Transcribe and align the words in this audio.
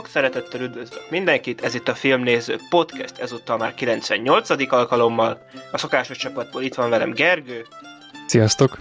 Sok 0.00 0.08
szeretettel 0.08 0.60
üdvözlök 0.60 1.10
mindenkit, 1.10 1.60
ez 1.60 1.74
itt 1.74 1.88
a 1.88 1.94
Filmnéző 1.94 2.58
Podcast, 2.68 3.18
ezúttal 3.18 3.56
már 3.56 3.74
98. 3.74 4.72
alkalommal. 4.72 5.46
A 5.72 5.78
szokásos 5.78 6.16
csapatból 6.16 6.62
itt 6.62 6.74
van 6.74 6.90
velem 6.90 7.12
Gergő. 7.12 7.66
Sziasztok! 8.26 8.78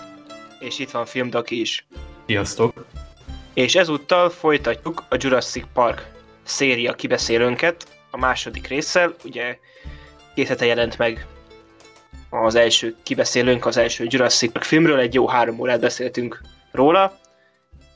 És 0.60 0.80
itt 0.80 0.92
van 0.92 1.06
Filmdaki 1.06 1.60
is. 1.60 1.88
Sziasztok! 2.26 2.86
És 3.54 3.76
ezúttal 3.76 4.30
folytatjuk 4.30 5.04
a 5.10 5.16
Jurassic 5.20 5.66
Park 5.74 6.08
széria 6.44 6.94
kibeszélőnket 6.94 7.88
a 8.12 8.18
második 8.18 8.68
résszel. 8.68 9.16
Ugye 9.24 9.58
két 10.36 10.48
hete 10.48 10.66
jelent 10.66 10.98
meg 10.98 11.28
az 12.30 12.56
első 12.56 12.96
kibeszélőnk 13.04 13.66
az 13.66 13.78
első 13.78 14.06
Jurassic 14.10 14.52
Park 14.52 14.66
filmről, 14.66 15.00
egy 15.00 15.14
jó 15.14 15.28
három 15.28 15.60
órát 15.60 15.80
beszéltünk 15.80 16.42
róla, 16.72 17.20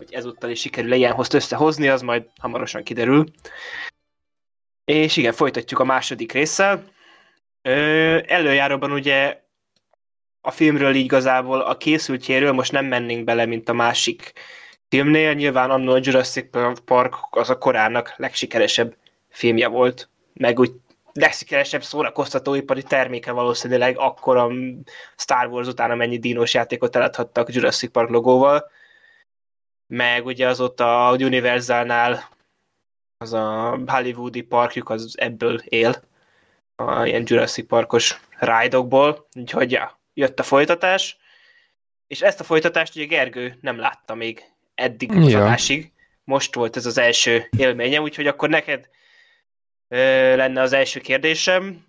hogy 0.03 0.13
ezúttal 0.13 0.49
is 0.49 0.59
sikerül 0.59 0.93
ilyen 0.93 1.13
hozt 1.13 1.33
összehozni, 1.33 1.87
az 1.87 2.01
majd 2.01 2.23
hamarosan 2.39 2.83
kiderül. 2.83 3.25
És 4.85 5.17
igen, 5.17 5.33
folytatjuk 5.33 5.79
a 5.79 5.83
második 5.83 6.31
résszel. 6.31 6.83
Ö, 7.61 8.19
előjáróban 8.25 8.91
ugye 8.91 9.41
a 10.41 10.51
filmről 10.51 10.95
így 10.95 11.03
igazából 11.03 11.59
a 11.61 11.77
készültjéről 11.77 12.51
most 12.51 12.71
nem 12.71 12.85
mennénk 12.85 13.23
bele, 13.23 13.45
mint 13.45 13.69
a 13.69 13.73
másik 13.73 14.33
filmnél. 14.89 15.33
Nyilván 15.33 15.69
annó 15.69 15.91
a 15.91 15.99
Jurassic 16.01 16.49
Park 16.85 17.15
az 17.29 17.49
a 17.49 17.57
korának 17.57 18.13
legsikeresebb 18.17 18.95
filmje 19.29 19.67
volt, 19.67 20.09
meg 20.33 20.59
úgy 20.59 20.71
legsikeresebb 21.13 21.83
szórakoztatóipari 21.83 22.83
terméke 22.83 23.31
valószínűleg 23.31 23.97
akkor 23.97 24.37
a 24.37 24.51
Star 25.15 25.47
Wars 25.47 25.67
után 25.67 25.91
amennyi 25.91 26.19
dínos 26.19 26.53
játékot 26.53 26.95
eladhattak 26.95 27.53
Jurassic 27.53 27.91
Park 27.91 28.09
logóval 28.09 28.71
meg 29.93 30.25
ugye 30.25 30.47
az 30.47 30.59
ott 30.59 30.79
a 30.79 31.15
Universalnál 31.19 32.29
az 33.17 33.33
a 33.33 33.79
hollywoodi 33.85 34.41
parkjuk 34.41 34.89
az 34.89 35.15
ebből 35.17 35.61
él, 35.65 36.03
a 36.75 37.05
ilyen 37.05 37.23
Jurassic 37.25 37.67
Parkos 37.67 38.19
ride-okból, 38.39 39.27
úgyhogy 39.35 39.71
ja, 39.71 39.99
jött 40.13 40.39
a 40.39 40.43
folytatás, 40.43 41.17
és 42.07 42.21
ezt 42.21 42.39
a 42.39 42.43
folytatást 42.43 42.95
ugye 42.95 43.05
Gergő 43.05 43.57
nem 43.61 43.79
látta 43.79 44.15
még 44.15 44.43
eddig 44.75 45.11
az 45.11 45.29
ja. 45.29 45.39
adásig, 45.39 45.91
most 46.23 46.55
volt 46.55 46.75
ez 46.75 46.85
az 46.85 46.97
első 46.97 47.49
élményem, 47.57 48.03
úgyhogy 48.03 48.27
akkor 48.27 48.49
neked 48.49 48.89
ö, 49.87 49.97
lenne 50.35 50.61
az 50.61 50.73
első 50.73 50.99
kérdésem, 50.99 51.85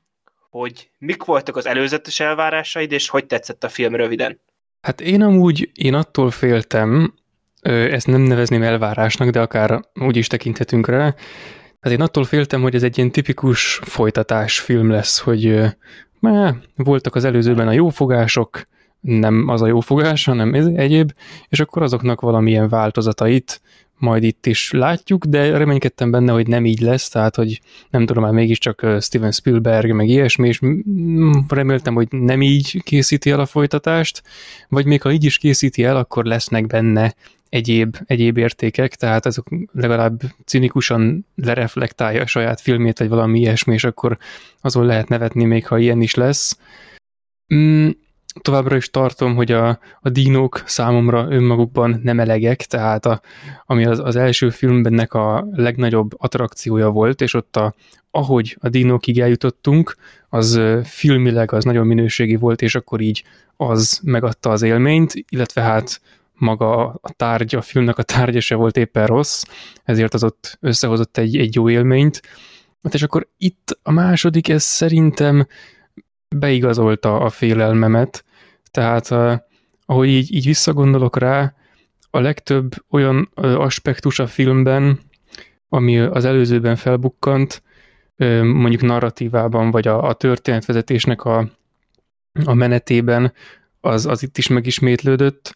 hogy 0.51 0.91
mik 0.99 1.25
voltak 1.25 1.57
az 1.57 1.67
előzetes 1.67 2.21
elvárásaid, 2.21 2.93
és 2.93 3.09
hogy 3.09 3.27
tetszett 3.27 3.65
a 3.65 3.69
film 3.69 3.95
röviden? 3.95 4.41
Hát 4.81 5.01
én 5.01 5.23
amúgy, 5.23 5.71
én 5.75 5.95
attól 5.95 6.31
féltem, 6.31 7.15
ezt 7.65 8.07
nem 8.07 8.20
nevezném 8.20 8.62
elvárásnak, 8.62 9.29
de 9.29 9.41
akár 9.41 9.81
úgy 9.95 10.17
is 10.17 10.27
tekinthetünk 10.27 10.87
rá. 10.87 11.15
Hát 11.81 11.93
én 11.93 12.01
attól 12.01 12.25
féltem, 12.25 12.62
hogy 12.62 12.75
ez 12.75 12.83
egy 12.83 12.98
ilyen 12.98 13.11
tipikus 13.11 13.81
folytatás 13.83 14.59
film 14.59 14.91
lesz, 14.91 15.19
hogy 15.19 15.61
má, 16.19 16.57
voltak 16.77 17.15
az 17.15 17.25
előzőben 17.25 17.69
a 17.69 17.73
jófogások, 17.73 18.67
nem 19.01 19.48
az 19.48 19.62
a 19.62 19.67
jófogás, 19.67 20.25
hanem 20.25 20.55
ez 20.55 20.67
egyéb, 20.67 21.12
és 21.48 21.61
akkor 21.61 21.83
azoknak 21.83 22.20
valamilyen 22.20 22.69
változatait 22.69 23.61
majd 23.98 24.23
itt 24.23 24.47
is 24.47 24.70
látjuk, 24.70 25.25
de 25.25 25.57
reménykedtem 25.57 26.11
benne, 26.11 26.33
hogy 26.33 26.47
nem 26.47 26.65
így 26.65 26.81
lesz, 26.81 27.09
tehát 27.09 27.37
hogy 27.37 27.61
nem 27.91 28.07
tudom, 28.07 28.23
már 28.23 28.33
mégiscsak 28.33 28.86
Steven 29.01 29.33
Spielberg, 29.33 29.92
meg 29.92 30.08
ilyesmi, 30.08 30.48
és 30.48 30.61
reméltem, 31.48 31.95
hogy 31.95 32.08
nem 32.11 32.42
így 32.42 32.83
készíti 32.83 33.31
el 33.31 33.41
a 33.41 33.46
folytatást, 33.46 34.23
vagy 34.69 34.86
még 34.86 35.02
ha 35.02 35.13
így 35.13 35.25
is 35.25 35.39
készíti 35.39 35.85
el, 35.85 35.96
akkor 35.96 36.25
lesznek 36.25 36.67
benne 36.67 37.14
egyéb, 37.55 37.97
egyéb 38.07 38.37
értékek, 38.37 38.95
tehát 38.95 39.27
azok 39.27 39.48
legalább 39.73 40.20
cinikusan 40.45 41.27
lereflektálja 41.35 42.23
a 42.23 42.27
saját 42.27 42.61
filmét, 42.61 42.98
vagy 42.98 43.09
valami 43.09 43.39
ilyesmi, 43.39 43.75
és 43.75 43.85
akkor 43.85 44.19
azon 44.61 44.87
lehet 44.87 45.09
nevetni, 45.09 45.45
még 45.45 45.67
ha 45.67 45.79
ilyen 45.79 46.01
is 46.01 46.14
lesz. 46.14 46.59
Mm, 47.55 47.89
továbbra 48.41 48.77
is 48.77 48.91
tartom, 48.91 49.35
hogy 49.35 49.53
a, 49.53 49.79
a 50.01 50.09
dinók 50.09 50.63
számomra 50.67 51.27
önmagukban 51.31 52.01
nem 52.03 52.20
elegek, 52.20 52.61
tehát 52.63 53.07
a, 53.07 53.20
ami 53.67 53.85
az, 53.85 53.98
az 53.98 54.17
első 54.17 54.51
filmbennek 54.51 55.13
a 55.14 55.47
legnagyobb 55.53 56.11
attrakciója 56.17 56.89
volt, 56.91 57.20
és 57.20 57.35
ott 57.35 57.57
a, 57.57 57.75
ahogy 58.11 58.57
a 58.61 58.69
dinókig 58.69 59.20
eljutottunk, 59.20 59.97
az 60.29 60.61
filmileg 60.85 61.53
az 61.53 61.64
nagyon 61.64 61.87
minőségi 61.87 62.37
volt, 62.37 62.63
és 62.63 62.75
akkor 62.75 63.01
így 63.01 63.25
az 63.57 64.01
megadta 64.03 64.51
az 64.51 64.63
élményt, 64.63 65.13
illetve 65.29 65.61
hát 65.61 66.01
maga 66.34 66.86
a 66.86 67.12
tárgy, 67.17 67.55
a 67.55 67.62
filmnek 67.62 67.98
a 67.98 68.02
tárgya 68.02 68.40
se 68.40 68.55
volt 68.55 68.77
éppen 68.77 69.06
rossz, 69.06 69.42
ezért 69.84 70.14
az 70.14 70.24
ott 70.24 70.58
összehozott 70.61 71.17
egy, 71.17 71.36
egy 71.36 71.55
jó 71.55 71.70
élményt. 71.70 72.22
Hát 72.83 72.95
és 72.95 73.02
akkor 73.02 73.28
itt 73.36 73.78
a 73.83 73.90
második, 73.90 74.48
ez 74.48 74.62
szerintem 74.62 75.46
beigazolta 76.28 77.20
a 77.20 77.28
félelmemet, 77.28 78.24
tehát 78.70 79.08
ahogy 79.86 80.08
így, 80.08 80.34
így 80.34 80.45
visszagondolok 80.45 81.18
rá, 81.18 81.55
a 82.11 82.20
legtöbb 82.20 82.74
olyan 82.90 83.30
aspektus 83.34 84.18
a 84.18 84.27
filmben, 84.27 85.01
ami 85.68 85.98
az 85.98 86.24
előzőben 86.24 86.77
felbukkant, 86.77 87.62
mondjuk 88.42 88.83
narratívában, 88.83 89.70
vagy 89.70 89.89
a, 89.89 90.08
a 90.08 90.12
történetvezetésnek 90.12 91.24
a, 91.24 91.51
a 92.45 92.55
menetében, 92.55 93.33
az, 93.80 94.06
az 94.06 94.22
itt 94.22 94.39
is 94.39 94.48
megismétlődött, 94.48 95.55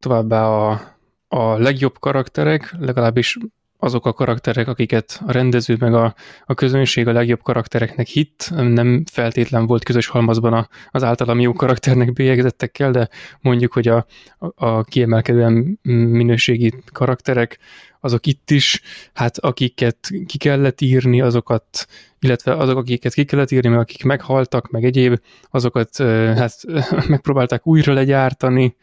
Továbbá 0.00 0.44
a, 0.44 0.80
a 1.28 1.58
legjobb 1.58 1.98
karakterek, 1.98 2.74
legalábbis 2.78 3.38
azok 3.82 4.06
a 4.06 4.12
karakterek, 4.12 4.68
akiket 4.68 5.20
a 5.26 5.32
rendező 5.32 5.76
meg 5.78 5.94
a, 5.94 6.14
a 6.46 6.54
közönség 6.54 7.08
a 7.08 7.12
legjobb 7.12 7.42
karaktereknek 7.42 8.06
hitt, 8.06 8.50
nem 8.54 9.04
feltétlen 9.12 9.66
volt 9.66 9.84
közös 9.84 10.06
halmazban 10.06 10.52
a, 10.52 10.68
az 10.90 11.02
általam 11.02 11.40
jó 11.40 11.52
karakternek 11.52 12.12
bélyegzettekkel, 12.12 12.90
de 12.90 13.08
mondjuk, 13.40 13.72
hogy 13.72 13.88
a, 13.88 14.06
a 14.54 14.82
kiemelkedően 14.82 15.78
minőségi 15.82 16.74
karakterek, 16.92 17.58
azok 18.00 18.26
itt 18.26 18.50
is, 18.50 18.80
hát 19.12 19.38
akiket 19.38 20.10
ki 20.26 20.38
kellett 20.38 20.80
írni, 20.80 21.20
azokat, 21.20 21.86
illetve 22.18 22.56
azok, 22.56 22.76
akiket 22.76 23.14
ki 23.14 23.24
kellett 23.24 23.50
írni, 23.50 23.68
meg 23.68 23.78
akik 23.78 24.04
meghaltak, 24.04 24.70
meg 24.70 24.84
egyéb, 24.84 25.20
azokat 25.50 25.96
hát 26.36 26.54
megpróbálták 27.08 27.66
újra 27.66 27.92
legyártani, 27.92 28.76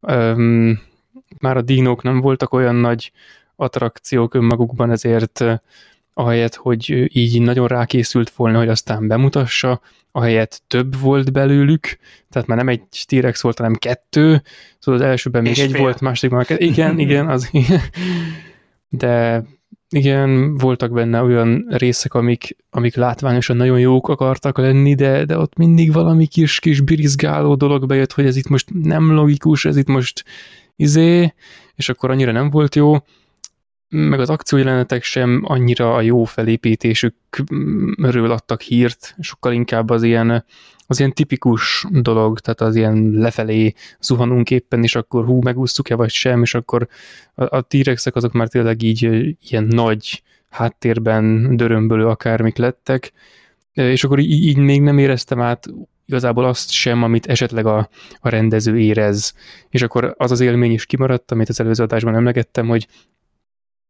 Öm, 0.00 0.80
már 1.38 1.56
a 1.56 1.62
dinók 1.62 2.02
nem 2.02 2.20
voltak 2.20 2.52
olyan 2.52 2.74
nagy 2.74 3.12
attrakciók 3.56 4.34
önmagukban, 4.34 4.90
ezért 4.90 5.44
ahelyett, 6.14 6.54
hogy 6.54 7.16
így 7.16 7.40
nagyon 7.42 7.66
rákészült 7.66 8.30
volna, 8.30 8.58
hogy 8.58 8.68
aztán 8.68 9.06
bemutassa, 9.06 9.80
ahelyett 10.12 10.62
több 10.66 11.00
volt 11.00 11.32
belőlük, 11.32 11.98
tehát 12.30 12.48
már 12.48 12.58
nem 12.58 12.68
egy 12.68 12.82
T-rex 13.06 13.42
volt, 13.42 13.58
hanem 13.58 13.74
kettő, 13.74 14.42
szóval 14.78 15.00
az 15.00 15.06
elsőben 15.06 15.42
még 15.42 15.50
És 15.50 15.58
egy 15.58 15.70
fél. 15.70 15.80
volt, 15.80 16.00
másodikban. 16.00 16.44
Igen, 16.58 16.98
igen, 16.98 17.28
az 17.28 17.50
de 18.88 19.42
igen, 19.90 20.56
voltak 20.56 20.92
benne 20.92 21.22
olyan 21.22 21.66
részek, 21.68 22.14
amik, 22.14 22.56
amik 22.70 22.94
látványosan 22.94 23.56
nagyon 23.56 23.80
jók 23.80 24.08
akartak 24.08 24.58
lenni, 24.58 24.94
de, 24.94 25.24
de 25.24 25.38
ott 25.38 25.56
mindig 25.56 25.92
valami 25.92 26.26
kis, 26.26 26.58
kis 26.58 26.80
birizgáló 26.80 27.54
dolog 27.54 27.86
bejött, 27.86 28.12
hogy 28.12 28.26
ez 28.26 28.36
itt 28.36 28.48
most 28.48 28.68
nem 28.82 29.12
logikus, 29.12 29.64
ez 29.64 29.76
itt 29.76 29.86
most 29.86 30.24
izé, 30.76 31.34
és 31.74 31.88
akkor 31.88 32.10
annyira 32.10 32.32
nem 32.32 32.50
volt 32.50 32.74
jó, 32.74 32.96
meg 33.88 34.20
az 34.20 34.30
akciójelenetek 34.30 35.02
sem 35.02 35.42
annyira 35.44 35.94
a 35.94 36.00
jó 36.00 36.24
felépítésükről 36.24 38.30
adtak 38.30 38.60
hírt, 38.60 39.14
sokkal 39.20 39.52
inkább 39.52 39.90
az 39.90 40.02
ilyen 40.02 40.44
az 40.90 40.98
ilyen 40.98 41.12
tipikus 41.12 41.86
dolog, 41.90 42.38
tehát 42.38 42.60
az 42.60 42.76
ilyen 42.76 43.10
lefelé 43.10 43.72
zuhanunk 44.00 44.50
éppen, 44.50 44.82
és 44.82 44.96
akkor 44.96 45.24
hú, 45.24 45.40
megúsztuk-e 45.42 45.94
vagy 45.94 46.10
sem, 46.10 46.42
és 46.42 46.54
akkor 46.54 46.88
a, 47.34 47.56
a 47.56 47.60
T-rexek 47.60 48.16
azok 48.16 48.32
már 48.32 48.48
tényleg 48.48 48.82
így 48.82 49.02
ilyen 49.50 49.64
nagy 49.64 50.22
háttérben 50.48 51.56
dörömbölő 51.56 52.06
akármik 52.06 52.56
lettek, 52.56 53.12
és 53.72 54.04
akkor 54.04 54.18
így, 54.18 54.30
így 54.30 54.56
még 54.56 54.82
nem 54.82 54.98
éreztem 54.98 55.40
át 55.40 55.66
igazából 56.06 56.44
azt 56.44 56.70
sem, 56.70 57.02
amit 57.02 57.26
esetleg 57.26 57.66
a, 57.66 57.88
a 58.20 58.28
rendező 58.28 58.78
érez. 58.78 59.34
És 59.68 59.82
akkor 59.82 60.14
az 60.16 60.30
az 60.30 60.40
élmény 60.40 60.72
is 60.72 60.86
kimaradt, 60.86 61.30
amit 61.30 61.48
az 61.48 61.60
előző 61.60 61.82
adásban 61.82 62.14
emlegettem, 62.14 62.66
hogy 62.68 62.88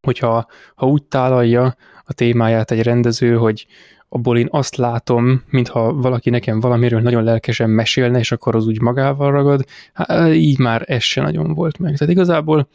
hogyha 0.07 0.47
ha 0.75 0.87
úgy 0.87 1.03
tálalja 1.03 1.77
a 2.05 2.13
témáját 2.13 2.71
egy 2.71 2.83
rendező, 2.83 3.37
hogy 3.37 3.67
abból 4.09 4.39
én 4.39 4.49
azt 4.51 4.77
látom, 4.77 5.43
mintha 5.51 5.93
valaki 5.93 6.31
nekem 6.31 6.61
valamiről 6.61 7.01
nagyon 7.01 7.25
lelkesen 7.25 7.71
mesélne, 7.71 8.19
és 8.19 8.33
akkor 8.33 8.57
az 8.57 8.67
úgy 8.67 8.81
magával 8.81 9.31
ragad, 9.31 9.65
hát 9.93 10.33
így 10.33 10.59
már 10.59 10.83
ez 10.87 11.03
se 11.03 11.21
nagyon 11.21 11.55
volt 11.55 11.79
meg. 11.79 11.97
Tehát 11.97 12.13
igazából 12.13 12.69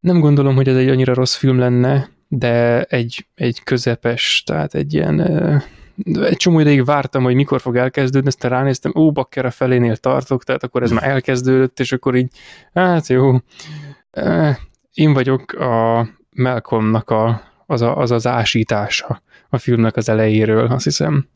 nem 0.00 0.20
gondolom, 0.20 0.54
hogy 0.54 0.68
ez 0.68 0.76
egy 0.76 0.88
annyira 0.88 1.14
rossz 1.14 1.34
film 1.34 1.58
lenne, 1.58 2.08
de 2.28 2.82
egy, 2.82 3.26
egy 3.34 3.62
közepes, 3.62 4.42
tehát 4.46 4.74
egy 4.74 4.94
ilyen 4.94 5.20
egy 6.04 6.36
csomó 6.36 6.60
ideig 6.60 6.84
vártam, 6.84 7.22
hogy 7.22 7.34
mikor 7.34 7.60
fog 7.60 7.76
elkezdődni, 7.76 8.28
aztán 8.28 8.50
ránéztem, 8.50 8.92
ó, 8.96 9.12
bakker 9.12 9.44
a 9.44 9.50
felénél 9.50 9.96
tartok, 9.96 10.44
tehát 10.44 10.62
akkor 10.62 10.82
ez 10.82 10.90
már 11.00 11.08
elkezdődött, 11.08 11.80
és 11.80 11.92
akkor 11.92 12.14
így, 12.14 12.30
hát 12.74 13.06
jó, 13.06 13.36
én 14.92 15.12
vagyok 15.12 15.52
a 15.52 16.08
Malcolmnak 16.30 17.10
a 17.10 17.54
az, 17.66 17.82
a, 17.82 17.96
az 17.96 18.10
az 18.10 18.26
ásítása 18.26 19.22
a 19.48 19.58
filmnek 19.58 19.96
az 19.96 20.08
elejéről, 20.08 20.66
azt 20.66 20.84
hiszem. 20.84 21.28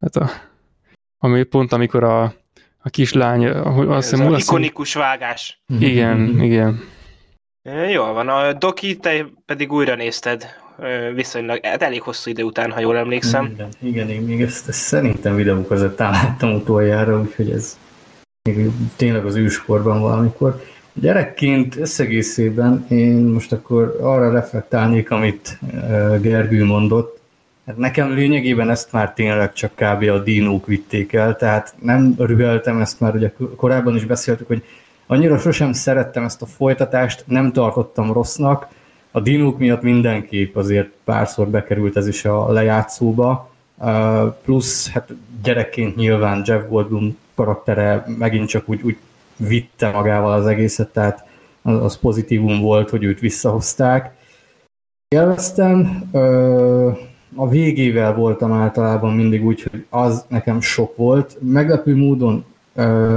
Hát 0.00 0.16
a, 0.16 0.30
ami 1.18 1.42
pont 1.42 1.72
amikor 1.72 2.04
a, 2.04 2.22
a 2.78 2.90
kislány... 2.90 3.46
Azt 3.46 4.10
hiszem, 4.10 4.32
az 4.32 4.42
ikonikus 4.42 4.94
vágás. 4.94 5.62
Igen, 5.78 6.42
igen. 6.42 6.80
Jól 7.92 8.12
van, 8.12 8.28
a 8.28 8.52
Doki, 8.52 8.96
te 8.96 9.26
pedig 9.46 9.72
újra 9.72 9.94
nézted 9.94 10.46
viszonylag, 11.14 11.64
hát 11.64 11.82
elég 11.82 12.00
hosszú 12.00 12.30
idő 12.30 12.42
után, 12.42 12.70
ha 12.70 12.80
jól 12.80 12.96
emlékszem. 12.96 13.44
Igen, 13.44 13.68
igen 13.78 14.08
én 14.08 14.20
még 14.22 14.42
ezt, 14.42 14.68
ezt 14.68 14.78
szerintem 14.78 15.34
videó 15.34 15.62
között 15.62 15.98
láttam 15.98 16.54
utoljára, 16.54 17.20
úgyhogy 17.20 17.50
ez 17.50 17.78
még 18.48 18.70
tényleg 18.96 19.24
az 19.24 19.36
őskorban 19.36 20.00
valamikor. 20.00 20.62
Gyerekként 20.92 21.76
összegészében 21.76 22.86
én 22.88 23.16
most 23.16 23.52
akkor 23.52 23.98
arra 24.00 24.32
reflektálnék, 24.32 25.10
amit 25.10 25.58
Gergő 26.20 26.64
mondott. 26.64 27.20
Hát 27.66 27.76
nekem 27.76 28.14
lényegében 28.14 28.70
ezt 28.70 28.92
már 28.92 29.12
tényleg 29.12 29.52
csak 29.52 29.72
kb. 29.74 30.02
a 30.02 30.18
dinók 30.18 30.66
vitték 30.66 31.12
el, 31.12 31.36
tehát 31.36 31.74
nem 31.80 32.14
rüheltem 32.18 32.80
ezt 32.80 33.00
már, 33.00 33.14
ugye 33.14 33.32
korábban 33.56 33.94
is 33.94 34.04
beszéltük, 34.04 34.46
hogy 34.46 34.62
annyira 35.06 35.38
sosem 35.38 35.72
szerettem 35.72 36.24
ezt 36.24 36.42
a 36.42 36.46
folytatást, 36.46 37.24
nem 37.26 37.52
tartottam 37.52 38.12
rossznak, 38.12 38.68
a 39.10 39.20
dinók 39.20 39.58
miatt 39.58 39.82
mindenképp 39.82 40.56
azért 40.56 40.90
párszor 41.04 41.48
bekerült 41.48 41.96
ez 41.96 42.06
is 42.06 42.24
a 42.24 42.52
lejátszóba, 42.52 43.50
plusz 44.44 44.90
hát 44.90 45.08
gyerekként 45.42 45.96
nyilván 45.96 46.42
Jeff 46.46 46.68
Goldblum 46.68 47.18
karaktere 47.34 48.04
megint 48.18 48.48
csak 48.48 48.68
úgy, 48.68 48.80
úgy 48.82 48.96
vitte 49.36 49.90
magával 49.90 50.32
az 50.32 50.46
egészet, 50.46 50.88
tehát 50.88 51.26
az 51.62 51.98
pozitívum 51.98 52.60
volt, 52.60 52.90
hogy 52.90 53.04
őt 53.04 53.20
visszahozták. 53.20 54.14
Élveztem, 55.08 56.02
a 57.34 57.48
végével 57.48 58.14
voltam 58.14 58.52
általában 58.52 59.14
mindig 59.14 59.44
úgy, 59.44 59.62
hogy 59.62 59.84
az 59.90 60.24
nekem 60.28 60.60
sok 60.60 60.96
volt. 60.96 61.36
Meglepő 61.40 61.96
módon 61.96 62.44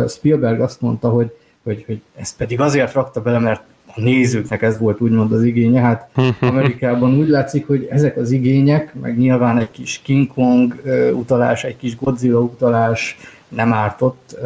Spielberg 0.07 0.61
azt 0.61 0.81
mondta, 0.81 1.09
hogy, 1.09 1.31
hogy, 1.63 1.83
hogy 1.85 2.01
ezt 2.15 2.37
pedig 2.37 2.59
azért 2.59 2.93
rakta 2.93 3.21
bele, 3.21 3.39
mert 3.39 3.63
a 3.95 4.01
nézőknek 4.01 4.61
ez 4.61 4.77
volt 4.77 5.01
úgymond 5.01 5.31
az 5.31 5.43
igénye. 5.43 5.81
Hát 5.81 6.09
Amerikában 6.39 7.17
úgy 7.17 7.27
látszik, 7.27 7.67
hogy 7.67 7.87
ezek 7.91 8.17
az 8.17 8.31
igények, 8.31 8.93
meg 9.01 9.17
nyilván 9.17 9.57
egy 9.57 9.71
kis 9.71 10.01
King 10.03 10.27
Kong 10.27 10.81
utalás, 11.13 11.63
egy 11.63 11.77
kis 11.77 11.97
Godzilla 11.97 12.39
utalás 12.39 13.17
nem 13.47 13.73
ártott. 13.73 14.37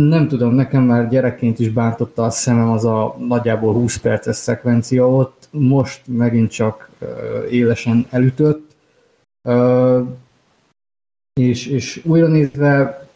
Nem 0.00 0.28
tudom, 0.28 0.54
nekem 0.54 0.82
már 0.82 1.08
gyerekként 1.08 1.58
is 1.58 1.68
bántotta 1.68 2.24
a 2.24 2.30
szemem 2.30 2.70
az 2.70 2.84
a 2.84 3.16
nagyjából 3.28 3.72
20 3.72 3.96
perces 3.96 4.36
szekvencia 4.36 5.08
ott, 5.08 5.43
most 5.58 6.02
megint 6.06 6.50
csak 6.50 6.90
élesen 7.50 8.06
elütött. 8.10 8.70
És, 11.40 11.66
és 11.66 12.00
újra 12.04 12.26
nézve 12.26 13.06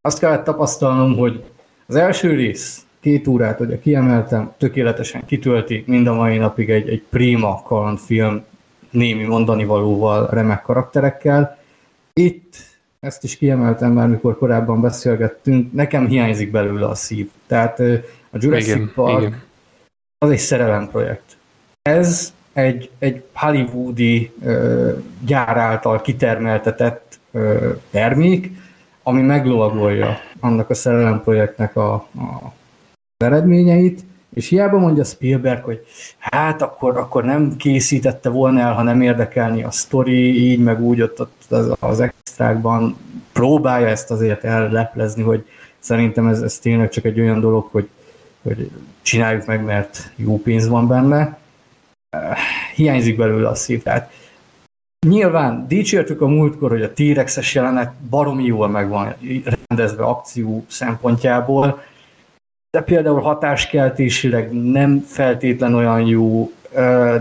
azt 0.00 0.18
kellett 0.18 0.44
tapasztalnom, 0.44 1.16
hogy 1.16 1.44
az 1.86 1.94
első 1.94 2.34
rész 2.34 2.86
két 3.00 3.26
órát 3.26 3.60
ugye 3.60 3.78
kiemeltem, 3.78 4.52
tökéletesen 4.58 5.24
kitölti, 5.24 5.84
mind 5.86 6.06
a 6.06 6.14
mai 6.14 6.36
napig 6.36 6.70
egy, 6.70 6.88
egy 6.88 7.02
prima 7.10 7.62
kalandfilm, 7.62 8.44
némi 8.90 9.24
mondani 9.24 9.64
valóval, 9.64 10.28
remek 10.30 10.62
karakterekkel. 10.62 11.58
Itt 12.12 12.56
ezt 13.00 13.24
is 13.24 13.36
kiemeltem 13.36 13.92
már, 13.92 14.08
mikor 14.08 14.38
korábban 14.38 14.80
beszélgettünk, 14.80 15.72
nekem 15.72 16.06
hiányzik 16.06 16.50
belőle 16.50 16.86
a 16.86 16.94
szív. 16.94 17.30
Tehát 17.46 17.80
a 18.30 18.36
Jurassic 18.38 18.74
igen, 18.74 18.92
Park 18.94 19.20
igen. 19.20 19.42
az 20.18 20.30
egy 20.30 20.38
szerelemprojekt. 20.38 21.36
Ez 21.90 22.32
egy, 22.52 22.90
egy 22.98 23.22
hollywoodi 23.32 24.32
ö, 24.42 24.92
gyár 25.24 25.56
által 25.56 26.00
kitermeltetett 26.00 27.18
ö, 27.32 27.72
termék, 27.90 28.50
ami 29.02 29.20
meglovagolja 29.20 30.16
annak 30.40 30.70
a 30.70 30.74
szerelemprojektnek 30.74 31.76
a, 31.76 31.92
a 31.94 32.52
eredményeit, 33.16 34.04
és 34.34 34.48
hiába 34.48 34.78
mondja 34.78 35.04
Spielberg, 35.04 35.64
hogy 35.64 35.86
hát 36.18 36.62
akkor, 36.62 36.96
akkor 36.96 37.24
nem 37.24 37.56
készítette 37.56 38.28
volna 38.28 38.60
el, 38.60 38.72
ha 38.72 38.82
nem 38.82 39.00
érdekelni 39.00 39.62
a 39.62 39.70
sztori, 39.70 40.50
így 40.50 40.60
meg 40.60 40.80
úgy 40.80 41.00
ott, 41.02 41.20
ott 41.20 41.44
az, 41.48 41.76
az 41.78 42.00
extrákban 42.00 42.96
próbálja 43.32 43.86
ezt 43.86 44.10
azért 44.10 44.44
elleplezni, 44.44 45.22
hogy 45.22 45.46
szerintem 45.78 46.26
ez, 46.26 46.40
ez 46.40 46.58
tényleg 46.58 46.88
csak 46.88 47.04
egy 47.04 47.20
olyan 47.20 47.40
dolog, 47.40 47.68
hogy, 47.70 47.88
hogy 48.42 48.70
csináljuk 49.02 49.46
meg, 49.46 49.64
mert 49.64 50.12
jó 50.16 50.40
pénz 50.40 50.68
van 50.68 50.88
benne. 50.88 51.42
Hiányzik 52.74 53.16
belőle 53.16 53.48
a 53.48 53.54
szív. 53.54 53.82
Tehát 53.82 54.12
nyilván 55.06 55.66
dicsértük 55.68 56.20
a 56.20 56.26
múltkor, 56.26 56.70
hogy 56.70 56.82
a 56.82 56.92
T-rexes 56.92 57.54
jelenet 57.54 57.92
baromi 58.10 58.44
jól 58.44 58.68
meg 58.68 58.88
van 58.88 59.14
rendezve 59.68 60.04
akció 60.04 60.64
szempontjából, 60.68 61.82
de 62.70 62.82
például 62.82 63.20
hatáskeltésileg 63.20 64.52
nem 64.52 65.04
feltétlen 65.06 65.74
olyan 65.74 66.06
jó, 66.06 66.52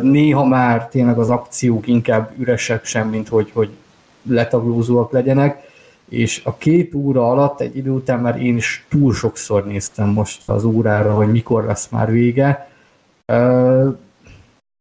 néha 0.01 0.45
már 0.45 0.87
tényleg 0.87 1.17
az 1.17 1.29
akciók 1.29 1.87
inkább 1.87 2.31
üresek 2.37 2.85
sem, 2.85 3.09
mint 3.09 3.27
hogy, 3.27 3.51
hogy 3.53 3.69
letaglózóak 4.21 5.11
legyenek, 5.11 5.71
és 6.09 6.41
a 6.43 6.57
két 6.57 6.93
óra 6.93 7.29
alatt 7.29 7.61
egy 7.61 7.77
idő 7.77 7.89
után 7.89 8.19
már 8.19 8.41
én 8.41 8.55
is 8.55 8.85
túl 8.89 9.13
sokszor 9.13 9.65
néztem 9.65 10.09
most 10.09 10.49
az 10.49 10.63
órára, 10.63 11.13
hogy 11.13 11.31
mikor 11.31 11.63
lesz 11.63 11.89
már 11.89 12.11
vége. 12.11 12.69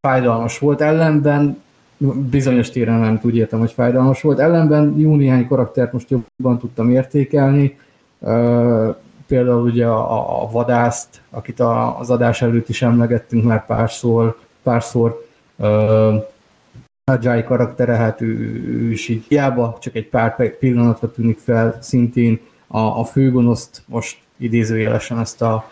Fájdalmas 0.07 0.59
volt. 0.59 0.81
Ellenben, 0.81 1.63
bizonyos 2.31 2.71
téren 2.71 2.99
nem 2.99 3.21
úgy 3.23 3.37
értem, 3.37 3.59
hogy 3.59 3.73
fájdalmas 3.73 4.23
volt. 4.23 4.39
Ellenben 4.39 4.95
jó 4.99 5.17
néhány 5.17 5.47
karaktert 5.47 5.93
most 5.93 6.11
jobban 6.11 6.59
tudtam 6.59 6.91
értékelni. 6.91 7.79
Például 9.27 9.63
ugye 9.63 9.87
a, 9.87 10.43
a 10.43 10.51
vadászt, 10.51 11.23
akit 11.31 11.61
a, 11.61 11.99
az 11.99 12.11
adás 12.11 12.43
előtt 12.43 12.69
is 12.69 12.83
emlegettünk 12.83 13.45
már 13.45 13.67
párszor, 13.67 14.39
párszor. 14.63 15.27
Uh, 15.57 16.25
Ajay 17.05 17.45
karaktere, 17.45 17.95
hát 17.95 18.21
ő, 18.21 18.27
ő 18.67 18.91
is 18.91 19.09
így 19.09 19.25
hiába 19.29 19.77
csak 19.81 19.95
egy 19.95 20.09
pár 20.09 20.57
pillanatra 20.59 21.13
tűnik 21.13 21.39
fel, 21.39 21.79
szintén. 21.81 22.41
A, 22.67 22.79
a 22.79 23.05
főgonoszt 23.05 23.83
most 23.87 24.19
idézőjelesen 24.37 25.19
ezt 25.19 25.43
a 25.43 25.69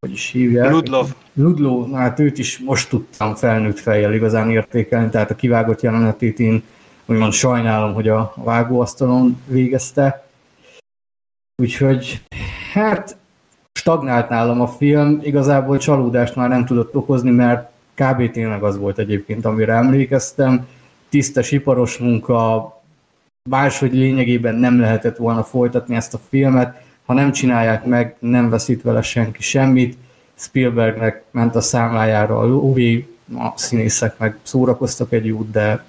hogy 0.00 0.12
is 0.12 0.30
hívják? 0.30 0.70
Ludlov. 0.70 1.14
Ludlov, 1.32 1.92
hát 1.92 2.18
őt 2.18 2.38
is 2.38 2.58
most 2.58 2.88
tudtam 2.88 3.34
felnőtt 3.34 3.78
fejjel 3.78 4.14
igazán 4.14 4.50
értékelni, 4.50 5.10
tehát 5.10 5.30
a 5.30 5.36
kivágott 5.36 5.80
jelenetét 5.80 6.38
én 6.38 6.62
úgymond 7.06 7.32
sajnálom, 7.32 7.94
hogy 7.94 8.08
a 8.08 8.32
vágóasztalon 8.36 9.42
végezte, 9.46 10.28
Úgyhogy 11.62 12.22
hát 12.72 13.16
stagnált 13.72 14.28
nálam 14.28 14.60
a 14.60 14.66
film, 14.66 15.20
igazából 15.22 15.78
csalódást 15.78 16.36
már 16.36 16.48
nem 16.48 16.64
tudott 16.64 16.96
okozni, 16.96 17.30
mert 17.30 17.70
kb. 17.94 18.30
tényleg 18.30 18.62
az 18.62 18.78
volt 18.78 18.98
egyébként, 18.98 19.44
amire 19.44 19.72
emlékeztem. 19.72 20.66
Tisztes 21.08 21.52
iparos 21.52 21.96
munka, 21.96 22.72
máshogy 23.50 23.92
lényegében 23.92 24.54
nem 24.54 24.80
lehetett 24.80 25.16
volna 25.16 25.42
folytatni 25.42 25.94
ezt 25.94 26.14
a 26.14 26.20
filmet, 26.28 26.82
ha 27.08 27.14
nem 27.14 27.32
csinálják 27.32 27.84
meg, 27.84 28.16
nem 28.18 28.50
veszít 28.50 28.82
vele 28.82 29.02
senki 29.02 29.42
semmit. 29.42 29.96
Spielbergnek 30.34 31.22
ment 31.30 31.54
a 31.54 31.60
számlájára 31.60 32.38
a 32.38 32.46
lóvé, 32.46 33.08
a 33.34 33.52
színészek 33.54 34.18
meg 34.18 34.38
szórakoztak 34.42 35.12
egy 35.12 35.30
út, 35.30 35.50
de 35.50 35.84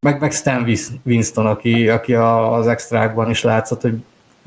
meg, 0.00 0.20
meg 0.20 0.32
Stan 0.32 0.66
Winston, 1.04 1.46
aki, 1.46 1.88
aki 1.88 2.14
az 2.14 2.66
extrákban 2.66 3.30
is 3.30 3.42
látszott, 3.42 3.80
hogy 3.80 3.94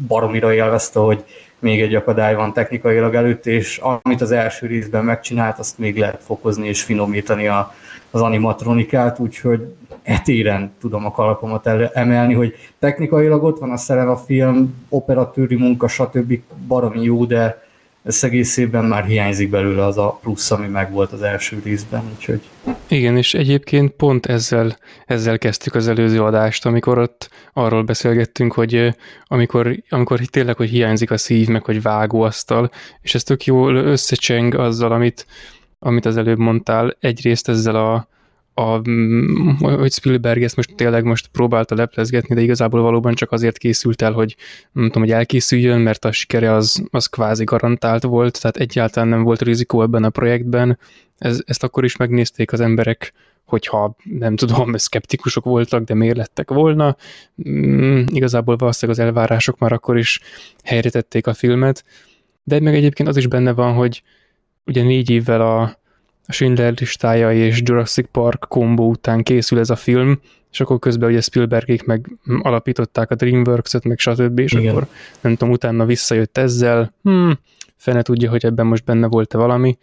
baromira 0.07 0.53
élvezte, 0.53 0.99
hogy 0.99 1.23
még 1.59 1.81
egy 1.81 1.95
akadály 1.95 2.35
van 2.35 2.53
technikailag 2.53 3.15
előtt, 3.15 3.45
és 3.45 3.81
amit 4.01 4.21
az 4.21 4.31
első 4.31 4.67
részben 4.67 5.03
megcsinált, 5.03 5.59
azt 5.59 5.77
még 5.77 5.97
lehet 5.97 6.21
fokozni 6.23 6.67
és 6.67 6.83
finomítani 6.83 7.47
a, 7.47 7.75
az 8.11 8.21
animatronikát, 8.21 9.19
úgyhogy 9.19 9.73
etéren 10.03 10.71
tudom 10.79 11.05
a 11.05 11.11
kalapomat 11.11 11.67
emelni, 11.93 12.33
hogy 12.33 12.55
technikailag 12.79 13.43
ott 13.43 13.59
van 13.59 13.71
a 13.71 13.77
szerem 13.77 14.09
a 14.09 14.17
film, 14.17 14.85
operatőri 14.89 15.55
munka, 15.55 15.87
stb. 15.87 16.39
baromi 16.67 17.03
jó, 17.03 17.25
de 17.25 17.69
összegészében 18.03 18.85
már 18.85 19.05
hiányzik 19.05 19.49
belőle 19.49 19.85
az 19.85 19.97
a 19.97 20.19
plusz, 20.21 20.51
ami 20.51 20.67
megvolt 20.67 21.11
az 21.11 21.21
első 21.21 21.61
részben, 21.63 22.03
úgyhogy... 22.15 22.41
Igen, 22.87 23.17
és 23.17 23.33
egyébként 23.33 23.91
pont 23.91 24.25
ezzel, 24.25 24.77
ezzel 25.05 25.37
kezdtük 25.37 25.75
az 25.75 25.87
előző 25.87 26.23
adást, 26.23 26.65
amikor 26.65 26.97
ott 26.97 27.29
arról 27.53 27.83
beszélgettünk, 27.83 28.53
hogy 28.53 28.95
amikor, 29.25 29.75
amikor 29.89 30.19
tényleg, 30.19 30.55
hogy 30.55 30.69
hiányzik 30.69 31.11
a 31.11 31.17
szív, 31.17 31.47
meg 31.47 31.63
hogy 31.63 31.81
vágóasztal, 31.81 32.69
és 33.01 33.15
ez 33.15 33.23
tök 33.23 33.45
jól 33.45 33.75
összecseng 33.75 34.55
azzal, 34.55 34.91
amit, 34.91 35.25
amit 35.83 36.05
az 36.05 36.17
előbb 36.17 36.37
mondtál, 36.37 36.95
egyrészt 36.99 37.49
ezzel 37.49 37.75
a, 37.75 38.07
a, 38.53 38.81
hogy 39.59 39.91
Spielberg 39.91 40.43
ezt 40.43 40.55
most 40.55 40.75
tényleg 40.75 41.03
most 41.03 41.27
próbálta 41.27 41.75
leplezgetni, 41.75 42.35
de 42.35 42.41
igazából 42.41 42.81
valóban 42.81 43.13
csak 43.13 43.31
azért 43.31 43.57
készült 43.57 44.01
el, 44.01 44.11
hogy 44.11 44.35
nem 44.71 44.85
tudom, 44.85 45.03
hogy 45.03 45.11
elkészüljön, 45.11 45.79
mert 45.79 46.05
a 46.05 46.11
sikere 46.11 46.53
az, 46.53 46.83
az 46.91 47.05
kvázi 47.05 47.43
garantált 47.43 48.03
volt, 48.03 48.41
tehát 48.41 48.57
egyáltalán 48.57 49.09
nem 49.09 49.23
volt 49.23 49.41
rizikó 49.41 49.81
ebben 49.81 50.03
a 50.03 50.09
projektben, 50.09 50.79
ez, 51.17 51.41
ezt 51.45 51.63
akkor 51.63 51.83
is 51.83 51.95
megnézték 51.95 52.51
az 52.51 52.59
emberek, 52.59 53.13
hogyha 53.45 53.95
nem 54.03 54.35
tudom, 54.35 54.75
szkeptikusok 54.77 55.43
voltak, 55.43 55.83
de 55.83 55.93
miért 55.93 56.17
lettek 56.17 56.49
volna. 56.49 56.95
Mm, 57.49 58.03
igazából 58.07 58.55
valószínűleg 58.55 58.99
az 58.99 59.05
elvárások 59.05 59.57
már 59.59 59.71
akkor 59.71 59.97
is 59.97 60.19
helyre 60.63 60.89
tették 60.89 61.27
a 61.27 61.33
filmet, 61.33 61.83
de 62.43 62.59
meg 62.59 62.75
egyébként 62.75 63.09
az 63.09 63.17
is 63.17 63.27
benne 63.27 63.53
van, 63.53 63.73
hogy 63.73 64.03
ugye 64.65 64.83
négy 64.83 65.09
évvel 65.09 65.41
a, 65.41 65.61
a 66.25 66.31
Schindler 66.31 66.73
listája 66.79 67.33
és 67.33 67.61
Jurassic 67.63 68.07
Park 68.11 68.45
kombó 68.47 68.89
után 68.89 69.23
készül 69.23 69.59
ez 69.59 69.69
a 69.69 69.75
film, 69.75 70.19
és 70.51 70.59
akkor 70.59 70.79
közben 70.79 71.09
ugye 71.09 71.21
Spielbergék 71.21 71.83
meg 71.83 72.17
alapították 72.41 73.11
a 73.11 73.15
DreamWorks-et, 73.15 73.83
meg 73.83 73.99
stb., 73.99 74.39
és 74.39 74.51
Igen. 74.51 74.69
akkor 74.69 74.87
nem 75.21 75.35
tudom, 75.35 75.53
utána 75.53 75.85
visszajött 75.85 76.37
ezzel, 76.37 76.93
hmm, 77.03 77.39
fene 77.75 78.01
tudja, 78.01 78.29
hogy 78.29 78.45
ebben 78.45 78.65
most 78.65 78.83
benne 78.83 79.07
volt-e 79.07 79.37
valami, 79.37 79.77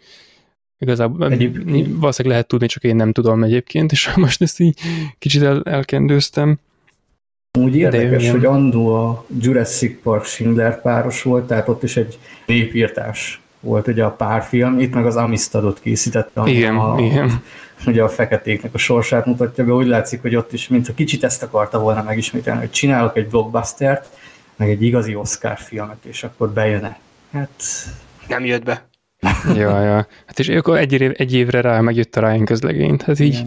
Igazából 0.81 1.31
egyébként. 1.31 1.87
valószínűleg 1.99 2.25
lehet 2.25 2.47
tudni, 2.47 2.67
csak 2.67 2.83
én 2.83 2.95
nem 2.95 3.11
tudom 3.11 3.43
egyébként, 3.43 3.91
és 3.91 4.13
most 4.15 4.41
ezt 4.41 4.59
így 4.59 4.79
kicsit 5.17 5.41
el, 5.41 5.61
elkendőztem. 5.63 6.59
Úgy 7.59 7.75
érdekes, 7.75 8.23
De 8.23 8.31
hogy 8.31 8.45
andó 8.45 8.93
a 8.93 9.25
Jurassic 9.39 10.01
Park 10.01 10.23
Schindler 10.23 10.81
páros 10.81 11.23
volt, 11.23 11.47
tehát 11.47 11.67
ott 11.67 11.83
is 11.83 11.97
egy 11.97 12.17
népírtás 12.45 13.41
volt 13.59 13.87
ugye 13.87 14.03
a 14.03 14.11
párfilm, 14.11 14.79
itt 14.79 14.93
meg 14.93 15.05
az 15.05 15.15
Amistadot 15.15 15.79
készítette, 15.79 16.41
ami 16.41 16.51
igen, 16.51 16.75
a, 16.75 16.99
igen. 16.99 17.41
ugye 17.87 18.03
a 18.03 18.09
feketéknek 18.09 18.73
a 18.73 18.77
sorsát 18.77 19.25
mutatja 19.25 19.65
be, 19.65 19.71
úgy 19.71 19.87
látszik, 19.87 20.21
hogy 20.21 20.35
ott 20.35 20.53
is, 20.53 20.67
mintha 20.67 20.93
kicsit 20.93 21.23
ezt 21.23 21.43
akarta 21.43 21.79
volna 21.79 22.03
megismételni, 22.03 22.59
hogy 22.59 22.71
csinálok 22.71 23.17
egy 23.17 23.27
blockbustert, 23.27 24.07
meg 24.55 24.69
egy 24.69 24.83
igazi 24.83 25.15
Oscar 25.15 25.57
filmet, 25.57 26.05
és 26.05 26.23
akkor 26.23 26.49
bejön-e. 26.49 26.99
Hát... 27.31 27.63
Nem 28.27 28.45
jött 28.45 28.63
be 28.63 28.89
ja, 29.55 29.81
ja. 29.81 30.07
Hát 30.25 30.39
és 30.39 30.49
akkor 30.49 30.77
egy, 30.77 31.01
év, 31.01 31.11
egy 31.17 31.33
évre 31.33 31.61
rá 31.61 31.81
megjött 31.81 32.15
a 32.15 32.19
Ryan 32.19 32.45
közlegényt, 32.45 33.01
hát 33.01 33.19
így 33.19 33.45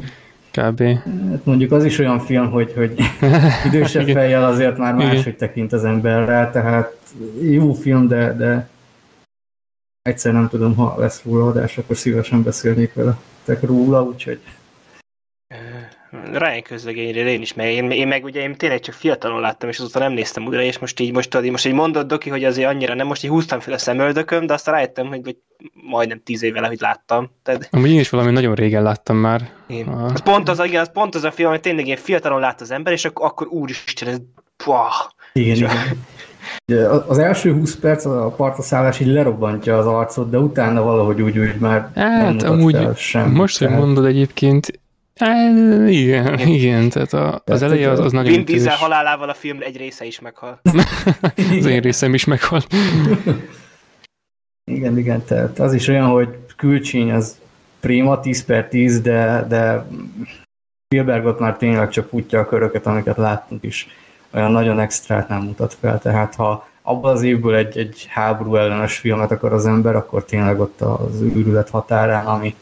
Igen. 0.52 0.70
kb. 0.70 0.82
Hát 1.30 1.44
mondjuk 1.44 1.72
az 1.72 1.84
is 1.84 1.98
olyan 1.98 2.20
film, 2.20 2.50
hogy, 2.50 2.72
hogy 2.76 2.94
idősebb 3.66 4.08
fejjel 4.08 4.44
azért 4.44 4.78
már 4.78 4.94
máshogy 4.94 5.36
tekint 5.36 5.72
az 5.72 5.84
ember 5.84 6.26
rá, 6.26 6.50
tehát 6.50 6.96
jó 7.50 7.72
film, 7.72 8.08
de, 8.08 8.36
de 8.36 8.68
egyszer 10.02 10.32
nem 10.32 10.48
tudom, 10.48 10.76
ha 10.76 10.94
lesz 10.98 11.22
róla 11.22 11.46
adás, 11.46 11.78
akkor 11.78 11.96
szívesen 11.96 12.42
beszélnék 12.42 12.94
vele 12.94 13.16
róla, 13.60 14.02
úgyhogy 14.02 14.40
Ryan 16.32 16.62
közlegényről 16.62 17.26
én 17.26 17.40
is, 17.40 17.54
mert 17.54 17.70
én, 17.70 17.90
én 17.90 18.08
meg 18.08 18.24
ugye 18.24 18.40
én 18.40 18.54
tényleg 18.54 18.80
csak 18.80 18.94
fiatalon 18.94 19.40
láttam, 19.40 19.68
és 19.68 19.78
azóta 19.78 19.98
nem 19.98 20.12
néztem 20.12 20.46
újra, 20.46 20.62
és 20.62 20.78
most 20.78 21.00
így 21.00 21.12
most, 21.12 21.50
most 21.50 21.66
egy 21.66 21.72
mondott 21.72 22.06
Doki, 22.06 22.30
hogy 22.30 22.44
azért 22.44 22.68
annyira 22.68 22.94
nem, 22.94 23.06
most 23.06 23.24
így 23.24 23.30
húztam 23.30 23.60
fel 23.60 23.74
a 23.74 23.78
szemöldököm, 23.78 24.46
de 24.46 24.52
aztán 24.52 24.74
rájöttem, 24.74 25.06
hogy, 25.06 25.20
hogy 25.24 25.36
majdnem 25.72 26.22
tíz 26.24 26.42
évvel, 26.42 26.66
hogy 26.66 26.80
láttam. 26.80 27.30
Tehát... 27.42 27.68
Amúgy 27.70 27.90
én 27.90 28.00
is 28.00 28.10
valami 28.10 28.30
nagyon 28.30 28.54
régen 28.54 28.82
láttam 28.82 29.16
már. 29.16 29.50
Igen. 29.66 29.88
A... 29.88 30.04
Az 30.04 30.22
pont 30.22 30.48
az, 30.48 30.64
igen, 30.64 30.80
az 30.80 30.90
pont 30.92 31.14
az 31.14 31.24
a 31.24 31.30
film, 31.30 31.50
hogy 31.50 31.60
tényleg 31.60 31.86
ilyen 31.86 31.98
fiatalon 31.98 32.40
lát 32.40 32.60
az 32.60 32.70
ember, 32.70 32.92
és 32.92 33.04
akkor, 33.04 33.26
akkor 33.26 33.46
úristen, 33.46 34.08
ez... 34.08 34.18
Igen, 35.32 35.56
igen. 35.56 36.06
Az 37.06 37.18
első 37.18 37.52
20 37.52 37.76
perc 37.76 38.04
a 38.04 38.34
partaszállás 38.36 39.00
így 39.00 39.06
lerobbantja 39.06 39.78
az 39.78 39.86
arcot, 39.86 40.30
de 40.30 40.38
utána 40.38 40.82
valahogy 40.82 41.22
úgy, 41.22 41.38
úgy 41.38 41.56
már 41.58 41.90
hát, 41.94 42.40
nem 42.40 42.52
amúgy 42.52 42.96
sem. 42.96 43.30
Most, 43.30 43.58
hogy 43.58 43.68
mondod 43.68 44.04
egyébként, 44.04 44.80
Hát, 45.14 45.88
igen, 45.88 46.38
igen, 46.38 46.88
tehát 46.88 47.12
a, 47.12 47.42
az 47.44 47.62
eleje 47.62 47.90
az, 47.90 47.98
az 47.98 48.12
nagyon 48.12 48.32
Vin 48.32 48.44
Diesel 48.44 48.76
halálával 48.76 49.28
a 49.28 49.34
film 49.34 49.58
egy 49.60 49.76
része 49.76 50.04
is 50.04 50.20
meghal. 50.20 50.60
az 51.58 51.66
én 51.66 51.80
részem 51.80 52.14
is 52.14 52.24
meghal. 52.24 52.62
igen, 54.72 54.98
igen, 54.98 55.24
tehát 55.24 55.58
az 55.58 55.74
is 55.74 55.88
olyan, 55.88 56.06
hogy 56.06 56.28
külcsény 56.56 57.12
az 57.12 57.38
prima, 57.80 58.20
10 58.20 58.44
per 58.44 58.68
10, 58.68 59.00
de, 59.00 59.46
de 59.48 59.86
Spielbergot 60.84 61.38
már 61.38 61.56
tényleg 61.56 61.88
csak 61.88 62.08
futja 62.08 62.40
a 62.40 62.46
köröket, 62.46 62.86
amiket 62.86 63.16
láttunk 63.16 63.62
is. 63.62 63.88
Olyan 64.34 64.50
nagyon 64.50 64.80
extrát 64.80 65.28
nem 65.28 65.42
mutat 65.42 65.74
fel, 65.74 65.98
tehát 65.98 66.34
ha 66.34 66.68
abban 66.82 67.12
az 67.12 67.22
évből 67.22 67.54
egy, 67.54 67.78
egy 67.78 68.06
háború 68.08 68.56
ellenes 68.56 68.98
filmet 68.98 69.30
akar 69.30 69.52
az 69.52 69.66
ember, 69.66 69.94
akkor 69.94 70.24
tényleg 70.24 70.60
ott 70.60 70.80
az 70.80 71.22
űrület 71.22 71.70
határán, 71.70 72.26
ami 72.26 72.54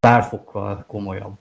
párfokkal 0.00 0.84
komolyabb. 0.86 1.38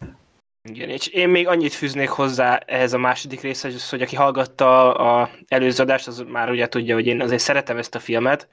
Igen, 0.69 0.89
és 0.89 1.07
én 1.07 1.29
még 1.29 1.47
annyit 1.47 1.73
fűznék 1.73 2.09
hozzá 2.09 2.55
ehhez 2.55 2.93
a 2.93 2.97
második 2.97 3.41
részhez, 3.41 3.89
hogy 3.89 4.01
aki 4.01 4.15
hallgatta 4.15 4.93
a 4.93 5.29
előző 5.47 5.83
adást, 5.83 6.07
az 6.07 6.23
már 6.27 6.49
ugye 6.49 6.67
tudja, 6.67 6.95
hogy 6.95 7.07
én 7.07 7.21
azért 7.21 7.41
szeretem 7.41 7.77
ezt 7.77 7.95
a 7.95 7.99
filmet. 7.99 8.47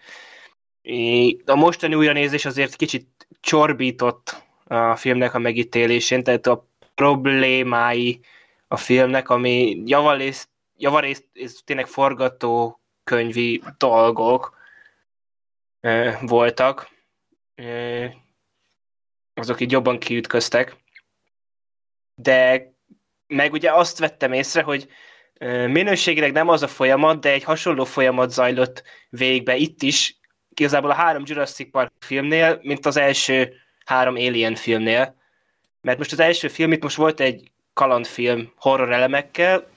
A 1.44 1.54
mostani 1.54 1.94
újranézés 1.94 2.44
azért 2.44 2.76
kicsit 2.76 3.06
csorbított 3.40 4.42
a 4.66 4.96
filmnek 4.96 5.34
a 5.34 5.38
megítélésén, 5.38 6.22
tehát 6.22 6.46
a 6.46 6.66
problémái 6.94 8.20
a 8.68 8.76
filmnek, 8.76 9.28
ami 9.28 9.82
javarészt, 9.84 10.48
javarészt 10.80 11.28
ez 11.32 11.54
tényleg 11.64 11.86
forgatókönyvi 11.86 13.62
dolgok 13.78 14.58
voltak 16.20 16.88
azok 19.34 19.60
így 19.60 19.70
jobban 19.70 19.98
kiütköztek. 19.98 20.76
De 22.14 22.70
meg 23.26 23.52
ugye 23.52 23.72
azt 23.72 23.98
vettem 23.98 24.32
észre, 24.32 24.62
hogy 24.62 24.88
minőségileg 25.66 26.32
nem 26.32 26.48
az 26.48 26.62
a 26.62 26.68
folyamat, 26.68 27.20
de 27.20 27.30
egy 27.30 27.44
hasonló 27.44 27.84
folyamat 27.84 28.30
zajlott 28.30 28.82
végbe 29.08 29.56
itt 29.56 29.82
is, 29.82 30.18
igazából 30.48 30.90
a 30.90 30.94
három 30.94 31.22
Jurassic 31.26 31.70
Park 31.70 31.92
filmnél, 31.98 32.58
mint 32.62 32.86
az 32.86 32.96
első 32.96 33.54
három 33.84 34.14
Alien 34.14 34.54
filmnél. 34.54 35.14
Mert 35.80 35.98
most 35.98 36.12
az 36.12 36.20
első 36.20 36.48
film, 36.48 36.72
itt 36.72 36.82
most 36.82 36.96
volt 36.96 37.20
egy 37.20 37.50
kalandfilm 37.72 38.52
horror 38.56 38.92
elemekkel, 38.92 39.69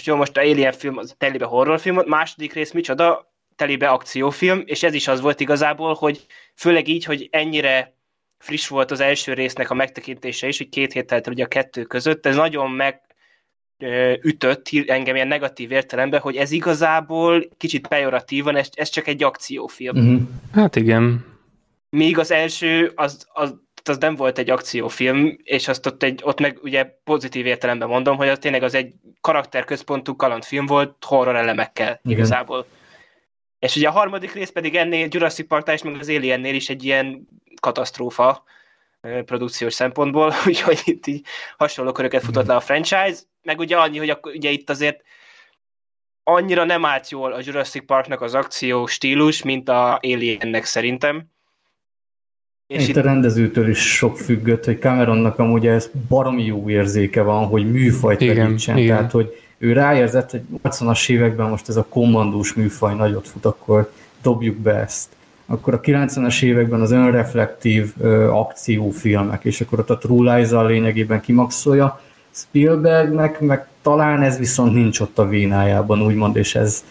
most 0.00 0.12
jó, 0.12 0.16
most 0.16 0.36
a 0.36 0.40
Alien 0.40 0.72
film 0.72 0.96
az 0.96 1.14
telibe 1.18 1.44
horrorfilm, 1.44 2.02
második 2.06 2.52
rész 2.52 2.72
micsoda, 2.72 3.32
telibe 3.56 3.88
akciófilm, 3.88 4.62
és 4.64 4.82
ez 4.82 4.94
is 4.94 5.08
az 5.08 5.20
volt 5.20 5.40
igazából, 5.40 5.94
hogy 5.94 6.26
főleg 6.54 6.88
így, 6.88 7.04
hogy 7.04 7.28
ennyire 7.30 7.94
friss 8.38 8.68
volt 8.68 8.90
az 8.90 9.00
első 9.00 9.32
résznek 9.32 9.70
a 9.70 9.74
megtekintése 9.74 10.46
is, 10.48 10.58
hogy 10.58 10.68
két 10.68 10.92
hét 10.92 11.06
telt 11.06 11.26
ugye 11.26 11.44
a 11.44 11.48
kettő 11.48 11.82
között, 11.82 12.26
ez 12.26 12.36
nagyon 12.36 12.70
meg 12.70 13.00
ütött 14.22 14.68
engem 14.86 15.14
ilyen 15.14 15.28
negatív 15.28 15.70
értelemben, 15.70 16.20
hogy 16.20 16.36
ez 16.36 16.50
igazából 16.50 17.48
kicsit 17.56 17.86
pejoratívan, 17.86 18.56
ez, 18.56 18.68
ez 18.72 18.88
csak 18.88 19.06
egy 19.06 19.22
akciófilm. 19.22 19.96
Uh-huh. 19.96 20.20
Hát 20.54 20.76
igen. 20.76 21.24
Míg 21.90 22.18
az 22.18 22.30
első, 22.30 22.92
az, 22.94 23.26
az, 23.32 23.54
az 23.88 23.98
nem 23.98 24.16
volt 24.16 24.38
egy 24.38 24.50
akciófilm, 24.50 25.36
és 25.42 25.68
azt 25.68 25.86
ott, 25.86 26.02
egy, 26.02 26.20
ott 26.24 26.40
meg 26.40 26.58
ugye 26.62 26.84
pozitív 27.04 27.46
értelemben 27.46 27.88
mondom, 27.88 28.16
hogy 28.16 28.28
az 28.28 28.38
tényleg 28.38 28.62
az 28.62 28.74
egy 28.74 28.94
karakterközpontú 29.20 30.16
kalandfilm 30.16 30.66
volt 30.66 31.04
horror 31.04 31.36
elemekkel 31.36 32.00
Igen. 32.02 32.16
igazából. 32.18 32.66
És 33.58 33.76
ugye 33.76 33.88
a 33.88 33.92
harmadik 33.92 34.32
rész 34.32 34.50
pedig 34.50 34.76
ennél 34.76 35.08
Jurassic 35.10 35.48
park 35.48 35.68
és 35.68 35.82
meg 35.82 35.96
az 36.00 36.08
Aliennél 36.08 36.54
is 36.54 36.68
egy 36.68 36.84
ilyen 36.84 37.28
katasztrófa 37.60 38.44
produkciós 39.24 39.74
szempontból, 39.74 40.32
úgyhogy 40.46 40.80
itt 40.84 41.06
így 41.06 41.26
hasonló 41.56 41.92
köröket 41.92 42.24
futott 42.24 42.46
le 42.46 42.54
a 42.54 42.60
franchise, 42.60 43.18
meg 43.42 43.58
ugye 43.58 43.76
annyi, 43.76 43.98
hogy 43.98 44.10
akkor, 44.10 44.32
ugye 44.32 44.50
itt 44.50 44.70
azért 44.70 45.02
annyira 46.22 46.64
nem 46.64 46.84
állt 46.84 47.10
jól 47.10 47.32
a 47.32 47.40
Jurassic 47.42 47.86
Parknak 47.86 48.20
az 48.20 48.34
akció 48.34 48.86
stílus, 48.86 49.42
mint 49.42 49.68
a 49.68 49.98
Aliennek 50.02 50.64
szerintem. 50.64 51.30
És 52.70 52.82
itt, 52.82 52.88
itt 52.88 52.96
a 52.96 53.00
rendezőtől 53.00 53.68
is 53.68 53.78
sok 53.78 54.18
függött, 54.18 54.64
hogy 54.64 54.78
Cameronnak 54.78 55.38
amúgy 55.38 55.66
ez 55.66 55.90
baromi 56.08 56.44
jó 56.44 56.70
érzéke 56.70 57.22
van, 57.22 57.46
hogy 57.46 57.70
műfajt 57.70 58.20
igen, 58.20 58.56
igen. 58.56 58.86
tehát 58.86 59.10
hogy 59.10 59.36
ő 59.58 59.72
ráérzett, 59.72 60.30
hogy 60.30 60.42
80-as 60.62 61.10
években 61.10 61.48
most 61.48 61.68
ez 61.68 61.76
a 61.76 61.86
kommandós 61.88 62.54
műfaj 62.54 62.94
nagyot 62.94 63.28
fut, 63.28 63.44
akkor 63.44 63.90
dobjuk 64.22 64.56
be 64.56 64.74
ezt 64.74 65.08
akkor 65.50 65.74
a 65.74 65.80
90-es 65.80 66.42
években 66.42 66.80
az 66.80 66.90
önreflektív 66.90 67.92
ö, 68.00 68.28
akciófilmek, 68.28 69.44
és 69.44 69.60
akkor 69.60 69.78
ott 69.78 69.90
a 69.90 69.98
True 69.98 70.34
lies 70.34 70.50
lényegében 70.50 71.20
kimaxolja. 71.20 72.00
Spielbergnek 72.30 73.40
meg 73.40 73.66
talán 73.82 74.22
ez 74.22 74.38
viszont 74.38 74.74
nincs 74.74 75.00
ott 75.00 75.18
a 75.18 75.28
vénájában, 75.28 76.02
úgymond, 76.02 76.36
és 76.36 76.54
ez, 76.54 76.84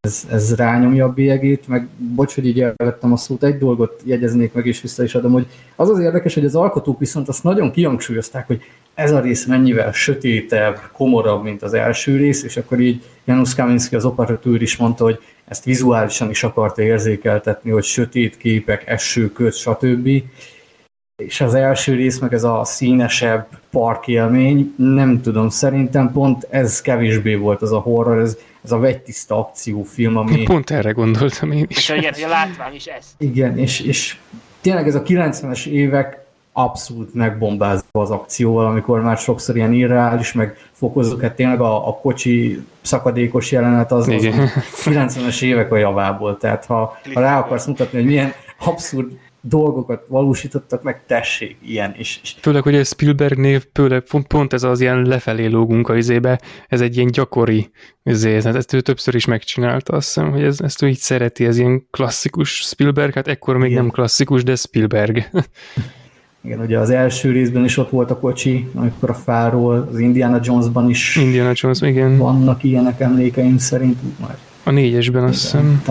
ez, 0.00 0.26
ez 0.30 0.54
rányomja 0.54 1.04
a 1.04 1.12
bélyegét, 1.12 1.68
meg 1.68 1.88
bocs, 2.14 2.34
hogy 2.34 2.46
így 2.46 2.60
elvettem 2.60 3.12
a 3.12 3.16
szót, 3.16 3.44
egy 3.44 3.58
dolgot 3.58 4.02
jegyeznék 4.04 4.52
meg, 4.52 4.66
és 4.66 4.80
vissza 4.80 5.02
is 5.02 5.14
adom, 5.14 5.32
hogy 5.32 5.46
az 5.76 5.88
az 5.88 5.98
érdekes, 5.98 6.34
hogy 6.34 6.44
az 6.44 6.54
alkotók 6.54 6.98
viszont 6.98 7.28
azt 7.28 7.42
nagyon 7.42 7.70
kihangsúlyozták, 7.70 8.46
hogy 8.46 8.62
ez 8.94 9.12
a 9.12 9.20
rész 9.20 9.46
mennyivel 9.46 9.92
sötétebb, 9.92 10.78
komorabb, 10.92 11.42
mint 11.42 11.62
az 11.62 11.74
első 11.74 12.16
rész, 12.16 12.42
és 12.42 12.56
akkor 12.56 12.80
így 12.80 13.02
Janusz 13.24 13.54
Kaminski, 13.54 13.96
az 13.96 14.04
operatőr 14.04 14.62
is 14.62 14.76
mondta, 14.76 15.04
hogy 15.04 15.18
ezt 15.44 15.64
vizuálisan 15.64 16.30
is 16.30 16.44
akarta 16.44 16.82
érzékeltetni, 16.82 17.70
hogy 17.70 17.84
sötét 17.84 18.36
képek, 18.36 18.86
esőköt, 18.86 19.54
stb. 19.54 20.08
És 21.16 21.40
az 21.40 21.54
első 21.54 21.94
rész 21.94 22.18
meg 22.18 22.32
ez 22.32 22.44
a 22.44 22.64
színesebb 22.64 23.46
parkélmény, 23.70 24.74
nem 24.76 25.20
tudom, 25.20 25.48
szerintem 25.48 26.12
pont 26.12 26.46
ez 26.50 26.80
kevésbé 26.80 27.34
volt 27.34 27.62
az 27.62 27.72
a 27.72 27.78
horror, 27.78 28.18
ez, 28.18 28.38
ez 28.64 28.72
a 28.72 28.78
vegytiszta 28.78 29.38
akciófilm, 29.38 30.16
ami... 30.16 30.42
Pont 30.42 30.70
erre 30.70 30.90
gondoltam 30.90 31.52
én 31.52 31.66
is. 31.68 31.76
És 31.76 31.88
igen, 31.88 32.14
a 32.24 32.28
látvány 32.28 32.74
is 32.74 32.86
ez. 32.86 33.06
Igen, 33.18 33.58
és, 33.58 33.80
és 33.80 34.16
tényleg 34.60 34.86
ez 34.86 34.94
a 34.94 35.02
90-es 35.02 35.66
évek 35.66 36.24
abszolút 36.52 37.14
megbombázva 37.14 38.00
az 38.00 38.10
akcióval, 38.10 38.66
amikor 38.66 39.00
már 39.00 39.18
sokszor 39.18 39.56
ilyen 39.56 39.72
irreális, 39.72 40.32
meg 40.32 40.56
fokozzuk, 40.72 41.20
hát 41.20 41.34
tényleg 41.34 41.60
a, 41.60 41.88
a 41.88 41.94
kocsi 41.94 42.64
szakadékos 42.80 43.52
jelenet 43.52 43.92
az, 43.92 44.08
az 44.08 44.28
90-es 44.84 45.42
évek 45.42 45.72
a 45.72 45.76
javából, 45.76 46.36
tehát 46.36 46.64
ha, 46.64 46.98
ha 47.14 47.20
rá 47.20 47.38
akarsz 47.38 47.66
mutatni, 47.66 47.98
hogy 47.98 48.06
milyen 48.06 48.32
abszurd 48.58 49.10
dolgokat 49.40 50.04
valósítottak 50.08 50.82
meg, 50.82 51.06
tessék, 51.06 51.56
ilyen 51.62 51.94
is. 51.98 52.20
Főleg, 52.40 52.62
hogy 52.62 52.74
ez 52.74 52.88
Spielberg 52.88 53.38
név, 53.38 53.66
főleg 53.72 54.02
pont, 54.02 54.26
pont 54.26 54.52
ez 54.52 54.62
az 54.62 54.80
ilyen 54.80 55.02
lefelé 55.02 55.46
lógunk 55.46 55.88
a 55.88 55.96
izébe, 55.96 56.40
ez 56.68 56.80
egy 56.80 56.96
ilyen 56.96 57.10
gyakori 57.10 57.70
izé, 58.02 58.34
ezt 58.34 58.72
ő 58.72 58.80
többször 58.80 59.14
is 59.14 59.24
megcsinálta, 59.24 59.92
azt 59.92 60.06
hiszem, 60.06 60.30
hogy 60.30 60.42
ez, 60.42 60.60
ezt 60.60 60.82
ő 60.82 60.88
így 60.88 60.98
szereti, 60.98 61.46
ez 61.46 61.58
ilyen 61.58 61.86
klasszikus 61.90 62.50
Spielberg, 62.50 63.14
hát 63.14 63.28
ekkor 63.28 63.56
még 63.56 63.70
Igen. 63.70 63.82
nem 63.82 63.92
klasszikus, 63.92 64.42
de 64.42 64.54
Spielberg. 64.54 65.22
Igen, 66.42 66.60
ugye 66.60 66.78
az 66.78 66.90
első 66.90 67.32
részben 67.32 67.64
is 67.64 67.76
ott 67.76 67.90
volt 67.90 68.10
a 68.10 68.18
kocsi, 68.18 68.68
amikor 68.74 69.10
a 69.10 69.14
fáról, 69.14 69.88
az 69.92 69.98
Indiana 69.98 70.38
Jonesban 70.42 70.90
is 70.90 71.16
Indiana 71.16 71.52
Jones, 71.54 71.80
igen. 71.80 72.18
vannak 72.18 72.64
ilyenek 72.64 73.00
emlékeim 73.00 73.58
szerint. 73.58 74.20
Már. 74.20 74.36
A 74.64 74.70
négyesben 74.70 75.24
azt 75.24 75.40
hiszem. 75.40 75.82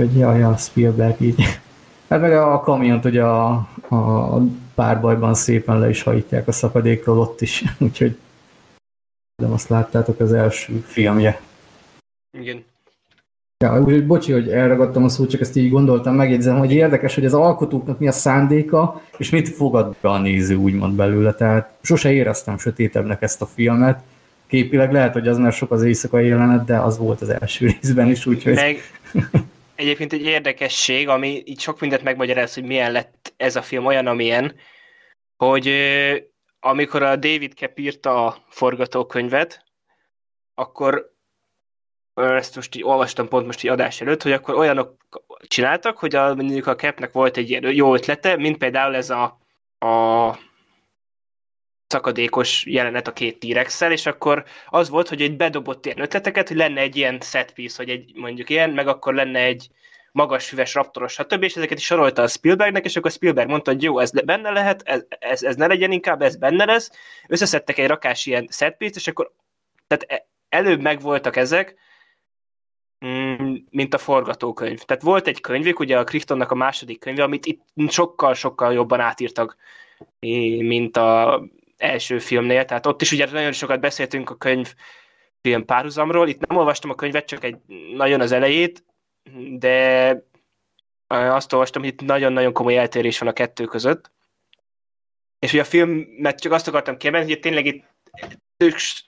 Hogy 0.00 0.16
jaj, 0.16 0.38
ja, 0.38 0.56
Spielberg 0.56 1.20
így. 1.20 1.44
Hát 2.12 2.20
meg 2.20 2.32
a 2.32 2.60
kamiont 2.60 3.04
ugye 3.04 3.22
a, 3.22 3.50
a 3.88 4.38
párbajban 4.74 5.34
szépen 5.34 5.78
le 5.78 5.88
is 5.88 6.02
hajítják 6.02 6.48
a 6.48 6.52
szakadékról 6.52 7.18
ott 7.18 7.40
is, 7.40 7.64
úgyhogy 7.78 8.16
de 9.42 9.46
azt 9.46 9.68
láttátok 9.68 10.20
az 10.20 10.32
első 10.32 10.84
filmje. 10.86 11.40
Igen. 12.38 12.64
Ja, 13.64 13.80
úgyhogy 13.80 14.06
bocsi, 14.06 14.32
hogy 14.32 14.48
elragadtam 14.48 15.04
a 15.04 15.08
szót, 15.08 15.30
csak 15.30 15.40
ezt 15.40 15.56
így 15.56 15.70
gondoltam, 15.70 16.14
megjegyzem, 16.14 16.58
hogy 16.58 16.72
érdekes, 16.72 17.14
hogy 17.14 17.24
az 17.24 17.34
alkotóknak 17.34 17.98
mi 17.98 18.08
a 18.08 18.12
szándéka, 18.12 19.02
és 19.16 19.30
mit 19.30 19.48
fogad 19.48 19.96
be 20.00 20.08
a 20.08 20.18
néző 20.18 20.54
úgymond 20.54 20.94
belőle. 20.94 21.34
Tehát 21.34 21.72
sose 21.82 22.12
éreztem 22.12 22.58
sötétebbnek 22.58 23.22
ezt 23.22 23.42
a 23.42 23.46
filmet. 23.46 24.02
Képileg 24.46 24.92
lehet, 24.92 25.12
hogy 25.12 25.28
az 25.28 25.38
már 25.38 25.52
sok 25.52 25.70
az 25.70 25.82
éjszakai 25.82 26.26
jelenet, 26.26 26.64
de 26.64 26.78
az 26.78 26.98
volt 26.98 27.20
az 27.20 27.28
első 27.28 27.66
részben 27.80 28.08
is, 28.08 28.26
úgyhogy... 28.26 28.54
Meg 28.54 28.76
egyébként 29.82 30.12
egy 30.12 30.24
érdekesség, 30.24 31.08
ami 31.08 31.42
így 31.44 31.60
sok 31.60 31.80
mindent 31.80 32.02
megmagyaráz, 32.02 32.54
hogy 32.54 32.64
milyen 32.64 32.92
lett 32.92 33.34
ez 33.36 33.56
a 33.56 33.62
film 33.62 33.86
olyan, 33.86 34.06
amilyen, 34.06 34.56
hogy 35.36 35.68
amikor 36.60 37.02
a 37.02 37.16
David 37.16 37.54
Kep 37.54 37.78
írta 37.78 38.26
a 38.26 38.44
forgatókönyvet, 38.48 39.64
akkor 40.54 41.12
ezt 42.14 42.54
most 42.54 42.76
így 42.76 42.84
olvastam 42.84 43.28
pont 43.28 43.46
most 43.46 43.64
így 43.64 43.70
adás 43.70 44.00
előtt, 44.00 44.22
hogy 44.22 44.32
akkor 44.32 44.54
olyanok 44.54 44.96
csináltak, 45.46 45.98
hogy 45.98 46.14
a, 46.14 46.34
mondjuk 46.34 46.66
a 46.66 46.74
Kepnek 46.74 47.12
volt 47.12 47.36
egy 47.36 47.50
ilyen 47.50 47.74
jó 47.74 47.94
ötlete, 47.94 48.36
mint 48.36 48.58
például 48.58 48.94
ez 48.94 49.10
a, 49.10 49.38
a 49.78 50.38
szakadékos 51.92 52.66
jelenet 52.66 53.08
a 53.08 53.12
két 53.12 53.38
t 53.38 53.44
és 53.90 54.06
akkor 54.06 54.44
az 54.68 54.88
volt, 54.88 55.08
hogy 55.08 55.22
egy 55.22 55.36
bedobott 55.36 55.86
ilyen 55.86 56.00
ötleteket, 56.00 56.48
hogy 56.48 56.56
lenne 56.56 56.80
egy 56.80 56.96
ilyen 56.96 57.20
set 57.20 57.52
piece, 57.52 57.74
hogy 57.76 57.88
egy 57.88 58.12
mondjuk 58.14 58.50
ilyen, 58.50 58.70
meg 58.70 58.88
akkor 58.88 59.14
lenne 59.14 59.38
egy 59.38 59.68
magas 60.12 60.48
füves 60.48 60.74
raptoros, 60.74 61.12
stb. 61.12 61.42
és 61.42 61.56
ezeket 61.56 61.78
is 61.78 61.84
sorolta 61.84 62.22
a 62.22 62.26
Spielbergnek, 62.26 62.84
és 62.84 62.96
akkor 62.96 63.10
Spielberg 63.10 63.48
mondta, 63.48 63.70
hogy 63.70 63.82
jó, 63.82 63.98
ez 63.98 64.10
benne 64.10 64.50
lehet, 64.50 64.82
ez, 64.84 65.04
ez, 65.18 65.42
ez 65.42 65.56
ne 65.56 65.66
legyen 65.66 65.92
inkább, 65.92 66.22
ez 66.22 66.36
benne 66.36 66.64
lesz. 66.64 66.90
Összeszedtek 67.28 67.78
egy 67.78 67.88
rakás 67.88 68.26
ilyen 68.26 68.48
set 68.50 68.76
piece 68.76 68.94
és 68.96 69.08
akkor 69.08 69.32
tehát 69.86 70.04
e, 70.08 70.26
előbb 70.48 70.80
megvoltak 70.80 71.36
ezek, 71.36 71.74
mm, 73.06 73.54
mint 73.70 73.94
a 73.94 73.98
forgatókönyv. 73.98 74.80
Tehát 74.80 75.02
volt 75.02 75.26
egy 75.26 75.40
könyvük, 75.40 75.78
ugye 75.78 75.98
a 75.98 76.04
Crichtonnak 76.04 76.50
a 76.50 76.54
második 76.54 77.00
könyve, 77.00 77.22
amit 77.22 77.46
itt 77.46 77.62
sokkal-sokkal 77.88 78.72
jobban 78.72 79.00
átírtak, 79.00 79.56
mint 80.58 80.96
a 80.96 81.42
első 81.82 82.18
filmnél, 82.18 82.64
tehát 82.64 82.86
ott 82.86 83.02
is 83.02 83.12
ugye 83.12 83.30
nagyon 83.30 83.52
sokat 83.52 83.80
beszéltünk 83.80 84.30
a 84.30 84.36
könyv 84.36 84.74
film 85.40 85.64
párhuzamról, 85.64 86.28
itt 86.28 86.46
nem 86.46 86.58
olvastam 86.58 86.90
a 86.90 86.94
könyvet, 86.94 87.26
csak 87.26 87.44
egy 87.44 87.56
nagyon 87.94 88.20
az 88.20 88.32
elejét, 88.32 88.84
de 89.58 90.16
azt 91.06 91.52
olvastam, 91.52 91.82
hogy 91.82 91.90
itt 91.90 92.00
nagyon-nagyon 92.00 92.52
komoly 92.52 92.78
eltérés 92.78 93.18
van 93.18 93.28
a 93.28 93.32
kettő 93.32 93.64
között. 93.64 94.10
És 95.38 95.52
ugye 95.52 95.62
a 95.62 95.64
filmet 95.64 96.40
csak 96.40 96.52
azt 96.52 96.68
akartam 96.68 96.96
kiemelni, 96.96 97.30
hogy 97.30 97.40
tényleg 97.40 97.66
itt 97.66 97.84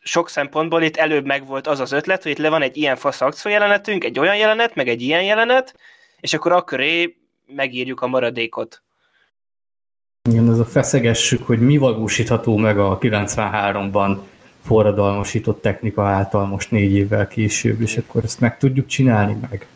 sok 0.01 0.29
szempontból 0.29 0.83
itt 0.83 0.97
előbb 0.97 1.27
megvolt 1.27 1.67
az 1.67 1.81
az 1.81 1.93
ötlet, 1.93 2.23
hogy 2.23 2.33
itt 2.33 2.39
le 2.39 2.49
van 2.49 2.63
egy 2.63 2.77
ilyen 2.77 2.97
fasz 2.97 3.45
jelenetünk, 3.45 4.05
egy 4.05 4.19
olyan 4.19 4.37
jelenet, 4.37 4.75
meg 4.75 4.89
egy 4.89 5.03
ilyen 5.03 5.23
jelenet, 5.23 5.79
és 6.21 6.35
akkor 6.35 6.53
akköré 6.53 7.17
megírjuk 7.47 8.01
a 8.01 8.07
maradékot. 8.07 8.84
Igen, 10.31 10.51
ez 10.51 10.59
a 10.59 10.65
feszegessük, 10.65 11.47
hogy 11.47 11.61
mi 11.61 11.77
valósítható 11.77 12.57
meg 12.57 12.79
a 12.79 12.99
93-ban 12.99 14.19
forradalmasított 14.63 15.63
technika 15.63 16.07
által 16.07 16.47
most 16.47 16.71
négy 16.71 16.95
évvel 16.95 17.29
később, 17.29 17.81
és 17.81 17.97
akkor 17.97 18.25
ezt 18.25 18.41
meg 18.41 18.59
tudjuk 18.59 18.87
csinálni 18.87 19.37
meg. 19.51 19.67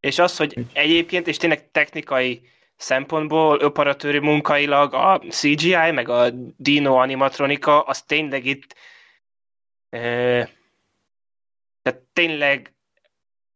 És 0.00 0.18
az, 0.18 0.36
hogy 0.36 0.66
egyébként, 0.72 1.26
és 1.26 1.36
tényleg 1.36 1.70
technikai 1.70 2.42
szempontból, 2.76 3.58
operatőri 3.58 4.18
munkailag 4.18 4.94
a 4.94 5.22
CGI, 5.28 5.90
meg 5.90 6.08
a 6.08 6.30
Dino 6.56 6.94
animatronika, 6.94 7.80
az 7.80 8.02
tényleg 8.02 8.44
itt 8.46 8.74
e, 9.90 10.00
tehát 11.82 12.00
tényleg 12.12 12.74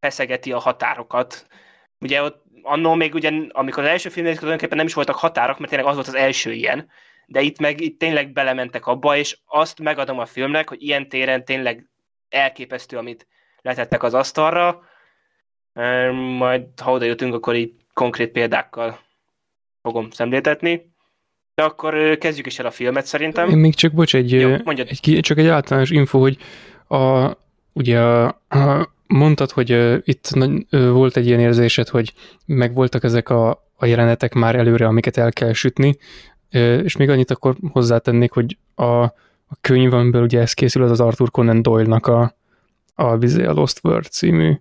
feszegeti 0.01 0.53
a 0.53 0.59
határokat. 0.59 1.47
Ugye 2.01 2.23
ott 2.23 2.45
annó 2.63 2.95
még 2.95 3.15
ugye, 3.15 3.31
amikor 3.49 3.83
az 3.83 3.89
első 3.89 4.09
film 4.09 4.27
tulajdonképpen 4.27 4.77
nem 4.77 4.87
is 4.87 4.95
voltak 4.95 5.17
határok, 5.17 5.59
mert 5.59 5.71
tényleg 5.71 5.89
az 5.89 5.95
volt 5.95 6.07
az 6.09 6.15
első 6.15 6.53
ilyen, 6.53 6.89
de 7.27 7.41
itt 7.41 7.59
meg 7.59 7.81
itt 7.81 7.99
tényleg 7.99 8.33
belementek 8.33 8.87
abba, 8.87 9.17
és 9.17 9.39
azt 9.47 9.81
megadom 9.81 10.19
a 10.19 10.27
filmnek, 10.27 10.69
hogy 10.69 10.83
ilyen 10.83 11.09
téren 11.09 11.45
tényleg 11.45 11.89
elképesztő, 12.29 12.97
amit 12.97 13.27
letettek 13.63 14.03
az 14.03 14.15
asztalra, 14.15 14.83
majd 16.39 16.63
ha 16.83 16.93
oda 16.93 17.05
jutunk, 17.05 17.35
akkor 17.35 17.55
így 17.55 17.73
konkrét 17.93 18.31
példákkal 18.31 18.99
fogom 19.83 20.11
szemléltetni. 20.11 20.93
De 21.55 21.63
akkor 21.63 22.19
kezdjük 22.19 22.47
is 22.47 22.59
el 22.59 22.67
a 22.67 22.71
filmet 22.71 23.07
szerintem. 23.07 23.49
Én 23.49 23.57
még 23.57 23.75
csak, 23.75 23.93
bocs, 23.93 24.15
egy, 24.15 24.31
Jó, 24.31 24.57
egy, 24.67 25.19
csak 25.21 25.39
egy 25.39 25.47
általános 25.47 25.91
info, 25.91 26.19
hogy 26.19 26.37
a, 26.89 27.31
ugye 27.73 28.01
a, 28.01 28.27
a 28.49 28.93
mondtad, 29.15 29.51
hogy 29.51 29.73
uh, 29.73 29.99
itt 30.05 30.31
uh, 30.35 30.89
volt 30.89 31.17
egy 31.17 31.27
ilyen 31.27 31.41
érzésed, 31.41 31.89
hogy 31.89 32.13
megvoltak 32.47 33.05
ezek 33.05 33.29
a, 33.29 33.65
a 33.77 33.87
jelenetek 33.87 34.35
már 34.35 34.57
előre, 34.57 34.87
amiket 34.87 35.17
el 35.17 35.33
kell 35.33 35.53
sütni, 35.53 35.97
uh, 36.53 36.81
és 36.85 36.97
még 36.97 37.09
annyit 37.09 37.31
akkor 37.31 37.57
hozzátennék, 37.73 38.33
hogy 38.33 38.59
a, 38.75 39.03
a 39.47 39.57
könyv, 39.61 39.93
amiből 39.93 40.23
ugye 40.23 40.41
ez 40.41 40.53
készül, 40.53 40.83
az 40.83 40.91
az 40.91 41.01
Arthur 41.01 41.31
Conan 41.31 41.63
Doyle-nak 41.63 42.07
a, 42.07 42.37
a, 42.95 43.05
a 43.05 43.53
Lost 43.53 43.81
World 43.83 44.07
című 44.07 44.53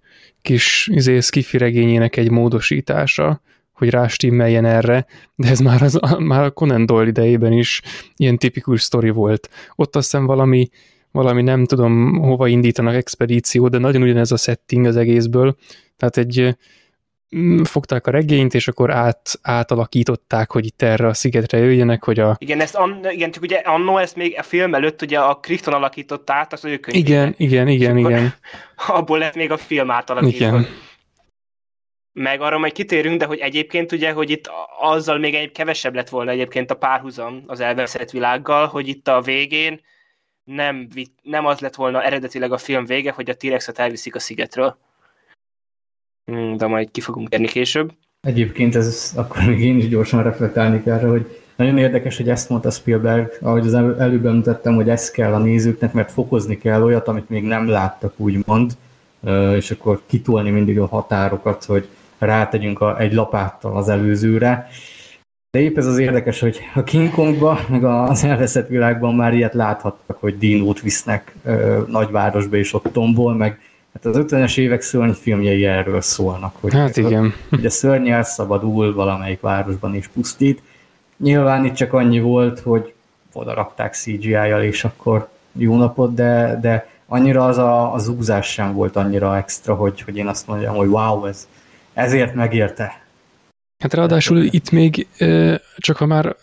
kis 0.42 0.89
izé, 0.92 1.20
skifi 1.20 1.58
regényének 1.58 2.16
egy 2.16 2.32
módosítása, 2.32 3.42
hogy 3.72 3.89
rástimmeljen 3.89 4.66
erre, 4.66 5.06
de 5.36 5.50
ez 5.50 5.60
már, 5.60 5.82
az, 5.82 6.00
már 6.18 6.44
a 6.44 6.52
Conan 6.52 6.86
Doyle 6.86 7.08
idejében 7.08 7.52
is 7.52 7.82
ilyen 8.16 8.38
tipikus 8.38 8.82
sztori 8.82 9.10
volt. 9.10 9.50
Ott 9.76 9.96
azt 9.96 10.12
hiszem 10.12 10.26
valami 10.26 10.70
valami 11.13 11.41
nem 11.41 11.65
tudom 11.65 12.19
hova 12.21 12.47
indítanak 12.47 12.95
expedíció, 12.95 13.67
de 13.67 13.78
nagyon 13.78 14.02
ugyanez 14.02 14.32
a 14.32 14.38
setting 14.38 14.86
az 14.86 14.95
egészből. 14.95 15.56
Tehát 15.97 16.17
egy 16.17 16.58
mm, 17.36 17.62
fogták 17.62 18.08
a 18.08 18.12
regényt, 18.12 18.54
és 18.54 18.67
akkor 18.67 18.91
át, 18.91 19.39
átalakították, 19.41 20.52
hogy 20.52 20.65
itt 20.65 20.82
erre 20.82 21.08
a 21.08 21.13
szigetre 21.13 21.58
jöjjenek, 21.58 22.04
hogy 22.04 22.19
a... 22.19 22.36
Igen, 22.39 22.60
ezt 22.60 22.76
an, 22.76 22.99
igen, 23.10 23.32
csak 23.32 23.43
ugye 23.43 23.58
annó 23.58 23.97
ezt 23.97 24.15
még 24.15 24.36
a 24.38 24.43
film 24.43 24.73
előtt 24.76 25.02
ugye 25.02 25.19
a 25.19 25.39
Crichton 25.39 25.73
alakította 25.73 26.34
át, 26.34 26.54
az 26.54 26.65
ő 26.65 26.78
könyvében. 26.78 27.12
Igen, 27.12 27.34
igen, 27.38 27.67
igen, 27.67 27.97
igen. 27.97 28.34
Abból 28.88 29.17
lett 29.17 29.36
még 29.36 29.52
a 29.52 29.58
film 29.58 29.91
átalakítva. 29.91 30.45
Igen. 30.45 30.67
Meg 32.13 32.41
arra 32.41 32.58
majd 32.58 32.71
kitérünk, 32.71 33.19
de 33.19 33.26
hogy 33.26 33.39
egyébként 33.39 33.91
ugye, 33.91 34.12
hogy 34.12 34.30
itt 34.30 34.52
azzal 34.80 35.17
még 35.17 35.36
egy 35.36 35.52
kevesebb 35.52 35.95
lett 35.95 36.10
volna 36.10 36.32
egyébként 36.32 36.71
a 36.71 36.76
párhuzam 36.76 37.43
az 37.47 37.60
elveszett 37.60 38.12
világgal, 38.12 38.67
hogy 38.67 38.88
itt 38.88 39.08
a 39.08 39.21
végén 39.21 39.82
nem, 40.44 40.88
nem 41.22 41.46
az 41.46 41.60
lett 41.60 41.76
volna 41.76 42.04
eredetileg 42.04 42.52
a 42.52 42.58
film 42.58 42.86
vége, 42.86 43.12
hogy 43.12 43.30
a 43.30 43.36
T-rexet 43.36 43.80
elviszik 43.80 44.16
a 44.16 44.20
szigetről. 44.20 44.78
Hmm, 46.26 46.58
de 46.58 46.68
majd 46.68 46.92
ki 46.92 47.02
fogunk 47.02 47.30
érni 47.30 47.48
később. 47.48 47.92
Egyébként 48.22 48.76
ez 48.76 49.14
akkor 49.16 49.44
még 49.46 49.60
én 49.60 49.78
is 49.78 49.88
gyorsan 49.88 50.24
reflektálni 50.24 50.84
kell 50.84 51.00
hogy 51.00 51.42
nagyon 51.56 51.78
érdekes, 51.78 52.18
hogy 52.18 52.30
ezt 52.30 52.50
mondta 52.50 52.72
Spielberg, 52.72 53.38
ahogy 53.42 53.66
az 53.66 53.74
előbb 53.74 54.26
említettem, 54.26 54.76
hogy 54.76 54.90
ez 54.90 55.12
kell 55.12 55.34
a 55.34 55.38
nézőknek, 55.38 55.94
mert 55.94 56.12
fokozni 56.12 56.58
kell 56.58 56.84
olyat, 56.84 57.08
amit 57.08 57.30
még 57.30 57.44
nem 57.44 57.68
láttak, 57.68 58.14
úgymond, 58.18 58.72
és 59.56 59.72
akkor 59.72 60.02
kitolni 60.06 60.50
mindig 60.50 60.80
a 60.80 60.86
határokat, 60.86 61.66
hogy 61.66 61.88
rátegyünk 62.18 62.80
egy 62.98 63.14
lapáttal 63.14 63.78
az 63.78 63.90
előzőre, 63.90 64.70
de 65.54 65.60
épp 65.60 65.78
ez 65.78 65.86
az 65.86 65.98
érdekes, 65.98 66.39
hogy 66.39 66.60
a 66.76 66.84
King 66.84 67.12
Kongban, 67.12 67.60
meg 67.70 67.84
az 67.84 68.24
elveszett 68.24 68.68
világban 68.68 69.16
már 69.16 69.34
ilyet 69.34 69.54
láthattak, 69.54 70.18
hogy 70.20 70.38
dinót 70.38 70.82
visznek 70.82 71.36
ö, 71.46 71.82
nagyvárosba 71.88 72.56
és 72.56 72.74
ott 72.74 72.88
tombol, 72.92 73.36
meg 73.36 73.60
hát 73.94 74.06
az 74.06 74.26
50-es 74.28 74.58
évek 74.58 74.82
filmjei 75.13 75.66
erről 75.66 76.02
szólnak, 76.02 76.56
hogy 76.60 76.74
hát 76.74 76.98
igen. 76.98 77.34
hogy 77.50 77.66
a 77.66 77.70
szörny 77.70 78.08
elszabadul 78.08 78.94
valamelyik 78.94 79.39
városban 79.39 79.96
és 79.96 80.08
pusztít. 80.08 80.62
nyilván 81.18 81.66
itt 81.66 81.74
csak 81.74 81.94
annyi 81.94 82.20
volt, 82.20 82.60
hogy 82.60 82.94
oda 83.34 83.54
rakták 83.54 83.94
CGI-jal, 83.94 84.63
és 84.63 84.84
akkor 84.84 85.30
jó 85.52 85.78
napot, 85.78 86.13
de, 86.13 86.60
de 86.62 86.88
annyira 87.08 87.46
az 87.46 87.58
a, 87.58 87.94
az 87.94 88.08
úzás 88.08 88.52
sem 88.52 88.74
volt 88.74 88.96
annyira 88.96 89.38
extra, 89.38 89.76
hogy, 89.76 90.02
hogy 90.02 90.18
én 90.18 90.28
azt 90.28 90.48
mondjam, 90.48 90.76
hogy 90.76 90.88
wow, 90.88 91.26
ez, 91.26 91.48
ezért 91.94 92.34
megérte. 92.36 93.03
Hát 93.84 93.93
ráadásul 93.93 94.38
itt 94.38 94.72
még, 94.72 95.08
csak 95.78 95.98
ha 95.98 96.06
már 96.06 96.36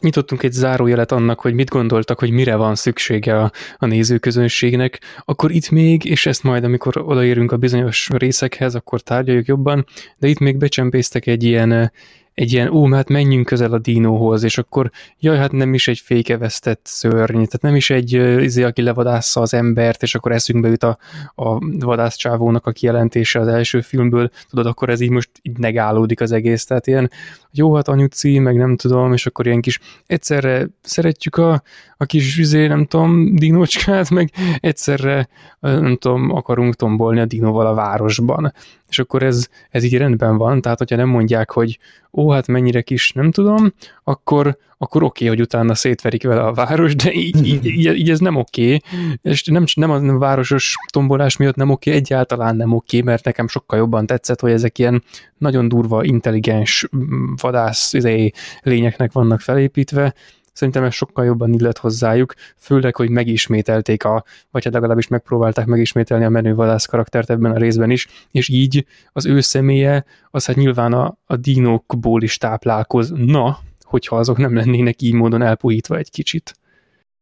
nyitottunk 0.00 0.42
egy 0.42 0.52
zárójelet 0.52 1.12
annak, 1.12 1.40
hogy 1.40 1.54
mit 1.54 1.68
gondoltak, 1.68 2.18
hogy 2.18 2.30
mire 2.30 2.56
van 2.56 2.74
szüksége 2.74 3.40
a, 3.40 3.52
a 3.78 3.86
nézőközönségnek, 3.86 5.00
akkor 5.24 5.50
itt 5.50 5.70
még, 5.70 6.04
és 6.04 6.26
ezt 6.26 6.42
majd 6.42 6.64
amikor 6.64 7.02
odaérünk 7.06 7.52
a 7.52 7.56
bizonyos 7.56 8.08
részekhez, 8.12 8.74
akkor 8.74 9.00
tárgyaljuk 9.00 9.46
jobban, 9.46 9.86
de 10.18 10.28
itt 10.28 10.38
még 10.38 10.56
becsempésztek 10.56 11.26
egy 11.26 11.44
ilyen 11.44 11.92
egy 12.38 12.52
ilyen, 12.52 12.68
ó, 12.68 12.92
hát 12.92 13.08
menjünk 13.08 13.46
közel 13.46 13.72
a 13.72 13.78
dinóhoz, 13.78 14.42
és 14.42 14.58
akkor 14.58 14.90
jaj, 15.18 15.36
hát 15.36 15.52
nem 15.52 15.74
is 15.74 15.88
egy 15.88 15.98
fékevesztett 15.98 16.80
szörny, 16.84 17.32
tehát 17.32 17.60
nem 17.60 17.76
is 17.76 17.90
egy 17.90 18.12
izé, 18.42 18.62
aki 18.62 18.82
levadásza 18.82 19.40
az 19.40 19.54
embert, 19.54 20.02
és 20.02 20.14
akkor 20.14 20.32
eszünkbe 20.32 20.68
jut 20.68 20.82
a, 20.82 20.98
a 21.34 21.58
vadászcsávónak 21.84 22.66
a 22.66 22.70
kijelentése 22.70 23.40
az 23.40 23.46
első 23.46 23.80
filmből, 23.80 24.30
tudod, 24.48 24.66
akkor 24.66 24.88
ez 24.88 25.00
így 25.00 25.10
most 25.10 25.30
így 25.42 25.58
negálódik 25.58 26.20
az 26.20 26.32
egész, 26.32 26.64
tehát 26.64 26.86
ilyen, 26.86 27.10
jó, 27.58 27.74
hát 27.74 27.88
anyuci, 27.88 28.38
meg 28.38 28.56
nem 28.56 28.76
tudom, 28.76 29.12
és 29.12 29.26
akkor 29.26 29.46
ilyen 29.46 29.60
kis, 29.60 29.78
egyszerre 30.06 30.68
szeretjük 30.82 31.36
a, 31.36 31.62
a 31.96 32.04
kis, 32.04 32.36
izé, 32.36 32.66
nem 32.66 32.84
tudom, 32.86 33.34
dinócskát, 33.34 34.10
meg 34.10 34.30
egyszerre, 34.60 35.28
nem 35.60 35.96
tudom, 35.96 36.30
akarunk 36.30 36.74
tombolni 36.74 37.20
a 37.20 37.24
dinóval 37.24 37.66
a 37.66 37.74
városban. 37.74 38.52
És 38.88 38.98
akkor 38.98 39.22
ez, 39.22 39.48
ez 39.70 39.84
így 39.84 39.96
rendben 39.96 40.36
van, 40.36 40.60
tehát 40.60 40.78
hogyha 40.78 40.96
nem 40.96 41.08
mondják, 41.08 41.50
hogy 41.50 41.78
ó, 42.12 42.30
hát 42.30 42.46
mennyire 42.46 42.80
kis, 42.80 43.12
nem 43.12 43.30
tudom, 43.30 43.72
akkor, 44.04 44.56
akkor 44.78 45.02
oké, 45.02 45.24
okay, 45.24 45.36
hogy 45.36 45.46
utána 45.46 45.74
szétverik 45.74 46.22
vele 46.22 46.42
a 46.42 46.52
város, 46.52 46.94
de 46.94 47.12
így, 47.12 47.46
így, 47.52 47.66
így, 47.66 47.98
így 47.98 48.10
ez 48.10 48.18
nem 48.18 48.36
oké, 48.36 48.74
okay. 48.74 49.18
és 49.22 49.44
nem, 49.44 49.64
nem 49.74 49.90
a 49.90 50.18
városos 50.18 50.74
tombolás 50.90 51.36
miatt 51.36 51.56
nem 51.56 51.70
oké, 51.70 51.90
okay, 51.90 52.02
egyáltalán 52.02 52.56
nem 52.56 52.72
oké, 52.72 52.96
okay, 52.98 53.10
mert 53.10 53.24
nekem 53.24 53.48
sokkal 53.48 53.78
jobban 53.78 54.06
tetszett, 54.06 54.40
hogy 54.40 54.52
ezek 54.52 54.78
ilyen 54.78 55.04
nagyon 55.38 55.68
durva, 55.68 56.04
intelligens 56.04 56.88
mm, 56.96 57.32
vadász 57.40 57.92
izé, 57.92 58.30
lényeknek 58.62 59.12
vannak 59.12 59.40
felépítve, 59.40 60.14
Szerintem 60.58 60.84
ez 60.84 60.94
sokkal 60.94 61.24
jobban 61.24 61.52
illet 61.52 61.78
hozzájuk, 61.78 62.34
főleg, 62.56 62.96
hogy 62.96 63.10
megismételték 63.10 64.04
a, 64.04 64.24
vagy 64.50 64.64
hát 64.64 64.72
legalábbis 64.72 65.08
megpróbálták 65.08 65.66
megismételni 65.66 66.24
a 66.24 66.28
menő 66.28 66.54
vadász 66.54 66.84
karaktert 66.84 67.30
ebben 67.30 67.50
a 67.50 67.58
részben 67.58 67.90
is, 67.90 68.06
és 68.30 68.48
így 68.48 68.86
az 69.12 69.26
ő 69.26 69.40
személye, 69.40 70.04
az 70.30 70.46
hát 70.46 70.56
nyilván 70.56 70.92
a, 70.92 71.18
a 71.26 71.36
dinókból 71.36 72.22
is 72.22 72.36
táplálkozna, 72.36 73.58
hogyha 73.88 74.16
azok 74.16 74.36
nem 74.36 74.54
lennének 74.54 75.02
így 75.02 75.12
módon 75.12 75.42
elpuhítva 75.42 75.96
egy 75.96 76.10
kicsit. 76.10 76.54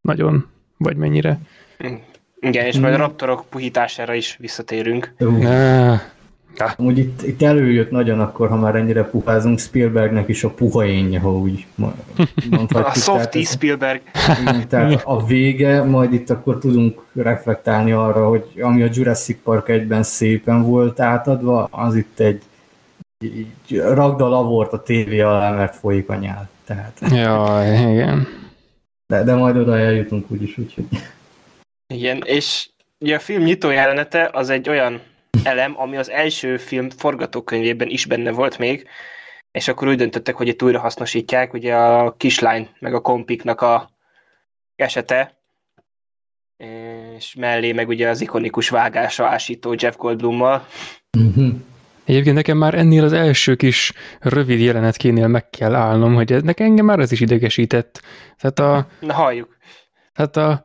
Nagyon. 0.00 0.46
Vagy 0.76 0.96
mennyire. 0.96 1.38
Igen, 2.40 2.66
és 2.66 2.78
majd 2.78 2.94
a 2.94 2.96
raptorok 2.96 3.44
puhítására 3.48 4.14
is 4.14 4.36
visszatérünk. 4.40 5.14
Ja. 5.18 6.00
Úgy 6.76 6.98
itt, 6.98 7.22
itt 7.22 7.42
előjött 7.42 7.90
nagyon 7.90 8.20
akkor, 8.20 8.48
ha 8.48 8.56
már 8.56 8.74
ennyire 8.74 9.04
puházunk, 9.04 9.58
Spielbergnek 9.58 10.28
is 10.28 10.44
a 10.44 10.50
puha 10.50 10.86
énje, 10.86 11.20
ha 11.20 11.32
úgy 11.32 11.66
mondhatjuk. 12.50 12.86
A 12.86 12.94
softy 12.94 13.42
Spielberg. 13.42 14.02
Tehát 14.68 15.02
a 15.16 15.26
vége, 15.26 15.82
majd 15.82 16.12
itt 16.12 16.30
akkor 16.30 16.58
tudunk 16.58 17.02
reflektálni 17.12 17.92
arra, 17.92 18.28
hogy 18.28 18.44
ami 18.60 18.82
a 18.82 18.88
Jurassic 18.92 19.38
Park 19.42 19.68
egyben 19.68 20.02
szépen 20.02 20.62
volt 20.62 21.00
átadva, 21.00 21.68
az 21.70 21.94
itt 21.94 22.20
egy 22.20 22.42
így 23.24 23.80
ragda 23.80 24.28
lavort 24.28 24.72
a 24.72 24.82
tévé 24.82 25.20
alá, 25.20 25.50
mert 25.50 25.74
folyik 25.74 26.08
a 26.08 26.14
nyál. 26.14 26.48
Tehát. 26.66 27.00
Ja, 27.10 27.62
igen. 27.90 28.28
De, 29.06 29.22
de 29.22 29.34
majd 29.34 29.56
oda 29.56 29.78
eljutunk 29.78 30.30
úgyis, 30.30 30.58
úgyhogy. 30.58 30.84
Igen, 31.86 32.22
és 32.24 32.68
ugye 32.98 33.14
a 33.14 33.18
film 33.20 33.42
nyitó 33.42 33.70
jelenete 33.70 34.30
az 34.32 34.50
egy 34.50 34.68
olyan 34.68 35.00
elem, 35.42 35.80
ami 35.80 35.96
az 35.96 36.10
első 36.10 36.56
film 36.56 36.90
forgatókönyvében 36.90 37.88
is 37.88 38.06
benne 38.06 38.30
volt 38.30 38.58
még, 38.58 38.88
és 39.50 39.68
akkor 39.68 39.88
úgy 39.88 39.96
döntöttek, 39.96 40.34
hogy 40.34 40.48
itt 40.48 40.62
újra 40.62 40.80
hasznosítják, 40.80 41.52
ugye 41.52 41.74
a 41.74 42.14
kislány 42.16 42.68
meg 42.78 42.94
a 42.94 43.00
kompiknak 43.00 43.60
a 43.60 43.90
esete, 44.76 45.34
és 47.16 47.34
mellé 47.34 47.72
meg 47.72 47.88
ugye 47.88 48.08
az 48.08 48.20
ikonikus 48.20 48.68
vágása 48.68 49.26
ásító 49.26 49.74
Jeff 49.78 49.96
Goldblummal. 49.96 50.66
Mm-hmm. 51.18 51.50
Egyébként 52.06 52.36
nekem 52.36 52.56
már 52.56 52.74
ennél 52.74 53.04
az 53.04 53.12
első 53.12 53.54
kis 53.54 53.92
rövid 54.20 54.60
jelenetkénél 54.60 55.26
meg 55.26 55.50
kell 55.50 55.74
állnom, 55.74 56.14
hogy 56.14 56.32
ez, 56.32 56.42
nekem 56.42 56.66
engem 56.66 56.84
már 56.84 56.98
ez 56.98 57.12
is 57.12 57.20
idegesített. 57.20 58.02
Tehát 58.38 58.58
a... 58.58 58.86
Na 59.00 59.12
halljuk. 59.12 59.56
Tehát 60.14 60.36
a, 60.36 60.64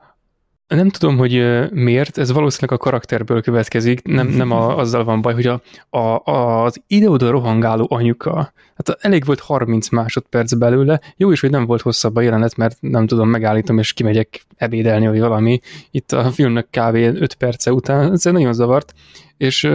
nem 0.75 0.89
tudom, 0.89 1.17
hogy 1.17 1.33
miért, 1.71 2.17
ez 2.17 2.31
valószínűleg 2.31 2.79
a 2.79 2.83
karakterből 2.83 3.41
következik, 3.41 4.03
nem, 4.03 4.27
nem 4.27 4.51
a, 4.51 4.77
azzal 4.77 5.03
van 5.03 5.21
baj, 5.21 5.33
hogy 5.33 5.47
a, 5.47 5.61
a, 5.97 6.23
az 6.63 6.81
ide-oda 6.87 7.29
rohangáló 7.29 7.87
anyuka, 7.89 8.53
hát 8.75 8.97
elég 8.99 9.25
volt 9.25 9.39
30 9.39 9.89
másodperc 9.89 10.53
belőle, 10.53 11.01
jó 11.17 11.31
is, 11.31 11.39
hogy 11.39 11.49
nem 11.49 11.65
volt 11.65 11.81
hosszabb 11.81 12.15
a 12.15 12.21
jelenet, 12.21 12.55
mert 12.55 12.77
nem 12.79 13.07
tudom, 13.07 13.29
megállítom 13.29 13.77
és 13.77 13.93
kimegyek 13.93 14.45
ebédelni, 14.55 15.07
vagy 15.07 15.19
valami. 15.19 15.59
Itt 15.91 16.11
a 16.11 16.31
filmnek 16.31 16.67
kb. 16.69 16.95
5 16.95 17.33
perce 17.33 17.73
után, 17.73 18.11
ez 18.11 18.23
nagyon 18.23 18.53
zavart, 18.53 18.93
és, 19.37 19.69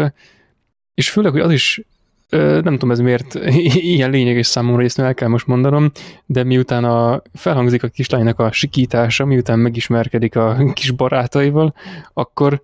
és 0.96 1.10
főleg, 1.10 1.32
hogy 1.32 1.40
az 1.40 1.50
is 1.50 1.80
nem 2.30 2.72
tudom 2.72 2.90
ez 2.90 2.98
miért 2.98 3.34
ilyen 3.94 4.10
lényeges 4.10 4.46
számomra, 4.46 4.82
ezt 4.82 4.98
el 4.98 5.14
kell 5.14 5.28
most 5.28 5.46
mondanom, 5.46 5.90
de 6.26 6.44
miután 6.44 6.84
a, 6.84 7.22
felhangzik 7.34 7.82
a 7.82 7.88
kislánynak 7.88 8.38
a 8.38 8.52
sikítása, 8.52 9.24
miután 9.24 9.58
megismerkedik 9.58 10.36
a 10.36 10.56
kis 10.74 10.90
barátaival, 10.90 11.74
akkor, 12.12 12.62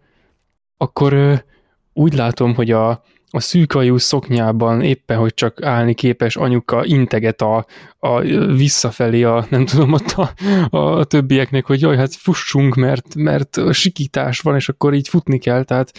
akkor 0.77 1.45
úgy 1.93 2.15
látom, 2.15 2.55
hogy 2.55 2.71
a, 2.71 3.05
a 3.35 3.41
szűkajú 3.41 3.97
szoknyában 3.97 4.83
éppen, 4.83 5.19
hogy 5.19 5.35
csak 5.35 5.65
állni 5.65 5.95
képes 5.95 6.37
anyuka 6.37 6.85
integet 6.85 7.43
a, 7.43 7.67
a 7.99 8.21
visszafelé 8.57 9.23
a, 9.23 9.47
nem 9.51 9.65
tudom, 9.65 9.93
ott 9.93 10.11
a, 10.11 10.33
a 10.77 11.05
többieknek, 11.05 11.67
hogy 11.67 11.81
jaj, 11.81 11.97
hát 11.97 12.15
fussunk, 12.15 12.75
mert, 12.75 13.15
mert 13.15 13.61
sikítás 13.71 14.41
van, 14.41 14.55
és 14.55 14.69
akkor 14.69 14.95
így 14.95 15.09
futni 15.09 15.39
kell, 15.39 15.65
tehát 15.65 15.93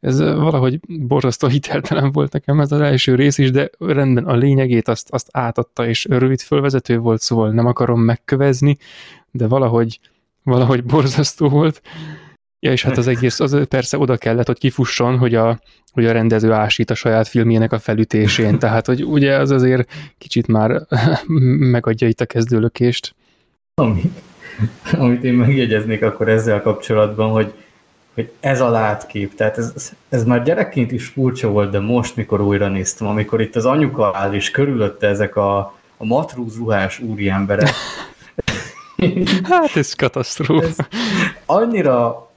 ez 0.00 0.20
valahogy 0.20 0.80
borzasztó 0.86 1.48
hiteltelen 1.48 2.12
volt 2.12 2.32
nekem 2.32 2.60
ez 2.60 2.72
az 2.72 2.80
első 2.80 3.14
rész 3.14 3.38
is, 3.38 3.50
de 3.50 3.70
rendben 3.78 4.24
a 4.24 4.34
lényegét 4.34 4.88
azt, 4.88 5.10
azt 5.10 5.28
átadta, 5.32 5.86
és 5.86 6.04
rövid 6.04 6.40
fölvezető 6.40 6.98
volt, 6.98 7.20
szóval 7.20 7.50
nem 7.50 7.66
akarom 7.66 8.00
megkövezni, 8.00 8.76
de 9.30 9.46
valahogy, 9.46 10.00
valahogy 10.42 10.84
borzasztó 10.84 11.48
volt. 11.48 11.82
Ja, 12.60 12.72
és 12.72 12.82
hát 12.82 12.96
az 12.96 13.06
egész, 13.06 13.40
az 13.40 13.66
persze 13.68 13.98
oda 13.98 14.16
kellett, 14.16 14.46
hogy 14.46 14.58
kifusson, 14.58 15.18
hogy 15.18 15.34
a, 15.34 15.60
hogy 15.92 16.06
a 16.06 16.12
rendező 16.12 16.52
ásít 16.52 16.90
a 16.90 16.94
saját 16.94 17.28
filmjének 17.28 17.72
a 17.72 17.78
felütésén, 17.78 18.58
tehát 18.58 18.86
hogy 18.86 19.04
ugye 19.04 19.36
az 19.36 19.50
azért 19.50 19.90
kicsit 20.18 20.46
már 20.46 20.80
megadja 21.76 22.08
itt 22.08 22.20
a 22.20 22.26
kezdőlökést. 22.26 23.14
Ami, 23.74 24.12
amit 24.92 25.24
én 25.24 25.34
megjegyeznék 25.34 26.02
akkor 26.02 26.28
ezzel 26.28 26.62
kapcsolatban, 26.62 27.30
hogy, 27.30 27.52
hogy 28.14 28.30
ez 28.40 28.60
a 28.60 28.70
látkép, 28.70 29.34
tehát 29.34 29.58
ez, 29.58 29.92
ez 30.08 30.24
már 30.24 30.42
gyerekként 30.42 30.92
is 30.92 31.06
furcsa 31.06 31.48
volt, 31.48 31.70
de 31.70 31.78
most, 31.80 32.16
mikor 32.16 32.40
újra 32.40 32.68
néztem, 32.68 33.06
amikor 33.06 33.40
itt 33.40 33.56
az 33.56 33.64
anyuka 33.64 34.10
áll, 34.14 34.32
és 34.32 34.50
körülötte 34.50 35.06
ezek 35.06 35.36
a, 35.36 35.58
a 35.96 36.04
matrúz 36.04 36.56
ruhás 36.56 36.98
úriemberek. 37.00 37.70
hát 39.42 39.76
ez 39.76 39.94
katasztrófa. 39.94 40.66
Ez 40.66 40.76
annyira 41.46 42.27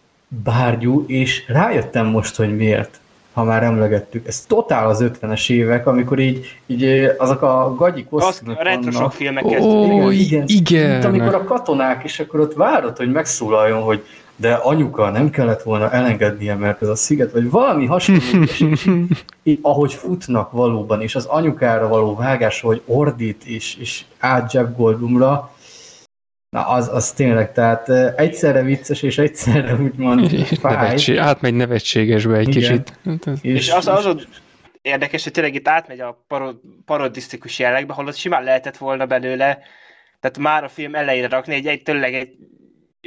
bárgyú, 0.43 1.03
és 1.07 1.43
rájöttem 1.47 2.05
most, 2.05 2.35
hogy 2.35 2.55
miért 2.55 2.99
ha 3.33 3.43
már 3.43 3.63
emlegettük. 3.63 4.27
Ez 4.27 4.45
totál 4.47 4.89
az 4.89 5.03
50-es 5.21 5.49
évek, 5.49 5.87
amikor 5.87 6.19
így, 6.19 6.59
így 6.65 7.11
azok 7.17 7.41
a 7.41 7.75
gagyi 7.77 8.05
kosztümök 8.09 8.59
A 8.59 8.63
retrosok 8.63 9.11
filmeket. 9.11 9.61
Ó, 9.61 10.09
igen, 10.09 10.43
igen. 10.47 10.91
Mint 10.91 11.05
amikor 11.05 11.35
a 11.35 11.43
katonák, 11.43 12.03
és 12.03 12.19
akkor 12.19 12.39
ott 12.39 12.53
várod, 12.53 12.97
hogy 12.97 13.11
megszólaljon, 13.11 13.81
hogy 13.81 14.03
de 14.35 14.53
anyuka 14.53 15.09
nem 15.09 15.29
kellett 15.29 15.63
volna 15.63 15.91
elengednie, 15.91 16.55
mert 16.55 16.81
ez 16.81 16.87
a 16.87 16.95
sziget, 16.95 17.31
vagy 17.31 17.49
valami 17.49 17.85
hasonló, 17.85 18.21
ahogy 19.61 19.93
futnak 19.93 20.51
valóban, 20.51 21.01
és 21.01 21.15
az 21.15 21.25
anyukára 21.25 21.87
való 21.87 22.15
vágás, 22.15 22.61
hogy 22.61 22.81
ordít, 22.85 23.43
és, 23.45 23.77
és 23.79 24.03
át 24.19 24.53
Jeff 24.53 24.67
Goldblumra, 24.75 25.51
Na, 26.51 26.67
az, 26.67 26.87
az 26.87 27.11
tényleg, 27.11 27.51
tehát 27.51 27.89
egyszerre 28.19 28.61
vicces, 28.61 29.01
és 29.01 29.17
egyszerre 29.17 29.75
úgymond 29.75 30.29
fáj. 30.59 30.75
Nevetség, 30.81 31.17
átmegy 31.17 31.53
nevetségesbe 31.53 32.37
egy 32.37 32.55
Igen. 32.55 32.61
kicsit. 32.61 32.99
Hát 33.05 33.37
és, 33.41 33.53
és 33.53 33.71
az, 33.71 33.87
az 33.87 34.27
érdekes, 34.81 35.23
hogy 35.23 35.31
tényleg 35.31 35.55
itt 35.55 35.67
átmegy 35.67 35.99
a 35.99 36.23
parod, 36.27 36.59
parodisztikus 36.85 37.59
jellegbe, 37.59 37.93
holott 37.93 38.15
simán 38.15 38.43
lehetett 38.43 38.77
volna 38.77 39.05
belőle, 39.05 39.59
tehát 40.19 40.37
már 40.37 40.63
a 40.63 40.69
film 40.69 40.95
elejére 40.95 41.27
rakni 41.27 41.53
egy, 41.53 41.67
egy 41.67 41.83
tényleg 41.83 42.13
egy 42.13 42.37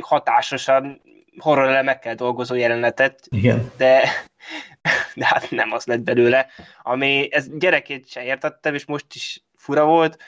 hatásosan 0.00 1.00
horror 1.38 1.68
elemekkel 1.68 2.14
dolgozó 2.14 2.54
jelenetet, 2.54 3.26
Igen. 3.30 3.70
de 3.76 4.09
de 5.14 5.26
hát 5.26 5.50
nem 5.50 5.72
az 5.72 5.85
lett 5.85 6.02
belőle, 6.02 6.46
ami 6.83 7.28
ez 7.30 7.46
gyerekét 7.59 8.09
sem 8.09 8.22
értettem, 8.22 8.74
és 8.74 8.85
most 8.85 9.07
is 9.14 9.42
fura 9.57 9.85
volt, 9.85 10.18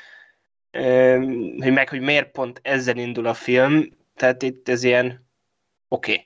hogy 1.58 1.72
meg, 1.72 1.88
hogy 1.88 2.00
miért 2.00 2.30
pont 2.30 2.60
ezzel 2.62 2.96
indul 2.96 3.26
a 3.26 3.34
film, 3.34 3.88
tehát 4.16 4.42
itt 4.42 4.68
ez 4.68 4.82
ilyen 4.82 5.26
oké. 5.88 6.12
Okay. 6.12 6.24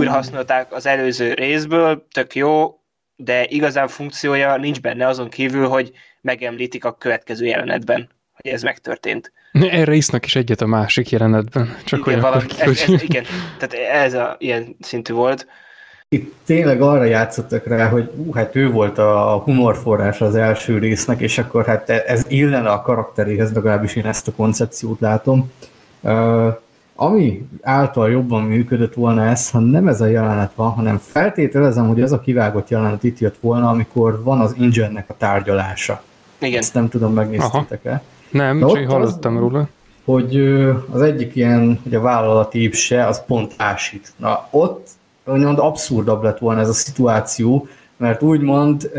Újra 0.00 0.10
mm. 0.10 0.14
használták 0.14 0.72
az 0.72 0.86
előző 0.86 1.34
részből, 1.34 2.06
tök 2.10 2.34
jó, 2.34 2.80
de 3.16 3.46
igazán 3.48 3.88
funkciója 3.88 4.56
nincs 4.56 4.80
benne 4.80 5.06
azon 5.06 5.28
kívül, 5.28 5.68
hogy 5.68 5.92
megemlítik 6.20 6.84
a 6.84 6.94
következő 6.94 7.46
jelenetben, 7.46 8.08
hogy 8.32 8.50
ez 8.50 8.62
megtörtént. 8.62 9.32
Erre 9.52 9.94
isznak 9.94 10.26
is 10.26 10.36
egyet 10.36 10.60
a 10.60 10.66
másik 10.66 11.10
jelenetben. 11.10 11.76
Csak 11.84 12.06
igen, 12.06 12.20
valami, 12.20 12.44
ez, 12.58 12.68
ez, 12.68 13.02
igen, 13.02 13.24
tehát 13.58 13.72
ez 14.04 14.14
a 14.14 14.36
ilyen 14.38 14.76
szintű 14.80 15.12
volt. 15.12 15.46
Itt 16.12 16.34
tényleg 16.44 16.82
arra 16.82 17.04
játszottak 17.04 17.66
rá, 17.66 17.88
hogy 17.88 18.10
ú, 18.16 18.32
hát 18.32 18.56
ő 18.56 18.70
volt 18.70 18.98
a 18.98 19.42
humorforrás 19.44 20.20
az 20.20 20.34
első 20.34 20.78
résznek, 20.78 21.20
és 21.20 21.38
akkor 21.38 21.66
hát 21.66 21.90
ez 21.90 22.24
illene 22.28 22.68
a 22.68 22.82
karakteréhez, 22.82 23.52
legalábbis 23.52 23.96
én 23.96 24.06
ezt 24.06 24.28
a 24.28 24.32
koncepciót 24.32 25.00
látom. 25.00 25.50
Uh, 26.00 26.56
ami 26.94 27.48
által 27.62 28.10
jobban 28.10 28.42
működött 28.42 28.94
volna 28.94 29.24
ez, 29.24 29.50
ha 29.50 29.58
nem 29.58 29.88
ez 29.88 30.00
a 30.00 30.06
jelenet 30.06 30.52
van, 30.54 30.70
hanem 30.70 30.98
feltételezem, 30.98 31.88
hogy 31.88 32.02
az 32.02 32.12
a 32.12 32.20
kivágott 32.20 32.68
jelenet 32.68 33.04
itt 33.04 33.18
jött 33.18 33.36
volna, 33.40 33.68
amikor 33.68 34.22
van 34.22 34.40
az 34.40 34.54
ingyennek 34.58 35.04
a 35.08 35.16
tárgyalása. 35.16 36.02
Igen. 36.38 36.58
Ezt 36.58 36.74
nem 36.74 36.88
tudom, 36.88 37.12
megnéztétek-e? 37.12 38.02
Nem, 38.30 38.58
De 38.58 38.66
csak 38.66 38.90
hallottam 38.90 39.34
az, 39.34 39.40
róla. 39.40 39.68
Hogy 40.04 40.36
az 40.90 41.02
egyik 41.02 41.36
ilyen, 41.36 41.80
hogy 41.82 41.94
a 41.94 42.00
vállalati 42.00 42.62
ipse, 42.62 43.06
az 43.06 43.24
pont 43.24 43.54
ásít. 43.56 44.12
Na, 44.16 44.46
ott 44.50 44.88
úgymond 45.24 45.58
abszurdabb 45.58 46.22
lett 46.22 46.38
volna 46.38 46.60
ez 46.60 46.68
a 46.68 46.72
szituáció, 46.72 47.68
mert 47.96 48.22
úgymond, 48.22 48.90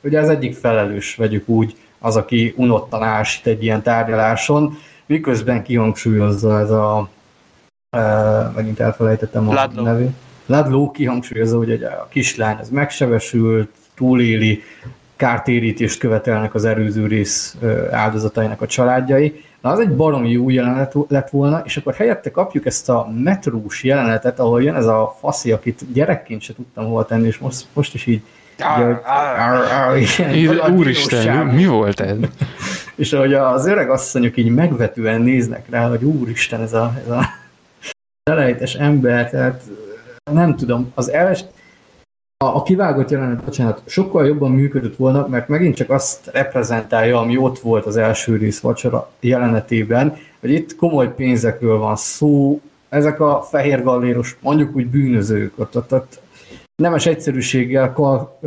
ugye 0.00 0.20
az 0.20 0.28
egyik 0.28 0.54
felelős, 0.54 1.14
vegyük 1.16 1.48
úgy, 1.48 1.76
az, 1.98 2.16
aki 2.16 2.54
unottan 2.56 3.02
ásít 3.02 3.46
egy 3.46 3.62
ilyen 3.62 3.82
tárgyaláson, 3.82 4.78
miközben 5.06 5.62
kihangsúlyozza 5.62 6.58
ez 6.58 6.70
a, 6.70 7.08
megint 8.54 8.80
elfelejtettem 8.80 9.48
a 9.48 9.52
Ladlo. 9.52 9.82
nevét. 9.82 10.10
Ladló 10.46 10.90
kihangsúlyozza, 10.90 11.56
hogy 11.56 11.72
a 11.72 12.08
kislány 12.10 12.56
az 12.60 12.68
megsebesült, 12.68 13.70
túléli, 13.94 14.62
kártérítést 15.16 15.98
követelnek 15.98 16.54
az 16.54 16.64
erőző 16.64 17.06
rész 17.06 17.56
áldozatainak 17.90 18.60
a 18.60 18.66
családjai. 18.66 19.44
Na, 19.62 19.70
az 19.70 19.78
egy 19.78 19.96
baromi 19.96 20.30
jó 20.30 20.50
jelenet 20.50 20.94
lett 21.08 21.30
volna, 21.30 21.62
és 21.64 21.76
akkor 21.76 21.94
helyette 21.94 22.30
kapjuk 22.30 22.66
ezt 22.66 22.88
a 22.88 23.12
metrós 23.22 23.84
jelenetet, 23.84 24.38
ahol 24.38 24.62
jön 24.62 24.74
ez 24.74 24.86
a 24.86 25.16
faszi, 25.20 25.52
akit 25.52 25.92
gyerekként 25.92 26.40
se 26.40 26.54
tudtam 26.54 26.84
hova 26.84 27.04
tenni, 27.04 27.26
és 27.26 27.38
most, 27.38 27.66
most 27.72 27.94
is 27.94 28.06
így 28.06 28.22
Úristen, 30.76 31.46
mi 31.46 31.66
volt 31.66 32.00
ez? 32.00 32.16
és 32.94 33.12
ahogy 33.12 33.34
az 33.34 33.66
öreg 33.66 33.90
asszonyok 33.90 34.36
így 34.36 34.48
megvetően 34.48 35.20
néznek 35.20 35.70
rá, 35.70 35.88
hogy 35.88 36.04
úristen, 36.04 36.60
ez 36.60 36.72
a, 36.72 36.94
ez 37.04 37.10
a 37.10 37.24
elejtes 38.22 38.74
ember, 38.74 39.30
tehát 39.30 39.62
nem 40.32 40.56
tudom, 40.56 40.92
az 40.94 41.10
első, 41.10 41.44
a, 42.42 42.56
a 42.56 42.62
kivágott 42.62 43.10
jelenet, 43.10 43.44
bocsánat, 43.44 43.82
sokkal 43.86 44.26
jobban 44.26 44.50
működött 44.50 44.96
volna, 44.96 45.26
mert 45.28 45.48
megint 45.48 45.76
csak 45.76 45.90
azt 45.90 46.30
reprezentálja, 46.32 47.18
ami 47.18 47.36
ott 47.36 47.58
volt 47.58 47.86
az 47.86 47.96
első 47.96 48.36
rész 48.36 48.60
vacsora 48.60 49.10
jelenetében, 49.20 50.16
hogy 50.40 50.50
itt 50.50 50.76
komoly 50.76 51.14
pénzekről 51.14 51.78
van 51.78 51.96
szó, 51.96 52.60
ezek 52.88 53.20
a 53.20 53.46
fehér 53.50 53.82
galléros, 53.82 54.36
mondjuk 54.40 54.76
úgy 54.76 54.86
bűnözők, 54.86 55.52
ott, 55.58 55.76
ott, 55.76 55.92
ott 55.92 56.20
nemes 56.76 57.06
egyszerűséggel, 57.06 57.92
kar, 57.92 58.38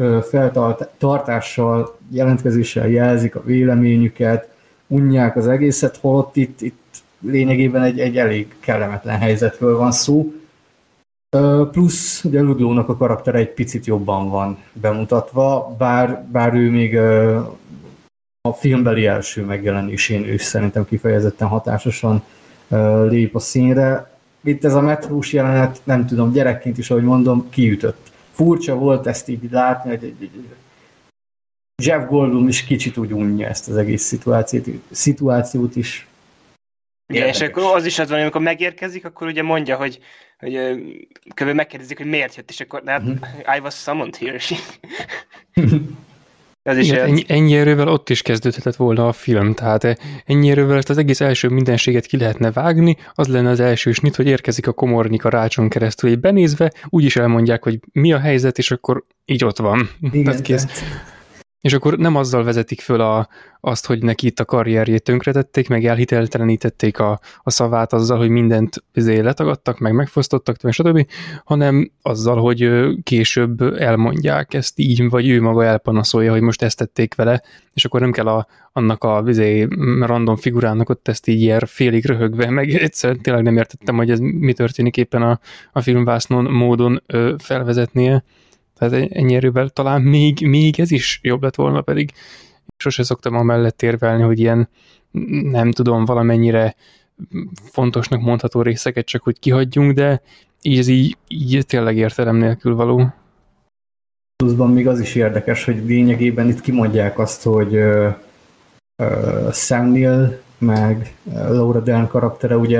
feltartással, 0.98 1.98
jelentkezéssel 2.12 2.88
jelzik 2.88 3.36
a 3.36 3.44
véleményüket, 3.44 4.50
unják 4.88 5.36
az 5.36 5.48
egészet, 5.48 5.98
holott 5.98 6.36
itt, 6.36 6.62
itt 6.62 6.84
lényegében 7.20 7.84
egy, 7.84 8.00
egy 8.00 8.18
elég 8.18 8.56
kellemetlen 8.60 9.18
helyzetről 9.18 9.78
van 9.78 9.92
szó. 9.92 10.34
Plusz 11.72 12.24
ugye 12.24 12.42
Ludlónak 12.42 12.90
a 12.90 12.98
karaktere 12.98 13.38
egy 13.38 13.54
picit 13.54 13.86
jobban 13.86 14.30
van 14.30 14.58
bemutatva, 14.74 15.76
bár, 15.78 16.26
bár 16.32 16.54
ő 16.54 16.70
még 16.70 16.98
a 18.42 18.54
filmbeli 18.54 19.06
első 19.06 19.44
megjelenésén 19.44 20.24
ő 20.24 20.38
szerintem 20.38 20.86
kifejezetten 20.86 21.48
hatásosan 21.48 22.24
lép 23.08 23.36
a 23.36 23.40
színre. 23.40 24.14
Itt 24.44 24.66
ez 24.66 24.74
a 24.74 24.82
metrós 24.82 25.34
jelenet, 25.34 25.82
nem 25.84 26.06
tudom, 26.06 26.32
gyerekként 26.32 26.78
is, 26.78 26.92
ahogy 26.92 27.04
mondom, 27.04 27.50
kiütött. 27.50 28.12
Furcsa 28.32 28.76
volt 28.76 29.08
ezt 29.08 29.28
így 29.30 29.52
látni, 29.52 29.90
hogy 29.90 30.04
egy, 30.04 30.16
egy 30.22 30.32
Jeff 31.84 32.10
Goldblum 32.10 32.48
is 32.48 32.64
kicsit 32.64 32.98
úgy 32.98 33.14
unja 33.14 33.48
ezt 33.48 33.70
az 33.70 33.78
egész 33.78 34.04
szituációt, 34.04 34.66
szituációt 34.92 35.76
is. 35.76 36.08
Igen, 37.08 37.28
és 37.28 37.42
akkor 37.42 37.76
az 37.76 37.86
is 37.86 38.00
az 38.00 38.10
van, 38.10 38.20
amikor 38.20 38.42
megérkezik, 38.42 39.06
akkor 39.06 39.28
ugye 39.28 39.44
mondja, 39.44 39.76
hogy, 39.76 40.00
hogy 40.40 40.60
kb. 41.34 41.50
megkérdezik, 41.50 41.98
hogy 41.98 42.06
miért 42.06 42.36
jött, 42.36 42.50
és 42.50 42.60
akkor 42.60 42.82
hát, 42.86 43.02
uh-huh. 43.02 43.56
I 43.58 43.60
was 43.60 43.74
summoned 43.74 44.16
here. 44.16 44.38
Ez 46.64 46.78
is 46.78 46.88
Igen, 46.88 47.06
ennyi, 47.06 47.24
ennyi 47.28 47.56
erővel 47.56 47.88
ott 47.88 48.10
is 48.10 48.22
kezdődhetett 48.22 48.76
volna 48.76 49.08
a 49.08 49.12
film, 49.12 49.54
tehát 49.54 50.00
ennyi 50.26 50.50
erővel 50.50 50.78
ezt 50.78 50.90
az 50.90 50.98
egész 50.98 51.22
első 51.22 51.48
mindenséget 51.48 52.06
ki 52.06 52.18
lehetne 52.18 52.52
vágni, 52.52 52.98
az 53.14 53.28
lenne 53.28 53.50
az 53.50 53.60
első 53.60 53.92
snit, 53.92 54.16
hogy 54.16 54.28
érkezik 54.28 54.68
a 54.68 54.72
komornik 54.72 55.26
a 55.26 55.30
rácson 55.30 55.70
keresztül, 55.70 56.10
hogy 56.10 56.20
benézve 56.20 56.72
úgyis 56.90 57.16
elmondják, 57.16 57.64
hogy 57.64 57.80
mi 57.92 58.14
a 58.14 58.20
helyzet, 58.20 58.58
és 58.58 58.72
akkor 58.72 59.04
így 59.26 59.46
ott 59.46 59.58
van. 59.58 59.90
Igen, 60.12 60.24
tehát 60.24 60.42
kész. 60.42 60.66
Tehát 60.66 61.15
és 61.66 61.74
akkor 61.74 61.98
nem 61.98 62.16
azzal 62.16 62.44
vezetik 62.44 62.82
föl 62.82 63.02
a, 63.02 63.28
azt, 63.62 63.86
hogy 63.86 64.04
neki 64.04 64.28
itt 64.28 64.40
a 64.40 64.46
karrierjét 64.46 65.04
tönkretették, 65.04 65.70
meg 65.70 65.86
elhiteltelenítették 65.86 67.00
a, 67.00 67.20
a 67.44 67.50
szavát 67.50 67.94
azzal, 67.94 68.18
hogy 68.18 68.30
mindent 68.30 68.84
izé 68.94 69.20
letagadtak, 69.20 69.80
meg 69.80 69.94
megfosztottak, 69.94 70.58
stb., 70.70 71.08
hanem 71.44 71.92
azzal, 72.02 72.42
hogy 72.42 72.70
később 73.04 73.62
elmondják 73.62 74.54
ezt 74.54 74.80
így, 74.80 75.10
vagy 75.10 75.30
ő 75.30 75.42
maga 75.42 75.64
elpanaszolja, 75.64 76.32
hogy 76.32 76.42
most 76.42 76.62
ezt 76.62 76.78
tették 76.78 77.16
vele, 77.16 77.42
és 77.74 77.86
akkor 77.86 78.00
nem 78.00 78.12
kell 78.12 78.28
a, 78.28 78.48
annak 78.72 79.04
a 79.04 79.22
vizé 79.22 79.68
random 80.00 80.36
figurának 80.36 80.90
ott 80.90 81.08
ezt 81.08 81.28
így 81.28 81.42
ilyen 81.42 81.62
félig 81.66 82.06
röhögve, 82.06 82.50
meg 82.50 82.70
egyszer 82.70 83.16
tényleg 83.16 83.44
nem 83.44 83.58
értettem, 83.58 83.96
hogy 83.96 84.12
ez 84.12 84.20
mi 84.20 84.54
történik 84.54 84.98
éppen 84.98 85.22
a, 85.22 85.40
a 85.72 85.82
filmvásznon 85.82 86.44
módon 86.44 87.04
ö, 87.06 87.34
felvezetnie. 87.38 88.24
Tehát 88.76 89.12
ennyi 89.12 89.36
erővel 89.36 89.70
talán 89.70 90.02
még, 90.02 90.48
még 90.48 90.80
ez 90.80 90.92
is 90.92 91.20
jobb 91.24 91.44
lett 91.44 91.56
volna, 91.56 91.82
pedig 91.82 92.12
sose 92.78 93.04
szoktam 93.04 93.36
a 93.36 93.44
mellett 93.44 93.82
érvelni, 93.82 94.24
hogy 94.24 94.40
ilyen 94.40 94.70
nem 95.42 95.72
tudom, 95.72 96.06
valamennyire 96.06 96.76
fontosnak 97.72 98.22
mondható 98.22 98.62
részeket 98.62 99.06
csak 99.06 99.24
hogy 99.24 99.40
kihagyjunk, 99.40 99.92
de 99.92 100.22
így 100.62 100.78
ez 100.78 100.88
így, 100.88 101.18
így 101.28 101.66
tényleg 101.66 101.98
értelem 101.98 102.36
nélkül 102.36 102.76
való. 102.76 103.14
Pluszban 104.36 104.74
még 104.74 104.88
az 104.88 105.00
is 105.00 105.16
érdekes, 105.16 105.64
hogy 105.64 105.86
lényegében 105.86 106.48
itt 106.48 106.62
kimondják 106.62 107.20
azt, 107.20 107.44
hogy 107.44 107.76
uh, 107.76 108.14
Sam 109.52 109.86
Neill 109.86 110.40
meg 110.58 111.16
Laura 111.34 111.80
Dern 111.80 112.08
karaktere 112.08 112.58
ugye, 112.58 112.80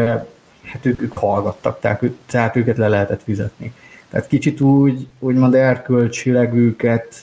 hát 0.64 0.86
ők, 0.86 1.02
ők 1.02 1.18
hallgattak, 1.18 1.80
tehát, 1.80 2.04
tehát 2.26 2.56
őket 2.56 2.78
le 2.78 2.88
lehetett 2.88 3.24
fizetni. 3.24 3.74
Tehát 4.16 4.30
kicsit 4.30 4.62
úgy, 4.62 5.08
úgymond 5.20 5.54
erkölcsileg 5.54 6.54
őket 6.54 7.16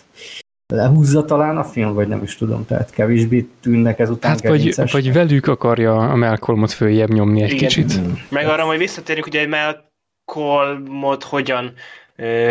lehúzza 0.67 1.25
talán 1.25 1.57
a 1.57 1.65
film, 1.65 1.95
vagy 1.95 2.09
nem 2.09 2.23
is 2.23 2.37
tudom, 2.37 2.67
tehát 2.67 2.91
kevésbé 2.91 3.49
tűnnek 3.61 3.99
ezután 3.99 4.31
hát 4.31 4.49
vagy, 4.49 4.91
vagy 4.91 5.13
velük 5.13 5.47
akarja 5.47 5.97
a 5.97 6.17
Malcolmot 6.17 6.73
följebb 6.73 7.13
nyomni 7.13 7.43
egy 7.43 7.53
Igen. 7.53 7.69
kicsit. 7.69 8.01
Mm. 8.01 8.13
Meg 8.29 8.47
arra 8.47 8.65
majd 8.65 8.79
visszatérünk, 8.79 9.25
hogy 9.25 9.37
egy 9.37 9.49
Malcolmot 9.49 11.23
hogyan 11.23 11.73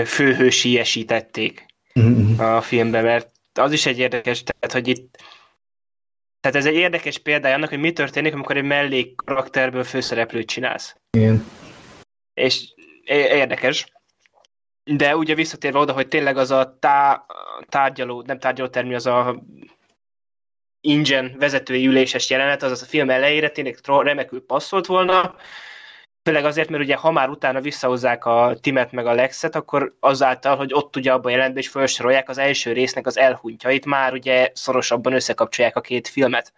főhősiesítették 0.05 1.65
mm-hmm. 1.99 2.39
a 2.39 2.61
filmben, 2.61 3.03
mert 3.03 3.31
az 3.53 3.71
is 3.71 3.85
egy 3.85 3.99
érdekes, 3.99 4.43
tehát 4.43 4.71
hogy 4.71 4.87
itt 4.87 5.17
tehát 6.39 6.57
ez 6.57 6.65
egy 6.65 6.75
érdekes 6.75 7.17
példája 7.17 7.55
annak, 7.55 7.69
hogy 7.69 7.79
mi 7.79 7.91
történik, 7.91 8.33
amikor 8.33 8.57
egy 8.57 8.63
mellék 8.63 9.15
karakterből 9.15 9.83
főszereplőt 9.83 10.47
csinálsz. 10.47 10.95
Igen. 11.17 11.45
És 12.33 12.73
érdekes. 13.05 13.85
De 14.83 15.15
ugye 15.15 15.35
visszatérve 15.35 15.79
oda, 15.79 15.93
hogy 15.93 16.07
tényleg 16.07 16.37
az 16.37 16.51
a 16.51 16.77
tá, 16.79 17.25
tárgyaló, 17.69 18.23
nem 18.25 18.39
tárgyaló 18.39 18.67
termi, 18.67 18.95
az 18.95 19.05
a 19.05 19.43
ingyen 20.81 21.35
vezetői 21.39 21.87
üléses 21.87 22.29
jelenet, 22.29 22.63
az 22.63 22.81
a 22.81 22.85
film 22.85 23.09
elejére 23.09 23.49
tényleg 23.49 23.77
remekül 23.83 24.45
passzolt 24.45 24.85
volna, 24.85 25.35
főleg 26.23 26.45
azért, 26.45 26.69
mert 26.69 26.83
ugye 26.83 26.95
ha 26.95 27.11
már 27.11 27.29
utána 27.29 27.61
visszahozzák 27.61 28.25
a 28.25 28.55
Timet 28.61 28.91
meg 28.91 29.05
a 29.05 29.13
Lexet, 29.13 29.55
akkor 29.55 29.95
azáltal, 29.99 30.55
hogy 30.55 30.73
ott 30.73 30.95
ugye 30.95 31.11
abban 31.11 31.31
jelentben 31.31 31.61
is 31.61 31.69
felsorolják 31.69 32.29
az 32.29 32.37
első 32.37 32.71
résznek 32.71 33.05
az 33.05 33.17
elhuntjait, 33.17 33.85
már 33.85 34.13
ugye 34.13 34.51
szorosabban 34.53 35.13
összekapcsolják 35.13 35.75
a 35.75 35.81
két 35.81 36.07
filmet 36.07 36.53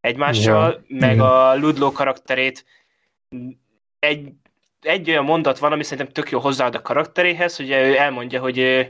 egymással, 0.00 0.84
ja. 0.86 0.98
meg 0.98 1.20
a 1.20 1.56
Ludlow 1.56 1.92
karakterét. 1.92 2.64
Egy 3.98 4.32
egy 4.80 5.10
olyan 5.10 5.24
mondat 5.24 5.58
van, 5.58 5.72
ami 5.72 5.82
szerintem 5.82 6.12
tök 6.12 6.30
jó 6.30 6.38
hozzáad 6.38 6.74
a 6.74 6.82
karakteréhez, 6.82 7.56
hogy 7.56 7.70
ő 7.70 7.96
elmondja, 7.96 8.40
hogy 8.40 8.88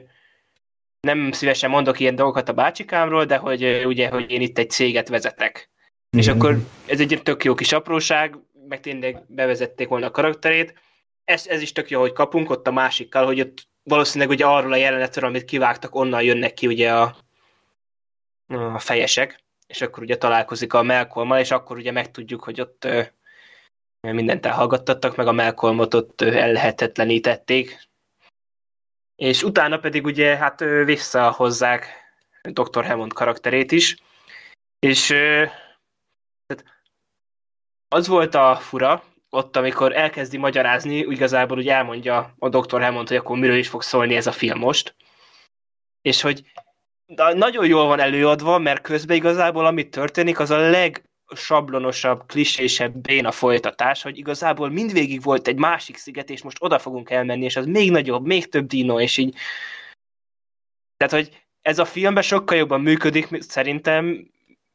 nem 1.01 1.33
szívesen 1.33 1.71
mondok 1.71 2.01
ilyen 2.01 2.15
dolgokat 2.15 2.49
a 2.49 2.53
bácsikámról, 2.53 3.25
de 3.25 3.37
hogy 3.37 3.85
ugye, 3.85 4.09
hogy 4.09 4.31
én 4.31 4.41
itt 4.41 4.59
egy 4.59 4.71
céget 4.71 5.09
vezetek. 5.09 5.71
És 6.17 6.29
akkor 6.29 6.57
ez 6.87 7.01
egy 7.01 7.21
tök 7.23 7.45
jó 7.45 7.55
kis 7.55 7.73
apróság, 7.73 8.39
meg 8.69 8.81
tényleg 8.81 9.23
bevezették 9.27 9.89
volna 9.89 10.07
a 10.07 10.11
karakterét. 10.11 10.75
Ez, 11.25 11.47
ez 11.47 11.63
is 11.63 11.73
tök 11.73 11.91
jó, 11.91 12.01
hogy 12.01 12.13
kapunk 12.13 12.51
ott 12.51 12.67
a 12.67 12.73
másikkal, 12.73 13.25
hogy 13.27 13.41
ott 13.41 13.69
valószínűleg 13.83 14.35
ugye 14.35 14.45
arról 14.45 14.73
a 14.73 14.77
jelenetről, 14.77 15.29
amit 15.29 15.45
kivágtak, 15.45 15.95
onnan 15.95 16.23
jönnek 16.23 16.55
ki 16.55 16.67
ugye 16.67 16.93
a, 16.95 17.17
a 18.47 18.79
fejesek, 18.79 19.45
és 19.67 19.81
akkor 19.81 20.03
ugye 20.03 20.17
találkozik 20.17 20.73
a 20.73 20.83
Melkolmal, 20.83 21.39
és 21.39 21.51
akkor 21.51 21.77
ugye 21.77 21.93
megtudjuk, 21.93 22.45
hogy 22.45 22.61
ott 22.61 22.89
mindent 24.01 24.47
elhallgattattak, 24.47 25.17
meg 25.17 25.27
a 25.27 25.33
Melkolmot 25.33 25.95
ott 25.95 26.21
ellehetetlenítették. 26.21 27.89
És 29.17 29.43
utána 29.43 29.79
pedig 29.79 30.05
ugye 30.05 30.37
hát 30.37 30.61
visszahozzák 30.85 31.87
Dr. 32.43 32.87
Hammond 32.87 33.13
karakterét 33.13 33.73
is, 33.73 33.97
és 34.79 35.15
az 37.89 38.07
volt 38.07 38.35
a 38.35 38.57
fura, 38.57 39.05
ott, 39.31 39.57
amikor 39.57 39.97
elkezdi 39.97 40.37
magyarázni, 40.37 40.97
igazából 40.97 41.59
úgy 41.59 41.69
elmondja 41.69 42.35
a 42.39 42.49
Dr. 42.49 42.83
Hammond, 42.83 43.09
hogy 43.09 43.17
akkor 43.17 43.39
miről 43.39 43.57
is 43.57 43.69
fog 43.69 43.83
szólni 43.83 44.17
ez 44.17 44.27
a 44.27 44.33
film 44.33 44.59
most. 44.59 44.95
És 46.03 46.21
hogy 46.21 46.43
nagyon 47.35 47.67
jól 47.67 47.87
van 47.87 48.01
előadva, 48.01 48.59
mert 48.59 48.81
közben 48.81 49.17
igazából 49.17 49.67
amit 49.67 49.91
történik, 49.91 50.39
az 50.39 50.51
a 50.51 50.69
legsablonosabb, 51.29 52.27
klisésebb 52.27 52.97
béna 52.97 53.31
folytatás, 53.31 54.03
hogy 54.03 54.19
igazából 54.19 54.71
mindvégig 54.71 55.23
volt 55.23 55.49
egy 55.49 55.59
másik 55.59 55.97
sziget, 55.97 56.31
és 56.31 56.43
most 56.43 56.57
oda 56.61 56.79
fogunk 56.79 57.11
elmenni, 57.11 57.45
és 57.45 57.57
az 57.57 57.67
még 57.67 57.91
nagyobb, 57.91 58.27
még 58.27 58.49
több 58.49 58.67
dino, 58.67 59.01
és 59.01 59.17
így... 59.17 59.37
Tehát, 60.97 61.15
hogy 61.15 61.47
ez 61.63 61.79
a 61.79 61.85
filmben 61.85 62.23
sokkal 62.23 62.57
jobban 62.57 62.81
működik, 62.81 63.29
szerintem, 63.43 64.31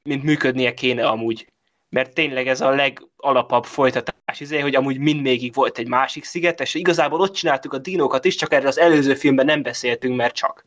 mint 0.09 0.23
működnie 0.23 0.73
kéne 0.73 1.07
amúgy 1.07 1.47
mert 1.93 2.13
tényleg 2.13 2.47
ez 2.47 2.61
a 2.61 2.69
legalapabb 2.69 3.65
folytatás, 3.65 4.39
izé, 4.39 4.59
hogy 4.59 4.75
amúgy 4.75 4.97
mindvégig 4.97 5.53
volt 5.53 5.77
egy 5.77 5.87
másik 5.87 6.23
sziget, 6.23 6.61
és 6.61 6.73
igazából 6.73 7.19
ott 7.19 7.33
csináltuk 7.33 7.73
a 7.73 7.77
dinókat 7.77 8.25
is, 8.25 8.35
csak 8.35 8.53
erre 8.53 8.67
az 8.67 8.79
előző 8.79 9.15
filmben 9.15 9.45
nem 9.45 9.61
beszéltünk, 9.61 10.15
mert 10.15 10.35
csak. 10.35 10.63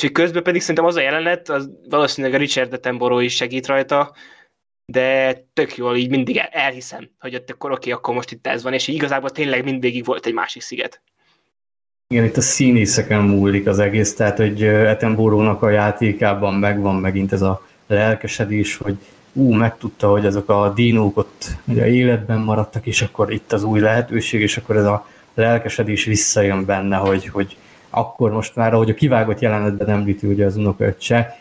És 0.00 0.06
hogy 0.06 0.14
közben 0.14 0.42
pedig 0.42 0.60
szerintem 0.60 0.84
az 0.84 0.96
a 0.96 1.00
jelenet, 1.00 1.48
az 1.48 1.70
valószínűleg 1.88 2.36
a 2.36 2.38
Richard 2.38 2.72
Attenborough 2.72 3.24
is 3.24 3.34
segít 3.34 3.66
rajta, 3.66 4.12
de 4.84 5.36
tök 5.52 5.76
jól 5.76 5.96
így 5.96 6.10
mindig 6.10 6.40
elhiszem, 6.50 7.10
hogy 7.18 7.34
ott 7.34 7.50
akkor 7.50 7.72
oké, 7.72 7.90
akkor 7.90 8.14
most 8.14 8.30
itt 8.32 8.46
ez 8.46 8.62
van, 8.62 8.72
és 8.72 8.86
így 8.88 8.94
igazából 8.94 9.30
tényleg 9.30 9.64
mindvégig 9.64 10.04
volt 10.04 10.26
egy 10.26 10.32
másik 10.32 10.62
sziget. 10.62 11.02
Igen, 12.08 12.24
itt 12.24 12.36
a 12.36 12.40
színészeken 12.40 13.22
múlik 13.22 13.66
az 13.66 13.78
egész, 13.78 14.14
tehát 14.14 14.36
hogy 14.36 14.64
Attenborough-nak 14.64 15.62
a 15.62 15.70
játékában 15.70 16.54
megvan 16.54 16.94
megint 16.94 17.32
ez 17.32 17.42
a 17.42 17.66
lelkesedés, 17.86 18.76
hogy 18.76 18.96
ú, 19.32 19.52
megtudta, 19.52 20.10
hogy 20.10 20.26
azok 20.26 20.48
a 20.48 20.72
dinók 20.74 21.16
ott 21.16 21.44
ugye 21.64 21.88
életben 21.88 22.38
maradtak, 22.38 22.86
és 22.86 23.02
akkor 23.02 23.32
itt 23.32 23.52
az 23.52 23.62
új 23.62 23.80
lehetőség, 23.80 24.40
és 24.40 24.56
akkor 24.56 24.76
ez 24.76 24.84
a 24.84 25.06
lelkesedés 25.34 26.04
visszajön 26.04 26.64
benne, 26.64 26.96
hogy, 26.96 27.26
hogy 27.26 27.56
akkor 27.90 28.30
most 28.30 28.56
már, 28.56 28.74
ahogy 28.74 28.90
a 28.90 28.94
kivágott 28.94 29.38
jelenetben 29.38 29.88
említi 29.88 30.26
ugye 30.26 30.46
az 30.46 30.56
unokaöccse, 30.56 31.38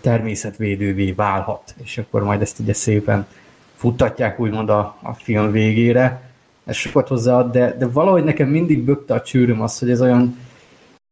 természetvédővé 0.00 1.12
válhat, 1.12 1.74
és 1.82 1.98
akkor 1.98 2.22
majd 2.22 2.40
ezt 2.40 2.58
ugye 2.58 2.72
szépen 2.72 3.26
futtatják 3.74 4.40
úgymond 4.40 4.70
a, 4.70 4.96
a 5.02 5.12
film 5.12 5.50
végére. 5.50 6.20
Ez 6.64 6.76
sokat 6.76 7.08
hozzáad, 7.08 7.52
de, 7.52 7.76
de 7.78 7.86
valahogy 7.86 8.24
nekem 8.24 8.48
mindig 8.48 8.84
bökte 8.84 9.14
a 9.14 9.22
csőröm 9.22 9.62
az, 9.62 9.78
hogy 9.78 9.90
ez 9.90 10.00
olyan 10.00 10.38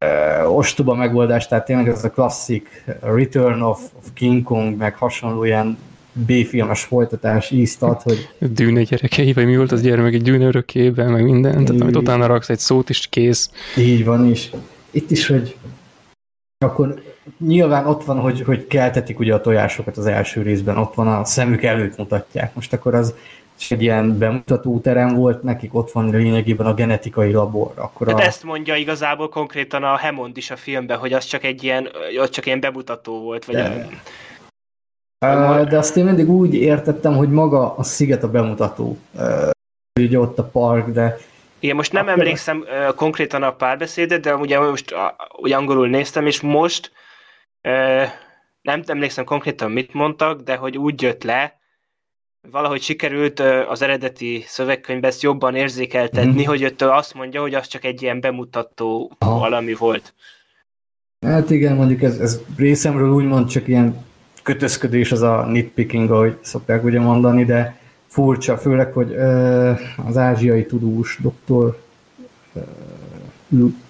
uh, 0.00 0.56
ostoba 0.56 0.94
megoldás, 0.94 1.46
tehát 1.46 1.64
tényleg 1.64 1.88
ez 1.88 2.04
a 2.04 2.10
klasszik 2.10 2.84
Return 3.00 3.60
of, 3.60 3.80
of 3.98 4.06
King 4.14 4.42
Kong, 4.42 4.76
meg 4.76 4.96
hasonló 4.96 5.44
ilyen 5.44 5.78
B-filmes 6.14 6.82
folytatás 6.82 7.50
ízt 7.50 7.82
ad, 7.82 8.02
hogy... 8.02 8.28
Dűne 8.38 8.82
gyerekei, 8.82 9.32
vagy 9.32 9.46
mi 9.46 9.56
volt 9.56 9.72
az 9.72 9.82
gyermek 9.82 10.14
egy 10.14 10.22
dűne 10.22 10.46
örökében, 10.46 11.10
meg 11.10 11.24
minden, 11.24 11.64
tehát 11.64 11.80
amit 11.80 11.96
utána 11.96 12.26
raksz 12.26 12.48
egy 12.48 12.58
szót 12.58 12.90
is 12.90 13.06
kész. 13.06 13.50
Így 13.76 14.04
van, 14.04 14.30
és 14.30 14.50
itt 14.90 15.10
is, 15.10 15.26
hogy 15.26 15.56
akkor 16.58 17.02
nyilván 17.38 17.86
ott 17.86 18.04
van, 18.04 18.18
hogy, 18.18 18.42
hogy 18.42 18.66
keltetik 18.66 19.18
ugye 19.18 19.34
a 19.34 19.40
tojásokat 19.40 19.96
az 19.96 20.06
első 20.06 20.42
részben, 20.42 20.76
ott 20.76 20.94
van 20.94 21.08
a 21.08 21.24
szemük 21.24 21.62
előtt 21.62 21.96
mutatják. 21.96 22.54
Most 22.54 22.72
akkor 22.72 22.94
az 22.94 23.14
és 23.58 23.70
egy 23.70 23.82
ilyen 23.82 24.18
bemutató 24.18 24.80
terem 24.80 25.14
volt, 25.14 25.42
nekik 25.42 25.74
ott 25.74 25.90
van 25.90 26.10
lényegében 26.10 26.66
a 26.66 26.74
genetikai 26.74 27.32
labor. 27.32 27.72
Akkor 27.74 28.06
hát 28.06 28.18
a... 28.18 28.22
ezt 28.22 28.44
mondja 28.44 28.76
igazából 28.76 29.28
konkrétan 29.28 29.82
a 29.82 29.96
Hammond 29.96 30.36
is 30.36 30.50
a 30.50 30.56
filmben, 30.56 30.98
hogy 30.98 31.12
az 31.12 31.24
csak 31.24 31.44
egy 31.44 31.62
ilyen, 31.64 31.88
az 32.18 32.30
csak 32.30 32.46
ilyen 32.46 32.60
bemutató 32.60 33.20
volt. 33.20 33.44
Vagy 33.44 33.54
de. 33.54 33.62
A... 33.62 33.96
de 35.18 35.78
azt 35.78 35.96
én 35.96 36.04
mindig 36.04 36.30
úgy 36.30 36.54
értettem, 36.54 37.16
hogy 37.16 37.30
maga 37.30 37.74
a 37.76 37.82
sziget 37.82 38.22
a 38.22 38.30
bemutató. 38.30 38.98
Ugye 40.00 40.18
ott 40.18 40.38
a 40.38 40.44
park, 40.44 40.88
de 40.88 41.18
igen, 41.64 41.76
most 41.76 41.92
nem 41.92 42.06
Akkor... 42.06 42.18
emlékszem 42.18 42.58
uh, 42.58 42.94
konkrétan 42.94 43.42
a 43.42 43.52
párbeszédet, 43.52 44.20
de 44.20 44.36
ugye 44.36 44.58
most 44.58 44.92
uh, 44.92 44.98
ugye 45.42 45.56
angolul 45.56 45.88
néztem, 45.88 46.26
és 46.26 46.40
most 46.40 46.92
uh, 47.62 48.08
nem 48.62 48.82
emlékszem 48.86 49.24
konkrétan 49.24 49.70
mit 49.70 49.94
mondtak, 49.94 50.40
de 50.40 50.56
hogy 50.56 50.78
úgy 50.78 51.02
jött 51.02 51.22
le, 51.22 51.58
valahogy 52.50 52.82
sikerült 52.82 53.40
az 53.68 53.82
eredeti 53.82 54.44
szövegkönyvben 54.46 55.10
ezt 55.10 55.22
jobban 55.22 55.54
érzékeltetni, 55.54 56.42
mm. 56.42 56.46
hogy 56.46 56.64
ott 56.64 56.82
azt 56.82 57.14
mondja, 57.14 57.40
hogy 57.40 57.54
az 57.54 57.66
csak 57.66 57.84
egy 57.84 58.02
ilyen 58.02 58.20
bemutató 58.20 59.12
Aha. 59.18 59.38
valami 59.38 59.74
volt. 59.74 60.14
Hát 61.26 61.50
igen, 61.50 61.76
mondjuk 61.76 62.02
ez, 62.02 62.18
ez 62.18 62.40
részemről 62.56 63.10
úgymond 63.10 63.48
csak 63.48 63.68
ilyen 63.68 64.04
kötözködés 64.44 65.12
az 65.12 65.22
a 65.22 65.46
nitpicking, 65.46 66.10
ahogy 66.10 66.38
szokták 66.40 66.84
ugye 66.84 67.00
mondani, 67.00 67.44
de 67.44 67.78
furcsa, 68.06 68.58
főleg, 68.58 68.92
hogy 68.92 69.12
ö, 69.12 69.72
az 70.06 70.16
ázsiai 70.16 70.66
tudós 70.66 71.18
doktor 71.22 71.78
ö, 72.54 72.60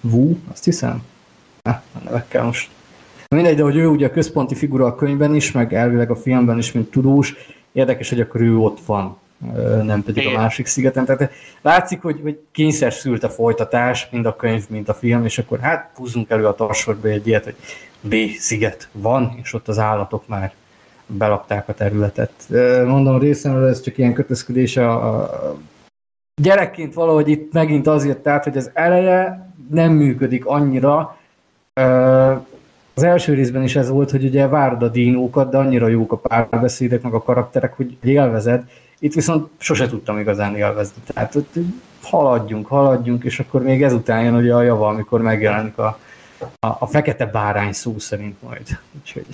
Wu, 0.01 0.35
azt 0.51 0.63
hiszem? 0.63 1.03
Ne, 1.61 1.81
nevekkel 2.03 2.43
most. 2.43 2.69
Mindegy, 3.35 3.55
de 3.55 3.63
hogy 3.63 3.75
ő 3.75 3.87
ugye 3.87 4.07
a 4.07 4.11
központi 4.11 4.55
figura 4.55 4.85
a 4.85 4.95
könyvben 4.95 5.35
is, 5.35 5.51
meg 5.51 5.73
elvileg 5.73 6.11
a 6.11 6.15
filmben 6.15 6.57
is, 6.57 6.71
mint 6.71 6.91
tudós, 6.91 7.35
Érdekes, 7.75 8.09
hogy 8.09 8.19
akkor 8.19 8.41
ő 8.41 8.57
ott 8.57 8.79
van, 8.85 9.17
nem 9.83 10.03
pedig 10.03 10.23
Igen. 10.23 10.35
a 10.35 10.41
másik 10.41 10.65
szigeten. 10.65 11.05
Tehát 11.05 11.31
látszik, 11.61 12.01
hogy, 12.01 12.19
hogy 12.21 12.39
kényszer 12.51 12.93
szült 12.93 13.23
a 13.23 13.29
folytatás, 13.29 14.07
mind 14.11 14.25
a 14.25 14.35
könyv, 14.35 14.63
mind 14.69 14.89
a 14.89 14.93
film, 14.93 15.25
és 15.25 15.37
akkor 15.37 15.59
hát 15.59 15.91
húzzunk 15.95 16.29
elő 16.29 16.45
a 16.45 16.55
tarsorba 16.55 17.07
egy 17.07 17.27
ilyet, 17.27 17.43
hogy 17.43 17.55
B 18.09 18.15
sziget 18.39 18.89
van, 18.91 19.35
és 19.41 19.53
ott 19.53 19.67
az 19.67 19.79
állatok 19.79 20.27
már 20.27 20.53
belakták 21.05 21.69
a 21.69 21.73
területet. 21.73 22.31
Mondom, 22.85 23.19
részemről 23.19 23.67
ez 23.67 23.81
csak 23.81 23.97
ilyen 23.97 24.13
kötözködés 24.13 24.77
a, 24.77 25.19
a 25.19 25.55
gyerekként 26.41 26.93
valahogy 26.93 27.27
itt 27.27 27.53
megint 27.53 27.87
az 27.87 28.05
jött 28.05 28.27
át, 28.27 28.43
hogy 28.43 28.57
az 28.57 28.71
eleje 28.73 29.49
nem 29.69 29.91
működik 29.91 30.45
annyira, 30.45 31.17
az 32.93 33.03
első 33.03 33.33
részben 33.33 33.63
is 33.63 33.75
ez 33.75 33.89
volt, 33.89 34.11
hogy 34.11 34.25
ugye 34.25 34.47
várd 34.47 34.81
a 34.81 34.87
dinókat, 34.87 35.49
de 35.49 35.57
annyira 35.57 35.87
jók 35.87 36.11
a 36.11 36.17
párbeszédek, 36.17 37.01
meg 37.01 37.13
a 37.13 37.23
karakterek, 37.23 37.73
hogy 37.73 37.97
élvezed. 38.03 38.63
Itt 38.99 39.13
viszont 39.13 39.49
sose 39.57 39.87
tudtam 39.87 40.17
igazán 40.17 40.55
élvezni. 40.55 41.01
Tehát 41.13 41.35
ott 41.35 41.53
haladjunk, 42.01 42.67
haladjunk, 42.67 43.23
és 43.23 43.39
akkor 43.39 43.63
még 43.63 43.83
ezután 43.83 44.23
jön 44.23 44.35
ugye 44.35 44.53
a 44.53 44.61
java, 44.61 44.87
amikor 44.87 45.21
megjelenik 45.21 45.77
a, 45.77 45.99
a, 46.39 46.67
a 46.79 46.87
fekete 46.87 47.25
bárány 47.25 47.73
szó 47.73 47.99
szerint 47.99 48.41
majd. 48.41 48.67
Úgyhogy... 48.99 49.25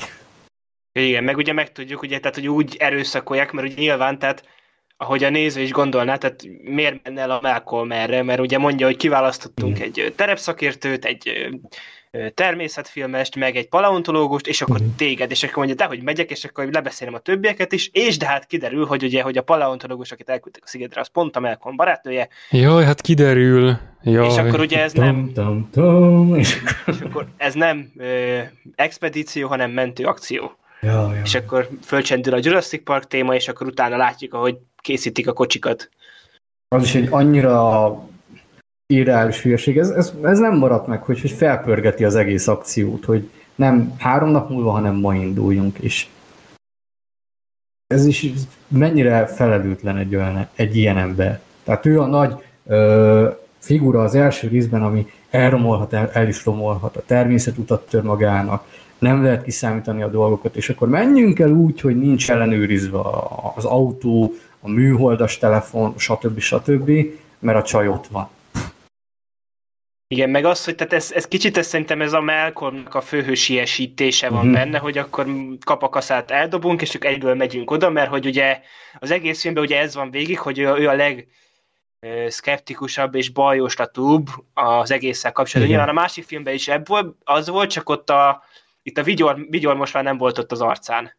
Igen, 0.94 1.24
meg 1.24 1.38
ugye 1.38 1.54
megtudjuk, 1.54 2.02
ugye, 2.02 2.20
tehát, 2.20 2.36
hogy 2.36 2.48
úgy 2.48 2.76
erőszakolják, 2.80 3.52
mert 3.52 3.68
ugye 3.68 3.82
nyilván, 3.82 4.20
tehát 4.20 4.44
ahogy 4.98 5.24
a 5.24 5.30
néző 5.30 5.62
is 5.62 5.72
gondolná, 5.72 6.16
tehát 6.16 6.44
miért 6.64 7.04
menne 7.04 7.22
el 7.22 7.32
a 7.32 7.40
Malcolm 7.42 7.92
erre, 7.92 8.24
mert 8.24 8.40
ugye 8.40 8.58
mondja, 8.58 8.86
hogy 8.86 8.98
kiválasztottunk 8.98 9.80
mm. 9.80 9.82
egy 9.82 10.14
terepszakértőt, 10.16 11.06
egy 11.06 11.50
természetfilmest, 12.34 13.36
meg 13.36 13.56
egy 13.56 13.70
paleontológust, 13.70 14.48
és 14.48 14.62
akkor 14.62 14.76
uh-huh. 14.76 14.96
téged, 14.96 15.32
és 15.32 15.44
akkor 15.44 15.56
mondja, 15.56 15.76
de 15.76 15.86
hogy 15.86 16.02
megyek, 16.02 16.32
és 16.32 16.44
akkor 16.44 16.70
lebeszélem 16.72 17.14
a 17.14 17.20
többieket 17.20 17.72
is, 17.72 17.90
és 17.94 18.18
de 18.18 18.26
hát 18.26 18.46
kiderül, 18.46 18.86
hogy 18.86 19.04
ugye, 19.04 19.22
hogy 19.22 19.38
a 19.38 19.42
paleontológus, 19.42 20.12
akit 20.12 20.30
elküldtek 20.30 20.64
a 20.66 20.68
szigetre, 20.68 21.02
az 21.02 21.08
pont 21.08 21.36
a 21.36 21.40
Malcolm 21.40 21.76
barátnője. 21.76 22.28
Jaj, 22.50 22.84
hát 22.84 23.02
kiderül. 23.02 23.78
Jaj. 24.04 24.26
És 24.26 24.38
akkor 24.38 24.60
ugye 24.60 24.82
ez 24.82 24.94
nem... 24.94 25.32
Tom, 25.34 25.70
tom, 25.72 26.36
és, 26.36 26.56
akkor... 26.56 26.76
és 26.96 27.02
akkor 27.02 27.28
ez 27.38 27.54
nem 27.54 27.92
ö, 27.98 28.40
expedíció, 28.76 29.48
hanem 29.48 29.72
mentő 29.72 30.06
akció. 30.06 30.56
Ja, 30.82 31.14
ja. 31.14 31.22
És 31.24 31.36
akkor 31.36 31.70
fölcsendül 31.84 32.34
a 32.34 32.40
Jurassic 32.42 32.84
Park 32.84 33.08
téma, 33.08 33.36
és 33.36 33.48
akkor 33.48 33.68
utána 33.68 33.98
látjuk, 33.98 34.34
ahogy 34.34 34.58
készítik 34.82 35.28
a 35.28 35.34
kocsikat. 35.34 35.90
Az 36.68 36.84
is 36.84 36.96
egy 36.96 37.08
annyira 37.10 37.90
irreális 38.92 39.42
hülyeség. 39.42 39.78
Ez, 39.78 39.90
ez, 39.90 40.14
ez 40.24 40.40
nem 40.40 40.58
maradt 40.58 40.88
meg, 40.88 41.04
hogy, 41.04 41.22
hogy 41.22 41.32
felpörgeti 41.32 42.04
az 42.04 42.16
egész 42.16 42.48
akciót, 42.48 43.06
hogy 43.06 43.30
nem 43.56 43.94
három 43.98 44.30
nap 44.30 44.50
múlva, 44.50 44.72
hanem 44.72 44.96
ma 44.96 45.16
induljunk, 45.16 45.78
és 45.78 46.08
ez 47.88 48.06
is 48.06 48.26
mennyire 48.68 49.26
felelőtlen 49.26 49.98
egy, 49.98 50.16
olyan, 50.16 50.48
egy 50.56 50.78
ilyen 50.78 50.98
ember. 50.98 51.40
Tehát 51.64 51.86
ő 51.86 52.00
a 52.00 52.06
nagy 52.06 52.34
ö, 52.66 53.28
figura 53.58 54.02
az 54.02 54.16
első 54.16 54.48
részben, 54.48 54.84
ami 54.84 55.08
elromolhat, 55.30 55.94
el, 55.94 56.10
el 56.14 56.28
is 56.28 56.46
romolhat, 56.46 56.98
a 56.98 57.04
természet 57.06 57.58
utat 57.58 57.90
tör 57.90 58.04
magának, 58.04 58.66
nem 59.00 59.24
lehet 59.24 59.44
kiszámítani 59.44 60.02
a 60.02 60.10
dolgokat, 60.10 60.56
és 60.56 60.70
akkor 60.70 60.90
menjünk 60.90 61.40
el 61.40 61.52
úgy, 61.52 61.82
hogy 61.82 61.98
nincs 61.98 62.32
ellenőrizve 62.32 63.00
az 63.56 63.66
autó, 63.66 64.34
a 64.60 64.70
műholdas 64.70 65.38
telefon, 65.38 65.94
stb. 65.98 66.40
stb., 66.40 66.92
mert 67.40 67.58
a 67.58 67.64
csaj 67.64 67.88
ott 67.88 68.08
van. 68.08 68.30
Igen, 70.12 70.30
meg 70.30 70.46
az, 70.46 70.66
hogy 70.66 70.76
tehát 70.76 70.94
ez, 70.94 71.12
ez 71.12 71.28
kicsit 71.28 71.58
ez 71.58 71.68
szerintem 71.68 72.02
ez 72.02 72.14
a 72.14 72.22
Malcolmnak 72.22 72.96
a 72.96 73.02
főhősiesítése 73.02 74.30
van 74.30 74.44
mm-hmm. 74.44 74.54
benne, 74.54 74.78
hogy 74.78 74.98
akkor 74.98 75.26
kap 75.66 75.84
a 75.84 75.90
kaszát 75.90 76.32
eldobunk, 76.32 76.82
és 76.82 76.90
csak 76.90 77.06
egyből 77.06 77.36
megyünk 77.36 77.72
oda, 77.72 77.90
mert 77.90 78.10
hogy 78.10 78.26
ugye 78.26 78.62
az 79.00 79.12
egész 79.12 79.42
filmben 79.42 79.64
ugye 79.64 79.80
ez 79.80 79.96
van 79.96 80.12
végig, 80.12 80.40
hogy 80.40 80.60
ő, 80.60 80.76
ő 80.76 80.88
a 80.88 80.94
leg 80.94 81.28
szkeptikusabb 82.28 83.16
és 83.16 83.30
bajoslatóbb 83.30 84.28
az 84.54 84.92
egésszel 84.92 85.32
kapcsolatban. 85.32 85.76
Nyilván 85.76 85.96
a 85.96 86.02
másik 86.02 86.24
filmben 86.24 86.54
is 86.54 86.68
ebből 86.68 87.16
az 87.24 87.50
volt, 87.50 87.70
csak 87.70 87.90
ott 87.90 88.10
a, 88.10 88.44
itt 88.84 88.98
a 88.98 89.04
vigyor, 89.04 89.46
vigyor 89.50 89.76
most 89.76 89.94
már 89.94 90.04
nem 90.04 90.18
volt 90.18 90.38
ott 90.38 90.52
az 90.52 90.62
arcán. 90.62 91.14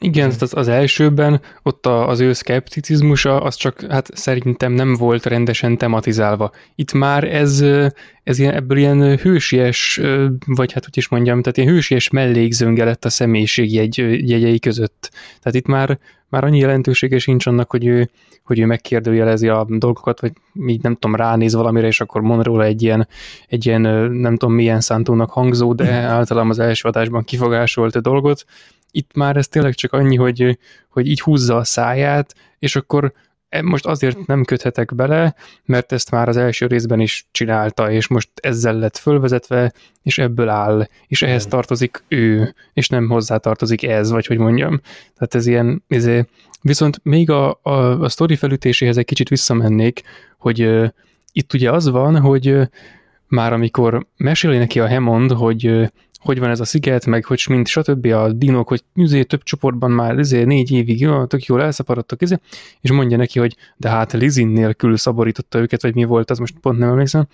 Igen, 0.00 0.32
az, 0.40 0.52
az 0.56 0.68
elsőben 0.68 1.40
ott 1.62 1.86
a, 1.86 2.08
az 2.08 2.20
ő 2.20 2.32
szkepticizmusa, 2.32 3.40
az 3.40 3.54
csak 3.54 3.80
hát 3.88 4.16
szerintem 4.16 4.72
nem 4.72 4.94
volt 4.94 5.26
rendesen 5.26 5.76
tematizálva. 5.76 6.50
Itt 6.74 6.92
már 6.92 7.24
ez, 7.34 7.64
ez 8.22 8.38
ilyen, 8.38 8.54
ebből 8.54 8.78
ilyen 8.78 9.16
hősies, 9.16 10.00
vagy 10.46 10.72
hát 10.72 10.86
úgy 10.86 10.96
is 10.96 11.08
mondjam, 11.08 11.42
tehát 11.42 11.58
ilyen 11.58 11.72
hősies 11.72 12.10
mellékzönge 12.10 12.84
lett 12.84 13.04
a 13.04 13.08
személyiség 13.08 13.72
jegy, 13.72 13.96
jegyei 14.28 14.58
között. 14.58 15.10
Tehát 15.42 15.58
itt 15.58 15.66
már, 15.66 15.98
már 16.28 16.44
annyi 16.44 16.58
jelentősége 16.58 17.18
sincs 17.18 17.46
annak, 17.46 17.70
hogy 17.70 17.86
ő, 17.86 18.10
hogy 18.44 18.58
ő 18.58 18.66
megkérdőjelezi 18.66 19.48
a 19.48 19.66
dolgokat, 19.68 20.20
vagy 20.20 20.32
így 20.66 20.82
nem 20.82 20.94
tudom, 20.94 21.16
ránéz 21.16 21.54
valamire, 21.54 21.86
és 21.86 22.00
akkor 22.00 22.20
mond 22.20 22.44
róla 22.44 22.64
egy 22.64 22.82
ilyen, 22.82 23.08
egy 23.48 23.66
ilyen 23.66 23.80
nem 24.10 24.36
tudom 24.36 24.54
milyen 24.54 24.80
szántónak 24.80 25.30
hangzó, 25.30 25.74
de 25.74 25.92
általában 26.18 26.50
az 26.50 26.58
első 26.58 26.88
adásban 26.88 27.24
kifogásolt 27.24 28.00
dolgot, 28.00 28.44
itt 28.90 29.14
már 29.14 29.36
ez 29.36 29.48
tényleg 29.48 29.74
csak 29.74 29.92
annyi, 29.92 30.16
hogy, 30.16 30.58
hogy 30.88 31.06
így 31.06 31.20
húzza 31.20 31.56
a 31.56 31.64
száját, 31.64 32.34
és 32.58 32.76
akkor 32.76 33.12
e, 33.48 33.62
most 33.62 33.86
azért 33.86 34.26
nem 34.26 34.44
köthetek 34.44 34.94
bele, 34.94 35.34
mert 35.64 35.92
ezt 35.92 36.10
már 36.10 36.28
az 36.28 36.36
első 36.36 36.66
részben 36.66 37.00
is 37.00 37.26
csinálta, 37.30 37.90
és 37.90 38.06
most 38.06 38.28
ezzel 38.34 38.78
lett 38.78 38.96
fölvezetve, 38.96 39.72
és 40.02 40.18
ebből 40.18 40.48
áll, 40.48 40.88
és 41.06 41.22
ehhez 41.22 41.46
tartozik 41.46 42.04
ő, 42.08 42.54
és 42.72 42.88
nem 42.88 43.08
hozzá 43.08 43.36
tartozik 43.36 43.82
ez, 43.82 44.10
vagy 44.10 44.26
hogy 44.26 44.38
mondjam. 44.38 44.80
Tehát 45.14 45.34
ez 45.34 45.46
ilyen, 45.46 45.84
izé, 45.88 46.24
viszont 46.62 47.00
még 47.02 47.30
a, 47.30 47.58
a, 47.62 48.00
a 48.00 48.08
sztori 48.08 48.36
felütéséhez 48.36 48.96
egy 48.96 49.04
kicsit 49.04 49.28
visszamennék, 49.28 50.02
hogy 50.38 50.62
uh, 50.62 50.88
itt 51.32 51.52
ugye 51.52 51.70
az 51.70 51.88
van, 51.88 52.20
hogy 52.20 52.50
uh, 52.50 52.66
már 53.26 53.52
amikor 53.52 54.06
meséli 54.16 54.58
neki 54.58 54.80
a 54.80 54.88
Hammond, 54.88 55.30
hogy 55.30 55.68
uh, 55.68 55.86
hogy 56.18 56.38
van 56.38 56.50
ez 56.50 56.60
a 56.60 56.64
sziget, 56.64 57.06
meg 57.06 57.24
hogy 57.24 57.44
mint 57.48 57.66
stb. 57.66 58.06
a 58.06 58.32
dinók, 58.32 58.68
hogy 58.68 58.84
üzé, 58.94 59.22
több 59.22 59.42
csoportban 59.42 59.90
már 59.90 60.18
izé, 60.18 60.44
négy 60.44 60.70
évig 60.70 61.00
jó, 61.00 61.24
tök 61.24 61.44
jól 61.44 61.62
elszaporodtak, 61.62 62.22
izé, 62.22 62.38
és 62.80 62.90
mondja 62.90 63.16
neki, 63.16 63.38
hogy 63.38 63.56
de 63.76 63.88
hát 63.88 64.12
Lizin 64.12 64.48
nélkül 64.48 64.96
szaborította 64.96 65.58
őket, 65.58 65.82
vagy 65.82 65.94
mi 65.94 66.04
volt, 66.04 66.30
az 66.30 66.38
most 66.38 66.58
pont 66.60 66.78
nem 66.78 66.88
emlékszem. 66.88 67.26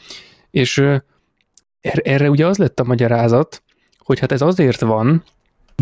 És 0.50 0.78
er, 0.78 2.00
erre 2.02 2.30
ugye 2.30 2.46
az 2.46 2.58
lett 2.58 2.80
a 2.80 2.84
magyarázat, 2.84 3.62
hogy 3.98 4.18
hát 4.18 4.32
ez 4.32 4.42
azért 4.42 4.80
van, 4.80 5.24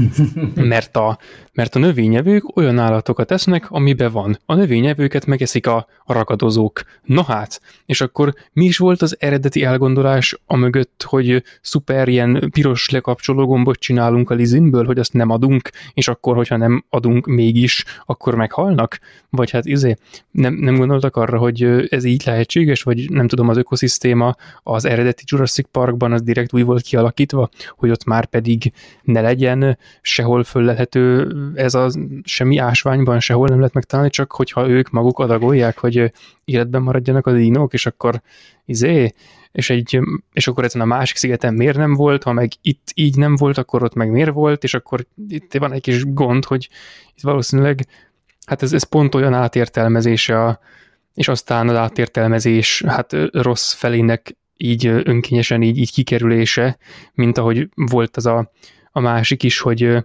mert 0.54 0.96
a, 0.96 1.18
mert 1.52 1.74
a 1.74 1.78
növényevők 1.78 2.56
olyan 2.56 2.78
állatokat 2.78 3.30
esznek, 3.30 3.70
amiben 3.70 4.12
van. 4.12 4.38
A 4.46 4.54
növényevőket 4.54 5.26
megeszik 5.26 5.66
a 5.66 5.86
ragadozók. 6.06 6.82
Na 7.02 7.22
hát, 7.22 7.60
és 7.86 8.00
akkor 8.00 8.34
mi 8.52 8.64
is 8.64 8.78
volt 8.78 9.02
az 9.02 9.16
eredeti 9.20 9.64
elgondolás 9.64 10.40
a 10.46 10.56
mögött, 10.56 11.04
hogy 11.06 11.42
szuper 11.60 12.08
ilyen 12.08 12.50
piros 12.52 12.90
lekapcsoló 12.90 13.46
gombot 13.46 13.78
csinálunk 13.78 14.30
a 14.30 14.34
lizinből, 14.34 14.84
hogy 14.84 14.98
azt 14.98 15.12
nem 15.12 15.30
adunk, 15.30 15.70
és 15.94 16.08
akkor, 16.08 16.36
hogyha 16.36 16.56
nem 16.56 16.84
adunk 16.88 17.26
mégis, 17.26 17.84
akkor 18.06 18.34
meghalnak? 18.34 18.98
Vagy 19.30 19.50
hát 19.50 19.66
izé, 19.66 19.96
nem, 20.30 20.54
nem 20.54 20.76
gondoltak 20.76 21.16
arra, 21.16 21.38
hogy 21.38 21.62
ez 21.88 22.04
így 22.04 22.22
lehetséges, 22.26 22.82
vagy 22.82 23.10
nem 23.10 23.28
tudom, 23.28 23.48
az 23.48 23.56
ökoszisztéma 23.56 24.34
az 24.62 24.84
eredeti 24.84 25.22
Jurassic 25.26 25.68
Parkban 25.70 26.12
az 26.12 26.22
direkt 26.22 26.54
úgy 26.54 26.64
volt 26.64 26.82
kialakítva, 26.82 27.48
hogy 27.76 27.90
ott 27.90 28.04
már 28.04 28.26
pedig 28.26 28.72
ne 29.02 29.20
legyen 29.20 29.78
sehol 30.00 30.44
föllelhető 30.44 31.32
ez 31.54 31.74
a 31.74 31.90
semmi 32.24 32.58
ásványban, 32.58 33.20
sehol 33.20 33.48
nem 33.48 33.58
lehet 33.58 33.74
megtalálni, 33.74 34.10
csak 34.10 34.32
hogyha 34.32 34.68
ők 34.68 34.90
maguk 34.90 35.18
adagolják, 35.18 35.78
hogy 35.78 36.12
életben 36.44 36.82
maradjanak 36.82 37.26
a 37.26 37.32
dinók, 37.32 37.72
és 37.72 37.86
akkor 37.86 38.22
izé, 38.64 39.12
és, 39.52 39.70
egy, 39.70 40.00
és 40.32 40.48
akkor 40.48 40.64
ezen 40.64 40.80
a 40.80 40.84
másik 40.84 41.16
szigeten 41.16 41.54
miért 41.54 41.76
nem 41.76 41.94
volt, 41.94 42.22
ha 42.22 42.32
meg 42.32 42.52
itt 42.62 42.90
így 42.94 43.16
nem 43.16 43.36
volt, 43.36 43.58
akkor 43.58 43.82
ott 43.82 43.94
meg 43.94 44.10
miért 44.10 44.32
volt, 44.32 44.64
és 44.64 44.74
akkor 44.74 45.06
itt 45.28 45.54
van 45.54 45.72
egy 45.72 45.80
kis 45.80 46.04
gond, 46.04 46.44
hogy 46.44 46.68
itt 47.14 47.22
valószínűleg, 47.22 47.86
hát 48.46 48.62
ez, 48.62 48.72
ez 48.72 48.82
pont 48.82 49.14
olyan 49.14 49.34
átértelmezése 49.34 50.44
a, 50.44 50.60
és 51.14 51.28
aztán 51.28 51.68
az 51.68 51.76
átértelmezés 51.76 52.82
hát 52.86 53.16
rossz 53.32 53.72
felének 53.72 54.36
így 54.56 54.86
önkényesen 54.86 55.62
így, 55.62 55.78
így 55.78 55.92
kikerülése, 55.92 56.78
mint 57.14 57.38
ahogy 57.38 57.68
volt 57.74 58.16
az 58.16 58.26
a 58.26 58.50
a 58.92 59.00
másik 59.00 59.42
is, 59.42 59.58
hogy 59.58 59.96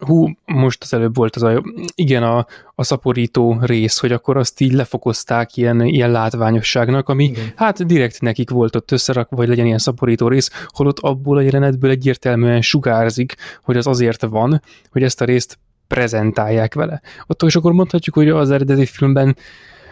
hú, 0.00 0.28
most 0.44 0.82
az 0.82 0.94
előbb 0.94 1.16
volt 1.16 1.36
az 1.36 1.42
a, 1.42 1.62
igen, 1.94 2.22
a, 2.22 2.46
a 2.74 2.84
szaporító 2.84 3.58
rész, 3.60 3.98
hogy 3.98 4.12
akkor 4.12 4.36
azt 4.36 4.60
így 4.60 4.72
lefokozták 4.72 5.56
ilyen, 5.56 5.80
ilyen 5.80 6.10
látványosságnak, 6.10 7.08
ami 7.08 7.24
igen. 7.24 7.52
hát 7.56 7.86
direkt 7.86 8.20
nekik 8.20 8.50
volt 8.50 8.76
ott 8.76 8.90
összerakva, 8.90 9.36
vagy 9.36 9.48
legyen 9.48 9.66
ilyen 9.66 9.78
szaporító 9.78 10.28
rész, 10.28 10.50
holott 10.66 10.98
abból 10.98 11.36
a 11.36 11.40
jelenetből 11.40 11.90
egyértelműen 11.90 12.60
sugárzik, 12.60 13.34
hogy 13.62 13.76
az 13.76 13.86
azért 13.86 14.22
van, 14.22 14.62
hogy 14.90 15.02
ezt 15.02 15.20
a 15.20 15.24
részt 15.24 15.58
prezentálják 15.86 16.74
vele. 16.74 17.00
Ott 17.26 17.42
is 17.42 17.56
akkor 17.56 17.72
mondhatjuk, 17.72 18.14
hogy 18.14 18.28
az 18.28 18.50
eredeti 18.50 18.86
filmben 18.86 19.36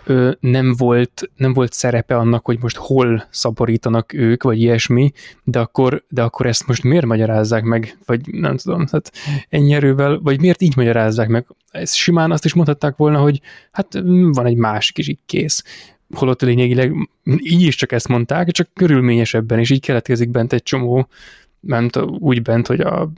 ö, 0.08 0.30
nem, 0.40 0.74
volt, 0.76 1.30
nem 1.36 1.52
volt 1.52 1.72
szerepe 1.72 2.16
annak, 2.16 2.44
hogy 2.44 2.58
most 2.60 2.76
hol 2.76 3.26
szaporítanak 3.30 4.12
ők, 4.12 4.42
vagy 4.42 4.60
ilyesmi, 4.60 5.12
de 5.44 5.58
akkor, 5.58 6.04
de 6.08 6.22
akkor 6.22 6.46
ezt 6.46 6.66
most 6.66 6.82
miért 6.82 7.06
magyarázzák 7.06 7.62
meg, 7.62 7.98
vagy 8.06 8.20
nem 8.32 8.56
tudom, 8.56 8.86
tehát 8.86 9.12
ennyi 9.48 9.74
erővel, 9.74 10.18
vagy 10.22 10.40
miért 10.40 10.62
így 10.62 10.76
magyarázzák 10.76 11.28
meg? 11.28 11.46
Ez 11.70 11.92
simán 11.92 12.30
azt 12.30 12.44
is 12.44 12.54
mondhatták 12.54 12.96
volna, 12.96 13.18
hogy 13.18 13.40
hát 13.72 13.98
mm, 14.00 14.30
van 14.30 14.46
egy 14.46 14.56
másik 14.56 14.98
is 14.98 15.08
így 15.08 15.18
kész 15.26 15.64
holott 16.14 16.42
lényegileg 16.42 17.08
így 17.24 17.62
is 17.62 17.74
csak 17.74 17.92
ezt 17.92 18.08
mondták, 18.08 18.50
csak 18.50 18.68
körülményesebben, 18.74 19.58
és 19.58 19.70
így 19.70 19.80
keletkezik 19.80 20.30
bent 20.30 20.52
egy 20.52 20.62
csomó, 20.62 21.08
ment 21.60 21.96
úgy 21.96 22.42
bent, 22.42 22.66
hogy 22.66 22.80
a, 22.80 23.12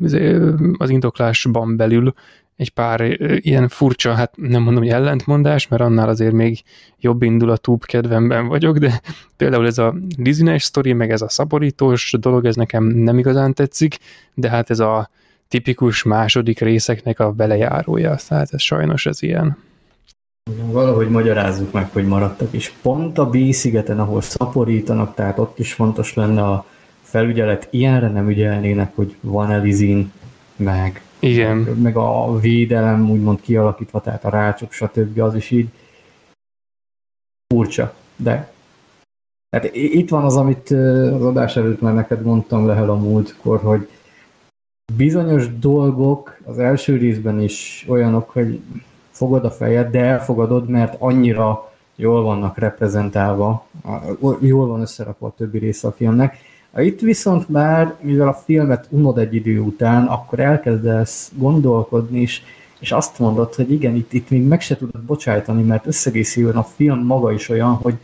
az 0.79 0.91
indoklásban 0.91 1.77
belül 1.77 2.15
egy 2.61 2.71
pár 2.71 3.01
ilyen 3.37 3.69
furcsa, 3.69 4.15
hát 4.15 4.33
nem 4.37 4.63
mondom, 4.63 4.83
hogy 4.83 4.93
ellentmondás, 4.93 5.69
mert 5.69 5.83
annál 5.83 6.09
azért 6.09 6.33
még 6.33 6.63
jobb 6.99 7.23
indulatúbb 7.23 7.85
kedvemben 7.85 8.47
vagyok, 8.47 8.79
de 8.79 9.01
például 9.37 9.67
ez 9.67 9.79
a 9.79 9.95
Disney-es 10.17 10.63
sztori, 10.63 10.93
meg 10.93 11.11
ez 11.11 11.23
a 11.23 11.29
szaporítós 11.29 12.15
dolog, 12.19 12.45
ez 12.45 12.57
nekem 12.57 12.85
nem 12.85 13.19
igazán 13.19 13.55
tetszik, 13.55 13.99
de 14.35 14.49
hát 14.49 14.71
ez 14.71 14.81
a 14.81 15.11
tipikus 15.49 16.03
második 16.03 16.59
részeknek 16.61 17.21
a 17.21 17.33
belejárója, 17.33 18.17
tehát 18.29 18.53
ez 18.53 18.63
sajnos 18.63 19.07
ez 19.07 19.23
ilyen. 19.23 19.57
Valahogy 20.65 21.09
magyarázzuk 21.09 21.73
meg, 21.73 21.91
hogy 21.93 22.07
maradtak, 22.07 22.49
és 22.53 22.73
pont 22.83 23.19
a 23.19 23.31
B-szigeten, 23.31 24.01
ahol 24.01 24.21
szaporítanak, 24.21 25.15
tehát 25.15 25.39
ott 25.39 25.59
is 25.59 25.73
fontos 25.73 26.15
lenne 26.15 26.43
a 26.43 26.67
felügyelet, 27.03 27.69
ilyenre 27.71 28.09
nem 28.09 28.29
ügyelnének, 28.29 28.93
hogy 28.95 29.15
van 29.21 29.51
elizin, 29.51 30.13
meg 30.57 31.03
igen. 31.21 31.57
Meg 31.57 31.97
a 31.97 32.39
védelem 32.39 33.11
úgymond 33.11 33.41
kialakítva, 33.41 34.01
tehát 34.01 34.25
a 34.25 34.31
rácsok, 34.31 34.73
stb. 34.73 35.21
az 35.21 35.35
is 35.35 35.51
így 35.51 35.69
furcsa, 37.55 37.95
de 38.17 38.53
hát 39.51 39.65
itt 39.75 40.09
van 40.09 40.25
az, 40.25 40.37
amit 40.37 40.71
az 40.71 41.25
adás 41.25 41.57
előtt 41.57 41.81
már 41.81 41.95
neked 41.95 42.23
mondtam 42.23 42.67
Lehel 42.67 42.91
a 42.91 42.97
múltkor, 42.97 43.61
hogy 43.61 43.89
bizonyos 44.97 45.59
dolgok 45.59 46.37
az 46.45 46.59
első 46.59 46.97
részben 46.97 47.41
is 47.41 47.85
olyanok, 47.89 48.31
hogy 48.31 48.61
fogod 49.11 49.45
a 49.45 49.51
fejed, 49.51 49.91
de 49.91 50.01
elfogadod, 50.01 50.69
mert 50.69 50.97
annyira 50.99 51.73
jól 51.97 52.23
vannak 52.23 52.59
reprezentálva, 52.59 53.67
jól 54.41 54.67
van 54.67 54.81
összerakva 54.81 55.27
a 55.27 55.35
többi 55.37 55.59
része 55.59 55.89
a 55.89 55.93
filmnek, 55.93 56.39
itt 56.77 57.01
viszont 57.01 57.49
már, 57.49 57.95
mivel 58.01 58.29
a 58.29 58.41
filmet 58.45 58.87
unod 58.91 59.19
egy 59.19 59.35
idő 59.35 59.61
után, 59.61 60.07
akkor 60.07 60.41
elkezdesz 60.41 61.33
gondolkodni 61.35 62.21
is, 62.21 62.43
és 62.81 62.93
azt 62.93 63.19
mondod, 63.19 63.55
hogy 63.55 63.73
igen, 63.73 63.95
itt, 63.95 64.13
itt 64.13 64.31
még 64.31 64.43
meg 64.43 64.61
se 64.61 64.77
tudod 64.77 65.03
bocsájtani, 65.03 65.63
mert 65.63 65.87
összegészülően 65.87 66.57
a 66.57 66.63
film 66.77 66.99
maga 66.99 67.33
is 67.33 67.49
olyan, 67.49 67.75
hogy 67.75 67.95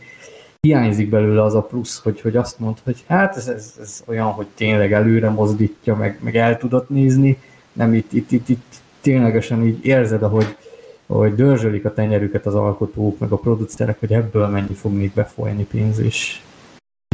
hiányzik 0.61 1.09
belőle 1.09 1.43
az 1.43 1.55
a 1.55 1.61
plusz, 1.61 2.01
hogy, 2.03 2.21
hogy 2.21 2.35
azt 2.37 2.59
mondod, 2.59 2.79
hogy 2.83 3.03
hát 3.07 3.35
ez, 3.35 3.47
ez, 3.47 3.73
ez 3.81 4.03
olyan, 4.05 4.27
hogy 4.27 4.47
tényleg 4.55 4.93
előre 4.93 5.29
mozdítja, 5.29 5.95
meg, 5.95 6.19
meg 6.23 6.35
el 6.35 6.57
tudod 6.57 6.85
nézni, 6.89 7.37
nem 7.73 7.93
itt, 7.93 8.13
itt, 8.13 8.31
itt, 8.31 8.49
itt 8.49 8.75
ténylegesen 9.01 9.65
így 9.65 9.85
érzed, 9.85 10.23
ahogy 10.23 10.55
hogy 11.07 11.35
dörzsölik 11.35 11.85
a 11.85 11.93
tenyerüket 11.93 12.45
az 12.45 12.55
alkotók, 12.55 13.19
meg 13.19 13.31
a 13.31 13.37
producerek, 13.37 13.99
hogy 13.99 14.13
ebből 14.13 14.47
mennyi 14.47 14.73
fog 14.73 14.93
még 14.93 15.11
befolyni 15.13 15.63
pénz, 15.63 15.99
és 15.99 16.41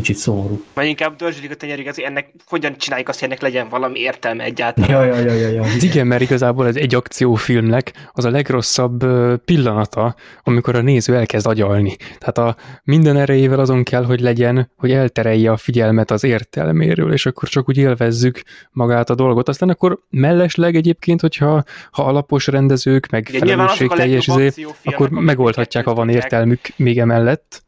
kicsit 0.03 0.15
szomorú. 0.15 0.63
Vagy 0.73 0.87
inkább 0.87 1.15
dörzsölik 1.15 1.51
a 1.51 1.55
tenyerüket, 1.55 1.95
hogy 1.95 2.03
ennek 2.03 2.29
hogyan 2.45 2.77
csináljuk 2.77 3.09
azt, 3.09 3.19
hogy 3.19 3.27
ennek 3.27 3.41
legyen 3.41 3.69
valami 3.69 3.99
értelme 3.99 4.43
egyáltalán. 4.43 4.89
Ja, 4.89 5.03
ja, 5.03 5.19
ja, 5.19 5.33
ja, 5.33 5.47
ja. 5.49 5.63
Igen, 5.79 6.07
mert 6.07 6.21
igazából 6.21 6.67
ez 6.67 6.75
egy 6.75 6.95
akciófilmnek 6.95 7.91
az 8.11 8.25
a 8.25 8.29
legrosszabb 8.29 9.05
pillanata, 9.45 10.15
amikor 10.43 10.75
a 10.75 10.81
néző 10.81 11.15
elkezd 11.15 11.47
agyalni. 11.47 11.95
Tehát 12.17 12.37
a 12.37 12.55
minden 12.83 13.17
erejével 13.17 13.59
azon 13.59 13.83
kell, 13.83 14.05
hogy 14.05 14.19
legyen, 14.19 14.71
hogy 14.77 14.91
elterelje 14.91 15.51
a 15.51 15.57
figyelmet 15.57 16.11
az 16.11 16.23
értelméről, 16.23 17.13
és 17.13 17.25
akkor 17.25 17.49
csak 17.49 17.69
úgy 17.69 17.77
élvezzük 17.77 18.41
magát 18.71 19.09
a 19.09 19.15
dolgot. 19.15 19.49
Aztán 19.49 19.69
akkor 19.69 19.99
mellesleg 20.09 20.75
egyébként, 20.75 21.21
hogyha 21.21 21.63
ha 21.91 22.03
alapos 22.03 22.47
rendezők, 22.47 23.07
meg 23.09 23.29
felelősségteljes, 23.33 24.27
izé, 24.27 24.65
akkor 24.83 25.09
megoldhatják, 25.09 25.85
ha 25.85 25.93
van 25.93 26.09
értelmük 26.09 26.59
még 26.75 26.99
emellett 26.99 27.63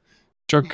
csak 0.45 0.73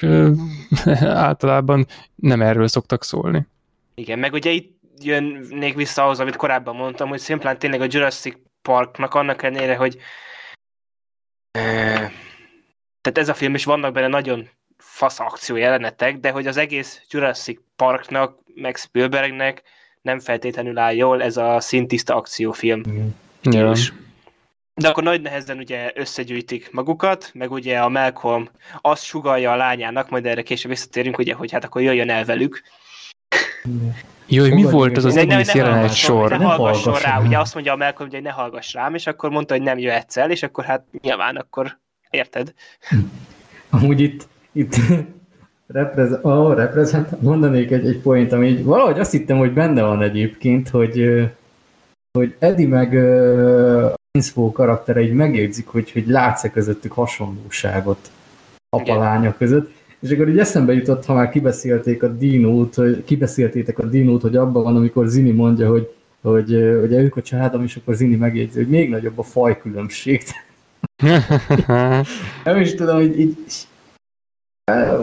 általában 1.28 1.88
nem 2.16 2.42
erről 2.42 2.68
szoktak 2.68 3.04
szólni. 3.04 3.48
Igen, 3.96 4.20
meg 4.20 4.34
ugye 4.34 4.50
itt 4.50 4.80
jönnék 5.02 5.76
vissza 5.76 6.04
ahhoz, 6.04 6.20
amit 6.20 6.36
korábban 6.36 6.76
mondtam, 6.76 7.10
hogy 7.10 7.20
szimplán 7.20 7.60
tényleg 7.60 7.82
a 7.82 7.88
Jurassic 7.90 8.38
Parknak 8.62 9.14
annak 9.14 9.44
ellenére, 9.44 9.76
hogy 9.76 9.98
tehát 13.02 13.18
ez 13.18 13.30
a 13.30 13.34
film 13.34 13.56
is 13.56 13.64
vannak 13.64 13.94
benne 13.94 14.08
nagyon 14.08 14.50
fasz 14.78 15.20
akció 15.20 15.56
jelenetek, 15.56 16.18
de 16.18 16.32
hogy 16.32 16.48
az 16.48 16.58
egész 16.58 17.02
Jurassic 17.10 17.60
Parknak, 17.76 18.40
meg 18.56 18.76
Spielbergnek 18.76 19.62
nem 20.02 20.20
feltétlenül 20.20 20.78
áll 20.78 20.94
jól 20.94 21.24
ez 21.24 21.38
a 21.38 21.60
szintiszta 21.60 22.16
akciófilm. 22.16 22.84
Ja. 23.44 23.74
De 24.74 24.88
akkor 24.88 25.04
nagy 25.04 25.22
nehezen 25.22 25.58
ugye 25.58 25.92
összegyűjtik 25.96 26.72
magukat, 26.72 27.32
meg 27.34 27.52
ugye 27.52 27.80
a 27.80 27.90
Malcolm 27.90 28.50
azt 28.82 29.04
sugalja 29.04 29.52
a 29.52 29.56
lányának, 29.56 30.10
majd 30.10 30.26
erre 30.26 30.42
később 30.42 30.72
visszatérünk, 30.72 31.18
ugye, 31.18 31.34
hogy 31.34 31.52
hát 31.52 31.64
akkor 31.64 31.82
jöjjön 31.82 32.10
el 32.10 32.26
velük. 32.26 32.62
Jó, 34.26 34.54
mi 34.54 34.64
volt 34.64 34.98
az 34.98 35.06
az 35.06 35.14
ne, 35.14 35.22
egész 35.22 35.54
jelenet 35.54 35.94
sor? 35.94 36.30
Ne 36.30 36.46
hallgasson 36.46 37.00
rá, 37.00 37.22
ugye 37.22 37.40
azt 37.40 37.54
mondja 37.54 37.74
a 37.74 37.76
Malcolm, 37.76 38.10
hogy 38.10 38.22
ne 38.22 38.30
hallgass 38.30 38.74
rám, 38.74 38.96
és 38.96 39.08
akkor 39.08 39.30
mondta, 39.30 39.54
hogy 39.54 39.64
nem 39.64 39.78
jöhetsz 39.78 40.18
el, 40.18 40.32
és 40.32 40.44
akkor 40.44 40.64
hát 40.64 40.84
nyilván 41.02 41.36
akkor 41.36 41.78
érted. 42.10 42.54
Amúgy 43.70 44.00
itt, 44.00 44.28
itt 44.52 44.76
reprez, 45.68 46.18
oh, 46.22 46.56
reprezent, 46.56 47.22
mondanék 47.22 47.72
egy, 47.72 47.88
egy 47.88 48.00
point, 48.00 48.32
ami 48.32 48.62
valahogy 48.62 49.00
azt 49.00 49.12
hittem, 49.12 49.38
hogy 49.38 49.54
benne 49.54 49.82
van 49.82 50.02
egyébként, 50.02 50.70
hogy 50.70 51.22
hogy 52.12 52.36
Eddie 52.40 52.68
meg 52.68 52.94
Inspo 54.18 54.52
karaktere 54.52 55.02
így 55.02 55.14
megjegyzik, 55.14 55.68
hogy, 55.68 55.92
hogy 55.92 56.08
látsz-e 56.08 56.50
közöttük 56.50 56.92
hasonlóságot 56.92 58.12
apa-lánya 58.70 59.36
között. 59.38 59.72
És 60.00 60.12
akkor 60.12 60.30
így 60.30 60.40
eszembe 60.40 60.74
jutott, 60.74 61.06
ha 61.06 61.14
már 61.14 61.30
kibeszélték 61.30 62.04
a 62.04 62.08
dinót, 62.08 62.76
hogy 62.76 63.04
kibeszéltétek 63.04 63.80
a 63.80 63.86
dinót, 63.86 64.22
hogy 64.22 64.36
abban 64.36 64.64
van, 64.64 64.76
amikor 64.76 65.08
Zini 65.08 65.32
mondja, 65.32 65.70
hogy, 65.70 65.94
hogy 66.22 66.50
hogy 66.80 66.94
ők 66.94 67.16
a 67.16 67.22
családom, 67.22 67.64
és 67.64 67.76
akkor 67.76 67.96
Zini 67.96 68.16
megjegyzi, 68.16 68.58
hogy 68.58 68.70
még 68.70 68.90
nagyobb 68.90 69.20
a 69.20 69.24
fajkülönbség. 69.24 70.24
nem 72.44 72.60
is 72.60 72.76
tudom, 72.76 72.96
hogy 72.96 73.20
így, 73.20 73.38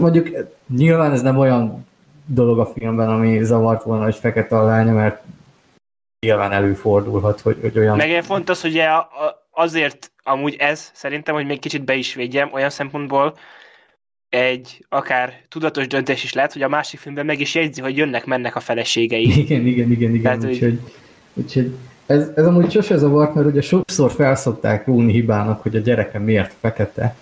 mondjuk 0.01 0.29
nyilván 0.77 1.13
ez 1.13 1.23
nem 1.23 1.39
olyan 1.39 1.87
dolog 2.27 2.59
a 2.59 2.67
filmben, 2.67 3.09
ami 3.09 3.45
zavart 3.45 3.83
volna, 3.83 4.05
hogy 4.05 4.15
fekete 4.15 4.59
a 4.59 4.65
lánya, 4.65 4.93
mert 4.93 5.23
nyilván 6.21 6.53
előfordulhat, 6.53 7.41
hogy, 7.41 7.59
hogy 7.61 7.79
olyan... 7.79 7.97
Meg 7.97 8.23
fontos, 8.25 8.61
hogy 8.61 8.83
azért 9.51 10.13
amúgy 10.23 10.57
ez 10.59 10.91
szerintem, 10.95 11.35
hogy 11.35 11.47
még 11.47 11.59
kicsit 11.59 11.85
be 11.85 11.95
is 11.95 12.15
védjem, 12.15 12.53
olyan 12.53 12.71
szempontból 12.71 13.35
egy 14.29 14.85
akár 14.89 15.33
tudatos 15.49 15.87
döntés 15.87 16.25
is 16.25 16.33
lehet, 16.33 16.53
hogy 16.53 16.63
a 16.63 16.69
másik 16.69 17.01
filmben 17.01 17.27
meg 17.27 17.41
is 17.41 17.55
jegyzi, 17.55 17.81
hogy 17.81 17.97
jönnek-mennek 17.97 18.57
a 18.57 18.61
feleségei. 18.61 19.39
Igen, 19.43 19.67
igen, 19.67 19.91
igen, 19.91 20.15
igen. 20.15 20.23
Tehát, 20.23 20.45
úgyhogy, 20.45 20.81
hogy... 21.35 21.45
úgyhogy 21.45 21.75
ez, 22.07 22.29
ez 22.35 22.47
amúgy 22.47 22.71
sose 22.71 22.97
zavart, 22.97 23.35
mert 23.35 23.47
ugye 23.47 23.61
sokszor 23.61 24.11
felszokták 24.11 24.87
róni 24.87 25.13
hibának, 25.13 25.63
hogy 25.63 25.77
a 25.77 25.79
gyereke 25.79 26.19
miért 26.19 26.55
fekete. 26.61 27.17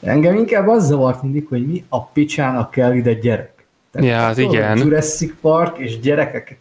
Engem 0.00 0.36
inkább 0.36 0.68
az 0.68 0.86
zavart 0.86 1.22
mindig, 1.22 1.46
hogy 1.48 1.66
mi 1.66 1.84
a 1.88 2.04
picsának 2.04 2.70
kell 2.70 2.94
ide 2.94 3.14
gyerek. 3.14 3.64
Tehát 3.90 4.08
ja, 4.08 4.26
az 4.26 4.38
igen. 4.38 4.78
Jurassic 4.78 5.34
Park 5.40 5.78
és 5.78 5.98
gyerekek 5.98 6.58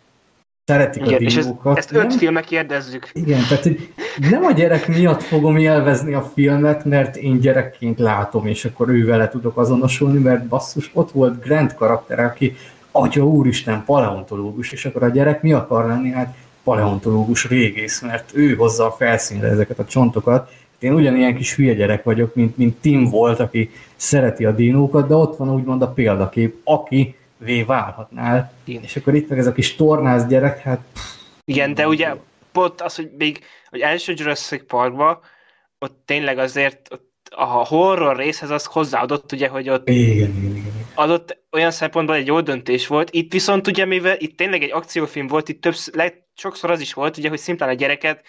szeretik 0.70 1.06
Igen, 1.06 1.14
a 1.14 1.18
dinókat. 1.18 1.78
És 1.78 1.84
ezt, 1.84 1.92
ezt 1.92 2.06
öt 2.06 2.16
filmek 2.16 2.46
kérdezzük. 2.46 3.10
Igen, 3.14 3.42
tehát 3.48 3.64
hogy 3.64 3.90
nem 4.30 4.44
a 4.44 4.52
gyerek 4.52 4.88
miatt 4.88 5.24
fogom 5.24 5.58
élvezni 5.58 6.14
a 6.14 6.32
filmet, 6.34 6.86
mert 6.86 7.16
én 7.16 7.40
gyerekként 7.40 8.00
látom, 8.00 8.48
és 8.48 8.66
akkor 8.66 8.90
ő 8.90 9.06
vele 9.06 9.30
tudok 9.30 9.58
azonosulni, 9.58 10.20
mert 10.20 10.48
basszus, 10.48 10.90
ott 10.94 11.12
volt 11.12 11.44
Grant 11.44 11.76
karakter, 11.76 12.20
aki 12.20 12.56
atya 12.92 13.26
úristen, 13.26 13.84
paleontológus, 13.86 14.72
és 14.72 14.86
akkor 14.86 15.04
a 15.04 15.10
gyerek 15.10 15.42
mi 15.42 15.54
akar 15.54 15.86
lenni? 15.86 16.10
Hát 16.10 16.36
paleontológus 16.64 17.48
régész, 17.48 18.02
mert 18.02 18.32
ő 18.34 18.56
hozza 18.56 18.86
a 18.86 18.92
felszínre 18.92 19.48
ezeket 19.48 19.80
a 19.80 19.86
csontokat. 19.86 20.52
Én 20.80 20.94
ugyanilyen 20.94 21.36
kis 21.36 21.56
hülye 21.56 21.74
gyerek 21.74 22.04
vagyok, 22.04 22.36
mint, 22.36 22.58
mint 22.58 22.82
Tim 22.82 23.10
volt, 23.10 23.40
aki 23.40 23.72
szereti 23.96 24.46
a 24.46 24.52
dinókat, 24.52 25.08
de 25.08 25.16
ott 25.16 25.38
van 25.38 25.54
úgymond 25.54 25.82
a 25.82 25.88
példakép, 25.88 26.56
aki 26.64 27.16
vé 27.40 27.64
válhatnál. 27.64 28.54
Igen. 28.64 28.84
És 28.84 28.96
akkor 28.96 29.16
itt 29.16 29.30
meg 29.30 29.38
ez 29.38 29.48
a 29.48 29.52
kis 29.52 29.76
tornász 29.76 30.26
gyerek, 30.26 30.60
hát... 30.60 30.80
Igen, 31.46 31.74
de 31.74 31.88
ugye 31.88 32.16
pont 32.52 32.82
az, 32.82 32.96
hogy 32.96 33.12
még 33.18 33.44
hogy 33.70 33.80
első 33.80 34.14
Jurassic 34.16 34.68
Parkba 34.68 35.22
ott 35.80 36.02
tényleg 36.06 36.38
azért 36.38 36.88
ott 36.92 37.08
a 37.36 37.68
horror 37.68 38.16
részhez 38.16 38.50
az 38.50 38.66
hozzáadott, 38.66 39.32
ugye, 39.32 39.48
hogy 39.48 39.70
ott 39.70 39.90
igen, 39.90 40.36
igen, 40.38 40.56
igen. 40.56 40.72
adott 40.94 41.38
olyan 41.52 41.72
szempontból 41.72 42.16
egy 42.16 42.28
jó 42.28 42.42
döntés 42.42 42.88
volt. 42.88 43.10
Itt 43.12 43.32
viszont 43.32 43.68
ugye, 43.68 43.86
mivel 43.86 44.16
itt 44.20 44.38
tényleg 44.38 44.64
egy 44.64 44.72
akciófilm 44.72 45.28
volt, 45.28 45.50
itt 45.50 45.62
többször, 45.62 45.96
le, 45.96 46.14
sokszor 46.36 46.72
az 46.72 46.80
is 46.80 46.94
volt, 46.94 47.18
ugye, 47.18 47.30
hogy 47.30 47.38
szimplán 47.38 47.70
a 47.70 47.74
gyereket 47.74 48.26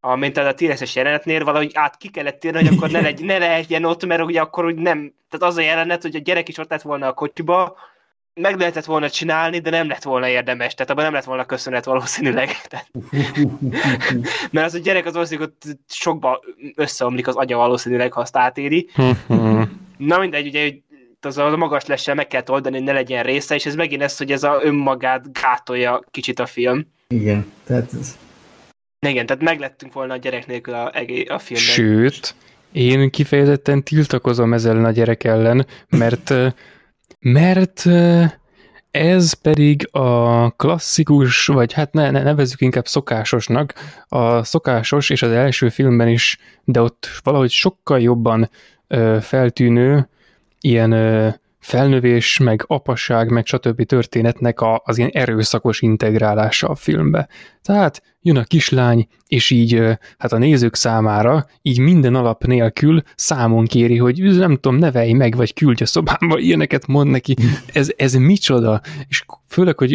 a, 0.00 0.16
mint 0.16 0.36
a 0.36 0.54
T-Rexes 0.54 0.94
jelenetnél 0.94 1.44
valahogy 1.44 1.70
át 1.74 1.96
ki 1.96 2.08
kellett 2.08 2.40
térni, 2.40 2.64
hogy 2.64 2.76
akkor 2.76 2.90
ne, 2.90 3.00
legy, 3.10 3.24
ne 3.24 3.38
legyen 3.38 3.84
ott, 3.84 4.04
mert 4.06 4.22
ugye 4.22 4.40
akkor 4.40 4.64
úgy 4.64 4.76
nem, 4.76 5.14
tehát 5.30 5.46
az 5.46 5.56
a 5.56 5.60
jelenet, 5.60 6.02
hogy 6.02 6.16
a 6.16 6.18
gyerek 6.18 6.48
is 6.48 6.58
ott 6.58 6.70
lett 6.70 6.82
volna 6.82 7.06
a 7.06 7.12
kocsiba, 7.12 7.76
meg 8.40 8.58
lehetett 8.58 8.84
volna 8.84 9.10
csinálni, 9.10 9.58
de 9.58 9.70
nem 9.70 9.88
lett 9.88 10.02
volna 10.02 10.28
érdemes, 10.28 10.74
tehát 10.74 10.90
abban 10.90 11.04
nem 11.04 11.12
lett 11.12 11.24
volna 11.24 11.44
köszönet 11.44 11.84
valószínűleg. 11.84 12.50
Mert 14.50 14.66
az 14.66 14.74
a 14.74 14.78
gyerek 14.78 15.06
az 15.06 15.12
valószínűleg 15.12 15.48
ott 15.48 15.76
sokba 15.88 16.40
összeomlik 16.74 17.26
az 17.26 17.36
agya 17.36 17.56
valószínűleg, 17.56 18.12
ha 18.12 18.20
azt 18.20 18.36
átéri. 18.36 18.88
Na 19.96 20.18
mindegy, 20.18 20.46
ugye 20.46 20.72
az 21.20 21.38
a 21.38 21.56
magas 21.56 21.86
lessel 21.86 22.14
meg 22.14 22.26
kell 22.26 22.42
oldani, 22.46 22.76
hogy 22.76 22.84
ne 22.84 22.92
legyen 22.92 23.22
része, 23.22 23.54
és 23.54 23.66
ez 23.66 23.74
megint 23.74 24.02
ez, 24.02 24.16
hogy 24.16 24.32
ez 24.32 24.42
a 24.42 24.58
önmagát 24.62 25.32
gátolja 25.32 26.00
kicsit 26.10 26.38
a 26.38 26.46
film. 26.46 26.86
Igen, 27.08 27.52
tehát 27.64 27.92
ez... 28.00 28.18
Igen, 29.06 29.26
tehát 29.26 29.42
meglettünk 29.42 29.92
volna 29.92 30.12
a 30.12 30.16
gyerek 30.16 30.46
nélkül 30.46 30.74
a, 30.74 30.84
a 31.26 31.38
filmben. 31.38 31.72
Sőt, 31.72 32.34
én 32.72 33.10
kifejezetten 33.10 33.82
tiltakozom 33.82 34.52
ezzel 34.52 34.84
a 34.84 34.90
gyerek 34.90 35.24
ellen, 35.24 35.66
mert 35.88 36.34
mert 37.20 37.86
ez 38.90 39.32
pedig 39.32 39.88
a 39.92 40.50
klasszikus, 40.50 41.46
vagy 41.46 41.72
hát 41.72 41.92
ne, 41.92 42.10
ne 42.10 42.22
nevezzük 42.22 42.60
inkább 42.60 42.86
szokásosnak, 42.86 43.74
a 44.08 44.44
szokásos 44.44 45.10
és 45.10 45.22
az 45.22 45.30
első 45.30 45.68
filmben 45.68 46.08
is, 46.08 46.38
de 46.64 46.80
ott 46.80 47.08
valahogy 47.22 47.50
sokkal 47.50 48.00
jobban 48.00 48.50
ö, 48.88 49.18
feltűnő 49.20 50.08
ilyen 50.60 50.92
ö, 50.92 51.28
felnövés, 51.64 52.38
meg 52.38 52.64
apasság, 52.66 53.30
meg 53.30 53.46
stb. 53.46 53.82
történetnek 53.82 54.60
a, 54.60 54.82
az 54.84 54.98
ilyen 54.98 55.10
erőszakos 55.12 55.80
integrálása 55.80 56.68
a 56.68 56.74
filmbe. 56.74 57.28
Tehát 57.62 58.02
jön 58.20 58.36
a 58.36 58.44
kislány, 58.44 59.06
és 59.26 59.50
így 59.50 59.82
hát 60.18 60.32
a 60.32 60.38
nézők 60.38 60.74
számára 60.74 61.46
így 61.62 61.78
minden 61.78 62.14
alap 62.14 62.44
nélkül 62.44 63.02
számon 63.14 63.64
kéri, 63.64 63.96
hogy 63.96 64.18
nem 64.22 64.54
tudom, 64.54 64.78
nevelj 64.78 65.12
meg, 65.12 65.36
vagy 65.36 65.54
küldj 65.54 65.82
a 65.82 65.86
szobámba, 65.86 66.38
ilyeneket 66.38 66.86
mond 66.86 67.10
neki, 67.10 67.34
ez, 67.72 67.90
ez 67.96 68.14
micsoda, 68.14 68.80
és 69.08 69.24
főleg, 69.48 69.78
hogy 69.78 69.92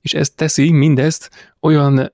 és 0.00 0.14
ezt 0.14 0.36
teszi 0.36 0.70
mindezt 0.70 1.30
olyan 1.60 2.12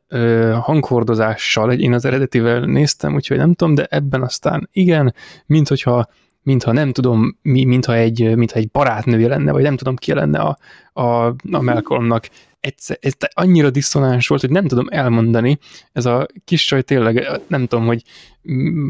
hanghordozással, 0.61 1.73
én 1.73 1.93
az 1.93 2.05
eredetivel 2.05 2.61
néztem, 2.61 3.15
úgyhogy 3.15 3.37
nem 3.37 3.55
tudom, 3.55 3.75
de 3.75 3.87
ebben 3.91 4.23
aztán 4.23 4.69
igen, 4.73 5.15
mint 5.47 5.69
hogyha 5.69 6.09
mintha 6.49 6.73
nem 6.73 6.93
tudom, 6.93 7.39
mi, 7.43 7.65
mintha 7.65 7.95
egy, 7.95 8.37
mintha 8.37 8.59
egy 8.59 8.71
barátnője 8.71 9.29
lenne, 9.29 9.53
vagy 9.53 9.63
nem 9.63 9.77
tudom 9.77 9.97
ki 9.97 10.13
lenne 10.13 10.39
a, 10.39 10.59
a, 10.93 11.27
a 11.51 11.63
Malcolmnak. 11.63 12.29
Egyszer, 12.61 12.99
ez 13.01 13.13
annyira 13.35 13.71
diszonáns 13.71 14.29
volt, 14.29 14.41
hogy 14.41 14.51
nem 14.51 14.67
tudom 14.67 14.87
elmondani. 14.91 15.59
Ez 15.93 16.07
a 16.07 16.27
kis 16.45 16.65
csaj 16.65 16.83
tényleg, 16.83 17.41
nem 17.47 17.67
tudom, 17.67 17.87
hogy 17.87 18.03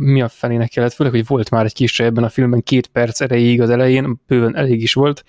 mi 0.01 0.23
a 0.23 0.29
fenének 0.29 0.69
kellett, 0.69 0.93
főleg, 0.93 1.13
hogy 1.13 1.27
volt 1.27 1.51
már 1.51 1.65
egy 1.65 1.73
kis 1.73 1.93
csaj 1.93 2.07
ebben 2.07 2.25
a 2.25 2.29
filmben 2.29 2.63
két 2.63 2.87
perc 2.87 3.21
erejéig 3.21 3.61
az 3.61 3.71
elején, 3.71 4.21
bőven 4.27 4.57
elég 4.57 4.83
is 4.83 4.93
volt. 4.93 5.25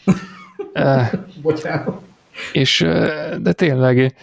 Bocsánat. 1.42 2.02
És, 2.54 2.80
de 3.42 3.54
tényleg 3.54 4.16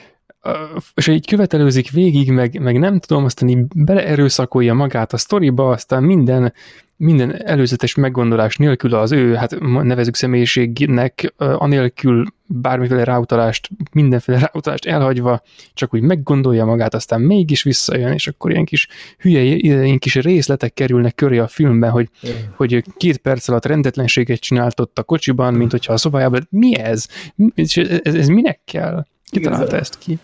és 0.95 1.07
így 1.07 1.27
követelőzik 1.27 1.91
végig, 1.91 2.31
meg, 2.31 2.61
meg 2.61 2.79
nem 2.79 2.99
tudom, 2.99 3.25
aztán 3.25 3.49
így 3.49 3.67
beleerőszakolja 3.75 4.75
magát 4.75 5.13
a 5.13 5.17
sztoriba, 5.17 5.71
aztán 5.71 6.03
minden 6.03 6.53
minden 6.97 7.47
előzetes 7.47 7.95
meggondolás 7.95 8.57
nélkül 8.57 8.95
az 8.95 9.13
ő, 9.13 9.35
hát 9.35 9.61
nevezük 9.61 10.15
személyiségnek, 10.15 11.35
anélkül 11.37 12.25
bármiféle 12.47 13.05
ráutalást, 13.05 13.69
mindenféle 13.93 14.39
ráutalást 14.53 14.87
elhagyva, 14.87 15.43
csak 15.75 15.95
úgy 15.95 16.01
meggondolja 16.01 16.65
magát, 16.65 16.95
aztán 16.95 17.21
mégis 17.21 17.63
visszajön, 17.63 18.13
és 18.13 18.29
akkor 18.29 18.51
ilyen 18.51 18.65
kis 18.65 18.89
hülye, 19.19 19.41
ilyen 19.43 19.99
kis 19.99 20.15
részletek 20.15 20.75
kerülnek 20.75 21.15
köré 21.15 21.39
a 21.39 21.49
filmben, 21.49 21.91
hogy, 21.91 22.09
hogy 22.57 22.85
két 22.97 23.17
perc 23.17 23.49
alatt 23.49 23.67
rendetlenséget 23.67 24.41
csinált 24.41 24.81
ott 24.81 24.99
a 24.99 25.03
kocsiban, 25.03 25.55
mint 25.55 25.71
hogyha 25.71 25.93
a 25.93 25.97
szobájában, 25.97 26.47
mi 26.51 26.79
ez? 26.79 27.07
Ez, 27.55 27.73
ez, 28.03 28.15
ez 28.15 28.27
minek 28.27 28.61
kell? 28.65 29.05
Ki 29.31 29.41
találta 29.41 29.77
ezt 29.77 29.99
ki? 29.99 30.19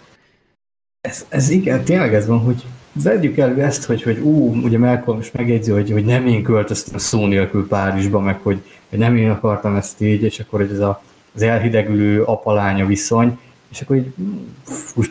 Ez, 1.08 1.26
ez 1.28 1.50
igen, 1.50 1.84
tényleg 1.84 2.14
ez 2.14 2.26
van, 2.26 2.38
hogy 2.38 2.64
vegyük 2.92 3.38
elő 3.38 3.62
ezt, 3.62 3.84
hogy, 3.84 4.02
hogy 4.02 4.18
ú, 4.18 4.54
ugye 4.62 4.78
Malcolm 4.78 5.18
is 5.18 5.30
megjegyzi, 5.30 5.70
hogy, 5.70 5.90
hogy 5.90 6.04
nem 6.04 6.26
én 6.26 6.42
költöztem 6.42 6.98
szó 6.98 7.26
nélkül 7.26 7.68
Párizsba, 7.68 8.20
meg 8.20 8.38
hogy, 8.42 8.62
hogy 8.90 8.98
nem 8.98 9.16
én 9.16 9.30
akartam 9.30 9.76
ezt 9.76 10.00
így, 10.00 10.22
és 10.22 10.38
akkor 10.38 10.60
hogy 10.60 10.70
ez 10.70 10.78
a, 10.78 11.02
az 11.34 11.42
elhidegülő 11.42 12.22
apalánya 12.22 12.86
viszony, 12.86 13.38
és 13.70 13.80
akkor 13.80 13.96
így 13.96 14.12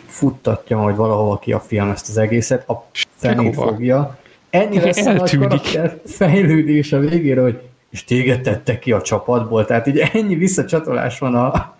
futtatja 0.07 0.77
majd 0.77 0.95
valahova 0.95 1.39
ki 1.39 1.51
a 1.51 1.59
film 1.59 1.89
ezt 1.89 2.09
az 2.09 2.17
egészet, 2.17 2.69
a 2.69 2.85
fenét 3.15 3.53
fogja. 3.53 4.17
Ennyi 4.49 4.79
lesz 4.79 5.05
a 5.05 5.11
nagy 5.11 5.37
karakter 5.37 5.99
fejlődés 6.05 6.93
a 6.93 6.99
végére, 6.99 7.41
hogy 7.41 7.61
és 7.89 8.03
téged 8.03 8.41
tettek 8.41 8.79
ki 8.79 8.91
a 8.91 9.01
csapatból, 9.01 9.65
tehát 9.65 9.87
így 9.87 10.09
ennyi 10.13 10.35
visszacsatolás 10.35 11.19
van 11.19 11.35
a, 11.35 11.75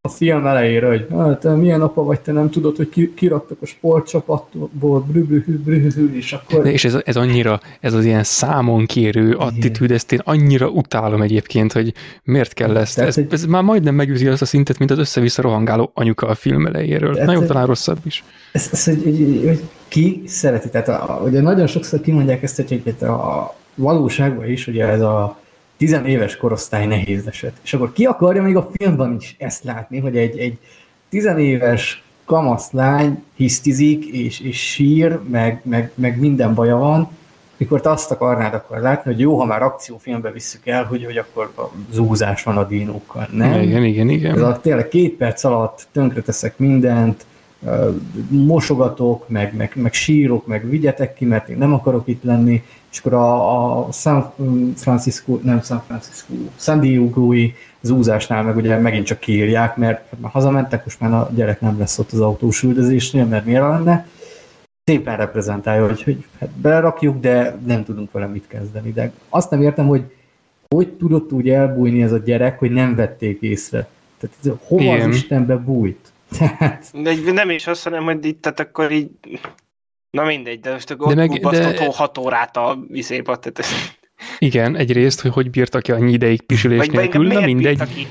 a 0.00 0.08
film 0.08 0.46
elejére, 0.46 0.86
hogy 0.86 1.06
hát, 1.10 1.56
milyen 1.56 1.82
apa 1.82 2.02
vagy, 2.02 2.20
te 2.20 2.32
nem 2.32 2.50
tudod, 2.50 2.76
hogy 2.76 2.88
ki, 2.88 3.14
kiraktak 3.14 3.58
a 3.60 3.66
sportcsapatból, 3.66 5.00
brübrühű, 5.00 5.58
brühű, 5.58 6.16
és 6.16 6.32
akkor... 6.32 6.62
De 6.62 6.72
és 6.72 6.84
ez, 6.84 6.96
ez 7.04 7.16
annyira, 7.16 7.60
ez 7.80 7.92
az 7.92 8.04
ilyen 8.04 8.22
számon 8.22 8.86
kérő 8.86 9.34
attitűd, 9.34 9.90
ezt 9.90 10.12
én 10.12 10.20
annyira 10.24 10.68
utálom 10.68 11.22
egyébként, 11.22 11.72
hogy 11.72 11.94
miért 12.24 12.52
kell 12.52 12.76
ezt. 12.76 12.94
Tehát, 12.94 13.08
ez, 13.08 13.14
hogy... 13.14 13.26
ez 13.30 13.44
már 13.44 13.62
majdnem 13.62 13.94
megűzi 13.94 14.26
azt 14.26 14.42
a 14.42 14.46
szintet, 14.46 14.78
mint 14.78 14.90
az 14.90 14.98
össze-vissza 14.98 15.42
rohangáló 15.42 15.90
anyuka 15.94 16.26
a 16.26 16.34
film 16.34 16.66
elejéről. 16.66 17.12
Tehát, 17.12 17.28
nagyon 17.28 17.46
talán 17.46 17.66
rosszabb 17.66 17.98
is. 18.02 18.24
Ez, 18.52 18.68
ez 18.72 18.84
hogy, 18.84 19.02
hogy, 19.02 19.42
hogy 19.44 19.62
ki 19.88 20.22
szereti, 20.26 20.70
tehát 20.70 20.88
a, 20.88 21.22
ugye 21.24 21.40
nagyon 21.40 21.66
sokszor 21.66 22.00
kimondják 22.00 22.42
ezt, 22.42 22.56
hogy 22.56 22.94
a 23.00 23.54
valóságban 23.74 24.50
is, 24.50 24.66
ugye 24.66 24.86
ez 24.86 25.00
a 25.00 25.42
tizenéves 25.76 26.36
korosztály 26.36 26.86
nehéz 26.86 27.26
eset. 27.26 27.52
És 27.62 27.74
akkor 27.74 27.92
ki 27.92 28.04
akarja 28.04 28.42
még 28.42 28.56
a 28.56 28.70
filmben 28.72 29.16
is 29.20 29.36
ezt 29.38 29.64
látni, 29.64 29.98
hogy 29.98 30.16
egy, 30.16 30.38
egy 30.38 30.58
tizenéves 31.08 32.02
kamaszlány 32.24 33.22
hisztizik, 33.34 34.04
és, 34.04 34.40
és 34.40 34.70
sír, 34.70 35.18
meg, 35.30 35.60
meg, 35.64 35.90
meg 35.94 36.18
minden 36.18 36.54
baja 36.54 36.76
van, 36.76 37.08
mikor 37.56 37.80
te 37.80 37.90
azt 37.90 38.10
akarnád 38.10 38.54
akkor 38.54 38.78
látni, 38.78 39.10
hogy 39.12 39.20
jó, 39.20 39.38
ha 39.38 39.44
már 39.44 39.62
akciófilmbe 39.62 40.30
visszük 40.30 40.66
el, 40.66 40.84
hogy, 40.84 41.04
hogy 41.04 41.16
akkor 41.16 41.52
a 41.56 41.62
zúzás 41.90 42.42
van 42.42 42.56
a 42.56 42.64
dinókkal, 42.64 43.28
nem? 43.32 43.62
Igen, 43.62 43.84
igen, 43.84 44.08
igen. 44.08 44.34
Ez 44.34 44.40
a, 44.40 44.60
tényleg 44.60 44.88
két 44.88 45.12
perc 45.16 45.44
alatt 45.44 45.86
tönkreteszek 45.92 46.58
mindent, 46.58 47.26
mosogatok, 48.28 49.28
meg, 49.28 49.56
meg, 49.56 49.72
meg 49.74 49.92
sírok, 49.92 50.46
meg 50.46 50.68
vigyetek 50.68 51.14
ki, 51.14 51.24
mert 51.24 51.48
én 51.48 51.58
nem 51.58 51.72
akarok 51.72 52.08
itt 52.08 52.22
lenni, 52.22 52.62
és 52.92 52.98
akkor 52.98 53.14
a, 53.14 53.86
a 53.86 53.92
San 53.92 54.32
Francisco, 54.76 55.38
nem 55.42 55.62
San 55.62 55.82
Francisco, 55.86 56.32
San 56.56 56.80
Diego-i 56.80 57.54
zúzásnál 57.80 58.42
meg 58.42 58.56
ugye 58.56 58.78
megint 58.78 59.06
csak 59.06 59.18
kiírják, 59.18 59.76
mert 59.76 60.04
már 60.18 60.30
hazamentek, 60.30 60.84
most 60.84 61.00
már 61.00 61.12
a 61.12 61.30
gyerek 61.34 61.60
nem 61.60 61.78
lesz 61.78 61.98
ott 61.98 62.12
az 62.12 62.20
autós 62.20 62.62
üldözésnél, 62.62 63.24
mert 63.24 63.44
miért 63.44 63.60
lenne. 63.60 64.06
Szépen 64.84 65.16
reprezentálja, 65.16 65.86
hogy, 65.86 66.02
hogy 66.02 66.24
hát 66.40 66.50
belerakjuk, 66.50 67.20
de 67.20 67.56
nem 67.66 67.84
tudunk 67.84 68.12
vele 68.12 68.26
mit 68.26 68.46
kezdeni. 68.46 68.92
De 68.92 69.12
azt 69.28 69.50
nem 69.50 69.62
értem, 69.62 69.86
hogy 69.86 70.04
hogy 70.74 70.88
tudott 70.88 71.32
úgy 71.32 71.48
elbújni 71.48 72.02
ez 72.02 72.12
a 72.12 72.18
gyerek, 72.18 72.58
hogy 72.58 72.70
nem 72.70 72.94
vették 72.94 73.40
észre. 73.40 73.88
Tehát 74.18 74.60
hova 74.66 74.82
Igen. 74.82 75.08
az 75.08 75.16
Istenbe 75.16 75.56
bújt? 75.56 76.12
Tehát... 76.38 77.02
De 77.02 77.32
nem 77.32 77.50
is 77.50 77.66
azt 77.66 77.84
hanem, 77.84 78.04
hogy 78.04 78.24
itt, 78.24 78.42
tehát 78.42 78.60
akkor 78.60 78.92
így 78.92 79.10
Na 80.10 80.24
mindegy, 80.24 80.60
de 80.60 80.72
most 80.72 80.90
akkor 80.90 81.14
de 81.14 81.14
meg, 81.14 81.40
de... 81.40 81.90
hat 81.92 82.18
órát 82.18 82.56
a 82.56 82.78
vizéba, 82.88 83.36
tehát 83.36 83.64
igen, 84.38 84.76
egyrészt, 84.76 85.20
hogy 85.20 85.30
hogy 85.30 85.50
bírtak 85.50 85.82
ki 85.82 85.92
annyi 85.92 86.12
ideig 86.12 86.42
pisilés 86.42 86.78
Vagy 86.78 86.92
nélkül, 86.92 87.26
na 87.26 87.40
mindegy. 87.40 88.06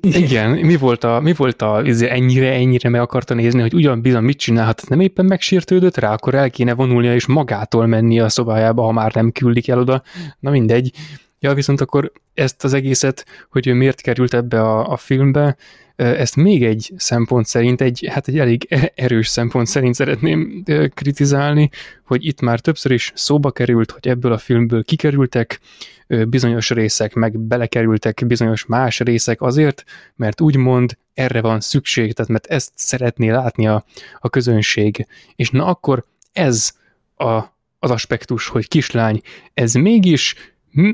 Igen, 0.00 0.50
mi 0.50 0.76
volt 0.76 1.04
a, 1.04 1.20
mi 1.20 1.32
volt 1.32 1.62
a 1.62 1.82
izé, 1.84 2.08
ennyire, 2.08 2.52
ennyire 2.52 2.88
meg 2.88 3.00
akarta 3.00 3.34
nézni, 3.34 3.60
hogy 3.60 3.74
ugyan 3.74 4.00
bizony 4.00 4.22
mit 4.22 4.38
csinálhat, 4.38 4.88
nem 4.88 5.00
éppen 5.00 5.24
megsértődött 5.24 5.96
rá, 5.96 6.12
akkor 6.12 6.34
el 6.34 6.50
kéne 6.50 6.74
vonulnia 6.74 7.14
és 7.14 7.26
magától 7.26 7.86
menni 7.86 8.20
a 8.20 8.28
szobájába, 8.28 8.82
ha 8.82 8.92
már 8.92 9.14
nem 9.14 9.32
küldik 9.32 9.68
el 9.68 9.78
oda. 9.78 10.02
Na 10.40 10.50
mindegy. 10.50 10.92
Ja, 11.38 11.54
viszont 11.54 11.80
akkor 11.80 12.12
ezt 12.34 12.64
az 12.64 12.72
egészet, 12.72 13.26
hogy 13.50 13.66
ő 13.66 13.74
miért 13.74 14.00
került 14.00 14.34
ebbe 14.34 14.60
a, 14.60 14.90
a 14.90 14.96
filmbe, 14.96 15.56
ezt 15.96 16.36
még 16.36 16.64
egy 16.64 16.92
szempont 16.96 17.46
szerint, 17.46 17.80
egy, 17.80 18.06
hát 18.10 18.28
egy 18.28 18.38
elég 18.38 18.66
e-, 18.68 18.92
erős 18.94 19.28
szempont 19.28 19.66
szerint 19.66 19.94
szeretném 19.94 20.62
kritizálni, 20.94 21.70
hogy 22.04 22.26
itt 22.26 22.40
már 22.40 22.60
többször 22.60 22.92
is 22.92 23.12
szóba 23.14 23.50
került, 23.50 23.90
hogy 23.90 24.08
ebből 24.08 24.32
a 24.32 24.38
filmből 24.38 24.84
kikerültek 24.84 25.60
bizonyos 26.06 26.70
részek, 26.70 27.14
meg 27.14 27.38
belekerültek 27.38 28.22
bizonyos 28.26 28.66
más 28.66 29.00
részek 29.00 29.42
azért, 29.42 29.84
mert 30.16 30.40
úgymond 30.40 30.96
erre 31.14 31.40
van 31.40 31.60
szükség, 31.60 32.12
tehát 32.12 32.30
mert 32.30 32.46
ezt 32.46 32.72
szeretné 32.74 33.30
látni 33.30 33.66
a, 33.66 33.84
a 34.18 34.28
közönség. 34.28 35.06
És 35.36 35.50
na 35.50 35.66
akkor 35.66 36.04
ez 36.32 36.72
a, 37.16 37.40
az 37.78 37.90
aspektus, 37.90 38.48
hogy 38.48 38.68
kislány, 38.68 39.20
ez 39.54 39.74
mégis 39.74 40.34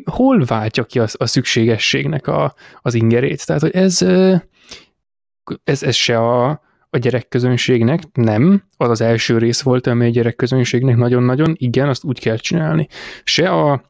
hol 0.04 0.44
váltja 0.44 0.84
ki 0.84 0.98
a, 0.98 1.06
a 1.12 1.26
szükségességnek 1.26 2.26
a, 2.26 2.54
az 2.82 2.94
ingerét? 2.94 3.46
Tehát, 3.46 3.62
hogy 3.62 3.74
ez, 3.74 4.04
ez, 5.64 5.82
ez 5.82 5.94
se 5.94 6.18
a, 6.18 6.48
a 6.90 6.98
gyerekközönségnek, 6.98 8.02
nem, 8.12 8.64
az 8.76 8.88
az 8.88 9.00
első 9.00 9.38
rész 9.38 9.60
volt, 9.60 9.86
amely 9.86 10.08
a 10.08 10.12
gyerekközönségnek 10.12 10.96
nagyon-nagyon, 10.96 11.54
igen, 11.58 11.88
azt 11.88 12.04
úgy 12.04 12.20
kell 12.20 12.36
csinálni. 12.36 12.88
Se 13.24 13.50
a 13.50 13.88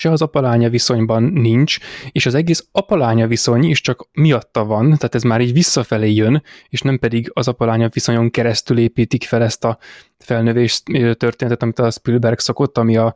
se 0.00 0.10
az 0.10 0.22
apalánya 0.22 0.68
viszonyban 0.68 1.22
nincs, 1.22 1.78
és 2.12 2.26
az 2.26 2.34
egész 2.34 2.68
apalánya 2.72 3.26
viszony 3.26 3.64
is 3.64 3.80
csak 3.80 4.08
miatta 4.12 4.64
van, 4.64 4.84
tehát 4.84 5.14
ez 5.14 5.22
már 5.22 5.40
így 5.40 5.52
visszafelé 5.52 6.12
jön, 6.12 6.42
és 6.68 6.80
nem 6.80 6.98
pedig 6.98 7.30
az 7.34 7.48
apalánya 7.48 7.88
viszonyon 7.88 8.30
keresztül 8.30 8.78
építik 8.78 9.24
fel 9.24 9.42
ezt 9.42 9.64
a 9.64 9.78
felnövés 10.18 10.82
történetet, 11.16 11.62
amit 11.62 11.78
a 11.78 11.90
Spielberg 11.90 12.38
szokott, 12.38 12.78
ami, 12.78 12.96
a, 12.96 13.14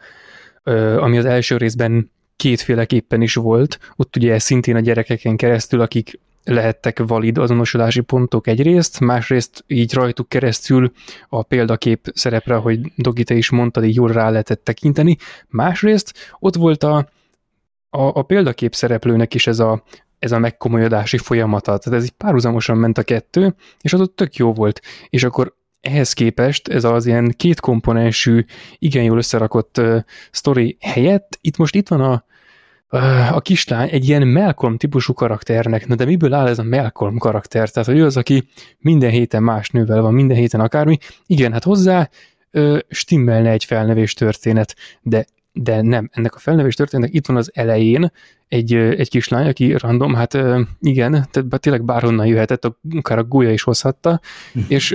ami 0.97 1.19
az 1.19 1.25
első 1.25 1.57
részben 1.57 2.11
kétféleképpen 2.37 3.23
is 3.23 3.35
volt. 3.35 3.79
Ott 3.97 4.17
ugye 4.17 4.39
szintén 4.39 4.77
a 4.77 4.81
gyerekeken 4.81 5.37
keresztül, 5.37 5.81
akik 5.81 6.21
lehettek 6.45 7.03
valid 7.07 7.39
azonosulási 7.39 8.01
pontok 8.01 8.47
egyrészt, 8.47 9.01
másrészt 9.01 9.65
így 9.67 9.93
rajtuk 9.93 10.29
keresztül 10.29 10.93
a 11.29 11.43
példakép 11.43 12.11
szerepre, 12.15 12.55
hogy 12.55 12.81
Dogi, 12.97 13.25
te 13.25 13.35
is 13.35 13.51
mondtad, 13.51 13.85
így 13.85 13.95
jól 13.95 14.13
rá 14.13 14.31
lehetett 14.31 14.65
tekinteni, 14.65 15.17
másrészt 15.49 16.35
ott 16.39 16.55
volt 16.55 16.83
a, 16.83 16.97
a, 17.91 18.03
a 18.03 18.23
példakép 18.23 18.75
szereplőnek 18.75 19.35
is 19.35 19.47
ez 19.47 19.59
a, 19.59 19.83
ez 20.19 20.33
a 20.33 20.39
megkomolyodási 20.39 21.19
folyamata, 21.19 21.79
tehát 21.79 21.99
ez 21.99 22.05
így 22.05 22.11
párhuzamosan 22.11 22.77
ment 22.77 22.99
a 22.99 23.03
kettő, 23.03 23.55
és 23.81 23.93
az 23.93 24.01
ott 24.01 24.17
tök 24.17 24.37
jó 24.37 24.53
volt, 24.53 24.81
és 25.09 25.25
akkor 25.25 25.55
ehhez 25.81 26.13
képest 26.13 26.69
ez 26.69 26.85
az 26.85 27.07
ilyen 27.07 27.35
kétkomponensű, 27.37 28.45
igen 28.79 29.03
jól 29.03 29.17
összerakott 29.17 29.79
uh, 29.79 29.99
sztori 30.31 30.77
helyett, 30.81 31.39
itt 31.41 31.57
most 31.57 31.75
itt 31.75 31.89
van 31.89 32.01
a, 32.01 32.25
a 33.33 33.41
kislány 33.41 33.89
egy 33.91 34.09
ilyen 34.09 34.29
Malcolm 34.29 34.77
típusú 34.77 35.13
karakternek, 35.13 35.87
na 35.87 35.95
de 35.95 36.05
miből 36.05 36.35
áll 36.35 36.47
ez 36.47 36.59
a 36.59 36.63
Malcolm 36.63 37.19
karakter? 37.19 37.71
Tehát, 37.71 37.89
hogy 37.89 37.99
ő 37.99 38.05
az, 38.05 38.17
aki 38.17 38.49
minden 38.79 39.11
héten 39.11 39.43
más 39.43 39.71
nővel 39.71 40.01
van, 40.03 40.15
minden 40.15 40.37
héten 40.37 40.61
akármi. 40.61 40.99
Igen, 41.27 41.53
hát 41.53 41.65
hozzá 41.65 42.09
ö, 42.51 42.79
stimmelne 42.89 43.51
egy 43.51 43.65
felnevés 43.65 44.15
történet, 44.15 44.77
de 45.03 45.27
de 45.53 45.83
nem, 45.83 46.11
ennek 46.13 46.35
a 46.35 46.39
felnevés 46.39 46.75
történetnek 46.75 47.15
itt 47.15 47.27
van 47.27 47.37
az 47.37 47.51
elején 47.55 48.13
egy, 48.49 48.75
egy 48.75 49.09
kislány, 49.09 49.49
aki 49.49 49.77
random, 49.77 50.15
hát 50.15 50.39
igen, 50.81 51.27
tehát 51.31 51.61
tényleg 51.61 51.85
bárhonnan 51.85 52.27
jöhetett, 52.27 52.65
akár 52.95 53.19
a 53.19 53.25
gólya 53.25 53.53
is 53.53 53.63
hozhatta, 53.63 54.21
és 54.69 54.95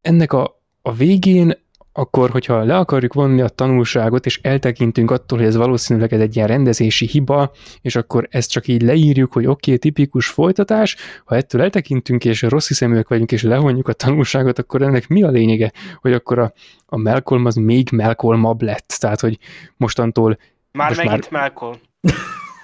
ennek 0.00 0.32
a, 0.32 0.60
a 0.82 0.94
végén 0.94 1.58
akkor, 1.96 2.30
hogyha 2.30 2.64
le 2.64 2.76
akarjuk 2.76 3.12
vonni 3.12 3.40
a 3.40 3.48
tanulságot, 3.48 4.26
és 4.26 4.40
eltekintünk 4.42 5.10
attól, 5.10 5.38
hogy 5.38 5.46
ez 5.46 5.56
valószínűleg 5.56 6.12
ez 6.12 6.20
egy 6.20 6.36
ilyen 6.36 6.48
rendezési 6.48 7.06
hiba, 7.06 7.50
és 7.80 7.96
akkor 7.96 8.28
ezt 8.30 8.50
csak 8.50 8.68
így 8.68 8.82
leírjuk, 8.82 9.32
hogy 9.32 9.46
oké, 9.46 9.52
okay, 9.52 9.78
tipikus 9.78 10.26
folytatás, 10.26 10.96
ha 11.24 11.36
ettől 11.36 11.62
eltekintünk, 11.62 12.24
és 12.24 12.42
rossz 12.42 12.68
hiszeműek 12.68 13.08
vagyunk, 13.08 13.32
és 13.32 13.42
levonjuk 13.42 13.88
a 13.88 13.92
tanulságot, 13.92 14.58
akkor 14.58 14.82
ennek 14.82 15.08
mi 15.08 15.22
a 15.22 15.30
lényege, 15.30 15.72
hogy 16.00 16.12
akkor 16.12 16.38
a, 16.38 16.52
a 16.86 16.98
Malcolm 16.98 17.44
az 17.44 17.54
még 17.54 17.88
Malcolmabb 17.92 18.62
lett, 18.62 18.96
tehát, 18.98 19.20
hogy 19.20 19.38
mostantól... 19.76 20.38
Már 20.72 20.88
most 20.88 21.04
megint 21.04 21.30
már... 21.30 21.40
Malcolm. 21.40 21.74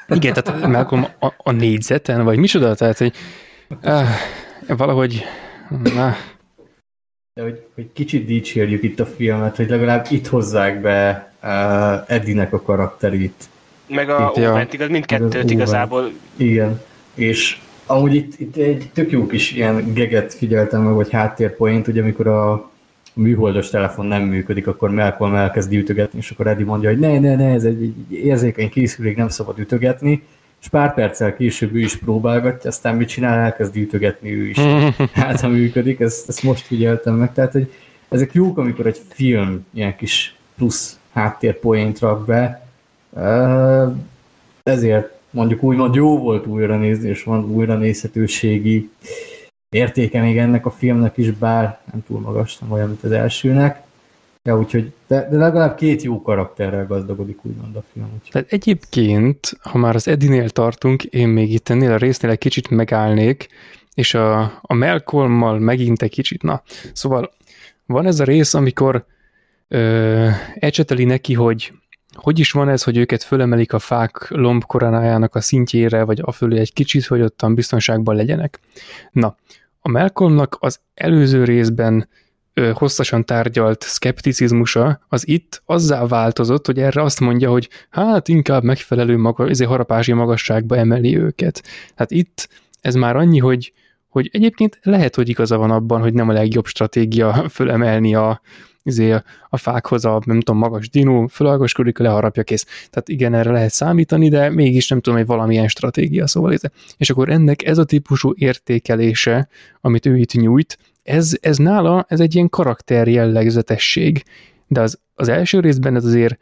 Igen, 0.08 0.32
tehát 0.32 0.66
Malcolm 0.66 1.06
a, 1.20 1.32
a 1.36 1.50
négyzeten, 1.50 2.24
vagy 2.24 2.38
micsoda, 2.38 2.74
tehát, 2.74 2.98
hogy 2.98 3.12
uh, 3.82 4.06
valahogy... 4.76 5.24
Uh, 5.70 6.14
de 7.34 7.42
hogy, 7.42 7.62
hogy 7.74 7.86
kicsit 7.92 8.26
dicsérjük 8.26 8.82
itt 8.82 9.00
a 9.00 9.06
filmet, 9.06 9.56
hogy 9.56 9.68
legalább 9.68 10.06
itt 10.10 10.26
hozzák 10.26 10.80
be 10.80 11.32
uh, 11.42 12.14
Eddinek 12.14 12.52
a 12.52 12.62
karakterét. 12.62 13.48
Meg 13.86 14.10
a 14.10 14.32
Itt. 14.36 14.48
Óvent, 14.48 14.72
igaz, 14.72 14.88
mindkettőt 14.88 15.50
igazából. 15.50 16.12
Igen, 16.36 16.80
és 17.14 17.58
amúgy 17.86 18.14
itt, 18.14 18.40
itt 18.40 18.56
egy 18.56 18.90
tök 18.92 19.10
jó 19.10 19.26
kis 19.26 19.52
ilyen 19.52 19.92
geget 19.94 20.34
figyeltem 20.34 20.82
meg, 20.82 20.94
vagy 20.94 21.10
háttérpoint, 21.10 21.88
ugye 21.88 22.00
amikor 22.00 22.26
a 22.26 22.70
műholdas 23.14 23.70
telefon 23.70 24.06
nem 24.06 24.22
működik, 24.22 24.66
akkor 24.66 24.90
Malcolm 24.90 25.34
elkezd 25.34 25.72
ütögetni, 25.72 26.18
és 26.18 26.30
akkor 26.30 26.46
Eddie 26.46 26.64
mondja, 26.64 26.88
hogy 26.88 26.98
ne, 26.98 27.18
ne, 27.18 27.36
ne, 27.36 27.52
ez 27.52 27.64
egy, 27.64 27.82
egy 27.82 28.12
érzékeny 28.24 28.68
készülék, 28.68 29.16
nem 29.16 29.28
szabad 29.28 29.58
ütögetni, 29.58 30.22
és 30.62 30.68
pár 30.68 30.94
perccel 30.94 31.36
később 31.36 31.74
ő 31.74 31.78
is 31.78 31.96
próbálgatja, 31.96 32.70
aztán 32.70 32.96
mit 32.96 33.08
csinál, 33.08 33.38
elkezd 33.38 33.76
ütögetni 33.76 34.32
ő 34.32 34.48
is. 34.48 34.58
Hát, 35.12 35.40
ha 35.40 35.48
működik, 35.48 36.00
ezt, 36.00 36.28
ezt 36.28 36.42
most 36.42 36.66
figyeltem 36.66 37.14
meg, 37.14 37.32
tehát 37.32 37.52
hogy 37.52 37.72
ezek 38.08 38.32
jók, 38.32 38.58
amikor 38.58 38.86
egy 38.86 39.00
film 39.08 39.66
ilyen 39.70 39.96
kis 39.96 40.36
plusz 40.56 40.98
háttérpoint 41.12 41.98
rak 41.98 42.26
be, 42.26 42.66
ezért 44.62 45.12
mondjuk 45.30 45.62
úgymond 45.62 45.94
jó 45.94 46.18
volt 46.18 46.46
újra 46.46 46.76
nézni, 46.76 47.08
és 47.08 47.22
van 47.22 47.44
újra 47.44 47.76
nézhetőségi 47.76 48.90
értéke 49.68 50.20
még 50.20 50.38
ennek 50.38 50.66
a 50.66 50.70
filmnek 50.70 51.16
is, 51.16 51.30
bár 51.30 51.80
nem 51.92 52.04
túl 52.06 52.20
magas, 52.20 52.58
nem 52.58 52.72
olyan, 52.72 52.88
mint 52.88 53.04
az 53.04 53.10
elsőnek. 53.10 53.82
Ja, 54.44 54.58
úgyhogy, 54.58 54.92
de, 55.06 55.28
de 55.30 55.36
legalább 55.36 55.76
két 55.76 56.02
jó 56.02 56.22
karakterrel 56.22 56.86
gazdagodik 56.86 57.44
úgymond 57.44 57.76
a 57.76 57.82
film. 57.92 58.06
Úgyhogy. 58.14 58.30
Tehát 58.30 58.52
egyébként, 58.52 59.52
ha 59.60 59.78
már 59.78 59.94
az 59.94 60.08
Edinél 60.08 60.48
tartunk, 60.48 61.04
én 61.04 61.28
még 61.28 61.52
itt 61.52 61.68
ennél 61.68 61.92
a 61.92 61.96
résznél 61.96 62.30
egy 62.30 62.38
kicsit 62.38 62.68
megállnék, 62.68 63.48
és 63.94 64.14
a, 64.14 64.40
a 64.60 64.74
Malcolmmal 64.74 65.58
megint 65.58 66.02
egy 66.02 66.10
kicsit, 66.10 66.42
na. 66.42 66.62
Szóval 66.92 67.30
van 67.86 68.06
ez 68.06 68.20
a 68.20 68.24
rész, 68.24 68.54
amikor 68.54 69.04
ö, 69.68 70.28
ecseteli 70.54 71.04
neki, 71.04 71.34
hogy 71.34 71.72
hogy 72.12 72.38
is 72.38 72.52
van 72.52 72.68
ez, 72.68 72.82
hogy 72.82 72.96
őket 72.96 73.22
fölemelik 73.22 73.72
a 73.72 73.78
fák 73.78 74.26
lombkoronájának 74.28 75.34
a 75.34 75.40
szintjére, 75.40 76.02
vagy 76.02 76.20
afölé 76.22 76.58
egy 76.58 76.72
kicsit, 76.72 77.06
hogy 77.06 77.20
ottan 77.20 77.54
biztonságban 77.54 78.16
legyenek. 78.16 78.60
Na, 79.10 79.36
a 79.80 79.88
Malcolmnak 79.88 80.56
az 80.60 80.80
előző 80.94 81.44
részben 81.44 82.08
hosszasan 82.72 83.24
tárgyalt 83.24 83.82
szkepticizmusa, 83.82 85.00
az 85.08 85.28
itt 85.28 85.62
azzá 85.64 86.06
változott, 86.06 86.66
hogy 86.66 86.78
erre 86.78 87.02
azt 87.02 87.20
mondja, 87.20 87.50
hogy 87.50 87.68
hát 87.90 88.28
inkább 88.28 88.62
megfelelő 88.62 89.16
maga, 89.16 89.48
ezért 89.48 89.70
harapási 89.70 90.12
magasságba 90.12 90.76
emeli 90.76 91.18
őket. 91.18 91.62
Hát 91.94 92.10
itt 92.10 92.48
ez 92.80 92.94
már 92.94 93.16
annyi, 93.16 93.38
hogy, 93.38 93.72
hogy 94.08 94.28
egyébként 94.32 94.78
lehet, 94.82 95.14
hogy 95.14 95.28
igaza 95.28 95.56
van 95.56 95.70
abban, 95.70 96.00
hogy 96.00 96.14
nem 96.14 96.28
a 96.28 96.32
legjobb 96.32 96.66
stratégia 96.66 97.44
fölemelni 97.48 98.14
a, 98.14 98.40
izé, 98.82 99.10
a, 99.48 99.56
fákhoz 99.56 100.04
a, 100.04 100.20
nem 100.24 100.40
tudom, 100.40 100.60
magas 100.60 100.90
dinó, 100.90 101.26
fölagaskodik, 101.26 101.98
leharapja, 101.98 102.42
kész. 102.42 102.64
Tehát 102.90 103.08
igen, 103.08 103.34
erre 103.34 103.50
lehet 103.50 103.70
számítani, 103.70 104.28
de 104.28 104.50
mégis 104.50 104.88
nem 104.88 105.00
tudom, 105.00 105.18
hogy 105.18 105.28
valamilyen 105.28 105.68
stratégia, 105.68 106.26
szóval 106.26 106.52
ez. 106.52 106.60
És 106.96 107.10
akkor 107.10 107.28
ennek 107.28 107.66
ez 107.66 107.78
a 107.78 107.84
típusú 107.84 108.32
értékelése, 108.36 109.48
amit 109.80 110.06
ő 110.06 110.16
itt 110.16 110.32
nyújt, 110.32 110.78
ez, 111.02 111.36
ez 111.40 111.56
nála, 111.56 112.04
ez 112.08 112.20
egy 112.20 112.34
ilyen 112.34 112.48
karakter 112.48 113.08
jellegzetesség, 113.08 114.24
de 114.66 114.80
az, 114.80 115.00
az 115.14 115.28
első 115.28 115.60
részben 115.60 115.96
ez 115.96 116.04
azért 116.04 116.38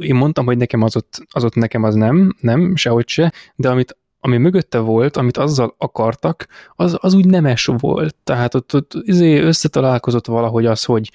én 0.00 0.14
mondtam, 0.14 0.46
hogy 0.46 0.56
nekem 0.56 0.82
az 0.82 0.96
ott, 0.96 1.26
az 1.30 1.44
ott 1.44 1.54
nekem 1.54 1.82
az 1.82 1.94
nem, 1.94 2.36
nem, 2.40 2.76
sehogy 2.76 3.08
se, 3.08 3.32
de 3.54 3.68
amit, 3.68 3.96
ami 4.20 4.36
mögötte 4.36 4.78
volt, 4.78 5.16
amit 5.16 5.36
azzal 5.36 5.74
akartak, 5.78 6.46
az, 6.76 6.96
az 7.00 7.14
úgy 7.14 7.26
nemes 7.26 7.64
volt. 7.64 8.14
Tehát 8.24 8.54
ott, 8.54 8.74
ott 8.74 8.92
izé 9.00 9.38
összetalálkozott 9.38 10.26
valahogy 10.26 10.66
az, 10.66 10.84
hogy 10.84 11.10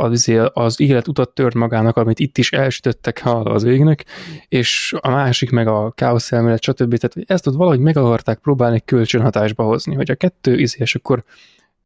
az, 0.00 0.12
izé, 0.12 0.40
az 0.52 0.80
élet 0.80 1.08
utat 1.08 1.34
tört 1.34 1.54
magának, 1.54 1.96
amit 1.96 2.18
itt 2.18 2.38
is 2.38 2.52
elsütöttek 2.52 3.22
ha 3.22 3.30
az 3.30 3.62
végnek, 3.62 4.04
és 4.48 4.94
a 5.00 5.10
másik 5.10 5.50
meg 5.50 5.66
a 5.66 5.90
káosz 5.90 6.32
elmélet, 6.32 6.62
stb. 6.62 6.96
Tehát 6.96 7.30
ezt 7.30 7.46
ott 7.46 7.54
valahogy 7.54 7.80
meg 7.80 7.96
akarták 7.96 8.38
próbálni 8.38 8.82
kölcsönhatásba 8.84 9.64
hozni, 9.64 9.94
hogy 9.94 10.10
a 10.10 10.14
kettő 10.14 10.58
izé, 10.58 10.78
és 10.80 10.94
akkor 10.94 11.24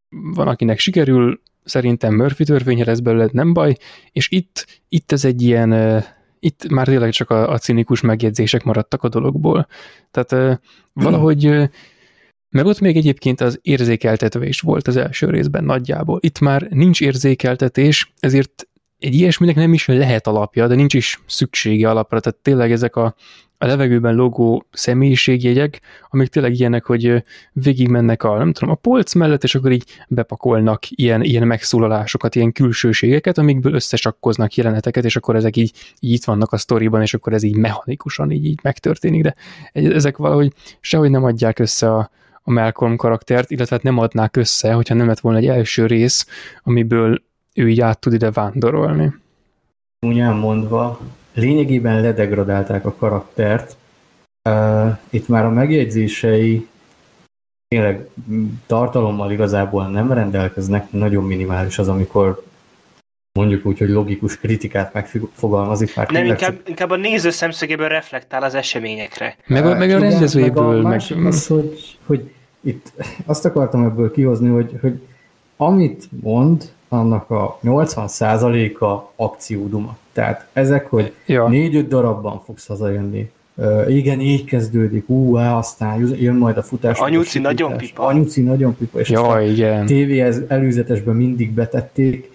van, 0.08 0.48
akinek 0.48 0.78
sikerül, 0.78 1.40
szerintem 1.64 2.14
Murphy 2.14 2.44
törvénye 2.44 2.84
lesz 2.84 2.98
belőle, 2.98 3.28
nem 3.32 3.52
baj, 3.52 3.76
és 4.12 4.30
itt, 4.30 4.66
itt 4.88 5.12
ez 5.12 5.24
egy 5.24 5.42
ilyen, 5.42 6.02
itt 6.40 6.68
már 6.68 6.86
tényleg 6.86 7.10
csak 7.10 7.30
a, 7.30 7.50
a 7.50 7.58
cinikus 7.58 8.00
megjegyzések 8.00 8.64
maradtak 8.64 9.02
a 9.02 9.08
dologból. 9.08 9.66
Tehát 10.10 10.60
valahogy, 10.92 11.70
meg 12.54 12.66
ott 12.66 12.80
még 12.80 12.96
egyébként 12.96 13.40
az 13.40 13.58
érzékeltetés 13.62 14.60
volt 14.60 14.88
az 14.88 14.96
első 14.96 15.30
részben 15.30 15.64
nagyjából. 15.64 16.18
Itt 16.22 16.40
már 16.40 16.62
nincs 16.70 17.00
érzékeltetés, 17.00 18.12
ezért 18.20 18.68
egy 18.98 19.14
ilyesminek 19.14 19.54
nem 19.54 19.72
is 19.72 19.86
lehet 19.86 20.26
alapja, 20.26 20.66
de 20.66 20.74
nincs 20.74 20.94
is 20.94 21.22
szüksége 21.26 21.90
alapra, 21.90 22.20
tehát 22.20 22.38
tényleg 22.38 22.72
ezek 22.72 22.96
a, 22.96 23.14
a 23.58 23.66
levegőben 23.66 24.14
logó 24.14 24.66
személyiségjegyek, 24.70 25.80
amik 26.10 26.28
tényleg 26.28 26.54
ilyenek, 26.58 26.84
hogy 26.84 27.24
végigmennek 27.52 28.22
a, 28.22 28.38
nem 28.38 28.52
tudom, 28.52 28.70
a 28.70 28.78
polc 28.78 29.14
mellett, 29.14 29.44
és 29.44 29.54
akkor 29.54 29.72
így 29.72 29.84
bepakolnak 30.08 30.90
ilyen, 30.90 31.22
ilyen 31.22 31.46
megszólalásokat, 31.46 32.34
ilyen 32.34 32.52
külsőségeket, 32.52 33.38
amikből 33.38 33.74
összesakkoznak 33.74 34.54
jeleneteket, 34.54 35.04
és 35.04 35.16
akkor 35.16 35.36
ezek 35.36 35.56
így, 35.56 35.72
így 36.00 36.12
itt 36.12 36.24
vannak 36.24 36.52
a 36.52 36.56
sztoriban, 36.56 37.02
és 37.02 37.14
akkor 37.14 37.32
ez 37.32 37.42
így 37.42 37.56
mechanikusan 37.56 38.30
így, 38.30 38.44
így 38.44 38.58
megtörténik, 38.62 39.22
de 39.22 39.34
ezek 39.72 40.16
valahogy 40.16 40.52
sehogy 40.80 41.10
nem 41.10 41.24
adják 41.24 41.58
össze 41.58 41.92
a, 41.92 42.10
a 42.46 42.50
Malcolm 42.50 42.96
karaktert, 42.96 43.50
illetve 43.50 43.74
hát 43.74 43.84
nem 43.84 43.98
adnák 43.98 44.36
össze, 44.36 44.72
hogyha 44.72 44.94
nem 44.94 45.06
lett 45.06 45.20
volna 45.20 45.38
egy 45.38 45.46
első 45.46 45.86
rész, 45.86 46.26
amiből 46.62 47.22
ő 47.54 47.68
így 47.68 47.80
át 47.80 47.98
tud 47.98 48.12
ide 48.12 48.30
vándorolni. 48.30 49.14
Úgy 50.06 50.18
elmondva, 50.18 51.00
lényegében 51.34 52.00
ledegradálták 52.00 52.86
a 52.86 52.94
karaktert. 52.94 53.76
Uh, 54.48 54.98
itt 55.10 55.28
már 55.28 55.44
a 55.44 55.50
megjegyzései 55.50 56.68
tényleg 57.68 58.08
tartalommal 58.66 59.32
igazából 59.32 59.88
nem 59.88 60.12
rendelkeznek, 60.12 60.92
nagyon 60.92 61.24
minimális 61.24 61.78
az, 61.78 61.88
amikor 61.88 62.44
mondjuk 63.38 63.66
úgy, 63.66 63.78
hogy 63.78 63.88
logikus 63.88 64.38
kritikát 64.38 64.92
megfogalmazik. 64.92 65.96
Már 65.96 66.10
Nem, 66.10 66.24
inkább, 66.24 66.54
inkább 66.66 66.90
a 66.90 66.96
néző 66.96 67.30
szemszögéből 67.30 67.88
reflektál 67.88 68.42
az 68.42 68.54
eseményekre. 68.54 69.36
Meg 69.46 69.66
a, 69.66 69.74
meg 69.74 69.90
a 69.90 69.98
rendezőjéből. 69.98 70.82
Meg 70.82 71.00
a 71.10 71.14
Meg, 71.16 71.26
az, 71.26 71.46
hogy, 71.46 71.98
hogy 72.06 72.30
itt 72.60 72.92
azt 73.26 73.44
akartam 73.44 73.84
ebből 73.84 74.10
kihozni, 74.10 74.48
hogy, 74.48 74.70
hogy 74.80 75.00
amit 75.56 76.08
mond, 76.20 76.64
annak 76.88 77.30
a 77.30 77.58
80%-a 77.64 79.12
akcióduma. 79.16 79.96
Tehát 80.12 80.46
ezek, 80.52 80.86
hogy 80.86 81.12
Ja. 81.26 81.48
négy-öt 81.48 81.88
darabban 81.88 82.42
fogsz 82.44 82.66
hazajönni. 82.66 83.30
Uh, 83.54 83.96
igen, 83.96 84.20
így 84.20 84.44
kezdődik, 84.44 85.08
ú, 85.08 85.36
á, 85.36 85.56
aztán 85.56 86.16
jön 86.20 86.34
majd 86.34 86.56
a 86.56 86.62
futás. 86.62 86.98
Anyuci 86.98 87.38
a 87.38 87.40
nagyon 87.40 87.76
pipa. 87.76 88.02
Anyuci 88.02 88.40
nagyon 88.40 88.76
pipa, 88.76 89.00
és 89.00 89.08
ja, 89.08 89.40
igen. 89.40 89.86
tévéhez 89.86 90.42
előzetesben 90.48 91.14
mindig 91.14 91.50
betették. 91.50 92.32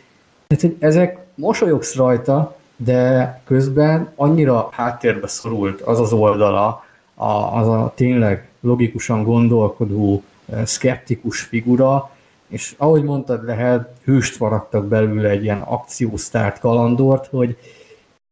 Tehát, 0.50 0.64
hogy 0.64 0.76
ezek 0.80 1.18
mosolyogsz 1.36 1.96
rajta, 1.96 2.56
de 2.76 3.42
közben 3.46 4.12
annyira 4.16 4.70
háttérbe 4.72 5.28
szorult 5.28 5.82
az 5.82 6.00
az 6.00 6.14
oldala, 6.14 6.84
a, 7.16 7.58
az 7.58 7.68
a 7.68 7.92
tényleg 7.96 8.50
logikusan 8.60 9.24
gondolkodó, 9.24 10.24
eh, 10.52 10.66
szkeptikus 10.66 11.42
figura, 11.42 12.12
és 12.48 12.76
ahogy 12.78 13.04
mondtad, 13.04 13.46
lehet, 13.46 13.94
hőst 14.04 14.36
faragtak 14.36 14.88
belőle 14.88 15.30
egy 15.30 15.44
ilyen 15.44 15.62
akciósztárt 15.62 16.60
kalandort, 16.60 17.28
hogy 17.28 17.58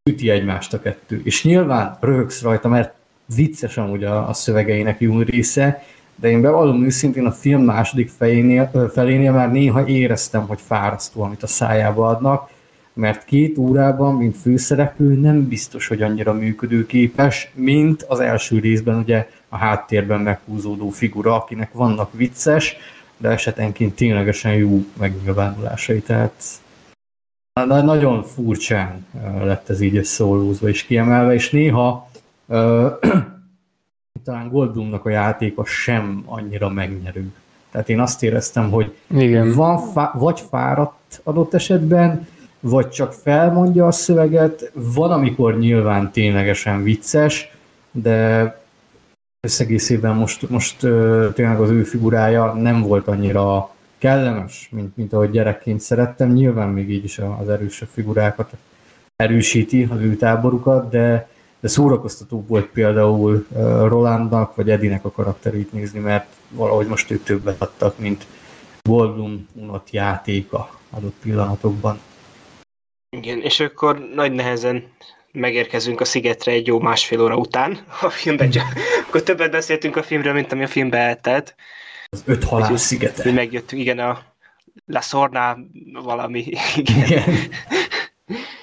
üti 0.09 0.29
egymást 0.29 0.73
a 0.73 0.79
kettő. 0.79 1.21
És 1.23 1.43
nyilván 1.43 1.97
röhögsz 1.99 2.41
rajta, 2.41 2.67
mert 2.67 2.93
vicces 3.35 3.77
amúgy 3.77 4.03
a, 4.03 4.29
a 4.29 4.33
szövegeinek 4.33 4.99
jó 4.99 5.19
része, 5.19 5.83
de 6.19 6.29
én 6.29 6.41
bevallom 6.41 6.83
őszintén 6.83 7.25
a 7.25 7.31
film 7.31 7.63
második 7.63 8.09
fejénél, 8.09 8.69
ö, 8.73 8.85
felénél 8.93 9.31
már 9.31 9.51
néha 9.51 9.87
éreztem, 9.87 10.47
hogy 10.47 10.59
fárasztó, 10.61 11.21
amit 11.21 11.43
a 11.43 11.47
szájába 11.47 12.07
adnak, 12.07 12.49
mert 12.93 13.25
két 13.25 13.57
órában, 13.57 14.15
mint 14.15 14.37
főszereplő 14.37 15.13
nem 15.13 15.47
biztos, 15.47 15.87
hogy 15.87 16.01
annyira 16.01 16.33
működőképes, 16.33 17.51
mint 17.53 18.03
az 18.03 18.19
első 18.19 18.59
részben 18.59 18.97
ugye 18.97 19.29
a 19.49 19.57
háttérben 19.57 20.21
meghúzódó 20.21 20.89
figura, 20.89 21.35
akinek 21.35 21.73
vannak 21.73 22.13
vicces, 22.13 22.75
de 23.17 23.29
esetenként 23.29 23.95
ténylegesen 23.95 24.53
jó 24.53 24.85
megnyilvánulásai, 24.99 26.01
tehát 26.01 26.43
na- 27.65 27.81
nagyon 27.81 28.23
furcsán 28.23 29.05
lett 29.43 29.69
ez 29.69 29.81
így 29.81 29.97
összeollózva 29.97 30.69
és 30.69 30.83
kiemelve, 30.83 31.33
és 31.33 31.49
néha 31.49 32.09
talán 34.27 34.49
Goldblumnak 34.49 35.05
a 35.05 35.09
játéka 35.09 35.65
sem 35.65 36.23
annyira 36.25 36.69
megnyerő. 36.69 37.33
Tehát 37.71 37.89
én 37.89 37.99
azt 37.99 38.23
éreztem, 38.23 38.71
hogy 38.71 38.95
Igen. 39.07 39.53
van 39.53 39.77
fá- 39.77 40.13
vagy 40.13 40.39
fáradt 40.49 41.21
adott 41.23 41.53
esetben, 41.53 42.27
vagy 42.59 42.89
csak 42.89 43.13
felmondja 43.13 43.87
a 43.87 43.91
szöveget, 43.91 44.71
van, 44.73 45.11
amikor 45.11 45.57
nyilván 45.57 46.11
ténylegesen 46.11 46.83
vicces, 46.83 47.51
de 47.91 48.59
összegészében 49.39 50.15
most, 50.15 50.49
most 50.49 50.77
tényleg 51.33 51.59
az 51.59 51.69
ő 51.69 51.83
figurája 51.83 52.53
nem 52.53 52.81
volt 52.81 53.07
annyira 53.07 53.69
kellemes, 53.97 54.69
mint, 54.71 54.97
mint 54.97 55.13
ahogy 55.13 55.31
gyerekként 55.31 55.79
szerettem. 55.79 56.31
Nyilván 56.31 56.69
még 56.69 56.89
így 56.89 57.03
is 57.03 57.19
az 57.39 57.49
erősebb 57.49 57.89
figurákat 57.91 58.53
erősíti 59.15 59.87
az 59.91 59.99
ő 59.99 60.15
táborukat, 60.15 60.89
de, 60.89 61.27
de 61.59 61.67
szórakoztató 61.67 62.45
volt 62.47 62.65
például 62.65 63.47
Rolandnak 63.87 64.55
vagy 64.55 64.69
Edinek 64.69 65.05
a 65.05 65.11
karakterét 65.11 65.71
nézni, 65.71 65.99
mert 65.99 66.27
valahogy 66.49 66.87
most 66.87 67.11
ők 67.11 67.23
többet 67.23 67.61
adtak, 67.61 67.99
mint 67.99 68.25
Goldblum 68.81 69.47
unott 69.53 69.91
játéka 69.91 70.69
adott 70.89 71.15
pillanatokban. 71.21 71.99
Igen, 73.09 73.41
és 73.41 73.59
akkor 73.59 74.09
nagy 74.13 74.31
nehezen 74.31 74.83
megérkezünk 75.31 76.01
a 76.01 76.05
szigetre 76.05 76.51
egy 76.51 76.67
jó 76.67 76.79
másfél 76.79 77.21
óra 77.21 77.37
után 77.37 77.85
a 78.01 78.09
filmben. 78.09 78.49
Csak, 78.49 78.63
akkor 79.07 79.23
többet 79.23 79.51
beszéltünk 79.51 79.95
a 79.95 80.03
filmről, 80.03 80.33
mint 80.33 80.51
ami 80.51 80.63
a 80.63 80.67
filmbe 80.67 80.97
eltelt. 80.97 81.55
Az 82.09 82.23
öt 82.25 82.43
halál 82.43 82.71
Úgy, 82.71 82.77
szigete. 82.77 83.21
Mi 83.25 83.31
megjöttünk, 83.31 83.81
igen, 83.81 83.99
a 83.99 84.23
La 84.85 85.01
Sorna 85.01 85.57
valami. 86.03 86.45
Igen. 86.75 87.05
igen. 87.05 87.23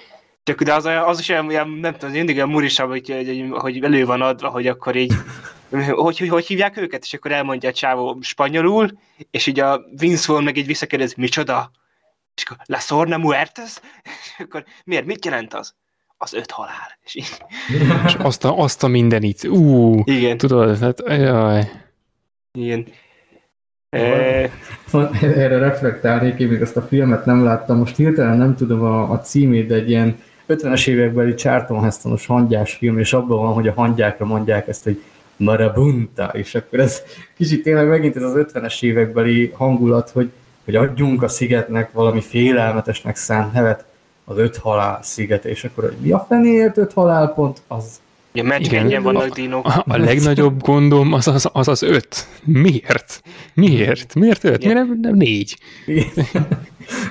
Csak 0.44 0.62
de 0.62 0.74
az, 0.74 0.84
az 0.84 1.18
is 1.18 1.28
olyan, 1.28 1.46
olyan 1.46 1.68
nem 1.68 1.92
tudom, 1.92 2.10
mindig 2.10 2.36
olyan 2.36 2.48
murisabb, 2.48 2.88
hogy, 2.88 3.10
hogy, 3.10 3.46
hogy 3.50 3.84
elő 3.84 4.04
van 4.04 4.22
adva, 4.22 4.48
hogy 4.48 4.66
akkor 4.66 4.96
így 4.96 5.12
hogy, 5.70 6.18
hogy, 6.18 6.28
hogy 6.28 6.46
hívják 6.46 6.76
őket, 6.76 7.04
és 7.04 7.14
akkor 7.14 7.32
elmondja 7.32 7.68
a 7.68 7.72
csávó 7.72 8.18
spanyolul, 8.20 8.98
és 9.30 9.46
így 9.46 9.60
a 9.60 9.80
Vince 9.96 10.24
Vaughn 10.26 10.44
meg 10.44 10.56
így 10.56 10.66
visszakérdez, 10.66 11.14
micsoda? 11.14 11.70
És 12.34 12.42
akkor 12.42 12.56
La 12.66 12.78
Sorna 12.78 13.16
Muertes? 13.16 13.80
És 14.02 14.44
akkor 14.44 14.64
miért, 14.84 15.06
mit 15.06 15.24
jelent 15.24 15.54
az? 15.54 15.74
Az 16.16 16.34
öt 16.34 16.50
halál. 16.50 16.98
És, 17.04 17.14
így... 17.14 17.28
és 18.06 18.14
azt, 18.14 18.44
a, 18.44 18.58
azt 18.58 18.82
a 18.82 18.86
mindenit. 18.86 19.44
Ú, 19.44 20.00
Igen. 20.04 20.36
tudod, 20.36 20.78
hát 20.78 21.02
jaj. 21.06 21.70
Igen. 22.52 22.86
Erre 23.90 25.58
reflektálnék, 25.58 26.38
én 26.38 26.48
még 26.48 26.62
azt 26.62 26.76
a 26.76 26.82
filmet 26.82 27.24
nem 27.24 27.44
láttam, 27.44 27.78
most 27.78 27.96
hirtelen 27.96 28.36
nem 28.36 28.56
tudom 28.56 28.82
a, 28.82 29.10
a 29.10 29.20
címét, 29.20 29.66
de 29.66 29.74
egy 29.74 29.90
ilyen 29.90 30.18
50-es 30.48 30.86
évekbeli 30.86 31.34
Charlton 31.34 31.82
Hestonos 31.82 32.26
hangyás 32.26 32.72
film, 32.72 32.98
és 32.98 33.12
abban 33.12 33.38
van, 33.38 33.52
hogy 33.52 33.68
a 33.68 33.72
hangyákra 33.72 34.26
mondják 34.26 34.68
ezt, 34.68 34.84
hogy 34.84 35.02
marabunta, 35.36 36.30
és 36.32 36.54
akkor 36.54 36.80
ez 36.80 37.02
kicsit 37.36 37.62
tényleg 37.62 37.88
megint 37.88 38.16
ez 38.16 38.22
az 38.22 38.32
50-es 38.36 38.82
évekbeli 38.82 39.52
hangulat, 39.56 40.10
hogy, 40.10 40.30
hogy 40.64 40.76
adjunk 40.76 41.22
a 41.22 41.28
szigetnek 41.28 41.92
valami 41.92 42.20
félelmetesnek 42.20 43.16
szánt 43.16 43.52
nevet, 43.52 43.84
az 44.24 44.38
öt 44.38 44.56
halál 44.56 44.98
sziget, 45.02 45.44
és 45.44 45.64
akkor 45.64 45.84
hogy 45.84 45.96
mi 46.00 46.10
a 46.12 46.24
fenéért 46.28 46.76
öt 46.76 46.92
halálpont, 46.92 47.62
az 47.68 48.00
Ja, 48.36 48.42
mert 48.42 48.60
Igen, 48.60 49.02
vannak 49.02 49.28
dinók. 49.28 49.66
A, 49.66 49.84
a 49.86 49.96
legnagyobb 49.96 50.62
gondom 50.62 51.12
az 51.12 51.28
az, 51.28 51.48
az 51.52 51.68
az 51.68 51.82
öt. 51.82 52.26
Miért? 52.44 53.22
Miért? 53.54 54.14
Miért 54.14 54.44
öt? 54.44 54.58
Miért 54.58 54.74
nem, 54.74 54.98
nem 55.00 55.14
négy? 55.14 55.58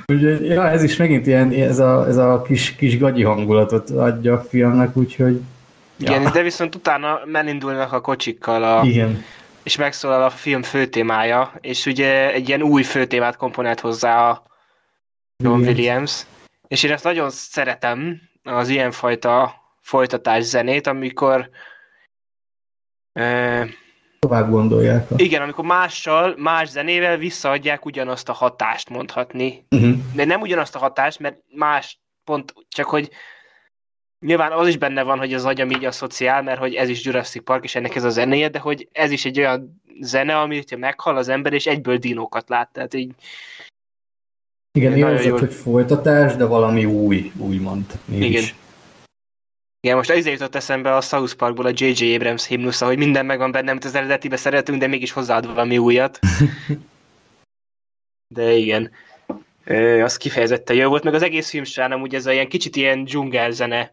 úgyhogy, 0.06 0.46
ja, 0.56 0.70
ez 0.70 0.84
is 0.84 0.96
megint 0.96 1.28
ilyen, 1.28 1.52
ez 1.52 1.80
a, 1.80 2.08
ez 2.08 2.18
a 2.18 2.42
kis, 2.42 2.76
kis 2.76 2.98
gagyi 2.98 3.24
hangulatot 3.24 3.90
adja 3.90 4.34
a 4.34 4.42
filmnek, 4.50 4.98
úgyhogy... 4.98 5.42
Ja. 5.98 6.16
Igen, 6.16 6.32
de 6.32 6.42
viszont 6.42 6.76
utána 6.76 7.20
elindulnak 7.34 7.94
a 7.94 8.02
kocsikkal 8.02 8.64
a... 8.64 8.84
Igen. 8.86 9.24
És 9.64 9.78
megszólal 9.78 10.24
a 10.24 10.30
film 10.30 10.62
főtémája, 10.62 11.54
és 11.62 11.86
ugye 11.86 12.34
egy 12.34 12.48
ilyen 12.48 12.62
új 12.62 12.84
főtémát 12.84 13.36
komponált 13.36 13.80
hozzá 13.80 14.30
a 14.30 14.44
John 15.44 15.60
Igen. 15.60 15.74
Williams. 15.74 16.22
És 16.68 16.84
én 16.84 16.92
ezt 16.92 17.04
nagyon 17.04 17.30
szeretem, 17.30 18.22
az 18.44 18.70
ilyenfajta 18.70 19.63
folytatás 19.84 20.44
zenét, 20.44 20.88
amikor 20.88 21.50
e, 23.14 23.68
tovább 24.20 24.50
gondolják. 24.50 25.12
A... 25.12 25.14
Igen, 25.18 25.42
amikor 25.42 25.66
mással, 25.66 26.34
más 26.38 26.70
zenével 26.70 27.18
visszaadják 27.18 27.86
ugyanazt 27.86 28.30
a 28.30 28.34
hatást 28.34 28.90
mondhatni. 28.90 29.66
Uh-huh. 29.70 29.96
De 30.14 30.26
nem 30.26 30.42
ugyanazt 30.42 30.76
a 30.76 30.80
hatást, 30.80 31.20
mert 31.20 31.38
más 31.56 32.00
pont, 32.24 32.54
csak 32.70 32.86
hogy 32.86 33.10
nyilván 34.20 34.52
az 34.52 34.68
is 34.68 34.78
benne 34.78 35.04
van, 35.04 35.18
hogy 35.18 35.34
az 35.34 35.46
agyam 35.46 35.70
így 35.70 35.86
asszociál, 35.86 36.42
mert 36.42 36.60
hogy 36.60 36.74
ez 36.74 36.90
is 36.90 37.06
Jurassic 37.06 37.44
Park, 37.44 37.64
és 37.64 37.76
ennek 37.76 37.96
ez 37.96 38.04
a 38.04 38.10
zenéje, 38.10 38.50
de 38.50 38.60
hogy 38.60 38.88
ez 38.92 39.12
is 39.12 39.26
egy 39.26 39.40
olyan 39.40 39.82
zene, 40.02 40.40
amit 40.40 40.78
meghal 40.78 41.18
az 41.18 41.28
ember, 41.28 41.54
és 41.54 41.66
egyből 41.66 41.98
dinókat 41.98 42.50
lát, 42.50 42.70
tehát 42.72 42.94
így 42.94 43.12
igen, 44.78 44.98
érzed, 44.98 45.26
jól... 45.26 45.40
hogy 45.40 45.54
folytatás, 45.54 46.36
de 46.36 46.46
valami 46.46 46.86
új, 46.86 47.32
úgymond. 47.38 47.86
Mégis. 48.06 48.42
Igen. 48.42 48.62
Igen, 49.86 49.96
most 49.96 50.10
ezért 50.10 50.40
jutott 50.40 50.56
eszembe 50.56 50.96
a 50.96 51.02
South 51.02 51.34
Parkból 51.34 51.66
a 51.66 51.72
J.J. 51.74 52.16
Abrams 52.16 52.48
himnusza, 52.48 52.86
hogy 52.86 52.98
minden 52.98 53.26
megvan 53.26 53.52
benne, 53.52 53.72
amit 53.72 53.84
az 53.84 53.96
eredetibe 53.96 54.36
szeretünk, 54.36 54.80
de 54.80 54.88
mégis 54.88 55.12
hozzáad 55.12 55.46
valami 55.46 55.78
újat. 55.78 56.20
De 58.36 58.52
igen, 58.52 58.92
az 60.04 60.18
kifejezetten 60.18 60.76
jó 60.76 60.90
volt, 60.90 61.04
meg 61.04 61.14
az 61.14 61.22
egész 61.22 61.50
film 61.50 61.64
során 61.64 61.92
amúgy 61.92 62.16
ez 62.16 62.26
a 62.26 62.32
ilyen 62.32 62.48
kicsit 62.48 62.76
ilyen 62.76 63.04
dzsungelzene 63.04 63.92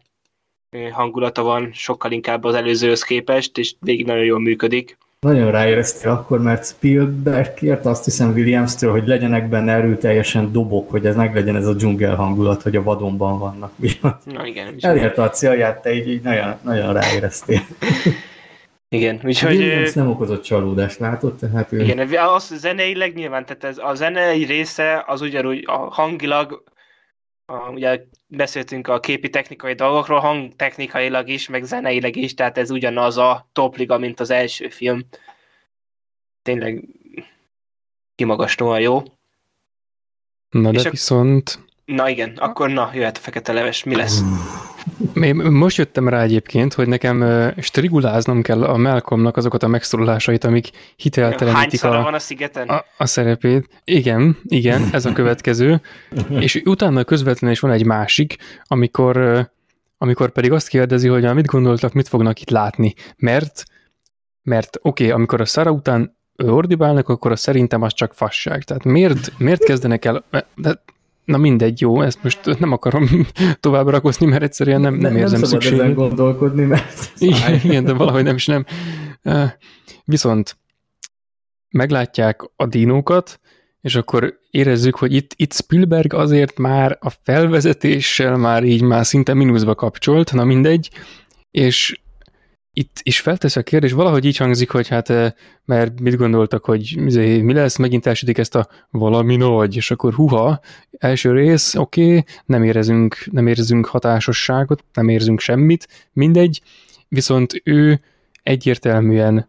hangulata 0.91 1.43
van, 1.43 1.71
sokkal 1.73 2.11
inkább 2.11 2.43
az 2.43 2.55
előzőhöz 2.55 3.03
képest, 3.03 3.57
és 3.57 3.75
végig 3.79 4.05
nagyon 4.05 4.25
jól 4.25 4.39
működik. 4.39 4.97
Nagyon 5.25 5.51
ráéreztél 5.51 6.11
akkor, 6.11 6.41
mert 6.41 6.65
Spielberg 6.65 7.53
kért 7.53 7.85
azt 7.85 8.03
hiszem 8.03 8.31
Williams-től, 8.31 8.91
hogy 8.91 9.07
legyenek 9.07 9.49
benne 9.49 9.73
erőteljesen 9.73 10.51
dobok, 10.51 10.89
hogy 10.89 11.05
ez 11.05 11.15
meglegyen 11.15 11.55
ez 11.55 11.67
a 11.67 11.73
dzsungel 11.73 12.15
hangulat, 12.15 12.61
hogy 12.61 12.75
a 12.75 12.83
vadonban 12.83 13.39
vannak. 13.39 13.71
Na 14.23 14.45
igen. 14.45 14.75
Elérte 14.79 15.21
a 15.21 15.29
célját, 15.29 15.81
te 15.81 15.93
így, 15.93 16.07
így 16.07 16.21
nagyon, 16.21 16.55
nagyon 16.61 16.93
ráéreztél. 16.93 17.61
Igen, 18.89 19.19
úgyhogy... 19.23 19.55
Williams 19.55 19.93
nem 19.93 20.09
okozott 20.09 20.43
csalódást, 20.43 20.99
látod? 20.99 21.35
Tehát 21.35 21.71
ő... 21.71 21.81
Igen, 21.81 22.09
az 22.35 22.53
zeneileg 22.57 23.13
nyilván, 23.13 23.45
tehát 23.45 23.63
ez, 23.63 23.77
a 23.77 23.93
zenei 23.93 24.43
része 24.43 25.03
az 25.07 25.21
ugyanúgy 25.21 25.63
a 25.67 25.77
hangilag, 25.77 26.63
a, 27.51 27.69
ugye 27.69 28.05
beszéltünk 28.27 28.87
a 28.87 28.99
képi 28.99 29.29
technikai 29.29 29.73
dolgokról, 29.73 30.19
hangtechnikailag 30.19 31.27
is, 31.27 31.47
meg 31.47 31.63
zeneileg 31.63 32.15
is, 32.15 32.33
tehát 32.33 32.57
ez 32.57 32.71
ugyanaz 32.71 33.17
a 33.17 33.49
topliga, 33.53 33.97
mint 33.97 34.19
az 34.19 34.29
első 34.29 34.69
film. 34.69 35.05
Tényleg 36.41 36.83
kimagaslóan 38.15 38.79
jó. 38.79 39.03
Na 40.49 40.71
de 40.71 40.87
a... 40.87 40.89
viszont... 40.89 41.59
Na 41.85 42.09
igen, 42.09 42.37
akkor 42.37 42.69
na, 42.69 42.89
jöhet 42.93 43.17
a 43.17 43.19
fekete 43.19 43.53
leves, 43.53 43.83
mi 43.83 43.95
lesz? 43.95 44.21
Én 45.13 45.35
most 45.35 45.77
jöttem 45.77 46.07
rá 46.07 46.21
egyébként, 46.21 46.73
hogy 46.73 46.87
nekem 46.87 47.51
striguláznom 47.57 48.41
kell 48.41 48.63
a 48.63 48.77
Malcolmnak 48.77 49.37
azokat 49.37 49.63
a 49.63 49.67
megszólalásait, 49.67 50.43
amik 50.43 50.69
hiteltelenítik 50.95 51.83
a, 51.83 52.01
van 52.01 52.13
a, 52.13 52.19
szigeten? 52.19 52.67
A, 52.67 52.85
a 52.97 53.05
szerepét. 53.05 53.69
Igen, 53.83 54.37
igen, 54.43 54.89
ez 54.91 55.05
a 55.05 55.13
következő. 55.13 55.81
És 56.39 56.61
utána 56.65 57.03
közvetlenül 57.03 57.55
is 57.55 57.61
van 57.61 57.71
egy 57.71 57.85
másik, 57.85 58.37
amikor, 58.63 59.47
amikor 59.97 60.31
pedig 60.31 60.51
azt 60.51 60.67
kérdezi, 60.67 61.07
hogy 61.07 61.33
mit 61.33 61.45
gondoltak, 61.45 61.93
mit 61.93 62.07
fognak 62.07 62.41
itt 62.41 62.49
látni. 62.49 62.93
Mert, 63.17 63.63
mert 64.43 64.77
oké, 64.81 65.03
okay, 65.03 65.15
amikor 65.15 65.41
a 65.41 65.45
Szara 65.45 65.71
után 65.71 66.17
ordibálnak, 66.35 67.09
akkor 67.09 67.31
az 67.31 67.39
szerintem 67.39 67.81
az 67.81 67.93
csak 67.93 68.13
fasság. 68.13 68.63
Tehát 68.63 68.83
miért, 68.83 69.31
miért 69.37 69.63
kezdenek 69.63 70.05
el, 70.05 70.23
de 70.55 70.81
Na 71.31 71.37
mindegy, 71.37 71.81
jó, 71.81 72.01
ezt 72.01 72.23
most 72.23 72.59
nem 72.59 72.71
akarom 72.71 73.07
tovább 73.59 73.87
rakozni, 73.87 74.25
mert 74.25 74.43
egyszerűen 74.43 74.81
nem, 74.81 74.93
nem, 74.93 75.01
nem 75.01 75.21
érzem 75.21 75.43
szükséget. 75.43 75.79
Nem 75.79 75.93
gondolkodni, 75.93 76.63
mert... 76.63 77.11
Igen, 77.17 77.53
igen, 77.63 77.83
de 77.83 77.93
valahogy 77.93 78.23
nem 78.23 78.35
is 78.35 78.45
nem. 78.45 78.65
Viszont 80.05 80.57
meglátják 81.69 82.41
a 82.55 82.65
dinókat, 82.65 83.39
és 83.81 83.95
akkor 83.95 84.39
érezzük, 84.49 84.95
hogy 84.95 85.13
itt, 85.13 85.31
itt 85.35 85.53
Spielberg 85.53 86.13
azért 86.13 86.57
már 86.57 86.97
a 87.01 87.09
felvezetéssel 87.09 88.37
már 88.37 88.63
így 88.63 88.81
már 88.81 89.05
szinte 89.05 89.33
mínuszba 89.33 89.75
kapcsolt, 89.75 90.33
na 90.33 90.43
mindegy, 90.43 90.89
és 91.51 92.01
itt 92.73 92.99
is 93.03 93.19
feltesz 93.19 93.55
a 93.55 93.63
kérdés, 93.63 93.91
valahogy 93.91 94.25
így 94.25 94.37
hangzik, 94.37 94.69
hogy 94.69 94.87
hát, 94.87 95.09
eh, 95.09 95.31
mert 95.65 95.99
mit 95.99 96.15
gondoltak, 96.15 96.65
hogy 96.65 96.93
izé, 97.05 97.41
mi 97.41 97.53
lesz, 97.53 97.77
megint 97.77 98.05
elsütik 98.05 98.37
ezt 98.37 98.55
a 98.55 98.67
valami 98.89 99.35
nagy, 99.35 99.75
és 99.75 99.91
akkor 99.91 100.13
huha, 100.13 100.59
első 100.97 101.31
rész, 101.31 101.75
oké, 101.75 102.05
okay, 102.05 102.25
nem 102.45 102.63
érezünk, 102.63 103.17
nem 103.31 103.47
érzünk 103.47 103.85
hatásosságot, 103.85 104.83
nem 104.93 105.09
érzünk 105.09 105.39
semmit, 105.39 105.87
mindegy, 106.13 106.61
viszont 107.07 107.61
ő 107.63 108.01
egyértelműen 108.43 109.47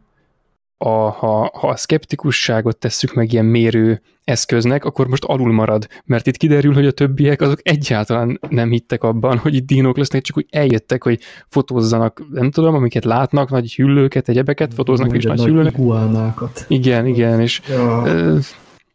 a, 0.84 1.10
ha, 1.10 1.50
ha 1.54 1.68
a 1.68 1.76
szkeptikusságot 1.76 2.76
tesszük 2.76 3.14
meg 3.14 3.32
ilyen 3.32 3.44
mérő 3.44 4.02
eszköznek, 4.24 4.84
akkor 4.84 5.06
most 5.06 5.24
alul 5.24 5.52
marad, 5.52 5.88
mert 6.04 6.26
itt 6.26 6.36
kiderül, 6.36 6.74
hogy 6.74 6.86
a 6.86 6.90
többiek 6.90 7.40
azok 7.40 7.58
egyáltalán 7.62 8.40
nem 8.48 8.70
hittek 8.70 9.02
abban, 9.02 9.38
hogy 9.38 9.54
itt 9.54 9.66
dinók 9.66 9.96
lesznek, 9.96 10.22
csak 10.22 10.36
úgy 10.36 10.46
eljöttek, 10.50 11.02
hogy 11.02 11.20
fotózzanak, 11.48 12.22
nem 12.30 12.50
tudom, 12.50 12.74
amiket 12.74 13.04
látnak, 13.04 13.50
nagy 13.50 13.74
hüllőket, 13.74 14.28
egyebeket, 14.28 14.74
fotóznak 14.74 15.16
is 15.16 15.24
nagy, 15.24 15.36
nagy 15.36 15.46
hüllőket. 15.46 15.72
Igen, 16.68 17.06
igen, 17.06 17.40
és 17.40 17.60
ja. 17.68 18.02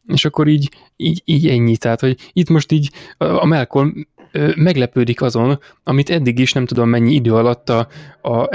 és 0.08 0.26
akkor 0.26 0.48
így, 0.48 0.70
így, 0.96 1.22
így 1.26 1.48
ennyi, 1.48 1.78
tehát, 1.78 2.00
hogy 2.00 2.18
itt 2.34 2.50
most 2.50 2.72
így 2.72 2.92
a 3.18 3.46
Malcolm 3.46 4.08
meglepődik 4.56 5.22
azon, 5.22 5.60
amit 5.84 6.10
eddig 6.10 6.40
is 6.40 6.54
nem 6.54 6.66
tudom 6.66 6.90
mennyi 6.90 7.14
idő 7.14 7.34
alatt 7.34 7.70
a, 7.70 7.88
a, 8.22 8.50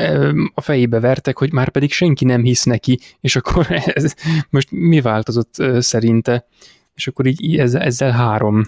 a 0.55 0.61
fejébe 0.61 1.01
vertek, 1.01 1.39
hogy 1.39 1.53
már 1.53 1.68
pedig 1.68 1.93
senki 1.93 2.24
nem 2.24 2.43
hisz 2.43 2.64
neki, 2.64 2.99
és 3.20 3.37
akkor 3.37 3.66
ez 3.95 4.14
most 4.51 4.70
mi 4.70 5.01
változott 5.01 5.55
szerinte? 5.78 6.47
és 6.95 7.07
akkor 7.07 7.26
így, 7.26 7.59
ezzel, 7.59 7.83
ezzel 7.83 8.11
három. 8.11 8.62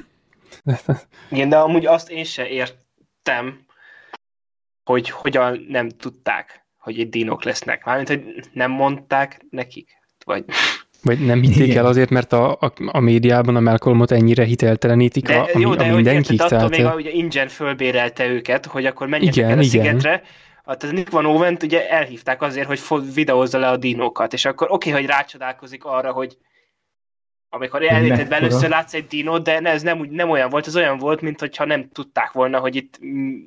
Igen, 1.31 1.49
de 1.49 1.57
amúgy 1.59 1.87
azt 1.87 2.11
én 2.11 2.25
se 2.25 2.49
értem, 2.49 3.67
hogy 4.85 5.11
hogyan 5.11 5.67
nem 5.69 5.89
tudták, 5.89 6.67
hogy 6.79 6.99
itt 6.99 7.11
dinok 7.11 7.45
lesznek. 7.45 7.85
Mármint, 7.85 8.09
hogy 8.09 8.49
nem 8.53 8.71
mondták 8.71 9.45
nekik. 9.51 9.91
Vagy... 10.25 10.45
Vagy 11.05 11.27
nem 11.27 11.41
hitték 11.41 11.67
Igen. 11.67 11.79
el 11.79 11.87
azért, 11.87 12.11
mert 12.11 12.33
a, 12.33 12.53
a, 12.53 12.73
a 12.87 13.01
médiában 13.01 13.57
a 13.57 13.61
Malcolmot 13.61 14.11
ennyire 14.11 14.45
hiteletlenítik 14.45 15.27
De, 15.27 15.35
a, 15.35 15.49
a, 15.55 15.59
jó, 15.59 15.71
a 15.71 15.77
de 15.77 15.85
hogy 15.85 15.95
mindenkik. 15.95 16.31
érted, 16.31 16.53
attól 16.53 16.71
tehát, 16.71 16.97
még 16.97 17.07
ugye 17.07 17.17
ingyen 17.17 17.49
fölbérelte 17.49 18.27
őket, 18.27 18.67
hogy 18.67 18.87
akkor 18.87 19.07
menjenek 19.09 19.37
Igen, 19.37 19.51
el 19.51 19.59
a 19.59 19.61
igen. 19.61 19.71
szigetre. 19.71 20.23
A, 20.65 20.77
tehát 20.77 20.95
Nick 20.95 21.11
Van 21.11 21.27
Ovent 21.27 21.63
ugye 21.63 21.91
elhívták 21.91 22.43
azért, 22.43 22.67
hogy 22.67 23.15
videózza 23.15 23.59
le 23.59 23.69
a 23.69 23.77
dinókat, 23.77 24.33
és 24.33 24.45
akkor 24.45 24.67
oké, 24.71 24.91
okay, 24.91 25.01
hogy 25.01 25.11
rácsodálkozik 25.11 25.85
arra, 25.85 26.13
hogy 26.13 26.37
amikor 27.49 27.81
mekkora. 27.81 28.35
először 28.35 28.69
látsz 28.69 28.95
egy 28.95 29.07
dinót, 29.07 29.45
de 29.45 29.61
ne, 29.61 29.71
ez 29.71 29.83
nem, 29.83 29.99
úgy, 29.99 30.11
nem 30.11 30.31
olyan 30.31 30.51
volt, 30.51 30.67
ez 30.67 30.77
olyan 30.77 30.99
volt, 30.99 31.21
mint 31.21 31.41
hogyha 31.41 31.65
nem 31.65 31.89
tudták 31.93 32.33
volna, 32.33 32.59
hogy 32.59 32.77
itt 32.77 32.99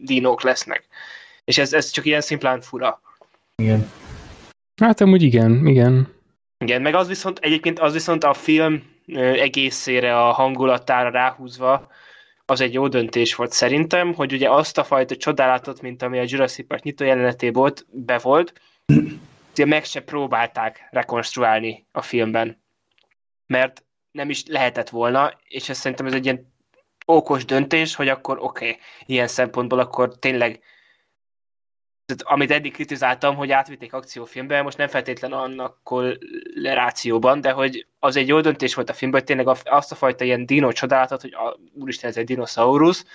dinók 0.04 0.42
lesznek. 0.42 0.84
És 1.46 1.58
ez, 1.58 1.74
ez 1.74 1.90
csak 1.90 2.06
ilyen 2.06 2.22
szimplán 2.22 2.62
fura. 2.62 3.02
Igen. 3.56 3.90
hát 4.82 5.02
amúgy 5.02 5.24
igen, 5.24 5.68
igen. 5.68 6.16
Igen, 6.60 6.82
meg 6.82 6.96
az 6.96 7.08
viszont, 7.08 7.40
egyébként 7.40 7.80
az 7.80 7.94
viszont 7.94 8.24
a 8.24 8.34
film 8.34 8.84
egészére, 9.16 10.20
a 10.20 10.32
hangulatára 10.32 11.10
ráhúzva, 11.10 11.88
az 12.46 12.62
egy 12.62 12.74
jó 12.74 12.88
döntés 12.88 13.36
volt 13.36 13.52
szerintem, 13.52 14.14
hogy 14.14 14.34
ugye 14.34 14.50
azt 14.50 14.78
a 14.78 14.84
fajta 14.84 15.16
csodálatot, 15.16 15.82
mint 15.82 16.02
ami 16.02 16.20
a 16.20 16.24
Jurassic 16.26 16.68
Park 16.68 16.84
nyitó 16.84 17.06
jelenetében 17.06 17.62
volt, 17.62 17.86
be 17.90 18.18
volt, 18.18 18.62
ugye 19.52 19.66
meg 19.66 19.86
se 19.86 20.02
próbálták 20.02 20.88
rekonstruálni 20.92 21.86
a 21.92 22.02
filmben. 22.02 22.62
Mert 23.48 23.84
nem 24.12 24.30
is 24.30 24.46
lehetett 24.46 24.90
volna, 24.90 25.34
és 25.48 25.70
ez 25.70 25.78
szerintem 25.78 26.06
ez 26.06 26.14
egy 26.14 26.26
ilyen 26.26 26.54
okos 27.06 27.46
döntés, 27.46 27.96
hogy 27.96 28.08
akkor 28.08 28.38
oké, 28.40 28.68
okay, 28.68 28.80
ilyen 29.06 29.28
szempontból 29.28 29.80
akkor 29.80 30.20
tényleg 30.20 30.60
tehát, 32.08 32.34
amit 32.34 32.52
eddig 32.52 32.74
kritizáltam, 32.74 33.36
hogy 33.36 33.52
átvitték 33.52 33.94
akciófilmbe, 33.94 34.62
most 34.62 34.78
nem 34.78 34.88
feltétlen 34.88 35.32
annak 35.32 35.78
kollerációban, 35.84 37.42
de 37.42 37.52
hogy 37.52 37.86
az 38.00 38.16
egy 38.16 38.28
jó 38.28 38.42
döntés 38.42 38.74
volt 38.74 38.90
a 38.90 38.94
filmben, 38.94 39.20
hogy 39.20 39.36
tényleg 39.36 39.58
azt 39.64 39.92
a 39.92 39.96
fajta 39.96 40.24
ilyen 40.24 40.46
dino 40.46 40.72
csodálatot, 40.72 41.22
hogy 41.22 41.34
a, 41.34 41.58
úristen, 41.74 42.10
ez 42.10 42.18
egy 42.18 42.26
dinoszaurusz, 42.26 43.06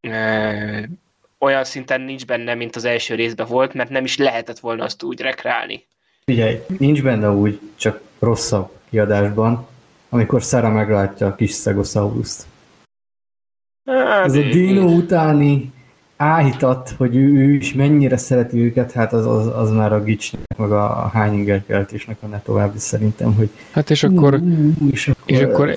ö, 0.00 0.82
olyan 1.38 1.64
szinten 1.64 2.00
nincs 2.00 2.26
benne, 2.26 2.54
mint 2.54 2.76
az 2.76 2.84
első 2.84 3.14
részben 3.14 3.46
volt, 3.46 3.74
mert 3.74 3.90
nem 3.90 4.04
is 4.04 4.16
lehetett 4.16 4.58
volna 4.58 4.84
azt 4.84 5.02
úgy 5.02 5.20
rekreálni. 5.20 5.86
Figyelj, 6.24 6.58
nincs 6.78 7.02
benne 7.02 7.30
úgy, 7.30 7.60
csak 7.76 8.00
rosszabb 8.18 8.70
kiadásban, 8.90 9.66
amikor 10.08 10.42
Sarah 10.42 10.72
meglátja 10.72 11.26
a 11.26 11.34
kis 11.34 11.52
Stegosauruszt. 11.52 12.46
Hát, 13.84 14.24
Ez 14.24 14.34
a 14.34 14.40
Dino 14.40 14.84
utáni 14.84 15.72
áhítat, 16.18 16.94
hogy 16.96 17.16
ő, 17.16 17.34
ő 17.34 17.52
is 17.52 17.74
mennyire 17.74 18.16
szereti 18.16 18.58
őket, 18.58 18.92
hát 18.92 19.12
az, 19.12 19.26
az, 19.26 19.46
az 19.56 19.70
már 19.70 19.92
a 19.92 20.02
Gicsnek, 20.02 20.56
meg 20.56 20.72
a, 20.72 21.04
a 21.04 21.08
Hányinger 21.08 21.64
keltésnek 21.66 22.16
a 22.20 22.26
ne 22.26 22.40
további 22.40 22.78
szerintem, 22.78 23.34
hogy 23.34 23.50
Hát 23.70 23.90
és 23.90 24.02
akkor, 24.02 24.34
Ú, 24.34 24.88
és 24.90 25.08
akkor, 25.08 25.22
és 25.26 25.40
akkor 25.40 25.76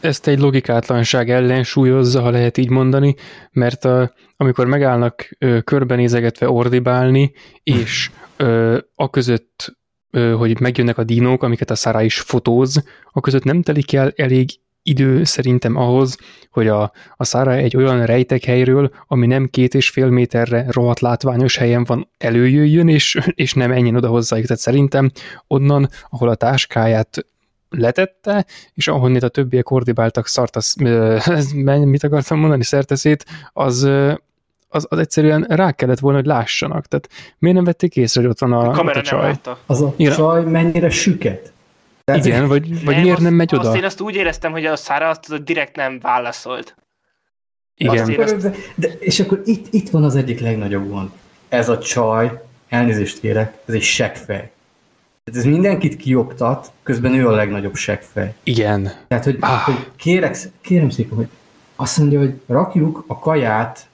ezt 0.00 0.26
egy 0.26 0.38
logikátlanság 0.38 1.30
ellensúlyozza, 1.30 2.20
ha 2.20 2.30
lehet 2.30 2.56
így 2.58 2.70
mondani, 2.70 3.14
mert 3.52 3.84
a, 3.84 4.12
amikor 4.36 4.66
megállnak 4.66 5.28
ö, 5.38 5.60
körbenézegetve 5.60 6.50
ordibálni, 6.50 7.32
és 7.62 8.10
ö, 8.36 8.78
a 8.94 9.10
között, 9.10 9.76
ö, 10.10 10.30
hogy 10.30 10.60
megjönnek 10.60 10.98
a 10.98 11.04
dinók, 11.04 11.42
amiket 11.42 11.70
a 11.70 11.74
Sarah 11.74 12.04
is 12.04 12.20
fotóz, 12.20 12.84
a 13.12 13.20
között 13.20 13.44
nem 13.44 13.62
telik 13.62 13.92
el 13.92 14.12
elég 14.16 14.50
idő 14.82 15.24
szerintem 15.24 15.76
ahhoz, 15.76 16.16
hogy 16.50 16.68
a, 16.68 16.92
a 17.16 17.24
Sarah 17.24 17.56
egy 17.56 17.76
olyan 17.76 18.06
rejtek 18.06 18.44
helyről, 18.44 18.90
ami 19.06 19.26
nem 19.26 19.46
két 19.46 19.74
és 19.74 19.90
fél 19.90 20.08
méterre 20.08 20.66
rohadt 20.70 21.00
látványos 21.00 21.56
helyen 21.56 21.84
van, 21.84 22.08
előjöjjön, 22.18 22.88
és, 22.88 23.18
és 23.34 23.54
nem 23.54 23.70
menjen 23.70 23.96
oda 23.96 24.08
hozzájuk. 24.08 24.46
Tehát 24.46 24.62
szerintem 24.62 25.10
onnan, 25.46 25.88
ahol 26.08 26.28
a 26.28 26.34
táskáját 26.34 27.26
letette, 27.70 28.46
és 28.74 28.88
ahonnét 28.88 29.22
a 29.22 29.28
többiek 29.28 29.70
ordibáltak 29.70 30.26
szart, 30.26 30.56
az, 30.56 30.74
ö, 30.80 31.16
ez, 31.24 31.50
mit 31.84 32.04
akartam 32.04 32.38
mondani, 32.38 32.64
szerteszét, 32.64 33.24
az, 33.52 33.82
az, 34.68 34.86
az 34.88 34.98
egyszerűen 34.98 35.46
rá 35.48 35.72
kellett 35.72 35.98
volna, 35.98 36.18
hogy 36.18 36.26
lássanak. 36.26 36.86
Tehát 36.86 37.08
miért 37.38 37.56
nem 37.56 37.64
vették 37.64 37.96
észre, 37.96 38.20
hogy 38.20 38.30
ott 38.30 38.38
van 38.38 38.52
a, 38.52 38.68
a 38.68 38.70
kamera 38.70 38.90
a 38.90 38.94
nem 38.94 39.02
csaj? 39.02 39.22
látta. 39.22 39.58
az 39.66 39.82
a 39.82 39.94
Igen. 39.96 40.12
csaj 40.12 40.44
mennyire 40.44 40.90
süket. 40.90 41.52
Tehát, 42.10 42.26
Igen, 42.26 42.48
vagy, 42.48 42.84
vagy 42.84 42.96
miért 42.96 43.12
azt, 43.16 43.22
nem 43.22 43.34
megy 43.34 43.54
Azt 43.54 43.66
oda? 43.68 43.76
én 43.76 43.84
azt 43.84 44.00
úgy 44.00 44.14
éreztem, 44.14 44.52
hogy 44.52 44.64
a 44.64 44.76
Szára 44.76 45.08
azt 45.08 45.44
direkt 45.44 45.76
nem 45.76 45.98
válaszolt. 46.00 46.74
Igen. 47.76 48.20
azt 48.20 48.36
de, 48.36 48.54
de, 48.74 48.88
és 48.98 49.20
akkor 49.20 49.42
itt, 49.44 49.66
itt 49.70 49.90
van 49.90 50.04
az 50.04 50.16
egyik 50.16 50.40
legnagyobb 50.40 50.88
gond. 50.88 51.08
Ez 51.48 51.68
a 51.68 51.78
csaj, 51.78 52.42
elnézést 52.68 53.20
kérek, 53.20 53.56
ez 53.66 53.74
egy 53.74 53.82
seggfej. 53.82 54.50
Tehát 55.24 55.40
ez 55.40 55.52
mindenkit 55.52 55.96
kioktat, 55.96 56.72
közben 56.82 57.14
ő 57.14 57.28
a 57.28 57.30
legnagyobb 57.30 57.74
seggfej. 57.74 58.34
Igen. 58.42 58.92
Tehát, 59.08 59.24
hogy, 59.24 59.36
Ah. 59.40 59.50
ah. 59.52 59.58
hogy 59.58 59.86
kérek, 59.96 60.36
kérem 60.60 60.90
szépen, 60.90 61.16
hogy 61.16 61.28
azt 61.76 61.98
mondja, 61.98 62.18
hogy 62.18 62.40
rakjuk 62.46 63.04
a 63.06 63.18
kaját 63.18 63.86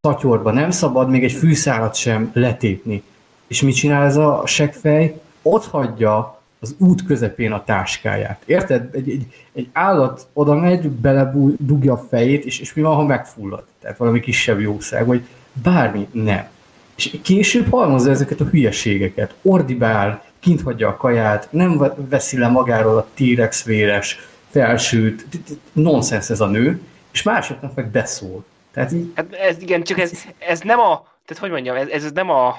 szatyorba, 0.00 0.52
nem 0.52 0.70
szabad 0.70 1.10
még 1.10 1.24
egy 1.24 1.32
fűszálat 1.32 1.94
sem 1.94 2.30
letépni. 2.34 3.02
És 3.46 3.62
mit 3.62 3.74
csinál 3.74 4.04
ez 4.04 4.16
a 4.16 4.42
seggfej? 4.46 5.20
Ott 5.42 5.64
hagyja 5.66 6.41
az 6.62 6.74
út 6.78 7.04
közepén 7.04 7.52
a 7.52 7.64
táskáját. 7.64 8.42
Érted? 8.46 8.94
Egy, 8.94 9.10
egy, 9.10 9.26
egy 9.52 9.68
állat 9.72 10.26
oda 10.32 10.54
megy, 10.54 10.88
beledugja 10.88 11.92
a 11.92 12.06
fejét, 12.10 12.44
és, 12.44 12.60
és 12.60 12.74
mi 12.74 12.82
van, 12.82 12.94
ha 12.94 13.04
megfullad? 13.04 13.64
Tehát 13.80 13.96
valami 13.96 14.20
kisebb 14.20 14.60
jószág, 14.60 15.06
vagy 15.06 15.26
bármi, 15.62 16.08
nem. 16.12 16.48
És 16.96 17.18
később 17.22 17.70
halmozza 17.70 18.10
ezeket 18.10 18.40
a 18.40 18.44
hülyeségeket. 18.44 19.34
Ordibál, 19.42 20.24
kint 20.40 20.62
hagyja 20.62 20.88
a 20.88 20.96
kaját, 20.96 21.48
nem 21.50 21.78
ve- 21.78 21.96
veszi 22.08 22.38
le 22.38 22.48
magáról 22.48 22.96
a 22.96 23.08
T-rex 23.14 23.64
véres 23.64 24.18
felsőt, 24.50 25.26
nonsens 25.72 26.30
ez 26.30 26.40
a 26.40 26.46
nő, 26.46 26.80
és 27.12 27.22
másoknak 27.22 27.74
meg 27.74 27.90
beszól. 27.90 28.44
Tehát 28.72 28.92
így, 28.92 29.12
Hát 29.14 29.32
ez 29.32 29.60
igen, 29.60 29.82
csak 29.82 29.98
ez, 29.98 30.24
ez 30.38 30.60
nem 30.60 30.78
a, 30.78 31.06
tehát 31.24 31.42
hogy 31.42 31.50
mondjam, 31.50 31.76
ez, 31.76 31.88
ez 31.88 32.12
nem 32.12 32.30
a 32.30 32.58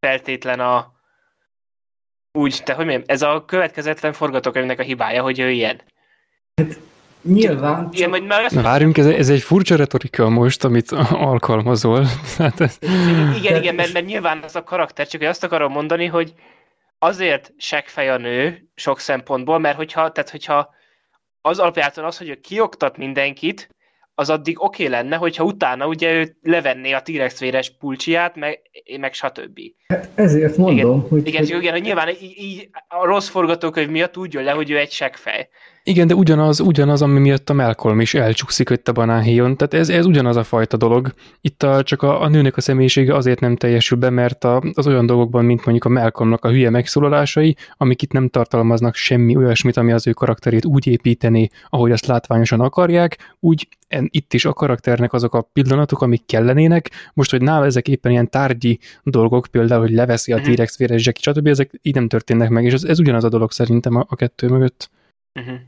feltétlen 0.00 0.60
a 0.60 0.92
úgy, 2.32 2.60
te 2.64 2.72
hogy 2.72 2.84
mondjam, 2.84 3.06
ez 3.06 3.22
a 3.22 3.44
következetlen 3.46 4.12
forgatókönyvnek 4.12 4.78
a 4.78 4.82
hibája, 4.82 5.22
hogy 5.22 5.38
ő 5.38 5.50
ilyen. 5.50 5.80
nyilván 7.22 7.84
csak, 7.84 7.94
Igen, 7.94 8.10
vagy 8.10 8.24
már 8.24 8.50
Na 8.50 8.62
várjunk, 8.62 8.98
ez, 8.98 9.06
ez 9.06 9.28
egy 9.28 9.42
furcsa 9.42 9.76
retorika 9.76 10.28
most, 10.28 10.64
amit 10.64 10.90
alkalmazol. 11.10 12.06
Hát 12.38 12.60
ez, 12.60 12.78
Igen, 13.36 13.56
igen, 13.56 13.74
mert, 13.74 13.92
mert 13.92 14.06
nyilván 14.06 14.42
az 14.42 14.56
a 14.56 14.64
karakter, 14.64 15.06
csak 15.06 15.20
hogy 15.20 15.30
azt 15.30 15.44
akarom 15.44 15.72
mondani, 15.72 16.06
hogy 16.06 16.34
azért 16.98 17.52
seggfej 17.56 18.10
a 18.10 18.16
nő 18.16 18.68
sok 18.74 18.98
szempontból, 18.98 19.58
mert 19.58 19.76
hogyha, 19.76 20.12
tehát 20.12 20.30
hogyha 20.30 20.74
az 21.40 21.58
alapján 21.58 21.90
az, 21.94 22.18
hogy 22.18 22.28
ő 22.28 22.34
kioktat 22.34 22.96
mindenkit, 22.96 23.68
az 24.20 24.30
addig 24.30 24.62
oké 24.62 24.86
okay 24.86 24.96
lenne, 24.96 25.16
hogyha 25.16 25.44
utána 25.44 25.86
ugye 25.86 26.12
ő 26.12 26.36
levenné 26.42 26.92
a 26.92 27.02
T-rex 27.02 27.38
véres 27.40 27.76
pulcsiát, 27.78 28.36
meg, 28.36 28.60
meg 29.00 29.12
stb. 29.12 29.60
ezért 30.14 30.56
mondom, 30.56 30.76
Igen, 30.76 31.08
hogy, 31.08 31.26
Igen, 31.26 31.46
hogy 31.46 31.62
igen, 31.62 31.72
hogy 31.72 31.82
nyilván 31.82 32.08
így, 32.08 32.34
így 32.36 32.68
a 32.88 33.04
rossz 33.04 33.28
forgatókönyv 33.28 33.88
miatt 33.88 34.16
úgy 34.16 34.32
jön 34.32 34.44
le, 34.44 34.50
hogy 34.50 34.70
ő 34.70 34.78
egy 34.78 34.90
seggfej. 34.90 35.48
Igen, 35.82 36.06
de 36.06 36.14
ugyanaz, 36.14 36.60
ugyanaz, 36.60 37.02
ami 37.02 37.18
miatt 37.18 37.50
a 37.50 37.54
Malcolm 37.54 38.00
is 38.00 38.14
elcsúszik 38.14 38.70
itt 38.70 38.88
a 38.88 38.92
banánhéjon. 38.92 39.56
Tehát 39.56 39.74
ez, 39.74 39.88
ez 39.88 40.06
ugyanaz 40.06 40.36
a 40.36 40.42
fajta 40.42 40.76
dolog. 40.76 41.12
Itt 41.40 41.62
a, 41.62 41.82
csak 41.82 42.02
a, 42.02 42.22
a 42.22 42.28
nőnek 42.28 42.56
a 42.56 42.60
személyisége 42.60 43.14
azért 43.14 43.40
nem 43.40 43.56
teljesül 43.56 43.98
be, 43.98 44.10
mert 44.10 44.44
a, 44.44 44.62
az 44.74 44.86
olyan 44.86 45.06
dolgokban, 45.06 45.44
mint 45.44 45.64
mondjuk 45.64 45.84
a 45.84 45.88
Malcolmnak 45.88 46.44
a 46.44 46.50
hülye 46.50 46.70
megszólalásai, 46.70 47.56
amik 47.76 48.02
itt 48.02 48.12
nem 48.12 48.28
tartalmaznak 48.28 48.94
semmi 48.94 49.36
olyasmit, 49.36 49.76
ami 49.76 49.92
az 49.92 50.06
ő 50.06 50.12
karakterét 50.12 50.64
úgy 50.64 50.86
építené, 50.86 51.48
ahogy 51.68 51.90
azt 51.92 52.06
látványosan 52.06 52.60
akarják, 52.60 53.36
úgy 53.40 53.68
en, 53.88 54.08
itt 54.12 54.34
is 54.34 54.44
a 54.44 54.52
karakternek 54.52 55.12
azok 55.12 55.34
a 55.34 55.48
pillanatok, 55.52 56.02
amik 56.02 56.26
kellenének. 56.26 56.90
Most, 57.14 57.30
hogy 57.30 57.42
nála 57.42 57.64
ezek 57.64 57.88
éppen 57.88 58.12
ilyen 58.12 58.30
tárgyi 58.30 58.78
dolgok, 59.02 59.46
például, 59.50 59.80
hogy 59.80 59.92
leveszi 59.92 60.32
a 60.32 60.36
Mhm. 60.36 60.52
T-rex 60.52 60.78
véres 60.78 61.02
zseki, 61.02 61.20
stb. 61.22 61.46
ezek 61.46 61.70
így 61.82 61.94
nem 61.94 62.08
történnek 62.08 62.48
meg, 62.48 62.64
és 62.64 62.72
ez, 62.72 62.84
ez 62.84 62.98
ugyanaz 62.98 63.24
a 63.24 63.28
dolog 63.28 63.52
szerintem 63.52 63.96
a, 63.96 64.04
a 64.08 64.16
kettő 64.16 64.48
mögött. 64.48 64.90
Uh-huh. 65.34 65.58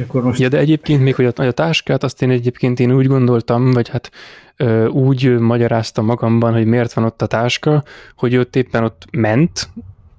Akkor 0.00 0.22
most 0.22 0.40
Ja, 0.40 0.48
de 0.48 0.58
egyébként 0.58 1.02
még, 1.02 1.14
hogy 1.14 1.24
a, 1.24 1.42
a 1.42 1.52
táskát, 1.52 2.02
azt 2.04 2.22
én 2.22 2.30
egyébként 2.30 2.80
én 2.80 2.92
úgy 2.92 3.06
gondoltam, 3.06 3.70
vagy 3.70 3.88
hát 3.88 4.10
ö, 4.56 4.86
úgy 4.86 5.38
magyaráztam 5.38 6.04
magamban, 6.04 6.52
hogy 6.52 6.66
miért 6.66 6.92
van 6.92 7.04
ott 7.04 7.22
a 7.22 7.26
táska, 7.26 7.84
hogy 8.16 8.36
ott 8.36 8.56
éppen 8.56 8.84
ott 8.84 9.04
ment, 9.10 9.68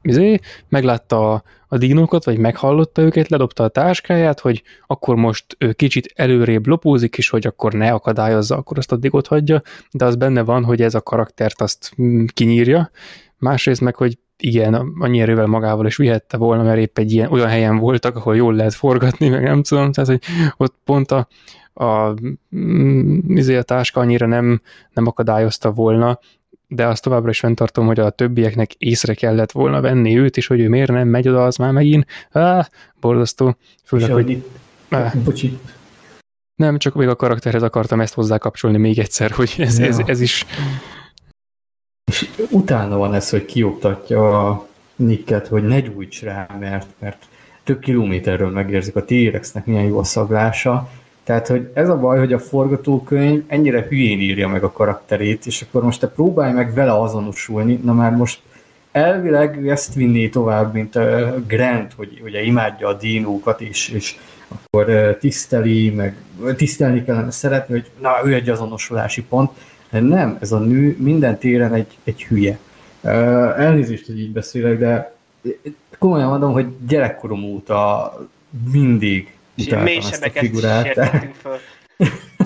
izé, 0.02 0.40
meglátta 0.70 1.34
a, 1.34 1.44
a 1.68 1.78
dinókat, 1.78 2.26
vagy 2.26 2.38
meghallotta 2.38 3.02
őket, 3.02 3.30
ledobta 3.30 3.64
a 3.64 3.68
táskáját, 3.68 4.40
hogy 4.40 4.64
akkor 4.88 5.16
most 5.16 5.46
ő 5.58 5.72
kicsit 5.72 6.12
előrébb 6.16 6.68
lopózik, 6.68 7.18
és 7.18 7.30
hogy 7.30 7.48
akkor 7.48 7.74
ne 7.74 7.92
akadályozza, 7.92 8.58
akkor 8.58 8.78
azt 8.78 8.92
addig 8.92 9.14
ott 9.14 9.28
hagyja, 9.28 9.62
de 9.92 10.06
az 10.06 10.16
benne 10.16 10.42
van, 10.42 10.64
hogy 10.64 10.82
ez 10.82 10.96
a 10.96 11.02
karaktert 11.02 11.62
azt 11.62 11.92
mm, 12.02 12.26
kinyírja, 12.34 12.92
másrészt 13.38 13.82
meg, 13.82 13.96
hogy 13.96 14.18
igen, 14.44 14.74
annyi 15.00 15.22
erővel 15.22 15.46
magával 15.46 15.86
is 15.86 15.96
vihette 15.96 16.38
volna, 16.38 16.64
mert 16.64 16.80
épp 16.80 16.98
egy 16.98 17.12
ilyen, 17.12 17.32
olyan 17.32 17.48
helyen 17.48 17.78
voltak, 17.78 18.16
ahol 18.16 18.36
jól 18.36 18.54
lehet 18.54 18.74
forgatni, 18.74 19.30
meg 19.30 19.44
nem 19.44 19.64
tudom, 19.64 19.92
tehát 19.92 20.10
hogy 20.10 20.22
ott 20.58 20.76
pont 20.86 21.12
a, 21.12 21.28
a, 21.74 22.14
mm, 22.56 23.20
izé 23.28 23.56
a 23.56 23.64
táska 23.64 24.00
annyira 24.00 24.26
nem, 24.26 24.62
nem 24.94 25.08
akadályozta 25.08 25.72
volna, 25.72 26.20
de 26.68 26.88
azt 26.88 27.04
továbbra 27.04 27.30
is 27.30 27.40
fenntartom, 27.40 27.86
hogy 27.86 28.00
a 28.00 28.10
többieknek 28.10 28.74
észre 28.74 29.14
kellett 29.14 29.52
volna 29.52 29.82
venni 29.82 30.18
őt, 30.18 30.38
és 30.38 30.48
hogy 30.48 30.60
ő 30.60 30.70
miért 30.70 30.92
nem 30.92 31.08
megy 31.08 31.28
oda, 31.28 31.46
az 31.46 31.56
már 31.56 31.72
megint, 31.72 32.06
á, 32.32 32.70
borzasztó. 33.00 33.56
Főleg, 33.84 34.12
hogy... 34.12 34.30
Itt, 34.30 34.48
á, 34.90 35.14
bocsi. 35.24 35.58
Nem, 36.56 36.78
csak 36.78 36.94
még 36.94 37.08
a 37.08 37.16
karakterhez 37.16 37.64
akartam 37.64 38.02
ezt 38.02 38.14
hozzákapcsolni 38.14 38.78
még 38.78 39.00
egyszer, 39.00 39.32
hogy 39.32 39.54
ez, 39.58 39.80
ja. 39.80 39.86
ez, 39.86 40.00
ez 40.06 40.22
is... 40.22 40.46
És 42.06 42.30
utána 42.50 42.98
van 42.98 43.14
ez, 43.14 43.30
hogy 43.30 43.46
kioktatja 43.46 44.50
a 44.50 44.68
Nicket, 44.96 45.48
hogy 45.48 45.64
ne 45.64 45.80
gyújts 45.80 46.24
rá, 46.24 46.48
mert, 46.60 46.88
mert 47.00 47.26
több 47.64 47.80
kilométerről 47.80 48.50
megérzik 48.50 48.96
a 48.96 49.06
T-rexnek 49.06 49.66
milyen 49.66 49.84
jó 49.84 49.98
a 50.00 50.04
szaglása, 50.04 50.90
tehát, 51.24 51.48
hogy 51.48 51.72
ez 51.74 51.90
a 51.90 52.00
baj, 52.00 52.20
hogy 52.20 52.34
a 52.34 52.40
forgatókönyv 52.40 53.44
ennyire 53.48 53.86
hülyén 53.90 54.20
írja 54.20 54.48
meg 54.48 54.64
a 54.64 54.72
karakterét, 54.72 55.46
és 55.46 55.62
akkor 55.62 55.84
most 55.84 56.00
te 56.00 56.08
próbálj 56.08 56.54
meg 56.54 56.74
vele 56.74 57.02
azonosulni, 57.02 57.80
na 57.84 57.94
már 57.94 58.12
most 58.12 58.42
elvileg 58.92 59.68
ezt 59.68 59.94
vinné 59.94 60.30
tovább, 60.30 60.74
mint 60.74 60.96
a 60.96 61.36
Grant, 61.48 61.94
hogy 61.94 62.22
ugye 62.24 62.44
imádja 62.44 62.88
a 62.88 62.94
dinókat, 62.94 63.62
és, 63.62 63.90
és 63.90 64.16
akkor 64.48 65.18
tiszteli, 65.20 65.90
meg 65.90 66.16
tisztelni 66.56 67.04
kellene 67.04 67.32
szeretni, 67.32 67.74
hogy 67.74 67.90
na, 68.02 68.10
ő 68.26 68.34
egy 68.34 68.50
azonosulási 68.50 69.24
pont, 69.24 69.52
de 69.92 70.00
nem, 70.00 70.38
ez 70.42 70.52
a 70.52 70.60
nő 70.60 70.96
minden 71.00 71.38
téren 71.38 71.74
egy, 71.74 71.98
egy 72.04 72.24
hülye. 72.24 72.60
Elnézést, 73.58 74.06
hogy 74.06 74.20
így 74.20 74.32
beszélek, 74.32 74.78
de 74.78 75.16
komolyan 75.98 76.30
mondom, 76.30 76.52
hogy 76.52 76.68
gyerekkorom 76.88 77.44
óta 77.44 78.14
mindig 78.72 79.36
mély 79.84 80.02
sebeket 80.02 80.50
föl. 81.42 81.58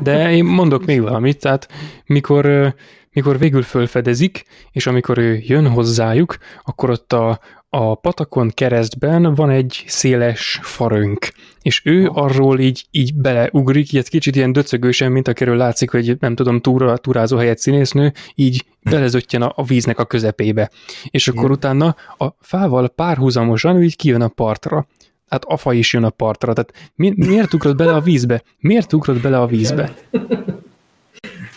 De 0.02 0.32
én 0.32 0.46
mondok 0.46 0.86
még 0.86 1.02
valamit, 1.02 1.39
tehát 1.39 1.68
mikor, 2.06 2.74
mikor 3.16 3.39
végül 3.39 3.61
fölfedezik, 3.61 4.43
és 4.72 4.88
amikor 4.88 5.18
ő 5.18 5.39
jön 5.43 5.68
hozzájuk, 5.68 6.38
akkor 6.63 6.89
ott 6.89 7.13
a, 7.13 7.39
a 7.70 7.95
patakon 7.95 8.51
keresztben 8.53 9.36
van 9.36 9.49
egy 9.49 9.84
széles 9.88 10.59
farönk, 10.61 11.28
és 11.61 11.82
ő 11.86 12.09
arról 12.13 12.59
így, 12.59 12.86
így 12.91 13.16
beleugrik, 13.16 13.93
így 13.93 14.09
kicsit 14.09 14.36
ilyen 14.36 14.51
döcögősen, 14.51 15.11
mint 15.11 15.28
akiről 15.28 15.57
látszik, 15.57 15.91
hogy 15.91 16.18
nem 16.20 16.36
tudom, 16.36 16.61
túra, 16.61 16.97
túrázó 16.97 17.38
helyett 17.38 17.57
színésznő, 17.57 18.13
így 18.36 18.66
belezöttyen 18.82 19.41
a, 19.41 19.53
a 19.55 19.63
víznek 19.63 19.99
a 19.99 20.05
közepébe. 20.05 20.70
És 21.09 21.28
akkor 21.28 21.51
utána 21.51 21.95
a 22.18 22.26
fával 22.39 22.89
párhuzamosan 22.89 23.84
így 23.84 23.95
kijön 23.95 24.22
a 24.22 24.28
partra 24.28 24.88
hát 25.26 25.45
afa 25.45 25.74
is 25.74 25.93
jön 25.93 26.03
a 26.03 26.09
partra. 26.09 26.53
Tehát 26.53 26.91
mi, 26.95 27.13
miért 27.16 27.53
ugrott 27.53 27.76
bele 27.76 27.93
a 27.93 28.01
vízbe? 28.01 28.43
Miért 28.59 28.93
ugrott 28.93 29.22
bele 29.22 29.39
a 29.39 29.47
vízbe? 29.47 29.93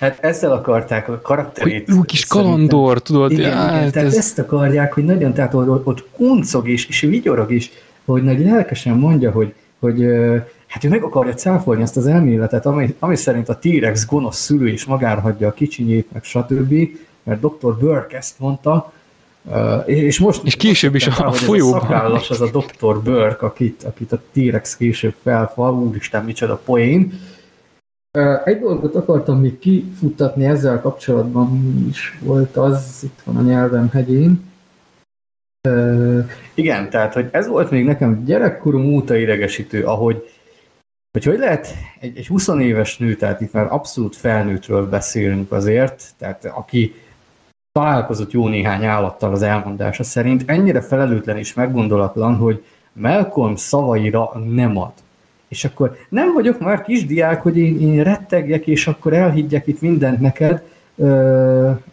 Hát 0.01 0.19
ezzel 0.21 0.53
akarták 0.53 1.09
a 1.09 1.21
karakterét. 1.21 1.91
Hogy 1.91 2.05
kis 2.07 2.27
kalandor, 2.27 3.03
tudod? 3.03 3.31
Igen, 3.31 3.43
ja, 3.43 3.77
igen, 3.77 3.91
tehát 3.91 4.09
ez... 4.09 4.17
ezt 4.17 4.39
akarják, 4.39 4.93
hogy 4.93 5.05
nagyon, 5.05 5.35
tehát 5.35 5.55
ott, 5.55 5.87
ott 5.87 6.09
kuncog 6.17 6.69
és, 6.69 6.87
és 6.87 7.01
vigyorog 7.01 7.53
is, 7.53 7.71
hogy 8.05 8.23
nagy 8.23 8.41
lelkesen 8.41 8.97
mondja, 8.97 9.31
hogy, 9.31 9.55
hogy 9.79 10.03
hát 10.67 10.85
ő 10.85 10.89
meg 10.89 11.03
akarja 11.03 11.35
cáfolni 11.35 11.83
ezt 11.83 11.97
az 11.97 12.07
elméletet, 12.07 12.67
ami, 12.67 12.95
ami 12.99 13.17
szerint 13.17 13.49
a 13.49 13.59
T-rex 13.59 14.07
gonosz 14.07 14.39
szülő 14.39 14.69
is 14.69 14.85
magára 14.85 15.21
hagyja 15.21 15.49
a 15.49 15.53
kicsinyét, 15.53 16.07
meg 16.13 16.25
stb., 16.25 16.75
mert 17.23 17.41
dr. 17.41 17.79
Burke 17.79 18.17
ezt 18.17 18.39
mondta, 18.39 18.93
és 19.87 20.19
most 20.19 20.41
és 20.45 20.57
később 20.57 20.95
is 20.95 21.07
a, 21.07 21.27
a 21.27 21.33
folyóban. 21.33 21.83
Ez 21.83 21.91
a 21.91 22.21
az 22.29 22.41
a 22.41 22.51
Dr. 22.51 23.03
Burke, 23.03 23.47
akit, 23.47 23.83
akit 23.83 24.13
a 24.13 24.21
T-rex 24.33 24.77
később 24.77 25.15
felfal, 25.23 25.75
úristen, 25.75 26.25
micsoda 26.25 26.61
poén. 26.65 27.21
Egy 28.45 28.61
dolgot 28.61 28.95
akartam 28.95 29.41
még 29.41 29.59
kifuttatni 29.59 30.45
ezzel 30.45 30.81
kapcsolatban, 30.81 31.75
is 31.89 32.19
volt 32.23 32.57
az, 32.57 33.01
itt 33.03 33.21
van 33.25 33.37
a 33.37 33.43
nyelvem 33.43 33.89
hegyén. 33.91 34.47
Igen, 36.55 36.91
tehát, 36.91 37.15
hogy 37.15 37.29
ez 37.31 37.47
volt 37.47 37.71
még 37.71 37.85
nekem 37.85 38.25
gyerekkorom 38.25 38.85
óta 38.85 39.17
idegesítő, 39.17 39.85
ahogy 39.85 40.29
hogy 41.13 41.25
hogy 41.25 41.39
lehet 41.39 41.75
egy, 42.01 42.17
egy 42.17 42.27
20 42.27 42.49
éves 42.49 42.99
nő, 42.99 43.15
tehát 43.15 43.41
itt 43.41 43.53
már 43.53 43.73
abszolút 43.73 44.17
felnőttről 44.17 44.89
beszélünk 44.89 45.53
azért, 45.53 46.05
tehát 46.19 46.45
aki 46.45 46.95
találkozott 47.73 48.31
jó 48.31 48.49
néhány 48.49 48.85
állattal 48.85 49.33
az 49.33 49.43
elmondása 49.43 50.03
szerint, 50.03 50.43
ennyire 50.47 50.81
felelőtlen 50.81 51.37
és 51.37 51.55
meggondolatlan, 51.55 52.37
hogy 52.37 52.65
Malcolm 52.93 53.57
szavaira 53.57 54.33
nem 54.49 54.77
ad. 54.77 54.93
És 55.49 55.65
akkor 55.65 55.97
nem 56.09 56.33
vagyok 56.33 56.61
már 56.61 56.83
kisdiák, 56.83 57.43
hogy 57.43 57.57
én, 57.57 57.81
én 57.81 58.03
rettegjek, 58.03 58.67
és 58.67 58.87
akkor 58.87 59.13
elhiggyek 59.13 59.67
itt 59.67 59.81
mindent 59.81 60.21
neked, 60.21 60.63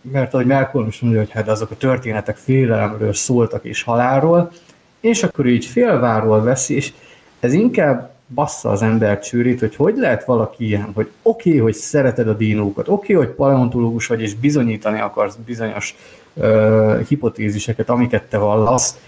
mert 0.02 0.34
ahogy 0.34 0.46
Malcolm 0.46 0.88
is 0.88 1.00
mondja, 1.00 1.20
hogy 1.20 1.32
hát 1.32 1.48
azok 1.48 1.72
a 1.72 1.78
történetek 1.78 2.36
félelemről 2.36 3.14
szóltak 3.14 3.66
és 3.66 3.84
halálról, 3.84 4.52
és 5.00 5.24
akkor 5.24 5.46
így 5.46 5.66
félváról 5.66 6.44
veszi, 6.44 6.76
és 6.76 6.94
ez 7.40 7.54
inkább 7.54 8.14
bassza 8.28 8.70
az 8.70 8.82
ember 8.82 9.20
csőrét, 9.20 9.60
hogy 9.60 9.76
hogy 9.76 9.96
lehet 9.98 10.26
valaki 10.26 10.66
ilyen, 10.66 10.92
hogy 10.94 11.12
oké, 11.22 11.50
okay, 11.50 11.62
hogy 11.62 11.74
szereted 11.74 12.28
a 12.28 12.34
dinókat, 12.34 12.88
oké, 12.88 13.14
okay, 13.14 13.26
hogy 13.26 13.36
paleontológus 13.36 14.08
vagy, 14.08 14.22
és 14.22 14.36
bizonyítani 14.36 15.00
akarsz 15.00 15.36
bizonyos 15.46 15.96
uh, 16.34 17.02
hipotéziseket, 17.02 17.90
amiket 17.90 18.24
te 18.24 18.38
vallasz, 18.38 19.00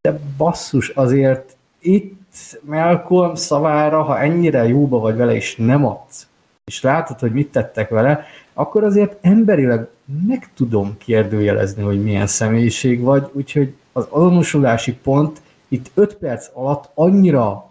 de 0.00 0.20
basszus, 0.36 0.88
azért 0.88 1.56
itt 1.80 2.21
Malcolm 2.60 3.34
szavára, 3.34 4.02
ha 4.02 4.20
ennyire 4.20 4.68
jóba 4.68 4.98
vagy 4.98 5.16
vele, 5.16 5.34
és 5.34 5.56
nem 5.56 5.86
adsz, 5.86 6.26
és 6.64 6.82
látod, 6.82 7.18
hogy 7.18 7.32
mit 7.32 7.50
tettek 7.50 7.88
vele, 7.88 8.24
akkor 8.52 8.84
azért 8.84 9.16
emberileg 9.20 9.88
meg 10.26 10.48
tudom 10.54 10.96
kérdőjelezni, 10.98 11.82
hogy 11.82 12.02
milyen 12.02 12.26
személyiség 12.26 13.00
vagy, 13.00 13.28
úgyhogy 13.32 13.74
az 13.92 14.06
azonosulási 14.08 14.94
pont 14.94 15.40
itt 15.68 15.90
5 15.94 16.14
perc 16.14 16.50
alatt 16.52 16.90
annyira 16.94 17.70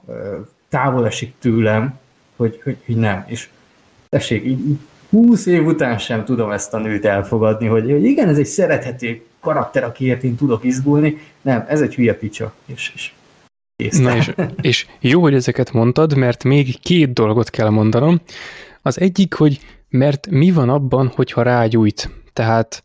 távol 0.70 1.06
esik 1.06 1.34
tőlem, 1.40 2.00
hogy, 2.36 2.62
hogy, 2.64 2.78
hogy 2.86 2.96
nem. 2.96 3.24
És 3.28 3.50
tessék, 4.10 4.46
így, 4.46 4.60
így 4.68 4.80
20 5.10 5.46
év 5.46 5.66
után 5.66 5.98
sem 5.98 6.26
tudom 6.26 6.52
ezt 6.52 6.74
a 6.74 6.78
nőt 6.78 7.06
elfogadni, 7.06 7.68
hogy, 7.68 7.92
hogy 7.92 8.04
igen, 8.04 8.28
ez 8.28 8.38
egy 8.38 8.46
szerethető 8.46 9.26
karakter, 9.40 9.84
akiért 9.84 10.24
én 10.24 10.36
tudok 10.36 10.64
izgulni. 10.64 11.18
Nem, 11.42 11.66
ez 11.68 11.82
egy 11.82 11.96
hülye 11.96 12.16
picsa. 12.16 12.54
És, 12.66 12.92
és 12.96 13.12
kész. 13.82 14.00
Na 14.00 14.16
és, 14.16 14.32
és 14.62 14.86
jó, 15.00 15.22
hogy 15.22 15.34
ezeket 15.34 15.72
mondtad, 15.72 16.16
mert 16.16 16.44
még 16.44 16.80
két 16.80 17.14
dolgot 17.14 17.50
kell 17.50 17.70
mondanom. 17.70 18.22
Az 18.82 19.00
egyik, 19.00 19.34
hogy 19.34 19.60
mert 19.90 20.30
mi 20.30 20.52
van 20.52 20.70
abban, 20.70 21.08
hogyha 21.08 21.42
rágyújt? 21.42 22.10
Tehát 22.34 22.84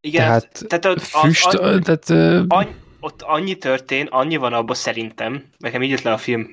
igen, 0.00 0.24
tehát, 0.24 0.64
tehát 0.68 0.84
az, 0.84 1.02
füst, 1.02 1.46
az, 1.46 1.54
az, 1.54 1.80
tehát, 1.82 2.10
annyi, 2.48 2.70
ott 3.00 3.22
annyi 3.22 3.54
történt, 3.54 4.08
annyi 4.10 4.36
van 4.36 4.52
abban 4.52 4.74
szerintem, 4.74 5.44
nekem 5.58 5.82
így 5.82 5.90
jött 5.90 6.02
le 6.02 6.12
a 6.12 6.18
film 6.18 6.48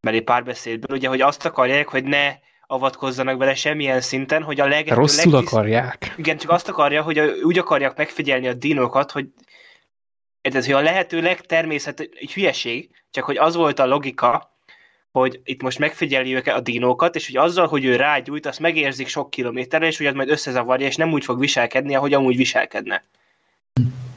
belé 0.00 0.20
párbeszédből, 0.20 0.96
ugye, 0.96 1.08
hogy 1.08 1.20
azt 1.20 1.44
akarják, 1.44 1.88
hogy 1.88 2.04
ne 2.04 2.34
avatkozzanak 2.66 3.38
bele 3.38 3.54
semmilyen 3.54 4.00
szinten, 4.00 4.42
hogy 4.42 4.60
a 4.60 4.66
leg... 4.66 4.88
Rosszul 4.88 5.32
legtisz... 5.32 5.52
akarják. 5.52 6.14
Igen, 6.16 6.36
csak 6.36 6.50
azt 6.50 6.68
akarja, 6.68 7.02
hogy 7.02 7.18
a, 7.18 7.24
úgy 7.42 7.58
akarják 7.58 7.96
megfigyelni 7.96 8.48
a 8.48 8.54
dinókat, 8.54 9.10
hogy 9.10 9.26
ez 10.42 10.66
hogy 10.66 10.74
a 10.74 10.80
lehető 10.80 11.20
legtermészet, 11.20 12.00
egy 12.00 12.32
hülyeség, 12.32 12.90
csak 13.10 13.24
hogy 13.24 13.36
az 13.36 13.54
volt 13.54 13.78
a 13.78 13.86
logika, 13.86 14.54
hogy 15.12 15.40
itt 15.44 15.62
most 15.62 15.78
megfigyeli 15.78 16.34
őket 16.34 16.56
a 16.56 16.60
dinókat, 16.60 17.14
és 17.14 17.26
hogy 17.26 17.36
azzal, 17.36 17.66
hogy 17.66 17.84
ő 17.84 17.96
rágyújt, 17.96 18.46
azt 18.46 18.60
megérzik 18.60 19.08
sok 19.08 19.30
kilométerre, 19.30 19.86
és 19.86 19.96
hogy 19.96 20.06
az 20.06 20.14
majd 20.14 20.30
összezavarja, 20.30 20.86
és 20.86 20.96
nem 20.96 21.12
úgy 21.12 21.24
fog 21.24 21.38
viselkedni, 21.38 21.94
ahogy 21.94 22.14
amúgy 22.14 22.36
viselkedne. 22.36 23.04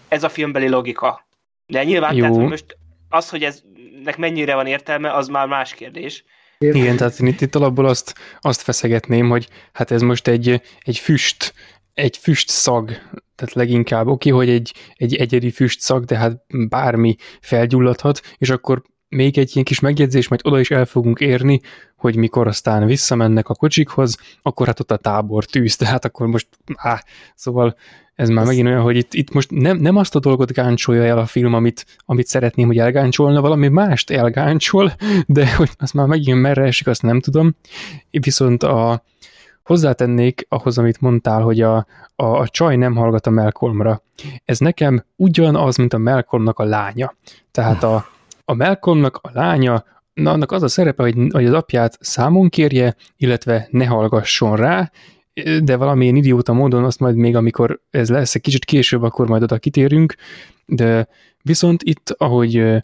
Ez 0.07 0.23
a 0.23 0.29
filmbeli 0.29 0.67
logika. 0.67 1.25
De 1.67 1.83
nyilván, 1.83 2.15
Jó. 2.15 2.21
tehát 2.21 2.49
most 2.49 2.77
az, 3.09 3.29
hogy 3.29 3.43
ez 3.43 3.61
nek 4.03 4.17
mennyire 4.17 4.55
van 4.55 4.65
értelme, 4.65 5.13
az 5.13 5.27
már 5.27 5.47
más 5.47 5.73
kérdés. 5.73 6.23
Igen, 6.57 6.97
tehát 6.97 7.19
itt, 7.19 7.41
itt 7.41 7.55
alapból 7.55 7.85
azt, 7.85 8.15
azt 8.41 8.61
feszegetném, 8.61 9.29
hogy 9.29 9.47
hát 9.73 9.91
ez 9.91 10.01
most 10.01 10.27
egy, 10.27 10.61
egy 10.81 10.97
füst, 10.97 11.53
egy 11.93 12.17
füst 12.17 12.49
szag, 12.49 12.89
tehát 13.35 13.53
leginkább 13.53 14.07
oké, 14.07 14.31
okay, 14.31 14.45
hogy 14.45 14.55
egy, 14.55 14.73
egy 14.95 15.15
egyedi 15.15 15.51
füst 15.51 15.79
szag, 15.79 16.03
de 16.03 16.17
hát 16.17 16.43
bármi 16.69 17.15
felgyulladhat, 17.41 18.21
és 18.37 18.49
akkor 18.49 18.81
még 19.09 19.37
egy 19.37 19.51
ilyen 19.53 19.65
kis 19.65 19.79
megjegyzés, 19.79 20.27
majd 20.27 20.41
oda 20.43 20.59
is 20.59 20.71
el 20.71 20.85
fogunk 20.85 21.19
érni, 21.19 21.61
hogy 21.95 22.15
mikor 22.15 22.47
aztán 22.47 22.85
visszamennek 22.85 23.49
a 23.49 23.55
kocsikhoz, 23.55 24.17
akkor 24.41 24.67
hát 24.67 24.79
ott 24.79 24.91
a 24.91 24.97
tábor 24.97 25.45
tűz, 25.45 25.75
tehát 25.75 26.05
akkor 26.05 26.27
most, 26.27 26.47
á, 26.75 27.03
szóval 27.35 27.75
ez 28.15 28.29
már 28.29 28.45
megint 28.45 28.67
olyan, 28.67 28.81
hogy 28.81 28.97
itt, 28.97 29.13
itt 29.13 29.33
most 29.33 29.51
nem, 29.51 29.77
nem 29.77 29.95
azt 29.95 30.15
a 30.15 30.19
dolgot 30.19 30.51
gáncsolja 30.51 31.03
el 31.03 31.17
a 31.17 31.25
film, 31.25 31.53
amit, 31.53 31.85
amit 32.05 32.27
szeretném, 32.27 32.67
hogy 32.67 32.77
elgáncsolna, 32.77 33.41
valami 33.41 33.67
mást 33.67 34.09
elgáncsol, 34.09 34.93
de 35.25 35.55
hogy 35.55 35.69
az 35.77 35.91
már 35.91 36.07
megint 36.07 36.41
merre 36.41 36.63
esik, 36.63 36.87
azt 36.87 37.01
nem 37.01 37.19
tudom. 37.19 37.55
Viszont 38.11 38.63
a, 38.63 39.03
hozzátennék 39.63 40.45
ahhoz, 40.49 40.77
amit 40.77 41.01
mondtál, 41.01 41.41
hogy 41.41 41.61
a, 41.61 41.75
a, 42.15 42.25
a 42.25 42.47
csaj 42.47 42.75
nem 42.75 42.95
hallgat 42.95 43.27
a 43.27 43.31
Malcolmra. 43.31 44.01
Ez 44.45 44.59
nekem 44.59 45.05
ugyanaz, 45.15 45.77
mint 45.77 45.93
a 45.93 45.97
Malcolmnak 45.97 46.59
a 46.59 46.63
lánya. 46.63 47.15
Tehát 47.51 47.83
a, 47.83 48.05
a 48.45 48.53
Malcolmnak 48.53 49.19
a 49.21 49.29
lánya, 49.33 49.83
na, 50.13 50.31
annak 50.31 50.51
az 50.51 50.63
a 50.63 50.67
szerepe, 50.67 51.03
hogy, 51.03 51.15
hogy 51.31 51.45
az 51.45 51.53
apját 51.53 51.97
számon 51.99 52.49
kérje, 52.49 52.95
illetve 53.17 53.67
ne 53.71 53.85
hallgasson 53.85 54.55
rá, 54.55 54.91
de 55.63 55.75
valamilyen 55.75 56.15
idióta 56.15 56.53
módon 56.53 56.83
azt 56.83 56.99
majd 56.99 57.15
még, 57.15 57.35
amikor 57.35 57.81
ez 57.89 58.09
lesz 58.09 58.35
egy 58.35 58.41
kicsit 58.41 58.65
később, 58.65 59.03
akkor 59.03 59.27
majd 59.27 59.43
oda 59.43 59.57
kitérünk, 59.57 60.15
de 60.65 61.07
viszont 61.41 61.83
itt, 61.83 62.15
ahogy, 62.17 62.83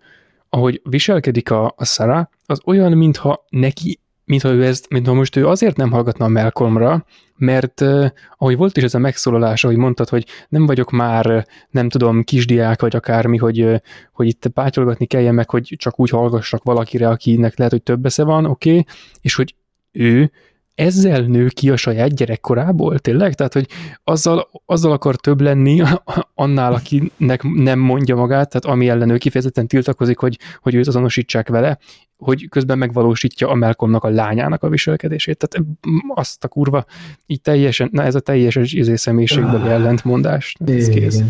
ahogy 0.49 0.81
viselkedik 0.83 1.51
a, 1.51 1.73
a 1.77 1.85
Sarah, 1.85 2.27
az 2.45 2.59
olyan, 2.65 2.91
mintha 2.91 3.45
neki 3.49 3.99
mintha 4.29 4.49
ő 4.49 4.65
ezt, 4.65 4.89
mintha 4.89 5.13
most 5.13 5.35
ő 5.35 5.47
azért 5.47 5.77
nem 5.77 5.91
hallgatna 5.91 6.25
a 6.25 6.29
Malcolmra, 6.29 7.05
mert 7.37 7.81
uh, 7.81 8.05
ahogy 8.37 8.57
volt 8.57 8.77
is 8.77 8.83
ez 8.83 8.93
a 8.93 8.99
megszólalás, 8.99 9.63
ahogy 9.63 9.77
mondtad, 9.77 10.09
hogy 10.09 10.25
nem 10.49 10.65
vagyok 10.65 10.91
már, 10.91 11.47
nem 11.69 11.89
tudom, 11.89 12.23
kisdiák 12.23 12.81
vagy 12.81 12.95
akármi, 12.95 13.37
hogy, 13.37 13.81
hogy 14.11 14.27
itt 14.27 14.47
pátyolgatni 14.47 15.05
kelljen 15.05 15.33
meg, 15.33 15.49
hogy 15.49 15.73
csak 15.77 15.99
úgy 15.99 16.09
hallgassak 16.09 16.63
valakire, 16.63 17.07
akinek 17.07 17.57
lehet, 17.57 17.73
hogy 17.73 17.83
több 17.83 18.05
esze 18.05 18.23
van, 18.23 18.45
oké, 18.45 18.69
okay? 18.69 18.85
és 19.21 19.35
hogy 19.35 19.55
ő 19.91 20.31
ezzel 20.79 21.21
nő 21.21 21.47
ki 21.47 21.69
a 21.69 21.75
saját 21.75 22.15
gyerekkorából, 22.15 22.99
tényleg? 22.99 23.33
Tehát, 23.33 23.53
hogy 23.53 23.67
azzal, 24.03 24.49
azzal 24.65 24.91
akar 24.91 25.15
több 25.15 25.41
lenni 25.41 25.81
annál, 26.35 26.73
akinek 26.73 27.43
nem 27.43 27.79
mondja 27.79 28.15
magát, 28.15 28.49
tehát 28.49 28.77
ami 28.77 28.89
ellen 28.89 29.09
ő 29.09 29.17
kifejezetten 29.17 29.67
tiltakozik, 29.67 30.17
hogy, 30.17 30.39
hogy 30.61 30.75
őt 30.75 30.87
azonosítsák 30.87 31.47
vele, 31.47 31.77
hogy 32.17 32.49
közben 32.49 32.77
megvalósítja 32.77 33.49
a 33.49 33.55
Malcolmnak 33.55 34.03
a 34.03 34.09
lányának 34.09 34.63
a 34.63 34.69
viselkedését. 34.69 35.37
Tehát 35.37 35.67
azt 36.15 36.43
a 36.43 36.47
kurva, 36.47 36.85
így 37.25 37.41
teljesen, 37.41 37.89
na 37.91 38.03
ez 38.03 38.15
a 38.15 38.19
teljes 38.19 38.55
izé 38.55 38.95
személyiségbeli 38.95 39.67
ah. 39.67 39.71
ellentmondás. 39.71 40.55
Ez 40.65 40.89
kész. 40.89 41.21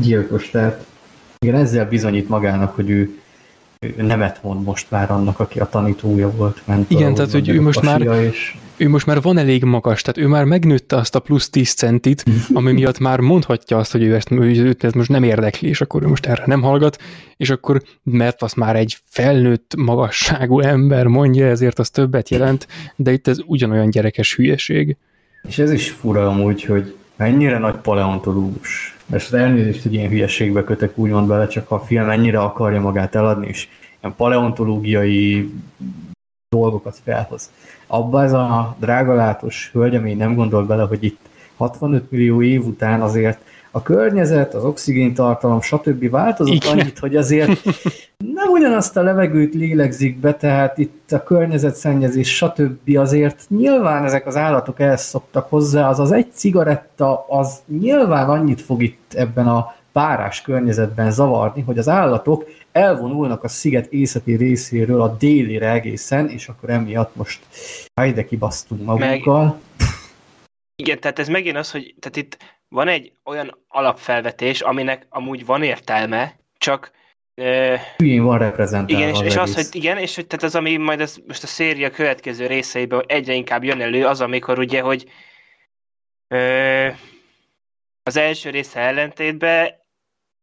Gyilkos, 0.00 0.50
tehát 0.50 0.86
igen, 1.38 1.54
ezzel 1.54 1.88
bizonyít 1.88 2.28
magának, 2.28 2.74
hogy 2.74 2.90
ő 2.90 3.21
nemet 3.96 4.42
mond 4.42 4.64
most 4.64 4.90
már 4.90 5.10
annak, 5.10 5.40
aki 5.40 5.58
a 5.58 5.68
tanítója 5.68 6.30
volt. 6.30 6.62
Mentor, 6.64 6.98
Igen, 6.98 7.14
tehát 7.14 7.30
hogy 7.30 7.48
ő 7.48 7.60
most 7.60 7.82
már 7.82 8.00
és... 8.00 8.56
ő 8.76 8.88
most 8.88 9.06
már 9.06 9.22
van 9.22 9.38
elég 9.38 9.64
magas, 9.64 10.02
tehát 10.02 10.18
ő 10.18 10.26
már 10.26 10.44
megnőtte 10.44 10.96
azt 10.96 11.14
a 11.14 11.20
plusz 11.20 11.50
10 11.50 11.74
centit, 11.74 12.24
ami 12.54 12.72
miatt 12.72 12.98
már 12.98 13.20
mondhatja 13.20 13.76
azt, 13.78 13.92
hogy 13.92 14.02
ő 14.02 14.14
ezt, 14.14 14.30
őt 14.30 14.84
ez 14.84 14.92
most 14.92 15.08
nem 15.08 15.22
érdekli, 15.22 15.68
és 15.68 15.80
akkor 15.80 16.02
ő 16.02 16.06
most 16.06 16.26
erre 16.26 16.42
nem 16.46 16.62
hallgat, 16.62 16.98
és 17.36 17.50
akkor, 17.50 17.82
mert 18.02 18.42
az 18.42 18.52
már 18.52 18.76
egy 18.76 18.98
felnőtt 19.04 19.74
magasságú 19.76 20.60
ember 20.60 21.06
mondja, 21.06 21.46
ezért 21.46 21.78
az 21.78 21.90
többet 21.90 22.28
jelent, 22.28 22.66
de 22.96 23.12
itt 23.12 23.28
ez 23.28 23.38
ugyanolyan 23.46 23.90
gyerekes 23.90 24.34
hülyeség. 24.34 24.96
És 25.48 25.58
ez 25.58 25.72
is 25.72 25.90
fura 25.90 26.26
amúgy, 26.26 26.64
hogy 26.64 26.94
mennyire 27.16 27.58
nagy 27.58 27.76
paleontológus. 27.76 28.96
Ezt 29.12 29.34
elnézést, 29.34 29.82
hogy 29.82 29.94
ilyen 29.94 30.08
hülyeségbe 30.08 30.64
kötek 30.64 30.98
úgymond 30.98 31.28
bele, 31.28 31.46
csak 31.46 31.70
a 31.70 31.80
film 31.80 32.08
ennyire 32.08 32.40
akarja 32.40 32.80
magát 32.80 33.14
eladni, 33.14 33.46
és 33.46 33.68
ilyen 34.00 34.14
paleontológiai 34.16 35.52
dolgokat 36.48 37.00
felhoz. 37.04 37.50
Abba 37.86 38.22
ez 38.22 38.32
a 38.32 38.76
drágalátos 38.78 39.70
hölgyemény 39.72 40.16
nem 40.16 40.34
gondol 40.34 40.66
bele, 40.66 40.82
hogy 40.82 41.04
itt 41.04 41.20
65 41.56 42.10
millió 42.10 42.42
év 42.42 42.66
után 42.66 43.02
azért 43.02 43.44
a 43.74 43.82
környezet, 43.82 44.54
az 44.54 44.64
oxigéntartalom, 44.64 45.60
stb. 45.60 46.10
változott 46.10 46.54
Igen. 46.54 46.78
annyit, 46.78 46.98
hogy 46.98 47.16
azért 47.16 47.64
nem 48.34 48.48
ugyanazt 48.50 48.96
a 48.96 49.02
levegőt 49.02 49.54
lélegzik 49.54 50.18
be, 50.18 50.34
tehát 50.34 50.78
itt 50.78 51.12
a 51.12 51.22
környezetszennyezés, 51.22 52.36
stb. 52.36 52.96
azért 52.96 53.44
nyilván 53.48 54.04
ezek 54.04 54.26
az 54.26 54.36
állatok 54.36 54.80
elszoktak 54.80 55.48
hozzá, 55.48 55.88
az 55.88 55.98
az 55.98 56.12
egy 56.12 56.32
cigaretta, 56.32 57.24
az 57.28 57.62
nyilván 57.66 58.28
annyit 58.28 58.60
fog 58.60 58.82
itt 58.82 59.12
ebben 59.14 59.48
a 59.48 59.74
párás 59.92 60.42
környezetben 60.42 61.10
zavarni, 61.10 61.62
hogy 61.62 61.78
az 61.78 61.88
állatok 61.88 62.44
elvonulnak 62.72 63.44
a 63.44 63.48
sziget 63.48 63.92
északi 63.92 64.32
részéről 64.32 65.00
a 65.00 65.16
délire 65.18 65.70
egészen, 65.70 66.28
és 66.28 66.48
akkor 66.48 66.70
emiatt 66.70 67.16
most 67.16 67.40
hajde 67.94 68.24
kibasztunk 68.24 68.84
magunkkal. 68.84 69.44
Meg... 69.44 69.88
Igen, 70.76 71.00
tehát 71.00 71.18
ez 71.18 71.28
megint 71.28 71.56
az, 71.56 71.70
hogy 71.70 71.94
tehát 72.00 72.16
itt 72.16 72.36
van 72.72 72.88
egy 72.88 73.12
olyan 73.24 73.58
alapfelvetés, 73.68 74.60
aminek 74.60 75.06
amúgy 75.08 75.46
van 75.46 75.62
értelme, 75.62 76.40
csak 76.58 76.90
Hülyén 77.96 78.22
van 78.22 78.38
reprezentálva 78.38 79.02
Igen, 79.02 79.14
és, 79.14 79.20
és 79.20 79.36
az, 79.36 79.54
hogy 79.54 79.66
igen, 79.70 79.98
és 79.98 80.14
hogy 80.14 80.26
tehát 80.26 80.44
az, 80.44 80.54
ami 80.54 80.76
majd 80.76 81.00
ez, 81.00 81.16
most 81.26 81.42
a 81.42 81.46
széria 81.46 81.90
következő 81.90 82.46
részeiben 82.46 83.02
egyre 83.06 83.32
inkább 83.32 83.64
jön 83.64 83.80
elő, 83.80 84.06
az, 84.06 84.20
amikor 84.20 84.58
ugye, 84.58 84.80
hogy 84.80 85.10
ö, 86.28 86.88
az 88.02 88.16
első 88.16 88.50
része 88.50 88.80
ellentétben 88.80 89.70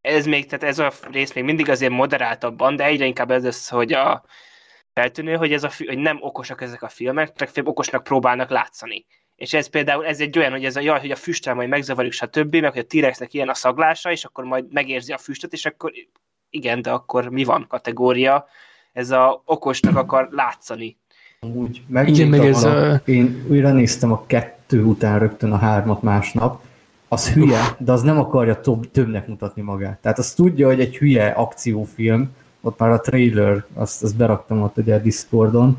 ez 0.00 0.26
még, 0.26 0.46
tehát 0.46 0.64
ez 0.64 0.78
a 0.78 0.92
rész 1.10 1.32
még 1.32 1.44
mindig 1.44 1.68
azért 1.68 1.92
moderáltabban, 1.92 2.76
de 2.76 2.84
egyre 2.84 3.04
inkább 3.04 3.30
ez 3.30 3.44
az, 3.44 3.68
hogy 3.68 3.92
a 3.92 4.24
feltűnő, 4.92 5.36
hogy, 5.36 5.52
ez 5.52 5.64
a, 5.64 5.70
hogy 5.86 5.98
nem 5.98 6.18
okosak 6.20 6.60
ezek 6.60 6.82
a 6.82 6.88
filmek, 6.88 7.32
csak 7.34 7.50
okosnak 7.64 8.02
próbálnak 8.02 8.50
látszani. 8.50 9.06
És 9.40 9.54
ez 9.54 9.66
például, 9.66 10.06
ez 10.06 10.20
egy 10.20 10.38
olyan, 10.38 10.50
hogy 10.50 10.64
ez 10.64 10.76
a 10.76 10.80
jaj, 10.80 11.00
hogy 11.00 11.10
a 11.10 11.16
füstel 11.16 11.54
majd 11.54 11.68
megzavarjuk, 11.68 12.12
stb., 12.12 12.56
meg 12.56 12.72
hogy 12.72 12.80
a 12.80 12.86
T-rexnek 12.86 13.34
ilyen 13.34 13.48
a 13.48 13.54
szaglása, 13.54 14.10
és 14.10 14.24
akkor 14.24 14.44
majd 14.44 14.72
megérzi 14.72 15.12
a 15.12 15.18
füstöt, 15.18 15.52
és 15.52 15.66
akkor 15.66 15.92
igen, 16.50 16.82
de 16.82 16.90
akkor 16.90 17.28
mi 17.28 17.44
van 17.44 17.66
kategória? 17.68 18.46
Ez 18.92 19.10
a 19.10 19.42
okosnak 19.44 19.96
akar 19.96 20.28
látszani. 20.30 20.96
Úgy, 21.54 21.82
igen, 22.04 22.28
meg 22.28 22.44
ez 22.44 22.64
a... 22.64 23.00
Én 23.04 23.46
újra 23.48 23.72
néztem 23.72 24.12
a 24.12 24.26
kettő 24.26 24.84
után 24.84 25.18
rögtön 25.18 25.52
a 25.52 25.56
hármat 25.56 26.02
másnap, 26.02 26.62
az 27.08 27.32
hülye, 27.32 27.76
de 27.78 27.92
az 27.92 28.02
nem 28.02 28.18
akarja 28.18 28.60
több, 28.60 28.90
többnek 28.90 29.26
mutatni 29.26 29.62
magát. 29.62 29.98
Tehát 30.00 30.18
azt 30.18 30.36
tudja, 30.36 30.66
hogy 30.66 30.80
egy 30.80 30.96
hülye 30.96 31.28
akciófilm, 31.28 32.36
ott 32.60 32.78
már 32.78 32.90
a 32.90 33.00
trailer, 33.00 33.64
azt, 33.74 34.02
azt 34.02 34.16
beraktam 34.16 34.62
ott 34.62 34.76
ugye 34.76 34.94
a 34.94 34.98
Discordon, 34.98 35.78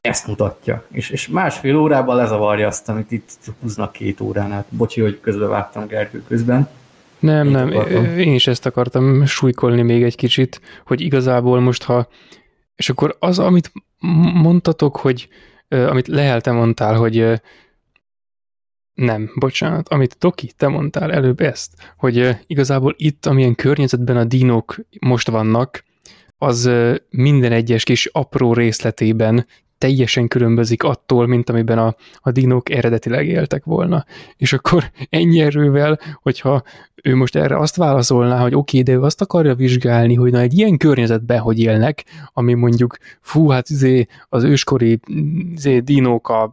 ezt 0.00 0.26
mutatja. 0.26 0.84
És, 0.90 1.10
és 1.10 1.28
másfél 1.28 1.76
órában 1.76 2.16
lezavarja 2.16 2.66
azt, 2.66 2.88
amit 2.88 3.10
itt 3.10 3.30
húznak 3.60 3.92
két 3.92 4.20
óránál. 4.20 4.64
Bocsi, 4.68 5.00
hogy 5.00 5.20
közbevágtam 5.20 5.86
Gergő 5.86 6.22
közben. 6.28 6.68
Nem, 7.18 7.46
Én 7.46 7.52
nem, 7.52 7.68
akartam. 7.68 8.04
én 8.04 8.34
is 8.34 8.46
ezt 8.46 8.66
akartam 8.66 9.26
súlykolni 9.26 9.82
még 9.82 10.02
egy 10.02 10.16
kicsit, 10.16 10.60
hogy 10.86 11.00
igazából 11.00 11.60
most, 11.60 11.82
ha 11.82 12.08
és 12.76 12.88
akkor 12.88 13.16
az, 13.18 13.38
amit 13.38 13.72
mondtatok, 14.34 14.96
hogy 14.96 15.28
amit 15.68 16.08
Lehel 16.08 16.40
te 16.40 16.52
mondtál, 16.52 16.94
hogy 16.94 17.40
nem, 18.94 19.30
bocsánat, 19.34 19.88
amit 19.88 20.18
Toki, 20.18 20.52
te 20.56 20.68
mondtál 20.68 21.12
előbb 21.12 21.40
ezt, 21.40 21.92
hogy 21.96 22.36
igazából 22.46 22.94
itt, 22.96 23.26
amilyen 23.26 23.54
környezetben 23.54 24.16
a 24.16 24.24
dinók 24.24 24.76
most 25.00 25.30
vannak, 25.30 25.84
az 26.38 26.70
minden 27.10 27.52
egyes 27.52 27.84
kis 27.84 28.06
apró 28.06 28.52
részletében 28.52 29.46
teljesen 29.80 30.28
különbözik 30.28 30.82
attól, 30.82 31.26
mint 31.26 31.50
amiben 31.50 31.78
a, 31.78 31.94
a 32.20 32.30
dinók 32.30 32.70
eredetileg 32.70 33.26
éltek 33.26 33.64
volna. 33.64 34.04
És 34.36 34.52
akkor 34.52 34.90
ennyi 35.10 35.40
erővel, 35.40 35.98
hogyha 36.22 36.62
ő 37.02 37.14
most 37.14 37.36
erre 37.36 37.58
azt 37.58 37.76
válaszolná, 37.76 38.40
hogy 38.40 38.54
oké, 38.54 38.80
okay, 38.80 38.82
de 38.82 39.00
ő 39.00 39.02
azt 39.02 39.20
akarja 39.20 39.54
vizsgálni, 39.54 40.14
hogy 40.14 40.32
na 40.32 40.40
egy 40.40 40.58
ilyen 40.58 40.76
környezetben 40.76 41.38
hogy 41.38 41.60
élnek, 41.60 42.04
ami 42.32 42.54
mondjuk, 42.54 42.96
fú, 43.20 43.48
hát 43.48 43.68
izé, 43.68 44.06
az 44.28 44.44
őskori 44.44 45.00
izé, 45.54 45.78
dinók 45.78 46.28
a 46.28 46.50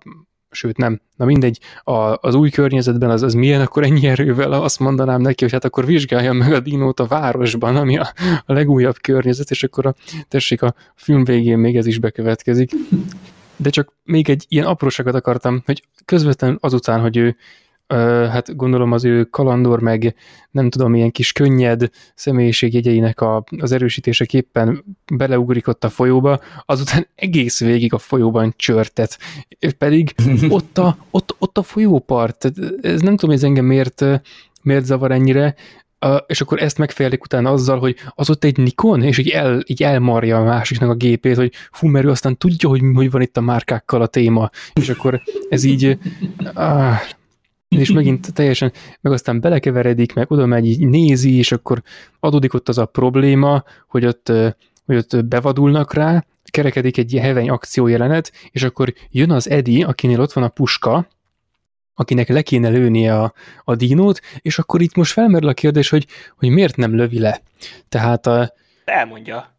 sőt 0.57 0.77
nem, 0.77 1.01
na 1.15 1.25
mindegy, 1.25 1.59
a, 1.83 2.17
az 2.27 2.35
új 2.35 2.49
környezetben 2.49 3.09
az, 3.09 3.23
az 3.23 3.33
milyen, 3.33 3.61
akkor 3.61 3.83
ennyi 3.83 4.07
erővel 4.07 4.51
azt 4.51 4.79
mondanám 4.79 5.21
neki, 5.21 5.43
hogy 5.43 5.53
hát 5.53 5.65
akkor 5.65 5.85
vizsgálja 5.85 6.33
meg 6.33 6.53
a 6.53 6.59
dinót 6.59 6.99
a 6.99 7.05
városban, 7.05 7.75
ami 7.75 7.97
a, 7.97 8.13
a 8.45 8.53
legújabb 8.53 8.97
környezet, 9.01 9.49
és 9.49 9.63
akkor 9.63 9.85
a, 9.85 9.95
tessék, 10.27 10.61
a 10.61 10.73
film 10.95 11.23
végén 11.23 11.57
még 11.57 11.77
ez 11.77 11.85
is 11.85 11.99
bekövetkezik. 11.99 12.71
De 13.55 13.69
csak 13.69 13.93
még 14.03 14.29
egy 14.29 14.45
ilyen 14.47 14.65
apróságot 14.65 15.15
akartam, 15.15 15.61
hogy 15.65 15.83
közvetlenül 16.05 16.57
azután, 16.61 16.99
hogy 16.99 17.17
ő 17.17 17.35
hát 17.87 18.55
gondolom 18.55 18.91
az 18.91 19.05
ő 19.05 19.23
kalandor, 19.23 19.79
meg 19.79 20.15
nem 20.51 20.69
tudom, 20.69 20.95
ilyen 20.95 21.11
kis 21.11 21.31
könnyed 21.31 21.89
személyiségjegyeinek 22.15 23.21
a, 23.21 23.43
az 23.57 23.71
erősítéseképpen 23.71 24.83
beleugrik 25.13 25.67
ott 25.67 25.83
a 25.83 25.89
folyóba, 25.89 26.39
azután 26.65 27.07
egész 27.15 27.59
végig 27.59 27.93
a 27.93 27.97
folyóban 27.97 28.53
csörtet. 28.57 29.17
Pedig 29.77 30.15
ott 30.49 30.77
a, 30.77 30.97
ott, 31.11 31.35
ott 31.39 31.57
a 31.57 31.63
folyópart, 31.63 32.51
ez 32.81 33.01
nem 33.01 33.17
tudom, 33.17 33.35
ez 33.35 33.43
engem 33.43 33.65
miért, 33.65 34.05
miért 34.61 34.85
zavar 34.85 35.11
ennyire, 35.11 35.55
Uh, 36.05 36.17
és 36.27 36.41
akkor 36.41 36.61
ezt 36.61 36.77
megfejlik 36.77 37.23
utána 37.23 37.51
azzal, 37.51 37.79
hogy 37.79 37.95
az 38.15 38.29
ott 38.29 38.43
egy 38.43 38.57
Nikon, 38.57 39.03
és 39.03 39.17
így, 39.17 39.29
el, 39.29 39.63
így 39.65 39.83
elmarja 39.83 40.37
a 40.37 40.43
másiknak 40.43 40.89
a 40.89 40.95
gépét, 40.95 41.35
hogy 41.35 41.53
fú, 41.71 41.87
mert 41.87 42.05
ő 42.05 42.09
aztán 42.09 42.37
tudja, 42.37 42.69
hogy 42.69 42.81
hogy 42.93 43.11
van 43.11 43.21
itt 43.21 43.37
a 43.37 43.41
márkákkal 43.41 44.01
a 44.01 44.07
téma, 44.07 44.49
és 44.73 44.89
akkor 44.89 45.21
ez 45.49 45.63
így 45.63 45.85
uh, 46.55 46.93
és 47.69 47.91
megint 47.91 48.33
teljesen, 48.33 48.71
meg 49.01 49.13
aztán 49.13 49.39
belekeveredik, 49.39 50.13
meg 50.13 50.31
oda 50.31 50.45
megy, 50.45 50.87
nézi, 50.87 51.37
és 51.37 51.51
akkor 51.51 51.81
adódik 52.19 52.53
ott 52.53 52.69
az 52.69 52.77
a 52.77 52.85
probléma, 52.85 53.63
hogy 53.87 54.05
ott, 54.05 54.31
hogy 54.85 54.95
ott 54.95 55.25
bevadulnak 55.25 55.93
rá, 55.93 56.25
kerekedik 56.43 56.97
egy 56.97 57.13
ilyen 57.13 57.25
heveny 57.25 57.49
akciójelenet, 57.49 58.31
és 58.51 58.63
akkor 58.63 58.93
jön 59.11 59.31
az 59.31 59.49
Edi, 59.49 59.83
akinél 59.83 60.21
ott 60.21 60.33
van 60.33 60.43
a 60.43 60.47
puska, 60.47 61.07
akinek 61.95 62.27
le 62.27 62.41
kéne 62.41 62.69
lőnie 62.69 63.19
a, 63.19 63.33
a 63.63 63.75
dinót, 63.75 64.21
és 64.41 64.59
akkor 64.59 64.81
itt 64.81 64.95
most 64.95 65.11
felmerül 65.11 65.49
a 65.49 65.53
kérdés, 65.53 65.89
hogy, 65.89 66.05
hogy 66.37 66.49
miért 66.49 66.75
nem 66.75 66.95
lövi 66.95 67.19
le. 67.19 67.41
Tehát 67.89 68.27
a, 68.27 68.53
Elmondja. 68.85 69.55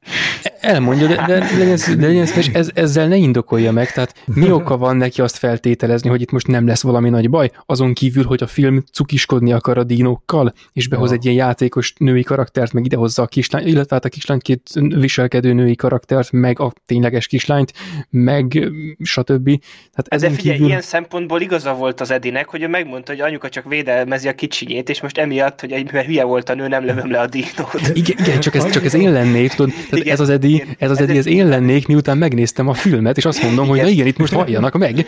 Elmondja, 0.60 1.06
de, 1.06 1.24
de, 1.26 1.38
legyen, 1.58 1.98
de 1.98 2.06
legyen 2.06 2.26
szíves, 2.26 2.48
ez, 2.48 2.70
ezzel 2.74 3.08
ne 3.08 3.16
indokolja 3.16 3.72
meg, 3.72 3.92
tehát 3.92 4.14
mi 4.24 4.50
oka 4.50 4.76
van 4.76 4.96
neki 4.96 5.20
azt 5.20 5.36
feltételezni, 5.36 6.08
hogy 6.08 6.20
itt 6.20 6.30
most 6.30 6.46
nem 6.46 6.66
lesz 6.66 6.82
valami 6.82 7.08
nagy 7.10 7.30
baj, 7.30 7.50
azon 7.66 7.92
kívül, 7.92 8.24
hogy 8.24 8.42
a 8.42 8.46
film 8.46 8.84
cukiskodni 8.92 9.52
akar 9.52 9.78
a 9.78 9.84
dinókkal, 9.84 10.52
és 10.72 10.88
behoz 10.88 11.10
ja. 11.10 11.16
egy 11.16 11.24
ilyen 11.24 11.36
játékos 11.36 11.92
női 11.98 12.22
karaktert, 12.22 12.72
meg 12.72 12.84
idehozza 12.84 13.22
a 13.22 13.26
kislány, 13.26 13.66
illetve 13.66 13.94
hát 13.94 14.04
a 14.04 14.08
kislányt 14.08 14.42
két 14.42 14.70
viselkedő 14.74 15.52
női 15.52 15.74
karaktert, 15.74 16.32
meg 16.32 16.60
a 16.60 16.72
tényleges 16.86 17.26
kislányt, 17.26 17.72
meg 18.10 18.70
stb. 19.02 19.44
Tehát 19.90 20.06
ezen 20.08 20.30
de 20.30 20.36
figyelj, 20.36 20.56
kívül... 20.56 20.70
ilyen 20.70 20.82
szempontból 20.82 21.40
igaza 21.40 21.74
volt 21.74 22.00
az 22.00 22.10
Edinek, 22.10 22.48
hogy 22.48 22.62
ő 22.62 22.68
megmondta, 22.68 23.12
hogy 23.12 23.20
anyuka 23.20 23.48
csak 23.48 23.68
védelmezi 23.68 24.28
a 24.28 24.34
kicsinyét, 24.34 24.88
és 24.88 25.00
most 25.00 25.18
emiatt, 25.18 25.60
hogy 25.60 25.72
egy 25.72 25.90
hülye 25.90 26.24
volt 26.24 26.48
a 26.48 26.54
nő, 26.54 26.68
nem 26.68 26.84
lövöm 26.84 27.10
le 27.10 27.20
a 27.20 27.26
dinót. 27.26 27.80
Igen, 27.94 28.16
igen 28.18 28.40
csak, 28.40 28.54
ez, 28.54 28.70
csak 28.70 28.84
ez 28.84 28.94
én 28.94 29.12
lennék, 29.12 29.52
tudod, 29.52 29.72
igen, 29.90 30.12
ez 30.12 30.20
az 30.20 30.28
Edi, 30.28 30.47
igen. 30.52 30.66
ez 30.78 30.90
az 30.90 31.00
Edi, 31.00 31.16
ez 31.16 31.26
én 31.26 31.48
lennék, 31.48 31.86
miután 31.86 32.18
megnéztem 32.18 32.68
a 32.68 32.74
filmet, 32.74 33.16
és 33.16 33.24
azt 33.24 33.42
mondom, 33.42 33.64
igen. 33.64 33.76
hogy 33.76 33.84
na 33.84 33.90
igen, 33.90 34.06
itt 34.06 34.18
most 34.18 34.32
halljanak 34.32 34.78
meg, 34.78 34.94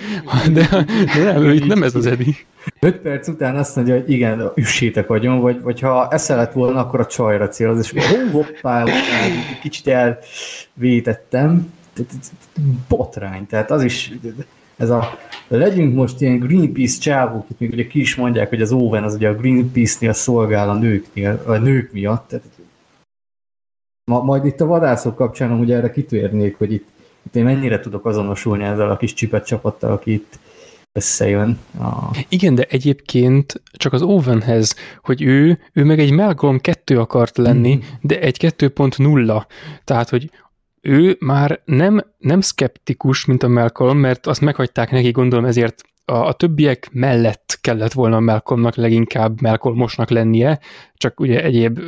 de, 0.53 0.69
de 1.17 1.33
nem, 1.33 1.51
itt 1.51 1.67
nem 1.67 1.83
ez 1.83 1.95
az 1.95 2.07
Edi. 2.07 2.37
Öt 2.81 2.97
perc 2.97 3.29
után 3.29 3.57
azt 3.57 3.77
mondja, 3.77 3.95
hogy 3.95 4.11
igen, 4.11 4.51
üssétek 4.55 5.11
agyon, 5.11 5.41
vagy, 5.41 5.63
vagy 5.63 5.81
ha 5.81 6.09
esze 6.11 6.35
lett 6.35 6.53
volna, 6.53 6.81
akkor 6.81 7.01
a 7.01 7.07
csajra 7.07 7.49
céloz, 7.49 7.79
és 7.79 8.07
hó, 8.07 8.17
hoppá, 8.33 8.85
kicsit 9.63 9.87
elvétettem. 9.87 11.73
Botrány, 12.89 13.47
tehát 13.47 13.71
az 13.71 13.83
is, 13.83 14.13
ez 14.77 14.91
a 14.91 15.19
legyünk 15.49 15.95
most 15.95 16.21
ilyen 16.21 16.39
Greenpeace 16.39 17.01
csávók, 17.01 17.47
itt 17.51 17.59
még 17.59 17.73
ugye 17.73 17.87
ki 17.87 18.01
is 18.01 18.15
mondják, 18.15 18.49
hogy 18.49 18.61
az 18.61 18.73
Owen 18.73 19.05
az 19.05 19.15
ugye 19.15 19.29
a 19.29 19.35
Greenpeace-nél 19.35 20.13
szolgál 20.13 20.71
a 20.71 20.75
nőknél, 20.75 21.43
a 21.47 21.57
nők 21.57 21.93
miatt, 21.93 22.29
tehát 22.29 22.45
Ma, 24.11 24.23
majd 24.23 24.45
itt 24.45 24.61
a 24.61 24.67
vadászok 24.67 25.15
kapcsán 25.15 25.53
ugye 25.53 25.77
erre 25.77 25.91
kitérnék, 25.91 26.59
hogy 26.59 26.73
itt, 26.73 26.89
itt 27.23 27.37
én 27.37 27.45
mennyire 27.45 27.81
tudok 27.81 28.07
azonosulni 28.07 28.65
ezzel 28.65 28.91
a 28.91 28.97
kis 28.97 29.15
csipet 29.15 29.47
csapattal, 29.47 29.93
aki 29.93 30.13
itt 30.13 30.39
összejön. 30.93 31.59
A... 31.81 32.17
Igen, 32.29 32.55
de 32.55 32.67
egyébként 32.69 33.63
csak 33.73 33.93
az 33.93 34.03
Owenhez, 34.03 34.77
hogy 35.03 35.23
ő, 35.23 35.59
ő 35.73 35.85
meg 35.85 35.99
egy 35.99 36.13
Malcolm 36.13 36.59
2 36.59 36.99
akart 36.99 37.37
lenni, 37.37 37.75
mm. 37.75 37.81
de 38.01 38.21
egy 38.21 38.55
2.0. 38.59 39.45
Tehát, 39.85 40.09
hogy 40.09 40.31
ő 40.81 41.17
már 41.21 41.61
nem, 41.65 42.01
nem 42.19 42.41
szkeptikus, 42.41 43.25
mint 43.25 43.43
a 43.43 43.49
Malcolm, 43.49 43.99
mert 43.99 44.27
azt 44.27 44.41
meghagyták 44.41 44.91
neki, 44.91 45.11
gondolom 45.11 45.45
ezért 45.45 45.83
a, 46.11 46.27
a 46.27 46.33
többiek 46.33 46.89
mellett 46.93 47.59
kellett 47.61 47.93
volna 47.93 48.21
Malcolmnak 48.21 48.75
leginkább 48.75 49.41
Malcolmosnak 49.41 50.11
lennie, 50.11 50.59
csak 50.95 51.21
ugye 51.21 51.43
egyéb 51.43 51.81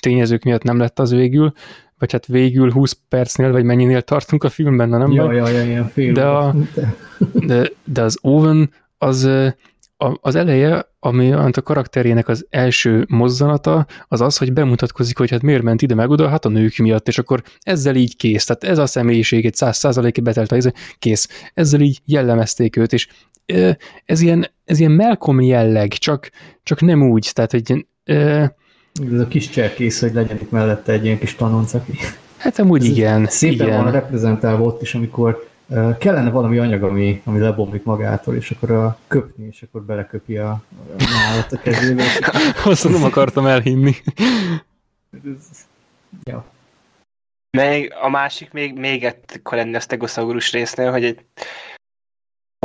tényezők 0.00 0.42
miatt 0.42 0.62
nem 0.62 0.78
lett 0.78 0.98
az 0.98 1.10
végül, 1.10 1.52
vagy 1.98 2.12
hát 2.12 2.26
végül 2.26 2.72
20 2.72 2.98
percnél, 3.08 3.52
vagy 3.52 3.64
mennyinél 3.64 4.02
tartunk 4.02 4.44
a 4.44 4.48
filmben, 4.48 4.88
nem? 4.88 5.12
Ja, 5.12 5.32
ja, 5.32 5.48
ja, 5.48 5.62
ja, 5.62 5.84
fél 5.84 6.12
de, 6.12 6.26
a, 6.26 6.54
de, 7.46 7.70
de 7.84 8.02
az 8.02 8.18
Owen 8.22 8.70
az, 8.98 9.30
az 10.20 10.34
eleje, 10.34 10.88
ami 10.98 11.32
a 11.32 11.50
karakterének 11.64 12.28
az 12.28 12.46
első 12.50 13.04
mozzanata, 13.08 13.86
az 14.08 14.20
az, 14.20 14.36
hogy 14.36 14.52
bemutatkozik, 14.52 15.18
hogy 15.18 15.30
hát 15.30 15.42
miért 15.42 15.62
ment 15.62 15.82
ide 15.82 15.94
meg 15.94 16.10
oda, 16.10 16.28
hát 16.28 16.44
a 16.44 16.48
nők 16.48 16.76
miatt, 16.76 17.08
és 17.08 17.18
akkor 17.18 17.42
ezzel 17.60 17.94
így 17.94 18.16
kész. 18.16 18.44
Tehát 18.44 18.64
ez 18.64 18.78
a 18.78 18.86
személyiség 18.86 19.46
egy 19.46 19.54
száz 19.54 19.76
százalékig 19.76 20.24
betelt, 20.24 20.52
ez 20.52 20.70
kész. 20.98 21.50
Ezzel 21.54 21.80
így 21.80 22.00
jellemezték 22.04 22.76
őt, 22.76 22.92
és 22.92 23.08
ez 24.04 24.20
ilyen, 24.20 24.46
ez 24.64 24.78
ilyen 24.78 24.92
Malcolm 24.92 25.40
jelleg, 25.40 25.88
csak, 25.88 26.30
csak 26.62 26.80
nem 26.80 27.10
úgy, 27.10 27.30
tehát 27.32 27.50
hogy 27.50 27.86
ez 29.12 29.20
a 29.20 29.28
kis 29.28 29.48
cserkész, 29.48 30.00
hogy 30.00 30.12
legyen 30.12 30.36
itt 30.36 30.50
mellette 30.50 30.92
egy 30.92 31.04
ilyen 31.04 31.18
kis 31.18 31.34
tanonc, 31.34 31.74
aki... 31.74 31.92
Hát 32.36 32.58
amúgy 32.58 32.84
igen. 32.84 33.26
Szépen 33.26 33.66
igen. 33.66 33.82
van 33.82 33.92
reprezentálva 33.92 34.64
ott 34.64 34.82
is, 34.82 34.94
amikor 34.94 35.49
kellene 35.98 36.30
valami 36.30 36.58
anyag, 36.58 36.82
ami, 36.82 37.22
ami 37.24 37.38
lebomlik 37.38 37.84
magától, 37.84 38.34
és 38.34 38.50
akkor 38.50 38.70
a 38.70 38.98
köpni, 39.06 39.46
és 39.46 39.62
akkor 39.62 39.82
beleköpi 39.82 40.36
a, 40.36 40.50
a 40.50 40.62
nálat 40.98 41.52
a 41.52 41.58
kezébe. 41.58 42.04
Azt 42.64 42.88
nem 42.88 43.04
akartam 43.04 43.46
elhinni. 43.46 43.94
ja. 46.22 46.44
Még 47.50 47.92
a 48.02 48.08
másik 48.08 48.52
még, 48.52 48.78
még 48.78 49.04
ekkor 49.04 49.56
lenni 49.56 49.74
a 49.74 49.80
Stegosaurus 49.80 50.52
résznél, 50.52 50.90
hogy, 50.90 51.04
egy, 51.04 51.24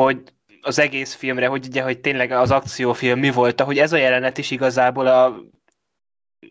hogy 0.01 0.21
az 0.61 0.79
egész 0.79 1.13
filmre, 1.13 1.47
hogy 1.47 1.65
ugye, 1.65 1.81
hogy 1.81 1.99
tényleg 1.99 2.31
az 2.31 2.51
akciófilm 2.51 3.19
mi 3.19 3.31
volt, 3.31 3.61
hogy 3.61 3.77
ez 3.77 3.93
a 3.93 3.97
jelenet 3.97 4.37
is 4.37 4.51
igazából 4.51 5.07
a, 5.07 5.35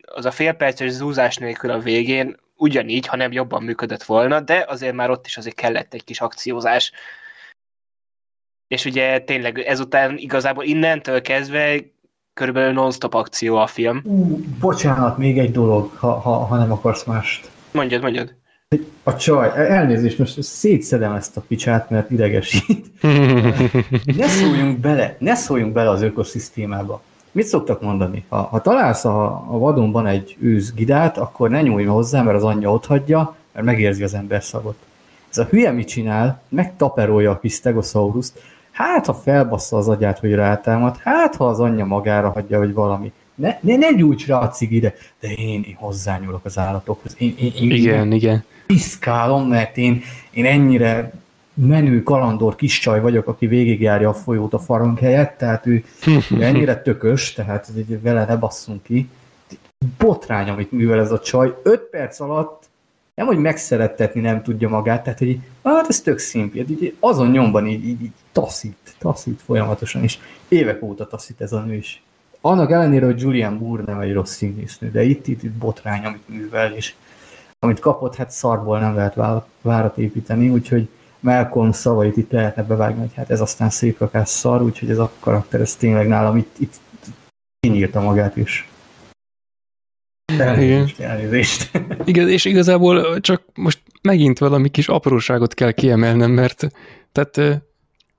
az 0.05 0.25
a 0.25 0.31
félperces 0.31 0.91
zúzás 0.91 1.37
nélkül 1.37 1.69
a 1.69 1.79
végén 1.79 2.35
ugyanígy, 2.55 3.07
ha 3.07 3.15
nem 3.15 3.31
jobban 3.31 3.63
működött 3.63 4.03
volna, 4.03 4.39
de 4.39 4.65
azért 4.67 4.95
már 4.95 5.09
ott 5.09 5.25
is 5.25 5.37
azért 5.37 5.55
kellett 5.55 5.93
egy 5.93 6.03
kis 6.03 6.21
akciózás. 6.21 6.91
És 8.67 8.85
ugye 8.85 9.19
tényleg 9.19 9.59
ezután 9.59 10.17
igazából 10.17 10.63
innentől 10.63 11.21
kezdve 11.21 11.79
körülbelül 12.33 12.73
non-stop 12.73 13.13
akció 13.13 13.55
a 13.55 13.67
film. 13.67 14.01
Uh, 14.03 14.39
bocsánat, 14.59 15.17
még 15.17 15.37
egy 15.37 15.51
dolog, 15.51 15.91
ha, 15.95 16.19
ha, 16.19 16.31
ha 16.33 16.57
nem 16.57 16.71
akarsz 16.71 17.03
mást. 17.03 17.49
Mondjad, 17.71 18.01
mondjad. 18.01 18.33
A 19.03 19.15
csaj, 19.15 19.51
elnézést, 19.55 20.17
most 20.17 20.41
szétszedem 20.41 21.13
ezt 21.13 21.37
a 21.37 21.41
picsát, 21.41 21.89
mert 21.89 22.11
idegesít. 22.11 23.01
ne 24.17 24.27
szóljunk 24.27 24.79
bele, 24.79 25.15
ne 25.19 25.35
szóljunk 25.35 25.73
bele 25.73 25.89
az 25.89 26.01
ökoszisztémába. 26.01 27.01
Mit 27.35 27.45
szoktak 27.45 27.81
mondani? 27.81 28.25
Ha, 28.29 28.37
ha 28.37 28.61
találsz 28.61 29.05
a, 29.05 29.25
a 29.47 29.57
vadonban 29.57 30.07
egy 30.07 30.35
őz 30.39 30.73
gidát, 30.73 31.17
akkor 31.17 31.49
ne 31.49 31.61
nyúlj 31.61 31.83
hozzá, 31.83 32.21
mert 32.21 32.37
az 32.37 32.43
anyja 32.43 32.71
ott 32.71 32.85
hagyja, 32.85 33.35
mert 33.53 33.65
megérzi 33.65 34.03
az 34.03 34.13
ember 34.13 34.43
szagot. 34.43 34.75
Ez 35.29 35.37
a 35.37 35.43
hülye 35.43 35.71
mit 35.71 35.87
csinál? 35.87 36.41
Megtaperolja 36.49 37.31
a 37.31 37.39
kis 37.39 37.61
hát 38.71 39.05
ha 39.05 39.13
felbassza 39.13 39.77
az 39.77 39.87
agyát, 39.87 40.19
hogy 40.19 40.33
rátámad, 40.33 40.97
hát 40.97 41.35
ha 41.35 41.47
az 41.47 41.59
anyja 41.59 41.85
magára 41.85 42.29
hagyja, 42.29 42.59
vagy 42.59 42.73
valami. 42.73 43.11
Ne, 43.35 43.57
ne, 43.61 43.75
ne 43.75 43.91
gyújts 43.91 44.27
rá 44.27 44.39
a 44.39 44.49
cigire, 44.49 44.93
de 45.19 45.27
én, 45.27 45.63
én 45.67 45.75
hozzányúlok 45.75 46.45
az 46.45 46.57
állatokhoz. 46.57 47.15
Én, 47.17 47.35
én, 47.39 47.51
én, 47.55 47.71
igen, 47.71 48.05
én 48.05 48.11
igen. 48.11 48.43
Piszkálom, 48.67 49.47
mert 49.47 49.77
én, 49.77 50.01
én 50.31 50.45
ennyire 50.45 51.11
menő 51.55 52.03
kalandor 52.03 52.55
kis 52.55 52.79
csaj 52.79 53.01
vagyok, 53.01 53.27
aki 53.27 53.47
végigjárja 53.47 54.09
a 54.09 54.13
folyót 54.13 54.53
a 54.53 54.59
farang 54.59 54.99
helyett, 54.99 55.37
tehát 55.37 55.65
ő, 55.65 55.83
ennyire 56.39 56.81
tökös, 56.81 57.33
tehát 57.33 57.71
vele 58.01 58.25
ne 58.25 58.35
basszunk 58.35 58.83
ki. 58.83 59.09
Botrány, 59.97 60.49
amit 60.49 60.71
művel 60.71 60.99
ez 60.99 61.11
a 61.11 61.19
csaj. 61.19 61.55
Öt 61.63 61.81
perc 61.81 62.19
alatt 62.19 62.63
nem, 63.15 63.25
hogy 63.25 63.37
megszerettetni 63.37 64.21
nem 64.21 64.43
tudja 64.43 64.69
magát, 64.69 65.03
tehát 65.03 65.19
hogy 65.19 65.39
hát 65.63 65.89
ez 65.89 66.01
tök 66.01 66.17
szimpi, 66.17 66.95
azon 66.99 67.31
nyomban 67.31 67.67
így, 67.67 67.87
így, 67.87 68.01
így 68.01 68.11
taszít, 68.31 68.95
taszít 68.97 69.41
folyamatosan, 69.41 70.03
és 70.03 70.17
évek 70.47 70.83
óta 70.83 71.07
taszít 71.07 71.41
ez 71.41 71.51
a 71.51 71.59
nő 71.59 71.75
is. 71.75 72.03
Annak 72.41 72.71
ellenére, 72.71 73.05
hogy 73.05 73.21
Julian 73.21 73.53
Moore 73.53 73.83
nem 73.85 73.99
egy 73.99 74.13
rossz 74.13 74.35
színésznő, 74.35 74.91
de 74.91 75.03
itt, 75.03 75.27
itt, 75.27 75.43
itt 75.43 75.51
botrány, 75.51 76.05
amit 76.05 76.29
művel, 76.29 76.73
és 76.73 76.93
amit 77.59 77.79
kapott, 77.79 78.15
hát 78.15 78.31
szarból 78.31 78.79
nem 78.79 78.95
lehet 78.95 79.15
várat 79.61 79.97
építeni, 79.97 80.49
úgyhogy 80.49 80.87
Malcolm 81.25 81.71
szavait 81.71 82.17
itt 82.17 82.31
lehetne 82.31 82.63
bevágni, 82.63 82.99
hogy 82.99 83.13
hát 83.13 83.29
ez 83.29 83.41
aztán 83.41 83.69
szép 83.69 83.99
rakás 83.99 84.29
szar, 84.29 84.61
úgyhogy 84.61 84.89
ez 84.89 84.97
a 84.97 85.11
karakter, 85.19 85.61
ez 85.61 85.75
tényleg 85.75 86.07
nálam 86.07 86.37
itt, 86.37 86.55
itt 86.59 86.73
kinyírta 87.59 88.01
magát 88.01 88.35
is. 88.37 88.69
Elnézést, 90.39 90.99
Igen. 90.99 91.11
elnézést. 91.11 91.71
Igen, 92.05 92.29
és 92.29 92.45
igazából 92.45 93.19
csak 93.19 93.43
most 93.53 93.81
megint 94.01 94.39
valami 94.39 94.69
kis 94.69 94.87
apróságot 94.87 95.53
kell 95.53 95.71
kiemelnem, 95.71 96.31
mert 96.31 96.71
tehát 97.11 97.63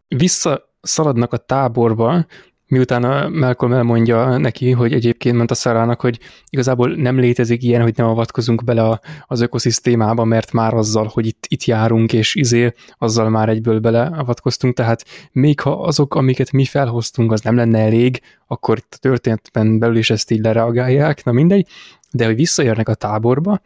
visszaszaladnak 0.09 1.33
a 1.33 1.37
táborba, 1.37 2.27
miután 2.69 3.05
a 3.05 3.29
Malcolm 3.29 3.73
elmondja 3.73 4.37
neki, 4.37 4.71
hogy 4.71 4.93
egyébként 4.93 5.37
ment 5.37 5.51
a 5.51 5.55
Szarának, 5.55 6.01
hogy 6.01 6.19
igazából 6.51 6.95
nem 6.95 7.19
létezik 7.19 7.63
ilyen, 7.63 7.83
hogy 7.83 7.97
nem 7.97 8.07
avatkozunk 8.07 8.65
bele 8.65 8.83
a, 8.83 9.01
az 9.27 9.41
ökoszisztémába, 9.41 10.25
mert 10.25 10.53
már 10.53 10.75
azzal, 10.75 11.11
hogy 11.13 11.27
itt, 11.27 11.45
itt 11.49 11.65
járunk, 11.65 12.13
és 12.13 12.35
izé, 12.35 12.73
azzal 12.99 13.29
már 13.29 13.49
egyből 13.49 13.81
beleavatkoztunk, 13.81 14.75
tehát 14.75 15.05
még 15.33 15.61
ha 15.61 15.83
azok, 15.83 16.15
amiket 16.15 16.53
mi 16.53 16.65
felhoztunk, 16.65 17.33
az 17.33 17.41
nem 17.41 17.57
lenne 17.57 17.79
elég, 17.79 18.21
akkor 18.47 18.79
itt 18.79 18.95
a 18.95 18.99
történetben 19.01 19.79
belül 19.79 19.97
is 19.97 20.11
ezt 20.11 20.31
így 20.31 20.41
lereagálják, 20.41 21.25
na 21.25 21.33
mindegy, 21.33 21.67
de 22.11 22.25
hogy 22.25 22.37
visszaérnek 22.37 22.89
a 22.89 22.95
táborba, 22.95 23.61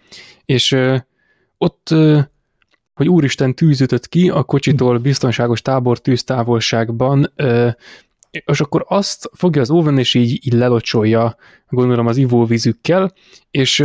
és 0.44 0.72
ö, 0.72 0.96
ott 1.58 1.88
ö, 1.90 2.18
hogy 2.94 3.08
úristen 3.08 3.54
tűzütött 3.54 4.08
ki 4.08 4.30
a 4.30 4.42
kocsitól 4.42 4.98
biztonságos 4.98 5.62
tábor 5.62 5.98
tűztávolságban 5.98 7.32
ö, 7.36 7.68
és 8.30 8.60
akkor 8.60 8.84
azt 8.88 9.30
fogja 9.32 9.60
az 9.60 9.70
Owen, 9.70 9.98
és 9.98 10.14
így, 10.14 10.46
így 10.46 10.52
lelocsolja, 10.52 11.36
gondolom 11.68 12.06
az 12.06 12.16
ivóvízükkel, 12.16 13.12
és 13.50 13.84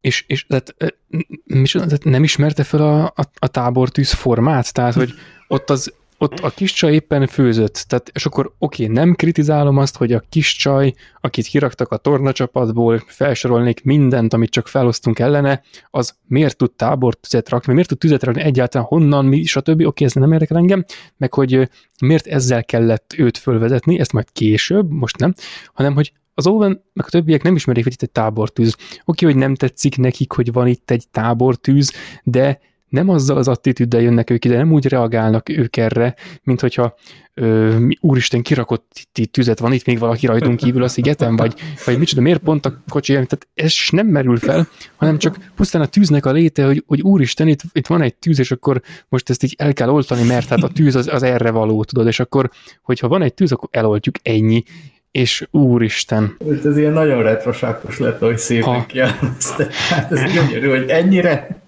és, 0.00 0.24
és 0.26 0.46
tehát 0.46 2.04
nem 2.04 2.22
ismerte 2.22 2.64
fel 2.64 2.80
a, 2.80 3.04
a, 3.04 3.30
a 3.38 3.46
tábortűz 3.46 4.12
formát, 4.12 4.72
tehát 4.72 4.94
hogy 4.94 5.12
ott 5.48 5.70
az 5.70 5.94
ott 6.18 6.38
a 6.38 6.50
kis 6.50 6.72
csaj 6.72 6.92
éppen 6.92 7.26
főzött, 7.26 7.84
tehát, 7.88 8.10
és 8.14 8.26
akkor 8.26 8.52
oké, 8.58 8.86
nem 8.86 9.14
kritizálom 9.14 9.76
azt, 9.76 9.96
hogy 9.96 10.12
a 10.12 10.22
kis 10.28 10.56
csaj, 10.56 10.92
akit 11.20 11.46
kiraktak 11.46 11.90
a 11.90 11.96
tornacsapatból, 11.96 13.02
felsorolnék 13.06 13.84
mindent, 13.84 14.32
amit 14.32 14.50
csak 14.50 14.68
felosztunk 14.68 15.18
ellene, 15.18 15.62
az 15.90 16.16
miért 16.26 16.56
tud 16.56 16.72
tábortüzet 16.72 17.48
rakni, 17.48 17.72
miért 17.72 17.88
tud 17.88 17.98
tüzet 17.98 18.22
rakni 18.22 18.42
egyáltalán, 18.42 18.86
honnan, 18.86 19.24
mi, 19.24 19.44
stb. 19.44 19.86
Oké, 19.86 20.04
ez 20.04 20.12
nem 20.12 20.32
érdekel 20.32 20.56
engem, 20.56 20.84
meg 21.16 21.34
hogy 21.34 21.68
miért 22.00 22.26
ezzel 22.26 22.64
kellett 22.64 23.14
őt 23.16 23.38
fölvezetni, 23.38 23.98
ezt 23.98 24.12
majd 24.12 24.26
később, 24.32 24.90
most 24.90 25.18
nem, 25.18 25.34
hanem 25.74 25.94
hogy 25.94 26.12
az 26.38 26.46
Owen, 26.46 26.84
meg 26.92 27.06
a 27.06 27.10
többiek 27.10 27.42
nem 27.42 27.54
ismerik, 27.54 27.84
hogy 27.84 27.92
itt 27.92 28.02
egy 28.02 28.10
tábortűz. 28.10 28.76
Oké, 29.04 29.24
hogy 29.26 29.36
nem 29.36 29.54
tetszik 29.54 29.96
nekik, 29.96 30.32
hogy 30.32 30.52
van 30.52 30.66
itt 30.66 30.90
egy 30.90 31.04
tábortűz, 31.10 31.92
de 32.22 32.58
nem 32.88 33.08
azzal 33.08 33.36
az 33.36 33.48
attitűddel 33.48 34.00
jönnek 34.00 34.30
ők 34.30 34.44
ide, 34.44 34.56
nem 34.56 34.72
úgy 34.72 34.86
reagálnak 34.86 35.48
ők 35.48 35.76
erre, 35.76 36.14
mint 36.42 36.60
hogyha 36.60 36.94
ö, 37.34 37.76
úristen, 38.00 38.42
kirakott 38.42 39.06
itt 39.14 39.32
tüzet, 39.32 39.58
van 39.58 39.72
itt 39.72 39.86
még 39.86 39.98
valaki 39.98 40.26
rajtunk 40.26 40.56
kívül 40.56 40.82
a 40.82 40.88
szigeten, 40.88 41.36
vagy, 41.36 41.54
vagy 41.84 41.98
micsoda, 41.98 42.20
miért 42.20 42.42
pont 42.42 42.66
a 42.66 42.82
kocsi, 42.88 43.12
tehát 43.12 43.48
ez 43.54 43.74
nem 43.90 44.06
merül 44.06 44.36
fel, 44.36 44.68
hanem 44.96 45.18
csak 45.18 45.38
pusztán 45.54 45.82
a 45.82 45.86
tűznek 45.86 46.26
a 46.26 46.32
léte, 46.32 46.64
hogy, 46.64 46.84
hogy 46.86 47.00
úristen, 47.00 47.48
itt, 47.48 47.60
itt 47.72 47.86
van 47.86 48.02
egy 48.02 48.14
tűz, 48.14 48.38
és 48.38 48.50
akkor 48.50 48.80
most 49.08 49.30
ezt 49.30 49.42
így 49.42 49.54
el 49.58 49.72
kell 49.72 49.88
oltani, 49.88 50.22
mert 50.22 50.48
hát 50.48 50.62
a 50.62 50.68
tűz 50.68 50.94
az, 50.94 51.08
az 51.08 51.22
erre 51.22 51.50
való, 51.50 51.84
tudod, 51.84 52.06
és 52.06 52.20
akkor, 52.20 52.50
hogyha 52.82 53.08
van 53.08 53.22
egy 53.22 53.34
tűz, 53.34 53.52
akkor 53.52 53.68
eloltjuk 53.72 54.14
ennyi, 54.22 54.62
és 55.10 55.46
úristen. 55.50 56.36
Ez 56.64 56.76
ilyen 56.76 56.92
nagyon 56.92 57.22
retrosákos 57.22 57.98
lett, 57.98 58.18
hogy 58.18 58.38
szépen 58.38 58.86
kiálloztad. 58.86 59.72
Hát 59.72 60.12
ez 60.12 60.32
gyönyörű, 60.32 60.68
hogy 60.68 60.88
ennyire 60.88 61.64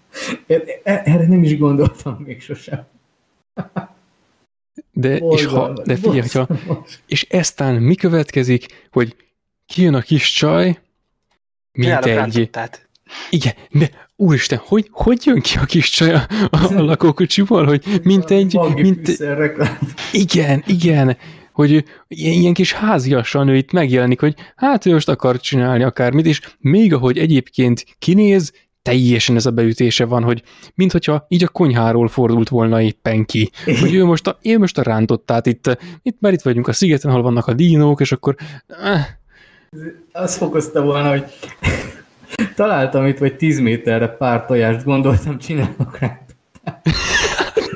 erre 0.83 1.27
nem 1.27 1.43
is 1.43 1.59
gondoltam 1.59 2.23
még 2.27 2.43
sosem. 2.43 2.87
De, 4.93 5.17
és 5.17 5.45
ha, 5.45 5.73
de 5.85 5.97
figyelj, 5.97 6.21
hogyha, 6.21 6.49
és 7.07 7.27
eztán 7.29 7.75
mi 7.75 7.95
következik, 7.95 8.89
hogy 8.91 9.17
kijön 9.67 9.95
a 9.95 10.01
kis 10.01 10.33
csaj, 10.33 10.79
mint 11.73 12.05
egy... 12.05 12.51
Igen, 13.31 13.53
de 13.71 13.91
úristen, 14.17 14.59
hogy, 14.63 14.89
hogy 14.91 15.27
jön 15.27 15.41
ki 15.41 15.59
a 15.59 15.65
kis 15.65 15.91
csaj 15.91 16.15
a, 16.15 16.27
a 16.51 16.83
lakókocsiból, 16.83 17.65
hogy 17.65 18.01
mint 18.03 18.31
egy... 18.31 18.59
Mint, 18.75 19.09
igen, 20.13 20.63
igen, 20.67 21.17
hogy 21.53 21.85
ilyen 22.09 22.53
kis 22.53 22.73
háziasan 22.73 23.49
ő 23.49 23.57
itt 23.57 23.73
megjelenik, 23.73 24.21
hogy 24.21 24.35
hát 24.57 24.87
ő 24.87 24.93
most 24.93 25.09
akar 25.09 25.41
csinálni 25.41 25.83
akármit, 25.83 26.27
és 26.27 26.41
még 26.59 26.95
ahogy 26.95 27.19
egyébként 27.19 27.85
kinéz, 27.99 28.53
teljesen 28.89 29.37
ez 29.37 29.47
a 29.47 29.51
beütése 29.51 30.05
van, 30.05 30.23
hogy 30.23 30.43
minthogyha 30.75 31.27
így 31.29 31.45
a 31.45 31.49
konyháról 31.49 32.09
fordult 32.09 32.49
volna 32.49 32.83
éppen 32.83 33.25
ki. 33.25 33.51
Hogy 33.81 33.95
ő 33.95 34.05
most 34.05 34.27
a, 34.27 34.39
ő 34.43 34.59
most 34.59 34.79
a 34.79 34.83
rántottát 34.83 35.47
itt, 35.47 35.79
itt 36.03 36.17
már 36.21 36.33
itt 36.33 36.43
vagyunk 36.43 36.69
a 36.69 36.73
szigeten, 36.73 37.11
ahol 37.11 37.23
vannak 37.23 37.47
a 37.47 37.53
dínók, 37.53 38.01
és 38.01 38.13
akkor... 38.13 38.35
Eh. 38.67 39.07
Azt 40.13 40.37
fokozta 40.37 40.83
volna, 40.83 41.09
hogy 41.09 41.25
találtam 42.55 43.07
itt, 43.07 43.19
vagy 43.19 43.37
10 43.37 43.61
méterre 43.61 44.09
pár 44.09 44.47
tojást 44.47 44.85
gondoltam, 44.85 45.39
csinálok 45.39 45.99
rá. 45.99 46.21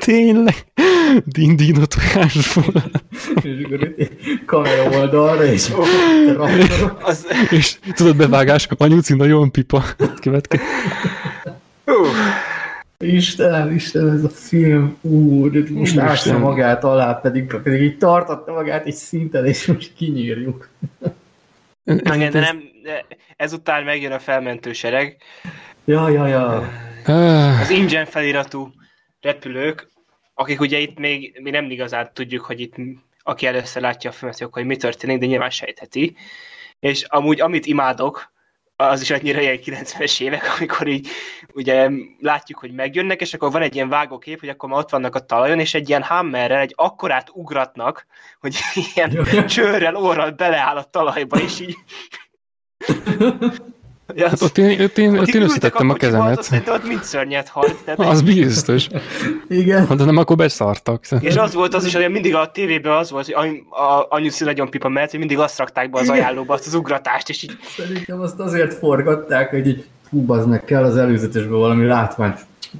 Tényleg? 0.03 0.55
Dindino 1.25 1.85
tojásból. 1.85 2.83
kamera 4.45 4.89
oldalra, 4.89 5.45
és 5.45 5.71
az... 7.01 7.27
És 7.49 7.77
tudod, 7.93 8.15
bevágás, 8.15 8.67
anyuci 8.77 9.13
nagyon 9.13 9.51
pipa. 9.51 9.83
Következik. 10.21 10.65
Uh. 11.85 12.07
Istenem, 12.97 13.71
Istenem, 13.71 14.15
ez 14.15 14.23
a 14.23 14.29
film, 14.29 14.97
úr, 15.01 15.69
most 15.69 15.97
ássa 15.97 16.37
magát 16.37 16.83
alá, 16.83 17.13
pedig, 17.13 17.55
pedig 17.63 17.81
így 17.81 17.97
tartotta 17.97 18.53
magát 18.53 18.85
egy 18.85 18.93
szinten, 18.93 19.45
és 19.45 19.65
most 19.65 19.93
kinyírjuk. 19.95 20.69
Igen, 21.85 22.31
de 22.31 22.39
nem, 22.39 22.63
de 22.83 23.05
ezután 23.35 23.83
megjön 23.83 24.11
a 24.11 24.19
felmentő 24.19 24.73
sereg. 24.73 25.17
Ja, 25.85 26.09
ja, 26.09 26.27
ja. 26.27 26.69
Az 27.61 27.69
ingyen 27.69 28.05
feliratú 28.05 28.71
repülők, 29.21 29.87
akik 30.33 30.59
ugye 30.59 30.77
itt 30.77 30.97
még 30.97 31.39
mi 31.41 31.49
nem 31.49 31.71
igazán 31.71 32.09
tudjuk, 32.13 32.45
hogy 32.45 32.59
itt 32.59 32.75
aki 33.19 33.45
először 33.45 33.81
látja 33.81 34.09
a 34.09 34.13
filmet, 34.13 34.47
hogy 34.51 34.65
mi 34.65 34.75
történik, 34.75 35.17
de 35.17 35.25
nyilván 35.25 35.49
sejtheti. 35.49 36.15
És 36.79 37.03
amúgy, 37.03 37.41
amit 37.41 37.65
imádok, 37.65 38.31
az 38.75 39.01
is 39.01 39.11
annyira 39.11 39.41
ilyen 39.41 39.59
90-es 39.63 40.21
évek, 40.21 40.55
amikor 40.57 40.87
így 40.87 41.07
ugye 41.53 41.89
látjuk, 42.19 42.59
hogy 42.59 42.71
megjönnek, 42.71 43.21
és 43.21 43.33
akkor 43.33 43.51
van 43.51 43.61
egy 43.61 43.75
ilyen 43.75 43.89
vágókép, 43.89 44.39
hogy 44.39 44.49
akkor 44.49 44.69
már 44.69 44.79
ott 44.79 44.89
vannak 44.89 45.15
a 45.15 45.25
talajon, 45.25 45.59
és 45.59 45.73
egy 45.73 45.89
ilyen 45.89 46.03
hammerrel 46.03 46.59
egy 46.59 46.73
akkorát 46.75 47.29
ugratnak, 47.33 48.05
hogy 48.39 48.57
ilyen 48.95 49.45
csőrrel, 49.47 49.95
orral 49.95 50.31
beleáll 50.31 50.77
a 50.77 50.83
talajba, 50.83 51.39
és 51.39 51.59
így 51.59 51.75
Ja, 54.15 54.29
hát 54.29 54.41
ott 54.41 54.57
én, 54.57 54.81
ott 54.81 54.97
én, 54.97 55.17
ott 55.17 55.27
én 55.27 55.41
összetettem 55.41 55.89
a 55.89 55.93
kezemet. 55.93 56.37
Azt 56.37 56.63
ott 56.67 56.87
mind 56.87 57.03
szörnyet 57.03 57.47
halt. 57.47 57.75
Tehát 57.83 57.99
az 57.99 58.21
biztos. 58.21 58.87
Igen. 59.49 59.87
Hát, 59.87 59.97
de 59.97 60.03
nem, 60.03 60.17
akkor 60.17 60.35
beszartak. 60.35 61.05
És 61.19 61.35
az 61.35 61.53
volt 61.53 61.73
az 61.73 61.85
is, 61.85 61.95
hogy 61.95 62.09
mindig 62.09 62.35
a 62.35 62.51
tévében 62.51 62.97
az 62.97 63.11
volt, 63.11 63.31
hogy 63.31 63.63
anyuszi 64.09 64.43
nagyon 64.43 64.69
pipa 64.69 64.89
mert 64.89 65.09
hogy 65.11 65.19
mindig 65.19 65.39
azt 65.39 65.57
rakták 65.57 65.89
be 65.89 65.99
az 65.99 66.09
ajánlóba, 66.09 66.53
azt 66.53 66.67
az 66.67 66.73
ugratást, 66.73 67.29
és 67.29 67.43
így... 67.43 67.57
Szerintem 67.77 68.19
azt 68.19 68.39
azért 68.39 68.73
forgatták, 68.73 69.49
hogy 69.49 69.67
így 69.67 69.85
hú, 70.09 70.33
meg 70.33 70.63
kell 70.65 70.83
az 70.83 70.97
előzetesben 70.97 71.59
valami 71.59 71.85
látvány 71.85 72.33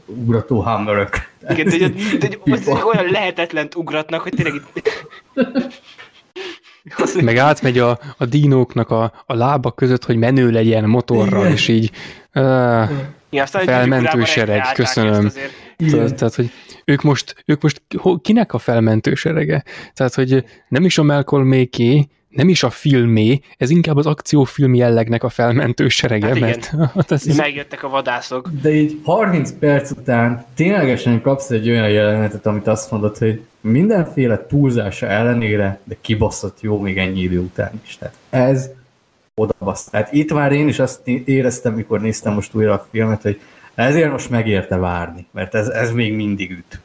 ugrató 0.06 0.60
hammerök. 0.60 1.10
Igen, 1.50 1.68
de, 1.68 1.78
de, 2.18 2.28
de, 2.28 2.58
de 2.66 2.86
olyan 2.86 3.12
lehetetlent 3.12 3.76
ugratnak, 3.76 4.22
hogy 4.22 4.34
tényleg 4.36 4.54
itt... 4.54 4.82
Meg 7.22 7.38
átmegy 7.38 7.78
a, 7.78 8.00
a 8.18 8.26
dinóknak 8.26 8.90
a, 8.90 9.24
a 9.26 9.34
lábak 9.34 9.76
között, 9.76 10.06
hogy 10.06 10.16
menő 10.16 10.52
legyen 10.52 10.84
motorral, 10.84 11.42
Igen. 11.42 11.52
és 11.52 11.68
így 11.68 11.92
uh, 12.34 12.90
ja, 13.30 13.46
felmentő 13.46 14.24
sereg, 14.24 14.62
köszönöm. 14.74 15.32
Tehát, 15.78 16.16
tehát, 16.16 16.36
hogy 16.36 16.52
ők 16.86 17.02
most, 17.02 17.44
ők 17.46 17.62
most 17.62 17.82
kinek 18.22 18.54
a 18.54 18.58
felmentő 18.58 19.14
serege? 19.14 19.64
Tehát, 19.94 20.14
hogy 20.14 20.46
nem 20.68 20.86
is 20.86 20.98
a 20.98 21.04
Malcolm 21.04 21.48
Méké, 21.48 22.08
nem 22.30 22.50
is 22.50 22.64
a 22.64 22.70
filmé, 22.70 23.40
ez 23.58 23.70
inkább 23.70 23.98
az 23.98 24.06
akciófilm 24.06 24.74
jellegnek 24.74 25.24
a 25.24 25.30
felmentő 25.30 25.88
serege, 25.88 26.28
hát 26.28 26.40
mert... 26.40 26.66
Hát 26.96 27.12
ez. 27.12 27.24
Megjöttek 27.24 27.84
a 27.84 27.90
vadászok. 27.90 28.50
De 28.62 28.74
így 28.74 29.00
30 29.04 29.52
perc 29.60 29.92
után 29.92 30.46
ténylegesen 30.56 31.22
kapsz 31.22 31.50
egy 31.50 31.70
olyan 31.70 31.90
jelenetet, 31.90 32.46
amit 32.46 32.68
azt 32.68 32.92
mondod, 32.92 33.18
hogy 33.18 33.42
mindenféle 33.64 34.45
túlzása 34.45 35.07
ellenére, 35.07 35.80
de 35.84 35.95
kibaszott 36.02 36.61
jó 36.61 36.80
még 36.80 36.98
ennyi 36.98 37.22
idő 37.22 37.40
után 37.40 37.81
is. 37.85 37.98
Tehát 37.98 38.15
ez 38.30 38.69
odabasz. 39.35 39.84
Tehát 39.84 40.14
itt 40.14 40.34
már 40.34 40.52
én 40.52 40.68
is 40.68 40.80
azt 40.80 41.07
éreztem, 41.07 41.73
mikor 41.73 42.02
néztem 42.02 42.34
most 42.34 42.53
újra 42.53 42.73
a 42.73 42.88
filmet, 42.91 43.22
hogy 43.22 43.41
ezért 43.76 44.11
most 44.11 44.30
megérte 44.30 44.77
várni, 44.77 45.27
mert 45.31 45.56
ez, 45.56 45.68
ez 45.68 45.91
még 45.91 46.14
mindig 46.14 46.52
üt. 46.52 46.81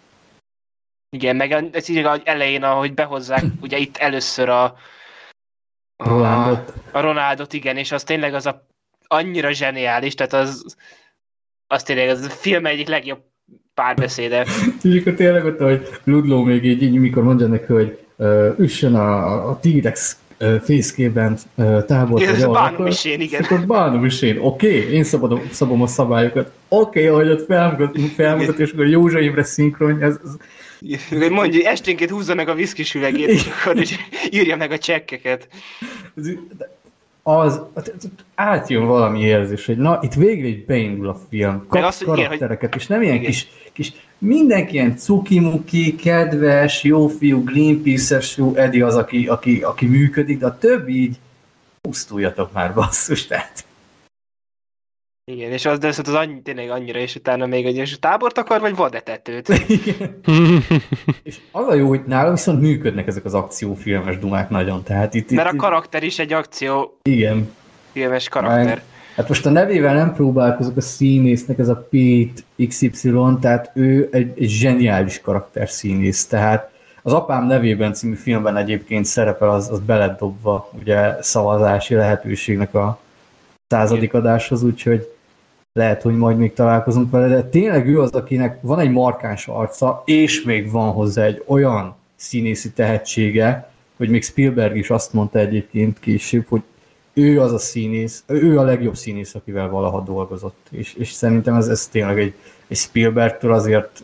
Igen, 1.11 1.37
meg 1.37 1.53
ez 1.73 1.89
így 1.89 2.07
elején, 2.25 2.63
ahogy 2.63 2.95
behozzák, 2.95 3.45
ugye 3.63 3.77
itt 3.79 3.97
először 3.97 4.49
a, 4.49 4.65
a 4.65 6.09
Ronaldot. 6.09 6.73
A 6.93 7.01
Ronaldot, 7.01 7.53
igen, 7.53 7.77
és 7.77 7.93
az 7.93 8.03
tényleg 8.03 8.35
az 8.35 8.47
a 8.47 8.67
annyira 9.07 9.53
zseniális, 9.53 10.15
tehát 10.15 10.33
az, 10.33 10.77
az 11.67 11.83
tényleg 11.83 12.09
az 12.09 12.21
a 12.21 12.31
film 12.31 12.67
egyik 12.67 12.89
legjobb 12.89 13.25
párbeszéde. 13.79 14.47
és 14.83 14.97
akkor 15.01 15.15
tényleg 15.15 15.45
ott, 15.45 15.59
hogy 15.59 15.89
Ludlow 16.05 16.45
még 16.45 16.65
így, 16.65 16.83
így 16.83 16.95
mikor 16.95 17.23
mondja 17.23 17.47
neki, 17.47 17.73
hogy 17.73 17.99
uh, 18.17 18.55
üssön 18.59 18.95
a, 18.95 19.49
a 19.49 19.59
T-Rex 19.63 20.17
fészkében 20.65 21.39
tábor. 21.87 22.23
Ez 22.23 22.43
a 22.43 22.51
bánumissén, 22.51 23.21
igen. 23.21 23.43
Akkor 23.43 23.67
bánumissén, 23.67 24.39
oké, 24.41 24.79
okay, 24.79 24.93
én 24.93 25.05
szabadom, 25.05 25.49
szabom 25.53 25.83
a 25.83 25.87
szabályokat. 25.87 26.51
Oké, 26.69 26.99
okay, 26.99 27.07
ahogy 27.07 27.31
ott 27.31 27.47
felmutat, 27.47 27.99
felmutat 28.17 28.59
és 28.59 28.71
akkor 28.71 28.87
Józsa 28.87 29.21
Imre 29.21 29.45
szinkron, 29.45 30.03
ez, 30.03 30.17
ez 30.25 31.31
Mondja, 31.31 31.71
esténként 31.71 32.11
húzza 32.11 32.35
meg 32.35 32.49
a 32.49 32.55
viszkis 32.55 32.95
üvegét, 32.95 33.29
és 33.29 33.47
akkor 33.47 33.81
is 33.81 33.97
írja 34.31 34.57
meg 34.57 34.71
a 34.71 34.79
csekkeket. 34.79 35.49
Az, 37.29 37.61
átjön 38.35 38.87
valami 38.87 39.21
érzés, 39.21 39.67
hogy 39.67 39.77
na, 39.77 39.99
itt 40.03 40.15
végre 40.15 40.47
egy 40.47 40.65
beindul 40.65 41.09
a 41.09 41.21
film. 41.29 41.67
Kap 41.69 41.83
azt, 41.83 42.05
karaktereket, 42.05 42.73
hogy... 42.73 42.83
és 42.83 42.87
nem 42.87 43.03
ilyen 43.03 43.15
igen. 43.15 43.27
kis, 43.27 43.47
kis, 43.73 43.93
mindenki 44.19 44.75
ilyen 44.75 44.97
cukimuki, 44.97 45.95
kedves, 45.95 46.85
jó 46.85 47.09
fiú, 47.09 47.45
Greenpeace-es 47.45 48.33
fiú, 48.33 48.55
Eddie 48.55 48.87
az, 48.87 48.97
aki, 48.97 49.27
aki, 49.27 49.63
aki 49.63 49.87
működik, 49.87 50.39
de 50.39 50.47
a 50.47 50.59
többi 50.59 51.01
így 51.03 51.17
pusztuljatok 51.81 52.53
már, 52.53 52.75
basszus, 52.75 53.27
tehát 53.27 53.65
igen, 55.29 55.53
és 55.53 55.67
az, 55.67 55.79
de 55.79 55.89
az 55.89 56.09
annyi, 56.09 56.43
tényleg 56.43 56.71
annyira, 56.71 56.99
és 56.99 57.15
utána 57.15 57.47
még 57.47 57.67
egy 57.67 57.77
és 57.77 57.99
tábort 57.99 58.39
akar, 58.39 58.61
vagy 58.61 58.77
vadetetőt. 58.77 59.49
és 61.23 61.37
az 61.51 61.67
a 61.69 61.75
jó, 61.75 61.89
hogy 61.89 62.01
nálam 62.07 62.33
viszont 62.33 62.61
működnek 62.61 63.07
ezek 63.07 63.25
az 63.25 63.35
akciófilmes 63.35 64.19
dumák 64.19 64.51
nagyon, 64.51 64.83
tehát 64.83 65.15
itt... 65.15 65.31
Mert 65.31 65.53
itt, 65.53 65.59
a 65.59 65.63
karakter 65.63 66.03
is 66.03 66.19
egy 66.19 66.33
akció 66.33 66.99
igen. 67.03 67.51
filmes 67.93 68.29
karakter. 68.29 68.65
Már, 68.65 68.83
hát 69.17 69.29
most 69.29 69.47
a 69.47 69.51
nevével 69.51 69.95
nem 69.95 70.15
próbálkozok 70.15 70.77
a 70.77 70.81
színésznek, 70.81 71.59
ez 71.59 71.69
a 71.69 71.89
Pete 71.91 72.67
XY, 72.69 73.13
tehát 73.41 73.71
ő 73.75 74.09
egy, 74.13 74.33
egy 74.37 74.49
zseniális 74.49 75.21
karakter 75.21 75.69
színész, 75.69 76.27
tehát 76.27 76.71
Az 77.03 77.13
Apám 77.13 77.47
nevében 77.47 77.93
című 77.93 78.15
filmben 78.15 78.57
egyébként 78.57 79.05
szerepel, 79.05 79.51
az, 79.51 79.71
az 79.71 79.81
beledobva 79.81 80.71
ugye 80.81 81.23
szavazási 81.23 81.95
lehetőségnek 81.95 82.75
a 82.75 82.99
századik 83.69 84.15
adáshoz, 84.15 84.63
úgyhogy 84.63 85.17
lehet, 85.73 86.03
hogy 86.03 86.17
majd 86.17 86.39
még 86.39 86.53
találkozunk 86.53 87.11
vele, 87.11 87.29
de 87.29 87.43
tényleg 87.43 87.89
ő 87.89 88.01
az, 88.01 88.11
akinek 88.11 88.59
van 88.61 88.79
egy 88.79 88.91
markáns 88.91 89.47
arca, 89.49 90.03
és 90.05 90.43
még 90.43 90.71
van 90.71 90.93
hozzá 90.93 91.25
egy 91.25 91.43
olyan 91.47 91.97
színészi 92.17 92.73
tehetsége, 92.73 93.71
hogy 93.97 94.09
még 94.09 94.25
Spielberg 94.25 94.77
is 94.77 94.91
azt 94.91 95.13
mondta 95.13 95.39
egyébként 95.39 96.01
később, 96.01 96.45
hogy 96.49 96.63
ő 97.13 97.41
az 97.41 97.53
a 97.53 97.59
színész, 97.59 98.23
ő 98.27 98.59
a 98.59 98.63
legjobb 98.63 98.97
színész, 98.97 99.35
akivel 99.35 99.69
valaha 99.69 100.01
dolgozott, 100.01 100.67
és, 100.71 100.95
és 100.95 101.11
szerintem 101.11 101.55
ez, 101.55 101.69
ez 101.69 101.87
tényleg 101.87 102.19
egy, 102.19 102.35
egy 102.69 102.77
Spielbergtől 102.77 103.53
azért 103.53 104.03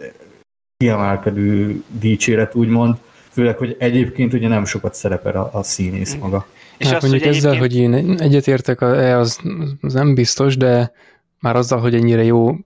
kiemelkedő 0.76 1.82
dicséret, 1.88 2.54
úgymond, 2.54 2.96
főleg, 3.30 3.56
hogy 3.56 3.76
egyébként 3.78 4.32
ugye 4.32 4.48
nem 4.48 4.64
sokat 4.64 4.94
szerepel 4.94 5.36
a, 5.36 5.58
a 5.58 5.62
színész 5.62 6.14
maga. 6.14 6.46
És 6.76 6.86
hát 6.86 6.94
azt, 6.94 7.02
mondjuk 7.02 7.24
hogy 7.24 7.36
ezzel, 7.36 7.52
egyébként... 7.52 7.94
hogy 7.94 8.10
én 8.10 8.18
egyetértek, 8.20 8.80
az, 8.80 9.40
az 9.80 9.92
nem 9.92 10.14
biztos, 10.14 10.56
de 10.56 10.92
már 11.44 11.56
azzal, 11.56 11.80
hogy 11.80 11.94
ennyire 11.94 12.24
jó 12.24 12.56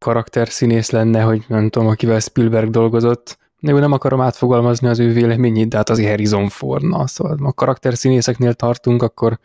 karakterszínész 0.00 0.90
lenne, 0.90 1.20
hogy 1.20 1.44
nem 1.48 1.68
tudom, 1.68 1.88
akivel 1.88 2.20
Spielberg 2.20 2.70
dolgozott, 2.70 3.38
de 3.60 3.72
nem 3.72 3.92
akarom 3.92 4.20
átfogalmazni 4.20 4.88
az 4.88 4.98
ő 4.98 5.12
véleményét, 5.12 5.68
de 5.68 5.76
hát 5.76 5.90
azért 5.90 6.08
Harrison 6.08 6.48
Ford, 6.48 6.84
na, 6.84 7.06
szóval 7.06 7.38
a 7.42 7.52
karakterszínészeknél 7.52 8.54
tartunk, 8.54 9.02
akkor 9.02 9.38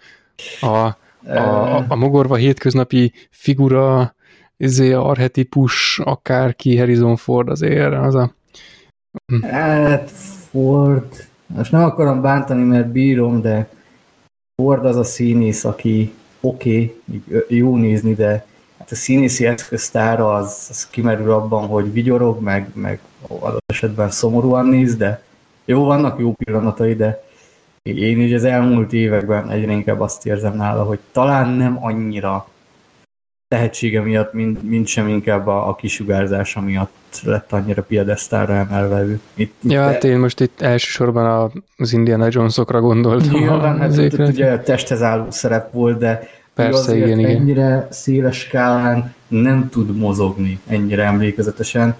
a, 0.61 0.65
a, 0.65 0.95
a, 1.25 1.85
a 1.87 1.95
mogorva 1.95 2.35
hétköznapi 2.35 3.13
figura, 3.29 4.15
izé, 4.57 4.91
arhetipus, 4.91 5.99
akárki 6.03 6.77
Harrison 6.77 7.15
Ford 7.15 7.49
azért, 7.49 7.93
az 7.93 8.15
a... 8.15 8.33
Hm. 9.25 9.41
Hát 9.41 10.11
Ford, 10.49 11.27
most 11.47 11.71
nem 11.71 11.83
akarom 11.83 12.21
bántani, 12.21 12.63
mert 12.63 12.87
bírom, 12.87 13.41
de 13.41 13.69
Ford 14.55 14.85
az 14.85 14.95
a 14.95 15.03
színész, 15.03 15.63
aki 15.63 16.13
oké, 16.41 16.95
okay, 17.27 17.57
jó 17.57 17.77
nézni, 17.77 18.13
de 18.13 18.45
hát 18.87 18.97
a 18.97 19.01
színészi 19.01 19.45
eszköztára 19.45 20.33
az, 20.33 20.67
az 20.69 20.87
kimerül 20.89 21.31
abban, 21.31 21.67
hogy 21.67 21.93
vigyorog, 21.93 22.41
meg, 22.41 22.69
meg 22.73 22.99
adott 23.27 23.63
esetben 23.65 24.09
szomorúan 24.09 24.65
néz, 24.65 24.95
de 24.95 25.21
jó, 25.65 25.83
vannak 25.83 26.19
jó 26.19 26.33
pillanatai, 26.33 26.95
de 26.95 27.23
én 27.83 28.21
így 28.21 28.33
az 28.33 28.43
elmúlt 28.43 28.93
években 28.93 29.49
egyre 29.49 29.71
inkább 29.71 29.99
azt 29.99 30.25
érzem 30.25 30.55
nála, 30.55 30.83
hogy 30.83 30.99
talán 31.11 31.49
nem 31.49 31.83
annyira 31.85 32.47
tehetsége 33.47 34.01
miatt, 34.01 34.33
mint, 34.33 34.63
mint 34.63 34.87
sem 34.87 35.07
inkább 35.07 35.47
a, 35.47 35.67
a 35.67 35.75
kisugárzása 35.75 36.61
miatt 36.61 37.21
lett 37.23 37.51
annyira 37.51 37.83
piedesztára 37.83 38.53
emelve 38.53 39.01
ő. 39.01 39.19
Itt, 39.33 39.53
ja, 39.61 39.81
hát 39.81 40.03
én 40.03 40.17
most 40.17 40.39
itt 40.39 40.61
elsősorban 40.61 41.51
az 41.77 41.93
Indiana 41.93 42.27
Jonesokra 42.29 42.81
gondoltam. 42.81 43.39
Nyilván, 43.39 43.79
hát 43.79 43.97
itt 43.97 44.17
ugye 44.17 44.59
testhez 44.59 45.01
álló 45.01 45.31
szerep 45.31 45.73
volt, 45.73 45.97
de 45.97 46.36
Persze, 46.57 46.95
igen, 46.95 47.19
igen. 47.19 47.35
ennyire 47.35 47.87
széles 47.89 48.37
skálán 48.37 49.13
nem 49.27 49.69
tud 49.69 49.97
mozogni 49.97 50.59
ennyire 50.67 51.03
emlékezetesen. 51.03 51.95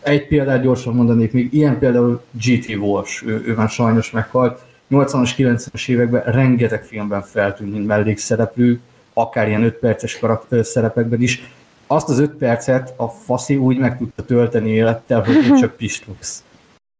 Egy 0.00 0.26
példát 0.26 0.62
gyorsan 0.62 0.94
mondanék, 0.94 1.32
még 1.32 1.52
ilyen 1.52 1.78
például 1.78 2.22
GT 2.30 2.76
Wars, 2.76 3.22
ő, 3.26 3.42
ő 3.46 3.54
már 3.54 3.68
sajnos 3.68 4.10
meghalt. 4.10 4.62
80-as, 4.90 5.30
90-es 5.36 5.88
években 5.88 6.22
rengeteg 6.22 6.84
filmben 6.84 7.22
feltűnt, 7.22 7.72
mint 7.72 7.86
mellékszereplő, 7.86 8.80
akár 9.12 9.48
ilyen 9.48 9.62
5 9.62 9.74
perces 9.74 10.18
karakter 10.18 10.64
szerepekben 10.64 11.20
is. 11.20 11.52
Azt 11.86 12.08
az 12.08 12.18
5 12.18 12.30
percet 12.30 12.94
a 12.96 13.08
faszi 13.08 13.56
úgy 13.56 13.78
meg 13.78 13.98
tudta 13.98 14.24
tölteni 14.24 14.70
élettel, 14.70 15.22
hogy 15.22 15.58
csak 15.60 15.76
pislogsz. 15.80 16.44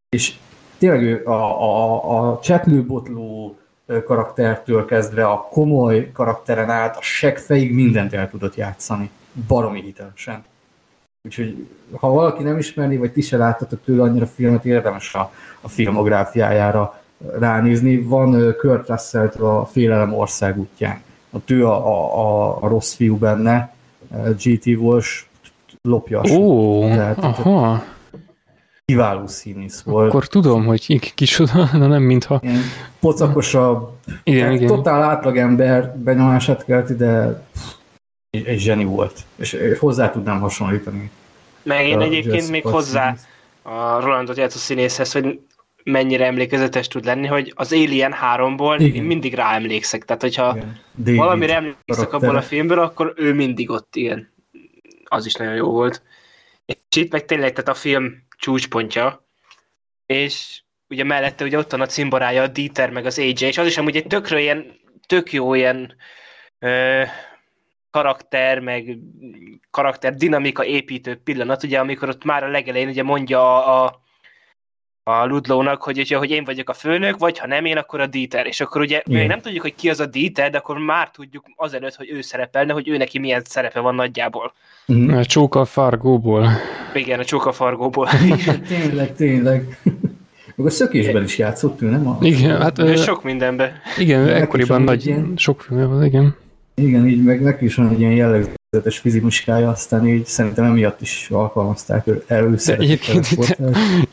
És 0.09 0.35
tényleg 0.79 1.03
ő 1.03 1.25
a, 1.25 1.63
a, 1.63 2.31
a 2.31 2.39
csetlőbotló 2.43 3.57
karaktertől 4.05 4.85
kezdve 4.85 5.27
a 5.27 5.49
komoly 5.51 6.11
karakteren 6.13 6.71
át, 6.71 6.97
a 6.97 7.03
seggfejig 7.03 7.75
mindent 7.75 8.13
el 8.13 8.31
tudott 8.31 8.55
játszani. 8.55 9.11
Baromi 9.47 9.83
hitelesen. 9.83 10.45
Úgyhogy 11.23 11.67
ha 11.99 12.09
valaki 12.09 12.43
nem 12.43 12.59
ismerni, 12.59 12.97
vagy 12.97 13.13
ti 13.13 13.21
se 13.21 13.37
láttatok 13.37 13.85
tőle 13.85 14.03
annyira 14.03 14.27
filmet, 14.27 14.65
érdemes 14.65 15.15
a, 15.15 15.33
a 15.61 15.69
filmográfiájára 15.69 17.01
ránézni. 17.39 18.03
Van 18.03 18.55
Kurt 18.59 18.89
russell 18.89 19.27
a 19.27 19.65
Félelem 19.65 20.15
ország 20.15 20.59
útján. 20.59 21.03
Ott 21.31 21.51
ő 21.51 21.67
a, 21.67 21.87
a, 22.19 22.57
a 22.63 22.69
rossz 22.69 22.95
fiú 22.95 23.17
benne, 23.17 23.75
GT 24.45 24.67
Walsh 24.67 25.25
lopja 25.83 26.21
a 26.21 26.29
Ó, 26.31 26.81
Tehát, 26.81 27.19
aha. 27.19 27.83
Kiváló 28.91 29.27
színész 29.27 29.83
volt. 29.83 30.09
Akkor 30.09 30.27
tudom, 30.27 30.65
hogy 30.65 31.15
kicsoda, 31.15 31.69
de 31.79 31.87
nem 31.87 32.03
mintha... 32.03 32.41
Ilyen 32.43 32.63
pocakosabb, 33.01 33.91
igen, 34.23 34.53
igen. 34.53 34.67
totál 34.67 35.03
átlagember 35.03 35.97
benyomását 35.97 36.65
kelti, 36.65 36.95
de 36.95 37.43
egy, 38.31 38.47
egy 38.47 38.59
zseni 38.59 38.85
volt, 38.85 39.21
és 39.37 39.57
hozzá 39.79 40.11
tudnám 40.11 40.41
hasonlítani. 40.41 41.11
Meg 41.63 41.87
én 41.87 42.01
egyébként 42.01 42.51
még 42.51 42.63
hozzá 42.63 43.17
a 43.63 44.01
Rolandot 44.01 44.37
játszó 44.37 44.59
színészhez, 44.59 45.13
hogy 45.13 45.41
mennyire 45.85 46.27
emlékezetes 46.27 46.89
tud 46.89 47.05
lenni, 47.05 47.27
hogy 47.27 47.53
az 47.57 47.73
Alien 47.73 48.15
3-ból 48.37 48.95
én 48.95 49.03
mindig 49.03 49.35
ráemlékszek. 49.35 50.05
Tehát, 50.05 50.23
hogyha 50.23 50.57
Igen. 50.97 51.17
valamire 51.17 51.55
emlékszek 51.55 52.13
abból 52.13 52.37
a 52.37 52.43
filmből, 52.43 52.79
akkor 52.79 53.13
ő 53.17 53.35
mindig 53.35 53.71
ott 53.71 53.97
ilyen. 53.97 54.33
Az 55.05 55.27
is 55.27 55.35
nagyon 55.35 55.55
jó 55.55 55.71
volt. 55.71 56.03
És 56.67 56.97
itt 56.97 57.13
meg 57.13 57.25
tényleg, 57.25 57.53
tehát 57.53 57.69
a 57.69 57.75
film 57.75 58.29
csúcspontja, 58.41 59.27
és 60.07 60.63
ugye 60.89 61.05
mellette 61.05 61.45
ugye 61.45 61.59
ott 61.59 61.71
van 61.71 61.81
a 61.81 61.87
cimborája, 61.87 62.43
a 62.43 62.47
Dieter, 62.47 62.91
meg 62.91 63.07
az 63.07 63.19
AJ, 63.19 63.35
és 63.47 63.59
az 63.59 63.67
is 63.67 63.79
amúgy 63.79 63.97
egy 63.97 64.07
tökről 64.07 64.39
ilyen, 64.39 64.81
tök 65.07 65.33
jó 65.33 65.55
ilyen 65.55 65.97
ö, 66.59 67.03
karakter, 67.91 68.59
meg 68.59 68.99
karakter 69.71 70.15
dinamika 70.15 70.65
építő 70.65 71.17
pillanat, 71.17 71.63
ugye 71.63 71.79
amikor 71.79 72.09
ott 72.09 72.25
már 72.25 72.45
a 72.45 72.49
legelején 72.49 72.89
ugye 72.89 73.03
mondja 73.03 73.65
a, 73.65 73.85
a 73.85 74.00
a 75.11 75.27
Ludlónak, 75.27 75.83
hogy, 75.83 75.99
ugye, 75.99 76.17
hogy 76.17 76.31
én 76.31 76.45
vagyok 76.45 76.69
a 76.69 76.73
főnök, 76.73 77.19
vagy 77.19 77.39
ha 77.39 77.47
nem 77.47 77.65
én, 77.65 77.77
akkor 77.77 78.01
a 78.01 78.07
Dieter. 78.07 78.47
És 78.47 78.61
akkor 78.61 78.81
ugye 78.81 79.03
még 79.07 79.27
nem 79.27 79.41
tudjuk, 79.41 79.63
hogy 79.63 79.75
ki 79.75 79.91
az 79.91 80.01
a 80.01 80.07
Dieter, 80.07 80.51
de 80.51 80.59
akkor 80.59 80.79
már 80.79 81.11
tudjuk 81.11 81.45
azelőtt, 81.57 81.95
hogy 81.95 82.11
ő 82.11 82.21
szerepelne, 82.21 82.73
hogy 82.73 82.89
ő 82.89 82.97
neki 82.97 83.19
milyen 83.19 83.43
szerepe 83.45 83.81
van 83.81 83.95
nagyjából. 83.95 84.53
Mm. 84.93 85.09
A 85.09 85.25
Csóka 85.25 85.65
Fargóból. 85.65 86.49
Igen, 86.95 87.19
a 87.19 87.25
Csóka 87.25 87.53
Fargóból. 87.53 88.09
tényleg, 88.69 89.15
tényleg. 89.15 89.79
Meg 90.55 90.67
a 90.67 90.71
szökésben 90.71 91.23
is 91.23 91.39
játszott 91.39 91.83
ő, 91.83 91.89
nem? 91.89 92.09
A... 92.09 92.19
Igen, 92.21 92.61
hát... 92.61 92.79
Ő 92.79 92.97
sok 92.97 93.23
mindenben. 93.23 93.73
Igen, 93.99 94.29
ekkoriban 94.29 94.83
nagy, 94.83 95.07
ilyen... 95.07 95.33
sok 95.37 95.61
filmje 95.61 95.87
van, 95.87 96.05
igen. 96.05 96.37
Igen, 96.75 97.07
így 97.07 97.25
meg 97.25 97.43
neki 97.43 97.65
is 97.65 97.75
van 97.75 97.89
egy 97.89 98.01
ilyen 98.01 98.13
jellegzetes 98.73 99.01
fizimuskája, 99.01 99.69
aztán 99.69 100.07
így 100.07 100.27
szerintem 100.27 100.65
emiatt 100.65 101.01
is 101.01 101.29
alkalmazták 101.31 102.07
először. 102.27 102.81
Egyébként 102.81 103.29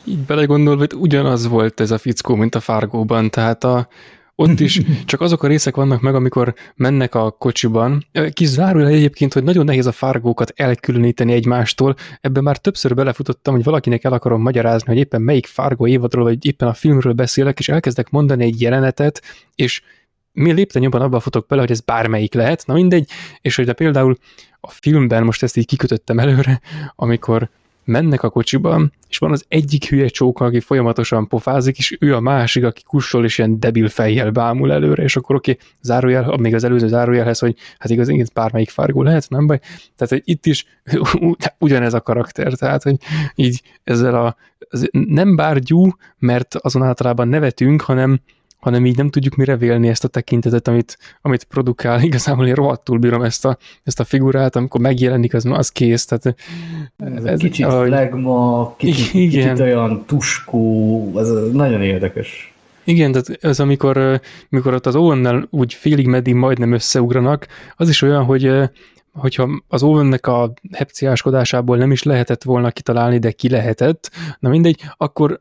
így 0.04 0.18
belegondolva, 0.18 0.80
hogy 0.80 0.94
ugyanaz 0.94 1.48
volt 1.48 1.80
ez 1.80 1.90
a 1.90 1.98
fickó, 1.98 2.34
mint 2.34 2.54
a 2.54 2.60
Fargóban, 2.60 3.30
tehát 3.30 3.64
a, 3.64 3.88
ott 4.34 4.60
is 4.60 4.80
csak 5.04 5.20
azok 5.20 5.42
a 5.42 5.46
részek 5.46 5.76
vannak 5.76 6.00
meg, 6.00 6.14
amikor 6.14 6.54
mennek 6.74 7.14
a 7.14 7.30
kocsiban. 7.30 8.06
Kis 8.32 8.48
zárójel 8.48 8.88
egyébként, 8.88 9.32
hogy 9.32 9.42
nagyon 9.42 9.64
nehéz 9.64 9.86
a 9.86 9.92
fárgókat 9.92 10.52
elkülöníteni 10.56 11.32
egymástól. 11.32 11.94
Ebben 12.20 12.42
már 12.42 12.56
többször 12.56 12.94
belefutottam, 12.94 13.54
hogy 13.54 13.64
valakinek 13.64 14.04
el 14.04 14.12
akarom 14.12 14.42
magyarázni, 14.42 14.88
hogy 14.88 14.98
éppen 14.98 15.22
melyik 15.22 15.46
fárgó 15.46 15.86
évadról, 15.86 16.24
vagy 16.24 16.46
éppen 16.46 16.68
a 16.68 16.74
filmről 16.74 17.12
beszélek, 17.12 17.58
és 17.58 17.68
elkezdek 17.68 18.10
mondani 18.10 18.44
egy 18.44 18.60
jelenetet, 18.60 19.22
és 19.54 19.82
mi 20.32 20.52
lépten 20.52 20.82
jobban 20.82 21.00
abba 21.00 21.20
futok 21.20 21.46
bele, 21.46 21.60
hogy 21.60 21.70
ez 21.70 21.80
bármelyik 21.80 22.34
lehet, 22.34 22.66
na 22.66 22.74
mindegy, 22.74 23.10
és 23.40 23.56
hogy 23.56 23.64
de 23.64 23.72
például 23.72 24.16
a 24.60 24.70
filmben 24.70 25.24
most 25.24 25.42
ezt 25.42 25.56
így 25.56 25.66
kikötöttem 25.66 26.18
előre, 26.18 26.60
amikor 26.94 27.50
mennek 27.88 28.22
a 28.22 28.30
kocsiban, 28.30 28.92
és 29.08 29.18
van 29.18 29.32
az 29.32 29.44
egyik 29.48 29.88
hülye 29.88 30.08
csóka, 30.08 30.44
aki 30.44 30.60
folyamatosan 30.60 31.28
pofázik, 31.28 31.78
és 31.78 31.96
ő 32.00 32.14
a 32.14 32.20
másik, 32.20 32.64
aki 32.64 32.82
kussol, 32.82 33.24
és 33.24 33.38
ilyen 33.38 33.60
debil 33.60 33.88
fejjel 33.88 34.30
bámul 34.30 34.72
előre, 34.72 35.02
és 35.02 35.16
akkor 35.16 35.36
oké, 35.36 35.50
okay, 35.50 35.64
zárójel, 35.80 36.36
még 36.36 36.54
az 36.54 36.64
előző 36.64 36.88
zárójelhez, 36.88 37.38
hogy 37.38 37.56
hát 37.78 37.90
igaz, 37.90 38.08
igaz 38.08 38.28
bármelyik 38.28 38.70
fárgó 38.70 39.02
lehet, 39.02 39.28
nem 39.28 39.46
baj. 39.46 39.58
Tehát, 39.96 40.08
hogy 40.08 40.22
itt 40.24 40.46
is 40.46 40.64
ugyanez 41.58 41.94
a 41.94 42.00
karakter, 42.00 42.52
tehát, 42.52 42.82
hogy 42.82 42.96
így 43.34 43.62
ezzel 43.84 44.14
a, 44.14 44.36
nem 44.90 45.36
bárgyú, 45.36 45.90
mert 46.18 46.54
azon 46.54 46.82
általában 46.82 47.28
nevetünk, 47.28 47.80
hanem 47.80 48.20
hanem 48.58 48.86
így 48.86 48.96
nem 48.96 49.10
tudjuk 49.10 49.34
mire 49.34 49.56
vélni 49.56 49.88
ezt 49.88 50.04
a 50.04 50.08
tekintetet, 50.08 50.68
amit, 50.68 50.98
amit 51.20 51.44
produkál. 51.44 52.02
Igazából 52.10 52.46
én 52.46 52.54
rohadtul 52.54 52.98
bírom 52.98 53.22
ezt 53.22 53.44
a, 53.44 53.58
ezt 53.82 54.00
a 54.00 54.04
figurát, 54.04 54.56
amikor 54.56 54.80
megjelenik, 54.80 55.34
az, 55.34 55.44
az 55.44 55.68
kész. 55.68 56.04
Tehát, 56.04 56.36
ez, 56.96 57.24
ez 57.24 57.38
kicsit 57.38 57.66
ahogy, 57.66 57.86
flegma, 57.86 58.74
kicsit, 58.76 59.14
igen. 59.14 59.54
kicsit 59.54 59.66
olyan 59.66 60.04
tuskó, 60.06 61.12
ez 61.16 61.28
nagyon 61.52 61.82
érdekes. 61.82 62.52
Igen, 62.84 63.12
tehát 63.12 63.44
ez 63.44 63.60
amikor, 63.60 64.20
amikor 64.50 64.74
ott 64.74 64.86
az 64.86 64.96
owen 64.96 65.46
úgy 65.50 65.74
félig 65.74 66.06
meddig 66.06 66.34
majdnem 66.34 66.72
összeugranak, 66.72 67.46
az 67.76 67.88
is 67.88 68.02
olyan, 68.02 68.24
hogy 68.24 68.70
hogyha 69.18 69.62
az 69.68 69.82
Owennek 69.82 70.26
a 70.26 70.52
hepciáskodásából 70.72 71.76
nem 71.76 71.90
is 71.90 72.02
lehetett 72.02 72.42
volna 72.42 72.70
kitalálni, 72.70 73.18
de 73.18 73.30
ki 73.30 73.48
lehetett, 73.48 74.10
na 74.38 74.48
mindegy, 74.48 74.80
akkor 74.96 75.40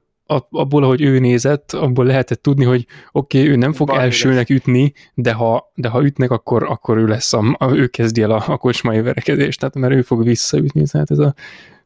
abból, 0.49 0.83
ahogy 0.83 1.01
ő 1.01 1.19
nézett, 1.19 1.71
abból 1.71 2.05
lehetett 2.05 2.41
tudni, 2.41 2.65
hogy 2.65 2.85
oké, 3.11 3.39
okay, 3.39 3.51
ő 3.51 3.55
nem 3.55 3.73
fog 3.73 3.87
Bár 3.87 3.99
elsőnek 3.99 4.49
lesz. 4.49 4.57
ütni, 4.57 4.93
de 5.13 5.33
ha, 5.33 5.71
de 5.75 5.87
ha 5.87 6.03
ütnek, 6.03 6.31
akkor, 6.31 6.63
akkor 6.63 6.97
ő 6.97 7.05
lesz, 7.05 7.33
a, 7.33 7.55
a, 7.57 7.75
ő 7.75 7.87
kezdi 7.87 8.21
el 8.21 8.31
a, 8.31 8.43
a 8.47 8.57
kocsmai 8.57 9.01
verekedést, 9.01 9.59
tehát 9.59 9.75
mert 9.75 9.93
ő 9.93 10.01
fog 10.01 10.23
visszaütni, 10.23 10.83
tehát 10.91 11.11
ez 11.11 11.19
a, 11.19 11.33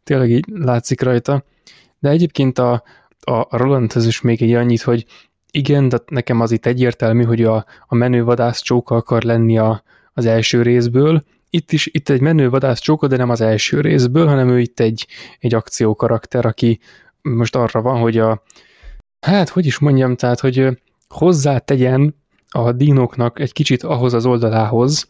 tényleg 0.03 0.29
így 0.29 0.45
látszik 0.47 1.01
rajta. 1.01 1.43
De 1.99 2.09
egyébként 2.09 2.59
a, 2.59 2.83
a 3.19 3.57
Rolandhez 3.57 4.05
is 4.05 4.21
még 4.21 4.41
egy 4.41 4.53
annyit, 4.53 4.81
hogy 4.81 5.05
igen, 5.51 5.89
de 5.89 5.97
nekem 6.07 6.41
az 6.41 6.51
itt 6.51 6.65
egyértelmű, 6.65 7.23
hogy 7.23 7.43
a, 7.43 7.65
a 7.87 7.95
menő 7.95 8.23
vadász 8.23 8.61
csóka 8.61 8.95
akar 8.95 9.23
lenni 9.23 9.57
a, 9.57 9.83
az 10.13 10.25
első 10.25 10.61
részből. 10.61 11.23
Itt 11.49 11.71
is 11.71 11.89
itt 11.91 12.09
egy 12.09 12.21
menő 12.21 12.49
vadász 12.49 12.79
csóka, 12.79 13.07
de 13.07 13.17
nem 13.17 13.29
az 13.29 13.41
első 13.41 13.81
részből, 13.81 14.27
hanem 14.27 14.49
ő 14.49 14.59
itt 14.59 14.79
egy, 14.79 15.07
egy 15.39 15.53
akciókarakter, 15.53 16.45
aki 16.45 16.79
most 17.21 17.55
arra 17.55 17.81
van, 17.81 17.99
hogy 17.99 18.17
a 18.17 18.43
hát, 19.19 19.49
hogy 19.49 19.65
is 19.65 19.79
mondjam, 19.79 20.15
tehát, 20.15 20.39
hogy 20.39 20.81
hozzá 21.07 21.57
tegyen 21.57 22.15
a 22.47 22.71
dinoknak 22.71 23.39
egy 23.39 23.53
kicsit 23.53 23.83
ahhoz 23.83 24.13
az 24.13 24.25
oldalához, 24.25 25.09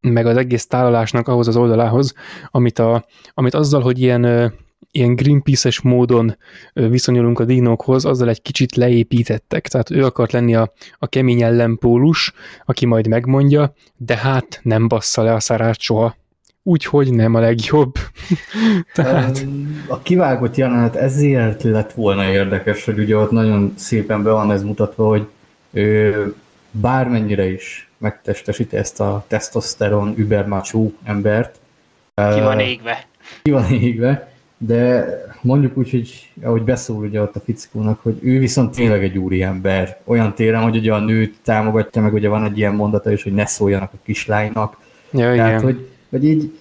meg 0.00 0.26
az 0.26 0.36
egész 0.36 0.66
tálalásnak 0.66 1.28
ahhoz 1.28 1.48
az 1.48 1.56
oldalához, 1.56 2.14
amit, 2.50 2.78
a, 2.78 3.04
amit 3.34 3.54
azzal, 3.54 3.80
hogy 3.82 4.00
ilyen 4.00 4.52
ilyen 4.94 5.14
Greenpeace-es 5.14 5.80
módon 5.80 6.36
viszonyulunk 6.72 7.38
a 7.38 7.44
dinokhoz, 7.44 8.04
azzal 8.04 8.28
egy 8.28 8.42
kicsit 8.42 8.76
leépítettek. 8.76 9.68
Tehát 9.68 9.90
ő 9.90 10.04
akart 10.04 10.32
lenni 10.32 10.54
a, 10.54 10.72
a 10.98 11.06
kemény 11.06 11.42
ellenpólus, 11.42 12.32
aki 12.64 12.86
majd 12.86 13.06
megmondja, 13.06 13.74
de 13.96 14.16
hát 14.16 14.60
nem 14.62 14.88
bassza 14.88 15.22
le 15.22 15.32
a 15.34 15.40
szarát 15.40 15.80
soha. 15.80 16.16
Úgyhogy 16.66 17.12
nem 17.12 17.34
a 17.34 17.40
legjobb. 17.40 17.94
Tehát... 18.94 19.46
A 19.88 20.02
kivágott 20.02 20.56
jelenet 20.56 20.96
ezért 20.96 21.62
lett 21.62 21.92
volna 21.92 22.24
érdekes, 22.24 22.84
hogy 22.84 22.98
ugye 22.98 23.16
ott 23.16 23.30
nagyon 23.30 23.74
szépen 23.76 24.22
be 24.22 24.30
van 24.30 24.52
ez 24.52 24.62
mutatva, 24.62 25.08
hogy 25.08 25.26
ő 25.70 26.34
bármennyire 26.70 27.50
is 27.50 27.88
megtestesíti 27.98 28.76
ezt 28.76 29.00
a 29.00 29.24
testoszteron 29.28 30.14
übermacsú 30.16 30.94
embert. 31.04 31.58
Ki 32.14 32.40
van 32.40 32.58
égve. 32.58 33.06
Ki 33.42 33.50
van 33.50 33.72
égve 33.72 34.32
de 34.66 35.06
mondjuk 35.40 35.76
úgy, 35.76 35.90
hogy 35.90 36.30
ahogy 36.42 36.62
beszól 36.62 36.96
ugye 36.96 37.20
ott 37.20 37.36
a 37.36 37.40
fickónak, 37.40 38.00
hogy 38.02 38.18
ő 38.22 38.38
viszont 38.38 38.74
tényleg 38.74 39.02
egy 39.02 39.18
úriember. 39.18 39.98
Olyan 40.04 40.34
téren, 40.34 40.62
hogy 40.62 40.76
ugye 40.76 40.92
a 40.92 40.98
nőt 40.98 41.38
támogatja, 41.42 42.02
meg 42.02 42.12
ugye 42.12 42.28
van 42.28 42.44
egy 42.44 42.58
ilyen 42.58 42.74
mondata 42.74 43.12
is, 43.12 43.22
hogy 43.22 43.32
ne 43.32 43.46
szóljanak 43.46 43.92
a 43.92 43.96
kislánynak. 44.04 44.76
Ja, 45.10 45.34
Tehát, 45.34 45.34
igen. 45.34 45.62
hogy, 45.62 45.88
hogy 46.14 46.24
így 46.24 46.58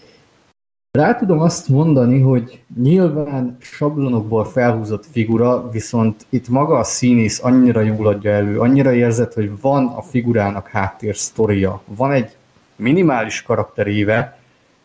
rá 0.91 1.15
tudom 1.15 1.39
azt 1.39 1.67
mondani, 1.67 2.19
hogy 2.19 2.61
nyilván 2.81 3.57
sablonokból 3.59 4.45
felhúzott 4.45 5.05
figura, 5.11 5.69
viszont 5.69 6.25
itt 6.29 6.47
maga 6.47 6.77
a 6.77 6.83
színész 6.83 7.43
annyira 7.43 7.81
jól 7.81 8.07
adja 8.07 8.31
elő, 8.31 8.59
annyira 8.59 8.93
érzett, 8.93 9.33
hogy 9.33 9.61
van 9.61 9.87
a 9.87 10.01
figurának 10.01 10.67
háttér 10.67 11.15
sztoria, 11.15 11.81
van 11.85 12.11
egy 12.11 12.35
minimális 12.75 13.41
karakteréve, 13.41 14.39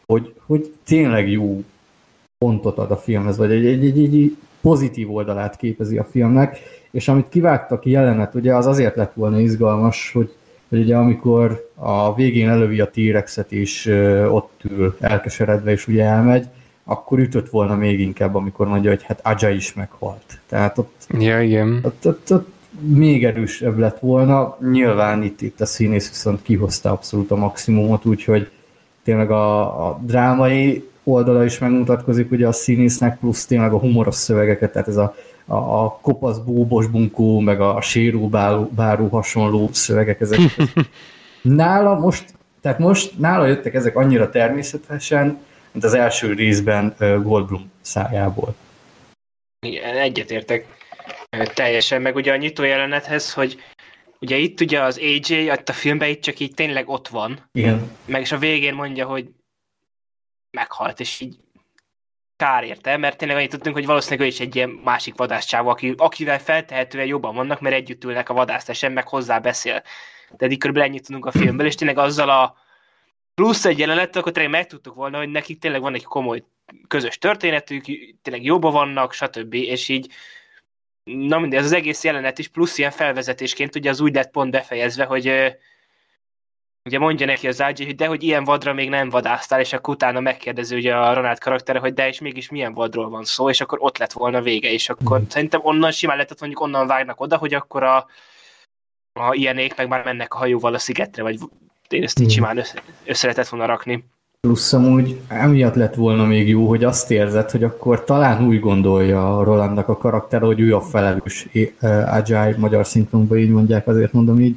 hogy, 0.07 0.35
hogy 0.47 0.75
tényleg 0.85 1.31
jó 1.31 1.63
pontot 2.39 2.79
ad 2.79 2.91
a 2.91 2.97
filmhez, 2.97 3.37
vagy 3.37 3.51
egy, 3.51 3.67
egy, 3.67 3.85
egy, 3.85 3.99
egy 3.99 4.37
pozitív 4.61 5.15
oldalát 5.15 5.57
képezi 5.57 5.99
a 5.99 6.05
filmnek, 6.05 6.59
és 6.91 7.09
amit 7.09 7.29
kivágtak 7.29 7.87
jelenet, 7.87 8.35
ugye 8.35 8.55
az 8.55 8.67
azért 8.67 8.97
lett 8.97 9.13
volna 9.13 9.41
izgalmas, 9.41 10.13
hogy, 10.13 10.35
hogy 10.69 10.79
ugye 10.79 10.97
amikor 10.97 11.71
a 11.75 12.15
végén 12.15 12.49
elővi 12.49 12.81
a 12.81 12.91
T-rexet 12.91 13.53
és 13.53 13.87
ott 14.31 14.61
ül 14.71 14.97
elkeseredve, 15.01 15.71
és 15.71 15.89
ugye 15.89 16.05
elmegy, 16.05 16.47
akkor 16.85 17.19
ütött 17.19 17.49
volna 17.49 17.77
még 17.77 18.01
inkább, 18.01 18.35
amikor 18.35 18.69
mondja, 18.69 18.91
hogy 18.91 19.03
hát 19.03 19.21
Aja 19.23 19.51
is 19.55 19.75
meghalt. 19.75 20.41
Tehát 20.47 20.79
ott, 20.79 21.07
ja, 21.19 21.43
igen. 21.43 21.81
Ott, 21.85 22.07
ott, 22.07 22.33
ott 22.33 22.49
még 22.81 23.25
erősebb 23.25 23.79
lett 23.79 23.99
volna. 23.99 24.57
Nyilván 24.71 25.23
itt, 25.23 25.41
itt 25.41 25.61
a 25.61 25.67
színész 25.67 26.09
viszont 26.09 26.43
kihozta 26.43 26.91
abszolút 26.91 27.31
a 27.31 27.37
maximumot, 27.37 28.05
úgyhogy 28.05 28.51
tényleg 29.05 29.31
a, 29.31 29.87
a 29.87 30.01
drámai 30.03 30.89
oldala 31.05 31.45
is 31.45 31.59
megmutatkozik 31.59 32.31
ugye 32.31 32.47
a 32.47 32.53
színésznek, 32.53 33.19
plusz 33.19 33.47
tényleg 33.47 33.73
a 33.73 33.79
humoros 33.79 34.15
szövegeket, 34.15 34.73
tehát 34.73 34.89
ez 34.89 34.97
a, 34.97 35.15
a, 35.49 35.55
a 35.55 35.99
kopasz 36.03 36.39
búbos 36.39 36.87
bunkó, 36.87 37.39
meg 37.39 37.61
a 37.61 37.81
sérú 37.81 38.29
báró, 38.29 38.71
báró 38.75 39.09
hasonló 39.09 39.69
szövegek, 39.73 40.21
ezek. 40.21 40.39
nála 41.43 41.99
most, 41.99 42.35
tehát 42.61 42.79
most 42.79 43.19
nála 43.19 43.47
jöttek 43.47 43.75
ezek 43.75 43.97
annyira 43.97 44.31
természetesen, 44.31 45.39
mint 45.73 45.85
az 45.85 45.95
első 45.95 46.33
részben 46.33 46.95
Goldblum 46.99 47.71
szájából. 47.81 48.55
Igen, 49.67 49.97
egyetértek 49.97 50.67
teljesen, 51.55 52.03
meg 52.03 52.15
ugye 52.15 52.33
a 52.33 52.37
nyitó 52.37 52.63
jelenethez, 52.63 53.33
hogy 53.33 53.63
ugye 54.21 54.37
itt 54.37 54.61
ugye 54.61 54.83
az 54.83 54.99
AJ, 54.99 55.49
a 55.49 55.73
filmben 55.73 56.09
itt 56.09 56.21
csak 56.21 56.41
így 56.41 56.55
tényleg 56.55 56.89
ott 56.89 57.09
van. 57.09 57.49
Igen. 57.53 57.91
Meg 58.05 58.21
is 58.21 58.33
a 58.33 58.39
végén 58.39 58.75
mondja, 58.75 59.07
hogy 59.07 59.29
meghalt, 60.51 61.01
és 61.01 61.21
így 61.21 61.39
kár 62.39 62.65
érte, 62.65 62.97
mert 62.97 63.17
tényleg 63.19 63.37
annyit 63.37 63.51
tudtunk, 63.51 63.75
hogy 63.75 63.87
valószínűleg 63.87 64.27
ő 64.27 64.31
is 64.31 64.41
egy 64.41 64.57
ilyen 64.57 64.69
másik 64.69 65.17
vadászcsávó, 65.17 65.69
aki, 65.69 65.95
akivel 65.97 66.39
feltehetően 66.39 67.07
jobban 67.07 67.35
vannak, 67.35 67.61
mert 67.61 67.75
együtt 67.75 68.05
ülnek 68.05 68.29
a 68.29 68.35
vadásztásen, 68.35 68.93
meg 68.93 69.09
hozzá 69.09 69.39
beszél. 69.39 69.83
De 70.37 70.45
eddig 70.45 70.59
körülbelül 70.59 70.89
ennyit 70.89 71.07
tudunk 71.07 71.27
a 71.27 71.31
filmből, 71.31 71.67
és 71.67 71.75
tényleg 71.75 71.99
azzal 71.99 72.31
a 72.31 72.55
plusz 73.35 73.65
egy 73.65 73.79
jelenet, 73.79 74.17
akkor 74.17 74.33
tényleg 74.33 74.53
megtudtuk 74.53 74.95
volna, 74.95 75.19
hogy 75.19 75.29
nekik 75.29 75.59
tényleg 75.59 75.81
van 75.81 75.95
egy 75.95 76.05
komoly 76.05 76.45
közös 76.89 77.19
történetük, 77.19 77.85
tényleg 78.23 78.45
jobban 78.45 78.73
vannak, 78.73 79.13
stb. 79.13 79.55
És 79.55 79.89
így 79.89 80.13
na 81.05 81.39
mindegy, 81.39 81.59
ez 81.59 81.65
az 81.65 81.73
egész 81.73 82.05
jelenet 82.05 82.39
is 82.39 82.49
plusz 82.49 82.79
ilyen 82.79 82.91
felvezetésként, 82.91 83.77
ugye 83.77 83.91
az 83.91 84.01
úgy 84.01 84.15
lett 84.15 84.31
pont 84.31 84.51
befejezve, 84.51 85.05
hogy 85.05 85.57
ugye 86.89 86.99
mondja 86.99 87.27
neki 87.27 87.49
az 87.49 87.63
Ágyi, 87.63 87.85
hogy 87.85 87.95
de 87.95 88.07
hogy 88.07 88.23
ilyen 88.23 88.45
vadra 88.45 88.73
még 88.73 88.89
nem 88.89 89.09
vadásztál, 89.09 89.61
és 89.61 89.73
akkor 89.73 89.95
utána 89.95 90.21
megkérdezi 90.21 90.77
ugye 90.77 90.95
a 90.95 91.15
Ronald 91.15 91.39
karaktere, 91.39 91.79
hogy 91.79 91.95
de 91.95 92.09
és 92.09 92.21
mégis 92.21 92.51
milyen 92.51 92.75
vadról 92.75 93.09
van 93.09 93.25
szó, 93.25 93.49
és 93.49 93.61
akkor 93.61 93.79
ott 93.81 93.99
lett 93.99 94.13
volna 94.13 94.41
vége, 94.41 94.73
és 94.73 94.89
akkor 94.89 95.21
mm. 95.21 95.23
szerintem 95.29 95.61
onnan 95.63 95.91
simán 95.91 96.17
lehetett 96.17 96.41
mondjuk 96.41 96.63
onnan 96.63 96.87
vágnak 96.87 97.21
oda, 97.21 97.37
hogy 97.37 97.55
akkor 97.55 97.83
a, 97.83 97.97
a 99.13 99.35
ilyenék 99.35 99.77
meg 99.77 99.89
már 99.89 100.05
mennek 100.05 100.35
a 100.35 100.39
hajóval 100.39 100.75
a 100.75 100.79
szigetre, 100.79 101.23
vagy 101.23 101.39
én 101.89 102.03
ezt 102.03 102.21
így 102.21 102.27
mm. 102.27 102.31
simán 102.31 102.59
össze, 102.59 102.83
össze 103.05 103.27
lehetett 103.27 103.49
volna 103.49 103.67
rakni. 103.67 104.05
Plusz 104.41 104.73
amúgy 104.73 105.21
emiatt 105.29 105.75
lett 105.75 105.95
volna 105.95 106.25
még 106.25 106.49
jó, 106.49 106.69
hogy 106.69 106.85
azt 106.85 107.11
érzed, 107.11 107.51
hogy 107.51 107.65
akkor 107.65 108.05
talán 108.05 108.47
úgy 108.47 108.61
gondolja 108.61 109.39
a 109.39 109.45
Rolandnak 109.45 109.89
a 109.89 109.97
karakter, 109.97 110.41
hogy 110.41 110.61
ő 110.61 110.75
a 110.75 110.81
felelős 110.81 111.49
Agile, 112.07 112.55
magyar 112.59 112.87
szinkronban 112.87 113.39
így 113.39 113.51
mondják, 113.51 113.87
azért 113.87 114.13
mondom 114.13 114.41
így 114.41 114.57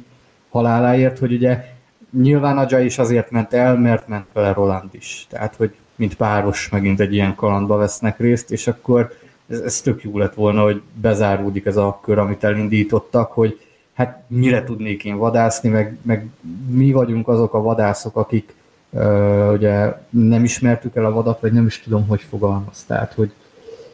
haláláért, 0.50 1.18
hogy 1.18 1.32
ugye 1.32 1.71
nyilván 2.20 2.58
a 2.58 2.78
is 2.78 2.98
azért 2.98 3.30
ment 3.30 3.52
el, 3.52 3.78
mert 3.78 4.08
ment 4.08 4.26
vele 4.32 4.52
Roland 4.52 4.94
is. 4.94 5.26
Tehát, 5.30 5.56
hogy 5.56 5.74
mint 5.94 6.14
páros 6.14 6.68
megint 6.68 7.00
egy 7.00 7.12
ilyen 7.12 7.34
kalandba 7.34 7.76
vesznek 7.76 8.18
részt, 8.18 8.50
és 8.50 8.66
akkor 8.66 9.12
ez, 9.48 9.60
ez 9.60 9.80
tök 9.80 10.02
jó 10.02 10.18
lett 10.18 10.34
volna, 10.34 10.62
hogy 10.62 10.82
bezáródik 10.94 11.66
ez 11.66 11.76
a 11.76 12.00
kör, 12.02 12.18
amit 12.18 12.44
elindítottak, 12.44 13.32
hogy 13.32 13.60
hát 13.94 14.22
mire 14.26 14.64
tudnék 14.64 15.04
én 15.04 15.16
vadászni, 15.16 15.68
meg, 15.68 15.98
meg 16.02 16.26
mi 16.68 16.92
vagyunk 16.92 17.28
azok 17.28 17.54
a 17.54 17.62
vadászok, 17.62 18.16
akik 18.16 18.54
uh, 18.90 19.52
ugye 19.52 19.92
nem 20.10 20.44
ismertük 20.44 20.96
el 20.96 21.04
a 21.04 21.12
vadat, 21.12 21.40
vagy 21.40 21.52
nem 21.52 21.66
is 21.66 21.80
tudom, 21.80 22.06
hogy 22.06 22.20
fogalmaz. 22.20 22.84
Tehát, 22.86 23.12
hogy, 23.12 23.32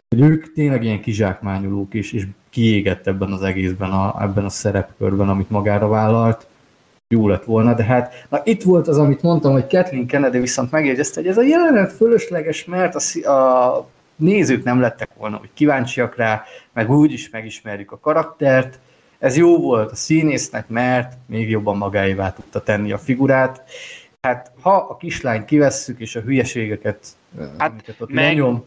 hogy 0.09 0.21
ők 0.21 0.53
tényleg 0.53 0.83
ilyen 0.83 1.01
kizsákmányolók 1.01 1.93
is, 1.93 2.13
és 2.13 2.27
kiégett 2.49 3.07
ebben 3.07 3.31
az 3.31 3.41
egészben, 3.41 3.91
a, 3.91 4.21
ebben 4.21 4.45
a 4.45 4.49
szerepkörben, 4.49 5.29
amit 5.29 5.49
magára 5.49 5.87
vállalt, 5.87 6.47
jó 7.13 7.27
lett 7.27 7.43
volna, 7.43 7.73
de 7.73 7.83
hát 7.83 8.25
na 8.29 8.41
itt 8.43 8.63
volt 8.63 8.87
az, 8.87 8.97
amit 8.97 9.21
mondtam, 9.21 9.51
hogy 9.51 9.67
Kathleen 9.67 10.05
Kennedy 10.05 10.39
viszont 10.39 10.71
megjegyezte, 10.71 11.19
hogy 11.19 11.29
ez 11.29 11.37
a 11.37 11.41
jelenet 11.41 11.91
fölösleges, 11.91 12.65
mert 12.65 12.95
a, 12.95 13.31
a 13.31 13.87
nézők 14.15 14.63
nem 14.63 14.79
lettek 14.79 15.09
volna, 15.17 15.37
hogy 15.37 15.49
kíváncsiak 15.53 16.15
rá, 16.15 16.43
meg 16.73 16.91
úgy 16.91 17.11
is 17.11 17.29
megismerjük 17.29 17.91
a 17.91 17.99
karaktert. 17.99 18.79
Ez 19.19 19.37
jó 19.37 19.57
volt 19.57 19.91
a 19.91 19.95
színésznek, 19.95 20.67
mert 20.67 21.17
még 21.25 21.49
jobban 21.49 21.77
magáévá 21.77 22.33
tudta 22.33 22.63
tenni 22.63 22.91
a 22.91 22.97
figurát. 22.97 23.63
Hát 24.21 24.51
ha 24.61 24.75
a 24.75 24.97
kislányt 24.97 25.45
kivesszük, 25.45 25.99
és 25.99 26.15
a 26.15 26.21
hülyeségeket, 26.21 27.05
hát, 27.57 27.95
ott 27.99 28.11
meg... 28.11 28.35
nyom, 28.35 28.63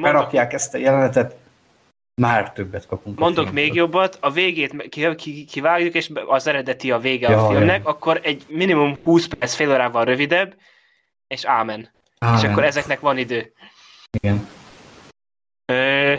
berakják 0.00 0.52
ezt 0.52 0.74
a 0.74 0.78
jelenetet, 0.78 1.36
már 2.18 2.52
többet 2.52 2.86
kapunk. 2.86 3.18
Mondok 3.18 3.52
még 3.52 3.74
jobbat, 3.74 4.18
a 4.20 4.30
végét 4.30 4.88
kivágjuk, 5.50 5.94
és 5.94 6.10
az 6.26 6.46
eredeti 6.46 6.90
a 6.90 6.98
vége 6.98 7.30
ja, 7.30 7.46
a 7.46 7.50
filmnek, 7.50 7.82
ja. 7.84 7.90
akkor 7.90 8.20
egy 8.22 8.44
minimum 8.48 8.98
20 9.04 9.26
perc 9.26 9.54
fél 9.54 9.70
órával 9.70 10.04
rövidebb, 10.04 10.54
és 11.26 11.44
ámen. 11.44 11.90
ámen. 12.18 12.38
És 12.38 12.44
akkor 12.44 12.64
ezeknek 12.64 13.00
van 13.00 13.18
idő. 13.18 13.52
Igen. 14.10 14.48
Ö... 15.66 16.14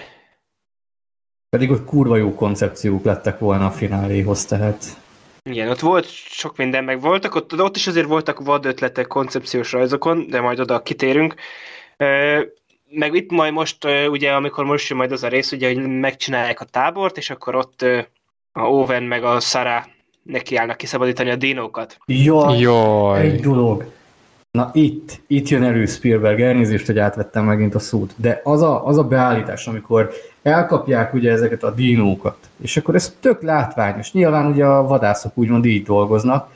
Pedig 1.50 1.72
ott 1.72 1.86
kurva 1.86 2.16
jó 2.16 2.36
koncepciók 2.36 3.04
lettek 3.04 3.40
volna 3.40 3.66
a 3.66 3.72
fináléhoz, 3.72 4.46
tehát... 4.46 4.86
Igen, 5.50 5.70
ott 5.70 5.80
volt 5.80 6.10
sok 6.10 6.58
minden, 6.58 6.84
meg 6.84 7.02
voltak, 7.02 7.36
ott, 7.36 7.62
ott 7.62 7.76
is 7.76 7.88
azért 7.88 8.08
voltak 8.08 8.40
vad 8.40 8.66
ötletek 8.66 9.08
koncepciós 9.08 9.72
rajzokon, 9.72 10.28
de 10.30 10.42
majd 10.42 10.60
oda 10.60 10.82
kitérünk. 10.82 11.36
Meg 12.92 13.16
itt 13.16 13.32
majd 13.32 13.54
most, 13.54 13.88
ugye, 14.10 14.32
amikor 14.32 14.66
most 14.66 14.90
jön 14.90 14.98
majd 14.98 15.12
az 15.12 15.24
a 15.24 15.28
rész, 15.28 15.52
ugye, 15.52 15.74
hogy 15.74 15.88
megcsinálják 15.88 16.62
a 16.62 16.66
tábort, 16.66 17.18
és 17.18 17.30
akkor 17.30 17.56
ott 17.56 17.86
a 18.52 18.62
Owen 18.62 19.04
meg 19.04 19.24
a 19.24 19.40
Sara 19.40 19.86
nekiállnak 20.24 20.78
kiszabadítani 20.78 21.30
a 21.30 21.36
dinókat. 21.36 21.98
Jaj, 22.06 22.60
Jaj. 22.60 23.20
egy 23.22 23.40
dolog. 23.40 23.86
Na 24.52 24.70
itt, 24.74 25.22
itt 25.28 25.48
jön 25.48 25.64
elő 25.64 25.86
Spielberg, 25.86 26.42
elnézést, 26.42 26.86
hogy 26.86 27.00
átvettem 27.00 27.46
megint 27.46 27.76
a 27.76 27.80
szót, 27.80 28.14
de 28.16 28.42
az 28.44 28.62
a, 28.62 28.86
az 28.86 28.98
a 28.98 29.04
beállítás, 29.04 29.68
amikor 29.68 30.12
elkapják 30.42 31.14
ugye 31.14 31.32
ezeket 31.32 31.64
a 31.64 31.72
dinókat, 31.72 32.38
és 32.62 32.78
akkor 32.78 32.96
ez 32.96 33.16
tök 33.20 33.42
látványos. 33.42 34.12
Nyilván 34.12 34.52
ugye 34.52 34.66
a 34.66 34.88
vadászok 34.88 35.38
úgymond 35.38 35.66
így 35.66 35.84
dolgoznak, 35.84 36.50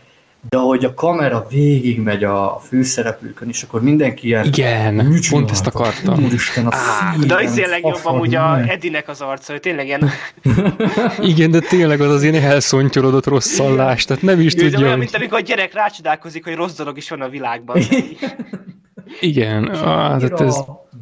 de 0.49 0.57
hogy 0.57 0.86
a 0.86 0.94
kamera 0.94 1.45
végig 1.49 1.99
megy 1.99 2.24
a 2.24 2.61
főszereplőkön, 2.68 3.48
és 3.48 3.64
akkor 3.64 3.82
mindenki 3.82 4.28
ilyen... 4.28 4.45
Igen, 4.45 5.20
pont 5.30 5.52
ezt 5.52 5.68
akartam. 5.68 6.24
Úristen, 6.24 6.68
a 6.68 6.76
Á, 6.76 7.15
de 7.28 7.36
az 7.36 7.57
ilyen 7.57 7.70
legjobb 7.70 7.99
amúgy 8.03 8.36
a 8.36 8.60
Edinek 8.68 9.07
az 9.10 9.22
arca, 9.22 9.52
hogy 9.52 9.61
tényleg 9.61 9.86
ilyen... 9.86 10.10
Igen, 11.32 11.52
de 11.52 11.60
tényleg 11.60 12.02
az 12.02 12.11
az 12.11 12.24
ilyen 12.24 12.44
elszontyolodott 12.44 13.26
rossz 13.26 13.48
szallás, 13.48 14.06
tehát 14.06 14.24
nem 14.24 14.40
is 14.40 14.53
tudja, 14.53 14.78
olyan, 14.78 14.90
hogy... 14.90 14.99
mint 14.99 15.15
amikor 15.15 15.38
a 15.38 15.41
gyerek 15.41 15.74
rácsodálkozik, 15.74 16.44
hogy 16.44 16.56
rossz 16.56 16.76
dolog 16.76 16.98
is 16.98 17.10
van 17.10 17.22
a 17.22 17.30
világban. 17.30 17.78
Igen, 19.20 19.70
á, 19.76 20.18
tehát 20.18 20.41
ez... 20.41 20.57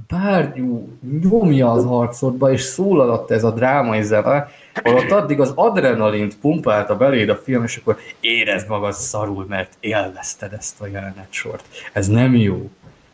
Bárgyú 0.07 0.89
nyomja 1.21 1.71
az 1.71 1.85
harcodba, 1.85 2.51
és 2.51 2.61
szólalatt 2.61 3.31
ez 3.31 3.43
a 3.43 3.51
drámai 3.51 4.03
zene, 4.03 4.47
Holott 4.83 5.11
addig 5.11 5.39
az 5.39 5.51
adrenalint 5.55 6.37
pumpálta 6.37 6.97
beléd 6.97 7.29
a 7.29 7.35
film, 7.35 7.63
és 7.63 7.77
akkor 7.77 7.97
érezd 8.19 8.67
magad 8.67 8.93
szarul, 8.93 9.45
mert 9.49 9.73
élvezted 9.79 10.53
ezt 10.53 10.81
a 10.81 10.87
sort. 11.29 11.65
Ez 11.93 12.07
nem 12.07 12.35
jó. 12.35 12.69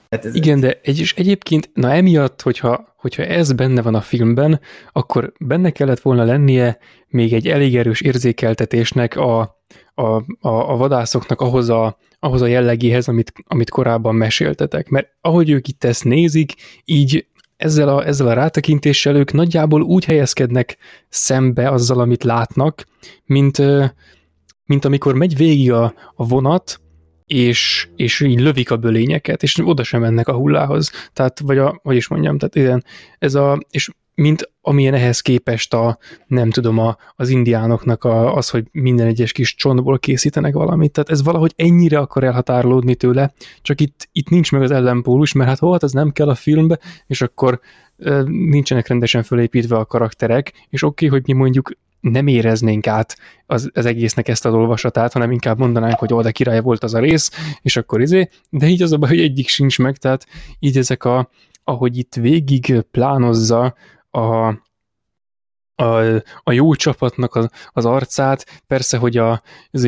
Hát 0.10 0.26
ez 0.26 0.36
Igen, 0.36 0.60
de 0.60 0.80
egy, 0.84 1.00
és 1.00 1.14
egyébként, 1.14 1.70
na 1.74 1.92
emiatt, 1.92 2.42
hogyha, 2.42 2.94
hogyha 2.96 3.24
ez 3.24 3.52
benne 3.52 3.82
van 3.82 3.96
a 3.96 4.02
filmben, 4.02 4.60
akkor 4.92 5.34
benne 5.40 5.70
kellett 5.70 6.00
volna 6.00 6.24
lennie 6.24 6.78
még 7.08 7.34
egy 7.34 7.48
elég 7.48 7.76
erős 7.76 8.02
érzékeltetésnek 8.02 9.16
a, 9.16 9.40
a, 9.94 10.02
a, 10.02 10.72
a 10.72 10.78
vadászoknak 10.78 11.42
ahhoz 11.42 11.70
a, 11.70 11.98
ahhoz 12.20 12.42
a 12.42 12.48
jellegéhez, 12.48 13.08
amit, 13.08 13.34
amit 13.48 13.70
korábban 13.70 14.16
meséltetek. 14.16 14.90
Mert 14.90 15.08
ahogy 15.22 15.50
ők 15.50 15.68
itt 15.68 15.84
ezt 15.84 16.04
nézik, 16.04 16.54
így 16.86 17.28
ezzel 17.58 17.90
a, 17.90 18.06
ezzel 18.06 18.28
a 18.28 18.34
rátekintéssel 18.34 19.16
ők 19.16 19.34
nagyjából 19.34 19.82
úgy 19.82 20.06
helyezkednek 20.06 20.78
szembe 21.10 21.70
azzal, 21.70 22.00
amit 22.00 22.24
látnak, 22.24 22.86
mint, 23.26 23.62
mint 24.66 24.86
amikor 24.86 25.14
megy 25.14 25.38
végig 25.38 25.72
a, 25.72 25.94
a 26.16 26.26
vonat, 26.26 26.80
és, 27.26 27.88
és 27.96 28.20
így 28.20 28.40
lövik 28.40 28.72
a 28.72 28.78
bölényeket, 28.78 29.44
és 29.44 29.60
oda 29.64 29.84
sem 29.84 30.02
mennek 30.02 30.28
a 30.28 30.36
hullához. 30.36 30.92
Tehát, 31.14 31.40
vagy 31.40 31.58
a, 31.58 31.80
hogy 31.84 31.96
is 31.96 32.08
mondjam, 32.08 32.38
tehát 32.38 32.56
igen, 32.56 32.84
ez 33.20 33.36
a, 33.36 33.60
és 33.70 33.90
mint 34.22 34.52
amilyen 34.62 34.94
ehhez 34.94 35.20
képest 35.20 35.74
a, 35.74 35.98
nem 36.28 36.50
tudom, 36.50 36.78
a, 36.78 36.98
az 37.16 37.30
indiánoknak 37.30 38.04
a, 38.04 38.36
az, 38.36 38.50
hogy 38.50 38.68
minden 38.72 39.08
egyes 39.08 39.32
kis 39.32 39.56
csontból 39.56 40.00
készítenek 40.00 40.54
valamit, 40.54 40.92
tehát 40.92 41.10
ez 41.10 41.24
valahogy 41.24 41.54
ennyire 41.56 41.98
akar 41.98 42.24
elhatárolódni 42.24 42.96
tőle, 42.96 43.34
csak 43.62 43.82
itt, 43.82 44.10
itt 44.12 44.30
nincs 44.30 44.52
meg 44.52 44.62
az 44.62 44.72
ellenpólus, 44.72 45.34
mert 45.34 45.50
hát 45.50 45.60
hol, 45.60 45.78
az 45.82 45.92
nem 45.92 46.12
kell 46.12 46.30
a 46.30 46.36
filmbe, 46.36 46.80
és 47.08 47.22
akkor 47.22 47.60
e, 47.98 48.22
nincsenek 48.28 48.88
rendesen 48.88 49.24
fölépítve 49.24 49.78
a 49.78 49.86
karakterek, 49.86 50.54
és 50.70 50.84
oké, 50.84 51.06
okay, 51.06 51.20
hogy 51.20 51.28
mi 51.28 51.40
mondjuk 51.40 51.72
nem 52.00 52.28
éreznénk 52.28 52.88
át 52.88 53.18
az, 53.46 53.70
az 53.74 53.86
egésznek 53.86 54.28
ezt 54.28 54.46
az 54.46 54.54
olvasatát, 54.54 55.14
hanem 55.14 55.32
inkább 55.32 55.60
mondanánk, 55.60 56.00
hogy 56.00 56.14
oda 56.14 56.32
király 56.32 56.62
volt 56.62 56.84
az 56.84 56.94
a 56.94 57.00
rész, 57.00 57.32
és 57.62 57.78
akkor 57.78 58.02
izé, 58.02 58.30
de 58.50 58.68
így 58.68 58.82
az 58.82 58.92
a 58.92 58.98
baj, 58.98 59.10
hogy 59.10 59.20
egyik 59.20 59.48
sincs 59.48 59.80
meg, 59.80 59.98
tehát 59.98 60.28
így 60.60 60.78
ezek 60.78 61.04
a, 61.04 61.30
ahogy 61.70 61.98
itt 61.98 62.16
végig 62.16 62.82
plánozza 62.92 63.76
a, 64.18 64.48
a, 65.76 66.16
a 66.44 66.52
jó 66.52 66.74
csapatnak 66.74 67.36
az, 67.36 67.50
az 67.72 67.86
arcát, 67.86 68.62
persze, 68.68 68.98
hogy 68.98 69.18
a, 69.18 69.42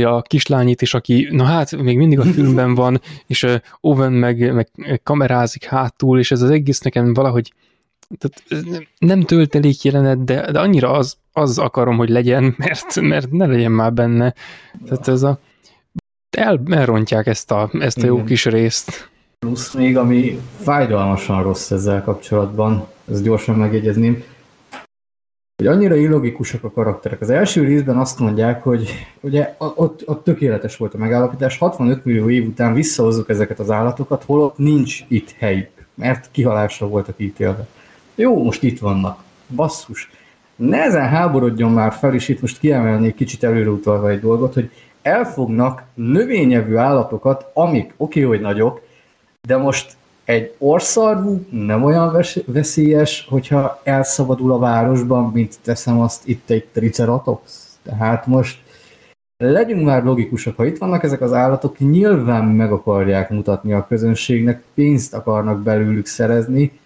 a 0.04 0.22
kislányit 0.22 0.82
is, 0.82 0.94
aki, 0.94 1.28
na 1.32 1.44
hát, 1.44 1.76
még 1.76 1.98
mindig 1.98 2.20
a 2.20 2.24
filmben 2.24 2.76
van, 2.76 3.02
és 3.28 3.48
Owen 3.82 4.14
meg, 4.14 4.54
meg 4.54 4.70
kamerázik 5.04 5.64
hátul, 5.64 6.20
és 6.20 6.32
ez 6.32 6.42
az 6.42 6.50
egész 6.50 6.80
nekem 6.80 7.14
valahogy 7.14 7.54
tehát 8.18 8.66
nem 8.98 9.22
töltelék 9.22 9.84
jelenet, 9.84 10.24
de, 10.24 10.52
de 10.52 10.60
annyira 10.60 10.92
az, 10.92 11.18
az 11.32 11.58
akarom, 11.58 11.98
hogy 11.98 12.10
legyen, 12.10 12.54
mert, 12.58 13.02
mert 13.02 13.32
ne 13.32 13.46
legyen 13.46 13.72
már 13.72 13.94
benne. 13.94 14.34
Tehát 14.86 15.08
ez 15.08 15.24
a 15.24 15.40
el, 16.30 16.62
elrontják 16.70 17.28
ezt 17.28 17.52
a, 17.52 17.70
ezt 17.80 18.04
a 18.04 18.06
jó 18.06 18.24
kis 18.24 18.46
részt. 18.46 19.10
Plusz 19.45 19.74
még, 19.74 19.98
ami 19.98 20.40
fájdalmasan 20.61 21.44
rossz 21.44 21.72
ezzel 21.72 22.03
kapcsolatban, 22.03 22.88
ezt 23.11 23.24
gyorsan 23.24 23.56
megjegyezném, 23.56 24.24
hogy 25.56 25.68
annyira 25.68 25.95
illogikusak 25.95 26.64
a 26.64 26.72
karakterek. 26.72 27.22
Az 27.22 27.30
első 27.30 27.64
részben 27.64 27.98
azt 27.98 28.20
mondják, 28.20 28.64
hogy 28.64 28.90
ugye 29.20 29.56
ott, 29.57 30.07
ott 30.07 30.24
tökéletes 30.24 30.78
volt 30.78 30.94
a 30.94 30.98
megállapítás, 30.98 31.57
65 31.57 32.06
millió 32.06 32.30
év 32.30 32.48
után 32.48 32.74
visszahozzuk 32.74 33.30
ezeket 33.30 33.60
az 33.60 33.72
állatokat, 33.72 34.24
holott 34.24 34.57
nincs 34.57 35.03
itt 35.07 35.32
helyük, 35.38 35.86
mert 35.94 36.30
kihalásra 36.32 36.88
voltak 36.88 37.16
ítélve. 37.18 37.68
Jó, 38.16 38.44
most 38.44 38.64
itt 38.64 38.80
vannak. 38.80 39.24
Basszus. 39.56 40.10
Nehezen 40.56 41.07
háborodjon 41.07 41.72
már 41.72 41.94
fel, 41.94 42.14
és 42.14 42.28
itt 42.28 42.41
most 42.41 42.60
kiemelnék 42.60 43.16
kicsit 43.16 43.44
előreutalva 43.44 44.10
egy 44.10 44.20
dolgot, 44.20 44.53
hogy 44.53 44.72
elfognak 45.02 45.84
növényevő 45.94 46.78
állatokat, 46.78 47.52
amik 47.53 47.94
oké, 47.98 48.24
okay, 48.24 48.32
hogy 48.32 48.41
nagyok, 48.41 48.88
de 49.48 49.57
most 49.57 49.98
egy 50.26 50.53
orszarvú 50.57 51.45
nem 51.49 51.84
olyan 51.84 52.24
veszélyes, 52.45 53.26
hogyha 53.30 53.82
elszabadul 53.84 54.52
a 54.52 54.57
városban, 54.57 55.32
mint 55.34 55.56
teszem 55.61 55.99
azt 55.99 56.28
itt 56.28 56.49
egy 56.49 56.66
triceratops. 56.66 57.52
Tehát 57.84 58.28
most 58.28 58.60
legyünk 59.38 59.86
már 59.86 60.03
logikusak, 60.03 60.56
ha 60.56 60.66
itt 60.66 60.78
vannak 60.78 61.03
ezek 61.03 61.22
az 61.22 61.34
állatok, 61.34 61.78
nyilván 61.78 62.45
meg 62.45 62.72
akarják 62.72 63.30
mutatni 63.30 63.74
a 63.74 63.86
közönségnek, 63.88 64.64
pénzt 64.74 65.14
akarnak 65.14 65.64
belőlük 65.64 66.06
szerezni, 66.06 66.80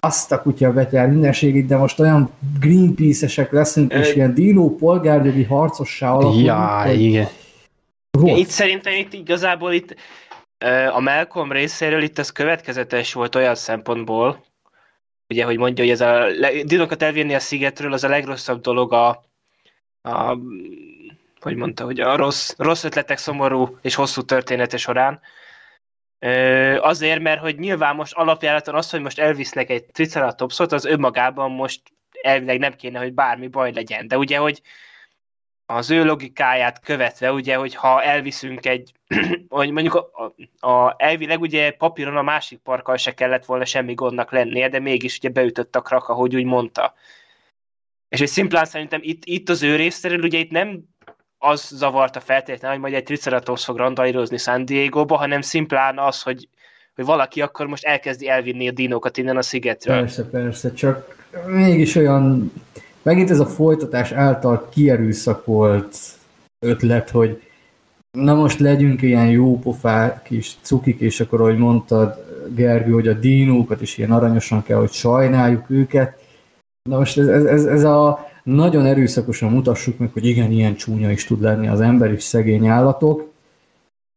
azt 0.00 0.32
a 0.32 0.42
kutya 0.42 0.72
betyár 0.72 1.08
mindenségét, 1.08 1.66
de 1.66 1.76
most 1.76 2.00
olyan 2.00 2.30
Greenpeace-esek 2.60 3.52
leszünk, 3.52 3.92
és 3.92 4.14
ilyen 4.14 4.34
dino 4.34 4.70
polgárjogi 4.70 5.44
harcossá 5.44 6.10
alakulunk. 6.10 6.44
Ja, 6.44 6.84
igen. 6.92 7.26
Itt 8.24 8.48
szerintem 8.48 8.92
itt 8.92 9.12
igazából 9.12 9.72
itt 9.72 9.94
a 10.92 11.00
Malcolm 11.00 11.52
részéről 11.52 12.02
itt 12.02 12.18
ez 12.18 12.32
következetes 12.32 13.12
volt 13.12 13.34
olyan 13.34 13.54
szempontból, 13.54 14.44
ugye, 15.28 15.44
hogy 15.44 15.56
mondja, 15.56 15.84
hogy 15.84 15.92
ez 15.92 16.00
a 16.00 16.26
dinokat 16.64 17.02
elvinni 17.02 17.34
a 17.34 17.40
szigetről, 17.40 17.92
az 17.92 18.04
a 18.04 18.08
legrosszabb 18.08 18.60
dolog 18.60 18.92
a, 18.92 19.24
a 20.02 20.38
hogy 21.40 21.56
mondta, 21.56 21.84
hogy 21.84 22.00
a 22.00 22.16
rossz, 22.16 22.54
rossz 22.56 22.84
ötletek 22.84 23.18
szomorú 23.18 23.78
és 23.82 23.94
hosszú 23.94 24.22
története 24.22 24.76
során. 24.76 25.20
Azért, 26.78 27.20
mert 27.20 27.40
hogy 27.40 27.58
nyilván 27.58 27.94
most 27.94 28.14
alapjáraton 28.14 28.74
az, 28.74 28.90
hogy 28.90 29.00
most 29.00 29.18
elvisznek 29.18 29.70
egy 29.70 29.84
triceratopsot, 29.84 30.72
az 30.72 30.84
önmagában 30.84 31.50
most 31.50 31.82
elvileg 32.22 32.58
nem 32.58 32.74
kéne, 32.74 32.98
hogy 32.98 33.12
bármi 33.12 33.46
baj 33.46 33.72
legyen. 33.72 34.08
De 34.08 34.18
ugye, 34.18 34.38
hogy 34.38 34.62
az 35.70 35.90
ő 35.90 36.04
logikáját 36.04 36.80
követve, 36.80 37.32
ugye, 37.32 37.56
hogy 37.56 37.74
ha 37.74 38.02
elviszünk 38.02 38.66
egy, 38.66 38.92
hogy 39.48 39.70
mondjuk 39.70 39.94
a, 39.94 40.10
a, 40.60 40.68
a, 40.68 40.94
elvileg 40.98 41.40
ugye 41.40 41.70
papíron 41.70 42.16
a 42.16 42.22
másik 42.22 42.58
parkkal 42.58 42.96
se 42.96 43.14
kellett 43.14 43.44
volna 43.44 43.64
semmi 43.64 43.94
gondnak 43.94 44.32
lennie, 44.32 44.68
de 44.68 44.78
mégis 44.78 45.16
ugye 45.18 45.28
beütött 45.28 45.76
a 45.76 45.80
krak, 45.80 46.08
ahogy 46.08 46.36
úgy 46.36 46.44
mondta. 46.44 46.94
És 48.08 48.18
hogy 48.18 48.28
szimplán 48.28 48.64
szerintem 48.64 49.00
itt, 49.02 49.22
itt 49.24 49.48
az 49.48 49.62
ő 49.62 49.76
részéről 49.76 50.22
ugye 50.22 50.38
itt 50.38 50.50
nem 50.50 50.84
az 51.38 51.68
zavarta 51.74 52.20
feltétlenül, 52.20 52.70
hogy 52.70 52.80
majd 52.80 52.94
egy 52.94 53.04
Triceratops 53.04 53.64
fog 53.64 53.76
randalírozni 53.76 54.36
San 54.36 54.64
Diego-ba, 54.64 55.16
hanem 55.16 55.40
szimplán 55.40 55.98
az, 55.98 56.22
hogy, 56.22 56.48
hogy 56.94 57.04
valaki 57.04 57.42
akkor 57.42 57.66
most 57.66 57.84
elkezdi 57.84 58.28
elvinni 58.28 58.68
a 58.68 58.72
dinókat 58.72 59.16
innen 59.16 59.36
a 59.36 59.42
szigetről. 59.42 59.96
Persze, 59.96 60.24
persze, 60.24 60.72
csak 60.72 61.26
mégis 61.46 61.94
olyan 61.94 62.52
megint 63.08 63.30
ez 63.30 63.40
a 63.40 63.46
folytatás 63.46 64.12
által 64.12 64.68
kierőszakolt 64.68 65.96
ötlet, 66.66 67.10
hogy 67.10 67.42
na 68.18 68.34
most 68.34 68.58
legyünk 68.58 69.02
ilyen 69.02 69.30
jó 69.30 69.58
pofák 69.58 70.22
kis 70.22 70.56
cukik, 70.60 71.00
és 71.00 71.20
akkor, 71.20 71.40
ahogy 71.40 71.56
mondtad, 71.56 72.26
Gergő, 72.54 72.92
hogy 72.92 73.08
a 73.08 73.12
dinókat 73.12 73.80
is 73.80 73.98
ilyen 73.98 74.10
aranyosan 74.12 74.62
kell, 74.62 74.78
hogy 74.78 74.92
sajnáljuk 74.92 75.70
őket. 75.70 76.18
Na 76.90 76.98
most 76.98 77.18
ez, 77.18 77.44
ez, 77.44 77.64
ez, 77.64 77.84
a 77.84 78.26
nagyon 78.42 78.86
erőszakosan 78.86 79.50
mutassuk 79.50 79.98
meg, 79.98 80.10
hogy 80.12 80.26
igen, 80.26 80.50
ilyen 80.50 80.76
csúnya 80.76 81.10
is 81.10 81.24
tud 81.24 81.40
lenni 81.40 81.68
az 81.68 81.80
ember 81.80 82.12
is 82.12 82.22
szegény 82.22 82.66
állatok, 82.66 83.32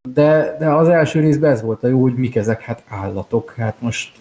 de, 0.09 0.55
de 0.59 0.73
az 0.73 0.87
első 0.87 1.19
részben 1.19 1.51
ez 1.51 1.61
volt 1.61 1.83
a 1.83 1.87
jó, 1.87 2.01
hogy 2.01 2.15
mik 2.15 2.35
ezek, 2.35 2.61
hát 2.61 2.83
állatok, 2.87 3.53
hát 3.57 3.81
most 3.81 4.11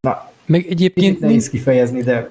na, 0.00 0.30
meg 0.46 0.66
egyébként 0.66 1.20
nehéz 1.20 1.50
kifejezni, 1.50 2.02
de 2.02 2.30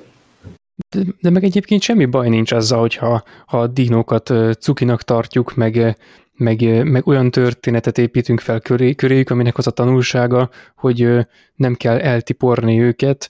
De, 0.90 1.04
de 1.22 1.30
meg 1.30 1.44
egyébként 1.44 1.82
semmi 1.82 2.06
baj 2.06 2.30
nincs 2.30 2.52
azzal, 2.52 2.80
hogyha 2.80 3.24
ha 3.46 3.62
a 3.62 3.68
dinókat 3.68 4.34
cukinak 4.60 5.02
tartjuk, 5.02 5.56
meg 5.56 5.98
meg, 6.38 6.86
meg 6.86 7.08
olyan 7.08 7.32
történetet 7.32 7.98
építünk 7.98 8.40
fel 8.40 8.60
köré, 8.60 8.94
köréjük, 8.94 9.30
aminek 9.30 9.58
az 9.58 9.68
a 9.68 9.72
tanulsága, 9.72 10.50
hogy 10.76 11.28
nem 11.56 11.76
kell 11.76 12.00
eltiporni 12.00 12.82
őket, 12.82 13.30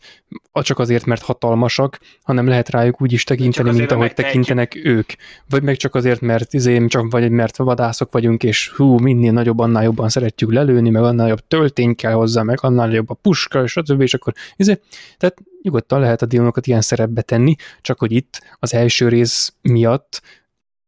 csak 0.54 0.80
azért, 0.80 1.06
mert 1.06 1.22
hatalmasak, 1.22 2.00
hanem 2.24 2.48
lehet 2.48 2.70
rájuk 2.70 3.02
úgy 3.02 3.14
is 3.14 3.24
tekinteni, 3.24 3.72
mint 3.72 3.92
ahogy 3.92 4.14
tekintenek 4.14 4.76
ők. 4.84 5.10
Vagy 5.50 5.64
meg 5.64 5.76
csak 5.76 5.96
azért, 5.96 6.22
mert 6.22 6.54
izém, 6.54 6.88
csak 6.88 7.12
vagy 7.12 7.32
mert 7.32 7.58
vadászok 7.58 8.12
vagyunk, 8.12 8.44
és 8.44 8.70
hú, 8.70 8.98
minél 8.98 9.32
nagyobb, 9.32 9.60
annál 9.60 9.84
jobban 9.84 10.10
szeretjük 10.10 10.54
lelőni, 10.54 10.90
meg 10.90 11.04
annál 11.04 11.28
jobb 11.28 11.48
töltény 11.48 11.96
kell 11.96 12.14
hozzá, 12.14 12.42
meg 12.42 12.58
annál 12.62 12.92
jobb 12.92 13.10
a 13.10 13.14
puska, 13.14 13.64
és 13.64 13.72
stb. 13.72 14.02
És 14.02 14.14
akkor 14.14 14.34
izé, 14.56 14.80
tehát 15.18 15.38
nyugodtan 15.62 16.00
lehet 16.00 16.22
a 16.22 16.26
dinonokat 16.26 16.68
ilyen 16.68 16.82
szerepbe 16.82 17.22
tenni, 17.22 17.56
csak 17.82 18.00
hogy 18.00 18.12
itt 18.12 18.42
az 18.60 18.74
első 18.74 19.08
rész 19.08 19.54
miatt 19.62 20.22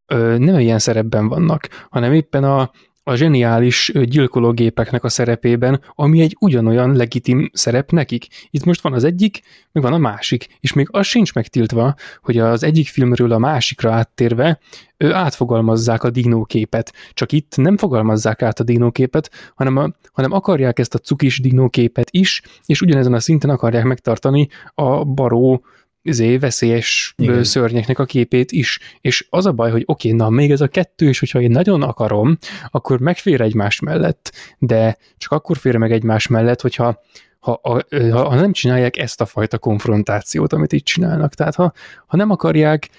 ö, 0.07 0.37
nem 0.37 0.59
ilyen 0.59 0.79
szerepben 0.79 1.27
vannak, 1.27 1.67
hanem 1.89 2.13
éppen 2.13 2.43
a, 2.43 2.71
a 3.07 3.15
zseniális 3.15 3.91
gyilkológépeknek 4.03 5.03
a 5.03 5.09
szerepében, 5.09 5.81
ami 5.95 6.21
egy 6.21 6.35
ugyanolyan 6.39 6.95
legitim 6.95 7.49
szerep 7.53 7.91
nekik. 7.91 8.27
Itt 8.49 8.63
most 8.63 8.81
van 8.81 8.93
az 8.93 9.03
egyik, 9.03 9.41
meg 9.71 9.83
van 9.83 9.93
a 9.93 9.97
másik, 9.97 10.47
és 10.59 10.73
még 10.73 10.87
az 10.91 11.05
sincs 11.05 11.33
megtiltva, 11.33 11.95
hogy 12.21 12.37
az 12.37 12.63
egyik 12.63 12.87
filmről 12.87 13.31
a 13.31 13.37
másikra 13.37 13.91
áttérve 13.91 14.59
ő 14.97 15.13
átfogalmazzák 15.13 16.03
a 16.03 16.09
dinóképet. 16.09 16.93
Csak 17.13 17.31
itt 17.31 17.53
nem 17.55 17.77
fogalmazzák 17.77 18.41
át 18.41 18.59
a 18.59 18.63
dinóképet, 18.63 19.31
hanem, 19.55 19.77
a, 19.77 19.91
hanem 20.11 20.31
akarják 20.31 20.79
ezt 20.79 20.93
a 20.93 20.99
cukis 20.99 21.39
dinóképet 21.39 22.07
is, 22.11 22.41
és 22.65 22.81
ugyanezen 22.81 23.13
a 23.13 23.19
szinten 23.19 23.49
akarják 23.49 23.83
megtartani 23.83 24.47
a 24.73 25.03
baró 25.03 25.63
izé, 26.07 26.37
veszélyes 26.37 27.13
Igen. 27.17 27.43
szörnyeknek 27.43 27.99
a 27.99 28.05
képét 28.05 28.51
is. 28.51 28.79
És 29.01 29.27
az 29.29 29.45
a 29.45 29.51
baj, 29.51 29.71
hogy 29.71 29.83
oké, 29.85 30.07
okay, 30.13 30.19
na 30.19 30.29
még 30.29 30.51
ez 30.51 30.61
a 30.61 30.67
kettő, 30.67 31.07
és 31.07 31.19
hogyha 31.19 31.41
én 31.41 31.51
nagyon 31.51 31.83
akarom, 31.83 32.37
akkor 32.69 32.99
megfér 32.99 33.41
egymás 33.41 33.79
mellett, 33.79 34.31
de 34.57 34.97
csak 35.17 35.31
akkor 35.31 35.57
fér 35.57 35.75
meg 35.75 35.91
egymás 35.91 36.27
mellett, 36.27 36.61
hogyha 36.61 37.01
ha, 37.39 37.59
ha, 37.61 38.27
ha 38.27 38.35
nem 38.35 38.51
csinálják 38.51 38.97
ezt 38.97 39.21
a 39.21 39.25
fajta 39.25 39.57
konfrontációt, 39.57 40.53
amit 40.53 40.73
itt 40.73 40.85
csinálnak. 40.85 41.33
Tehát 41.33 41.55
ha, 41.55 41.73
ha 42.05 42.17
nem 42.17 42.29
akarják, 42.29 42.89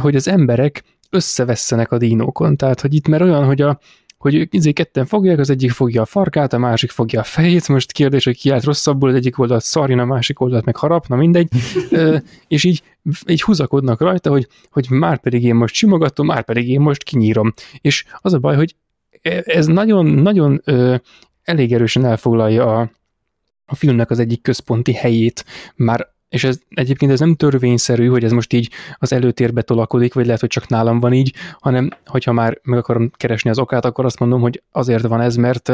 hogy 0.00 0.16
az 0.16 0.28
emberek 0.28 0.82
összevesszenek 1.10 1.92
a 1.92 1.98
dínókon, 1.98 2.56
tehát 2.56 2.80
hogy 2.80 2.94
itt 2.94 3.08
mert 3.08 3.22
olyan, 3.22 3.44
hogy 3.44 3.60
a, 3.60 3.78
hogy 4.20 4.48
izé 4.50 4.72
ketten 4.72 5.06
fogják, 5.06 5.38
az 5.38 5.50
egyik 5.50 5.70
fogja 5.70 6.02
a 6.02 6.04
farkát, 6.04 6.52
a 6.52 6.58
másik 6.58 6.90
fogja 6.90 7.20
a 7.20 7.24
fejét, 7.24 7.68
most 7.68 7.92
kérdés, 7.92 8.24
hogy 8.24 8.38
ki 8.38 8.50
állt 8.50 8.64
rosszabbul, 8.64 9.08
az 9.08 9.14
egyik 9.14 9.38
oldalt 9.38 9.62
szarjon, 9.62 9.98
a 9.98 10.04
másik 10.04 10.40
oldalt 10.40 10.64
meg 10.64 10.76
harapna, 10.76 11.16
mindegy, 11.16 11.48
és 12.48 12.64
így, 12.64 12.82
így 13.26 13.42
húzakodnak 13.42 14.00
rajta, 14.00 14.30
hogy, 14.30 14.48
hogy 14.70 14.86
már 14.90 15.20
pedig 15.20 15.44
én 15.44 15.54
most 15.54 15.74
simogatom, 15.74 16.26
már 16.26 16.44
pedig 16.44 16.68
én 16.68 16.80
most 16.80 17.02
kinyírom. 17.02 17.52
És 17.80 18.04
az 18.18 18.32
a 18.32 18.38
baj, 18.38 18.56
hogy 18.56 18.74
e, 19.22 19.42
ez 19.44 19.66
nagyon, 19.66 20.06
nagyon 20.06 20.62
elég 21.42 21.72
erősen 21.72 22.04
elfoglalja 22.04 22.78
a, 22.78 22.90
a 23.66 23.74
filmnek 23.74 24.10
az 24.10 24.18
egyik 24.18 24.42
központi 24.42 24.92
helyét, 24.92 25.44
már 25.76 26.08
és 26.30 26.44
ez 26.44 26.58
egyébként 26.68 27.12
ez 27.12 27.20
nem 27.20 27.34
törvényszerű, 27.34 28.06
hogy 28.06 28.24
ez 28.24 28.32
most 28.32 28.52
így 28.52 28.70
az 28.98 29.12
előtérbe 29.12 29.62
tolakodik, 29.62 30.14
vagy 30.14 30.24
lehet, 30.24 30.40
hogy 30.40 30.48
csak 30.48 30.68
nálam 30.68 31.00
van 31.00 31.12
így, 31.12 31.34
hanem 31.58 31.90
hogyha 32.06 32.32
már 32.32 32.58
meg 32.62 32.78
akarom 32.78 33.10
keresni 33.16 33.50
az 33.50 33.58
okát, 33.58 33.84
akkor 33.84 34.04
azt 34.04 34.18
mondom, 34.18 34.40
hogy 34.40 34.62
azért 34.72 35.06
van 35.06 35.20
ez, 35.20 35.36
mert, 35.36 35.68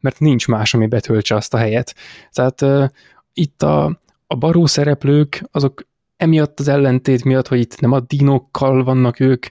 mert 0.00 0.18
nincs 0.18 0.48
más, 0.48 0.74
ami 0.74 0.86
betöltse 0.86 1.34
azt 1.34 1.54
a 1.54 1.56
helyet. 1.56 1.94
Tehát 2.32 2.62
uh, 2.62 2.84
itt 3.32 3.62
a, 3.62 4.00
a 4.26 4.36
baró 4.36 4.66
szereplők, 4.66 5.44
azok 5.50 5.86
emiatt 6.18 6.60
az 6.60 6.68
ellentét 6.68 7.24
miatt, 7.24 7.48
hogy 7.48 7.58
itt 7.58 7.80
nem 7.80 7.92
a 7.92 8.00
dinókkal 8.00 8.84
vannak 8.84 9.20
ők 9.20 9.46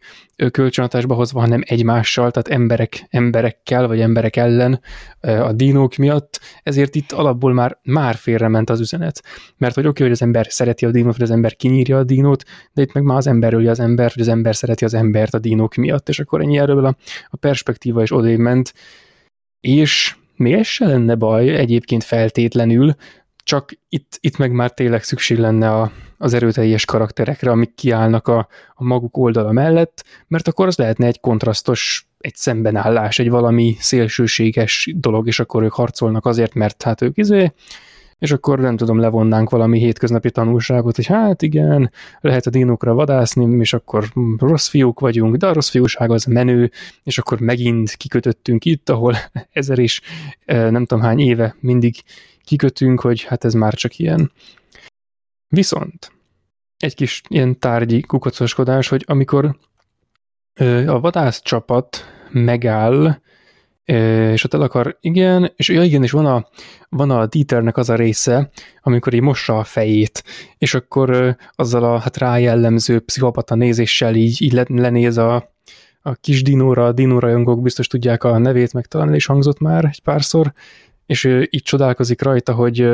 kölcsönhatásba 0.51 1.13
hozva, 1.13 1.39
hanem 1.39 1.61
egymással, 1.65 2.31
tehát 2.31 2.47
emberek 2.47 3.07
emberekkel, 3.09 3.87
vagy 3.87 3.99
emberek 3.99 4.35
ellen 4.35 4.81
a 5.19 5.51
dinók 5.53 5.95
miatt, 5.95 6.39
ezért 6.63 6.95
itt 6.95 7.11
alapból 7.11 7.53
már, 7.53 7.79
már 7.83 8.15
félrement 8.15 8.69
az 8.69 8.79
üzenet. 8.79 9.23
Mert 9.57 9.75
hogy 9.75 9.83
oké, 9.87 9.89
okay, 9.89 10.03
hogy 10.03 10.15
az 10.15 10.21
ember 10.21 10.45
szereti 10.49 10.85
a 10.85 10.91
dinót, 10.91 11.13
vagy 11.13 11.21
az 11.21 11.31
ember 11.31 11.55
kinyírja 11.55 11.97
a 11.97 12.03
dinót, 12.03 12.43
de 12.73 12.81
itt 12.81 12.93
meg 12.93 13.03
már 13.03 13.17
az 13.17 13.27
ember 13.27 13.53
az 13.53 13.79
ember, 13.79 14.11
hogy 14.11 14.21
az 14.21 14.27
ember 14.27 14.55
szereti 14.55 14.85
az 14.85 14.93
embert 14.93 15.33
a 15.33 15.39
dinók 15.39 15.75
miatt, 15.75 16.09
és 16.09 16.19
akkor 16.19 16.41
ennyi 16.41 16.57
erről 16.57 16.85
a, 16.85 16.95
a 17.29 17.37
perspektíva 17.37 18.01
is 18.01 18.11
odébb 18.11 18.39
ment. 18.39 18.73
És 19.59 20.15
még 20.35 20.53
ez 20.53 20.67
se 20.67 20.85
lenne 20.85 21.15
baj 21.15 21.49
egyébként 21.49 22.03
feltétlenül, 22.03 22.95
csak 23.47 23.71
itt, 23.89 24.17
itt 24.21 24.37
meg 24.37 24.51
már 24.51 24.71
tényleg 24.71 25.03
szükség 25.03 25.37
lenne 25.37 25.71
a, 25.71 25.91
az 26.17 26.33
erőteljes 26.33 26.85
karakterekre, 26.85 27.51
amik 27.51 27.75
kiállnak 27.75 28.27
a, 28.27 28.47
a 28.73 28.83
maguk 28.83 29.17
oldala 29.17 29.51
mellett, 29.51 30.05
mert 30.27 30.47
akkor 30.47 30.67
az 30.67 30.77
lehetne 30.77 31.05
egy 31.05 31.19
kontrasztos, 31.19 32.07
egy 32.17 32.35
szembenállás, 32.35 33.19
egy 33.19 33.29
valami 33.29 33.75
szélsőséges 33.79 34.93
dolog, 34.95 35.27
és 35.27 35.39
akkor 35.39 35.63
ők 35.63 35.73
harcolnak 35.73 36.25
azért, 36.25 36.53
mert 36.53 36.83
hát 36.83 37.01
ők 37.01 37.17
izé, 37.17 37.53
és 38.19 38.31
akkor 38.31 38.59
nem 38.59 38.77
tudom, 38.77 38.99
levonnánk 38.99 39.49
valami 39.49 39.79
hétköznapi 39.79 40.31
tanulságot, 40.31 40.95
hogy 40.95 41.05
hát 41.05 41.41
igen, 41.41 41.91
lehet 42.19 42.45
a 42.45 42.49
dinókra 42.49 42.93
vadászni, 42.93 43.57
és 43.59 43.73
akkor 43.73 44.05
rossz 44.37 44.67
fiúk 44.67 44.99
vagyunk, 44.99 45.35
de 45.35 45.47
a 45.47 45.53
rossz 45.53 45.69
fiúság 45.69 46.11
az 46.11 46.23
menő, 46.25 46.71
és 47.03 47.17
akkor 47.17 47.39
megint 47.39 47.91
kikötöttünk 47.91 48.65
itt, 48.65 48.89
ahol 48.89 49.15
ezer 49.51 49.79
is 49.79 50.01
eh, 50.45 50.71
nem 50.71 50.85
tudom 50.85 51.03
hány 51.03 51.19
éve 51.19 51.55
mindig 51.59 51.95
kikötünk, 52.47 52.99
hogy 52.99 53.23
hát 53.23 53.43
ez 53.43 53.53
már 53.53 53.73
csak 53.73 53.99
ilyen. 53.99 54.31
Viszont 55.47 56.11
egy 56.77 56.95
kis 56.95 57.21
ilyen 57.27 57.59
tárgyi 57.59 58.01
kukacoskodás, 58.01 58.87
hogy 58.87 59.03
amikor 59.07 59.57
a 60.87 60.99
vadász 60.99 61.41
csapat 61.41 62.05
megáll, 62.31 63.21
és 64.33 64.43
ott 64.43 64.53
el 64.53 64.61
akar, 64.61 64.97
igen, 65.01 65.53
és 65.55 65.69
ja, 65.69 65.83
igen, 65.83 66.03
és 66.03 66.11
van 66.11 66.25
a, 66.25 66.47
van 66.89 67.11
a 67.11 67.25
Dieternek 67.25 67.77
az 67.77 67.89
a 67.89 67.95
része, 67.95 68.49
amikor 68.81 69.13
így 69.13 69.21
mossa 69.21 69.57
a 69.57 69.63
fejét, 69.63 70.23
és 70.57 70.73
akkor 70.73 71.37
azzal 71.51 71.83
a 71.83 71.99
hát 71.99 72.17
rájellemző 72.17 72.99
pszichopata 72.99 73.55
nézéssel 73.55 74.15
így, 74.15 74.41
így 74.41 74.67
lenéz 74.67 75.17
a, 75.17 75.53
a 76.01 76.15
kis 76.15 76.41
dinóra, 76.41 76.85
a 76.85 76.91
dinórajongók 76.91 77.61
biztos 77.61 77.87
tudják 77.87 78.23
a 78.23 78.37
nevét, 78.37 78.73
meg 78.73 78.85
talán 78.85 79.13
is 79.13 79.25
hangzott 79.25 79.59
már 79.59 79.85
egy 79.85 80.01
párszor, 80.01 80.53
és 81.07 81.23
ő 81.23 81.47
így 81.51 81.63
csodálkozik 81.63 82.21
rajta, 82.21 82.53
hogy, 82.53 82.89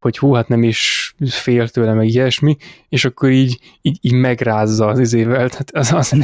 hogy 0.00 0.18
hú, 0.18 0.32
hát 0.32 0.48
nem 0.48 0.62
is 0.62 1.14
fél 1.28 1.68
tőle, 1.68 1.92
meg 1.92 2.08
ilyesmi, 2.08 2.56
és 2.88 3.04
akkor 3.04 3.30
így, 3.30 3.58
így, 3.82 3.98
így 4.00 4.12
megrázza 4.12 4.86
az 4.86 4.98
izével. 4.98 5.48
Tehát 5.48 5.70
az, 5.70 5.92
az, 6.00 6.14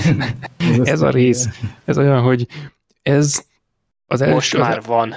ez 0.89 1.01
a 1.01 1.10
rész, 1.10 1.48
ez 1.84 1.98
olyan, 1.98 2.20
hogy 2.22 2.47
ez 3.02 3.43
az 4.06 4.20
első... 4.20 4.34
Most 4.34 4.56
már 4.56 4.78
az, 4.78 4.86
van. 4.86 5.14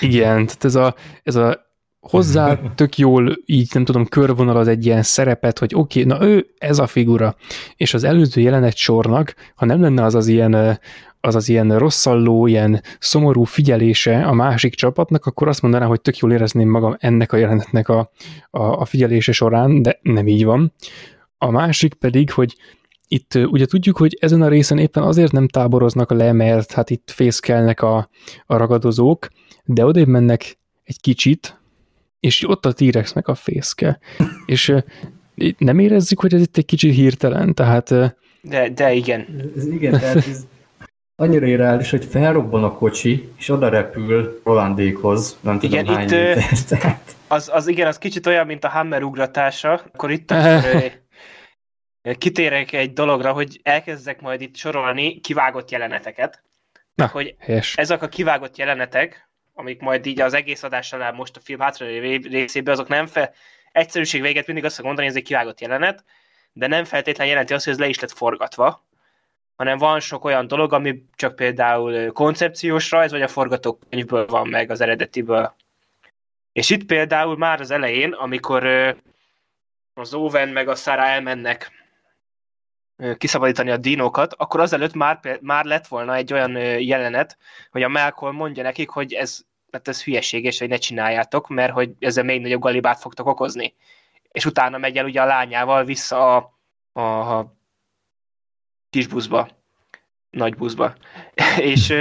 Igen, 0.00 0.46
tehát 0.46 0.64
ez 0.64 0.74
a, 0.74 0.94
ez 1.22 1.36
a 1.36 1.68
hozzá 2.00 2.58
tök 2.74 2.98
jól 2.98 3.36
így, 3.46 3.70
nem 3.72 3.84
tudom, 3.84 4.06
körvonal 4.06 4.56
az 4.56 4.68
egy 4.68 4.86
ilyen 4.86 5.02
szerepet, 5.02 5.58
hogy 5.58 5.74
oké, 5.74 6.04
okay, 6.04 6.18
na 6.18 6.26
ő 6.26 6.46
ez 6.58 6.78
a 6.78 6.86
figura, 6.86 7.36
és 7.76 7.94
az 7.94 8.04
előző 8.04 8.40
jelenet 8.40 8.76
sornak, 8.76 9.34
ha 9.54 9.66
nem 9.66 9.80
lenne 9.80 10.04
az 10.04 10.14
az 10.14 10.26
ilyen 10.26 10.80
az 11.20 11.34
az 11.34 11.48
ilyen 11.48 11.78
rosszalló, 11.78 12.46
ilyen 12.46 12.82
szomorú 12.98 13.44
figyelése 13.44 14.22
a 14.22 14.32
másik 14.32 14.74
csapatnak, 14.74 15.26
akkor 15.26 15.48
azt 15.48 15.62
mondanám, 15.62 15.88
hogy 15.88 16.00
tök 16.00 16.18
jól 16.18 16.32
érezném 16.32 16.68
magam 16.68 16.96
ennek 16.98 17.32
a 17.32 17.36
jelenetnek 17.36 17.88
a, 17.88 18.10
a, 18.50 18.62
a 18.62 18.84
figyelése 18.84 19.32
során, 19.32 19.82
de 19.82 19.98
nem 20.02 20.28
így 20.28 20.44
van. 20.44 20.72
A 21.38 21.50
másik 21.50 21.94
pedig, 21.94 22.32
hogy 22.32 22.56
itt 23.08 23.34
ugye 23.34 23.66
tudjuk, 23.66 23.96
hogy 23.96 24.16
ezen 24.20 24.42
a 24.42 24.48
részen 24.48 24.78
éppen 24.78 25.02
azért 25.02 25.32
nem 25.32 25.48
táboroznak 25.48 26.10
le, 26.10 26.32
mert 26.32 26.72
hát 26.72 26.90
itt 26.90 27.10
fészkelnek 27.10 27.82
a, 27.82 28.08
a 28.46 28.56
ragadozók, 28.56 29.28
de 29.64 29.84
odébb 29.84 30.08
mennek 30.08 30.58
egy 30.84 31.00
kicsit, 31.00 31.60
és 32.20 32.48
ott 32.48 32.66
a 32.66 32.72
T-rex 32.72 33.12
meg 33.12 33.28
a 33.28 33.34
fészke. 33.34 33.98
és 34.46 34.74
nem 35.58 35.78
érezzük, 35.78 36.20
hogy 36.20 36.34
ez 36.34 36.40
itt 36.40 36.56
egy 36.56 36.64
kicsit 36.64 36.94
hirtelen, 36.94 37.54
tehát... 37.54 37.88
De, 38.42 38.68
de 38.74 38.92
igen. 38.92 39.26
Ez, 39.56 39.66
igen, 39.66 39.92
tehát 39.92 40.16
ez, 40.16 40.46
annyira 41.20 41.46
irreális, 41.46 41.90
hogy 41.90 42.04
felrobban 42.04 42.64
a 42.64 42.72
kocsi, 42.72 43.32
és 43.36 43.48
oda 43.48 43.68
repül 43.68 44.40
Rolandékhoz, 44.44 45.38
nem 45.40 45.58
tudom 45.58 45.78
igen, 45.78 45.94
hány 45.94 46.08
itt, 46.12 46.84
az, 47.28 47.50
az 47.52 47.66
igen, 47.66 47.86
az 47.86 47.98
kicsit 47.98 48.26
olyan, 48.26 48.46
mint 48.46 48.64
a 48.64 48.68
Hammer 48.68 49.02
ugratása, 49.02 49.72
akkor 49.72 50.10
itt 50.10 50.30
akkor, 50.30 50.92
kitérek 52.18 52.72
egy 52.72 52.92
dologra, 52.92 53.32
hogy 53.32 53.60
elkezdek 53.62 54.20
majd 54.20 54.40
itt 54.40 54.56
sorolni 54.56 55.20
kivágott 55.20 55.70
jeleneteket. 55.70 56.42
Na, 56.94 57.06
hogy 57.06 57.34
helyes. 57.38 57.76
ezek 57.76 58.02
a 58.02 58.08
kivágott 58.08 58.56
jelenetek, 58.56 59.28
amik 59.54 59.80
majd 59.80 60.06
így 60.06 60.20
az 60.20 60.34
egész 60.34 60.62
adás 60.62 60.92
alá 60.92 61.10
most 61.10 61.36
a 61.36 61.40
film 61.40 61.60
hátra 61.60 61.86
részében, 62.30 62.74
azok 62.74 62.88
nem 62.88 63.06
fel, 63.06 63.32
egyszerűség 63.72 64.22
véget 64.22 64.46
mindig 64.46 64.64
azt 64.64 64.82
mondani, 64.82 65.06
hogy 65.06 65.16
ez 65.16 65.20
egy 65.20 65.28
kivágott 65.28 65.60
jelenet, 65.60 66.04
de 66.52 66.66
nem 66.66 66.84
feltétlenül 66.84 67.32
jelenti 67.32 67.52
azt, 67.52 67.64
hogy 67.64 67.72
ez 67.72 67.78
le 67.78 67.88
is 67.88 68.00
lett 68.00 68.12
forgatva, 68.12 68.88
hanem 69.60 69.78
van 69.78 70.00
sok 70.00 70.24
olyan 70.24 70.46
dolog, 70.46 70.72
ami 70.72 71.04
csak 71.14 71.36
például 71.36 72.12
koncepciós 72.12 72.90
rajz, 72.90 73.10
vagy 73.10 73.22
a 73.22 73.28
forgatókönyvből 73.28 74.26
van 74.26 74.48
meg 74.48 74.70
az 74.70 74.80
eredetiből. 74.80 75.54
És 76.52 76.70
itt 76.70 76.84
például 76.84 77.36
már 77.36 77.60
az 77.60 77.70
elején, 77.70 78.12
amikor 78.12 78.66
az 79.94 80.14
Owen 80.14 80.48
meg 80.48 80.68
a 80.68 80.74
Sarah 80.74 81.08
elmennek 81.08 81.70
kiszabadítani 83.16 83.70
a 83.70 83.76
dinókat, 83.76 84.34
akkor 84.34 84.60
azelőtt 84.60 84.94
már, 84.94 85.38
már 85.40 85.64
lett 85.64 85.86
volna 85.86 86.14
egy 86.14 86.32
olyan 86.32 86.56
jelenet, 86.80 87.38
hogy 87.70 87.82
a 87.82 87.88
Malcolm 87.88 88.36
mondja 88.36 88.62
nekik, 88.62 88.88
hogy 88.88 89.12
ez, 89.12 89.40
mert 89.70 89.88
ez 89.88 90.04
hülyeség, 90.04 90.44
és 90.44 90.58
hogy 90.58 90.68
ne 90.68 90.76
csináljátok, 90.76 91.48
mert 91.48 91.72
hogy 91.72 91.92
ezzel 91.98 92.24
még 92.24 92.40
nagyobb 92.40 92.60
galibát 92.60 93.00
fogtok 93.00 93.26
okozni. 93.26 93.74
És 94.32 94.44
utána 94.44 94.78
megy 94.78 94.96
el 94.96 95.04
ugye 95.04 95.22
a 95.22 95.26
lányával 95.26 95.84
vissza 95.84 96.36
a, 96.36 96.58
a, 96.92 97.00
a 97.38 97.58
kis 98.90 99.06
buszba, 99.06 99.48
nagy 100.30 100.56
buszba. 100.56 100.94
és, 101.72 101.94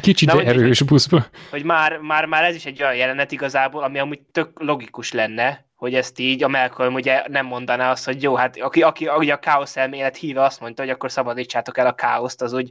Kicsit 0.00 0.32
de 0.32 0.44
erős 0.44 0.78
hogy, 0.78 0.88
buszba. 0.88 1.26
Hogy 1.50 1.64
már, 1.64 1.98
már, 1.98 2.24
már 2.24 2.44
ez 2.44 2.54
is 2.54 2.66
egy 2.66 2.82
olyan 2.82 2.96
jelenet 2.96 3.32
igazából, 3.32 3.82
ami 3.82 3.98
amúgy 3.98 4.20
tök 4.20 4.62
logikus 4.62 5.12
lenne, 5.12 5.64
hogy 5.76 5.94
ezt 5.94 6.18
így 6.18 6.42
a 6.42 6.48
Malcolm 6.48 6.94
ugye 6.94 7.24
nem 7.28 7.46
mondaná 7.46 7.90
azt, 7.90 8.04
hogy 8.04 8.22
jó, 8.22 8.34
hát 8.34 8.60
aki, 8.60 8.82
aki, 8.82 9.06
aki 9.06 9.30
a 9.30 9.38
káosz 9.38 9.76
elmélet 9.76 10.16
híve 10.16 10.42
azt 10.42 10.60
mondta, 10.60 10.82
hogy 10.82 10.90
akkor 10.90 11.10
szabadítsátok 11.10 11.78
el 11.78 11.86
a 11.86 11.94
káoszt, 11.94 12.42
az 12.42 12.52
úgy 12.52 12.70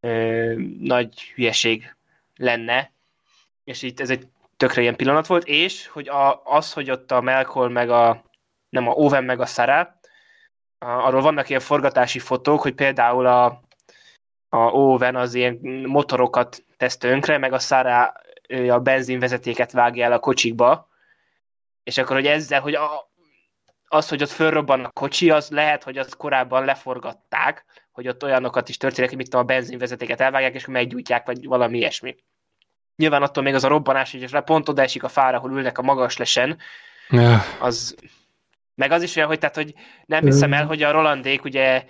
ö, 0.00 0.52
nagy 0.80 1.22
hülyeség 1.34 1.94
lenne. 2.36 2.92
És 3.64 3.82
itt 3.82 4.00
ez 4.00 4.10
egy 4.10 4.26
tökre 4.56 4.80
ilyen 4.80 4.96
pillanat 4.96 5.26
volt, 5.26 5.46
és 5.46 5.86
hogy 5.86 6.08
a, 6.08 6.42
az, 6.44 6.72
hogy 6.72 6.90
ott 6.90 7.12
a 7.12 7.20
Malcolm 7.20 7.72
meg 7.72 7.90
a, 7.90 8.22
nem 8.68 8.88
a 8.88 8.92
Owen 8.92 9.24
meg 9.24 9.40
a 9.40 9.46
Sarah, 9.46 9.88
arról 10.78 11.20
vannak 11.20 11.48
ilyen 11.48 11.60
forgatási 11.60 12.18
fotók, 12.18 12.60
hogy 12.60 12.74
például 12.74 13.26
a, 13.26 13.44
a 14.48 14.56
Owen 14.56 15.16
az 15.16 15.34
ilyen 15.34 15.58
motorokat 15.86 16.64
tesz 16.76 16.96
tönkre, 16.96 17.38
meg 17.38 17.52
a 17.52 17.58
Sarah 17.58 18.12
a 18.68 18.78
benzinvezetéket 18.78 19.72
vágja 19.72 20.04
el 20.04 20.12
a 20.12 20.18
kocsikba, 20.18 20.88
és 21.82 21.98
akkor, 21.98 22.16
hogy 22.16 22.26
ezzel, 22.26 22.60
hogy 22.60 22.74
a, 22.74 23.10
az, 23.88 24.08
hogy 24.08 24.22
ott 24.22 24.28
fölrobban 24.28 24.84
a 24.84 24.90
kocsi, 24.90 25.30
az 25.30 25.50
lehet, 25.50 25.82
hogy 25.82 25.98
azt 25.98 26.16
korábban 26.16 26.64
leforgatták, 26.64 27.64
hogy 27.92 28.08
ott 28.08 28.22
olyanokat 28.22 28.68
is 28.68 28.76
történik, 28.76 29.10
hogy 29.10 29.18
mit 29.18 29.34
a 29.34 29.42
benzinvezetéket 29.42 30.20
elvágják, 30.20 30.54
és 30.54 30.66
meggyújtják, 30.66 31.26
vagy 31.26 31.46
valami 31.46 31.78
ilyesmi. 31.78 32.16
Nyilván 32.96 33.22
attól 33.22 33.42
még 33.42 33.54
az 33.54 33.64
a 33.64 33.68
robbanás, 33.68 34.10
hogy 34.10 34.40
pont 34.40 34.68
oda 34.68 34.82
esik 34.82 35.02
a 35.02 35.08
fára, 35.08 35.36
ahol 35.36 35.52
ülnek 35.52 35.78
a 35.78 35.82
magas 35.82 36.16
lesen, 36.16 36.58
ja. 37.08 37.42
az 37.60 37.96
meg 38.78 38.92
az 38.92 39.02
is 39.02 39.16
olyan, 39.16 39.28
hogy, 39.28 39.38
tehát, 39.38 39.54
hogy 39.54 39.74
nem 40.06 40.24
hiszem 40.24 40.52
el, 40.52 40.66
hogy 40.66 40.82
a 40.82 40.90
Rolandék 40.90 41.44
ugye 41.44 41.84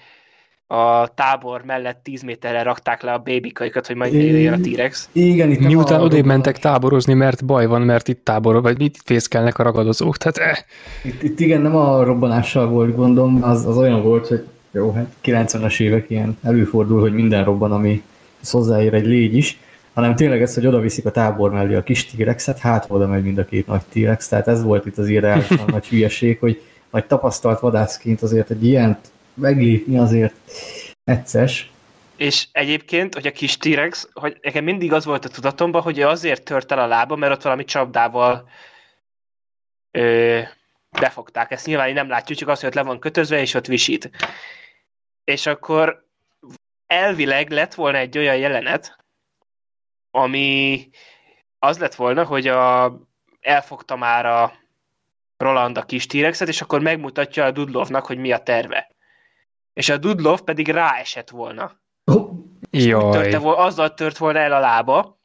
a 0.66 1.14
tábor 1.14 1.62
mellett 1.64 2.00
10 2.02 2.22
méterre 2.22 2.62
rakták 2.62 3.02
le 3.02 3.12
a 3.12 3.18
bébikaikat, 3.18 3.86
hogy 3.86 3.96
majd 3.96 4.12
jön 4.12 4.52
a 4.52 4.58
T-rex. 4.60 5.08
Igen, 5.12 5.50
itt 5.50 5.58
Miután 5.58 6.00
odébb 6.00 6.24
mentek 6.24 6.58
táborozni, 6.58 7.14
mert 7.14 7.44
baj 7.44 7.66
van, 7.66 7.82
mert 7.82 8.08
itt 8.08 8.24
tábor, 8.24 8.62
vagy 8.62 8.82
itt 8.82 8.96
fészkelnek 9.04 9.58
a 9.58 9.62
ragadozók. 9.62 10.16
Tehát, 10.16 10.38
eh. 10.38 10.58
itt, 11.02 11.22
itt, 11.22 11.40
igen, 11.40 11.60
nem 11.60 11.76
a 11.76 12.04
robbanással 12.04 12.68
volt 12.68 12.96
gondom, 12.96 13.42
az, 13.42 13.66
az 13.66 13.76
olyan 13.76 14.02
volt, 14.02 14.26
hogy 14.26 14.46
jó, 14.70 14.92
hát 14.92 15.06
90-es 15.24 15.80
évek 15.80 16.10
ilyen 16.10 16.38
előfordul, 16.42 17.00
hogy 17.00 17.12
minden 17.12 17.44
robban, 17.44 17.72
ami 17.72 18.02
hozzáér 18.50 18.94
egy 18.94 19.06
légy 19.06 19.34
is, 19.34 19.58
hanem 19.94 20.16
tényleg 20.16 20.42
ez, 20.42 20.54
hogy 20.54 20.66
oda 20.66 20.80
viszik 20.80 21.06
a 21.06 21.10
tábor 21.10 21.50
mellé 21.50 21.74
a 21.74 21.82
kis 21.82 22.06
T-rexet, 22.06 22.58
hát 22.58 22.86
oda 22.88 23.06
megy 23.06 23.22
mind 23.22 23.38
a 23.38 23.44
két 23.44 23.66
nagy 23.66 23.82
T-rex, 23.92 24.28
tehát 24.28 24.48
ez 24.48 24.62
volt 24.62 24.86
itt 24.86 24.98
az 24.98 25.08
irányásan 25.18 25.64
nagy 25.66 25.86
hülyeség, 25.86 26.38
hogy 26.38 26.62
nagy 26.90 27.06
tapasztalt 27.06 27.60
vadászként 27.60 28.22
azért 28.22 28.50
egy 28.50 28.64
ilyent 28.64 29.10
meglépni 29.34 29.98
azért 29.98 30.34
egyszer. 31.04 31.50
És 32.16 32.46
egyébként, 32.52 33.14
hogy 33.14 33.26
a 33.26 33.32
kis 33.32 33.56
T-rex, 33.56 34.08
hogy 34.12 34.38
nekem 34.42 34.64
mindig 34.64 34.92
az 34.92 35.04
volt 35.04 35.24
a 35.24 35.28
tudatomban, 35.28 35.82
hogy 35.82 35.98
ő 35.98 36.06
azért 36.06 36.42
tört 36.42 36.72
el 36.72 36.78
a 36.78 36.86
lába, 36.86 37.16
mert 37.16 37.32
ott 37.32 37.42
valami 37.42 37.64
csapdával 37.64 38.48
ö, 39.90 40.40
befogták. 41.00 41.50
Ezt 41.50 41.66
nyilván 41.66 41.92
nem 41.92 42.08
látjuk, 42.08 42.38
csak 42.38 42.48
azt, 42.48 42.60
hogy 42.60 42.68
ott 42.68 42.76
le 42.76 42.82
van 42.82 42.98
kötözve, 42.98 43.40
és 43.40 43.54
ott 43.54 43.66
visít. 43.66 44.10
És 45.24 45.46
akkor 45.46 46.06
elvileg 46.86 47.50
lett 47.50 47.74
volna 47.74 47.98
egy 47.98 48.18
olyan 48.18 48.36
jelenet, 48.36 48.96
ami 50.10 50.88
az 51.58 51.78
lett 51.78 51.94
volna, 51.94 52.24
hogy 52.24 52.46
a, 52.46 52.98
elfogta 53.40 53.96
már 53.96 54.26
a 54.26 54.52
Roland 55.38 55.78
a 55.78 55.82
kis 55.82 56.06
t 56.06 56.14
és 56.14 56.60
akkor 56.60 56.80
megmutatja 56.80 57.44
a 57.44 57.50
Dudlovnak, 57.50 58.06
hogy 58.06 58.18
mi 58.18 58.32
a 58.32 58.38
terve 58.38 58.96
és 59.78 59.88
a 59.88 59.96
Dudlov 59.96 60.40
pedig 60.40 60.68
ráesett 60.68 61.30
volna. 61.30 61.80
Oh. 62.04 62.30
Jaj. 62.70 63.10
Törte, 63.10 63.38
azzal 63.38 63.94
tört 63.94 64.16
volna 64.16 64.38
el 64.38 64.52
a 64.52 64.58
lába, 64.58 65.17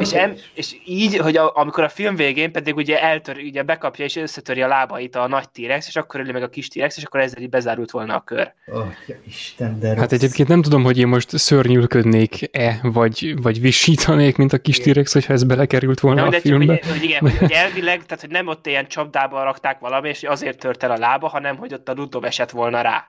és, 0.00 0.12
em, 0.12 0.34
és 0.54 0.76
így, 0.84 1.16
hogy 1.16 1.36
a, 1.36 1.52
amikor 1.54 1.84
a 1.84 1.88
film 1.88 2.16
végén 2.16 2.52
pedig 2.52 2.76
ugye 2.76 3.02
eltör, 3.02 3.36
ugye 3.36 3.62
bekapja 3.62 4.04
és 4.04 4.16
összetöri 4.16 4.62
a 4.62 4.66
lábait 4.66 5.16
a 5.16 5.28
nagy 5.28 5.48
T-rex, 5.48 5.86
és 5.86 5.96
akkor 5.96 6.20
öli 6.20 6.32
meg 6.32 6.42
a 6.42 6.48
kis 6.48 6.68
T-rex, 6.68 6.96
és 6.96 7.02
akkor 7.04 7.20
ezzel 7.20 7.42
így 7.42 7.48
bezárult 7.48 7.90
volna 7.90 8.14
a 8.14 8.20
kör. 8.20 8.52
Oh, 8.66 8.86
ja, 9.06 9.16
Isten, 9.26 9.78
de 9.80 9.96
Hát 9.96 10.12
egyébként 10.12 10.48
nem 10.48 10.62
tudom, 10.62 10.82
hogy 10.82 10.98
én 10.98 11.08
most 11.08 11.38
szörnyülködnék-e, 11.38 12.78
vagy, 12.82 13.42
vagy 13.42 13.60
visítanék, 13.60 14.36
mint 14.36 14.52
a 14.52 14.58
kis 14.58 14.78
T-rex, 14.78 15.12
hogyha 15.12 15.32
ez 15.32 15.44
belekerült 15.44 16.00
volna 16.00 16.20
nem, 16.20 16.32
a 16.32 16.40
filmbe. 16.40 16.72
Hogy, 16.72 16.90
hogy 16.90 17.02
igen, 17.02 17.20
hogy, 17.20 17.52
elvileg, 17.64 18.04
tehát 18.06 18.20
hogy 18.20 18.30
nem 18.30 18.46
ott 18.46 18.66
ilyen 18.66 18.86
csapdába 18.88 19.42
rakták 19.42 19.78
valami, 19.78 20.08
és 20.08 20.22
azért 20.22 20.58
tört 20.58 20.82
el 20.82 20.90
a 20.90 20.98
lába, 20.98 21.28
hanem 21.28 21.56
hogy 21.56 21.74
ott 21.74 21.88
a 21.88 21.92
Ludov 21.92 22.24
esett 22.24 22.50
volna 22.50 22.80
rá. 22.80 23.06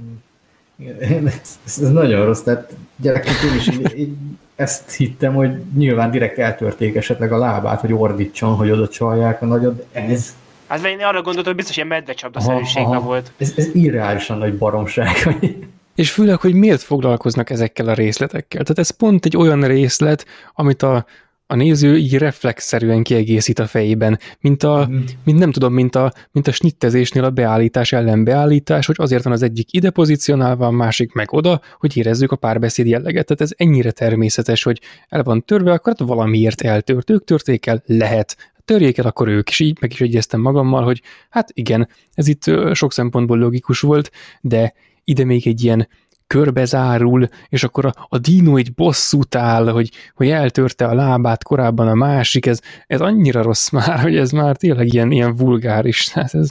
Ez, 0.99 1.59
ez 1.65 1.91
nagyon 1.91 2.25
rossz, 2.25 2.41
tehát 2.41 2.71
gyerekként 2.95 3.37
én 3.51 3.55
is 3.55 3.67
így, 3.67 3.99
így 3.99 4.13
ezt 4.59 4.91
hittem, 4.91 5.33
hogy 5.33 5.51
nyilván 5.77 6.11
direkt 6.11 6.37
eltörték 6.37 6.95
esetleg 6.95 7.31
a 7.31 7.37
lábát, 7.37 7.79
hogy 7.79 7.93
ordítson, 7.93 8.55
hogy 8.55 8.71
oda 8.71 8.87
csalják 8.87 9.41
a 9.41 9.45
nagyot, 9.45 9.85
ez... 9.91 10.35
Hát 10.67 10.85
én 10.85 10.99
arra 10.99 11.21
gondoltam, 11.21 11.43
hogy 11.43 11.55
biztos 11.55 11.75
ilyen 11.75 11.87
medvecsapda 11.87 12.99
volt. 12.99 13.31
Ez, 13.37 13.53
ez 13.55 13.69
irreálisan 13.73 14.37
nagy 14.37 14.57
baromság. 14.57 15.37
És 15.95 16.11
főleg, 16.11 16.39
hogy 16.39 16.53
miért 16.53 16.81
foglalkoznak 16.81 17.49
ezekkel 17.49 17.87
a 17.87 17.93
részletekkel. 17.93 18.61
Tehát 18.61 18.79
ez 18.79 18.89
pont 18.89 19.25
egy 19.25 19.37
olyan 19.37 19.61
részlet, 19.63 20.25
amit 20.53 20.83
a, 20.83 21.05
a 21.51 21.55
néző 21.55 21.97
így 21.97 22.17
reflexzerűen 22.17 23.03
kiegészít 23.03 23.59
a 23.59 23.67
fejében, 23.67 24.19
mint 24.39 24.63
a, 24.63 24.87
mm. 24.89 24.99
mint 25.23 25.39
nem 25.39 25.51
tudom, 25.51 25.73
mint 25.73 25.95
a, 25.95 26.13
mint 26.31 26.47
a 26.47 26.51
snittezésnél 26.51 27.23
a 27.23 27.29
beállítás 27.29 27.91
ellen 27.91 28.23
beállítás, 28.23 28.85
hogy 28.85 28.95
azért 28.99 29.23
van 29.23 29.33
az 29.33 29.41
egyik 29.41 29.73
ide 29.73 29.89
pozícionálva, 29.89 30.65
a 30.65 30.71
másik 30.71 31.13
meg 31.13 31.33
oda, 31.33 31.61
hogy 31.79 31.97
érezzük 31.97 32.31
a 32.31 32.35
párbeszéd 32.35 32.87
jelleget. 32.87 33.25
Tehát 33.25 33.41
ez 33.41 33.51
ennyire 33.57 33.91
természetes, 33.91 34.63
hogy 34.63 34.81
el 35.07 35.23
van 35.23 35.45
törve, 35.45 35.71
akkor 35.71 35.95
hát 35.97 36.07
valamiért 36.07 36.61
eltört, 36.61 37.09
ők 37.09 37.23
törték 37.23 37.65
el, 37.65 37.83
lehet. 37.85 38.53
Törjék 38.65 38.97
el 38.97 39.05
akkor 39.05 39.27
ők, 39.27 39.49
és 39.49 39.59
így 39.59 39.77
meg 39.81 39.91
is 39.91 40.01
egyeztem 40.01 40.41
magammal, 40.41 40.83
hogy 40.83 41.01
hát 41.29 41.49
igen, 41.53 41.89
ez 42.13 42.27
itt 42.27 42.43
sok 42.73 42.93
szempontból 42.93 43.37
logikus 43.37 43.79
volt, 43.79 44.11
de 44.41 44.73
ide 45.03 45.23
még 45.23 45.47
egy 45.47 45.63
ilyen 45.63 45.87
körbezárul, 46.29 47.27
és 47.49 47.63
akkor 47.63 47.85
a, 47.85 47.93
a 48.09 48.17
dino 48.17 48.55
egy 48.55 48.73
bosszút 48.73 49.35
áll, 49.35 49.69
hogy, 49.69 49.91
hogy 50.15 50.29
eltörte 50.29 50.85
a 50.85 50.93
lábát 50.93 51.43
korábban 51.43 51.87
a 51.87 51.93
másik, 51.93 52.45
ez, 52.45 52.59
ez 52.87 53.01
annyira 53.01 53.41
rossz 53.41 53.69
már, 53.69 53.99
hogy 53.99 54.17
ez 54.17 54.31
már 54.31 54.57
tényleg 54.57 54.93
ilyen, 54.93 55.11
ilyen 55.11 55.35
vulgáris. 55.35 56.07
Tehát 56.07 56.33
ez, 56.41 56.49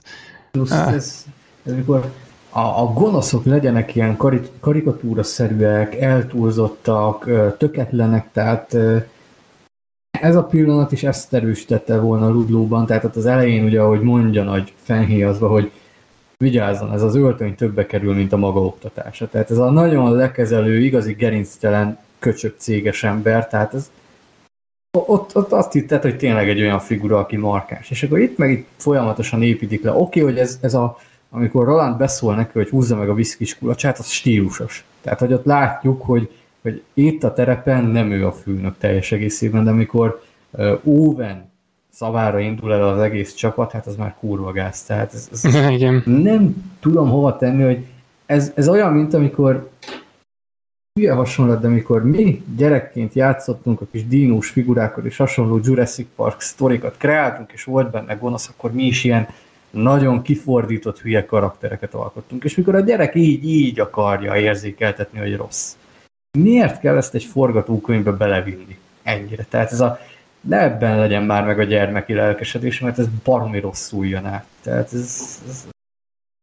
Plusz 0.51 0.71
ez, 0.71 0.95
ez, 0.95 1.25
amikor 1.73 2.13
a, 2.51 2.61
a 2.61 2.93
gonoszok 2.93 3.45
legyenek 3.45 3.95
ilyen 3.95 4.17
karik, 4.17 4.47
karikatúraszerűek, 4.61 5.95
eltúlzottak, 5.95 7.31
töketlenek, 7.59 8.29
tehát 8.33 8.77
ez 10.11 10.37
a 10.37 10.45
pillanat 10.45 10.93
is 10.93 11.03
ezt 11.03 11.35
erősítette 11.35 11.99
volna 11.99 12.29
Ludlóban, 12.29 12.87
tehát 12.87 13.17
az 13.17 13.27
elején 13.27 13.65
ugye, 13.65 13.81
ahogy 13.81 14.01
mondja 14.01 14.43
nagy 14.43 14.73
fenhéjazva, 14.83 15.49
hogy 15.49 15.71
vigyázzon, 16.45 16.93
ez 16.93 17.03
az 17.03 17.15
öltöny 17.15 17.55
többe 17.55 17.87
kerül, 17.87 18.15
mint 18.15 18.33
a 18.33 18.37
maga 18.37 18.65
oktatása. 18.65 19.29
Tehát 19.29 19.51
ez 19.51 19.59
a 19.59 19.71
nagyon 19.71 20.13
lekezelő, 20.13 20.81
igazi 20.81 21.13
gerinctelen 21.13 21.99
köcsög 22.19 22.55
céges 22.57 23.05
ember, 23.05 23.49
tehát 23.49 23.75
ez 23.75 23.91
ott, 25.07 25.37
ott 25.37 25.53
azt 25.53 25.73
hitted, 25.73 26.03
hogy 26.03 26.17
tényleg 26.17 26.49
egy 26.49 26.61
olyan 26.61 26.79
figura, 26.79 27.19
aki 27.19 27.37
markáns. 27.37 27.91
És 27.91 28.03
akkor 28.03 28.19
itt 28.19 28.39
meg 28.39 28.51
itt 28.51 28.67
folyamatosan 28.77 29.43
építik 29.43 29.83
le. 29.83 29.91
Oké, 29.91 30.01
okay, 30.01 30.23
hogy 30.23 30.41
ez, 30.41 30.59
ez 30.61 30.75
a, 30.75 30.99
amikor 31.31 31.65
Roland 31.65 31.97
beszól 31.97 32.35
neki, 32.35 32.51
hogy 32.53 32.69
húzza 32.69 32.97
meg 32.97 33.09
a 33.09 33.15
viszkis 33.15 33.59
kulacsát, 33.59 33.99
az 33.99 34.11
stílusos. 34.11 34.85
Tehát, 35.01 35.19
hogy 35.19 35.33
ott 35.33 35.45
látjuk, 35.45 36.03
hogy, 36.03 36.31
hogy 36.63 36.83
itt 36.95 37.25
a 37.25 37.33
terepen 37.33 37.85
nem 37.85 38.11
ő 38.11 38.27
a 38.27 38.33
főnök 38.33 38.79
teljes 38.79 39.13
egészében, 39.13 39.65
de 39.65 39.71
amikor 39.71 40.23
uh, 40.51 40.79
Owen 40.85 41.48
szavára 41.99 42.39
indul 42.39 42.73
el 42.73 42.89
az 42.89 43.01
egész 43.01 43.35
csapat, 43.35 43.73
hát 43.73 43.87
az 43.87 43.97
már 43.97 44.15
kurva 44.21 44.53
gáz. 44.53 44.83
Tehát 44.83 45.15
ez, 45.15 45.29
ez 45.33 45.45
Igen. 45.77 46.03
nem 46.05 46.73
tudom 46.81 47.09
hova 47.09 47.37
tenni, 47.37 47.63
hogy 47.63 47.87
ez, 48.27 48.53
ez 48.55 48.69
olyan, 48.69 48.93
mint 48.93 49.15
amikor 49.15 49.71
hülye 50.95 51.13
hasonlat, 51.13 51.61
de 51.61 51.67
amikor 51.67 52.05
mi 52.05 52.45
gyerekként 52.57 53.13
játszottunk 53.13 53.81
a 53.81 53.87
kis 53.91 54.07
dínós 54.07 54.51
figurákkal 54.51 55.05
és 55.05 55.17
hasonló 55.17 55.61
Jurassic 55.63 56.07
Park 56.17 56.41
sztorikat 56.41 56.97
kreáltunk, 56.97 57.53
és 57.53 57.65
volt 57.65 57.91
benne 57.91 58.15
gonosz, 58.15 58.49
akkor 58.49 58.73
mi 58.73 58.85
is 58.85 59.05
ilyen 59.05 59.29
nagyon 59.71 60.23
kifordított 60.23 61.01
hülye 61.01 61.27
karaktereket 61.27 61.95
alkottunk. 61.95 62.45
És 62.45 62.55
mikor 62.55 62.75
a 62.75 62.81
gyerek 62.81 63.15
így, 63.15 63.45
így 63.45 63.81
akarja 63.81 64.37
érzékeltetni, 64.37 65.19
hogy 65.19 65.37
rossz. 65.37 65.77
Miért 66.39 66.81
kell 66.81 66.97
ezt 66.97 67.15
egy 67.15 67.25
forgatókönyvbe 67.25 68.13
belevinni? 68.13 68.79
Ennyire. 69.03 69.47
Tehát 69.49 69.73
ez 69.73 69.81
a 69.81 69.99
de 70.41 70.63
ebben 70.63 70.99
legyen 70.99 71.23
már 71.23 71.45
meg 71.45 71.59
a 71.59 71.65
gyermeki 71.65 72.15
lelkesedés, 72.15 72.81
mert 72.81 72.99
ez 72.99 73.07
baromi 73.25 73.61
rosszul 73.61 74.07
jön 74.07 74.25
át. 74.25 74.47
Tehát 74.63 74.93
ez, 74.93 75.41
ez 75.49 75.67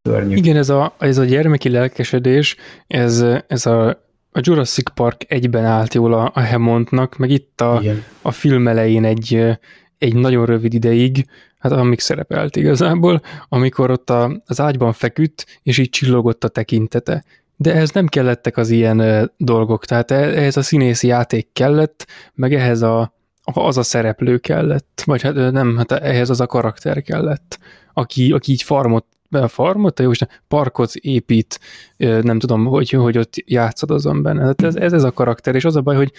Szörnyű. 0.05 0.35
Igen, 0.35 0.55
ez 0.55 0.69
a, 0.69 0.95
ez 0.99 1.17
a 1.17 1.23
gyermeki 1.23 1.69
lelkesedés, 1.69 2.55
ez, 2.87 3.25
ez 3.47 3.65
a, 3.65 3.87
a 4.31 4.39
Jurassic 4.41 4.89
Park 4.93 5.21
egyben 5.27 5.65
állt 5.65 5.93
jól 5.93 6.13
a, 6.13 6.31
a 6.33 6.45
Hammondnak, 6.45 7.17
meg 7.17 7.29
itt 7.29 7.61
a, 7.61 7.77
Igen. 7.81 8.03
a 8.21 8.31
film 8.31 8.67
elején 8.67 9.05
egy, 9.05 9.57
egy 9.97 10.15
nagyon 10.15 10.45
rövid 10.45 10.73
ideig, 10.73 11.25
hát 11.59 11.71
amíg 11.71 11.99
szerepelt 11.99 12.55
igazából, 12.55 13.21
amikor 13.49 13.91
ott 13.91 14.09
a, 14.09 14.41
az 14.45 14.59
ágyban 14.59 14.93
feküdt, 14.93 15.59
és 15.63 15.77
így 15.77 15.89
csillogott 15.89 16.43
a 16.43 16.47
tekintete. 16.47 17.23
De 17.55 17.73
ehhez 17.73 17.91
nem 17.91 18.07
kellettek 18.07 18.57
az 18.57 18.69
ilyen 18.69 19.31
dolgok, 19.37 19.85
tehát 19.85 20.11
e- 20.11 20.15
ehhez 20.15 20.57
a 20.57 20.61
színészi 20.61 21.07
játék 21.07 21.47
kellett, 21.53 22.07
meg 22.33 22.53
ehhez 22.53 22.81
a, 22.81 23.14
az 23.53 23.77
a 23.77 23.83
szereplő 23.83 24.37
kellett, 24.37 25.01
vagy 25.05 25.21
hát 25.21 25.33
nem, 25.33 25.77
hát 25.77 25.91
ehhez 25.91 26.29
az 26.29 26.39
a 26.39 26.45
karakter 26.45 27.01
kellett, 27.01 27.59
aki, 27.93 28.31
aki 28.31 28.51
így 28.51 28.61
farmot, 28.63 29.05
farmot, 29.47 29.99
jó 29.99 30.11
Isten, 30.11 30.29
parkot 30.47 30.93
épít, 30.93 31.59
nem 31.97 32.39
tudom, 32.39 32.65
hogy, 32.65 32.89
hogy 32.89 33.17
ott 33.17 33.33
játszadozom 33.45 34.21
benne. 34.21 34.39
Tehát 34.39 34.61
ez, 34.61 34.75
ez, 34.75 34.93
ez 34.93 35.03
a 35.03 35.11
karakter, 35.11 35.55
és 35.55 35.65
az 35.65 35.75
a 35.75 35.81
baj, 35.81 35.95
hogy 35.95 36.11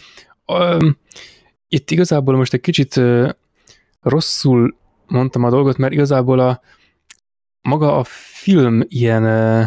ö, 0.47 0.89
itt 1.69 1.91
igazából 1.91 2.37
most 2.37 2.53
egy 2.53 2.61
kicsit 2.61 2.97
ö, 2.97 3.29
rosszul 4.01 4.77
mondtam 5.07 5.45
a 5.45 5.51
dolgot, 5.51 5.77
mert 5.77 5.93
igazából 5.93 6.39
a 6.39 6.61
maga 7.63 7.99
a 7.99 8.05
film 8.41 8.83
ilyen, 8.89 9.25
ö, 9.25 9.63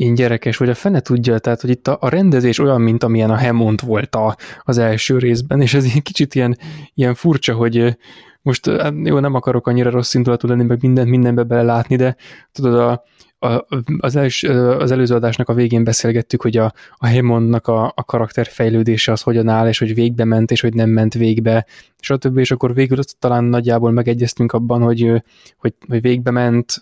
ilyen 0.00 0.14
gyerekes, 0.14 0.56
vagy 0.56 0.68
a 0.68 0.74
fene 0.74 1.00
tudja, 1.00 1.38
tehát 1.38 1.60
hogy 1.60 1.70
itt 1.70 1.88
a, 1.88 1.98
a 2.00 2.08
rendezés 2.08 2.58
olyan, 2.58 2.80
mint 2.80 3.02
amilyen 3.02 3.30
a 3.30 3.38
Hammond 3.38 3.86
volt 3.86 4.14
a, 4.14 4.36
az 4.62 4.78
első 4.78 5.18
részben, 5.18 5.60
és 5.60 5.74
ez 5.74 5.84
egy 5.84 6.02
kicsit 6.02 6.34
ilyen, 6.34 6.58
ilyen 6.94 7.14
furcsa, 7.14 7.54
hogy 7.54 7.96
most 8.42 8.70
hát 8.70 8.94
jó, 9.04 9.18
nem 9.18 9.34
akarok 9.34 9.66
annyira 9.66 9.90
rossz 9.90 10.14
indulatú 10.14 10.48
lenni, 10.48 10.62
meg 10.62 10.78
mindent 10.82 11.08
mindenbe 11.08 11.42
belelátni, 11.42 11.96
de 11.96 12.16
tudod, 12.52 12.74
a, 12.74 13.02
a, 13.40 13.66
az, 13.98 14.16
els, 14.16 14.42
az 14.42 14.90
előző 14.90 15.14
adásnak 15.14 15.48
a 15.48 15.54
végén 15.54 15.84
beszélgettük, 15.84 16.42
hogy 16.42 16.56
a, 16.56 16.72
a 16.96 17.08
Hammondnak 17.08 17.66
a, 17.66 17.92
a 17.94 18.04
karakter 18.04 18.46
fejlődése 18.46 19.12
az 19.12 19.20
hogyan 19.20 19.48
áll, 19.48 19.68
és 19.68 19.78
hogy 19.78 19.94
végbe 19.94 20.24
ment, 20.24 20.50
és 20.50 20.60
hogy 20.60 20.74
nem 20.74 20.90
ment 20.90 21.14
végbe, 21.14 21.66
stb. 22.00 22.38
És 22.38 22.50
akkor 22.50 22.74
végül 22.74 22.98
azt 22.98 23.16
talán 23.18 23.44
nagyjából 23.44 23.90
megegyeztünk 23.90 24.52
abban, 24.52 24.82
hogy, 24.82 25.22
hogy, 25.56 25.74
hogy 25.88 26.00
végbe 26.00 26.30
ment, 26.30 26.80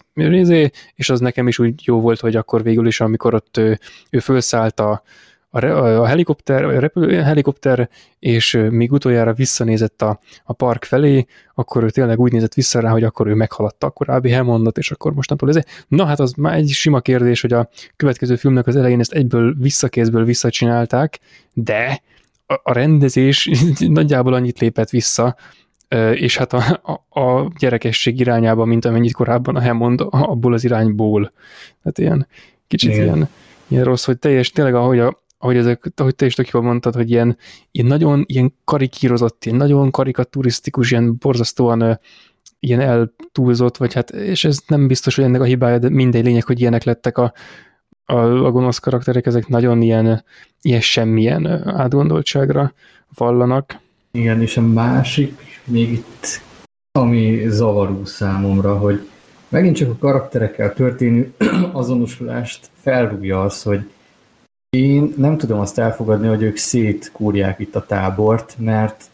és 0.95 1.11
az 1.11 1.21
nekem 1.21 1.49
is 1.49 1.59
úgy 1.59 1.75
jó 1.85 2.01
volt, 2.01 2.21
hogy 2.21 2.37
akkor 2.37 2.63
végül 2.63 2.87
is, 2.87 3.01
amikor 3.01 3.35
ott 3.35 3.57
ő, 3.57 3.79
ő 4.11 4.19
felszállt 4.19 4.81
a, 4.81 5.03
a, 5.51 5.65
a 6.01 6.07
helikopter, 6.07 6.65
a 6.65 6.81
repülő, 6.81 7.19
a 7.19 7.23
helikopter, 7.23 7.89
és 8.19 8.59
még 8.71 8.93
utoljára 8.93 9.33
visszanézett 9.33 10.03
a, 10.03 10.21
a 10.45 10.53
park 10.53 10.85
felé, 10.85 11.27
akkor 11.55 11.83
ő 11.83 11.91
tényleg 11.91 12.19
úgy 12.19 12.33
nézett 12.33 12.55
vissza 12.55 12.81
rá, 12.81 12.91
hogy 12.91 13.05
akkor 13.05 13.27
ő 13.27 13.35
meghaladta 13.35 13.87
a 13.87 13.91
korábbi 13.91 14.33
Hammondot, 14.33 14.79
és 14.79 14.91
akkor 14.91 15.15
mostantól 15.15 15.49
ez. 15.49 15.59
Na 15.89 16.05
hát 16.05 16.21
az 16.21 16.33
már 16.33 16.57
egy 16.57 16.69
sima 16.69 17.01
kérdés, 17.01 17.41
hogy 17.41 17.53
a 17.53 17.69
következő 17.97 18.37
filmnek 18.37 18.67
az 18.67 18.77
elején 18.77 19.01
ezt 19.01 19.13
egyből 19.13 19.55
visszakézből 19.59 20.25
visszacsinálták, 20.25 21.19
de 21.53 22.03
a, 22.47 22.61
a 22.63 22.73
rendezés 22.73 23.51
nagyjából 23.79 24.35
annyit 24.35 24.59
lépett 24.59 24.91
vissza, 24.91 25.37
és 26.13 26.37
hát 26.37 26.53
a, 26.53 26.81
a, 26.83 27.21
a 27.21 27.53
gyerekesség 27.59 28.21
irányába, 28.21 28.65
mint 28.65 28.85
amennyit 28.85 29.13
korábban 29.13 29.57
a 29.57 29.63
Hammond 29.63 30.01
abból 30.11 30.53
az 30.53 30.65
irányból. 30.65 31.33
Hát 31.85 31.99
ilyen 31.99 32.27
kicsit 32.67 32.91
Igen. 32.91 33.05
ilyen, 33.05 33.29
ilyen 33.69 33.85
rossz, 33.85 34.05
hogy 34.05 34.19
teljes, 34.19 34.51
tényleg 34.51 34.75
ahogy 34.75 34.99
a, 34.99 35.23
ahogy, 35.39 35.57
ezek, 35.57 35.93
ahogy 35.97 36.15
te 36.15 36.27
is 36.27 36.35
tök 36.35 36.49
jól 36.49 36.63
mondtad, 36.63 36.95
hogy 36.95 37.11
ilyen, 37.11 37.37
ilyen 37.71 37.87
nagyon 37.87 38.25
ilyen 38.27 38.55
karikírozott, 38.65 39.45
ilyen 39.45 39.57
nagyon 39.57 39.91
karikaturisztikus, 39.91 40.91
ilyen 40.91 41.17
borzasztóan 41.19 42.01
ilyen 42.61 42.81
eltúlzott, 42.81 43.77
vagy 43.77 43.95
hát, 43.95 44.11
és 44.11 44.45
ez 44.45 44.59
nem 44.67 44.87
biztos, 44.87 45.15
hogy 45.15 45.25
ennek 45.25 45.41
a 45.41 45.45
hibája, 45.45 45.79
de 45.79 45.89
mindegy 45.89 46.25
lényeg, 46.25 46.45
hogy 46.45 46.61
ilyenek 46.61 46.85
lettek 46.85 47.19
a, 47.19 47.33
a, 48.05 48.15
a 48.15 48.51
gonosz 48.51 48.79
karakterek, 48.79 49.27
ezek 49.27 49.49
nagyon 49.49 49.83
ilyen, 49.83 50.25
ilyen 50.63 50.81
semmilyen 50.81 51.47
átgondoltságra 51.69 52.73
vallanak. 53.15 53.79
Igen, 54.11 54.41
és 54.41 54.57
a 54.57 54.63
másik, 54.63 55.61
még 55.65 55.93
itt, 55.93 56.41
ami 56.93 57.49
zavaró 57.49 58.05
számomra, 58.05 58.79
hogy 58.79 59.09
megint 59.49 59.77
csak 59.77 59.91
a 59.91 59.97
karakterekkel 59.99 60.73
történő 60.73 61.33
azonosulást 61.73 62.71
felrúgja 62.81 63.43
az, 63.43 63.63
hogy 63.63 63.81
én 64.71 65.15
nem 65.17 65.37
tudom 65.37 65.61
azt 65.61 65.79
elfogadni, 65.79 66.27
hogy 66.27 66.43
ők 66.43 66.57
szétkúrják 66.57 67.59
itt 67.59 67.77
a 67.77 67.87
tábort, 67.87 68.55
mert 68.59 69.05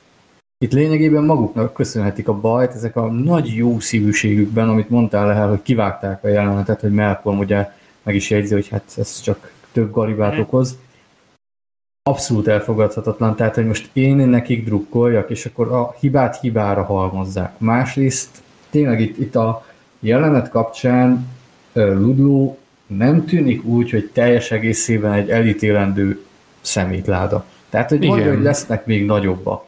itt 0.58 0.72
lényegében 0.72 1.24
maguknak 1.24 1.72
köszönhetik 1.72 2.28
a 2.28 2.40
bajt, 2.40 2.72
ezek 2.72 2.96
a 2.96 3.10
nagy 3.10 3.54
jó 3.54 3.80
szívűségükben, 3.80 4.68
amit 4.68 4.90
mondtál 4.90 5.32
el, 5.32 5.48
hogy 5.48 5.62
kivágták 5.62 6.24
a 6.24 6.28
jelenetet, 6.28 6.80
hogy 6.80 6.92
Malcolm 6.92 7.38
ugye 7.38 7.70
meg 8.02 8.14
is 8.14 8.30
jegyzi, 8.30 8.54
hogy 8.54 8.68
hát 8.68 8.92
ez 8.96 9.20
csak 9.20 9.52
több 9.72 9.92
galibát 9.92 10.38
okoz. 10.38 10.78
Abszolút 12.02 12.48
elfogadhatatlan, 12.48 13.36
tehát 13.36 13.54
hogy 13.54 13.66
most 13.66 13.90
én 13.92 14.16
nekik 14.16 14.64
drukkoljak, 14.64 15.30
és 15.30 15.46
akkor 15.46 15.72
a 15.72 15.94
hibát 16.00 16.40
hibára 16.40 16.82
halmozzák. 16.82 17.58
Másrészt 17.58 18.42
tényleg 18.70 19.00
itt, 19.00 19.18
itt 19.18 19.34
a 19.34 19.64
jelenet 20.00 20.48
kapcsán 20.48 21.28
ö, 21.72 21.94
Ludlow 21.94 22.56
nem 22.96 23.24
tűnik 23.24 23.64
úgy, 23.64 23.90
hogy 23.90 24.10
teljes 24.12 24.50
egészében 24.50 25.12
egy 25.12 25.30
elítélendő 25.30 26.24
szemétláda. 26.60 27.44
Tehát, 27.68 27.88
hogy 27.88 28.06
mondja, 28.06 28.34
hogy 28.34 28.42
lesznek 28.42 28.86
még 28.86 29.04
nagyobbak. 29.04 29.64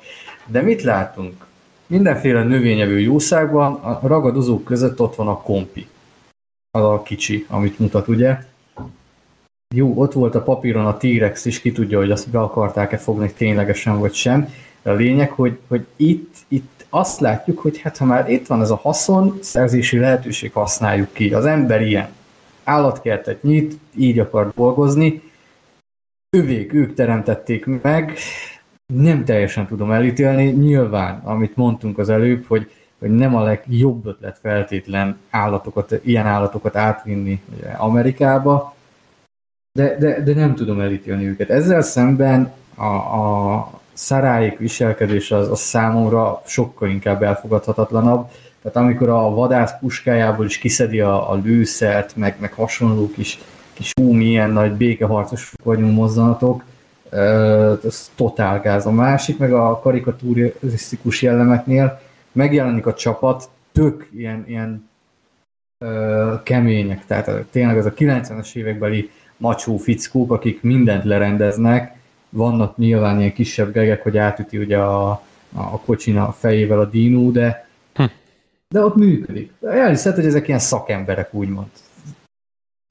De 0.46 0.60
mit 0.60 0.82
látunk? 0.82 1.46
Mindenféle 1.86 2.42
növényevő 2.42 3.00
jószágban 3.00 3.74
a 3.74 4.00
ragadozók 4.02 4.64
között 4.64 5.00
ott 5.00 5.14
van 5.14 5.28
a 5.28 5.40
kompi. 5.40 5.86
Az 6.70 6.82
a 6.82 7.02
kicsi, 7.02 7.46
amit 7.48 7.78
mutat, 7.78 8.08
ugye? 8.08 8.38
Jó, 9.74 9.92
ott 9.94 10.12
volt 10.12 10.34
a 10.34 10.42
papíron 10.42 10.86
a 10.86 10.96
T-rex 10.96 11.44
is, 11.44 11.60
ki 11.60 11.72
tudja, 11.72 11.98
hogy 11.98 12.10
azt 12.10 12.30
be 12.30 12.40
akarták-e 12.40 12.96
fogni 12.96 13.32
ténylegesen, 13.32 13.98
vagy 13.98 14.14
sem. 14.14 14.52
De 14.82 14.90
a 14.90 14.94
lényeg, 14.94 15.30
hogy, 15.30 15.58
hogy 15.68 15.86
itt, 15.96 16.34
itt 16.48 16.86
azt 16.88 17.20
látjuk, 17.20 17.58
hogy 17.58 17.78
hát 17.78 17.96
ha 17.96 18.04
már 18.04 18.30
itt 18.30 18.46
van 18.46 18.60
ez 18.60 18.70
a 18.70 18.76
haszon, 18.76 19.38
szerzési 19.42 19.98
lehetőség, 19.98 20.52
használjuk 20.52 21.12
ki. 21.12 21.32
Az 21.32 21.44
ember 21.46 21.82
ilyen. 21.82 22.08
Állatkertet 22.66 23.43
nyit, 23.43 23.78
így 23.97 24.18
akar 24.18 24.52
dolgozni. 24.55 25.22
Övék, 26.36 26.72
ők 26.72 26.94
teremtették 26.94 27.66
meg, 27.82 28.18
nem 28.94 29.24
teljesen 29.24 29.66
tudom 29.66 29.90
elítélni. 29.90 30.44
Nyilván, 30.44 31.20
amit 31.24 31.56
mondtunk 31.56 31.98
az 31.98 32.09
előbb, 32.09 32.44
hogy, 32.47 32.70
hogy 32.98 33.10
nem 33.10 33.36
a 33.36 33.43
legjobb 33.43 34.06
ötlet 34.06 34.38
feltétlen 34.38 35.18
állatokat, 35.30 36.01
ilyen 36.02 36.26
állatokat 36.26 36.76
átvinni 36.76 37.43
ugye, 37.56 37.68
Amerikába, 37.68 38.74
de, 39.72 39.97
de, 39.98 40.20
de 40.20 40.34
nem 40.34 40.55
tudom 40.55 40.80
elítélni 40.80 41.26
őket. 41.26 41.51
Ezzel 41.51 41.82
szemben 41.82 42.52
a, 42.74 42.84
a 42.84 43.70
szaráik 43.93 44.59
viselkedése 44.59 45.36
az, 45.36 45.51
az 45.51 45.60
számomra 45.60 46.43
sokkal 46.47 46.88
inkább 46.88 47.22
elfogadhatatlanabb. 47.22 48.30
Tehát 48.66 48.88
amikor 48.88 49.09
a 49.09 49.30
vadász 49.30 49.78
puskájából 49.80 50.44
is 50.44 50.59
kiszedi 50.59 51.01
a, 51.01 51.30
a 51.30 51.34
lőszert, 51.34 52.16
meg, 52.16 52.36
meg 52.40 52.52
hasonló 52.52 53.10
kis, 53.10 53.38
kis 53.72 53.93
hú, 54.01 54.12
milyen 54.12 54.51
nagy 54.51 54.72
békeharcosok 54.72 55.62
vagyunk 55.62 55.94
mozzanatok, 55.94 56.64
ez 57.84 58.10
totál 58.14 58.60
gáz. 58.60 58.86
A 58.86 58.90
másik, 58.90 59.38
meg 59.38 59.52
a 59.52 59.78
karikaturisztikus 59.78 61.22
jellemeknél 61.22 62.01
megjelenik 62.32 62.86
a 62.86 62.94
csapat, 62.94 63.48
tök 63.72 64.09
ilyen, 64.16 64.44
ilyen 64.48 64.88
ö, 65.78 66.34
kemények, 66.43 67.06
tehát 67.06 67.44
tényleg 67.51 67.78
az 67.78 67.86
a 67.86 67.93
90-es 67.93 68.55
évekbeli 68.55 69.10
macsó 69.36 69.76
fickók, 69.76 70.32
akik 70.32 70.62
mindent 70.62 71.05
lerendeznek, 71.05 71.97
vannak 72.28 72.76
nyilván 72.76 73.18
ilyen 73.18 73.32
kisebb 73.32 73.72
gegek, 73.72 74.02
hogy 74.02 74.16
átüti 74.16 74.59
ugye 74.59 74.78
a, 74.78 75.10
a 75.52 75.80
kocsin 75.80 76.16
a 76.16 76.32
fejével 76.32 76.78
a 76.78 76.84
dinó, 76.84 77.30
de. 77.30 77.65
De 78.68 78.80
ott 78.84 78.94
működik. 78.94 79.52
Elhiszed, 79.62 80.14
hogy 80.14 80.26
ezek 80.26 80.48
ilyen 80.48 80.60
szakemberek, 80.60 81.34
úgymond. 81.34 81.66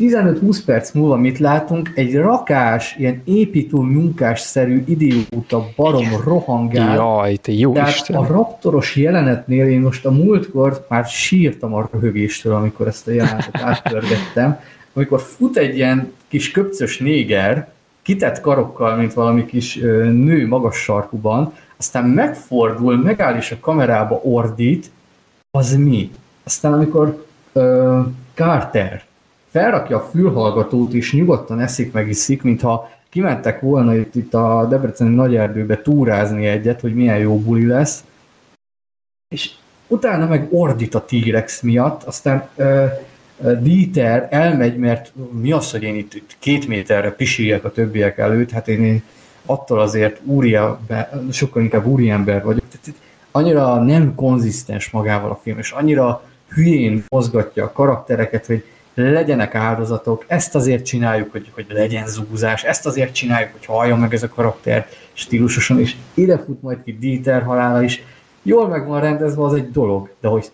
15-20 0.03 0.59
perc 0.65 0.91
múlva 0.91 1.15
mit 1.15 1.39
látunk? 1.39 1.91
Egy 1.95 2.15
rakás, 2.15 2.95
ilyen 2.97 3.21
építő 3.25 3.77
munkásszerű 3.77 4.83
idióta 4.87 5.67
barom 5.75 6.07
rohangál, 6.23 6.95
Jaj, 6.95 7.35
te 7.35 7.51
jó 7.51 7.73
tehát 7.73 7.89
Isten. 7.89 8.15
a 8.15 8.27
raptoros 8.27 8.95
jelenetnél 8.95 9.67
én 9.67 9.79
most 9.79 10.05
a 10.05 10.11
múltkor 10.11 10.85
már 10.89 11.05
sírtam 11.05 11.73
a 11.73 11.89
röhögéstől, 11.91 12.53
amikor 12.53 12.87
ezt 12.87 13.07
a 13.07 13.11
jelenetet 13.11 13.61
átpörgettem, 13.61 14.59
amikor 14.93 15.21
fut 15.21 15.57
egy 15.57 15.75
ilyen 15.75 16.13
kis 16.27 16.51
köpcös 16.51 16.97
néger, 16.97 17.73
kitett 18.01 18.41
karokkal, 18.41 18.95
mint 18.95 19.13
valami 19.13 19.45
kis 19.45 19.75
nő 19.75 20.47
magas 20.47 20.77
sarkuban, 20.77 21.53
aztán 21.77 22.05
megfordul, 22.05 22.97
megáll 22.97 23.35
és 23.35 23.51
a 23.51 23.59
kamerába 23.59 24.19
ordít, 24.23 24.91
az 25.55 25.75
mi? 25.75 26.11
Aztán 26.43 26.73
amikor 26.73 27.25
ö, 27.53 27.99
Carter 28.33 29.03
felrakja 29.49 29.97
a 29.97 30.09
fülhallgatót 30.11 30.93
és 30.93 31.13
nyugodtan 31.13 31.59
eszik 31.59 31.91
meg 31.91 32.07
iszik, 32.07 32.41
mintha 32.41 32.89
kimentek 33.09 33.59
volna 33.59 33.95
itt, 33.95 34.15
itt 34.15 34.33
a 34.33 34.65
Debreceni 34.69 35.15
nagyerdőbe 35.15 35.81
túrázni 35.81 36.45
egyet, 36.45 36.81
hogy 36.81 36.93
milyen 36.93 37.17
jó 37.17 37.39
buli 37.39 37.65
lesz, 37.65 38.03
és 39.29 39.51
utána 39.87 40.27
meg 40.27 40.47
ordít 40.51 40.95
a 40.95 41.05
T-rex 41.05 41.61
miatt, 41.61 42.03
aztán 42.03 42.49
ö, 42.55 42.85
Dieter 43.61 44.27
elmegy, 44.29 44.77
mert 44.77 45.13
mi 45.31 45.51
az, 45.51 45.71
hogy 45.71 45.83
én 45.83 45.95
itt, 45.95 46.13
itt 46.13 46.35
két 46.39 46.67
méterre 46.67 47.11
pisiljek 47.11 47.63
a 47.63 47.71
többiek 47.71 48.17
előtt, 48.17 48.51
hát 48.51 48.67
én, 48.67 48.83
én 48.83 49.03
attól 49.45 49.79
azért 49.79 50.21
úria, 50.23 50.79
sokkal 51.31 51.61
inkább 51.61 51.85
úriember 51.85 52.43
vagyok. 52.43 52.63
Tehát 52.67 52.99
annyira 53.35 53.83
nem 53.83 54.15
konzisztens 54.15 54.89
magával 54.89 55.31
a 55.31 55.39
film, 55.43 55.57
és 55.57 55.71
annyira 55.71 56.23
hülyén 56.47 57.03
mozgatja 57.09 57.63
a 57.63 57.71
karaktereket, 57.71 58.45
hogy 58.45 58.63
legyenek 58.93 59.55
áldozatok, 59.55 60.25
ezt 60.27 60.55
azért 60.55 60.85
csináljuk, 60.85 61.31
hogy, 61.31 61.51
hogy 61.53 61.65
legyen 61.69 62.07
zúzás, 62.07 62.63
ezt 62.63 62.85
azért 62.85 63.13
csináljuk, 63.13 63.51
hogy 63.51 63.65
halljon 63.65 63.99
meg 63.99 64.13
ez 64.13 64.23
a 64.23 64.29
karakter 64.29 64.87
stílusosan, 65.13 65.79
és 65.79 65.95
ide 66.13 66.37
fut 66.37 66.61
majd 66.61 66.83
ki 66.83 66.97
Dieter 66.97 67.43
halála 67.43 67.83
is. 67.83 68.03
Jól 68.41 68.67
meg 68.67 68.87
van 68.87 69.01
rendezve, 69.01 69.43
az 69.43 69.53
egy 69.53 69.71
dolog, 69.71 70.13
de 70.19 70.27
hogy 70.27 70.51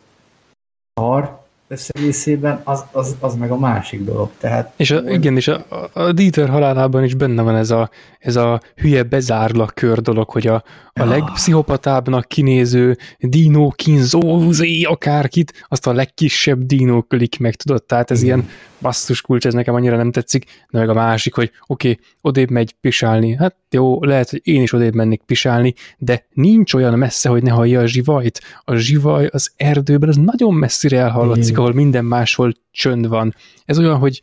szar, 0.93 1.40
összegészében, 1.71 2.61
az, 2.63 2.83
az, 2.91 3.15
az 3.19 3.35
meg 3.35 3.51
a 3.51 3.57
másik 3.57 4.03
dolog. 4.03 4.29
Tehát, 4.39 4.71
és 4.75 4.91
a, 4.91 5.09
igen, 5.09 5.35
és 5.35 5.47
a, 5.47 5.65
a 5.93 6.11
Dieter 6.11 6.49
halálában 6.49 7.03
is 7.03 7.13
benne 7.13 7.41
van 7.41 7.55
ez 7.55 7.71
a, 7.71 7.89
ez 8.19 8.35
a 8.35 8.61
hülye 8.75 9.03
bezárlak 9.03 9.73
kör 9.75 10.01
dolog, 10.01 10.29
hogy 10.29 10.47
a, 10.47 10.63
a 10.93 11.03
legpszichopatábbnak 11.03 12.27
kinéző 12.27 12.97
dino 13.19 13.69
kínzózé 13.69 14.81
akárkit, 14.81 15.65
azt 15.67 15.87
a 15.87 15.93
legkisebb 15.93 16.65
dino 16.65 17.01
kölik 17.01 17.39
meg, 17.39 17.55
tudod, 17.55 17.83
tehát 17.83 18.11
ez 18.11 18.21
igen. 18.21 18.37
ilyen 18.37 18.49
basszus 18.81 19.21
kulcs, 19.21 19.45
ez 19.45 19.53
nekem 19.53 19.73
annyira 19.73 19.95
nem 19.95 20.11
tetszik, 20.11 20.45
de 20.69 20.79
meg 20.79 20.89
a 20.89 20.93
másik, 20.93 21.33
hogy 21.33 21.51
oké, 21.67 21.89
okay, 21.89 22.05
odébb 22.21 22.49
megy 22.49 22.75
pisálni, 22.81 23.35
hát 23.35 23.55
jó, 23.69 24.03
lehet, 24.03 24.29
hogy 24.29 24.41
én 24.43 24.61
is 24.61 24.73
odébb 24.73 24.93
mennék 24.93 25.21
pisálni, 25.21 25.73
de 25.97 26.25
nincs 26.33 26.73
olyan 26.73 26.97
messze, 26.97 27.29
hogy 27.29 27.43
ne 27.43 27.51
hallja 27.51 27.79
a 27.79 27.85
zsivajt. 27.85 28.41
A 28.63 28.75
zsivaj 28.75 29.25
az 29.31 29.51
erdőben, 29.55 30.09
az 30.09 30.15
nagyon 30.17 30.53
messzire 30.53 30.99
elhallatszik, 30.99 31.57
ahol 31.57 31.73
minden 31.73 32.05
máshol 32.05 32.53
csönd 32.71 33.07
van. 33.07 33.35
Ez 33.65 33.79
olyan, 33.79 33.97
hogy 33.97 34.21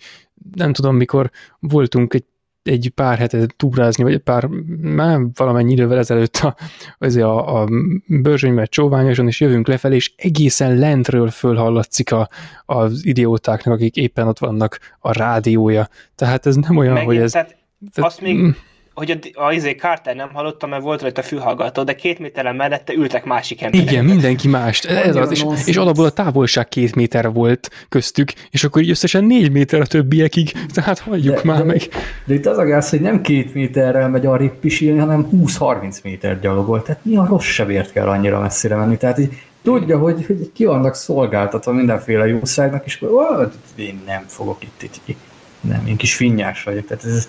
nem 0.55 0.72
tudom, 0.72 0.97
mikor 0.97 1.30
voltunk 1.59 2.14
egy 2.14 2.24
egy 2.69 2.93
pár 2.95 3.19
hetet 3.19 3.55
túrázni, 3.57 4.03
vagy 4.03 4.12
egy 4.12 4.19
pár, 4.19 4.47
már 4.81 5.20
valamennyi 5.35 5.73
idővel 5.73 5.99
ezelőtt 5.99 6.36
a, 6.36 6.57
azért 6.99 7.27
a, 7.27 7.61
a 7.62 7.69
bőrzsönymet 8.07 8.70
csóványosan, 8.70 9.27
és 9.27 9.40
jövünk 9.40 9.66
lefelé, 9.66 9.95
és 9.95 10.12
egészen 10.16 10.77
lentről 10.77 11.28
fölhallatszik 11.31 12.12
a, 12.12 12.28
az 12.65 13.07
idiótáknak, 13.07 13.74
akik 13.74 13.97
éppen 13.97 14.27
ott 14.28 14.39
vannak 14.39 14.78
a 14.99 15.12
rádiója. 15.12 15.89
Tehát 16.15 16.47
ez 16.47 16.57
nem 16.57 16.77
olyan, 16.77 16.93
Megint, 16.93 17.12
hogy 17.12 17.23
ez... 17.23 17.31
Tehát, 17.31 17.57
azt 17.95 18.20
még 18.20 18.55
hogy 18.99 19.11
a, 19.35 19.45
a 19.45 19.53
izé 19.53 19.73
Carter 19.73 20.16
nem 20.16 20.31
hallotta, 20.33 20.66
mert 20.66 20.83
volt 20.83 21.03
rajta 21.03 21.23
fülhallgató, 21.23 21.83
de 21.83 21.95
két 21.95 22.19
méteren 22.19 22.57
mellette 22.57 22.93
ültek 22.93 23.25
másik 23.25 23.62
emberek. 23.62 23.91
Igen, 23.91 24.05
mindenki 24.05 24.49
más. 24.49 24.81
Ez 24.81 25.16
az, 25.16 25.31
és, 25.31 25.45
és 25.66 25.77
alapból 25.77 26.05
a 26.05 26.11
távolság 26.11 26.69
két 26.69 26.95
méter 26.95 27.33
volt 27.33 27.70
köztük, 27.89 28.33
és 28.51 28.65
akkor 28.65 28.83
így 28.83 28.91
összesen 28.91 29.25
négy 29.25 29.53
méter 29.53 29.81
a 29.81 29.87
többiekig, 29.87 30.53
tehát 30.75 30.99
hagyjuk 30.99 31.35
de, 31.35 31.41
már 31.45 31.59
de, 31.59 31.65
meg. 31.65 31.83
De 32.25 32.35
itt 32.35 32.47
az 32.47 32.59
a 32.59 32.65
gáz, 32.65 32.91
hogy 32.91 33.01
nem 33.01 33.20
két 33.20 33.55
méterrel 33.55 34.09
megy 34.09 34.27
arra 34.27 34.51
pisilni, 34.61 34.99
hanem 34.99 35.29
20-30 35.33 36.03
méter 36.03 36.41
gyalogol, 36.41 36.83
tehát 36.83 37.05
mi 37.05 37.16
a 37.16 37.27
rossz 37.29 37.45
sebért 37.45 37.93
kell 37.93 38.09
annyira 38.09 38.41
messzire 38.41 38.77
menni, 38.77 38.97
tehát 38.97 39.19
így 39.19 39.43
tudja, 39.62 39.99
hogy, 39.99 40.25
hogy 40.27 40.51
ki 40.55 40.65
vannak 40.65 40.95
szolgáltatva 40.95 41.73
mindenféle 41.73 42.27
jószágnak, 42.27 42.85
és 42.85 42.99
akkor 43.01 43.53
én 43.77 44.01
nem 44.07 44.25
fogok 44.27 44.62
itt, 44.62 44.83
itt, 44.83 45.01
itt 45.05 45.19
nem, 45.61 45.87
én 45.87 45.97
kis 45.97 46.15
finnyás 46.15 46.62
vagyok, 46.62 46.87
tehát 46.87 47.05
ez, 47.05 47.29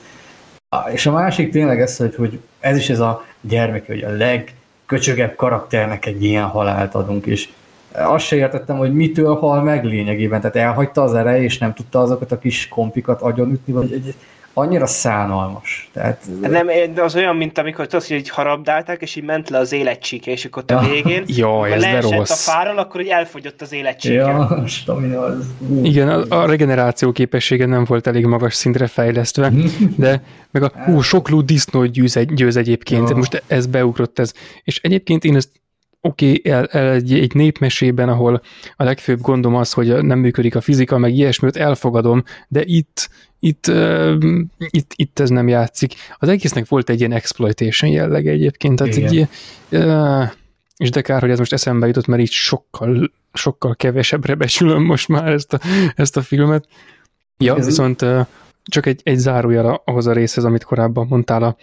és 0.92 1.06
a 1.06 1.12
másik 1.12 1.52
tényleg 1.52 1.82
ez, 1.82 1.98
hogy, 1.98 2.16
hogy 2.16 2.40
ez 2.60 2.78
is 2.78 2.90
ez 2.90 3.00
a 3.00 3.26
gyermek, 3.42 3.88
hogy 3.88 4.04
a 4.04 4.10
legköcsögebb 4.10 5.36
karakternek 5.36 6.06
egy 6.06 6.24
ilyen 6.24 6.46
halált 6.46 6.96
adunk, 6.96 7.26
és 7.26 7.50
azt 7.92 8.26
se 8.26 8.36
értettem, 8.36 8.78
hogy 8.78 8.94
mitől 8.94 9.36
hal 9.36 9.64
meg 9.64 9.84
lényegében, 9.86 10.42
tehát 10.42 10.56
elhagyta 10.56 11.02
az 11.02 11.14
erej, 11.14 11.44
és 11.44 11.58
nem 11.58 11.74
tudta 11.74 12.00
azokat 12.00 12.32
a 12.32 12.40
kis 12.40 12.68
kompikat 12.68 13.22
agyonütni, 13.22 13.74
vagy 13.74 13.92
egy, 13.92 14.16
annyira 14.54 14.86
szánalmas. 14.86 15.90
Tehát... 15.94 16.24
Nem, 16.42 16.68
de 16.94 17.02
az 17.04 17.16
olyan, 17.16 17.36
mint 17.36 17.58
amikor 17.58 17.88
tudod, 17.88 18.06
hogy 18.06 18.18
így 18.18 18.30
harabdálták, 18.30 19.02
és 19.02 19.16
így 19.16 19.24
ment 19.24 19.50
le 19.50 19.58
az 19.58 19.72
életcsíke, 19.72 20.32
és 20.32 20.46
akkor 20.46 20.64
a 20.68 20.80
végén, 20.80 21.24
ja, 21.42 21.68
ez 21.68 21.82
de 21.82 22.02
rossz. 22.02 22.30
a 22.30 22.52
fáról, 22.52 22.78
akkor 22.78 23.02
hogy 23.02 23.10
elfogyott 23.10 23.62
az 23.62 23.72
életcsíke. 23.72 24.14
Ja, 24.14 24.64
stamina 24.68 25.22
az... 25.22 25.46
Igen, 25.84 26.10
a, 26.10 26.42
a 26.42 26.46
regeneráció 26.46 27.12
képessége 27.12 27.66
nem 27.66 27.84
volt 27.84 28.08
elég 28.08 28.26
magas 28.26 28.54
szintre 28.54 28.88
fejlesztve, 28.88 29.52
de 29.98 30.24
meg 30.52 30.64
a 30.64 30.72
hú, 30.86 31.02
sok 31.02 31.30
lú 31.30 31.42
disznó 31.42 31.86
győz, 31.86 32.18
egy, 32.18 32.34
győz 32.34 32.56
egyébként, 32.56 33.10
ja. 33.10 33.16
most 33.16 33.44
ez 33.48 33.66
beugrott 33.66 34.20
ez. 34.20 34.34
És 34.64 34.80
egyébként 34.82 35.24
én 35.24 35.36
ezt 35.36 35.50
oké, 36.02 36.28
okay, 36.28 36.52
el, 36.52 36.66
el, 36.66 36.92
egy, 36.92 37.14
egy 37.14 37.34
népmesében, 37.34 38.10
ahol 38.10 38.42
a 38.76 38.84
legfőbb 38.84 39.22
gondom 39.22 39.56
az, 39.56 39.74
hogy 39.74 40.04
nem 40.04 40.20
működik 40.20 40.56
a 40.56 40.62
fizika, 40.62 40.98
meg 40.98 41.14
ilyesmit 41.14 41.56
elfogadom, 41.56 42.24
de 42.48 42.62
itt, 42.64 43.10
itt, 43.40 43.68
uh, 43.68 44.24
itt, 44.58 44.92
itt 44.96 45.20
ez 45.20 45.30
nem 45.30 45.48
játszik. 45.48 45.94
Az 46.18 46.30
egésznek 46.30 46.68
volt 46.68 46.90
egy 46.90 47.00
ilyen 47.00 47.12
exploitation 47.12 47.92
jellege 47.92 48.32
egyébként, 48.32 48.76
tehát 48.76 48.96
egy, 48.96 49.28
uh, 49.72 50.32
és 50.78 50.90
de 50.90 51.02
kár, 51.02 51.22
hogy 51.22 51.30
ez 51.30 51.38
most 51.38 51.54
eszembe 51.54 51.88
jutott, 51.88 52.08
mert 52.08 52.22
így 52.22 52.32
sokkal, 52.32 53.12
sokkal 53.34 53.76
kevesebbre 53.76 54.36
becsülöm 54.36 54.84
most 54.84 55.08
már 55.08 55.28
ezt 55.28 55.54
a, 55.54 55.60
ezt 55.96 56.18
a 56.18 56.22
filmet. 56.22 56.68
Ja, 57.38 57.58
ez 57.58 57.66
viszont 57.66 58.02
uh, 58.02 58.26
csak 58.64 58.86
egy, 58.86 59.02
egy 59.04 59.18
zárójel 59.18 59.82
ahhoz 59.86 60.08
a 60.08 60.14
részhez, 60.14 60.44
amit 60.44 60.64
korábban 60.64 61.08
mondtál, 61.10 61.44
a, 61.44 61.56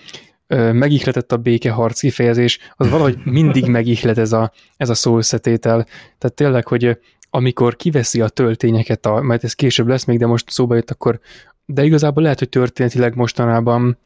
megihletett 0.73 1.33
a 1.33 1.37
békeharc 1.37 2.01
kifejezés, 2.01 2.59
az 2.77 2.89
valahogy 2.89 3.19
mindig 3.25 3.67
megihlet 3.67 4.19
ez 4.19 4.33
a, 4.33 4.53
ez 4.77 4.89
a 4.89 4.95
szószetétel. 4.95 5.85
Tehát 6.19 6.35
tényleg, 6.35 6.67
hogy 6.67 6.99
amikor 7.31 7.77
kiveszi 7.77 8.21
a 8.21 8.29
töltényeket, 8.29 9.07
a, 9.07 9.23
majd 9.23 9.45
ez 9.45 9.53
később 9.53 9.87
lesz 9.87 10.05
még, 10.05 10.19
de 10.19 10.27
most 10.27 10.51
szóba 10.51 10.75
jött, 10.75 10.91
akkor 10.91 11.21
de 11.67 11.85
igazából 11.85 12.23
lehet, 12.23 12.39
hogy 12.39 12.49
történetileg 12.49 13.15
mostanában 13.15 13.99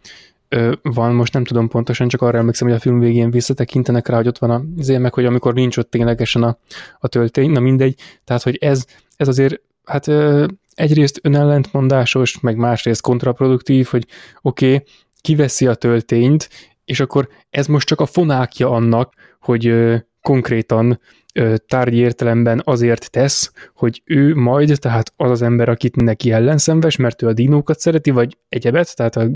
ö, 0.48 0.72
van, 0.82 1.14
most 1.14 1.32
nem 1.32 1.44
tudom 1.44 1.68
pontosan, 1.68 2.08
csak 2.08 2.22
arra 2.22 2.38
emlékszem, 2.38 2.68
hogy 2.68 2.76
a 2.76 2.80
film 2.80 2.98
végén 2.98 3.30
visszatekintenek 3.30 4.08
rá, 4.08 4.16
hogy 4.16 4.28
ott 4.28 4.38
van 4.38 4.74
az 4.78 4.88
meg, 4.88 5.14
hogy 5.14 5.24
amikor 5.24 5.54
nincs 5.54 5.76
ott 5.76 5.90
ténylegesen 5.90 6.42
a, 6.42 6.58
a 6.98 7.08
töltény, 7.08 7.50
na 7.50 7.60
mindegy, 7.60 7.94
tehát, 8.24 8.42
hogy 8.42 8.56
ez, 8.60 8.84
ez 9.16 9.28
azért, 9.28 9.60
hát 9.84 10.08
ö, 10.08 10.46
egyrészt 10.74 11.20
önellentmondásos, 11.22 12.40
meg 12.40 12.56
másrészt 12.56 13.02
kontraproduktív, 13.02 13.86
hogy 13.86 14.06
oké, 14.42 14.74
okay, 14.74 14.86
kiveszi 15.20 15.66
a 15.66 15.74
töltényt, 15.74 16.48
és 16.84 17.00
akkor 17.00 17.28
ez 17.50 17.66
most 17.66 17.86
csak 17.86 18.00
a 18.00 18.06
fonákja 18.06 18.70
annak, 18.70 19.14
hogy 19.40 19.66
ö, 19.66 19.96
konkrétan 20.22 21.00
ö, 21.34 21.54
tárgyi 21.66 21.96
értelemben 21.96 22.62
azért 22.64 23.10
tesz, 23.10 23.52
hogy 23.74 24.02
ő 24.04 24.34
majd, 24.34 24.78
tehát 24.78 25.12
az 25.16 25.30
az 25.30 25.42
ember, 25.42 25.68
akit 25.68 25.96
neki 25.96 26.32
ellenszenves, 26.32 26.96
mert 26.96 27.22
ő 27.22 27.26
a 27.26 27.32
dinókat 27.32 27.80
szereti, 27.80 28.10
vagy 28.10 28.36
egyebet, 28.48 28.96
tehát 28.96 29.16
a, 29.16 29.30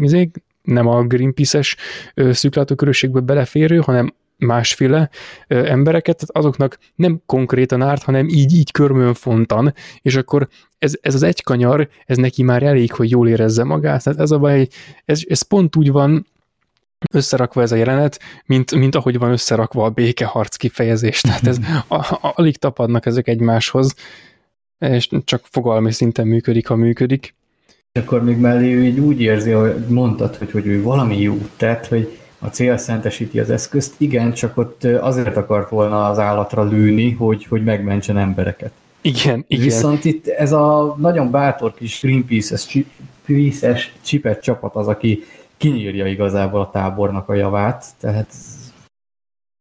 nem 0.62 0.86
a 0.86 1.02
Greenpeace-es 1.02 1.76
szűklátókörösségből 2.14 3.22
beleférő, 3.22 3.78
hanem 3.78 4.14
másféle 4.44 5.10
embereket, 5.46 6.16
tehát 6.16 6.46
azoknak 6.46 6.78
nem 6.94 7.22
konkrétan 7.26 7.82
árt, 7.82 8.02
hanem 8.02 8.28
így-így 8.28 8.70
körmön 8.70 9.14
fontan, 9.14 9.74
és 10.02 10.16
akkor 10.16 10.48
ez, 10.78 10.92
ez 11.00 11.14
az 11.14 11.22
egy 11.22 11.42
kanyar, 11.42 11.88
ez 12.06 12.16
neki 12.16 12.42
már 12.42 12.62
elég, 12.62 12.92
hogy 12.92 13.10
jól 13.10 13.28
érezze 13.28 13.64
magát. 13.64 14.02
Tehát 14.04 14.20
ez 14.20 14.30
a 14.30 14.38
baj, 14.38 14.68
ez, 15.04 15.22
ez 15.28 15.42
pont 15.42 15.76
úgy 15.76 15.90
van 15.90 16.26
összerakva 17.12 17.62
ez 17.62 17.72
a 17.72 17.76
jelenet, 17.76 18.20
mint, 18.46 18.74
mint 18.74 18.94
ahogy 18.94 19.18
van 19.18 19.30
összerakva 19.30 19.84
a 19.84 19.90
békeharc 19.90 20.56
kifejezés. 20.56 21.20
Tehát 21.20 21.46
ez, 21.46 21.58
a, 21.88 21.94
a, 21.94 22.32
alig 22.34 22.56
tapadnak 22.56 23.06
ezek 23.06 23.28
egymáshoz, 23.28 23.94
és 24.78 25.08
csak 25.24 25.44
fogalmi 25.50 25.92
szinten 25.92 26.26
működik, 26.26 26.66
ha 26.66 26.76
működik. 26.76 27.34
És 27.92 28.00
akkor 28.00 28.24
még 28.24 28.36
mellé 28.36 28.74
ő 28.74 28.84
így 28.84 29.00
úgy 29.00 29.20
érzi, 29.20 29.50
hogy 29.50 29.74
mondtad, 29.88 30.36
hogy, 30.36 30.50
hogy 30.50 30.66
ő 30.66 30.82
valami 30.82 31.20
jó 31.20 31.38
tett, 31.56 31.86
hogy 31.86 32.18
a 32.44 32.48
cél 32.48 32.76
szentesíti 32.76 33.40
az 33.40 33.50
eszközt. 33.50 33.94
Igen, 33.96 34.32
csak 34.32 34.56
ott 34.56 34.84
azért 34.84 35.36
akart 35.36 35.68
volna 35.68 36.08
az 36.08 36.18
állatra 36.18 36.64
lőni, 36.64 37.10
hogy, 37.10 37.44
hogy 37.44 37.64
megmentsen 37.64 38.16
embereket. 38.16 38.72
Igen, 39.00 39.44
igen. 39.48 39.64
Viszont 39.64 40.04
itt 40.04 40.26
ez 40.26 40.52
a 40.52 40.96
nagyon 40.98 41.30
bátor 41.30 41.74
kis 41.74 42.00
Greenpeace-es 42.00 43.92
csipet 44.02 44.42
csapat 44.42 44.74
az, 44.74 44.88
aki 44.88 45.22
kinyírja 45.56 46.06
igazából 46.06 46.60
a 46.60 46.70
tábornak 46.70 47.28
a 47.28 47.34
javát, 47.34 47.84
tehát 48.00 48.34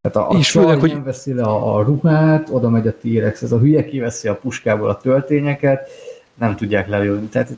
tehát 0.01 0.29
a, 0.29 0.37
a 0.37 0.41
főleg, 0.41 0.79
hogy 0.79 0.91
nem 0.91 1.03
veszi 1.03 1.33
le 1.33 1.43
a, 1.43 1.75
a 1.75 1.83
ruhát, 1.83 2.49
oda 2.51 2.69
megy 2.69 2.87
a 2.87 2.93
T-rex, 2.93 3.41
ez 3.41 3.51
a 3.51 3.59
hülye 3.59 3.85
kiveszi 3.85 4.27
a 4.27 4.35
puskából 4.35 4.89
a 4.89 4.97
töltényeket, 4.97 5.89
nem 6.33 6.55
tudják 6.55 6.87
lelőni. 6.87 7.27
Tehát 7.27 7.55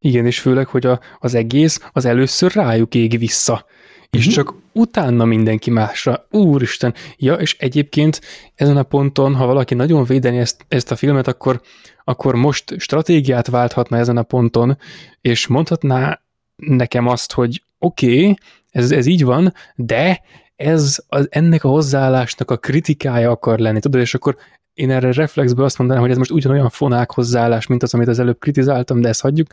igen, 0.00 0.26
és 0.26 0.40
főleg, 0.40 0.66
hogy 0.66 0.86
a, 0.86 1.00
az 1.18 1.34
egész 1.34 1.80
az 1.92 2.04
először 2.04 2.52
rájuk 2.52 2.94
ég 2.94 3.18
vissza. 3.18 3.66
És 4.10 4.18
uh-huh. 4.18 4.34
csak 4.34 4.54
utána 4.72 5.24
mindenki 5.24 5.70
másra. 5.70 6.26
Úristen! 6.30 6.94
Ja, 7.16 7.34
és 7.34 7.56
egyébként 7.58 8.20
ezen 8.54 8.76
a 8.76 8.82
ponton, 8.82 9.34
ha 9.34 9.46
valaki 9.46 9.74
nagyon 9.74 10.04
védeni 10.04 10.38
ezt, 10.38 10.64
ezt 10.68 10.90
a 10.90 10.96
filmet, 10.96 11.26
akkor, 11.26 11.60
akkor 12.04 12.34
most 12.34 12.74
stratégiát 12.78 13.46
válthatna 13.46 13.96
ezen 13.96 14.16
a 14.16 14.22
ponton, 14.22 14.78
és 15.20 15.46
mondhatná 15.46 16.20
nekem 16.56 17.06
azt, 17.06 17.32
hogy 17.32 17.62
oké, 17.78 18.20
okay, 18.20 18.36
ez, 18.70 18.90
ez 18.90 19.06
így 19.06 19.24
van, 19.24 19.54
de 19.74 20.22
ez 20.60 21.02
az, 21.08 21.26
ennek 21.30 21.64
a 21.64 21.68
hozzáállásnak 21.68 22.50
a 22.50 22.56
kritikája 22.56 23.30
akar 23.30 23.58
lenni, 23.58 23.80
tudod, 23.80 24.00
és 24.00 24.14
akkor 24.14 24.36
én 24.74 24.90
erre 24.90 25.12
reflexből 25.12 25.64
azt 25.64 25.78
mondanám, 25.78 26.02
hogy 26.02 26.10
ez 26.10 26.18
most 26.18 26.30
ugyanolyan 26.30 26.68
fonák 26.68 27.10
hozzáállás, 27.10 27.66
mint 27.66 27.82
az, 27.82 27.94
amit 27.94 28.08
az 28.08 28.18
előbb 28.18 28.38
kritizáltam, 28.38 29.00
de 29.00 29.08
ezt 29.08 29.20
hagyjuk. 29.20 29.46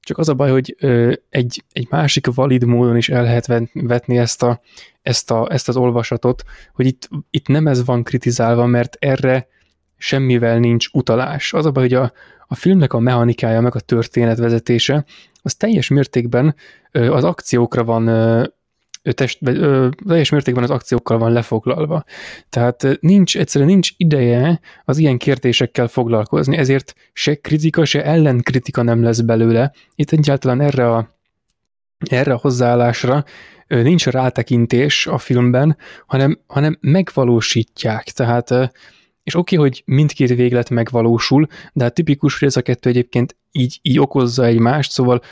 Csak 0.00 0.18
az 0.18 0.28
a 0.28 0.34
baj, 0.34 0.50
hogy 0.50 0.76
egy, 1.28 1.64
egy 1.72 1.86
másik 1.90 2.26
valid 2.34 2.64
módon 2.64 2.96
is 2.96 3.08
el 3.08 3.22
lehet 3.22 3.46
vetni 3.72 4.18
ezt, 4.18 4.42
a, 4.42 4.60
ezt, 5.02 5.30
a, 5.30 5.46
ezt 5.50 5.68
az 5.68 5.76
olvasatot, 5.76 6.42
hogy 6.72 6.86
itt, 6.86 7.08
itt 7.30 7.46
nem 7.46 7.66
ez 7.66 7.84
van 7.84 8.02
kritizálva, 8.02 8.66
mert 8.66 8.96
erre 9.00 9.48
semmivel 9.96 10.58
nincs 10.58 10.88
utalás. 10.92 11.52
Az 11.52 11.66
a 11.66 11.70
baj, 11.70 11.82
hogy 11.82 11.94
a, 11.94 12.12
a 12.46 12.54
filmnek 12.54 12.92
a 12.92 12.98
mechanikája, 12.98 13.60
meg 13.60 13.74
a 13.74 13.80
történetvezetése, 13.80 15.04
az 15.42 15.54
teljes 15.54 15.88
mértékben 15.88 16.54
az 16.92 17.24
akciókra 17.24 17.84
van 17.84 18.08
test, 19.02 19.38
ö, 19.42 19.88
teljes 20.06 20.30
mértékben 20.30 20.64
az 20.64 20.70
akciókkal 20.70 21.18
van 21.18 21.32
lefoglalva. 21.32 22.04
Tehát 22.48 22.88
nincs, 23.00 23.36
egyszerűen 23.36 23.70
nincs 23.70 23.90
ideje 23.96 24.60
az 24.84 24.98
ilyen 24.98 25.18
kérdésekkel 25.18 25.88
foglalkozni, 25.88 26.56
ezért 26.56 26.94
se 27.12 27.34
kritika, 27.34 27.84
se 27.84 28.04
ellenkritika 28.04 28.82
nem 28.82 29.02
lesz 29.02 29.20
belőle. 29.20 29.72
Itt 29.94 30.10
egyáltalán 30.10 30.60
erre 30.60 30.90
a, 30.90 31.08
erre 32.10 32.32
a 32.32 32.38
hozzáállásra 32.42 33.24
nincs 33.66 34.06
rátekintés 34.06 35.06
a 35.06 35.18
filmben, 35.18 35.76
hanem, 36.06 36.38
hanem 36.46 36.78
megvalósítják. 36.80 38.04
Tehát 38.04 38.72
és 39.24 39.34
oké, 39.34 39.56
okay, 39.56 39.68
hogy 39.68 39.82
mindkét 39.86 40.28
véglet 40.28 40.70
megvalósul, 40.70 41.46
de 41.72 41.84
hát 41.84 41.94
tipikus, 41.94 42.38
hogy 42.38 42.48
ez 42.48 42.56
a 42.56 42.62
kettő 42.62 42.90
egyébként 42.90 43.36
így, 43.52 43.78
így 43.82 43.98
okozza 43.98 44.44
egymást, 44.44 44.90
szóval 44.90 45.22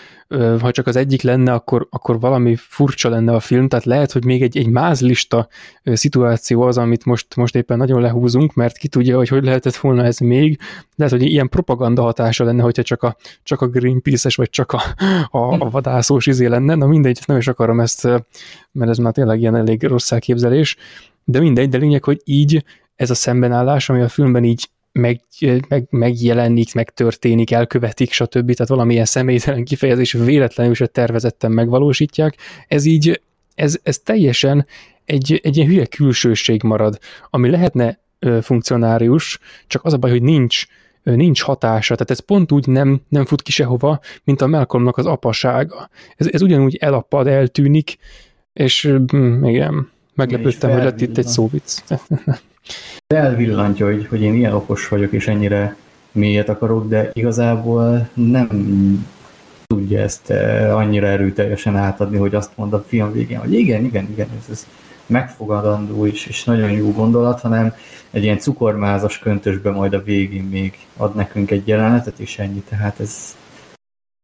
ha 0.60 0.70
csak 0.70 0.86
az 0.86 0.96
egyik 0.96 1.22
lenne, 1.22 1.52
akkor, 1.52 1.86
akkor 1.90 2.20
valami 2.20 2.56
furcsa 2.56 3.08
lenne 3.08 3.32
a 3.34 3.40
film, 3.40 3.68
tehát 3.68 3.84
lehet, 3.84 4.12
hogy 4.12 4.24
még 4.24 4.42
egy, 4.42 4.56
egy 4.56 4.66
mázlista 4.66 5.48
szituáció 5.84 6.62
az, 6.62 6.78
amit 6.78 7.04
most, 7.04 7.36
most 7.36 7.56
éppen 7.56 7.78
nagyon 7.78 8.00
lehúzunk, 8.00 8.54
mert 8.54 8.76
ki 8.76 8.88
tudja, 8.88 9.16
hogy 9.16 9.28
hogy 9.28 9.44
lehetett 9.44 9.76
volna 9.76 10.04
ez 10.04 10.18
még, 10.18 10.58
lehet, 10.96 11.12
hogy 11.12 11.22
ilyen 11.22 11.48
propaganda 11.48 12.02
hatása 12.02 12.44
lenne, 12.44 12.62
hogyha 12.62 12.82
csak 12.82 13.02
a, 13.02 13.16
csak 13.42 13.60
a 13.60 13.68
Greenpeace-es, 13.68 14.36
vagy 14.36 14.50
csak 14.50 14.72
a, 14.72 14.82
a, 15.30 15.64
a 15.64 15.70
vadászós 15.70 16.26
izé 16.26 16.46
lenne, 16.46 16.74
na 16.74 16.86
mindegy, 16.86 17.20
nem 17.26 17.36
is 17.36 17.48
akarom 17.48 17.80
ezt, 17.80 18.04
mert 18.72 18.90
ez 18.90 18.98
már 18.98 19.12
tényleg 19.12 19.40
ilyen 19.40 19.56
elég 19.56 19.82
rossz 19.82 20.12
elképzelés, 20.12 20.76
de 21.24 21.40
mindegy, 21.40 21.68
de 21.68 21.78
lényeg, 21.78 22.04
hogy 22.04 22.20
így 22.24 22.64
ez 23.00 23.10
a 23.10 23.14
szembenállás, 23.14 23.88
ami 23.88 24.00
a 24.00 24.08
filmben 24.08 24.44
így 24.44 24.68
meg, 24.92 25.20
meg, 25.68 25.86
megjelenik, 25.90 26.74
megtörténik, 26.74 27.50
elkövetik, 27.50 28.12
stb. 28.12 28.52
Tehát 28.52 28.68
valamilyen 28.68 29.04
személytelen 29.04 29.64
kifejezés 29.64 30.12
véletlenül 30.12 30.74
se 30.74 30.86
tervezetten 30.86 31.52
megvalósítják. 31.52 32.36
Ez 32.68 32.84
így, 32.84 33.20
ez, 33.54 33.78
ez 33.82 33.98
teljesen 33.98 34.66
egy, 35.04 35.40
egy 35.42 35.56
ilyen 35.56 35.68
hülye 35.68 35.86
külsőség 35.86 36.62
marad, 36.62 36.98
ami 37.30 37.50
lehetne 37.50 37.98
ö, 38.18 38.38
funkcionárius, 38.42 39.38
csak 39.66 39.84
az 39.84 39.92
a 39.92 39.98
baj, 39.98 40.10
hogy 40.10 40.22
nincs, 40.22 40.66
ö, 41.02 41.14
nincs 41.14 41.42
hatása, 41.42 41.94
tehát 41.94 42.10
ez 42.10 42.20
pont 42.20 42.52
úgy 42.52 42.66
nem, 42.66 43.00
nem 43.08 43.24
fut 43.24 43.42
ki 43.42 43.52
sehova, 43.52 44.00
mint 44.24 44.40
a 44.40 44.46
Malcolmnak 44.46 44.96
az 44.96 45.06
apasága. 45.06 45.88
Ez, 46.16 46.28
ez 46.32 46.42
ugyanúgy 46.42 46.76
elapad, 46.76 47.26
eltűnik, 47.26 47.98
és 48.52 48.94
mm, 49.16 49.44
igen, 49.44 49.88
meglepődtem, 50.20 50.70
hogy 50.70 50.82
lett 50.82 51.00
itt 51.00 51.18
egy 51.18 51.26
szóvic. 51.26 51.82
elvillantja, 53.06 53.86
hogy, 53.86 54.06
hogy 54.06 54.22
én 54.22 54.34
ilyen 54.34 54.52
okos 54.52 54.88
vagyok, 54.88 55.12
és 55.12 55.28
ennyire 55.28 55.76
mélyet 56.12 56.48
akarok, 56.48 56.88
de 56.88 57.10
igazából 57.12 58.08
nem 58.14 58.48
tudja 59.66 60.00
ezt 60.00 60.30
eh, 60.30 60.76
annyira 60.76 61.06
erőteljesen 61.06 61.76
átadni, 61.76 62.16
hogy 62.16 62.34
azt 62.34 62.56
mond 62.56 62.72
a 62.72 62.84
film 62.88 63.12
végén, 63.12 63.38
hogy 63.38 63.52
igen, 63.52 63.84
igen, 63.84 64.08
igen, 64.10 64.28
ez, 64.38 64.46
ez 64.50 64.66
megfogadandó 65.06 66.04
is, 66.04 66.26
és 66.26 66.44
nagyon 66.44 66.70
jó 66.70 66.92
gondolat, 66.92 67.40
hanem 67.40 67.74
egy 68.10 68.22
ilyen 68.22 68.38
cukormázas 68.38 69.18
köntösbe 69.18 69.70
majd 69.70 69.94
a 69.94 70.02
végén 70.02 70.44
még 70.44 70.78
ad 70.96 71.14
nekünk 71.14 71.50
egy 71.50 71.68
jelenetet, 71.68 72.18
és 72.18 72.38
ennyi, 72.38 72.62
tehát 72.68 73.00
ez 73.00 73.36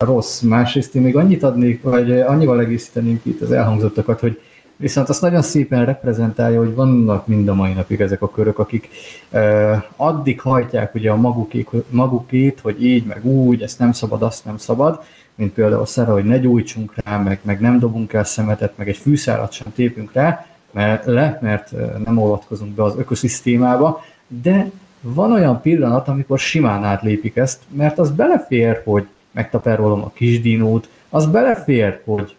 rossz. 0.04 0.40
Másrészt 0.40 0.94
én 0.94 1.02
még 1.02 1.16
annyit 1.16 1.42
adnék, 1.42 1.82
vagy 1.82 2.20
annyival 2.20 2.60
egészíteném 2.60 3.20
itt 3.22 3.40
az 3.40 3.52
elhangzottakat, 3.52 4.20
hogy 4.20 4.40
Viszont 4.78 5.08
azt 5.08 5.20
nagyon 5.20 5.42
szépen 5.42 5.84
reprezentálja, 5.84 6.58
hogy 6.58 6.74
vannak 6.74 7.26
mind 7.26 7.48
a 7.48 7.54
mai 7.54 7.72
napig 7.72 8.00
ezek 8.00 8.22
a 8.22 8.30
körök, 8.30 8.58
akik 8.58 8.88
uh, 9.30 9.82
addig 9.96 10.40
hajtják 10.40 10.94
ugye 10.94 11.10
a 11.10 11.16
magukék, 11.16 11.68
magukét, 11.88 12.60
hogy 12.60 12.84
így, 12.84 13.06
meg 13.06 13.24
úgy, 13.24 13.62
ezt 13.62 13.78
nem 13.78 13.92
szabad, 13.92 14.22
azt 14.22 14.44
nem 14.44 14.56
szabad, 14.56 15.02
mint 15.34 15.52
például 15.52 15.80
a 15.80 15.86
szere, 15.86 16.10
hogy 16.10 16.24
ne 16.24 16.38
gyújtsunk 16.38 16.92
rá, 17.04 17.18
meg, 17.18 17.40
meg 17.42 17.60
nem 17.60 17.78
dobunk 17.78 18.12
el 18.12 18.24
szemetet, 18.24 18.76
meg 18.76 18.88
egy 18.88 18.96
fűszálat 18.96 19.52
sem 19.52 19.72
tépünk 19.74 20.12
rá, 20.12 20.46
mert, 20.70 21.04
le, 21.04 21.38
mert 21.42 21.72
nem 22.04 22.18
olvatkozunk 22.18 22.74
be 22.74 22.82
az 22.82 22.94
ökoszisztémába, 22.98 24.04
de 24.26 24.70
van 25.00 25.32
olyan 25.32 25.60
pillanat, 25.60 26.08
amikor 26.08 26.38
simán 26.38 26.84
átlépik 26.84 27.36
ezt, 27.36 27.62
mert 27.68 27.98
az 27.98 28.10
belefér, 28.10 28.82
hogy 28.84 29.06
megtaperolom 29.30 30.02
a 30.02 30.10
kisdinót, 30.14 30.88
az 31.08 31.26
belefér, 31.26 32.00
hogy 32.04 32.36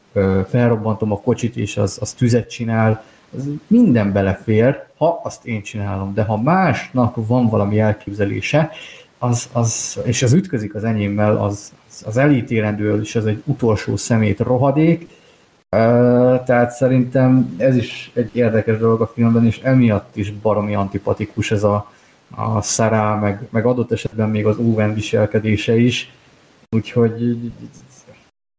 felrobbantom 0.49 1.11
a 1.11 1.19
kocsit, 1.19 1.55
és 1.55 1.77
az, 1.77 1.97
az 2.01 2.13
tüzet 2.13 2.49
csinál, 2.49 3.03
az 3.37 3.49
minden 3.67 4.11
belefér, 4.11 4.83
ha 4.97 5.21
azt 5.23 5.45
én 5.45 5.61
csinálom, 5.61 6.13
de 6.13 6.23
ha 6.23 6.41
másnak 6.41 7.27
van 7.27 7.47
valami 7.49 7.79
elképzelése, 7.79 8.71
az, 9.17 9.49
az, 9.51 9.99
és 10.03 10.23
az 10.23 10.33
ütközik 10.33 10.75
az 10.75 10.83
enyémmel, 10.83 11.37
az, 11.37 11.73
az 12.05 12.17
elítélendő, 12.17 13.01
és 13.01 13.15
az 13.15 13.25
egy 13.25 13.41
utolsó 13.45 13.95
szemét 13.95 14.39
rohadék, 14.39 15.07
tehát 16.45 16.71
szerintem 16.71 17.55
ez 17.57 17.75
is 17.75 18.11
egy 18.13 18.29
érdekes 18.33 18.77
dolog 18.77 19.01
a 19.01 19.07
filmben, 19.07 19.45
és 19.45 19.59
emiatt 19.63 20.15
is 20.15 20.31
baromi 20.31 20.75
antipatikus 20.75 21.51
ez 21.51 21.63
a, 21.63 21.91
a 22.35 22.61
szará, 22.61 23.15
meg, 23.15 23.47
meg 23.49 23.65
adott 23.65 23.91
esetben 23.91 24.29
még 24.29 24.45
az 24.45 24.57
Owen 24.57 24.93
viselkedése 24.93 25.77
is, 25.77 26.11
úgyhogy 26.69 27.51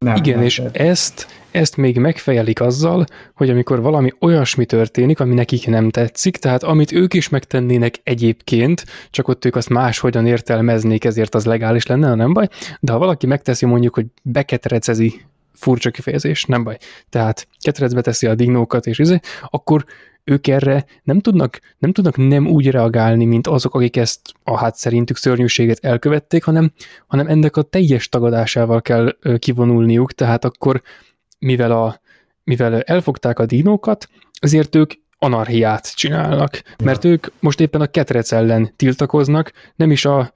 nem, 0.05 0.15
Igen, 0.15 0.35
nem, 0.35 0.45
és 0.45 0.57
nem. 0.57 0.69
ezt, 0.73 1.27
ezt 1.51 1.77
még 1.77 1.97
megfejelik 1.97 2.61
azzal, 2.61 3.05
hogy 3.35 3.49
amikor 3.49 3.81
valami 3.81 4.13
olyasmi 4.19 4.65
történik, 4.65 5.19
ami 5.19 5.33
nekik 5.33 5.67
nem 5.67 5.89
tetszik, 5.89 6.37
tehát 6.37 6.63
amit 6.63 6.91
ők 6.91 7.13
is 7.13 7.29
megtennének 7.29 7.95
egyébként, 8.03 8.85
csak 9.09 9.27
ott 9.27 9.45
ők 9.45 9.55
azt 9.55 9.69
máshogyan 9.69 10.25
értelmeznék, 10.25 11.05
ezért 11.05 11.35
az 11.35 11.45
legális 11.45 11.85
lenne, 11.85 12.15
nem 12.15 12.33
baj, 12.33 12.47
de 12.79 12.91
ha 12.91 12.97
valaki 12.97 13.25
megteszi 13.25 13.65
mondjuk, 13.65 13.93
hogy 13.93 14.05
beketrecezi 14.21 15.21
furcsa 15.53 15.91
kifejezés, 15.91 16.45
nem 16.45 16.63
baj. 16.63 16.77
Tehát 17.09 17.47
ketrecbe 17.61 18.01
teszi 18.01 18.27
a 18.27 18.35
dignókat, 18.35 18.87
és 18.87 18.99
izé, 18.99 19.19
akkor 19.49 19.85
ők 20.29 20.47
erre 20.47 20.85
nem 21.03 21.19
tudnak, 21.19 21.59
nem 21.77 21.91
tudnak 21.91 22.17
nem 22.17 22.47
úgy 22.47 22.69
reagálni, 22.69 23.25
mint 23.25 23.47
azok, 23.47 23.75
akik 23.75 23.97
ezt 23.97 24.19
a 24.43 24.57
hát 24.57 24.75
szerintük 24.75 25.17
szörnyűséget 25.17 25.85
elkövették, 25.85 26.43
hanem, 26.43 26.71
hanem 27.07 27.27
ennek 27.27 27.57
a 27.57 27.61
teljes 27.61 28.09
tagadásával 28.09 28.81
kell 28.81 29.15
kivonulniuk, 29.37 30.13
tehát 30.13 30.45
akkor 30.45 30.81
mivel, 31.39 31.71
a, 31.71 32.01
mivel 32.43 32.81
elfogták 32.81 33.39
a 33.39 33.45
dinókat, 33.45 34.09
ezért 34.39 34.75
ők 34.75 34.91
anarhiát 35.17 35.95
csinálnak, 35.95 36.61
mert 36.83 37.05
ők 37.05 37.27
most 37.39 37.59
éppen 37.59 37.81
a 37.81 37.87
ketrec 37.87 38.31
ellen 38.31 38.73
tiltakoznak, 38.75 39.51
nem 39.75 39.91
is 39.91 40.05
a, 40.05 40.33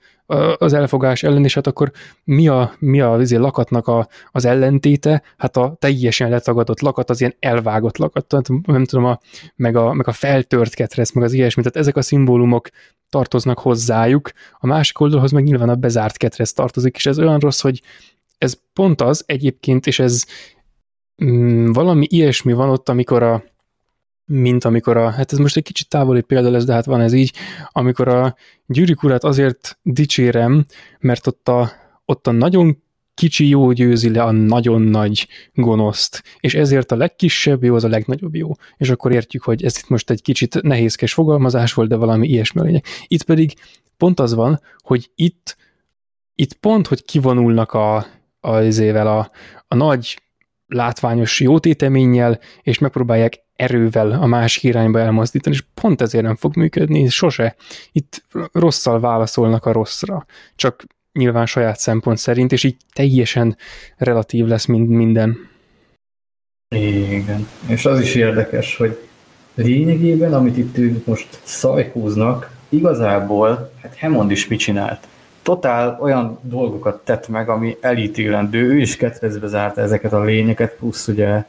az 0.57 0.73
elfogás 0.73 1.23
ellen, 1.23 1.43
és 1.43 1.53
hát 1.53 1.67
akkor 1.67 1.91
mi 2.23 2.47
a, 2.47 2.73
mi 2.79 3.01
a 3.01 3.11
azért 3.11 3.41
lakatnak 3.41 3.87
a, 3.87 4.07
az 4.31 4.45
ellentéte? 4.45 5.23
Hát 5.37 5.57
a 5.57 5.75
teljesen 5.79 6.29
letagadott 6.29 6.79
lakat, 6.79 7.09
az 7.09 7.19
ilyen 7.19 7.35
elvágott 7.39 7.97
lakat, 7.97 8.25
tehát 8.25 8.47
nem 8.65 8.85
tudom, 8.85 9.05
a, 9.05 9.19
meg, 9.55 9.75
a, 9.75 9.93
meg 9.93 10.07
a 10.07 10.11
feltört 10.11 10.73
ketrec, 10.73 11.11
meg 11.11 11.23
az 11.23 11.33
ilyesmi, 11.33 11.61
tehát 11.61 11.77
ezek 11.77 11.95
a 11.95 12.01
szimbólumok 12.01 12.69
tartoznak 13.09 13.59
hozzájuk, 13.59 14.31
a 14.59 14.67
másik 14.67 14.99
oldalhoz 14.99 15.31
meg 15.31 15.43
nyilván 15.43 15.69
a 15.69 15.75
bezárt 15.75 16.17
ketrec 16.17 16.51
tartozik, 16.51 16.95
és 16.95 17.05
ez 17.05 17.19
olyan 17.19 17.39
rossz, 17.39 17.61
hogy 17.61 17.81
ez 18.37 18.57
pont 18.73 19.01
az 19.01 19.23
egyébként, 19.25 19.87
és 19.87 19.99
ez 19.99 20.25
mm, 21.23 21.71
valami 21.71 22.07
ilyesmi 22.09 22.53
van 22.53 22.69
ott, 22.69 22.89
amikor 22.89 23.23
a, 23.23 23.43
mint 24.35 24.65
amikor 24.65 24.97
a, 24.97 25.09
hát 25.09 25.31
ez 25.31 25.37
most 25.37 25.57
egy 25.57 25.63
kicsit 25.63 25.89
távoli 25.89 26.21
példa 26.21 26.49
lesz, 26.49 26.65
de 26.65 26.73
hát 26.73 26.85
van 26.85 27.01
ez 27.01 27.13
így, 27.13 27.33
amikor 27.71 28.07
a 28.07 28.35
Gyűrűk 28.65 29.03
urát 29.03 29.23
azért 29.23 29.79
dicsérem, 29.81 30.65
mert 30.99 31.27
ott 31.27 31.47
a, 31.47 31.71
ott 32.05 32.27
a 32.27 32.31
nagyon 32.31 32.81
kicsi 33.13 33.47
jó 33.47 33.71
győzi 33.71 34.09
le 34.09 34.23
a 34.23 34.31
nagyon 34.31 34.81
nagy 34.81 35.27
gonoszt, 35.53 36.23
és 36.39 36.55
ezért 36.55 36.91
a 36.91 36.95
legkisebb 36.95 37.63
jó 37.63 37.75
az 37.75 37.83
a 37.83 37.87
legnagyobb 37.87 38.35
jó. 38.35 38.51
És 38.77 38.89
akkor 38.89 39.11
értjük, 39.11 39.43
hogy 39.43 39.63
ez 39.63 39.77
itt 39.77 39.89
most 39.89 40.09
egy 40.09 40.21
kicsit 40.21 40.61
nehézkes 40.61 41.13
fogalmazás 41.13 41.73
volt, 41.73 41.89
de 41.89 41.95
valami 41.95 42.27
ilyesmi 42.27 42.61
lényeg. 42.61 42.83
Itt 43.07 43.23
pedig 43.23 43.53
pont 43.97 44.19
az 44.19 44.33
van, 44.33 44.61
hogy 44.77 45.09
itt, 45.15 45.57
itt 46.35 46.53
pont, 46.53 46.87
hogy 46.87 47.05
kivonulnak 47.05 47.73
a, 47.73 47.95
a, 48.39 48.57
a, 48.95 49.31
a 49.67 49.75
nagy 49.75 50.21
látványos 50.67 51.39
jótéteménnyel, 51.39 52.39
és 52.61 52.79
megpróbálják 52.79 53.42
erővel 53.63 54.11
a 54.11 54.25
másik 54.25 54.63
irányba 54.63 54.99
elmozdítani, 54.99 55.55
és 55.55 55.63
pont 55.73 56.01
ezért 56.01 56.23
nem 56.23 56.35
fog 56.35 56.55
működni, 56.55 57.09
sose. 57.09 57.55
Itt 57.91 58.23
rosszal 58.51 58.99
válaszolnak 58.99 59.65
a 59.65 59.71
rosszra, 59.71 60.25
csak 60.55 60.83
nyilván 61.13 61.45
saját 61.45 61.79
szempont 61.79 62.17
szerint, 62.17 62.51
és 62.51 62.63
így 62.63 62.77
teljesen 62.93 63.57
relatív 63.97 64.45
lesz 64.45 64.65
mind, 64.65 64.89
minden. 64.89 65.37
Igen, 66.75 67.47
és 67.67 67.85
az 67.85 67.99
is 67.99 68.15
érdekes, 68.15 68.77
hogy 68.77 68.97
lényegében, 69.53 70.33
amit 70.33 70.57
itt 70.57 70.77
ők 70.77 71.05
most 71.05 71.27
szajkóznak, 71.43 72.51
igazából, 72.69 73.71
hát 73.81 73.99
Hammond 73.99 74.31
is 74.31 74.47
mit 74.47 74.59
csinált? 74.59 75.07
Totál 75.41 75.97
olyan 76.01 76.39
dolgokat 76.41 77.05
tett 77.05 77.27
meg, 77.27 77.49
ami 77.49 77.77
elítélendő, 77.81 78.67
ő 78.67 78.77
is 78.77 78.95
ketrezbe 78.95 79.47
zárta 79.47 79.81
ezeket 79.81 80.13
a 80.13 80.23
lényeket, 80.23 80.75
plusz 80.75 81.07
ugye, 81.07 81.43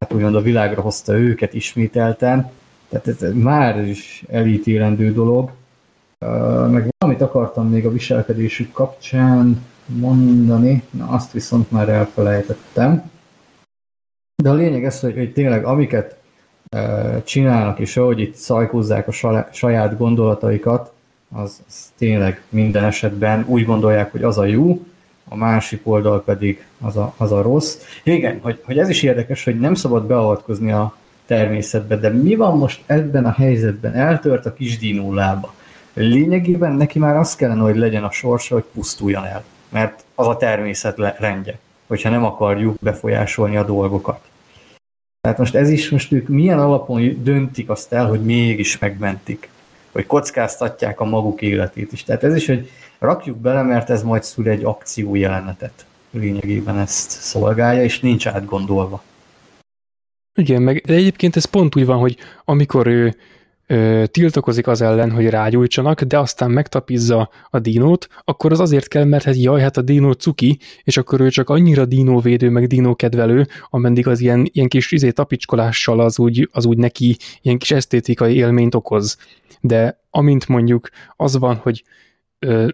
hát 0.00 0.12
úgymond 0.12 0.34
a 0.34 0.40
világra 0.40 0.80
hozta 0.80 1.12
őket 1.12 1.54
ismételten, 1.54 2.50
tehát 2.88 3.06
ez 3.06 3.32
már 3.34 3.88
is 3.88 4.24
elítélendő 4.28 5.12
dolog. 5.12 5.50
Meg 6.70 6.88
valamit 6.98 7.22
akartam 7.22 7.68
még 7.68 7.86
a 7.86 7.92
viselkedésük 7.92 8.72
kapcsán 8.72 9.64
mondani, 9.86 10.82
na 10.90 11.08
azt 11.08 11.32
viszont 11.32 11.70
már 11.70 11.88
elfelejtettem. 11.88 13.10
De 14.42 14.50
a 14.50 14.54
lényeg 14.54 14.84
ez, 14.84 15.00
hogy, 15.00 15.14
hogy 15.14 15.32
tényleg 15.32 15.64
amiket 15.64 16.16
csinálnak, 17.24 17.78
és 17.78 17.96
ahogy 17.96 18.20
itt 18.20 18.34
szajkózzák 18.34 19.08
a 19.08 19.46
saját 19.52 19.96
gondolataikat, 19.96 20.92
az, 21.34 21.62
az 21.68 21.92
tényleg 21.96 22.42
minden 22.48 22.84
esetben 22.84 23.44
úgy 23.48 23.64
gondolják, 23.64 24.10
hogy 24.10 24.22
az 24.22 24.38
a 24.38 24.44
jó, 24.44 24.84
a 25.32 25.36
másik 25.36 25.80
oldal 25.82 26.22
pedig 26.24 26.64
az 26.80 26.96
a, 26.96 27.14
az 27.16 27.32
a 27.32 27.42
rossz. 27.42 27.76
Igen, 28.02 28.38
hogy, 28.42 28.60
hogy 28.64 28.78
ez 28.78 28.88
is 28.88 29.02
érdekes, 29.02 29.44
hogy 29.44 29.60
nem 29.60 29.74
szabad 29.74 30.06
beavatkozni 30.06 30.72
a 30.72 30.96
természetbe, 31.26 31.96
de 31.96 32.08
mi 32.08 32.34
van 32.34 32.56
most 32.56 32.82
ebben 32.86 33.24
a 33.24 33.32
helyzetben? 33.32 33.94
Eltört 33.94 34.46
a 34.46 34.52
kis 34.52 34.78
dinó 34.78 35.12
lába. 35.12 35.54
Lényegében 35.94 36.72
neki 36.72 36.98
már 36.98 37.16
az 37.16 37.34
kellene, 37.34 37.60
hogy 37.60 37.76
legyen 37.76 38.04
a 38.04 38.10
sorsa, 38.10 38.54
hogy 38.54 38.64
pusztuljon 38.74 39.24
el, 39.24 39.44
mert 39.68 40.04
az 40.14 40.26
a 40.26 40.36
természet 40.36 41.16
rendje, 41.18 41.58
hogyha 41.86 42.10
nem 42.10 42.24
akarjuk 42.24 42.76
befolyásolni 42.80 43.56
a 43.56 43.64
dolgokat. 43.64 44.20
Tehát 45.20 45.38
most 45.38 45.54
ez 45.54 45.70
is, 45.70 45.90
most 45.90 46.12
ők 46.12 46.28
milyen 46.28 46.58
alapon 46.58 47.22
döntik 47.22 47.70
azt 47.70 47.92
el, 47.92 48.06
hogy 48.06 48.24
mégis 48.24 48.78
megmentik, 48.78 49.48
hogy 49.92 50.06
kockáztatják 50.06 51.00
a 51.00 51.04
maguk 51.04 51.42
életét 51.42 51.92
is. 51.92 52.04
Tehát 52.04 52.24
ez 52.24 52.34
is, 52.34 52.46
hogy 52.46 52.70
rakjuk 53.00 53.38
bele, 53.38 53.62
mert 53.62 53.90
ez 53.90 54.02
majd 54.02 54.22
szül 54.22 54.48
egy 54.48 54.64
akció 54.64 55.14
jelenetet. 55.14 55.86
Lényegében 56.10 56.78
ezt 56.78 57.10
szolgálja, 57.10 57.82
és 57.82 58.00
nincs 58.00 58.26
átgondolva. 58.26 59.02
Igen, 60.34 60.62
meg 60.62 60.82
egyébként 60.86 61.36
ez 61.36 61.44
pont 61.44 61.76
úgy 61.76 61.86
van, 61.86 61.98
hogy 61.98 62.16
amikor 62.44 62.86
ő 62.86 63.14
tiltakozik 64.06 64.66
az 64.66 64.80
ellen, 64.80 65.10
hogy 65.10 65.28
rágyújtsanak, 65.28 66.02
de 66.02 66.18
aztán 66.18 66.50
megtapizza 66.50 67.30
a 67.50 67.58
dinót, 67.58 68.08
akkor 68.24 68.52
az 68.52 68.60
azért 68.60 68.88
kell, 68.88 69.04
mert 69.04 69.24
hát 69.24 69.36
jaj, 69.36 69.60
hát 69.60 69.76
a 69.76 69.82
dinó 69.82 70.12
cuki, 70.12 70.58
és 70.84 70.96
akkor 70.96 71.20
ő 71.20 71.28
csak 71.28 71.48
annyira 71.48 71.84
dinóvédő, 71.84 72.50
meg 72.50 72.66
dinókedvelő, 72.66 73.46
ameddig 73.70 74.06
az 74.06 74.20
ilyen, 74.20 74.48
ilyen 74.52 74.68
kis 74.68 74.92
izé 74.92 75.10
tapicskolással 75.10 76.00
az 76.00 76.18
úgy, 76.18 76.48
az 76.52 76.66
úgy 76.66 76.78
neki 76.78 77.16
ilyen 77.42 77.58
kis 77.58 77.70
esztétikai 77.70 78.34
élményt 78.34 78.74
okoz. 78.74 79.16
De 79.60 80.00
amint 80.10 80.48
mondjuk 80.48 80.88
az 81.16 81.38
van, 81.38 81.56
hogy 81.56 81.84
ö, 82.38 82.68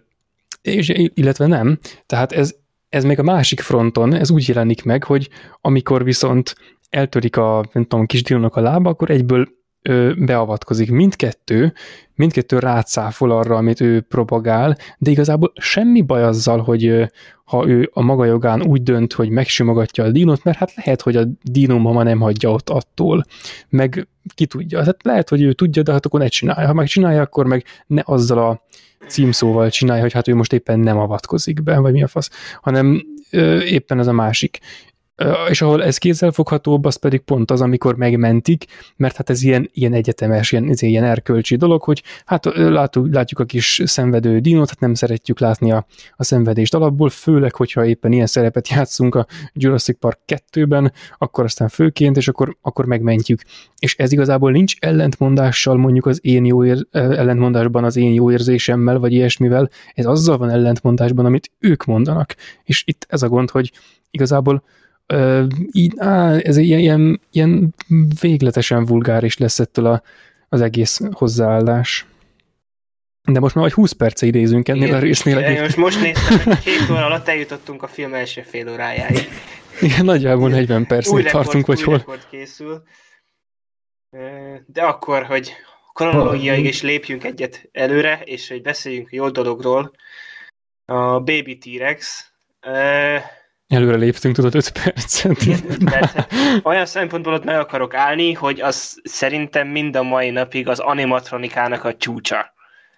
és, 0.67 1.09
illetve 1.13 1.47
nem, 1.47 1.77
tehát 2.05 2.31
ez, 2.31 2.55
ez 2.89 3.03
még 3.03 3.19
a 3.19 3.23
másik 3.23 3.59
fronton, 3.59 4.13
ez 4.13 4.31
úgy 4.31 4.47
jelenik 4.47 4.83
meg, 4.83 5.03
hogy 5.03 5.29
amikor 5.61 6.03
viszont 6.03 6.55
eltörik 6.89 7.37
a, 7.37 7.65
nem 7.71 7.85
tudom, 7.85 8.05
kis 8.05 8.23
dinónak 8.23 8.55
a 8.55 8.61
lába, 8.61 8.89
akkor 8.89 9.09
egyből 9.09 9.47
ö, 9.81 10.11
beavatkozik. 10.17 10.91
Mindkettő, 10.91 11.73
mindkettő 12.15 12.59
rátszáfol 12.59 13.31
arra, 13.31 13.55
amit 13.55 13.81
ő 13.81 14.01
propagál, 14.01 14.77
de 14.97 15.11
igazából 15.11 15.51
semmi 15.55 16.01
baj 16.01 16.23
azzal, 16.23 16.61
hogy 16.61 16.85
ö, 16.85 17.03
ha 17.43 17.67
ő 17.67 17.89
a 17.93 18.01
maga 18.01 18.25
jogán 18.25 18.63
úgy 18.63 18.83
dönt, 18.83 19.13
hogy 19.13 19.29
megsimogatja 19.29 20.03
a 20.03 20.11
dinót, 20.11 20.43
mert 20.43 20.57
hát 20.57 20.75
lehet, 20.75 21.01
hogy 21.01 21.15
a 21.15 21.23
dinó 21.43 21.77
mama 21.77 22.03
nem 22.03 22.19
hagyja 22.19 22.51
ott 22.51 22.69
attól, 22.69 23.25
meg 23.69 24.07
ki 24.35 24.45
tudja. 24.45 24.83
Hát 24.83 25.03
lehet, 25.03 25.29
hogy 25.29 25.41
ő 25.41 25.53
tudja, 25.53 25.83
de 25.83 25.91
hát 25.91 26.05
akkor 26.05 26.19
ne 26.19 26.27
csinálja. 26.27 26.67
Ha 26.67 26.73
megcsinálja, 26.73 27.21
akkor 27.21 27.45
meg 27.45 27.63
ne 27.87 28.01
azzal 28.05 28.37
a 28.37 28.61
címszóval 29.07 29.69
csinálja, 29.69 30.01
hogy 30.01 30.13
hát 30.13 30.27
ő 30.27 30.35
most 30.35 30.53
éppen 30.53 30.79
nem 30.79 30.97
avatkozik 30.97 31.63
be, 31.63 31.79
vagy 31.79 31.93
mi 31.93 32.03
a 32.03 32.07
fasz, 32.07 32.29
hanem 32.61 33.01
ö, 33.31 33.61
éppen 33.61 33.99
ez 33.99 34.07
a 34.07 34.11
másik 34.11 34.59
és 35.49 35.61
ahol 35.61 35.83
ez 35.83 35.97
kézzelfoghatóbb, 35.97 36.85
az 36.85 36.95
pedig 36.95 37.19
pont 37.19 37.51
az, 37.51 37.61
amikor 37.61 37.95
megmentik, 37.95 38.65
mert 38.95 39.15
hát 39.15 39.29
ez 39.29 39.43
ilyen, 39.43 39.69
ilyen 39.73 39.93
egyetemes, 39.93 40.51
ilyen, 40.51 40.69
ez 40.69 40.81
ilyen 40.81 41.03
erkölcsi 41.03 41.55
dolog, 41.55 41.83
hogy 41.83 42.03
hát 42.25 42.45
látjuk, 42.55 43.13
látjuk 43.13 43.39
a 43.39 43.45
kis 43.45 43.81
szenvedő 43.85 44.39
dinót, 44.39 44.69
hát 44.69 44.79
nem 44.79 44.93
szeretjük 44.93 45.39
látni 45.39 45.71
a, 45.71 45.85
a 46.15 46.23
szenvedést 46.23 46.73
alapból, 46.73 47.09
főleg, 47.09 47.55
hogyha 47.55 47.85
éppen 47.85 48.11
ilyen 48.11 48.25
szerepet 48.25 48.69
játszunk 48.75 49.15
a 49.15 49.25
Jurassic 49.53 49.99
Park 49.99 50.19
2-ben, 50.27 50.91
akkor 51.17 51.43
aztán 51.43 51.67
főként, 51.67 52.17
és 52.17 52.27
akkor, 52.27 52.57
akkor 52.61 52.85
megmentjük. 52.85 53.41
És 53.79 53.95
ez 53.95 54.11
igazából 54.11 54.51
nincs 54.51 54.75
ellentmondással 54.79 55.75
mondjuk 55.77 56.05
az 56.05 56.19
én 56.21 56.45
jó 56.45 56.65
ér, 56.65 56.87
ellentmondásban 56.91 57.83
az 57.83 57.95
én 57.95 58.13
jó 58.13 58.31
érzésemmel, 58.31 58.99
vagy 58.99 59.13
ilyesmivel, 59.13 59.69
ez 59.93 60.05
azzal 60.05 60.37
van 60.37 60.49
ellentmondásban, 60.49 61.25
amit 61.25 61.51
ők 61.59 61.85
mondanak. 61.85 62.35
És 62.63 62.83
itt 62.85 63.05
ez 63.09 63.21
a 63.21 63.27
gond, 63.29 63.49
hogy 63.49 63.71
igazából 64.11 64.63
ö, 65.07 65.45
így, 65.71 65.93
á, 65.97 66.35
ez 66.35 66.57
ilyen, 66.57 66.79
ilyen, 66.79 67.21
ilyen 67.31 67.73
végletesen 68.21 68.85
vulgáris 68.85 69.37
lesz 69.37 69.59
ettől 69.59 69.85
a, 69.85 70.01
az 70.49 70.61
egész 70.61 71.01
hozzáállás. 71.11 72.05
De 73.23 73.39
most 73.39 73.55
már 73.55 73.63
vagy 73.63 73.73
20 73.73 73.91
perce 73.91 74.25
idézünk 74.25 74.67
ennél 74.67 74.83
Igen, 74.83 74.95
a 74.95 74.99
résznél. 74.99 75.37
Igen, 75.37 75.61
most, 75.61 75.77
most 75.77 76.01
néztem, 76.01 76.39
hogy 76.39 76.59
két 76.73 76.89
óra 76.91 77.05
alatt 77.05 77.27
eljutottunk 77.27 77.83
a 77.83 77.87
film 77.87 78.13
első 78.13 78.41
fél 78.41 78.69
órájáig. 78.69 79.27
Igen, 79.81 80.05
nagyjából 80.05 80.49
40 80.49 80.85
percig 80.85 81.25
tartunk, 81.25 81.65
vagy 81.65 81.81
hol. 81.81 82.03
készül. 82.29 82.83
De 84.65 84.81
akkor, 84.81 85.23
hogy 85.23 85.51
kronológiaig 85.93 86.65
is 86.65 86.81
lépjünk 86.81 87.23
egyet 87.23 87.69
előre, 87.71 88.21
és 88.23 88.49
hogy 88.49 88.61
beszéljünk 88.61 89.11
jó 89.11 89.29
dologról. 89.29 89.91
A 90.85 91.19
Baby 91.19 91.57
T-Rex. 91.57 92.31
Előre 93.67 93.95
léptünk, 93.95 94.35
tudod, 94.35 94.55
5 94.55 94.71
percet. 94.71 95.37
percet. 95.85 96.33
Olyan 96.63 96.85
szempontból 96.85 97.33
ott 97.33 97.43
meg 97.43 97.59
akarok 97.59 97.93
állni, 97.93 98.33
hogy 98.33 98.61
az 98.61 98.99
szerintem 99.03 99.67
mind 99.67 99.95
a 99.95 100.03
mai 100.03 100.29
napig 100.29 100.67
az 100.67 100.79
animatronikának 100.79 101.83
a 101.83 101.95
csúcsa. 101.95 102.53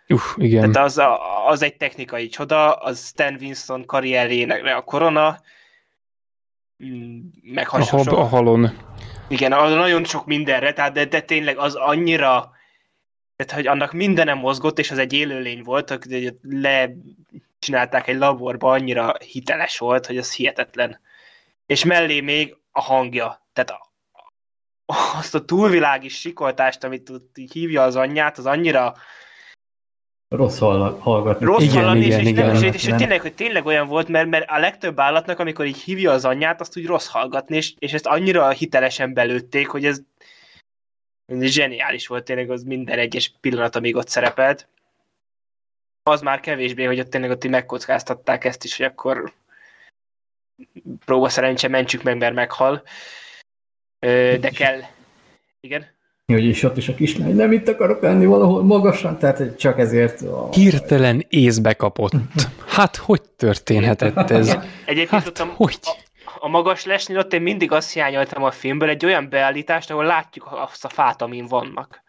Uh, 0.07 0.19
igen. 0.35 0.71
Tehát 0.71 0.87
az, 0.87 0.97
a, 0.97 1.47
az 1.47 1.61
egy 1.61 1.77
technikai 1.77 2.27
csoda, 2.27 2.73
az 2.73 3.05
Stan 3.05 3.37
Winston 3.39 3.85
karrierjének 3.85 4.75
a 4.75 4.81
korona, 4.81 5.39
mm, 6.85 7.19
meg 7.41 7.67
hasonló. 7.67 8.17
A, 8.17 8.19
a 8.19 8.23
halon. 8.23 8.77
Igen, 9.27 9.53
az 9.53 9.73
nagyon 9.73 10.03
sok 10.03 10.25
mindenre, 10.25 10.73
tehát 10.73 10.93
de, 10.93 11.05
de 11.05 11.21
tényleg 11.21 11.57
az 11.57 11.75
annyira, 11.75 12.51
tehát 13.35 13.53
hogy 13.53 13.67
annak 13.67 13.93
mindenem 13.93 14.37
mozgott, 14.37 14.79
és 14.79 14.91
az 14.91 14.97
egy 14.97 15.13
élőlény 15.13 15.63
volt, 15.63 15.89
hogy 15.89 16.33
le 16.41 16.89
csinálták 17.59 18.07
egy 18.07 18.17
laborba, 18.17 18.71
annyira 18.71 19.15
hiteles 19.31 19.77
volt, 19.77 20.05
hogy 20.05 20.17
az 20.17 20.33
hihetetlen. 20.33 20.99
És 21.65 21.83
mellé 21.83 22.21
még 22.21 22.57
a 22.71 22.81
hangja. 22.81 23.47
Tehát 23.53 23.73
azt 25.17 25.35
a 25.35 25.45
túlvilági 25.45 26.07
sikoltást, 26.07 26.83
amit 26.83 27.11
hívja 27.51 27.83
az 27.83 27.95
anyját, 27.95 28.37
az 28.37 28.45
annyira 28.45 28.95
Rossz 30.29 30.59
hallgatni. 30.59 31.45
Rossz 31.45 31.63
igen, 31.63 31.75
hallani, 31.75 32.05
igen, 32.05 32.19
és, 32.19 32.27
igen, 32.27 32.55
és, 32.55 32.61
és, 32.61 32.73
és, 32.73 32.87
és 32.87 32.95
tényleg, 32.95 33.21
hogy 33.21 33.33
tényleg 33.33 33.65
olyan 33.65 33.87
volt, 33.87 34.07
mert, 34.07 34.29
mert 34.29 34.49
a 34.49 34.59
legtöbb 34.59 34.99
állatnak, 34.99 35.39
amikor 35.39 35.65
így 35.65 35.81
hívja 35.81 36.11
az 36.11 36.25
anyját, 36.25 36.61
azt 36.61 36.77
úgy 36.77 36.85
rossz 36.85 37.07
hallgatni, 37.07 37.55
és, 37.55 37.73
és 37.79 37.93
ezt 37.93 38.05
annyira 38.05 38.49
hitelesen 38.49 39.13
belőtték, 39.13 39.67
hogy 39.67 39.85
ez, 39.85 40.01
ez 41.25 41.43
zseniális 41.43 42.07
volt 42.07 42.23
tényleg, 42.23 42.51
az 42.51 42.63
minden 42.63 42.99
egyes 42.99 43.33
pillanat, 43.41 43.75
amíg 43.75 43.95
ott 43.95 44.07
szerepelt 44.07 44.67
az 46.03 46.21
már 46.21 46.39
kevésbé, 46.39 46.83
hogy 46.83 46.99
ott 46.99 47.09
tényleg 47.09 47.29
ott 47.29 47.47
megkockáztatták 47.47 48.45
ezt 48.45 48.63
is, 48.63 48.77
hogy 48.77 48.85
akkor 48.85 49.33
próba 51.05 51.29
szerencse, 51.29 51.67
mentsük 51.67 52.03
meg, 52.03 52.17
mert 52.17 52.33
meghal. 52.33 52.83
De 54.39 54.49
kell. 54.49 54.79
Igen? 55.59 55.97
Hogy 56.25 56.45
is 56.45 56.63
ott 56.63 56.77
is 56.77 56.89
a 56.89 56.95
kislány, 56.95 57.35
nem 57.35 57.51
itt 57.51 57.67
akarok 57.67 58.01
lenni 58.01 58.25
valahol 58.25 58.63
magasan, 58.63 59.17
tehát 59.17 59.57
csak 59.57 59.79
ezért... 59.79 60.23
Hirtelen 60.51 61.25
észbe 61.29 61.73
kapott. 61.73 62.11
Hát, 62.67 62.95
hogy 62.95 63.21
történhetett 63.21 64.29
ez? 64.29 64.57
Egyébként 64.85 65.09
hát, 65.09 65.27
ott 65.27 65.39
a, 65.39 65.53
hogy? 65.55 65.79
A, 65.81 65.95
a 66.39 66.47
magas 66.47 66.85
lesnél 66.85 67.17
ott 67.17 67.33
én 67.33 67.41
mindig 67.41 67.71
azt 67.71 67.93
hiányoltam 67.93 68.43
a 68.43 68.51
filmből, 68.51 68.89
egy 68.89 69.05
olyan 69.05 69.29
beállítást, 69.29 69.91
ahol 69.91 70.05
látjuk 70.05 70.47
azt 70.51 70.85
a 70.85 70.89
fát, 70.89 71.21
amin 71.21 71.45
vannak. 71.45 72.01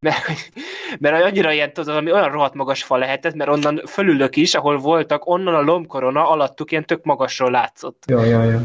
Mert, 0.00 0.50
mert 0.98 1.24
annyira 1.24 1.52
ilyen, 1.52 1.72
tudod, 1.72 1.96
ami 1.96 2.12
olyan 2.12 2.30
rohadt 2.30 2.54
magas 2.54 2.82
fa 2.82 2.96
lehetett, 2.96 3.34
mert 3.34 3.50
onnan 3.50 3.82
fölülök 3.86 4.36
is, 4.36 4.54
ahol 4.54 4.78
voltak, 4.78 5.26
onnan 5.26 5.54
a 5.54 5.60
lombkorona 5.60 6.28
alattuk 6.28 6.70
ilyen 6.70 6.86
tök 6.86 7.04
magasról 7.04 7.50
látszott. 7.50 8.04
Ja, 8.06 8.24
ja, 8.24 8.44
ja. 8.44 8.62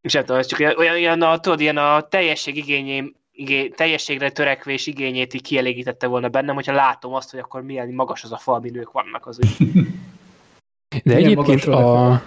És 0.00 0.12
nem 0.12 0.24
tudom, 0.24 0.40
ez 0.40 0.46
csak 0.46 0.58
olyan, 0.78 0.90
olyan 0.90 1.22
a, 1.22 1.38
tudod, 1.38 1.60
ilyen 1.60 1.76
a 1.76 2.00
teljesség 2.00 2.56
igényém, 2.56 3.14
igé, 3.32 3.68
teljességre 3.68 4.30
törekvés 4.30 4.86
igényét 4.86 5.34
így 5.34 5.42
kielégítette 5.42 6.06
volna 6.06 6.28
bennem, 6.28 6.54
hogyha 6.54 6.72
látom 6.72 7.14
azt, 7.14 7.30
hogy 7.30 7.40
akkor 7.40 7.62
milyen 7.62 7.88
magas 7.88 8.24
az 8.24 8.32
a 8.32 8.38
fa, 8.38 8.52
amin 8.52 8.76
ők 8.76 8.92
vannak 8.92 9.26
az 9.26 9.38
úgy. 9.38 9.86
De 11.04 11.14
egyébként 11.14 11.64
a, 11.64 12.22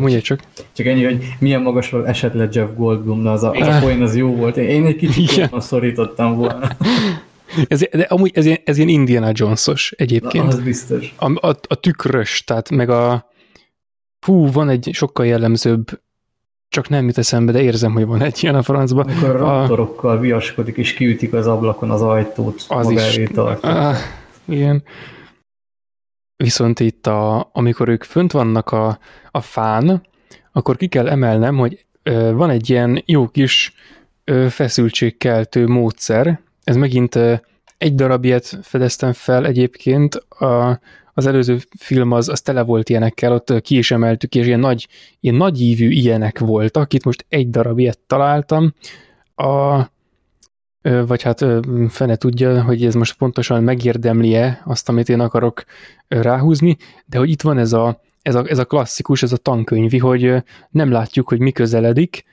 Mondja 0.00 0.20
csak. 0.20 0.40
Csak 0.72 0.86
ennyi, 0.86 1.04
hogy 1.04 1.34
milyen 1.38 1.62
magasról 1.62 2.06
esett 2.06 2.32
le 2.32 2.48
Jeff 2.52 2.68
Goldblum, 2.76 3.26
az 3.26 3.42
a, 3.42 3.50
az 3.50 3.66
a 3.66 3.78
poén 3.80 4.02
az 4.02 4.16
jó 4.16 4.34
volt. 4.34 4.56
Én 4.56 4.86
egy 4.86 4.96
kicsit 4.96 5.34
jobban 5.34 5.60
szorítottam 5.60 6.36
volna. 6.36 6.68
Ez, 7.68 7.80
de 7.90 8.02
amúgy 8.02 8.30
ez 8.34 8.44
ilyen, 8.44 8.58
ez 8.64 8.76
ilyen 8.76 8.88
Indiana 8.88 9.30
Jones-os 9.32 9.92
egyébként. 9.96 10.44
Na, 10.44 10.50
az 10.50 10.60
biztos. 10.60 11.14
A, 11.16 11.46
a, 11.46 11.56
a 11.68 11.74
tükrös, 11.74 12.44
tehát 12.44 12.70
meg 12.70 12.90
a 12.90 13.30
hú, 14.26 14.50
van 14.50 14.68
egy 14.68 14.90
sokkal 14.92 15.26
jellemzőbb 15.26 16.00
csak 16.68 16.88
nem 16.88 17.06
jut 17.06 17.18
eszembe, 17.18 17.52
de 17.52 17.62
érzem, 17.62 17.92
hogy 17.92 18.06
van 18.06 18.22
egy 18.22 18.38
ilyen 18.42 18.54
a 18.54 18.62
francba. 18.62 19.02
Amikor 19.02 19.36
a 19.36 19.38
raptorokkal 19.38 20.18
viaskodik, 20.18 20.76
és 20.76 20.94
kiütik 20.94 21.32
az 21.32 21.46
ablakon 21.46 21.90
az 21.90 22.02
ajtót, 22.02 22.64
az 22.68 22.90
is. 22.90 23.20
Ah, 23.60 23.96
igen. 24.44 24.82
Viszont 26.36 26.80
itt, 26.80 27.06
a, 27.06 27.50
amikor 27.52 27.88
ők 27.88 28.02
fönt 28.04 28.32
vannak 28.32 28.70
a, 28.70 28.98
a 29.30 29.40
fán, 29.40 30.06
akkor 30.52 30.76
ki 30.76 30.86
kell 30.86 31.08
emelnem, 31.08 31.56
hogy 31.56 31.84
ö, 32.02 32.32
van 32.32 32.50
egy 32.50 32.70
ilyen 32.70 33.02
jó 33.06 33.28
kis 33.28 33.74
ö, 34.24 34.46
feszültségkeltő 34.50 35.66
módszer. 35.66 36.40
Ez 36.64 36.76
megint 36.76 37.14
ö, 37.14 37.34
egy 37.78 37.94
darab 37.94 38.24
ilyet 38.24 38.58
fedeztem 38.62 39.12
fel 39.12 39.46
egyébként, 39.46 40.14
a, 40.14 40.80
az 41.14 41.26
előző 41.26 41.58
film 41.78 42.12
az, 42.12 42.28
az 42.28 42.40
tele 42.40 42.62
volt 42.62 42.88
ilyenekkel, 42.88 43.32
ott 43.32 43.60
ki 43.60 43.76
is 43.78 43.90
emeltük, 43.90 44.34
és 44.34 44.46
ilyen 44.46 44.60
nagy, 44.60 44.88
ilyen 45.20 45.36
nagy 45.36 45.60
ívű 45.60 45.88
ilyenek 45.88 46.38
voltak, 46.38 46.92
itt 46.92 47.04
most 47.04 47.24
egy 47.28 47.50
darab 47.50 47.78
ilyet 47.78 47.98
találtam, 47.98 48.74
a, 49.34 49.80
vagy 50.82 51.22
hát 51.22 51.44
fene 51.88 52.16
tudja, 52.16 52.62
hogy 52.62 52.84
ez 52.84 52.94
most 52.94 53.16
pontosan 53.16 53.62
megérdemli-e 53.62 54.62
azt, 54.64 54.88
amit 54.88 55.08
én 55.08 55.20
akarok 55.20 55.64
ráhúzni, 56.08 56.76
de 57.06 57.18
hogy 57.18 57.30
itt 57.30 57.42
van 57.42 57.58
ez 57.58 57.72
a, 57.72 58.00
ez 58.22 58.34
a, 58.34 58.44
ez 58.46 58.58
a 58.58 58.64
klasszikus, 58.64 59.22
ez 59.22 59.32
a 59.32 59.36
tankönyvi, 59.36 59.98
hogy 59.98 60.34
nem 60.70 60.90
látjuk, 60.90 61.28
hogy 61.28 61.38
mi 61.38 61.52
közeledik, 61.52 62.24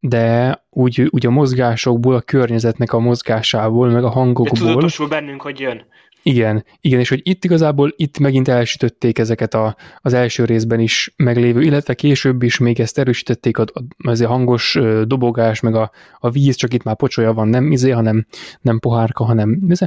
de 0.00 0.54
úgy, 0.70 1.08
úgy 1.10 1.26
a 1.26 1.30
mozgásokból, 1.30 2.14
a 2.14 2.20
környezetnek 2.20 2.92
a 2.92 2.98
mozgásából, 2.98 3.90
meg 3.90 4.04
a 4.04 4.10
hangokból. 4.10 4.66
De 4.66 4.72
tudatosul 4.72 5.08
bennünk, 5.08 5.42
hogy 5.42 5.60
jön. 5.60 5.84
Igen, 6.22 6.64
igen, 6.80 7.00
és 7.00 7.08
hogy 7.08 7.20
itt 7.22 7.44
igazából 7.44 7.92
itt 7.96 8.18
megint 8.18 8.48
elsütötték 8.48 9.18
ezeket 9.18 9.54
a, 9.54 9.76
az 9.98 10.12
első 10.12 10.44
részben 10.44 10.80
is 10.80 11.14
meglévő, 11.16 11.62
illetve 11.62 11.94
később 11.94 12.42
is 12.42 12.58
még 12.58 12.80
ezt 12.80 12.98
erősítették, 12.98 13.58
a, 13.58 13.62
a, 13.62 14.08
az 14.08 14.20
a 14.20 14.28
hangos 14.28 14.78
dobogás, 15.04 15.60
meg 15.60 15.74
a, 15.74 15.90
a 16.18 16.30
víz, 16.30 16.56
csak 16.56 16.74
itt 16.74 16.82
már 16.82 16.96
pocsolya 16.96 17.32
van, 17.32 17.48
nem 17.48 17.72
izé, 17.72 17.90
hanem 17.90 18.26
nem 18.60 18.78
pohárka, 18.78 19.24
hanem 19.24 19.58
izé. 19.68 19.86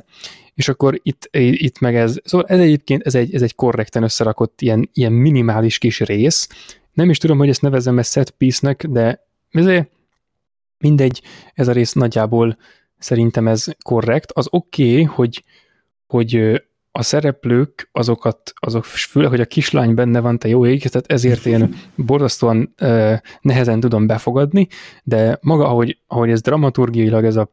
És 0.53 0.69
akkor 0.69 0.99
itt, 1.03 1.29
itt 1.31 1.79
meg 1.79 1.95
ez, 1.95 2.17
szóval 2.23 2.47
ez 2.47 2.59
egyébként 2.59 3.01
ez 3.05 3.15
egy, 3.15 3.33
ez 3.33 3.41
egy 3.41 3.55
korrekten 3.55 4.03
összerakott 4.03 4.61
ilyen, 4.61 4.89
ilyen 4.93 5.11
minimális 5.11 5.77
kis 5.77 5.99
rész. 5.99 6.49
Nem 6.93 7.09
is 7.09 7.17
tudom, 7.17 7.37
hogy 7.37 7.49
ezt 7.49 7.61
nevezem 7.61 7.99
ezt 7.99 8.11
set 8.11 8.29
piece-nek, 8.29 8.85
de 8.87 9.27
izé, 9.51 9.89
mindegy, 10.77 11.21
ez 11.53 11.67
a 11.67 11.71
rész 11.71 11.93
nagyjából 11.93 12.57
szerintem 12.97 13.47
ez 13.47 13.65
korrekt. 13.83 14.31
Az 14.31 14.47
oké, 14.49 14.91
okay, 14.91 15.03
hogy 15.03 15.43
hogy 16.11 16.61
a 16.91 17.03
szereplők, 17.03 17.89
azokat, 17.91 18.53
azok 18.55 18.85
főleg, 18.85 19.29
hogy 19.29 19.39
a 19.39 19.45
kislány 19.45 19.93
benne 19.93 20.19
van, 20.19 20.39
te 20.39 20.47
jó 20.47 20.65
ég, 20.65 20.89
tehát 20.89 21.11
ezért 21.11 21.45
én 21.45 21.75
borzasztóan 21.95 22.73
uh, 22.81 23.13
nehezen 23.41 23.79
tudom 23.79 24.07
befogadni, 24.07 24.67
de 25.03 25.37
maga, 25.41 25.67
ahogy, 25.67 25.97
ahogy 26.07 26.29
ez 26.29 26.41
dramaturgiailag 26.41 27.25
ez 27.25 27.35
a 27.35 27.51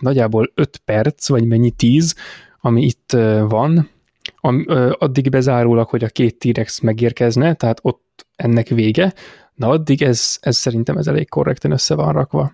nagyjából 0.00 0.52
5 0.54 0.80
perc, 0.84 1.28
vagy 1.28 1.46
mennyi 1.46 1.70
10, 1.70 2.14
ami 2.60 2.82
itt 2.82 3.10
van, 3.48 3.90
am, 4.36 4.64
uh, 4.68 4.92
addig 4.98 5.30
bezárólag, 5.30 5.88
hogy 5.88 6.04
a 6.04 6.08
két 6.08 6.38
T-rex 6.38 6.80
megérkezne, 6.80 7.54
tehát 7.54 7.78
ott 7.82 8.26
ennek 8.36 8.68
vége, 8.68 9.14
na 9.54 9.68
addig 9.68 10.02
ez, 10.02 10.38
ez 10.40 10.56
szerintem 10.56 10.96
ez 10.96 11.06
elég 11.06 11.28
korrekten 11.28 11.70
össze 11.70 11.94
van 11.94 12.12
rakva 12.12 12.52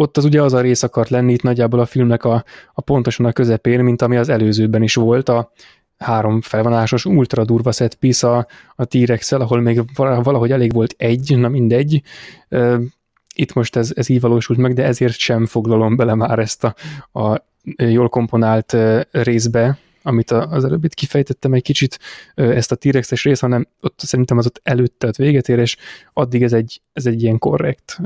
ott 0.00 0.16
az 0.16 0.24
ugye 0.24 0.42
az 0.42 0.52
a 0.52 0.60
rész 0.60 0.82
akart 0.82 1.08
lenni 1.08 1.32
itt 1.32 1.42
nagyjából 1.42 1.80
a 1.80 1.86
filmnek 1.86 2.24
a, 2.24 2.44
a 2.74 2.80
pontosan 2.80 3.26
a 3.26 3.32
közepén, 3.32 3.84
mint 3.84 4.02
ami 4.02 4.16
az 4.16 4.28
előzőben 4.28 4.82
is 4.82 4.94
volt, 4.94 5.28
a 5.28 5.52
három 5.98 6.40
felvonásos 6.40 7.04
ultra 7.04 7.44
durva 7.44 7.72
set 7.72 7.94
piece 7.94 8.30
a, 8.30 8.46
a 8.76 8.84
t 8.84 8.94
ahol 9.30 9.60
még 9.60 9.82
valahogy 9.94 10.52
elég 10.52 10.72
volt 10.72 10.94
egy, 10.98 11.36
na 11.36 11.48
mindegy. 11.48 12.02
Itt 13.34 13.52
most 13.52 13.76
ez, 13.76 13.92
ez 13.94 14.08
így 14.08 14.20
valósult 14.20 14.58
meg, 14.58 14.74
de 14.74 14.84
ezért 14.84 15.18
sem 15.18 15.46
foglalom 15.46 15.96
bele 15.96 16.14
már 16.14 16.38
ezt 16.38 16.64
a, 16.64 16.74
a 17.20 17.42
jól 17.76 18.08
komponált 18.08 18.76
részbe, 19.10 19.78
amit 20.02 20.30
az 20.30 20.64
előbb 20.64 20.84
itt 20.84 20.94
kifejtettem 20.94 21.52
egy 21.52 21.62
kicsit, 21.62 21.98
ezt 22.34 22.72
a 22.72 22.76
T-Rex-es 22.76 23.24
részt, 23.24 23.40
hanem 23.40 23.66
ott 23.80 23.98
szerintem 23.98 24.38
az 24.38 24.46
ott 24.46 24.60
előtte 24.62 25.06
ott 25.06 25.16
véget 25.16 25.48
ér, 25.48 25.58
és 25.58 25.76
addig 26.12 26.42
ez 26.42 26.52
egy, 26.52 26.80
ez 26.92 27.06
egy 27.06 27.22
ilyen 27.22 27.38
korrekt 27.38 27.98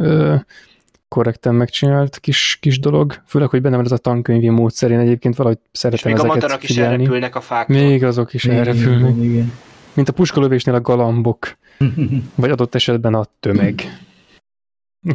korrekten 1.15 1.55
megcsinált 1.55 2.19
kis, 2.19 2.59
kis 2.61 2.78
dolog, 2.78 3.23
főleg, 3.27 3.49
hogy 3.49 3.61
benne 3.61 3.77
van 3.77 3.85
ez 3.85 3.93
a 3.93 3.97
tankönyvi 3.97 4.49
módszer, 4.49 4.91
én 4.91 4.99
egyébként 4.99 5.36
valahogy 5.36 5.59
szeretem 5.73 6.12
és 6.12 6.16
még 6.16 6.31
ezeket 6.31 6.51
a 6.51 6.59
is 6.62 6.77
elrepülnek 6.77 7.35
a 7.36 7.41
fáktól. 7.41 7.77
Még 7.77 8.05
azok 8.05 8.35
is 8.35 8.45
elrepülnek. 8.45 9.16
Igen. 9.16 9.53
Mint 9.93 10.09
a 10.09 10.12
puskolövésnél 10.12 10.74
a 10.74 10.81
galambok, 10.81 11.57
vagy 12.35 12.51
adott 12.51 12.74
esetben 12.74 13.15
a 13.15 13.27
tömeg. 13.41 13.82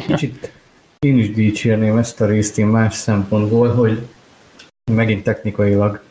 Kicsit 0.07 0.51
én 0.99 1.17
is 1.17 1.31
dicsérném 1.31 1.97
ezt 1.97 2.21
a 2.21 2.25
részt 2.25 2.57
én 2.57 2.67
más 2.67 2.93
szempontból, 2.93 3.73
hogy 3.73 4.01
megint 4.91 5.23
technikailag 5.23 6.01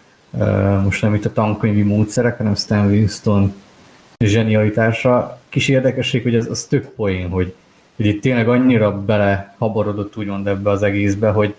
most 0.84 1.02
nem 1.02 1.14
itt 1.14 1.24
a 1.24 1.32
tankönyvi 1.32 1.82
módszerek, 1.82 2.36
hanem 2.36 2.54
Stan 2.54 2.86
Winston 2.86 3.54
zsenialitása. 4.24 5.40
Kis 5.48 5.68
érdekesség, 5.68 6.22
hogy 6.22 6.34
ez 6.34 6.46
az 6.50 6.64
tök 6.64 6.88
poén, 6.88 7.28
hogy 7.28 7.54
hogy 7.98 8.06
itt 8.06 8.20
tényleg 8.20 8.48
annyira 8.48 9.04
belehabarodott 9.04 10.16
úgymond 10.16 10.46
ebbe 10.46 10.70
az 10.70 10.82
egészbe, 10.82 11.30
hogy 11.30 11.54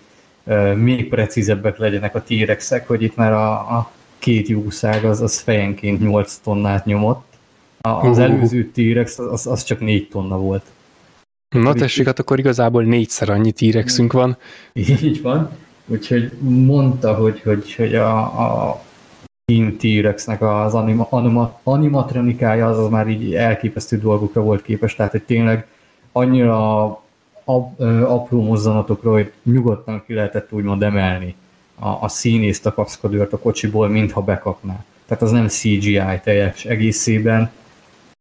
még 0.74 1.08
precízebbek 1.08 1.78
legyenek 1.78 2.14
a 2.14 2.22
tírexek, 2.22 2.86
hogy 2.86 3.02
itt 3.02 3.16
már 3.16 3.32
a, 3.32 3.50
a 3.52 3.90
két 4.18 4.48
jószág 4.48 5.04
az, 5.04 5.20
az 5.20 5.38
fejenként 5.38 6.00
8 6.00 6.34
tonnát 6.36 6.84
nyomott. 6.84 7.24
A, 7.80 7.88
az 7.88 8.18
előző 8.18 8.70
tírex 8.70 9.18
az, 9.18 9.46
az 9.46 9.64
csak 9.64 9.80
4 9.80 10.08
tonna 10.08 10.38
volt. 10.38 10.64
Na 11.56 11.72
tessék, 11.72 12.06
hát 12.06 12.18
akkor 12.18 12.38
igazából 12.38 12.82
négyszer 12.84 13.30
annyi 13.30 13.52
tírexünk 13.52 14.12
van. 14.12 14.36
Így 14.72 15.22
van. 15.22 15.50
Úgyhogy 15.86 16.32
mondta, 16.40 17.14
hogy, 17.14 17.40
hogy, 17.40 17.74
hogy 17.74 17.94
a, 17.94 18.18
a 18.18 18.82
Team 19.44 19.76
T-Rexnek 19.76 20.42
az 20.42 20.74
anima, 20.74 21.06
anima, 21.10 21.60
animatronikája 21.62 22.68
az, 22.68 22.78
az 22.78 22.90
már 22.90 23.08
így 23.08 23.34
elképesztő 23.34 23.98
dolgokra 23.98 24.42
volt 24.42 24.62
képes, 24.62 24.94
tehát 24.94 25.12
hogy 25.12 25.22
tényleg 25.22 25.66
annyira 26.12 26.84
ap, 27.44 27.80
apró 28.04 28.42
mozzanatokról, 28.42 29.12
hogy 29.12 29.32
nyugodtan 29.42 30.02
ki 30.06 30.14
lehetett 30.14 30.52
úgymond 30.52 30.82
emelni 30.82 31.34
a, 31.78 31.88
a 31.88 32.08
színészt, 32.08 32.66
a 32.66 32.74
kaszkadőrt 32.74 33.32
a 33.32 33.38
kocsiból, 33.38 33.88
mintha 33.88 34.20
bekapná. 34.22 34.84
Tehát 35.06 35.22
az 35.22 35.30
nem 35.30 35.48
CGI 35.48 36.20
teljes 36.22 36.64
egészében. 36.64 37.50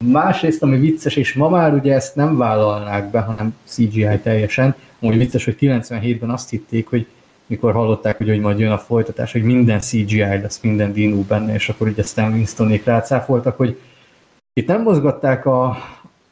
Másrészt, 0.05 0.63
ami 0.63 0.77
vicces, 0.77 1.15
és 1.15 1.33
ma 1.33 1.49
már 1.49 1.73
ugye 1.73 1.93
ezt 1.93 2.15
nem 2.15 2.37
vállalnák 2.37 3.11
be, 3.11 3.19
hanem 3.19 3.55
CGI 3.63 4.19
teljesen. 4.23 4.75
Úgy 4.99 5.17
vicces, 5.17 5.45
hogy 5.45 5.57
97-ben 5.59 6.29
azt 6.29 6.49
hitték, 6.49 6.87
hogy 6.89 7.07
mikor 7.45 7.73
hallották, 7.73 8.17
hogy, 8.17 8.27
hogy 8.27 8.39
majd 8.39 8.59
jön 8.59 8.71
a 8.71 8.77
folytatás, 8.77 9.31
hogy 9.31 9.43
minden 9.43 9.79
CGI 9.79 10.17
lesz, 10.17 10.59
minden 10.61 10.93
dinó 10.93 11.21
benne, 11.21 11.53
és 11.53 11.69
akkor 11.69 11.87
ugye 11.87 12.03
Stan 12.03 12.31
Winstonék 12.31 12.83
rácáfoltak, 12.83 13.57
hogy 13.57 13.79
itt 14.53 14.67
nem 14.67 14.81
mozgatták 14.81 15.45
a, 15.45 15.77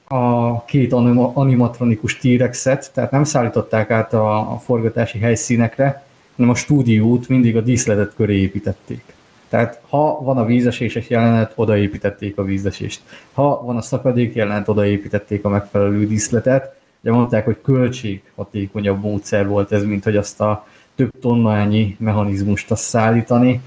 a 0.07 0.65
két 0.65 0.93
animatronikus 1.33 2.17
T-rexet, 2.17 2.91
tehát 2.93 3.11
nem 3.11 3.23
szállították 3.23 3.91
át 3.91 4.13
a, 4.13 4.51
a 4.53 4.57
forgatási 4.57 5.19
helyszínekre, 5.19 6.05
hanem 6.35 6.51
a 6.51 6.55
stúdiót 6.55 7.27
mindig 7.27 7.57
a 7.57 7.61
díszletet 7.61 8.13
köré 8.15 8.39
építették. 8.41 9.03
Tehát 9.49 9.81
ha 9.89 10.21
van 10.21 10.37
a 10.37 10.45
vízeséses 10.45 11.09
jelenet, 11.09 11.51
odaépítették 11.55 12.37
a 12.37 12.43
vízesést. 12.43 13.01
Ha 13.33 13.63
van 13.65 13.77
a 13.77 13.81
szakadék 13.81 14.35
jelenet, 14.35 14.67
odaépítették 14.67 15.45
a 15.45 15.49
megfelelő 15.49 16.07
díszletet. 16.07 16.75
Ugye 17.01 17.11
mondták, 17.11 17.45
hogy 17.45 17.61
költséghatékonyabb 17.61 19.01
módszer 19.01 19.47
volt 19.47 19.71
ez, 19.71 19.83
mint 19.83 20.03
hogy 20.03 20.15
azt 20.15 20.41
a 20.41 20.65
több 20.95 21.11
tonnányi 21.21 21.95
mechanizmust 21.99 22.71
azt 22.71 22.83
szállítani. 22.83 23.61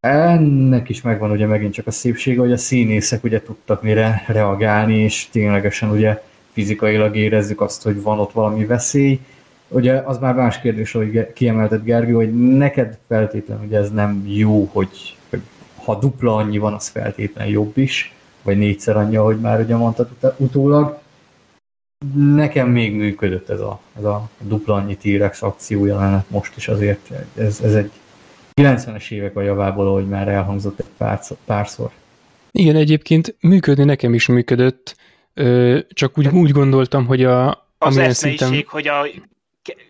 Ennek 0.00 0.88
is 0.88 1.02
megvan 1.02 1.30
ugye 1.30 1.46
megint 1.46 1.72
csak 1.72 1.86
a 1.86 1.90
szépsége, 1.90 2.40
hogy 2.40 2.52
a 2.52 2.56
színészek 2.56 3.24
ugye 3.24 3.42
tudtak 3.42 3.82
mire 3.82 4.24
reagálni, 4.26 4.98
és 4.98 5.28
ténylegesen 5.30 5.90
ugye 5.90 6.22
fizikailag 6.52 7.16
érezzük 7.16 7.60
azt, 7.60 7.82
hogy 7.82 8.02
van 8.02 8.18
ott 8.18 8.32
valami 8.32 8.64
veszély. 8.64 9.20
Ugye 9.68 9.94
az 9.94 10.18
már 10.18 10.34
más 10.34 10.60
kérdés, 10.60 10.92
hogy 10.92 11.32
kiemelted 11.32 11.84
Gergő, 11.84 12.12
hogy 12.12 12.56
neked 12.56 12.98
feltétlenül 13.08 13.64
ugye 13.64 13.78
ez 13.78 13.90
nem 13.90 14.24
jó, 14.26 14.68
hogy, 14.72 15.16
ha 15.84 15.98
dupla 15.98 16.36
annyi 16.36 16.58
van, 16.58 16.72
az 16.72 16.88
feltétlenül 16.88 17.52
jobb 17.52 17.76
is, 17.76 18.14
vagy 18.42 18.58
négyszer 18.58 18.96
annyi, 18.96 19.16
ahogy 19.16 19.40
már 19.40 19.60
ugye 19.60 19.76
mondtad 19.76 20.08
utólag. 20.36 20.98
Nekem 22.14 22.68
még 22.68 22.94
működött 22.94 23.48
ez 23.48 23.60
a, 23.60 23.80
ez 23.98 24.04
a 24.04 24.28
dupla 24.40 24.74
annyi 24.74 24.96
T-Rex 24.96 25.42
akció 25.42 25.86
jelenet 25.86 26.30
most 26.30 26.56
is 26.56 26.68
azért. 26.68 27.10
Ez, 27.36 27.60
ez 27.60 27.74
egy 27.74 27.90
90-es 28.58 29.10
évek 29.10 29.36
a 29.36 29.40
javából, 29.40 29.86
ahogy 29.86 30.08
már 30.08 30.28
elhangzott 30.28 30.78
egy 30.78 30.86
párszor. 30.96 31.36
párszor. 31.44 31.90
Igen, 32.50 32.76
egyébként 32.76 33.36
működni 33.40 33.84
nekem 33.84 34.14
is 34.14 34.26
működött. 34.26 34.96
Csak 35.88 36.18
úgy, 36.18 36.28
úgy 36.28 36.50
gondoltam, 36.50 37.06
hogy 37.06 37.24
a, 37.24 37.48
Az 37.78 37.96
eszmeiség, 37.96 38.38
szinten... 38.38 38.64
hogy 38.68 38.88
a 38.88 39.06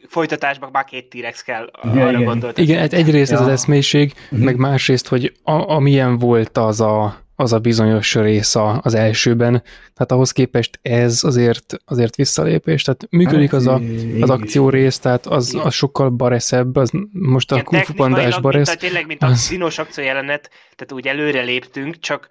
folytatásban 0.08 0.68
már 0.72 0.84
két 0.84 1.08
T-rex 1.08 1.42
kell, 1.42 1.70
Ja, 1.82 1.90
arra 1.90 2.10
igen. 2.10 2.24
gondoltam. 2.24 2.64
Igen, 2.64 2.78
hát 2.78 2.92
egyrészt 2.92 3.32
ez 3.32 3.38
Ja. 3.38 3.44
az 3.44 3.50
eszmélység, 3.52 4.12
Mhm. 4.30 4.42
meg 4.42 4.56
másrészt, 4.56 5.08
hogy 5.08 5.32
a, 5.42 5.52
amilyen 5.52 6.18
volt 6.18 6.58
az 6.58 6.80
a, 6.80 7.16
az 7.40 7.52
a 7.52 7.58
bizonyos 7.58 8.14
rész 8.14 8.54
a, 8.54 8.80
az 8.82 8.94
elsőben, 8.94 9.62
tehát 9.94 10.12
ahhoz 10.12 10.32
képest 10.32 10.78
ez 10.82 11.24
azért, 11.24 11.76
azért 11.84 12.16
visszalépés, 12.16 12.82
tehát 12.82 13.06
működik 13.10 13.52
az, 13.52 13.66
a, 13.66 13.80
az 14.20 14.30
akció 14.30 14.68
rész, 14.68 14.98
tehát 14.98 15.26
az, 15.26 15.58
az 15.62 15.74
sokkal 15.74 16.10
bareszebb, 16.10 16.76
az 16.76 16.90
most 17.12 17.52
a 17.52 17.62
Kung 17.62 17.82
Fu 17.82 17.92
Pandás 17.92 18.40
baresz, 18.40 18.68
mint 18.68 18.78
a, 18.78 18.80
tényleg, 18.80 19.06
mint 19.06 19.22
a 19.22 19.26
az- 19.26 19.48
dinos 19.48 19.78
akció 19.78 20.04
jelenet, 20.04 20.50
tehát 20.76 20.92
úgy 20.92 21.06
előre 21.06 21.42
léptünk, 21.42 21.98
csak 21.98 22.28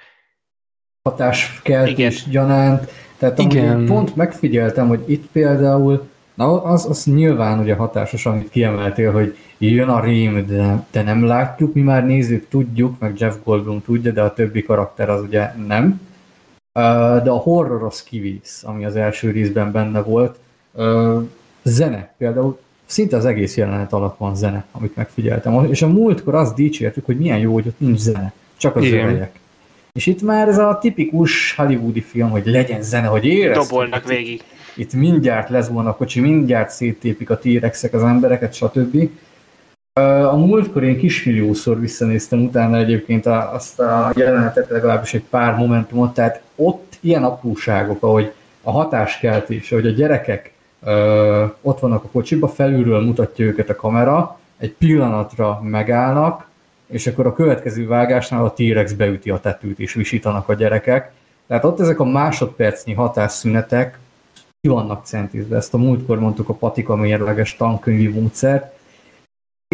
hatáskeltés 1.04 2.30
gyanánt. 2.30 2.92
Tehát 3.18 3.40
amúgy 3.40 3.54
Igen. 3.54 3.86
pont 3.86 4.16
megfigyeltem, 4.16 4.88
hogy 4.88 5.04
itt 5.06 5.26
például, 5.32 6.08
na 6.38 6.64
az, 6.64 6.86
az 6.86 7.04
nyilván 7.06 7.60
ugye 7.60 7.76
hatásos, 7.76 8.26
amit 8.26 8.50
kiemeltél, 8.50 9.12
hogy 9.12 9.38
jön 9.58 9.90
a 9.90 10.00
rém, 10.00 10.46
de, 10.48 10.86
de 10.92 11.02
nem 11.02 11.26
látjuk, 11.26 11.74
mi 11.74 11.82
már 11.82 12.06
nézők 12.06 12.48
tudjuk, 12.50 13.00
meg 13.00 13.20
Jeff 13.20 13.34
Goldblum 13.44 13.82
tudja, 13.82 14.12
de 14.12 14.22
a 14.22 14.34
többi 14.34 14.64
karakter 14.64 15.10
az 15.10 15.22
ugye 15.22 15.52
nem. 15.68 16.02
De 17.24 17.30
a 17.30 17.38
horror 17.38 17.84
az 17.84 18.04
kivész, 18.04 18.64
ami 18.66 18.86
az 18.86 18.96
első 18.96 19.32
részben 19.32 19.72
benne 19.72 20.02
volt. 20.02 20.40
Zene 21.64 22.14
például, 22.18 22.60
szinte 22.86 23.18
az 23.18 23.26
egész 23.26 23.58
jelenet 23.58 23.94
alatt 23.94 24.18
van 24.18 24.36
zene, 24.36 24.66
amit 24.72 24.96
megfigyeltem. 24.96 25.68
És 25.72 25.82
a 25.82 25.88
múltkor 25.88 26.36
azt 26.36 26.56
dicsértük, 26.56 27.06
hogy 27.06 27.18
milyen 27.18 27.38
jó, 27.38 27.54
hogy 27.54 27.68
ott 27.68 27.80
nincs 27.80 28.00
zene, 28.00 28.34
csak 28.58 28.76
az 28.76 28.86
örejek. 28.86 29.40
És 29.94 30.06
itt 30.06 30.22
már 30.22 30.48
ez 30.48 30.58
a 30.58 30.78
tipikus 30.82 31.56
hollywoodi 31.56 32.02
film, 32.02 32.30
hogy 32.30 32.46
legyen 32.46 32.82
zene, 32.82 33.08
hogy 33.08 33.26
érezd. 33.26 33.70
dobolnak 33.70 34.08
végig. 34.08 34.44
Itt 34.78 34.94
mindjárt 34.94 35.50
lezvon 35.50 35.88
a 35.88 35.96
kocsi, 35.96 36.20
mindjárt 36.20 36.70
széttépik 36.70 37.30
a 37.30 37.38
T-rexek 37.38 37.94
az 37.94 38.04
embereket, 38.04 38.54
stb. 38.54 39.10
A 40.30 40.36
múltkor 40.36 40.84
én 40.84 40.98
kismilliószor 40.98 41.80
visszanéztem 41.80 42.44
utána 42.44 42.78
egyébként 42.78 43.26
azt 43.26 43.80
a 43.80 44.12
jelenetet, 44.16 44.70
legalábbis 44.70 45.14
egy 45.14 45.24
pár 45.30 45.56
momentumot, 45.56 46.14
tehát 46.14 46.42
ott 46.56 46.98
ilyen 47.00 47.24
apróságok, 47.24 48.04
ahogy 48.04 48.32
a 48.62 48.72
hatáskeltés, 48.72 49.70
hogy 49.70 49.88
a 49.88 49.92
gyerekek 49.92 50.54
ott 51.62 51.80
vannak 51.80 52.04
a 52.04 52.10
kocsiba, 52.12 52.48
felülről 52.48 53.02
mutatja 53.02 53.46
őket 53.46 53.70
a 53.70 53.76
kamera, 53.76 54.40
egy 54.58 54.74
pillanatra 54.74 55.62
megállnak, 55.64 56.48
és 56.88 57.08
akkor 57.08 57.26
a 57.26 57.34
következő 57.34 57.88
vágásnál 57.88 58.46
a 58.46 58.54
T-rex 58.54 58.94
beüti 58.94 59.30
a 59.30 59.40
tetőt, 59.40 59.80
és 59.80 59.94
visítanak 59.94 60.50
a 60.50 60.54
gyerekek. 60.54 61.12
Tehát 61.48 61.64
ott 61.64 61.80
ezek 61.80 62.00
a 62.00 62.06
másodpercnyi 62.06 62.94
hatásszünetek 62.94 63.98
ki 64.62 64.68
vannak 64.68 65.06
centízve. 65.06 65.56
Ezt 65.56 65.74
a 65.74 65.78
múltkor 65.78 66.20
mondtuk 66.20 66.50
a 66.50 66.54
patika 66.54 66.96
mérleges 66.96 67.56
tankönyvi 67.56 68.08
módszert. 68.08 68.76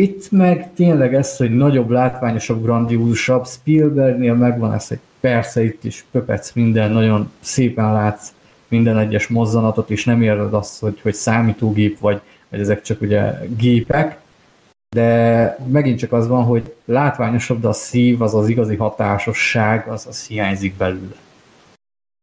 Itt 0.02 0.32
meg 0.32 0.74
tényleg 0.74 1.16
ez, 1.16 1.38
hogy 1.38 1.56
nagyobb, 1.56 1.90
látványosabb, 1.90 2.64
grandiózusabb, 2.64 3.48
Spielbergnél 3.48 4.34
megvan 4.34 4.74
ez, 4.74 4.88
hogy 4.88 5.00
persze 5.20 5.64
itt 5.64 5.84
is 5.84 6.06
pöpec 6.12 6.52
minden, 6.54 6.92
nagyon 6.92 7.32
szépen 7.40 7.94
látsz 7.94 8.34
minden 8.68 8.98
egyes 8.98 9.28
mozzanatot, 9.28 9.90
és 9.90 10.06
nem 10.06 10.22
érzed 10.22 10.54
azt, 10.54 10.80
hogy, 10.80 11.00
hogy 11.02 11.14
számítógép 11.14 12.00
vagy, 12.00 12.22
vagy 12.50 12.60
ezek 12.60 12.82
csak 12.82 13.02
ugye 13.02 13.40
gépek, 13.58 14.20
de 14.90 15.58
megint 15.68 16.00
csak 16.00 16.12
az 16.12 16.28
van, 16.28 16.44
hogy 16.44 16.76
látványosabb, 16.86 17.62
de 17.62 17.68
a 17.68 17.74
szív, 17.74 18.22
az 18.22 18.36
az 18.36 18.50
igazi 18.50 18.76
hatásosság, 18.76 19.88
az, 19.88 20.06
az 20.08 20.28
hiányzik 20.28 20.76
belőle. 20.76 21.16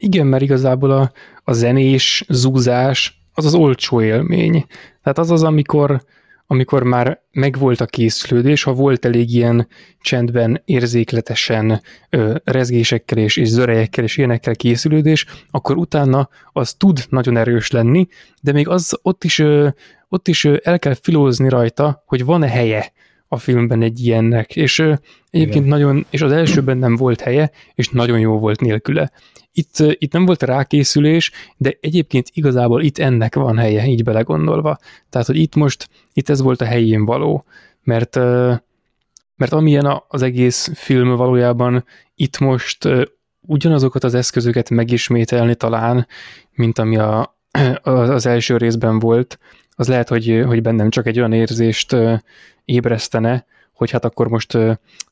Igen, 0.03 0.27
mert 0.27 0.43
igazából 0.43 0.91
a, 0.91 1.13
a 1.45 1.53
zenés 1.53 2.25
zúzás 2.29 3.21
az 3.35 3.45
az 3.45 3.55
olcsó 3.55 4.03
élmény. 4.03 4.65
Tehát 5.03 5.19
az 5.19 5.31
az, 5.31 5.43
amikor, 5.43 6.03
amikor 6.47 6.83
már 6.83 7.21
megvolt 7.33 7.81
a 7.81 7.87
készülődés, 7.87 8.63
ha 8.63 8.73
volt 8.73 9.05
elég 9.05 9.35
ilyen 9.35 9.69
csendben, 10.01 10.63
érzékletesen, 10.65 11.83
ö, 12.11 12.35
rezgésekkel 12.45 13.19
és, 13.19 13.37
és 13.37 13.49
zörejekkel 13.49 14.05
és 14.05 14.17
ilyenekkel 14.17 14.57
készülődés, 14.57 15.27
akkor 15.51 15.77
utána 15.77 16.29
az 16.53 16.75
tud 16.75 17.05
nagyon 17.09 17.37
erős 17.37 17.71
lenni, 17.71 18.07
de 18.43 18.53
még 18.53 18.69
az 18.69 18.99
ott 19.03 19.25
is, 19.25 19.39
ö, 19.39 19.69
ott 20.09 20.29
is 20.29 20.45
ö, 20.45 20.57
el 20.63 20.79
kell 20.79 20.95
filózni 20.95 21.49
rajta, 21.49 22.03
hogy 22.07 22.25
van-e 22.25 22.49
helye 22.49 22.93
a 23.33 23.39
filmben 23.39 23.83
egy 23.83 24.01
ilyennek, 24.01 24.57
és 24.57 24.79
ö, 24.79 24.93
egyébként 25.31 25.67
Igen. 25.67 25.79
nagyon, 25.79 26.07
és 26.11 26.23
az 26.23 26.33
elsőben 26.33 26.79
nem 26.79 26.97
volt 26.97 27.21
helye, 27.21 27.51
és 27.75 27.89
nagyon 27.89 28.19
jó 28.19 28.39
volt 28.39 28.61
nélküle. 28.61 29.11
Itt, 29.53 29.79
ö, 29.79 29.91
itt 29.99 30.13
nem 30.13 30.25
volt 30.27 30.43
rákészülés, 30.43 31.31
de 31.57 31.79
egyébként 31.81 32.31
igazából 32.33 32.83
itt 32.83 32.99
ennek 32.99 33.35
van 33.35 33.59
helye, 33.59 33.87
így 33.87 34.05
belegondolva. 34.05 34.79
Tehát, 35.11 35.27
hogy 35.27 35.37
itt 35.37 35.55
most, 35.55 35.89
itt 36.13 36.29
ez 36.29 36.41
volt 36.41 36.61
a 36.61 36.65
helyén 36.65 37.05
való, 37.05 37.45
mert, 37.83 38.17
ö, 38.17 38.53
mert 39.37 39.53
amilyen 39.53 39.87
a- 39.87 40.05
az 40.09 40.23
egész 40.23 40.71
film 40.75 41.17
valójában 41.17 41.85
itt 42.15 42.39
most 42.39 42.89
ugyanazokat 43.41 44.05
az 44.05 44.15
eszközöket 44.15 44.71
megismételni 44.71 45.55
talán, 45.55 46.07
mint 46.53 46.79
ami 46.79 46.97
a, 46.97 47.39
az 47.83 48.27
első 48.27 48.57
részben 48.57 48.99
volt, 48.99 49.39
az 49.81 49.89
lehet, 49.89 50.09
hogy, 50.09 50.43
hogy 50.47 50.63
bennem 50.63 50.91
csak 50.91 51.07
egy 51.07 51.19
olyan 51.19 51.33
érzést 51.33 51.97
ébresztene, 52.65 53.47
hogy 53.73 53.91
hát 53.91 54.05
akkor 54.05 54.29
most 54.29 54.59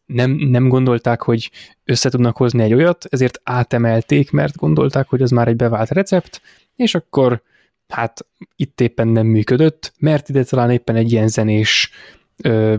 nem, 0.07 0.31
nem 0.31 0.69
gondolták, 0.69 1.23
hogy 1.23 1.51
össze 1.85 2.11
tudnak 2.11 2.37
hozni 2.37 2.63
egy 2.63 2.75
olyat, 2.75 3.07
ezért 3.09 3.41
átemelték, 3.45 4.31
mert 4.31 4.57
gondolták, 4.57 5.09
hogy 5.09 5.23
az 5.23 5.31
már 5.31 5.49
egy 5.49 5.57
bevált 5.57 5.91
recept, 5.91 6.41
és 6.77 6.95
akkor 6.95 7.43
hát 7.89 8.27
itt 8.57 8.81
éppen 8.81 9.09
nem 9.09 9.27
működött, 9.27 9.93
mert 9.99 10.29
ide 10.29 10.45
talán 10.45 10.71
éppen 10.71 10.97
egy 10.97 11.13
ilyen 11.13 11.29
zenés, 11.29 11.91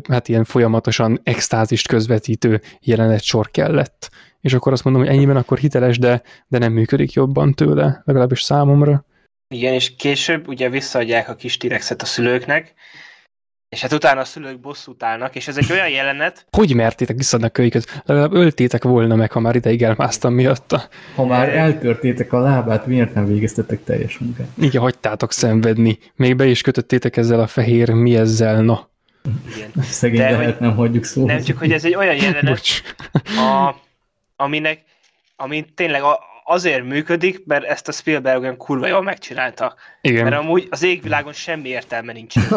hát 0.09 0.27
ilyen 0.27 0.43
folyamatosan 0.43 1.19
extázist 1.23 1.87
közvetítő 1.87 2.61
jelenet 2.81 3.23
sor 3.23 3.51
kellett. 3.51 4.09
És 4.41 4.53
akkor 4.53 4.71
azt 4.71 4.83
mondom, 4.83 5.01
hogy 5.03 5.11
ennyiben 5.11 5.35
akkor 5.37 5.57
hiteles, 5.57 5.99
de, 5.99 6.21
de 6.47 6.57
nem 6.57 6.73
működik 6.73 7.13
jobban 7.13 7.53
tőle, 7.53 8.01
legalábbis 8.05 8.41
számomra. 8.41 9.05
Igen, 9.55 9.73
és 9.73 9.95
később 9.95 10.47
ugye 10.47 10.69
visszaadják 10.69 11.29
a 11.29 11.35
kis 11.35 11.57
T-rexet 11.57 12.01
a 12.01 12.05
szülőknek, 12.05 12.73
és 13.69 13.81
hát 13.81 13.91
utána 13.93 14.19
a 14.21 14.25
szülők 14.25 14.59
bosszút 14.59 15.03
állnak, 15.03 15.35
és 15.35 15.47
ez 15.47 15.57
egy 15.57 15.71
olyan 15.71 15.89
jelenet, 15.89 16.45
Hogy 16.51 16.73
mertétek 16.75 17.15
visszadni 17.17 17.45
a 17.45 17.49
kölyköt? 17.49 18.01
Legalább 18.05 18.33
öltétek 18.33 18.83
volna 18.83 19.15
meg, 19.15 19.31
ha 19.31 19.39
már 19.39 19.55
ideig 19.55 19.83
elmásztam 19.83 20.33
miatta. 20.33 20.87
Ha 21.15 21.25
már 21.25 21.49
eltörtétek 21.49 22.33
a 22.33 22.39
lábát, 22.39 22.85
miért 22.85 23.13
nem 23.13 23.25
végeztetek 23.25 23.83
teljes 23.83 24.17
munkát? 24.17 24.47
Igen, 24.57 24.81
hagytátok 24.81 25.31
szenvedni. 25.31 25.99
Még 26.15 26.35
be 26.35 26.45
is 26.45 26.61
kötöttétek 26.61 27.17
ezzel 27.17 27.39
a 27.39 27.47
fehér 27.47 27.89
mi 27.89 28.15
ezzel, 28.15 28.61
no. 28.61 28.77
igen. 29.55 29.71
Szegény 29.83 30.19
De 30.19 30.29
lehet, 30.31 30.45
hogy- 30.45 30.59
nem 30.67 30.75
hagyjuk 30.75 31.03
szó. 31.03 31.25
nem 31.25 31.41
csak, 31.41 31.57
hogy 31.57 31.71
ez 31.71 31.85
egy 31.85 31.95
olyan 31.95 32.15
jelenet, 32.15 32.43
Bocs. 32.45 32.81
a, 33.37 33.75
aminek, 34.35 34.83
ami 35.35 35.65
tényleg 35.75 36.01
a, 36.01 36.19
azért 36.49 36.83
működik, 36.83 37.45
mert 37.45 37.63
ezt 37.63 37.87
a 37.87 37.91
Spielberg 37.91 38.41
olyan 38.41 38.57
kurva 38.57 38.87
jól 38.87 39.01
megcsinálta. 39.01 39.75
Igen. 40.01 40.23
Mert 40.23 40.35
amúgy 40.35 40.67
az 40.69 40.83
égvilágon 40.83 41.33
semmi 41.33 41.69
értelme 41.69 42.13
nincs. 42.13 42.33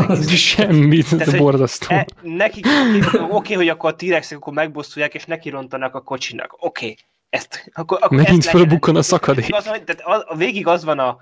Tehát, 1.17 1.27
ez 1.27 1.35
borzasztó. 1.35 1.95
E, 1.95 2.07
nekik 2.23 2.67
oké, 3.13 3.19
okay, 3.31 3.55
hogy 3.55 3.69
akkor 3.69 3.91
a 3.91 3.95
t 3.95 4.33
akkor 4.33 4.53
megbosszulják, 4.53 5.15
és 5.15 5.25
nekirontanak 5.25 5.95
a 5.95 6.01
kocsinak. 6.01 6.57
Oké, 6.59 6.85
okay. 6.85 6.97
ezt, 7.31 7.71
akkor, 7.73 7.99
akkor 8.01 8.17
Megint 8.17 8.45
fölbukkan 8.45 8.97
a 8.97 9.03
szakadék. 9.03 9.55
Az, 9.55 9.65
tehát 9.65 10.01
a, 10.01 10.25
a, 10.27 10.37
végig 10.37 10.67
az 10.67 10.85
van 10.85 10.99
a 10.99 11.17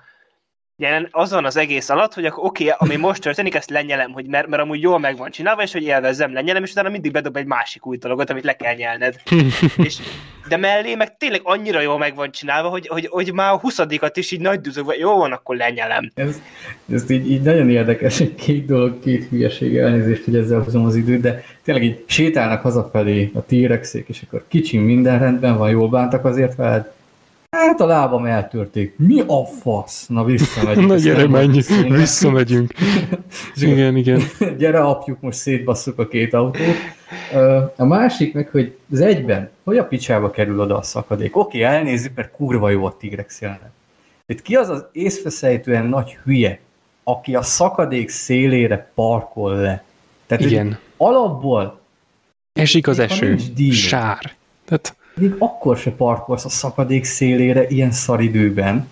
jelen, 0.81 1.09
az 1.10 1.31
van 1.31 1.44
az 1.44 1.57
egész 1.57 1.89
alatt, 1.89 2.15
hogy 2.15 2.25
akkor 2.25 2.44
oké, 2.44 2.65
okay, 2.65 2.76
ami 2.78 2.97
most 2.97 3.23
történik, 3.23 3.55
ezt 3.55 3.70
lenyelem, 3.70 4.12
hogy 4.12 4.26
mert, 4.26 4.47
mert 4.47 4.62
amúgy 4.62 4.81
jól 4.81 4.99
meg 4.99 5.17
van 5.17 5.31
csinálva, 5.31 5.62
és 5.62 5.73
hogy 5.73 5.83
élvezzem, 5.83 6.33
lenyelem, 6.33 6.62
és 6.62 6.70
utána 6.70 6.89
mindig 6.89 7.12
bedob 7.12 7.36
egy 7.36 7.47
másik 7.47 7.86
új 7.86 7.97
dolgot, 7.97 8.31
amit 8.31 8.44
le 8.44 8.57
kell 8.57 8.75
nyelned. 8.75 9.15
és, 9.86 9.99
de 10.49 10.57
mellé 10.57 10.94
meg 10.94 11.17
tényleg 11.17 11.41
annyira 11.42 11.81
jól 11.81 11.99
meg 11.99 12.15
van 12.15 12.31
csinálva, 12.31 12.68
hogy, 12.68 12.86
hogy, 12.89 13.07
hogy 13.07 13.33
már 13.33 13.52
a 13.52 13.59
huszadikat 13.59 14.17
is 14.17 14.31
így 14.31 14.41
nagy 14.41 14.60
düzögve, 14.60 14.97
jó 14.97 15.17
van, 15.17 15.33
akkor 15.33 15.57
lenyelem. 15.57 16.10
Ez, 16.15 16.41
ez 16.92 17.10
így, 17.10 17.31
így 17.31 17.42
nagyon 17.42 17.70
érdekes, 17.70 18.23
két 18.36 18.67
dolog, 18.67 19.00
két 19.00 19.28
hülyeség, 19.28 19.76
elnézést, 19.76 20.25
hogy 20.25 20.36
ezzel 20.36 20.60
hozom 20.60 20.84
az 20.84 20.97
időt, 20.97 21.20
de 21.20 21.44
tényleg 21.65 21.84
így 21.84 22.05
sétálnak 22.07 22.62
hazafelé 22.62 23.31
a 23.34 23.41
t 23.41 23.52
és 23.52 24.23
akkor 24.26 24.44
kicsi 24.49 24.78
minden 24.78 25.18
rendben 25.18 25.59
van, 25.59 25.70
jól 25.70 25.89
bántak 25.89 26.25
azért 26.25 26.55
veled. 26.55 26.92
Hát 27.56 27.80
a 27.80 27.86
lábam 27.86 28.24
eltörték. 28.24 28.94
Mi 28.98 29.20
a 29.26 29.44
fasz? 29.44 30.06
Na 30.06 30.24
visszamegyünk. 30.24 30.86
Na 30.86 30.96
gyere, 30.96 31.62
szónak. 31.62 31.96
visszamegyünk. 31.96 32.72
Igen, 33.54 33.96
igen. 33.96 34.20
gyere 34.58 34.80
apjuk, 34.80 35.20
most 35.20 35.38
szétbasszuk 35.38 35.98
a 35.98 36.08
két 36.08 36.34
autót. 36.34 36.76
A 37.76 37.84
másik 37.84 38.34
meg, 38.34 38.48
hogy 38.48 38.78
az 38.92 39.00
egyben, 39.00 39.50
hogy 39.64 39.78
a 39.78 39.84
picsába 39.84 40.30
kerül 40.30 40.60
oda 40.60 40.76
a 40.76 40.82
szakadék. 40.82 41.36
Oké, 41.36 41.62
elnézzük, 41.62 42.12
mert 42.14 42.30
kurva 42.30 42.70
jó 42.70 42.84
a 42.86 42.96
T-rex 43.00 43.40
jelenet. 43.40 43.70
Itt 44.26 44.42
ki 44.42 44.54
az 44.54 44.68
az 44.68 44.84
észveszejtően 44.92 45.86
nagy 45.86 46.18
hülye, 46.24 46.60
aki 47.04 47.34
a 47.34 47.42
szakadék 47.42 48.08
szélére 48.08 48.90
parkol 48.94 49.56
le? 49.56 49.84
Tehát 50.26 50.44
Igen. 50.44 50.78
alapból 50.96 51.80
Esik 52.52 52.86
az 52.88 52.98
eső. 52.98 53.36
Sár. 53.70 54.32
Tehát 54.64 54.96
még 55.20 55.34
akkor 55.39 55.76
se 55.76 55.90
parkolsz 55.90 56.44
a 56.44 56.49
szakadék 56.49 57.05
szélére 57.05 57.66
ilyen 57.68 57.90
szaridőben, 57.90 58.89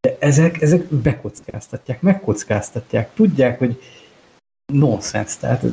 De 0.00 0.16
ezek, 0.18 0.62
ezek 0.62 0.84
bekockáztatják, 0.84 2.00
megkockáztatják, 2.00 3.10
tudják, 3.14 3.58
hogy 3.58 3.82
nonsens, 4.72 5.36
tehát 5.36 5.64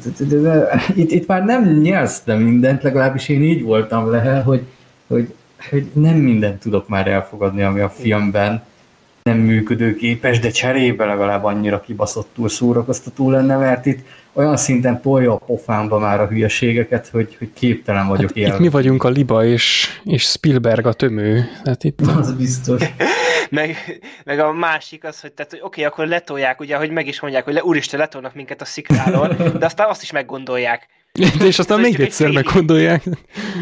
itt, 0.96 1.12
itt 1.12 1.28
már 1.28 1.44
nem 1.44 1.80
nyelsz 1.80 2.22
de 2.26 2.36
mindent, 2.36 2.84
legalábbis 2.84 3.30
én 3.30 3.44
így 3.44 3.64
voltam 3.64 4.10
le, 4.10 4.42
hogy, 4.42 4.64
hogy, 5.08 5.34
hogy 5.70 5.92
nem 5.94 6.16
mindent 6.16 6.60
tudok 6.60 6.88
már 6.88 7.08
elfogadni, 7.08 7.62
ami 7.62 7.80
a 7.80 7.90
filmben 7.90 8.64
nem 9.24 9.38
működőképes, 9.38 10.40
de 10.40 10.50
cserébe 10.50 11.06
legalább 11.06 11.44
annyira 11.44 11.82
kibaszottul 11.82 12.50
szórakoztató 12.50 13.30
lenne, 13.30 13.58
mert 13.58 13.86
itt 13.86 14.06
olyan 14.34 14.58
szinten 14.58 15.02
tolja 15.02 15.34
a 15.34 15.38
pofámba 15.38 16.00
már 16.00 16.22
a 16.22 16.28
hülyeségeket, 16.28 17.08
hogy, 17.08 17.36
hogy 17.38 17.50
képtelen 17.54 18.08
vagyok 18.08 18.38
hát 18.38 18.54
Itt 18.54 18.60
mi 18.60 18.70
vagyunk 18.70 19.04
a 19.04 19.10
liba, 19.10 19.46
és, 19.46 19.88
és 20.04 20.24
Spielberg 20.24 20.86
a 20.86 20.94
tömő. 20.94 21.46
Hát 21.64 21.84
itt... 21.84 22.02
Az 22.20 22.34
biztos. 22.34 22.82
meg, 23.50 23.76
meg 24.24 24.40
a 24.40 24.54
másik 24.54 25.04
az, 25.04 25.22
hogy, 25.22 25.32
tehát, 25.32 25.52
hogy 25.52 25.62
oké, 25.64 25.82
okay, 25.82 25.84
akkor 25.84 26.08
letolják, 26.08 26.60
ugye, 26.60 26.76
hogy 26.76 26.92
meg 26.92 27.08
is 27.08 27.22
mondják, 27.22 27.44
hogy 27.44 27.54
le, 27.54 27.64
úristen, 27.64 28.00
letolnak 28.00 28.36
minket 28.36 28.62
a 28.62 28.66
szikráról, 28.66 29.28
de 29.60 29.66
aztán 29.66 29.90
azt 29.90 30.02
is 30.02 30.12
meggondolják. 30.12 30.88
De 31.40 31.46
és 31.46 31.60
aztán 31.60 31.80
még 31.80 32.00
egyszer 32.00 32.28
félig, 32.28 32.46
meggondolják. 32.46 33.04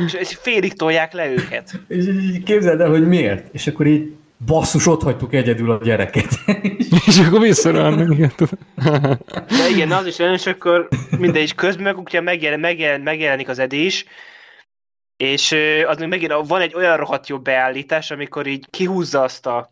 És, 0.06 0.14
és 0.14 0.38
félig 0.42 0.74
tolják 0.74 1.14
le 1.14 1.32
őket. 1.32 1.72
És 1.88 2.06
képzeld 2.46 2.80
el, 2.80 2.90
hogy 2.90 3.08
miért? 3.08 3.54
És 3.54 3.68
akkor 3.68 3.86
így 3.86 4.14
basszus, 4.46 4.88
ott 4.88 5.02
hagytuk 5.02 5.34
egyedül 5.34 5.72
a 5.72 5.80
gyereket. 5.84 6.30
és 7.08 7.20
akkor 7.20 7.40
visszarálnak. 7.40 8.16
De 9.48 9.70
igen, 9.70 9.92
az 9.92 10.06
is 10.06 10.20
olyan, 10.20 10.34
és 10.34 10.46
akkor 10.46 10.88
mindegy, 11.18 11.56
közben 11.56 11.84
meg 11.84 11.98
ugye 11.98 12.22
megjelen, 12.22 12.60
megjelen, 12.60 13.02
megjelenik 13.02 13.50
az 13.50 13.60
edés, 13.60 14.06
és 15.18 15.56
az 15.88 15.98
még 15.98 16.08
megint 16.08 16.34
van 16.48 16.62
egy 16.62 16.76
olyan 16.76 16.98
rohadt 16.98 17.28
jó 17.28 17.40
beállítás, 17.40 18.12
amikor 18.12 18.48
így 18.48 18.66
kihúzza 18.70 19.22
azt 19.22 19.46
a, 19.46 19.72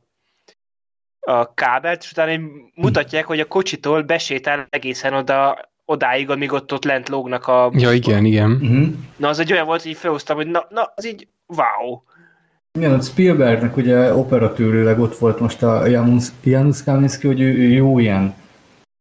a 1.20 1.54
kábelt, 1.54 2.04
és 2.04 2.12
utána 2.12 2.42
mutatják, 2.76 3.26
hogy 3.26 3.40
a 3.40 3.48
kocsitól 3.48 4.02
besétál 4.02 4.68
egészen 4.70 5.14
oda, 5.14 5.70
odáig, 5.86 6.30
amíg 6.30 6.52
ott, 6.52 6.74
ott 6.74 6.84
lent 6.84 7.10
lógnak 7.10 7.48
a... 7.48 7.72
Ja, 7.74 7.94
igen, 7.94 8.26
igen. 8.26 8.52
Uh-huh. 8.52 8.88
Na, 9.16 9.28
az 9.28 9.40
egy 9.40 9.52
olyan 9.52 9.66
volt, 9.66 9.82
hogy 9.82 9.92
így 9.92 9.98
felhoztam, 9.98 10.36
hogy 10.36 10.48
na, 10.48 10.66
na, 10.70 10.92
az 10.96 11.06
így 11.06 11.28
wow. 11.46 12.02
Igen, 12.80 12.94
a 12.94 13.02
Spielbergnek 13.02 13.78
ugye 13.78 14.14
operatőrőleg 14.14 15.00
ott 15.00 15.18
volt 15.18 15.40
most 15.40 15.64
a 15.64 15.86
Janusz, 16.44 16.84
Kaminski, 16.84 17.28
hogy 17.28 17.42
ő, 17.42 17.58
ő 17.58 17.68
jó 17.68 18.00
ilyen 18.00 18.36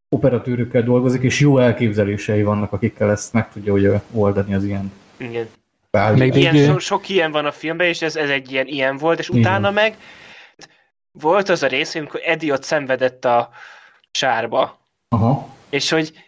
operatőrökkel 0.09 0.83
dolgozik, 0.83 1.23
és 1.23 1.41
jó 1.41 1.59
elképzelései 1.59 2.43
vannak, 2.43 2.73
akikkel 2.73 3.11
ezt 3.11 3.33
meg 3.33 3.53
tudja 3.53 3.73
ugye 3.73 4.01
oldani 4.13 4.55
az 4.55 4.65
ilyen 4.65 4.93
Igen. 5.17 5.49
Még 6.15 6.35
ilyen, 6.35 6.57
so, 6.57 6.79
sok 6.79 7.09
ilyen 7.09 7.31
van 7.31 7.45
a 7.45 7.53
filmben, 7.53 7.87
és 7.87 8.03
ez, 8.03 8.17
ez 8.17 8.31
egy 8.31 8.53
ilyen, 8.53 8.67
ilyen 8.67 8.97
volt, 8.97 9.19
és 9.19 9.29
utána 9.29 9.71
Igen. 9.71 9.73
meg 9.73 9.97
volt 11.13 11.49
az 11.49 11.63
a 11.63 11.67
rész, 11.67 11.95
amikor 11.95 12.21
Eddie 12.25 12.53
ott 12.53 12.63
szenvedett 12.63 13.25
a 13.25 13.51
sárba. 14.11 14.79
Aha. 15.09 15.49
És 15.71 15.91
hogy 15.91 16.28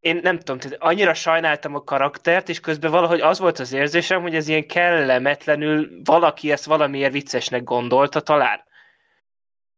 én 0.00 0.20
nem 0.22 0.38
tudom, 0.38 0.58
tehát 0.58 0.76
annyira 0.80 1.14
sajnáltam 1.14 1.74
a 1.74 1.84
karaktert, 1.84 2.48
és 2.48 2.60
közben 2.60 2.90
valahogy 2.90 3.20
az 3.20 3.38
volt 3.38 3.58
az 3.58 3.72
érzésem, 3.72 4.22
hogy 4.22 4.34
ez 4.34 4.48
ilyen 4.48 4.66
kellemetlenül 4.66 5.88
valaki 6.04 6.52
ezt 6.52 6.64
valamiért 6.64 7.12
viccesnek 7.12 7.64
gondolta 7.64 8.20
talán. 8.20 8.66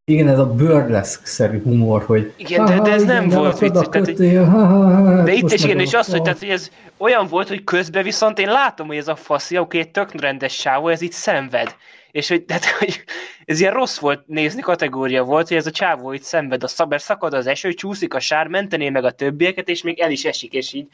Igen, 0.05 0.29
ez 0.29 0.39
a 0.39 0.47
burlesque-szerű 0.47 1.63
humor, 1.63 2.03
hogy... 2.03 2.33
Igen, 2.37 2.65
de, 2.65 2.81
de 2.81 2.93
ez 2.93 3.05
nem 3.05 3.25
igen, 3.25 3.39
volt 3.39 3.59
vicces. 3.59 3.87
Tehát, 3.91 4.07
hogy, 4.07 4.37
ha, 4.37 4.45
ha, 4.45 4.67
ha, 4.67 5.23
de 5.23 5.33
itt 5.33 5.53
is 5.53 5.65
igen, 5.65 5.81
és 5.81 5.93
azt, 5.93 6.11
hogy, 6.11 6.23
tehát, 6.23 6.39
hogy 6.39 6.49
ez 6.49 6.71
olyan 6.97 7.27
volt, 7.27 7.49
hogy 7.49 7.65
közben 7.65 8.03
viszont 8.03 8.39
én 8.39 8.49
látom, 8.49 8.87
hogy 8.87 8.97
ez 8.97 9.09
a 9.09 9.17
faszi, 9.17 9.59
oké, 9.59 9.85
tök 9.85 10.21
rendes 10.21 10.55
sávó, 10.55 10.89
ez 10.89 11.01
itt 11.01 11.13
szenved. 11.13 11.77
És 12.11 12.29
hogy, 12.29 12.45
tehát, 12.45 12.65
hogy 12.79 13.05
ez 13.45 13.61
ilyen 13.61 13.73
rossz 13.73 13.99
volt 13.99 14.27
nézni 14.27 14.61
kategória 14.61 15.25
volt, 15.25 15.49
hogy 15.49 15.57
ez 15.57 15.67
a 15.67 15.71
csávó 15.71 16.13
itt 16.13 16.23
szenved, 16.23 16.63
a 16.63 16.69
szaber 16.69 17.01
szakad 17.01 17.35
az 17.35 17.47
eső, 17.47 17.73
csúszik 17.73 18.15
a 18.15 18.21
sár, 18.21 18.47
mentené 18.47 18.89
meg 18.89 19.05
a 19.05 19.11
többieket, 19.11 19.69
és 19.69 19.83
még 19.83 19.99
el 20.01 20.11
is 20.11 20.25
esik, 20.25 20.53
és 20.53 20.73
így 20.73 20.89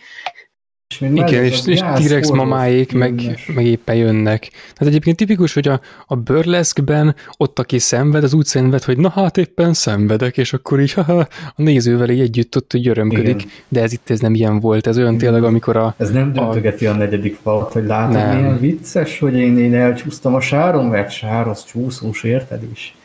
és 0.89 1.00
Igen, 1.00 1.44
és, 1.44 1.66
és 1.66 1.81
T-Rex 1.94 2.31
mamáik 2.31 2.92
meg, 2.92 3.40
meg 3.55 3.66
éppen 3.66 3.94
jönnek. 3.94 4.50
Tehát 4.50 4.86
egyébként 4.86 5.16
tipikus, 5.16 5.55
hogy 5.55 5.68
a, 5.68 5.81
a 6.06 6.16
burleskben 6.16 7.15
ott, 7.36 7.58
aki 7.58 7.78
szenved, 7.78 8.24
az 8.24 8.34
úgy 8.34 8.44
szenved, 8.44 8.82
hogy 8.82 8.98
na 8.98 9.10
hát 9.10 9.36
éppen 9.36 9.73
szenvedek, 9.73 10.36
és 10.36 10.52
akkor 10.52 10.81
így 10.81 10.92
haha, 11.02 11.18
a 11.55 11.62
nézővel 11.62 12.10
így 12.10 12.20
együtt 12.20 12.56
ott 12.56 12.73
hogy 12.73 12.89
örömködik. 12.89 13.42
Igen. 13.42 13.52
De 13.68 13.82
ez 13.82 13.92
itt 13.92 14.10
ez 14.10 14.20
nem 14.20 14.34
ilyen 14.34 14.60
volt, 14.60 14.86
ez 14.86 14.97
olyan 14.97 15.15
Igen. 15.15 15.20
tényleg, 15.20 15.44
amikor 15.44 15.76
a... 15.76 15.94
Ez 15.98 16.10
nem 16.10 16.32
döntögeti 16.32 16.86
a, 16.86 16.92
a 16.92 16.97
negyedik 16.97 17.39
falat, 17.42 17.73
hogy 17.73 17.84
látod, 17.84 18.15
nem. 18.15 18.36
milyen 18.36 18.60
vicces, 18.60 19.18
hogy 19.18 19.34
én, 19.34 19.58
én 19.58 19.74
elcsúsztam 19.74 20.34
a 20.34 20.40
sáron, 20.40 20.86
mert 20.86 21.10
sár 21.10 21.48
az 21.48 21.65
csúszós, 21.65 22.23
érted 22.23 22.62
is? 22.73 22.97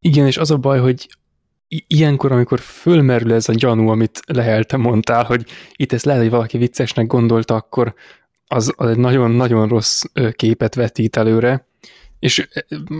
Igen, 0.00 0.26
és 0.26 0.36
az 0.36 0.50
a 0.50 0.56
baj, 0.56 0.78
hogy 0.78 1.08
ilyenkor, 1.86 2.32
amikor 2.32 2.60
fölmerül 2.60 3.32
ez 3.32 3.48
a 3.48 3.52
gyanú, 3.52 3.88
amit 3.88 4.20
lehelte 4.26 4.76
mondtál, 4.76 5.24
hogy 5.24 5.44
itt 5.76 5.92
ezt 5.92 6.04
lehet, 6.04 6.20
hogy 6.20 6.30
valaki 6.30 6.58
viccesnek 6.58 7.06
gondolta, 7.06 7.54
akkor 7.54 7.94
az, 8.46 8.72
az 8.76 8.88
egy 8.88 8.98
nagyon-nagyon 8.98 9.68
rossz 9.68 10.02
képet 10.36 10.74
vetít 10.74 11.16
előre, 11.16 11.66
és 12.22 12.48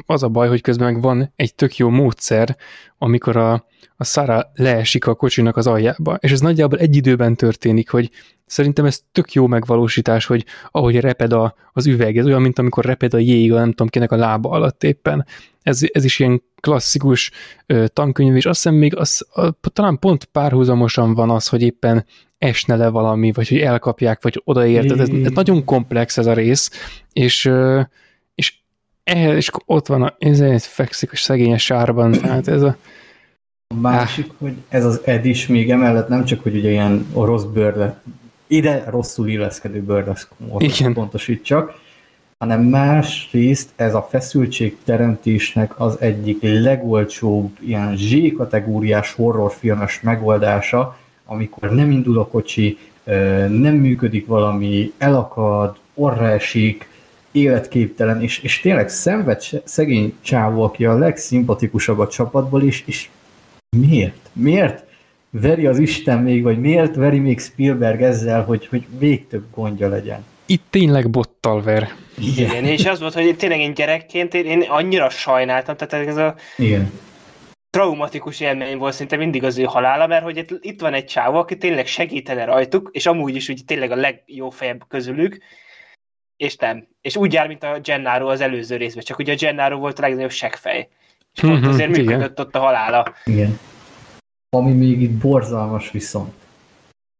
az 0.07 0.23
a 0.23 0.29
baj, 0.29 0.49
hogy 0.49 0.61
közben 0.61 0.93
meg 0.93 1.03
van 1.03 1.33
egy 1.37 1.55
tök 1.55 1.77
jó 1.77 1.89
módszer, 1.89 2.57
amikor 2.99 3.37
a, 3.37 3.67
a 3.97 4.05
Sara 4.05 4.51
leesik 4.55 5.07
a 5.07 5.15
kocsinak 5.15 5.57
az 5.57 5.67
aljába, 5.67 6.15
és 6.21 6.33
ez 6.33 6.41
nagyjából 6.41 6.79
egy 6.79 6.97
időben 6.97 7.37
történik, 7.37 7.91
hogy 7.91 8.11
szerintem 8.47 8.85
ez 8.85 9.01
tök 9.13 9.33
jó 9.33 9.47
megvalósítás, 9.47 10.27
hogy 10.27 10.45
ahogy 10.71 11.01
reped 11.01 11.33
a, 11.33 11.55
az 11.73 11.87
üveg, 11.87 12.19
ez 12.19 12.27
olyan, 12.27 12.43
mint 12.43 12.59
amikor 12.59 12.85
reped 12.85 13.15
a 13.15 13.19
jég, 13.19 13.51
nem 13.51 13.71
tudom 13.71 13.89
kinek 13.89 14.13
a 14.13 14.17
lába 14.17 14.51
alatt 14.51 14.85
éppen. 14.85 15.27
Ez, 15.63 15.81
ez 15.93 16.05
is 16.05 16.19
ilyen 16.19 16.43
klasszikus 16.61 17.31
ö, 17.67 17.87
tankönyv, 17.89 18.37
és 18.37 18.47
azt 18.47 18.63
hiszem 18.63 18.79
még 18.79 18.97
az, 18.97 19.27
a, 19.33 19.51
talán 19.73 19.99
pont 19.99 20.25
párhuzamosan 20.25 21.15
van 21.15 21.31
az, 21.31 21.49
hogy 21.49 21.63
éppen 21.63 22.05
esne 22.39 22.77
le 22.77 22.89
valami, 22.89 23.33
vagy 23.33 23.49
hogy 23.49 23.59
elkapják, 23.59 24.23
vagy 24.23 24.41
odaérted. 24.45 25.01
Ez, 25.01 25.09
ez 25.09 25.33
nagyon 25.33 25.65
komplex 25.65 26.19
ez 26.19 26.27
a 26.27 26.33
rész, 26.33 26.71
és 27.13 27.45
ö, 27.45 27.81
és 27.81 27.89
ehhez, 29.05 29.37
és 29.37 29.51
ott 29.67 29.87
van 29.87 30.03
a, 30.03 30.15
ez 30.19 30.41
egy 30.41 30.63
fekszik 30.63 31.13
a 31.13 31.17
szegényes 31.17 31.65
sárban, 31.65 32.13
tehát 32.13 32.49
ez 32.49 32.63
a 32.63 32.77
a 33.73 33.81
másik, 33.81 34.27
ah. 34.29 34.35
hogy 34.39 34.55
ez 34.69 34.85
az 34.85 35.01
Ed 35.05 35.25
is 35.25 35.47
még 35.47 35.71
emellett 35.71 36.09
nem 36.09 36.25
csak, 36.25 36.43
hogy 36.43 36.57
ugye 36.57 36.71
ilyen 36.71 37.07
rossz 37.15 37.43
bőrle, 37.43 38.03
ide 38.47 38.85
rosszul 38.89 39.29
illeszkedő 39.29 39.83
bőrleszkomot 39.83 40.93
pontosítsak, 40.93 41.81
hanem 42.39 42.63
másrészt 42.63 43.71
ez 43.77 43.95
a 43.95 44.07
feszültség 44.11 44.77
teremtésnek 44.85 45.81
az 45.81 46.01
egyik 46.01 46.39
legolcsóbb 46.43 47.57
ilyen 47.61 47.97
Z-kategóriás 47.97 49.13
horrorfilmes 49.13 50.01
megoldása, 50.01 50.97
amikor 51.27 51.71
nem 51.71 51.91
indul 51.91 52.19
a 52.19 52.27
kocsi, 52.27 52.79
nem 53.49 53.75
működik 53.75 54.27
valami, 54.27 54.93
elakad, 54.99 55.77
orra 55.95 56.29
esik, 56.29 56.89
életképtelen, 57.33 58.23
és, 58.23 58.39
és 58.39 58.61
tényleg 58.61 58.89
szenved 58.89 59.43
szegény 59.65 60.15
csávó, 60.21 60.63
aki 60.63 60.85
a 60.85 60.99
legszimpatikusabb 60.99 61.99
a 61.99 62.09
csapatból, 62.09 62.63
is, 62.63 62.83
és 62.87 63.09
miért? 63.77 64.31
Miért 64.33 64.85
veri 65.31 65.67
az 65.67 65.79
Isten 65.79 66.19
még, 66.19 66.43
vagy 66.43 66.61
miért 66.61 66.95
veri 66.95 67.19
még 67.19 67.41
Spielberg 67.41 68.03
ezzel, 68.03 68.45
hogy, 68.45 68.67
hogy 68.67 68.87
még 68.99 69.27
több 69.27 69.45
gondja 69.55 69.89
legyen? 69.89 70.25
Itt 70.47 70.65
tényleg 70.71 71.11
bottal 71.11 71.63
ver. 71.63 71.89
Igen, 72.19 72.51
Igen 72.51 72.65
és 72.65 72.87
az 72.87 73.01
volt, 73.01 73.15
hogy 73.15 73.37
tényleg 73.37 73.61
én 73.61 73.75
gyerekként 73.75 74.35
én, 74.35 74.45
én 74.45 74.63
annyira 74.69 75.11
sajnáltam, 75.11 75.77
tehát 75.77 76.07
ez 76.07 76.17
a 76.17 76.35
Igen. 76.57 76.93
traumatikus 77.71 78.41
élmény 78.41 78.79
volt 78.79 78.95
szinte 78.95 79.17
mindig 79.17 79.45
az 79.45 79.59
ő 79.59 79.63
halála, 79.63 80.07
mert 80.07 80.25
hogy 80.25 80.59
itt 80.61 80.81
van 80.81 80.95
egy 80.95 81.05
csávó, 81.05 81.39
aki 81.39 81.57
tényleg 81.57 81.87
segítene 81.87 82.45
rajtuk, 82.45 82.89
és 82.93 83.07
amúgy 83.07 83.37
is 83.37 83.49
úgy 83.49 83.65
tényleg 83.67 83.91
a 83.91 83.97
legjófejebb 83.97 84.85
közülük, 84.89 85.39
és 86.43 86.57
nem. 86.57 86.87
És 87.01 87.17
úgy 87.17 87.33
jár, 87.33 87.47
mint 87.47 87.63
a 87.63 87.81
Gennaro 87.83 88.29
az 88.29 88.41
előző 88.41 88.77
részben, 88.77 89.05
csak 89.05 89.19
ugye 89.19 89.33
a 89.33 89.37
Gennaro 89.37 89.79
volt 89.79 89.99
a 89.99 90.03
legnagyobb 90.03 90.31
segfej. 90.31 90.89
És 91.35 91.41
pont 91.41 91.61
mm-hmm, 91.61 91.69
azért 91.69 91.97
működött 91.97 92.41
ott 92.41 92.55
a 92.55 92.59
halála. 92.59 93.15
Igen. 93.25 93.59
Ami 94.57 94.73
még 94.73 95.03
itt 95.03 95.11
borzalmas 95.11 95.91
viszont, 95.91 96.33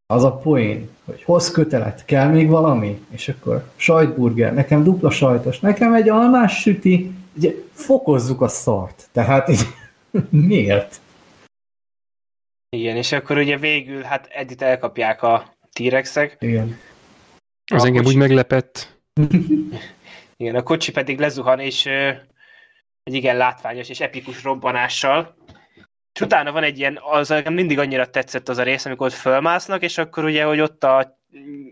az 0.07 0.25
a 0.25 0.37
poén, 0.37 0.89
hogy 1.05 1.23
hoz 1.23 1.51
kötelet, 1.51 2.05
kell 2.05 2.29
még 2.29 2.49
valami? 2.49 3.05
És 3.11 3.29
akkor 3.29 3.71
sajtburger, 3.77 4.55
nekem 4.55 4.83
dupla 4.83 5.11
sajtos, 5.11 5.61
nekem 5.61 5.95
egy 5.95 6.09
almás 6.09 6.61
süti, 6.61 7.11
ugye 7.37 7.53
fokozzuk 7.73 8.41
a 8.41 8.49
szart. 8.49 9.09
Tehát 9.13 9.49
így, 9.49 9.67
miért? 10.49 11.01
Igen, 12.77 12.97
és 12.97 13.13
akkor 13.13 13.37
ugye 13.37 13.57
végül, 13.57 14.03
hát 14.03 14.27
Edit 14.27 14.63
elkapják 14.63 15.23
a 15.23 15.55
T-rexek. 15.73 16.37
Igen. 16.41 16.79
Az 17.73 17.83
a 17.83 17.87
engem 17.87 18.05
úgy 18.05 18.17
meglepett. 18.17 19.01
Igen, 20.37 20.55
a 20.55 20.63
kocsi 20.63 20.93
pedig 20.93 21.19
lezuhan, 21.19 21.61
és 21.61 21.87
egy 23.03 23.15
igen 23.15 23.37
látványos 23.37 23.89
és 23.89 24.01
epikus 24.01 24.43
robbanással. 24.43 25.35
És 26.15 26.21
utána 26.21 26.53
van 26.53 26.63
egy 26.63 26.79
ilyen, 26.79 26.99
az 27.03 27.29
nekem 27.29 27.55
mindig 27.55 27.79
annyira 27.79 28.11
tetszett 28.11 28.49
az 28.49 28.59
a 28.59 28.63
rész, 28.63 28.85
amikor 28.85 29.07
ott 29.07 29.13
fölmásznak, 29.13 29.83
és 29.83 29.99
akkor 29.99 30.25
ugye, 30.25 30.45
hogy 30.45 30.61
ott 30.61 30.85
a, 30.85 31.19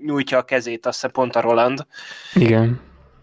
nyújtja 0.04 0.38
a 0.38 0.44
kezét, 0.44 0.86
azt 0.86 0.94
hiszem 0.94 1.10
pont 1.10 1.36
a 1.36 1.40
Roland. 1.40 1.86
Igen. 2.34 2.80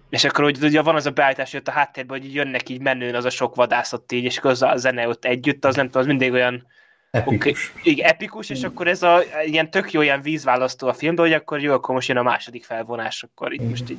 És 0.10 0.24
akkor 0.24 0.44
hogy 0.44 0.64
ugye 0.64 0.82
van 0.82 0.96
az 0.96 1.06
a 1.06 1.12
beállítás, 1.12 1.52
hogy 1.52 1.60
ott 1.60 1.68
a 1.68 1.72
háttérben, 1.72 2.20
hogy 2.20 2.34
jönnek 2.34 2.70
így 2.70 2.82
menőn 2.82 3.16
az 3.16 3.26
a 3.26 3.30
sok 3.30 3.56
vadászat 3.56 4.12
így, 4.12 4.24
és 4.24 4.38
akkor 4.38 4.52
az 4.52 4.62
a 4.62 4.78
zene 4.78 5.08
ott 5.08 5.26
együtt, 5.26 5.66
az 5.66 5.76
nem 5.76 5.86
tudom, 5.86 6.02
az 6.02 6.08
mindig 6.08 6.32
olyan 6.32 6.68
Epikus. 7.12 7.74
Okay. 7.80 7.92
Igen, 7.92 8.10
epikus, 8.10 8.50
és 8.50 8.64
akkor 8.64 8.88
ez 8.88 9.04
a 9.04 9.20
ilyen 9.46 9.70
tök 9.70 9.92
jó 9.92 10.02
ilyen 10.02 10.22
vízválasztó 10.22 10.88
a 10.88 10.94
filmben, 10.94 11.26
hogy 11.26 11.34
akkor 11.34 11.62
jó, 11.62 11.74
akkor 11.74 11.96
most 11.96 12.08
jön 12.08 12.18
a 12.18 12.24
második 12.24 12.64
felvonás, 12.64 13.24
akkor 13.24 13.54
itt 13.54 13.70
most 13.70 13.90
így 13.90 13.98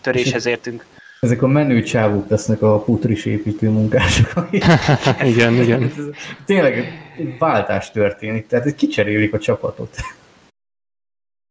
töréshez 0.00 0.46
értünk. 0.46 0.86
Ezek 1.20 1.42
a 1.42 1.46
menő 1.46 1.82
csávók 1.82 2.28
lesznek 2.28 2.62
a 2.62 2.78
putris 2.78 3.24
építő 3.24 3.68
munkások. 3.68 4.48
igen, 5.32 5.54
igen. 5.54 5.92
Tényleg 6.44 6.84
váltás 7.38 7.90
történik, 7.90 8.46
tehát 8.46 8.74
kicserélik 8.74 9.34
a 9.34 9.38
csapatot. 9.38 9.96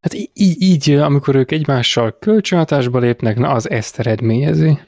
Hát 0.02 0.14
így, 0.14 0.62
így, 0.62 0.92
amikor 0.92 1.36
ők 1.36 1.52
egymással 1.52 2.18
kölcsönhatásba 2.20 3.00
lépnek, 3.00 3.38
na 3.38 3.50
az 3.50 3.70
ezt 3.70 4.00
eredményezi. 4.00 4.80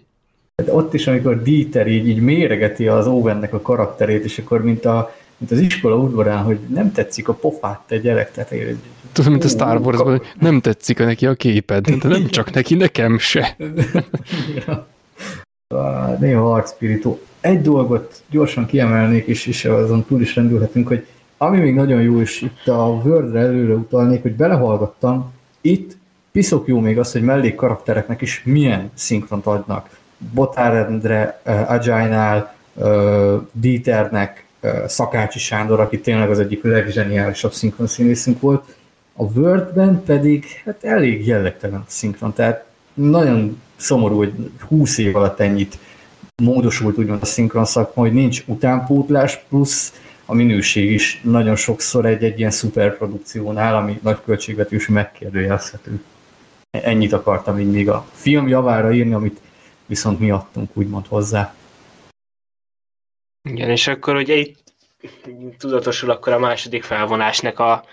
Hát 0.55 0.69
ott 0.69 0.93
is, 0.93 1.07
amikor 1.07 1.41
Dieter 1.41 1.87
így, 1.87 2.07
így 2.07 2.21
méregeti 2.21 2.87
az 2.87 3.07
Owennek 3.07 3.53
a 3.53 3.61
karakterét, 3.61 4.23
és 4.23 4.37
akkor 4.37 4.63
mint, 4.63 4.85
a, 4.85 5.15
mint 5.41 5.53
az 5.53 5.59
iskola 5.59 5.95
udvarán, 5.95 6.43
hogy 6.43 6.59
nem 6.67 6.91
tetszik 6.91 7.27
a 7.27 7.33
pofát 7.33 7.79
te 7.87 7.97
gyerek, 7.97 8.31
tehát 8.31 8.53
Tudod, 9.11 9.31
mint 9.31 9.43
a 9.43 9.47
Star 9.47 9.77
wars 9.77 9.99
hogy 9.99 10.21
nem 10.39 10.61
tetszik 10.61 10.99
a 10.99 11.03
neki 11.03 11.25
a 11.25 11.33
képed, 11.33 11.89
de 11.89 12.07
nem 12.07 12.27
csak 12.27 12.53
neki, 12.53 12.75
nekem 12.75 13.17
se. 13.17 13.57
Néha 16.19 16.41
harcspirító. 16.41 17.19
Egy 17.39 17.61
dolgot 17.61 18.23
gyorsan 18.29 18.65
kiemelnék, 18.65 19.25
és, 19.25 19.45
és 19.45 19.65
azon 19.65 20.05
túl 20.05 20.21
is 20.21 20.35
rendülhetünk, 20.35 20.87
hogy 20.87 21.05
ami 21.37 21.57
még 21.57 21.73
nagyon 21.73 22.01
jó, 22.01 22.21
és 22.21 22.41
itt 22.41 22.67
a 22.67 23.01
Wordre 23.03 23.39
előre 23.39 23.73
utalnék, 23.73 24.21
hogy 24.21 24.35
belehallgattam, 24.35 25.33
itt 25.61 25.97
piszok 26.31 26.67
jó 26.67 26.79
még 26.79 26.99
az, 26.99 27.11
hogy 27.11 27.21
mellék 27.21 27.55
karaktereknek 27.55 28.21
is 28.21 28.41
milyen 28.45 28.91
szinkront 28.93 29.45
adnak. 29.45 29.89
Botárendre, 30.33 31.41
uh, 31.45 31.71
Agile-nál, 31.71 32.55
uh, 32.73 33.41
Dieternek, 33.51 34.45
Szakácsi 34.87 35.39
Sándor, 35.39 35.79
aki 35.79 35.99
tényleg 35.99 36.29
az 36.29 36.39
egyik 36.39 36.63
legzseniálisabb 36.63 37.53
szinkron 37.53 37.87
színészünk 37.87 38.39
volt, 38.39 38.75
a 39.15 39.23
Wordben 39.23 40.03
pedig 40.03 40.45
hát 40.65 40.83
elég 40.83 41.27
jellegtelen 41.27 41.79
a 41.79 41.85
szinkron, 41.87 42.33
tehát 42.33 42.65
nagyon 42.93 43.61
szomorú, 43.75 44.17
hogy 44.17 44.33
20 44.67 44.97
év 44.97 45.15
alatt 45.15 45.39
ennyit 45.39 45.77
módosult 46.43 46.97
úgymond 46.97 47.21
a 47.21 47.25
szinkron 47.25 47.65
szakma, 47.65 48.01
hogy 48.01 48.13
nincs 48.13 48.43
utánpótlás, 48.45 49.43
plusz 49.49 49.93
a 50.25 50.33
minőség 50.33 50.91
is 50.91 51.21
nagyon 51.23 51.55
sokszor 51.55 52.05
egy-egy 52.05 52.39
ilyen 52.39 52.51
szuperprodukciónál, 52.51 53.75
ami 53.75 53.99
nagy 54.03 54.17
költségvetős 54.25 54.87
megkérdőjelezhető. 54.87 56.01
Ennyit 56.69 57.13
akartam 57.13 57.59
így 57.59 57.71
még 57.71 57.89
a 57.89 58.05
film 58.11 58.47
javára 58.47 58.93
írni, 58.93 59.13
amit 59.13 59.39
viszont 59.85 60.19
mi 60.19 60.31
adtunk 60.31 60.69
úgymond 60.73 61.05
hozzá. 61.07 61.53
Igen, 63.43 63.69
és 63.69 63.87
akkor 63.87 64.15
ugye 64.15 64.35
itt 64.35 64.73
tudatosul 65.57 66.09
akkor 66.09 66.33
a 66.33 66.39
második 66.39 66.83
felvonásnak 66.83 67.59
a 67.59 67.85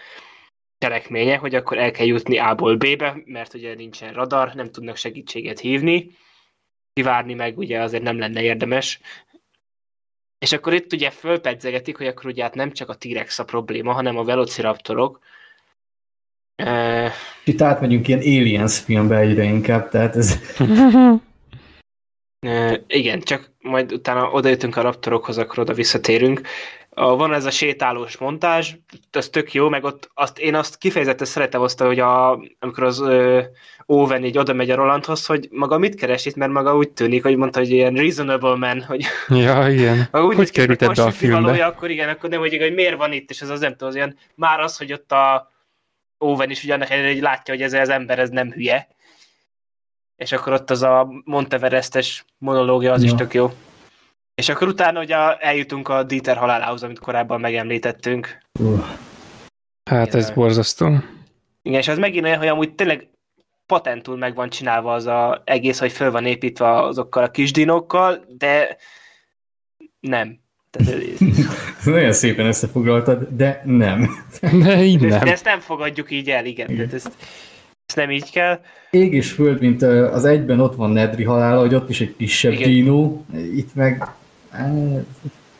cselekménye, 0.79 1.37
hogy 1.37 1.55
akkor 1.55 1.79
el 1.79 1.91
kell 1.91 2.07
jutni 2.07 2.39
A-ból 2.39 2.77
B-be, 2.77 3.23
mert 3.25 3.55
ugye 3.55 3.75
nincsen 3.75 4.13
radar, 4.13 4.55
nem 4.55 4.71
tudnak 4.71 4.97
segítséget 4.97 5.61
hívni, 5.61 6.11
kivárni 6.93 7.35
meg 7.35 7.59
ugye 7.59 7.81
azért 7.81 8.03
nem 8.03 8.19
lenne 8.19 8.43
érdemes, 8.43 9.01
és 10.39 10.53
akkor 10.53 10.73
itt 10.73 10.93
ugye 10.93 11.11
fölpedzegetik, 11.11 11.97
hogy 11.97 12.07
akkor 12.07 12.27
ugye 12.27 12.43
hát 12.43 12.55
nem 12.55 12.73
csak 12.73 12.89
a 12.89 12.95
T-Rex 12.95 13.39
a 13.39 13.45
probléma, 13.45 13.93
hanem 13.93 14.17
a 14.17 14.25
velociraptorok. 14.25 15.21
Uh, 16.63 17.11
itt 17.45 17.61
átmegyünk 17.61 18.09
ilyen 18.09 18.21
Aliens 18.21 18.79
filmbe 18.79 19.17
egyre 19.17 19.43
inkább, 19.43 19.89
tehát 19.89 20.17
ez... 20.17 20.39
igen, 22.87 23.21
csak 23.21 23.51
majd 23.69 23.93
utána 23.93 24.31
odajutunk 24.31 24.77
a 24.77 24.81
raptorokhoz, 24.81 25.39
akkor 25.39 25.59
oda 25.59 25.73
visszatérünk 25.73 26.41
van 26.99 27.33
ez 27.33 27.45
a 27.45 27.51
sétálós 27.51 28.17
montázs, 28.17 28.75
az 29.13 29.29
tök 29.29 29.53
jó, 29.53 29.69
meg 29.69 29.85
ott 29.85 30.11
azt, 30.15 30.39
én 30.39 30.55
azt 30.55 30.79
kifejezetten 30.79 31.27
szeretem 31.27 31.61
azt, 31.61 31.81
hogy 31.81 31.99
a, 31.99 32.31
amikor 32.59 32.85
az 32.85 33.01
ö, 33.01 33.41
Owen 33.87 34.25
így 34.25 34.39
oda 34.39 34.53
megy 34.53 34.71
a 34.71 34.75
Rolandhoz, 34.75 35.27
hogy 35.27 35.49
maga 35.51 35.79
mit 35.79 35.95
keres 35.95 36.27
itt, 36.27 36.35
mert 36.35 36.53
maga 36.53 36.77
úgy 36.77 36.91
tűnik, 36.91 37.23
hogy 37.23 37.37
mondta, 37.37 37.59
hogy 37.59 37.71
ilyen 37.71 37.95
reasonable 37.95 38.57
man, 38.57 38.83
hogy 38.83 39.05
ja, 39.29 39.69
igen. 39.69 40.09
úgy 40.13 40.37
hogy 40.37 40.51
került 40.51 40.83
ebbe 40.83 41.03
a 41.03 41.11
filmbe? 41.11 41.41
Valója, 41.41 41.67
akkor 41.67 41.91
igen, 41.91 42.09
akkor 42.09 42.31
nem 42.31 42.41
hogy, 42.41 42.57
hogy 42.57 42.75
miért 42.75 42.97
van 42.97 43.13
itt, 43.13 43.31
és 43.31 43.41
ez 43.41 43.49
az 43.49 43.61
nem 43.61 43.71
tudom, 43.71 43.89
az 43.89 43.95
ilyen, 43.95 44.17
már 44.35 44.61
az, 44.61 44.77
hogy 44.77 44.93
ott 44.93 45.13
a 45.13 45.53
Owen 46.19 46.51
is 46.51 46.65
ugyanak 46.65 46.89
hogy 46.89 47.21
látja, 47.21 47.55
hogy 47.55 47.63
ez 47.63 47.73
az 47.73 47.89
ember, 47.89 48.19
ez 48.19 48.31
nem 48.31 48.53
hülye. 48.53 48.89
És 50.19 50.33
akkor 50.33 50.53
ott 50.53 50.71
az 50.71 50.83
a 50.83 51.09
Monteverestes 51.25 52.25
monológia, 52.39 52.93
az 52.93 53.03
ja. 53.03 53.07
is 53.07 53.15
tök 53.15 53.35
jó. 53.35 53.53
És 54.35 54.49
akkor 54.49 54.69
utána 54.69 55.01
ugye 55.01 55.17
eljutunk 55.37 55.89
a 55.89 56.03
Dieter 56.03 56.37
halálához, 56.37 56.83
amit 56.83 56.99
korábban 56.99 57.41
megemlítettünk. 57.41 58.39
Uh. 58.61 58.85
Hát 59.91 60.15
ez 60.15 60.31
borzasztó. 60.31 60.87
Igen, 61.63 61.79
és 61.79 61.89
ez 61.89 61.99
megint 61.99 62.25
olyan, 62.25 62.39
hogy 62.39 62.47
amúgy 62.47 62.75
tényleg 62.75 63.09
patentul 63.67 64.17
meg 64.17 64.35
van 64.35 64.49
csinálva 64.49 64.93
az 64.93 65.07
a 65.07 65.43
egész, 65.45 65.79
hogy 65.79 65.93
föl 65.93 66.11
van 66.11 66.27
építve 66.27 66.83
azokkal 66.83 67.23
a 67.23 67.31
kis 67.31 67.53
dinokkal, 67.53 68.25
de 68.39 68.77
nem. 70.01 70.41
Tehát, 70.71 71.03
Nagyon 71.85 72.13
szépen 72.13 72.47
összefoglaltad, 72.47 73.29
de 73.31 73.63
nem. 73.65 74.25
De 74.63 74.83
így 74.83 75.01
nem. 75.01 75.25
De 75.25 75.33
ezt 75.33 75.45
nem 75.45 75.61
fogadjuk 75.61 76.11
így 76.11 76.31
el, 76.31 76.45
igen. 76.45 76.71
igen. 76.71 76.89
Tehát 76.89 76.95
ezt, 76.95 77.13
ezt 77.89 77.97
nem 77.97 78.11
így 78.11 78.31
kell. 78.31 78.61
Ég 78.91 79.13
és 79.13 79.33
föld, 79.33 79.61
mint 79.61 79.83
az 79.83 80.25
egyben 80.25 80.61
ott 80.61 80.75
van 80.75 80.91
Nedri 80.91 81.25
halála, 81.25 81.61
hogy 81.61 81.75
ott 81.75 81.89
is 81.89 82.01
egy 82.01 82.17
kisebb 82.17 82.53
igen. 82.53 82.69
dino, 82.69 83.23
itt 83.33 83.75
meg 83.75 84.05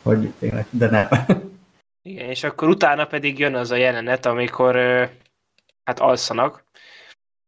hogy 0.01 0.33
tényleg, 0.39 0.65
de 0.69 0.89
nem. 0.89 1.07
Igen, 2.01 2.29
és 2.29 2.43
akkor 2.43 2.69
utána 2.69 3.05
pedig 3.05 3.39
jön 3.39 3.55
az 3.55 3.71
a 3.71 3.75
jelenet, 3.75 4.25
amikor 4.25 4.75
hát 5.83 5.99
alszanak. 5.99 6.63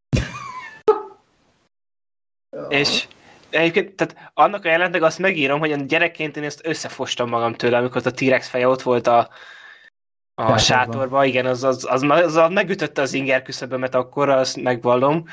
és 2.69 3.08
egyébként, 3.50 3.95
tehát 3.95 4.32
annak 4.34 4.66
a 4.66 4.68
jelenetnek 4.68 5.01
azt 5.01 5.19
megírom, 5.19 5.60
hogy 5.60 5.85
gyerekként 5.85 6.38
én 6.38 6.43
ezt 6.43 6.68
összefostam 6.68 7.30
magam 7.30 7.53
tőle, 7.53 7.77
amikor 7.77 8.01
a 8.06 8.11
T-Rex 8.11 8.48
feje 8.48 8.68
ott 8.68 8.82
volt 8.82 9.08
a, 9.08 9.30
a 10.35 10.58
sátorban, 10.58 11.26
igen, 11.26 11.45
az, 11.45 11.64
az, 11.64 11.88
az, 11.90 12.01
az, 12.01 12.35
az 12.35 12.51
megütötte 12.51 13.01
az 13.01 13.14
inger 13.14 13.42
küszöbömet 13.42 13.95
akkor, 13.95 14.30
azt 14.30 14.61
megvallom, 14.61 15.24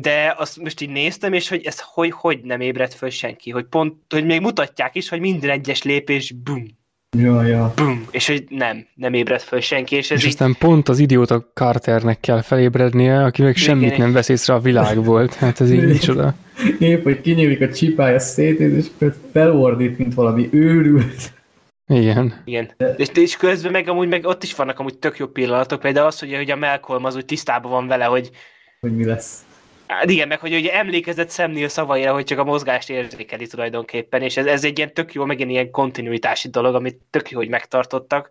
de 0.00 0.34
azt 0.36 0.56
most 0.56 0.80
így 0.80 0.90
néztem, 0.90 1.32
és 1.32 1.48
hogy 1.48 1.64
ez 1.64 1.80
hogy, 1.80 2.10
hogy 2.10 2.40
nem 2.42 2.60
ébredt 2.60 2.94
föl 2.94 3.10
senki, 3.10 3.50
hogy 3.50 3.64
pont, 3.64 3.94
hogy 4.08 4.24
még 4.24 4.40
mutatják 4.40 4.94
is, 4.94 5.08
hogy 5.08 5.20
minden 5.20 5.50
egyes 5.50 5.82
lépés 5.82 6.32
bum, 6.32 6.78
Ja, 7.18 7.42
ja. 7.42 7.72
Bum, 7.76 8.06
és 8.10 8.26
hogy 8.26 8.44
nem, 8.48 8.86
nem 8.94 9.14
ébredt 9.14 9.42
föl 9.42 9.60
senki. 9.60 9.96
És, 9.96 10.10
ez 10.10 10.18
és 10.18 10.24
így... 10.24 10.30
aztán 10.30 10.56
pont 10.58 10.88
az 10.88 10.98
idióta 10.98 11.46
Carternek 11.54 12.20
kell 12.20 12.42
felébrednie, 12.42 13.24
aki 13.24 13.42
meg 13.42 13.56
semmit 13.56 13.86
Igen. 13.86 14.00
nem 14.00 14.12
vesz 14.12 14.28
észre 14.28 14.54
a 14.54 14.60
világból. 14.60 15.28
Hát 15.38 15.60
ez 15.60 15.70
így 15.70 15.86
micsoda. 15.86 16.34
Épp, 16.78 17.02
hogy 17.02 17.20
kinyílik 17.20 17.60
a 17.60 17.72
csipája 17.72 18.18
szét, 18.18 18.60
és 18.60 18.86
felordít, 19.32 19.98
mint 19.98 20.14
valami 20.14 20.48
őrült. 20.52 21.32
Igen. 21.90 22.42
Igen. 22.44 22.74
És, 22.96 23.08
és 23.14 23.36
közben 23.36 23.72
meg 23.72 23.88
amúgy 23.88 24.08
meg 24.08 24.24
ott 24.24 24.42
is 24.42 24.54
vannak 24.54 24.78
amúgy 24.78 24.98
tök 24.98 25.18
jó 25.18 25.26
pillanatok, 25.26 25.80
például 25.80 26.06
az, 26.06 26.18
hogy, 26.18 26.34
hogy 26.34 26.50
a 26.50 26.56
Malcolm 26.56 27.04
az 27.04 27.16
úgy 27.16 27.24
tisztában 27.24 27.70
van 27.70 27.86
vele, 27.86 28.04
hogy 28.04 28.30
hogy 28.80 28.96
mi 28.96 29.04
lesz. 29.04 29.44
Hát 29.86 30.10
igen, 30.10 30.28
meg 30.28 30.38
hogy 30.38 30.54
ugye 30.54 30.74
emlékezett 30.74 31.28
Szemnél 31.28 31.68
szavaira, 31.68 32.12
hogy 32.12 32.24
csak 32.24 32.38
a 32.38 32.44
mozgást 32.44 32.90
érzékeli 32.90 33.46
tulajdonképpen, 33.46 34.22
és 34.22 34.36
ez, 34.36 34.46
ez 34.46 34.64
egy 34.64 34.78
ilyen 34.78 34.94
tök 34.94 35.12
jó, 35.12 35.24
megint 35.24 35.50
ilyen 35.50 35.70
kontinuitási 35.70 36.48
dolog, 36.48 36.74
amit 36.74 37.00
tök 37.10 37.30
jó, 37.30 37.38
hogy 37.38 37.48
megtartottak. 37.48 38.30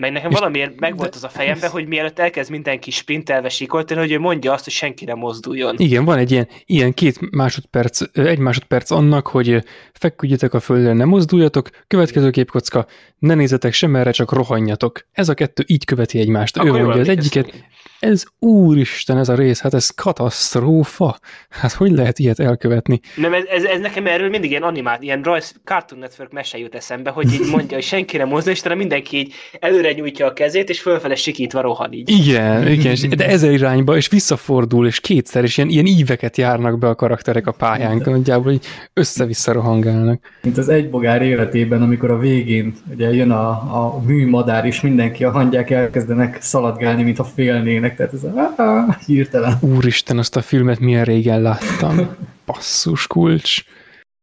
Meg 0.00 0.12
nekem 0.12 0.30
valamiért 0.30 0.80
megvolt 0.80 1.14
az 1.14 1.24
a 1.24 1.28
fejemben, 1.28 1.70
hogy 1.70 1.86
mielőtt 1.86 2.18
elkezd 2.18 2.50
mindenki 2.50 2.90
sprintelve 2.90 3.48
sikoltani, 3.48 4.00
hogy 4.00 4.12
ő 4.12 4.18
mondja 4.18 4.52
azt, 4.52 4.64
hogy 4.64 4.72
senki 4.72 5.04
nem 5.04 5.18
mozduljon. 5.18 5.74
Igen, 5.78 6.04
van 6.04 6.18
egy 6.18 6.30
ilyen, 6.30 6.48
ilyen 6.64 6.92
két 6.92 7.30
másodperc, 7.30 8.00
egy 8.12 8.38
másodperc 8.38 8.90
annak, 8.90 9.26
hogy 9.26 9.64
feküdjetek 9.92 10.54
a 10.54 10.60
földön, 10.60 10.96
nem 10.96 11.08
mozduljatok, 11.08 11.70
következő 11.86 12.30
képkocka, 12.30 12.86
ne 13.18 13.34
nézzetek 13.34 13.72
sem 13.72 13.96
erre, 13.96 14.10
csak 14.10 14.32
rohanjatok. 14.32 15.06
Ez 15.12 15.28
a 15.28 15.34
kettő 15.34 15.64
így 15.66 15.84
követi 15.84 16.18
egymást. 16.18 16.56
Akkor 16.56 16.80
ő 16.80 16.82
mondja 16.82 17.00
az 17.00 17.08
egyiket, 17.08 17.52
ez 17.98 18.24
úristen 18.38 19.18
ez 19.18 19.28
a 19.28 19.34
rész, 19.34 19.60
hát 19.60 19.74
ez 19.74 19.88
katasztrófa. 19.90 21.18
Hát 21.50 21.72
hogy 21.72 21.90
lehet 21.90 22.18
ilyet 22.18 22.40
elkövetni? 22.40 23.00
Nem, 23.16 23.34
ez, 23.34 23.44
ez, 23.44 23.64
ez 23.64 23.80
nekem 23.80 24.06
erről 24.06 24.28
mindig 24.28 24.50
ilyen 24.50 24.62
animált, 24.62 25.02
ilyen 25.02 25.22
rajz, 25.22 25.54
Cartoon 25.64 26.00
Network 26.00 26.32
mese 26.32 26.58
jut 26.58 26.74
eszembe, 26.74 27.10
hogy 27.10 27.32
így 27.32 27.50
mondja, 27.50 27.76
hogy 27.76 27.84
senki 27.84 28.16
nem 28.16 28.28
mozdul, 28.28 28.52
és 28.52 28.62
mindenki 28.62 29.16
így 29.16 29.34
előre 29.60 29.85
nyújtja 29.92 30.26
a 30.26 30.32
kezét, 30.32 30.68
és 30.68 30.80
fölfele 30.80 31.14
sikítva 31.14 31.60
rohan 31.60 31.92
így. 31.92 32.08
Igen, 32.08 32.68
igen, 32.68 32.96
de 33.16 33.28
ezer 33.28 33.52
irányba, 33.52 33.96
és 33.96 34.08
visszafordul, 34.08 34.86
és 34.86 35.00
kétszer, 35.00 35.44
és 35.44 35.56
ilyen, 35.56 35.68
ilyen 35.68 35.86
íveket 35.86 36.36
járnak 36.36 36.78
be 36.78 36.88
a 36.88 36.94
karakterek 36.94 37.46
a 37.46 37.52
pályán, 37.52 38.02
nagyjából 38.04 38.52
így 38.52 38.66
össze-vissza 38.92 39.52
rohangálnak. 39.52 40.38
Mint 40.42 40.58
az 40.58 40.68
egybogár 40.68 41.22
életében, 41.22 41.82
amikor 41.82 42.10
a 42.10 42.18
végén 42.18 42.74
ugye 42.92 43.14
jön 43.14 43.30
a, 43.30 43.48
a 43.50 44.00
műmadár, 44.06 44.64
és 44.64 44.80
mindenki 44.80 45.24
a 45.24 45.30
hangyák 45.30 45.70
elkezdenek 45.70 46.42
szaladgálni, 46.42 47.02
mintha 47.02 47.24
félnének, 47.24 47.96
tehát 47.96 48.12
ez 48.12 48.24
a 48.24 48.54
ah, 48.56 48.96
hirtelen. 49.06 49.58
Úristen, 49.60 50.18
azt 50.18 50.36
a 50.36 50.42
filmet 50.42 50.78
milyen 50.78 51.04
régen 51.04 51.42
láttam. 51.42 52.16
Basszus 52.46 53.06
kulcs. 53.06 53.62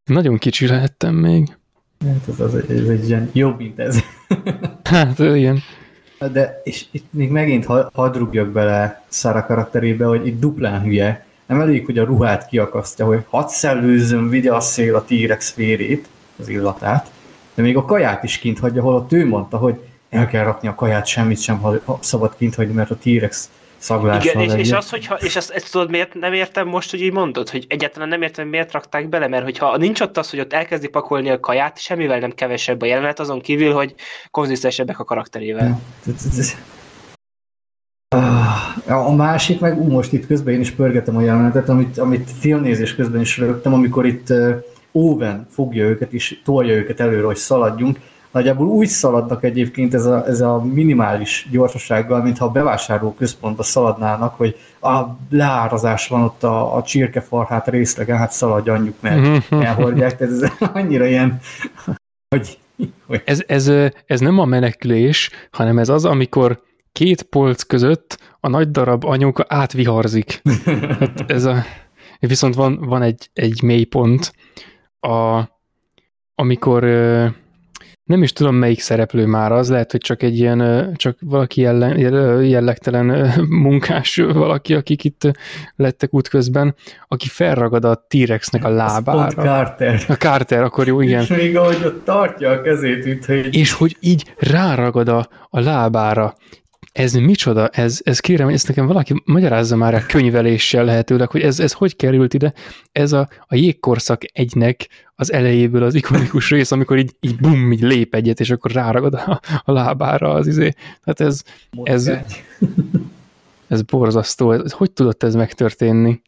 Nagyon 0.03 0.38
kicsi 0.38 0.67
lehettem 0.67 1.16
még. 1.16 1.58
Hát 2.06 2.27
ez, 2.27 2.40
az, 2.40 2.56
ez 2.56 2.88
egy 2.88 3.08
ilyen 3.08 3.30
jobb, 3.33 3.58
mint 3.58 3.80
ez. 3.80 4.00
Hát, 4.94 5.20
igen. 5.20 5.60
De, 6.32 6.62
és 6.64 6.86
itt 6.92 7.06
még 7.10 7.30
megint 7.30 7.66
ha- 7.66 7.90
hadd 7.94 8.18
rúgjak 8.18 8.48
bele 8.48 9.04
Szara 9.08 9.46
karakterébe, 9.46 10.06
hogy 10.06 10.28
itt 10.28 10.40
duplán 10.40 10.82
hülye. 10.82 11.26
Nem 11.46 11.62
elég, 11.62 11.86
hogy 11.86 11.98
a 11.98 12.04
ruhát 12.04 12.48
kiakasztja, 12.48 13.06
hogy 13.06 13.24
hadd 13.30 13.48
szellőzzön, 13.48 14.30
vigye 14.30 14.54
a 14.54 14.60
szél 14.60 14.96
a 14.96 15.04
T-rex 15.04 15.54
vérét, 15.54 16.08
az 16.40 16.48
illatát, 16.48 17.12
de 17.56 17.62
még 17.62 17.78
a 17.78 17.86
kaját 17.86 18.24
is 18.24 18.38
kint 18.38 18.60
hagyja, 18.60 18.82
holott 18.82 19.12
ő 19.12 19.28
mondta, 19.28 19.58
hogy 19.58 19.80
el 20.10 20.28
kell 20.28 20.44
rakni 20.44 20.68
a 20.68 20.76
kaját, 20.76 21.06
semmit 21.06 21.42
sem 21.42 21.60
ha 21.60 22.00
szabad 22.00 22.36
kint 22.38 22.56
hagyni, 22.56 22.74
mert 22.74 22.92
a 22.92 22.96
T-rex 22.96 23.50
szaglással 23.84 24.42
Igen, 24.42 24.60
és, 24.60 24.68
és 24.68 24.72
az, 24.72 24.90
hogyha, 24.90 25.16
és 25.16 25.36
ezt, 25.36 25.50
ezt 25.52 25.72
tudod, 25.72 25.90
miért 25.90 26.14
nem 26.14 26.34
értem 26.34 26.68
most, 26.68 26.92
hogy 26.92 27.02
így 27.02 27.12
mondod, 27.12 27.50
hogy 27.50 27.66
egyáltalán 27.70 28.10
nem 28.10 28.22
értem, 28.22 28.48
miért 28.48 28.72
rakták 28.72 29.10
bele, 29.10 29.28
mert 29.28 29.44
hogyha 29.44 29.78
nincs 29.78 30.02
ott 30.02 30.18
az, 30.18 30.30
hogy 30.30 30.40
ott 30.40 30.53
elkezdi 30.53 30.88
pakolni 30.88 31.30
a 31.30 31.40
kaját, 31.40 31.80
semmivel 31.80 32.20
nem 32.20 32.32
kevesebb 32.32 32.82
a 32.82 32.86
jelenet, 32.86 33.20
azon 33.20 33.42
kívül, 33.42 33.74
hogy 33.74 33.95
konzisztensebbek 34.32 35.00
a 35.00 35.03
karakterével. 35.03 35.82
Ah, 38.08 39.08
A 39.08 39.16
másik 39.16 39.60
meg, 39.60 39.82
ú, 39.82 39.92
most 39.92 40.14
itt 40.14 40.28
közben 40.28 40.53
én 40.53 40.60
is 40.60 40.72
pörgetem 40.72 41.16
a 41.16 41.22
jelenetet, 41.22 41.70
amit, 41.70 41.98
amit 41.98 42.32
filmnézés 42.40 42.95
közben 42.95 43.22
is 43.22 43.38
rögtem, 43.38 43.74
amikor 43.74 44.06
itt 44.06 44.34
Owen 44.92 45.48
fogja 45.50 45.86
őket 45.86 46.14
és 46.14 46.40
tolja 46.44 46.76
őket 46.76 47.00
előre, 47.00 47.26
hogy 47.26 47.36
szaladjunk. 47.36 48.00
Nagyjából 48.34 48.68
úgy 48.68 48.88
szaladnak 48.88 49.44
egyébként 49.44 49.94
ez 49.94 50.06
a, 50.06 50.28
ez 50.28 50.42
a 50.42 50.64
minimális 50.64 51.48
gyorsasággal, 51.52 52.22
mintha 52.22 52.45
a 52.45 52.52
bevásárló 52.52 53.14
központba 53.14 53.64
szaladnának, 53.64 54.38
hogy 54.38 54.58
a 54.82 55.02
leárazás 55.30 56.08
van 56.08 56.24
ott 56.24 56.44
a, 56.44 56.76
a 56.76 56.84
csirkefarhát 56.84 57.68
részlegen, 57.68 58.18
hát 58.18 58.32
szaladjanjuk 58.32 58.95
meg, 59.00 59.44
elhordják. 59.50 60.18
Tehát 60.18 60.34
ez 60.34 60.52
annyira 60.74 61.06
ilyen, 61.06 61.40
hogy, 62.30 62.58
hogy 63.06 63.22
Ez, 63.26 63.44
ez, 63.48 63.72
ez 64.06 64.20
nem 64.20 64.40
a 64.40 64.45
menekülés, 64.45 65.30
hanem 65.52 65.80
ez 65.80 65.90
az, 65.90 66.06
amikor 66.06 66.62
két 66.92 67.24
polc 67.24 67.64
között 67.64 68.18
a 68.40 68.48
nagy 68.48 68.72
darab 68.72 69.06
anyuka 69.06 69.45
átviharzik. 69.48 70.42
Hát 71.00 71.24
ez 71.28 71.44
a, 71.44 71.64
viszont 72.20 72.56
van, 72.56 72.80
van 72.82 73.02
egy, 73.02 73.30
egy 73.34 73.62
mélypont, 73.64 74.34
a, 75.00 75.42
amikor 76.36 76.84
nem 78.03 78.23
is 78.23 78.33
tudom 78.33 78.56
melyik 78.56 78.80
szereplő 78.80 79.25
már 79.25 79.51
az, 79.51 79.69
lehet, 79.69 79.91
hogy 79.91 80.01
csak 80.01 80.23
egy 80.23 80.38
ilyen, 80.38 80.91
csak 80.95 81.17
valaki 81.19 81.61
jelle, 81.61 81.88
jelle- 81.88 82.49
jellegtelen 82.49 83.32
munkás 83.65 84.15
valaki, 84.15 84.73
akik 84.73 85.03
itt 85.03 85.32
lettek 85.75 86.14
útközben, 86.14 86.75
aki 87.07 87.27
felragad 87.27 87.85
a 87.85 88.06
T-rexnek 88.07 88.64
a 88.64 88.67
az 88.67 88.93
pont 89.03 89.06
lábára. 89.06 89.41
Carter. 89.41 90.01
A 90.07 90.14
Carter, 90.14 90.64
akkor 90.64 90.88
jó, 90.88 91.01
igen. 91.01 91.22
És 91.22 91.27
még 91.27 91.57
ahogy 91.57 91.82
ott 91.85 92.06
tartja 92.06 92.49
a 92.49 92.61
kezét, 92.61 93.06
mint 93.06 93.25
hogy 93.25 93.56
és 93.56 93.72
hogy 93.72 93.98
így 93.99 94.33
ráragad 94.38 95.07
a, 95.07 95.27
a 95.49 95.59
lábára. 95.59 96.35
Ez 96.94 97.14
micsoda? 97.14 97.68
Ez, 97.68 98.02
ez 98.04 98.20
kérem, 98.20 98.48
ezt 98.48 98.68
nekem 98.68 98.86
valaki 98.86 99.22
magyarázza 99.26 99.76
már 99.76 99.94
a 99.94 100.06
könyveléssel 100.06 100.86
lehetőleg, 100.86 101.32
hogy 101.32 101.42
ez, 101.42 101.60
ez 101.60 101.74
hogy 101.74 101.96
került 101.96 102.34
ide. 102.34 102.54
Ez 102.92 103.12
a, 103.12 103.30
a 103.48 103.56
jégkorszak 103.56 104.22
egynek 104.34 104.88
az 105.16 105.32
elejéből 105.32 105.84
az 105.84 105.96
ikonikus 105.96 106.50
rész, 106.50 106.72
amikor 106.72 106.98
így, 106.98 107.12
így 107.20 107.36
bum, 107.36 107.72
így 107.72 107.82
lép 107.82 108.16
egyet, 108.16 108.40
és 108.40 108.50
akkor 108.50 108.72
ráragad 108.72 109.14
a, 109.14 109.42
a 109.64 109.72
lábára 109.72 110.34
az 110.34 110.48
izé. 110.48 110.74
Tehát 111.04 111.20
ez, 111.20 111.44
ez, 111.84 112.12
ez 113.68 113.82
borzasztó. 113.82 114.52
Ez, 114.52 114.72
hogy 114.72 114.92
tudott 114.92 115.24
ez 115.24 115.36
megtörténni? 115.36 116.22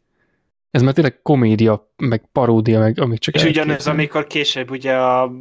Ez 0.70 0.82
már 0.82 0.92
tényleg 0.92 1.22
komédia, 1.22 1.92
meg 1.96 2.28
paródia, 2.32 2.78
meg 2.78 3.00
amik 3.00 3.18
csak 3.18 3.34
És 3.34 3.42
ugyanez, 3.42 3.68
elképzelni. 3.68 3.98
amikor 3.98 4.26
később 4.26 4.70
ugye 4.70 4.92
a 4.92 5.32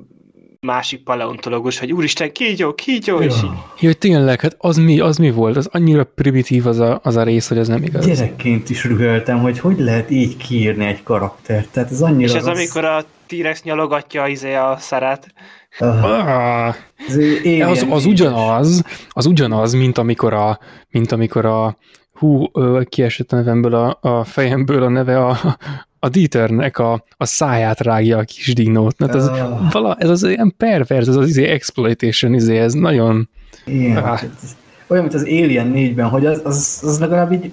másik 0.66 1.03
paleontológus, 1.03 1.80
hogy 1.80 1.94
úristen, 1.94 2.32
kígyó, 2.32 2.74
kígyó, 2.74 3.19
és 3.22 3.34
így. 3.44 3.50
Jó, 3.80 3.92
tényleg, 3.92 4.42
hát 4.42 4.56
az 4.60 4.77
mi, 4.77 5.00
az 5.00 5.18
mi 5.18 5.32
volt? 5.32 5.56
Az 5.58 5.69
annyira 5.72 6.03
primitív 6.03 6.68
az 6.68 6.80
a, 6.80 7.00
az 7.03 7.16
a 7.16 7.24
rész, 7.24 7.48
hogy 7.48 7.58
az 7.58 7.68
nem 7.68 7.84
igaz. 7.84 8.06
Gyerekként 8.06 8.69
is 8.69 8.84
rühöltem, 8.84 9.40
hogy 9.40 9.60
hogy 9.60 9.80
lehet 9.80 10.10
így 10.11 10.38
kiírni 10.38 10.85
egy 10.85 11.03
karaktert. 11.03 11.69
Tehát 11.69 11.92
ez 11.92 12.02
annyira 12.02 12.30
És 12.32 12.34
ez 12.38 12.45
rossz. 12.45 12.58
amikor 12.58 12.85
a 12.85 13.03
T-rex 13.27 13.64
nyalogatja 13.64 14.27
izé 14.27 14.53
a 14.53 14.76
szarát. 14.80 15.34
Ah, 15.80 16.03
Ah, 16.03 16.76
ez 17.08 17.16
az, 17.16 17.82
az 17.90 18.03
négyes. 18.03 18.06
ugyanaz, 18.06 18.84
az 19.10 19.26
ugyanaz, 19.26 19.74
mint 19.74 19.98
amikor 19.98 20.34
a, 20.34 20.60
mint 20.90 21.11
amikor 21.11 21.45
a 21.45 21.77
hú, 22.14 22.52
kiesett 22.90 23.32
a 23.32 23.35
nevemből 23.35 23.74
a, 23.76 23.98
a 24.02 24.24
fejemből 24.24 24.84
a 24.84 24.90
neve 24.90 25.26
a, 25.26 25.58
a 26.06 26.09
Dieternek 26.09 26.77
a, 26.77 27.03
a 27.17 27.25
száját 27.25 27.80
rágja 27.80 28.17
a 28.17 28.24
kis 28.24 28.53
dinót. 28.53 28.95
Hát 29.00 29.16
ez, 29.16 29.27
Ah. 29.27 29.72
vala, 29.72 29.95
ez 30.00 30.09
az 30.09 30.24
ilyen 30.24 30.53
pervers, 30.58 31.08
ez 31.08 31.16
az 31.16 31.27
izé 31.27 31.43
exploitation, 31.45 32.34
izé, 32.34 32.58
ez 32.58 32.74
nagyon, 32.74 33.30
Igen, 33.66 33.98
Ah. 34.03 34.22
ez 34.24 34.56
olyan, 34.88 35.03
mint 35.03 35.16
az 35.16 35.22
Alien 35.24 35.72
4-ben, 35.75 36.09
hogy 36.09 36.25
az, 36.25 36.42
az, 36.43 36.82
az 36.84 37.00
legalább 37.00 37.32
így 37.32 37.51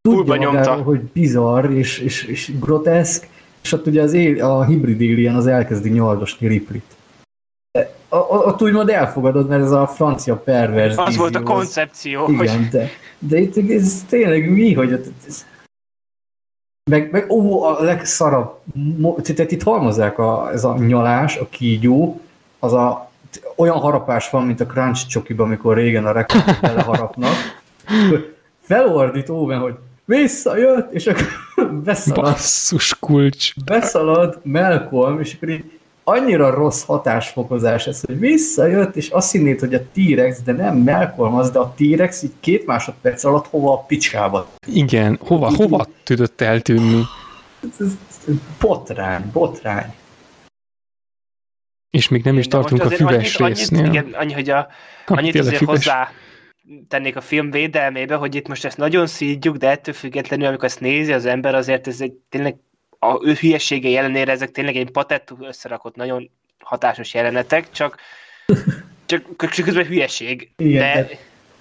tudja 0.00 0.50
magáról, 0.50 0.82
hogy 0.82 1.00
bizarr 1.00 1.70
és, 1.70 1.98
és, 1.98 2.24
és 2.24 2.52
groteszk, 2.60 3.26
és 3.62 3.72
ott 3.72 3.86
ugye 3.86 4.02
az 4.02 4.12
él, 4.12 4.42
a 4.44 4.64
hibrid 4.64 5.00
Alien 5.00 5.34
az 5.34 5.46
elkezdi 5.46 5.90
nyaldosni 5.90 6.46
o- 8.08 8.30
o- 8.30 8.46
Ott 8.46 8.62
úgymond 8.62 8.88
elfogadod, 8.88 9.48
mert 9.48 9.62
ez 9.62 9.70
a 9.70 9.86
francia 9.86 10.36
pervers 10.36 10.96
Az 10.96 11.16
volt 11.16 11.36
a 11.36 11.42
koncepció, 11.42 12.24
hogy 12.24 12.34
Igen, 12.44 12.68
de, 12.70 12.88
de 13.18 13.38
itt 13.38 13.70
ez 13.70 14.04
tényleg 14.08 14.50
mi, 14.50 14.72
hogy 14.72 14.92
ott, 14.92 15.06
ez, 15.26 15.46
meg, 16.92 17.10
meg 17.10 17.30
ó, 17.30 17.62
a 17.62 17.82
legszarabb, 17.82 18.58
tehát 19.22 19.50
itt 19.50 19.62
halmozzák 19.62 20.18
a, 20.18 20.50
ez 20.52 20.64
a 20.64 20.76
nyalás, 20.78 21.36
a 21.36 21.48
kígyó, 21.48 22.20
az 22.58 22.72
a, 22.72 23.10
olyan 23.56 23.78
harapás 23.78 24.30
van, 24.30 24.46
mint 24.46 24.60
a 24.60 24.66
Crunch 24.66 25.06
csokiban, 25.06 25.46
amikor 25.46 25.76
régen 25.76 26.06
a 26.06 26.12
rekordot 26.12 26.60
beleharapnak, 26.70 27.34
felordít 28.60 29.28
Owen, 29.28 29.58
hogy 29.58 29.74
visszajött, 30.04 30.92
és 30.92 31.06
akkor 31.06 31.26
beszalad, 31.84 32.24
basszus 32.24 32.98
kulcs. 32.98 33.54
beszalad 33.64 34.40
Malcolm, 34.42 35.20
és 35.20 35.34
akkor 35.34 35.48
így 35.48 35.80
annyira 36.04 36.50
rossz 36.50 36.84
hatásfokozás 36.84 37.86
ez, 37.86 38.00
hogy 38.00 38.18
visszajött, 38.18 38.96
és 38.96 39.08
azt 39.08 39.32
hinnéd, 39.32 39.60
hogy 39.60 39.74
a 39.74 39.82
T-Rex, 39.92 40.42
de 40.42 40.52
nem 40.52 40.76
Malcolm 40.76 41.34
az, 41.34 41.50
de 41.50 41.58
a 41.58 41.74
T-Rex 41.76 42.22
így 42.22 42.32
két 42.40 42.66
másodperc 42.66 43.24
alatt 43.24 43.46
hova 43.46 43.72
a 43.72 43.78
picskába. 43.78 44.48
Igen, 44.66 45.18
hova, 45.20 45.54
hova 45.56 45.86
tudott 46.02 46.40
eltűnni? 46.40 47.02
Ez, 47.62 47.86
ez, 47.86 47.92
ez 48.28 48.34
botrány, 48.60 49.30
botrány. 49.32 49.94
És 51.90 52.08
még 52.08 52.24
nem 52.24 52.38
is 52.38 52.48
De 52.48 52.56
tartunk 52.56 52.84
a 52.84 52.90
füves 52.90 53.36
annyit, 53.36 53.56
résznél. 53.56 53.80
Annyit, 53.80 53.92
igen, 53.92 54.12
annyi, 54.12 54.32
hogy 54.32 54.50
a, 54.50 54.68
annyit 55.06 55.38
azért 55.38 55.56
füves. 55.56 55.74
hozzá 55.74 56.08
tennék 56.88 57.16
a 57.16 57.20
film 57.20 57.50
védelmébe, 57.50 58.14
hogy 58.14 58.34
itt 58.34 58.48
most 58.48 58.64
ezt 58.64 58.76
nagyon 58.76 59.06
szídjuk, 59.06 59.56
de 59.56 59.70
ettől 59.70 59.94
függetlenül, 59.94 60.46
amikor 60.46 60.64
ezt 60.64 60.80
nézi 60.80 61.12
az 61.12 61.26
ember, 61.26 61.54
azért 61.54 61.86
ez 61.86 62.00
egy 62.00 62.12
tényleg 62.28 62.56
a 63.04 63.20
ő 63.24 63.32
hülyesége 63.32 63.98
ellenére 63.98 64.32
ezek 64.32 64.50
tényleg 64.50 64.76
egy 64.76 64.90
patettú 64.90 65.36
összerakott 65.40 65.96
nagyon 65.96 66.30
hatásos 66.58 67.14
jelenetek, 67.14 67.70
csak 67.70 67.96
csak, 69.06 69.50
csak 69.50 69.64
közben 69.64 69.84
hülyeség. 69.84 70.50
Igen, 70.56 70.80
de 70.80 71.08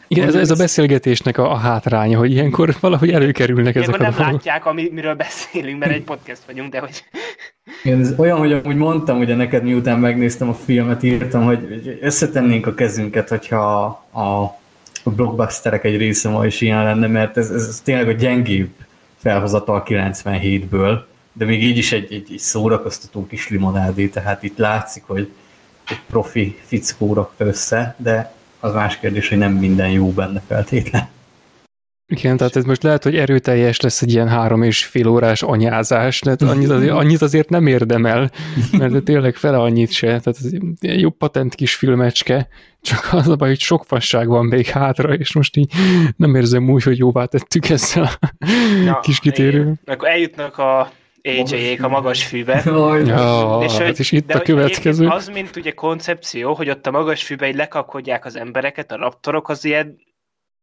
Igen, 0.07 0.27
ez, 0.27 0.35
ez 0.35 0.51
a 0.51 0.55
beszélgetésnek 0.55 1.37
a, 1.37 1.51
a 1.51 1.55
hátránya, 1.55 2.17
hogy 2.17 2.31
ilyenkor 2.31 2.75
valahogy 2.79 3.09
előkerülnek 3.11 3.75
ezek 3.75 3.95
a 3.95 3.97
nem 3.97 4.13
dolgok. 4.13 4.31
látják, 4.31 4.65
ami, 4.65 4.89
miről 4.93 5.15
beszélünk, 5.15 5.79
mert 5.79 5.91
egy 5.91 6.03
podcast 6.03 6.41
vagyunk, 6.45 6.71
de 6.71 6.79
hogy 6.79 7.03
Igen, 7.83 7.99
ez 7.99 8.13
olyan, 8.17 8.37
hogy 8.37 8.53
amúgy 8.53 8.75
mondtam, 8.75 9.19
ugye 9.19 9.35
neked 9.35 9.63
miután 9.63 9.99
megnéztem 9.99 10.49
a 10.49 10.53
filmet, 10.53 11.03
írtam, 11.03 11.43
hogy 11.43 11.97
összetennénk 12.01 12.67
a 12.67 12.73
kezünket, 12.73 13.29
hogyha 13.29 13.85
a, 14.11 14.19
a 15.03 15.09
blockbusterek 15.09 15.83
egy 15.83 15.97
része 15.97 16.29
ma 16.29 16.45
is 16.45 16.61
ilyen 16.61 16.83
lenne, 16.83 17.07
mert 17.07 17.37
ez, 17.37 17.49
ez 17.49 17.81
tényleg 17.83 18.07
a 18.07 18.11
gyengébb 18.11 18.69
felhozatal 19.17 19.83
97-ből, 19.87 20.99
de 21.33 21.45
még 21.45 21.63
így 21.63 21.77
is 21.77 21.91
egy, 21.91 22.13
egy, 22.13 22.27
egy 22.31 22.39
szórakoztató 22.39 23.27
kis 23.27 23.49
limonádé, 23.49 24.07
tehát 24.07 24.43
itt 24.43 24.57
látszik, 24.57 25.03
hogy 25.05 25.31
egy 25.87 26.01
profi 26.07 26.57
fickó 26.65 27.13
rakta 27.13 27.45
össze, 27.45 27.95
de 27.97 28.33
az 28.59 28.73
más 28.73 28.99
kérdés, 28.99 29.29
hogy 29.29 29.37
nem 29.37 29.53
minden 29.53 29.89
jó 29.89 30.09
benne 30.09 30.41
feltétlen. 30.47 31.09
Igen, 32.11 32.37
tehát 32.37 32.55
ez 32.55 32.63
most 32.63 32.83
lehet, 32.83 33.03
hogy 33.03 33.15
erőteljes 33.15 33.79
lesz 33.79 34.01
egy 34.01 34.11
ilyen 34.11 34.27
három 34.27 34.63
és 34.63 34.85
fél 34.85 35.07
órás 35.07 35.41
anyázás, 35.41 36.21
de 36.21 36.35
annyit 36.39 36.69
azért, 36.69 36.91
annyit 36.91 37.21
azért 37.21 37.49
nem 37.49 37.67
érdemel, 37.67 38.31
mert 38.77 39.03
tényleg 39.03 39.35
fele 39.35 39.57
annyit 39.57 39.91
se. 39.91 40.05
Tehát 40.05 40.27
ez 40.27 40.45
egy 40.79 40.99
jó 40.99 41.09
patent 41.09 41.55
kis 41.55 41.75
filmecske, 41.75 42.47
csak 42.81 43.09
az 43.11 43.27
a 43.27 43.35
baj, 43.35 43.47
hogy 43.47 43.59
sok 43.59 43.83
fasság 43.85 44.27
van 44.27 44.45
még 44.45 44.65
hátra, 44.65 45.13
és 45.13 45.33
most 45.33 45.57
így 45.57 45.73
nem 46.15 46.35
érzem 46.35 46.69
úgy, 46.69 46.83
hogy 46.83 46.97
jóvá 46.97 47.25
tettük 47.25 47.69
ezzel 47.69 48.03
a 48.03 48.33
ja, 48.85 48.99
kis 48.99 49.19
kitérő. 49.19 49.73
Akkor 49.85 50.07
eljutnak 50.07 50.57
a 50.57 50.91
aj 51.23 51.77
a 51.81 51.87
magas 51.87 52.25
fűbe. 52.25 52.61
ja, 53.05 53.59
és, 53.63 53.77
hogy, 53.77 53.99
és 53.99 54.11
itt 54.11 54.33
a 54.33 54.41
következő. 54.41 55.07
Az, 55.07 55.27
mint 55.27 55.55
ugye 55.55 55.71
koncepció, 55.71 56.53
hogy 56.53 56.69
ott 56.69 56.87
a 56.87 56.91
magas 56.91 57.23
fűbe 57.23 57.47
így 57.47 57.55
lekapkodják 57.55 58.25
az 58.25 58.35
embereket, 58.35 58.91
a 58.91 58.95
raptorok, 58.95 59.49
az 59.49 59.65
ilyen, 59.65 59.99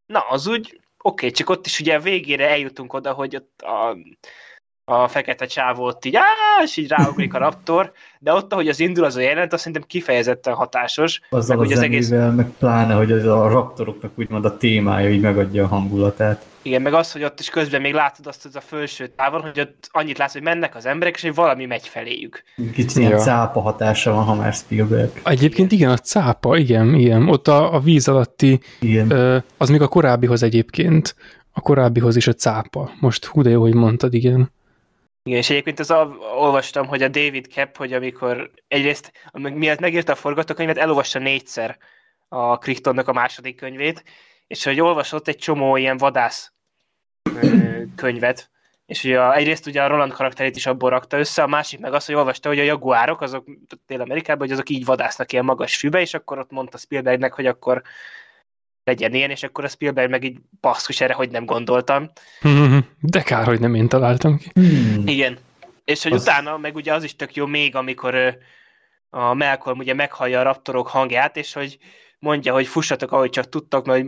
na, 0.07 0.21
az 0.21 0.47
úgy 0.47 0.81
oké, 1.03 1.31
csak 1.31 1.51
ott 1.51 1.67
is 1.67 1.81
ugye 1.81 1.95
a 1.95 2.01
végére 2.01 2.49
eljutunk 2.49 2.93
oda, 2.93 3.13
hogy 3.13 3.37
ott 3.37 3.63
a, 3.63 3.97
a 4.85 5.09
fekete 5.09 5.47
csávó 5.47 5.85
ott 5.85 6.05
így, 6.05 6.17
áh, 6.17 6.65
és 6.65 6.77
így 6.77 6.89
ráugrik 6.89 7.35
a 7.35 7.39
raptor, 7.39 7.93
de 8.19 8.33
ott, 8.33 8.53
ahogy 8.53 8.69
az 8.69 8.81
indul 8.81 9.05
az 9.05 9.17
a 9.17 9.21
jelent, 9.21 9.53
azt 9.53 9.63
szerintem 9.63 9.89
kifejezetten 9.89 10.55
hatásos. 10.55 11.21
Azzal 11.31 11.57
meg, 11.57 11.71
a 11.71 11.73
az 11.73 11.81
egész... 11.81 12.09
meg 12.09 12.53
pláne, 12.59 12.95
hogy 12.95 13.13
az 13.13 13.25
a 13.25 13.49
raptoroknak 13.49 14.13
úgymond 14.15 14.45
a 14.45 14.57
témája 14.57 15.11
így 15.11 15.21
megadja 15.21 15.65
a 15.65 15.69
hangulatát. 15.69 16.45
Igen, 16.69 16.83
meg 16.83 16.95
az, 16.95 17.13
hogy 17.13 17.25
ott 17.25 17.41
is 17.41 17.51
közben 17.51 17.81
még 17.81 17.93
látod 17.93 18.27
azt 18.27 18.45
az 18.45 18.57
a 18.57 18.61
felső 18.61 19.07
távon, 19.07 19.41
hogy 19.41 19.61
ott 19.61 19.89
annyit 19.93 20.19
látsz, 20.19 20.33
hogy 20.33 20.43
mennek 20.43 20.75
az 20.75 20.87
emberek, 20.87 21.15
és 21.15 21.23
hogy 21.23 21.35
valami 21.35 21.67
megy 21.67 21.89
feléjük. 21.89 22.43
Kicsit 22.73 22.97
ilyen 22.97 23.11
ja. 23.11 23.19
cápa 23.19 23.61
hatása 23.61 24.13
van, 24.13 24.25
ha 24.25 24.35
már 24.35 24.53
Spielberg. 24.53 25.21
Egyébként 25.25 25.73
igen, 25.73 25.91
a 25.91 25.97
cápa, 25.97 26.57
igen, 26.57 26.95
igen. 26.95 27.29
Ott 27.29 27.49
a, 27.49 27.75
a 27.75 27.81
víz 27.81 28.09
alatti, 28.09 28.61
igen. 28.81 29.11
Ö, 29.11 29.39
az 29.57 29.69
még 29.69 29.83
a 29.83 29.89
korábbihoz 29.89 30.43
egyébként. 30.43 31.15
A 31.53 31.61
korábbihoz 31.61 32.17
is 32.17 32.27
a 32.27 32.33
cápa. 32.33 32.91
Most 33.01 33.25
hú 33.25 33.43
de 33.43 33.51
jó, 33.51 33.61
hogy 33.61 33.75
mondtad, 33.75 34.15
igen. 34.15 34.53
Igen, 35.23 35.39
és 35.39 35.51
egyébként 35.51 35.79
az 35.79 35.91
a, 35.91 36.17
olvastam, 36.39 36.87
hogy 36.87 37.03
a 37.03 37.09
David 37.09 37.47
Kep, 37.47 37.77
hogy 37.77 37.93
amikor 37.93 38.51
egyrészt, 38.69 39.13
miatt 39.33 39.81
megírta 39.81 40.13
a 40.13 40.17
forgatókönyvet, 40.17 40.77
elolvasta 40.77 41.19
négyszer 41.19 41.79
a 42.29 42.59
Crichtonnak 42.59 43.09
a 43.09 43.13
második 43.13 43.57
könyvét, 43.57 44.05
és 44.47 44.65
hogy 44.65 44.81
olvasott 44.81 45.29
egy 45.29 45.37
csomó 45.37 45.77
ilyen 45.77 45.97
vadász 45.97 46.53
könyvet, 47.97 48.51
és 48.87 49.05
ugye 49.05 49.21
a, 49.21 49.35
egyrészt 49.35 49.67
ugye 49.67 49.83
a 49.83 49.87
Roland 49.87 50.13
karakterét 50.13 50.57
is 50.57 50.67
abból 50.67 50.91
rakta 50.91 51.19
össze, 51.19 51.43
a 51.43 51.47
másik 51.47 51.81
meg 51.81 51.93
az, 51.93 52.05
hogy 52.07 52.15
olvasta, 52.15 52.49
hogy 52.49 52.59
a 52.59 52.63
jaguárok, 52.63 53.21
azok 53.21 53.45
Dél-Amerikában, 53.87 54.41
hogy 54.41 54.53
azok 54.53 54.69
így 54.69 54.85
vadásznak 54.85 55.33
ilyen 55.33 55.45
magas 55.45 55.77
fűbe, 55.77 56.01
és 56.01 56.15
akkor 56.15 56.39
ott 56.39 56.51
mondta 56.51 56.79
Spielbergnek, 56.79 57.33
hogy 57.33 57.47
akkor 57.47 57.83
legyen 58.85 59.15
ilyen, 59.15 59.31
és 59.31 59.43
akkor 59.43 59.65
a 59.65 59.69
Spielberg 59.69 60.11
meg 60.11 60.25
így 60.25 60.39
basszus 60.61 61.01
erre, 61.01 61.15
hogy 61.15 61.31
nem 61.31 61.45
gondoltam. 61.45 62.11
De 63.01 63.23
kár, 63.23 63.47
hogy 63.47 63.61
nem 63.61 63.75
én 63.75 63.89
találtam 63.89 64.37
ki. 64.37 64.51
Hmm. 64.55 65.07
Igen. 65.07 65.39
És 65.85 66.03
hogy 66.03 66.13
az... 66.13 66.23
utána 66.23 66.57
meg 66.57 66.75
ugye 66.75 66.93
az 66.93 67.05
is 67.05 67.17
tök 67.17 67.35
jó 67.35 67.47
még, 67.47 67.77
amikor 67.77 68.39
a 69.11 69.35
Malcolm 69.35 69.79
ugye 69.79 69.95
meghallja 69.95 70.41
a 70.41 70.43
raptorok 70.43 70.89
hangját, 70.89 71.37
és 71.37 71.53
hogy 71.53 71.79
mondja, 72.19 72.53
hogy 72.53 72.67
fussatok, 72.67 73.13
ahogy 73.13 73.31
csak 73.31 73.49
tudtok, 73.49 73.87
mert 73.87 74.07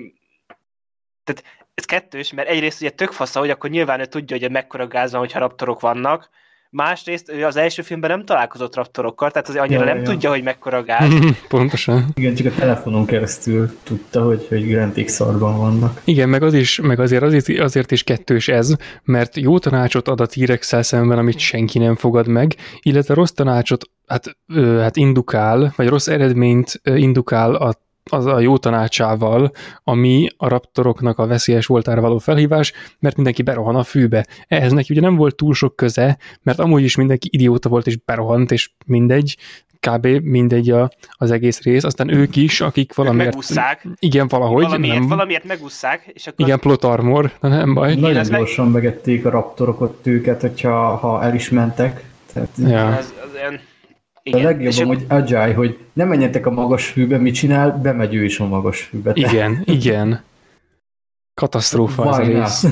tehát 1.24 1.59
ez 1.74 1.84
kettős, 1.84 2.32
mert 2.32 2.48
egyrészt 2.48 2.80
ugye 2.80 2.90
tök 2.90 3.12
fasza, 3.12 3.38
hogy 3.38 3.50
akkor 3.50 3.70
nyilván 3.70 4.00
ő 4.00 4.06
tudja, 4.06 4.38
hogy 4.38 4.50
mekkora 4.50 4.86
gáz 4.86 5.10
van, 5.10 5.20
hogyha 5.20 5.38
raptorok 5.38 5.80
vannak, 5.80 6.30
másrészt 6.70 7.30
ő 7.30 7.44
az 7.44 7.56
első 7.56 7.82
filmben 7.82 8.10
nem 8.10 8.24
találkozott 8.24 8.74
raptorokkal, 8.74 9.30
tehát 9.30 9.48
azért 9.48 9.64
annyira 9.64 9.80
ja, 9.80 9.86
nem 9.86 9.96
ja. 9.96 10.02
tudja, 10.02 10.30
hogy 10.30 10.42
mekkora 10.42 10.82
gáz. 10.82 11.12
Pontosan. 11.48 12.04
Igen, 12.14 12.34
csak 12.34 12.46
a 12.46 12.54
telefonon 12.58 13.06
keresztül 13.06 13.78
tudta, 13.82 14.22
hogy, 14.22 14.46
hogy 14.48 14.66
Grand 14.66 15.04
x 15.04 15.18
vannak. 15.18 16.00
Igen, 16.04 16.28
meg, 16.28 16.42
az 16.42 16.54
is, 16.54 16.80
meg 16.80 17.00
azért, 17.00 17.22
azért, 17.22 17.58
azért 17.58 17.90
is 17.90 18.04
kettős 18.04 18.48
ez, 18.48 18.74
mert 19.02 19.36
jó 19.36 19.58
tanácsot 19.58 20.08
ad 20.08 20.20
a 20.20 20.26
t 20.26 20.58
szemben, 20.60 21.18
amit 21.18 21.38
senki 21.38 21.78
nem 21.78 21.96
fogad 21.96 22.26
meg, 22.26 22.54
illetve 22.82 23.14
rossz 23.14 23.30
tanácsot 23.30 23.90
hát, 24.06 24.36
ö, 24.54 24.78
hát 24.78 24.96
indukál, 24.96 25.72
vagy 25.76 25.88
rossz 25.88 26.08
eredményt 26.08 26.80
indukál 26.84 27.54
a 27.54 27.74
az 28.12 28.26
a 28.26 28.40
jó 28.40 28.56
tanácsával, 28.56 29.50
ami 29.84 30.28
a 30.36 30.48
raptoroknak 30.48 31.18
a 31.18 31.26
veszélyes 31.26 31.66
voltára 31.66 32.00
való 32.00 32.18
felhívás, 32.18 32.72
mert 32.98 33.16
mindenki 33.16 33.42
berohan 33.42 33.76
a 33.76 33.82
fűbe. 33.82 34.26
Ehhez 34.48 34.72
neki 34.72 34.92
ugye 34.92 35.00
nem 35.00 35.16
volt 35.16 35.36
túl 35.36 35.54
sok 35.54 35.76
köze, 35.76 36.18
mert 36.42 36.58
amúgy 36.58 36.82
is 36.82 36.96
mindenki 36.96 37.28
idióta 37.32 37.68
volt 37.68 37.86
és 37.86 37.96
berohant, 37.96 38.50
és 38.50 38.70
mindegy, 38.86 39.36
kb. 39.80 40.06
mindegy 40.06 40.70
a, 40.70 40.90
az 41.10 41.30
egész 41.30 41.62
rész, 41.62 41.84
aztán 41.84 42.08
ők 42.08 42.36
is, 42.36 42.60
akik 42.60 42.94
valamiért... 42.94 43.28
Megúszszák. 43.28 43.86
Igen, 43.98 44.28
valahogy. 44.28 44.62
Valamiért, 44.62 44.98
nem, 44.98 45.08
valamiért 45.08 45.44
megúszszák. 45.44 46.10
És 46.12 46.26
akkor... 46.26 46.46
Igen, 46.46 46.58
plot 46.58 46.84
armor, 46.84 47.32
de 47.40 47.48
nem 47.48 47.74
baj. 47.74 47.94
Nagyon 47.94 48.22
gyorsan 48.22 48.70
meg... 48.70 48.82
megették 48.82 49.26
a 49.26 49.30
raptorok 49.30 49.98
őket, 50.02 50.40
hogyha 50.40 50.96
ha 50.96 51.22
el 51.22 51.34
is 51.34 51.50
mentek. 51.50 52.04
Tehát... 52.32 52.48
Ja. 52.56 52.96
Ez, 52.96 53.14
az 53.24 53.30
olyan 53.42 53.60
igen. 54.22 54.40
A 54.40 54.44
legjobban, 54.44 54.86
hogy 54.86 55.04
Agile, 55.08 55.54
hogy 55.54 55.78
nem 55.92 56.08
menjetek 56.08 56.46
a 56.46 56.50
magas 56.50 56.86
fűbe, 56.86 57.18
mit 57.18 57.34
csinál, 57.34 57.78
bemegy 57.82 58.14
ő 58.14 58.24
is 58.24 58.40
a 58.40 58.46
magas 58.46 58.80
fűbe. 58.80 59.12
Igen, 59.14 59.62
igen. 59.78 60.22
Katasztrófa 61.34 62.02
az 62.02 62.18
a 62.18 62.22
rész. 62.22 62.66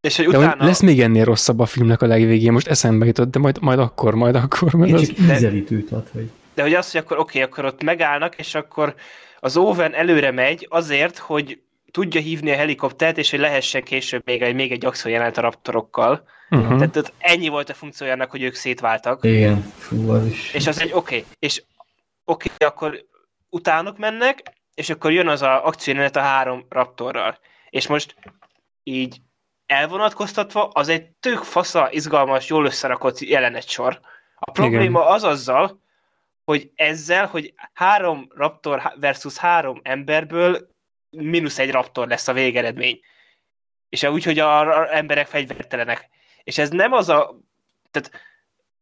És 0.00 0.16
hogy 0.16 0.26
utána... 0.26 0.56
De 0.56 0.64
lesz 0.64 0.80
még 0.80 1.00
ennél 1.00 1.24
rosszabb 1.24 1.58
a 1.58 1.66
filmnek 1.66 2.02
a 2.02 2.06
legvégén, 2.06 2.52
most 2.52 2.66
eszembe 2.66 3.06
jutott, 3.06 3.30
de 3.30 3.38
majd, 3.38 3.58
majd 3.60 3.78
akkor, 3.78 4.14
majd 4.14 4.34
akkor. 4.34 4.74
Mert 4.74 4.90
Én 4.90 4.96
csak 4.96 5.16
az... 5.18 5.36
ízelítőt 5.36 5.90
ad, 5.90 6.08
hogy... 6.12 6.30
De 6.54 6.62
hogy 6.62 6.74
az, 6.74 6.90
hogy 6.90 7.00
akkor 7.00 7.18
oké, 7.18 7.38
okay, 7.38 7.50
akkor 7.50 7.64
ott 7.64 7.82
megállnak, 7.82 8.36
és 8.36 8.54
akkor 8.54 8.94
az 9.40 9.56
Owen 9.56 9.94
előre 9.94 10.30
megy 10.30 10.66
azért, 10.70 11.18
hogy 11.18 11.60
tudja 11.90 12.20
hívni 12.20 12.50
a 12.50 12.56
helikoptert, 12.56 13.18
és 13.18 13.30
hogy 13.30 13.40
lehessen 13.40 13.82
később 13.82 14.22
még 14.24 14.42
egy, 14.42 14.54
még 14.54 14.72
egy 14.72 14.86
akció 14.86 15.10
jelent 15.10 15.36
a 15.36 15.40
raptorokkal. 15.40 16.24
Uh-huh. 16.50 16.76
Tehát, 16.76 16.92
tehát 16.92 17.12
ennyi 17.18 17.48
volt 17.48 17.68
a 17.68 17.74
funkciója 17.74 18.12
annak, 18.12 18.30
hogy 18.30 18.42
ők 18.42 18.54
szétváltak. 18.54 19.24
Igen, 19.24 19.60
fú, 19.60 20.10
az 20.10 20.26
is. 20.26 20.54
És 20.54 20.66
az 20.66 20.80
egy 20.80 20.92
oké, 20.92 21.16
okay. 21.16 21.28
és 21.38 21.62
oké, 22.24 22.50
okay, 22.54 22.68
akkor 22.68 23.04
utánok 23.50 23.98
mennek, 23.98 24.42
és 24.74 24.90
akkor 24.90 25.12
jön 25.12 25.28
az 25.28 25.42
a 25.42 25.66
akciójelenet 25.66 26.16
a 26.16 26.20
három 26.20 26.66
raptorral. 26.68 27.38
És 27.70 27.86
most 27.86 28.14
így 28.82 29.20
elvonatkoztatva, 29.66 30.68
az 30.68 30.88
egy 30.88 31.06
tök 31.20 31.42
fasza, 31.42 31.88
izgalmas, 31.90 32.48
jól 32.48 32.64
összerakott 32.64 33.18
jelenet 33.18 33.68
sor. 33.68 34.00
A 34.34 34.50
probléma 34.50 35.00
Igen. 35.00 35.12
az 35.12 35.24
azzal, 35.24 35.82
hogy 36.44 36.70
ezzel, 36.74 37.26
hogy 37.26 37.54
három 37.72 38.28
raptor 38.34 38.92
versus 39.00 39.36
három 39.36 39.80
emberből 39.82 40.68
mínusz 41.10 41.58
egy 41.58 41.70
raptor 41.70 42.08
lesz 42.08 42.28
a 42.28 42.32
végeredmény. 42.32 43.00
És 43.88 44.02
úgy, 44.02 44.24
hogy 44.24 44.38
a 44.38 44.96
emberek 44.96 45.26
fegyvertelenek. 45.26 46.08
És 46.48 46.58
ez 46.58 46.70
nem 46.70 46.92
az 46.92 47.08
a... 47.08 47.38
Tehát 47.90 48.10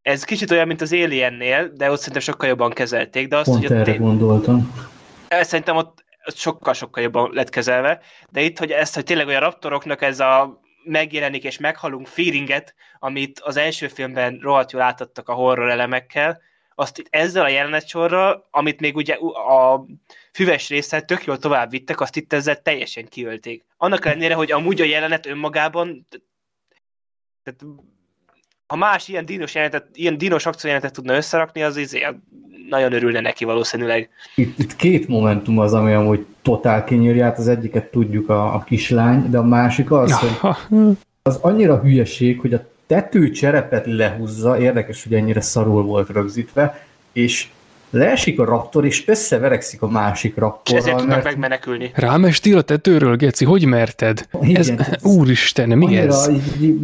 ez 0.03 0.25
kicsit 0.25 0.51
olyan, 0.51 0.67
mint 0.67 0.81
az 0.81 0.93
Aliennél, 0.93 1.69
de 1.69 1.91
ott 1.91 1.99
szerintem 1.99 2.23
sokkal 2.23 2.49
jobban 2.49 2.70
kezelték. 2.70 3.28
De 3.28 3.36
azt, 3.36 3.49
Pont 3.49 3.67
hogy 3.67 3.77
erre 3.77 3.93
én... 3.93 4.01
gondoltam. 4.01 4.89
Szerintem 5.28 5.77
ott 5.77 6.05
sokkal-sokkal 6.35 7.03
jobban 7.03 7.31
lett 7.33 7.49
kezelve, 7.49 8.01
de 8.31 8.41
itt, 8.41 8.59
hogy 8.59 8.70
ezt, 8.70 8.95
hogy 8.95 9.05
tényleg 9.05 9.27
olyan 9.27 9.41
raptoroknak 9.41 10.03
ez 10.03 10.20
a 10.20 10.61
megjelenik 10.85 11.45
és 11.45 11.59
meghalunk 11.59 12.07
feelinget, 12.07 12.75
amit 12.99 13.41
az 13.41 13.57
első 13.57 13.89
filmben 13.89 14.39
rohadt 14.43 14.73
jól 14.73 14.83
átadtak 14.83 15.28
a 15.28 15.35
horror 15.35 15.70
elemekkel, 15.70 16.41
azt 16.75 16.99
itt 16.99 17.07
ezzel 17.11 17.45
a 17.45 17.49
jelenetsorral, 17.49 18.49
amit 18.51 18.81
még 18.81 18.97
ugye 18.97 19.15
a 19.15 19.86
füves 20.33 20.69
résszel 20.69 21.05
tök 21.05 21.25
jól 21.25 21.39
tovább 21.39 21.70
vittek, 21.70 22.01
azt 22.01 22.17
itt 22.17 22.33
ezzel 22.33 22.62
teljesen 22.62 23.09
kiölték. 23.09 23.65
Annak 23.77 24.07
ellenére, 24.07 24.35
hogy 24.35 24.53
amúgy 24.53 24.81
a 24.81 24.85
jelenet 24.85 25.27
önmagában 25.27 26.07
tehát, 27.47 27.76
ha 28.66 28.76
más 28.76 29.08
ilyen 29.08 29.26
dínos, 29.26 29.55
jelenetet, 29.55 29.86
ilyen 29.94 30.18
dínos 30.18 30.47
akciójelenetet 30.47 30.97
tudna 30.97 31.16
összerakni, 31.16 31.62
az 31.62 31.76
izé, 31.76 32.07
nagyon 32.68 32.92
örülne 32.92 33.20
neki 33.20 33.44
valószínűleg. 33.44 34.08
Itt, 34.34 34.58
itt 34.58 34.76
két 34.76 35.08
momentum 35.08 35.58
az, 35.58 35.73
ami 35.73 35.92
amúgy 35.92 36.26
totál 36.42 36.84
kinyírja, 36.84 37.25
hát 37.25 37.39
az 37.39 37.49
egyiket 37.49 37.91
tudjuk 37.91 38.28
a, 38.28 38.55
a 38.55 38.65
kislány, 38.65 39.31
de 39.31 39.39
a 39.39 39.42
másik 39.42 39.91
az, 39.91 40.12
hogy 40.12 40.57
az 41.23 41.36
annyira 41.36 41.81
hülyeség, 41.81 42.41
hogy 42.41 42.55
a 42.55 42.68
tetőcserepet 42.86 43.86
lehúzza, 43.86 44.58
érdekes, 44.58 45.02
hogy 45.02 45.15
ennyire 45.15 45.41
szarul 45.41 45.83
volt 45.83 46.08
rögzítve, 46.08 46.86
és 47.12 47.49
leesik 47.90 48.39
a 48.39 48.44
raptor, 48.44 48.84
és 48.84 49.08
összeverekszik 49.08 49.82
a 49.82 49.89
másik 49.89 50.36
raptorral. 50.36 50.81
És 50.81 50.86
ezért 50.86 50.97
tudnak 50.97 51.15
mert... 51.15 51.24
megmenekülni. 51.24 51.90
Rámestél 51.94 52.56
a 52.56 52.62
tetőről, 52.62 53.16
Geci, 53.16 53.44
hogy 53.44 53.65
merted? 53.65 54.28
Igen, 54.40 54.60
ez, 54.60 54.73
úristen, 55.02 55.68
mi 55.68 55.84
annyira, 55.84 56.02
ez? 56.02 56.31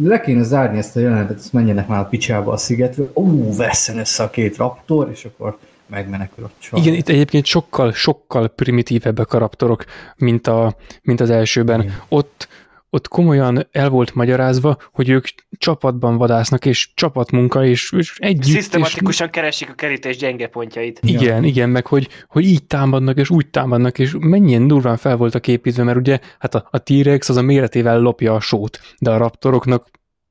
Le 0.03 0.19
kéne 0.19 0.43
zárni 0.43 0.77
ezt 0.77 0.95
a 0.95 0.99
jelenetet, 0.99 1.37
ezt 1.37 1.53
menjenek 1.53 1.87
már 1.87 1.99
a 1.99 2.05
picsába 2.05 2.51
a 2.51 2.57
szigetről, 2.57 3.11
ú, 3.13 3.55
vesszen 3.55 3.97
össze 3.97 4.23
a 4.23 4.29
két 4.29 4.57
raptor, 4.57 5.09
és 5.11 5.25
akkor 5.25 5.57
megmenekül 5.87 6.43
a 6.43 6.49
csaj. 6.59 6.79
Igen, 6.79 6.93
itt 6.93 7.09
egyébként 7.09 7.45
sokkal, 7.45 7.93
sokkal 7.93 8.47
primitívebbek 8.47 9.33
a 9.33 9.37
raptorok, 9.37 9.83
mint, 10.15 10.47
a, 10.47 10.75
mint 11.01 11.19
az 11.19 11.29
elsőben. 11.29 11.81
Igen. 11.81 12.01
Ott 12.07 12.47
ott 12.93 13.07
komolyan 13.07 13.67
el 13.71 13.89
volt 13.89 14.13
magyarázva, 14.13 14.77
hogy 14.91 15.09
ők 15.09 15.27
csapatban 15.57 16.17
vadásznak, 16.17 16.65
és 16.65 16.93
csapatmunka, 16.93 17.65
és, 17.65 17.91
és 17.97 18.15
együtt... 18.17 18.55
Szisztematikusan 18.55 19.27
és... 19.27 19.33
keresik 19.33 19.69
a 19.69 19.73
kerítés 19.73 20.17
gyenge 20.17 20.47
pontjait. 20.47 20.99
Igen, 21.03 21.41
ja. 21.41 21.47
igen, 21.49 21.69
meg 21.69 21.87
hogy, 21.87 22.07
hogy 22.27 22.45
így 22.45 22.63
támadnak, 22.63 23.17
és 23.17 23.29
úgy 23.29 23.47
támadnak, 23.47 23.99
és 23.99 24.15
mennyien 24.19 24.67
durván 24.67 24.97
fel 24.97 25.17
volt 25.17 25.35
a 25.35 25.39
képítve, 25.39 25.83
mert 25.83 25.97
ugye 25.97 26.19
hát 26.39 26.55
a, 26.55 26.67
a 26.71 26.77
T-Rex 26.77 27.29
az 27.29 27.37
a 27.37 27.41
méretével 27.41 27.99
lopja 27.99 28.33
a 28.33 28.39
sót, 28.39 28.79
de 28.99 29.11
a 29.11 29.17
raptoroknak 29.17 29.87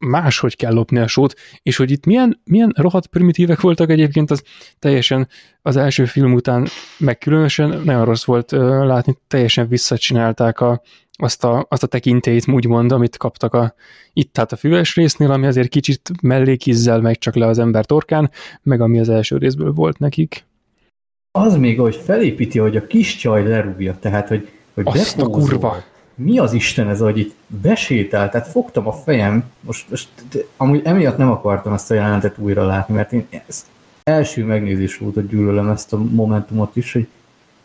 máshogy 0.07 0.57
kell 0.57 0.73
lopni 0.73 0.99
a 0.99 1.07
sót, 1.07 1.35
és 1.63 1.77
hogy 1.77 1.91
itt 1.91 2.05
milyen, 2.05 2.41
milyen 2.45 2.73
rohadt 2.77 3.07
primitívek 3.07 3.61
voltak 3.61 3.91
egyébként, 3.91 4.31
az 4.31 4.43
teljesen 4.79 5.29
az 5.63 5.77
első 5.77 6.05
film 6.05 6.33
után, 6.33 6.67
meg 6.99 7.19
különösen 7.19 7.81
nagyon 7.85 8.05
rossz 8.05 8.25
volt 8.25 8.51
látni, 8.51 9.19
teljesen 9.29 9.69
visszacsinálták 9.69 10.61
a, 10.61 10.83
azt, 11.13 11.45
a, 11.45 11.67
azt 11.69 11.83
a 11.83 11.87
tekintélyt, 11.87 12.49
úgymond, 12.49 12.93
amit 12.93 13.17
kaptak 13.17 13.55
a, 13.55 13.75
itt 14.13 14.37
hát 14.37 14.53
a 14.53 14.57
füves 14.57 14.95
résznél, 14.95 15.31
ami 15.31 15.47
azért 15.47 15.69
kicsit 15.69 16.11
mellékizzel 16.23 17.01
megy 17.01 17.19
csak 17.19 17.35
le 17.35 17.47
az 17.47 17.59
ember 17.59 17.85
torkán, 17.85 18.31
meg 18.63 18.81
ami 18.81 18.99
az 18.99 19.09
első 19.09 19.37
részből 19.37 19.73
volt 19.73 19.99
nekik. 19.99 20.47
Az 21.39 21.57
még, 21.57 21.81
hogy 21.81 21.97
felépíti, 21.97 22.59
hogy 22.59 22.77
a 22.77 22.87
kis 22.87 23.17
csaj 23.17 23.49
lerúgja, 23.49 23.97
tehát, 24.01 24.29
hogy, 24.29 24.49
hogy 24.75 24.87
azt 24.87 25.19
a 25.19 25.27
kurva 25.27 25.85
mi 26.15 26.39
az 26.39 26.53
Isten 26.53 26.89
ez, 26.89 26.99
hogy 26.99 27.19
itt 27.19 27.35
besétál, 27.47 28.31
tehát 28.31 28.49
fogtam 28.49 28.87
a 28.87 28.93
fejem, 28.93 29.45
most, 29.61 29.91
most 29.91 30.09
amúgy 30.57 30.81
emiatt 30.85 31.17
nem 31.17 31.31
akartam 31.31 31.73
ezt 31.73 31.91
a 31.91 31.95
jelentet 31.95 32.39
újra 32.39 32.67
látni, 32.67 32.95
mert 32.95 33.13
én 33.13 33.27
ez 33.47 33.67
első 34.03 34.45
megnézés 34.45 34.99
volt, 34.99 35.15
hogy 35.15 35.29
gyűlölöm 35.29 35.69
ezt 35.69 35.93
a 35.93 35.97
momentumot 35.97 36.77
is, 36.77 36.93
hogy 36.93 37.07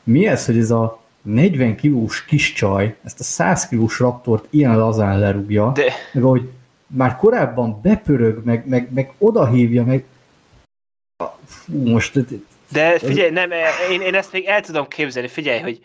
mi 0.03 0.27
ez, 0.27 0.45
hogy 0.45 0.57
ez 0.57 0.71
a 0.71 1.01
40 1.21 1.75
kilós 1.75 2.25
kis 2.25 2.53
csaj, 2.53 2.95
ezt 3.03 3.19
a 3.19 3.23
100 3.23 3.67
kilós 3.67 3.99
raptort 3.99 4.47
ilyen 4.49 4.77
lazán 4.77 5.19
lerúgja, 5.19 5.71
De... 5.71 5.93
meg 6.13 6.23
hogy 6.23 6.49
már 6.87 7.15
korábban 7.15 7.79
bepörög, 7.81 8.45
meg, 8.45 8.67
meg, 8.67 8.89
meg 8.93 9.11
odahívja, 9.17 9.83
meg 9.83 10.03
fú, 11.45 11.89
most... 11.89 12.19
De 12.71 12.99
figyelj, 12.99 13.29
nem, 13.29 13.49
én, 13.91 14.01
én 14.01 14.15
ezt 14.15 14.31
még 14.31 14.45
el 14.45 14.61
tudom 14.61 14.87
képzelni, 14.87 15.27
figyelj, 15.27 15.59
hogy 15.59 15.81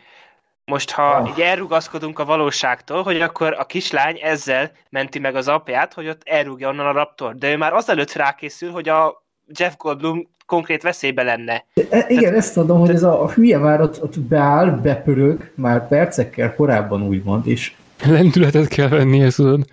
most, 0.64 0.90
ha 0.90 1.20
oh. 1.20 1.28
így 1.28 1.40
elrugaszkodunk 1.40 2.18
a 2.18 2.24
valóságtól, 2.24 3.02
hogy 3.02 3.20
akkor 3.20 3.56
a 3.58 3.64
kislány 3.64 4.18
ezzel 4.22 4.70
menti 4.90 5.18
meg 5.18 5.34
az 5.34 5.48
apját, 5.48 5.92
hogy 5.92 6.08
ott 6.08 6.22
elrúgja 6.24 6.68
onnan 6.68 6.86
a 6.86 6.92
raptor, 6.92 7.36
de 7.36 7.52
ő 7.52 7.56
már 7.56 7.72
azelőtt 7.72 8.12
rákészül, 8.12 8.70
hogy 8.70 8.88
a 8.88 9.24
Jeff 9.58 9.76
Goldblum 9.76 10.28
konkrét 10.46 10.82
veszélybe 10.82 11.22
lenne. 11.22 11.64
E, 11.74 12.04
igen, 12.08 12.22
Tehát, 12.22 12.34
ezt 12.34 12.56
mondom, 12.56 12.78
hogy 12.78 12.90
ez 12.90 13.02
a, 13.02 13.22
a 13.22 13.30
hülye 13.30 13.58
már 13.58 13.80
ott, 13.80 14.02
ott 14.02 14.20
beáll, 14.20 14.70
bepörög, 14.70 15.52
már 15.54 15.88
percekkel 15.88 16.54
korábban 16.54 17.02
úgymond, 17.02 17.46
és... 17.46 17.74
Lendületet 18.04 18.68
kell 18.68 18.88
venni, 18.88 19.22
ezt 19.22 19.36
tudod. 19.36 19.64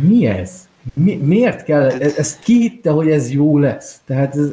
Mi 0.00 0.26
ez? 0.26 0.68
Mi, 0.94 1.16
miért 1.16 1.64
kell? 1.64 1.90
Ez, 1.90 2.16
ez 2.16 2.38
ki 2.38 2.60
hitte, 2.60 2.90
hogy 2.90 3.10
ez 3.10 3.32
jó 3.32 3.58
lesz? 3.58 4.00
Tehát 4.06 4.36
ez... 4.36 4.46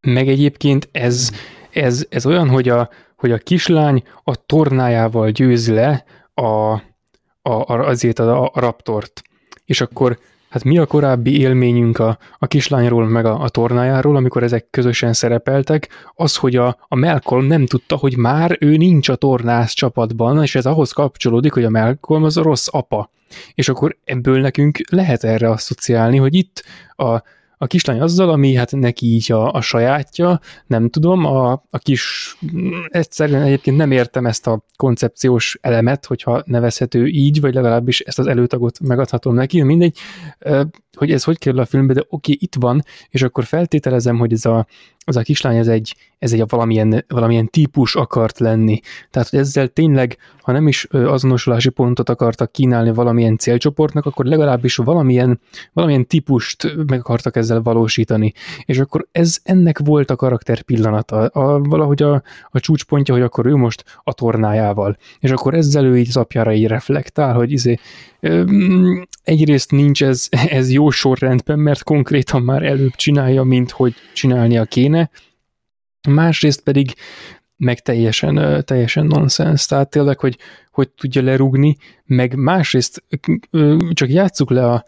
Meg 0.00 0.28
egyébként 0.28 0.88
ez, 0.92 1.30
ez, 1.70 2.06
ez 2.08 2.26
olyan, 2.26 2.48
hogy 2.48 2.68
a, 2.68 2.88
hogy 3.24 3.32
a 3.32 3.38
kislány 3.38 4.02
a 4.24 4.46
tornájával 4.46 5.30
győzi 5.30 5.72
le 5.72 6.04
a, 6.34 6.72
a, 7.42 7.62
azért 7.68 8.18
a, 8.18 8.42
a 8.42 8.60
raptort. 8.60 9.22
És 9.64 9.80
akkor 9.80 10.18
hát 10.48 10.64
mi 10.64 10.78
a 10.78 10.86
korábbi 10.86 11.40
élményünk 11.40 11.98
a, 11.98 12.18
a 12.38 12.46
kislányról 12.46 13.06
meg 13.06 13.24
a, 13.24 13.40
a 13.40 13.48
tornájáról, 13.48 14.16
amikor 14.16 14.42
ezek 14.42 14.66
közösen 14.70 15.12
szerepeltek, 15.12 15.88
az, 16.14 16.36
hogy 16.36 16.56
a, 16.56 16.76
a 16.88 16.96
Malcolm 16.96 17.46
nem 17.46 17.66
tudta, 17.66 17.96
hogy 17.96 18.16
már 18.16 18.56
ő 18.60 18.76
nincs 18.76 19.08
a 19.08 19.16
tornász 19.16 19.72
csapatban, 19.72 20.42
és 20.42 20.54
ez 20.54 20.66
ahhoz 20.66 20.92
kapcsolódik, 20.92 21.52
hogy 21.52 21.64
a 21.64 21.70
Malcolm 21.70 22.24
az 22.24 22.36
a 22.36 22.42
rossz 22.42 22.68
apa. 22.70 23.10
És 23.54 23.68
akkor 23.68 23.96
ebből 24.04 24.40
nekünk 24.40 24.78
lehet 24.90 25.24
erre 25.24 25.50
asszociálni, 25.50 26.16
hogy 26.16 26.34
itt 26.34 26.64
a, 26.96 27.22
a 27.58 27.66
kislány 27.66 28.00
azzal, 28.00 28.30
ami 28.30 28.54
hát 28.54 28.72
neki 28.72 29.06
így 29.06 29.32
a, 29.32 29.52
a 29.52 29.60
sajátja, 29.60 30.40
nem 30.66 30.88
tudom, 30.88 31.24
a, 31.24 31.52
a 31.52 31.78
kis, 31.78 32.36
egyszerűen 32.88 33.42
egyébként 33.42 33.76
nem 33.76 33.90
értem 33.90 34.26
ezt 34.26 34.46
a 34.46 34.64
koncepciós 34.76 35.58
elemet, 35.60 36.06
hogyha 36.06 36.42
nevezhető 36.46 37.06
így, 37.06 37.40
vagy 37.40 37.54
legalábbis 37.54 38.00
ezt 38.00 38.18
az 38.18 38.26
előtagot 38.26 38.80
megadhatom 38.80 39.34
neki, 39.34 39.62
mindegy, 39.62 39.98
hogy 40.92 41.12
ez 41.12 41.24
hogy 41.24 41.38
kerül 41.38 41.60
a 41.60 41.64
filmbe, 41.64 41.92
de 41.92 42.00
oké, 42.00 42.10
okay, 42.10 42.36
itt 42.40 42.54
van, 42.54 42.82
és 43.08 43.22
akkor 43.22 43.44
feltételezem, 43.44 44.18
hogy 44.18 44.32
ez 44.32 44.44
a, 44.44 44.66
az 45.04 45.16
a 45.16 45.22
kislány 45.22 45.56
ez 45.56 45.68
egy, 45.68 45.96
ez 46.18 46.32
egy 46.32 46.44
valamilyen, 46.48 47.04
valamilyen 47.08 47.48
típus 47.48 47.94
akart 47.94 48.38
lenni. 48.38 48.80
Tehát, 49.10 49.28
hogy 49.28 49.38
ezzel 49.38 49.68
tényleg, 49.68 50.16
ha 50.40 50.52
nem 50.52 50.68
is 50.68 50.86
azonosulási 50.90 51.68
pontot 51.68 52.08
akartak 52.08 52.52
kínálni 52.52 52.92
valamilyen 52.92 53.36
célcsoportnak, 53.36 54.06
akkor 54.06 54.24
legalábbis 54.24 54.76
valamilyen, 54.76 55.40
valamilyen 55.72 56.06
típust 56.06 56.76
meg 56.86 56.98
akartak 56.98 57.36
ezzel 57.36 57.62
valósítani. 57.62 58.32
És 58.64 58.78
akkor 58.78 59.06
ez 59.12 59.38
ennek 59.42 59.78
volt 59.78 60.10
a 60.10 60.16
karakter 60.16 60.62
pillanata. 60.62 61.16
A, 61.26 61.60
valahogy 61.60 62.02
a, 62.02 62.22
a 62.50 62.60
csúcspontja, 62.60 63.14
hogy 63.14 63.22
akkor 63.22 63.46
ő 63.46 63.54
most 63.56 63.84
a 64.02 64.12
tornájával. 64.12 64.96
És 65.20 65.30
akkor 65.30 65.54
ezzel 65.54 65.84
ő 65.84 65.98
így 65.98 66.08
az 66.08 66.16
apjára 66.16 66.52
így 66.52 66.66
reflektál, 66.66 67.34
hogy 67.34 67.52
izé, 67.52 67.78
egyrészt 69.24 69.70
nincs 69.70 70.02
ez, 70.02 70.28
ez 70.30 70.72
jó 70.72 70.90
sorrendben, 70.90 71.58
mert 71.58 71.82
konkrétan 71.82 72.42
már 72.42 72.62
előbb 72.62 72.94
csinálja, 72.94 73.42
mint 73.42 73.70
hogy 73.70 73.94
csinálnia 74.12 74.64
kéne, 74.64 74.93
másrészt 76.08 76.60
pedig 76.60 76.94
meg 77.56 77.80
teljesen, 77.80 78.64
teljesen 78.64 79.06
nonsens, 79.06 79.66
tehát 79.66 79.90
tényleg, 79.90 80.18
hogy 80.18 80.38
hogy 80.74 80.88
tudja 80.90 81.22
lerúgni, 81.22 81.76
meg 82.04 82.34
másrészt 82.34 83.04
csak 83.92 84.08
játsszuk 84.08 84.50
le 84.50 84.72
a, 84.72 84.84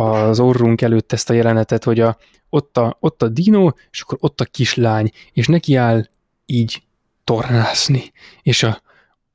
az 0.00 0.40
orrunk 0.40 0.80
előtt 0.80 1.12
ezt 1.12 1.30
a 1.30 1.32
jelenetet, 1.32 1.84
hogy 1.84 2.00
a, 2.00 2.16
ott, 2.48 2.76
a, 2.76 2.96
ott 3.00 3.22
a 3.22 3.28
dino, 3.28 3.70
és 3.90 4.00
akkor 4.00 4.18
ott 4.20 4.40
a 4.40 4.44
kislány, 4.44 5.10
és 5.32 5.46
neki 5.46 5.74
áll 5.74 6.08
így 6.46 6.82
tornászni, 7.24 8.12
és 8.42 8.62
a, 8.62 8.82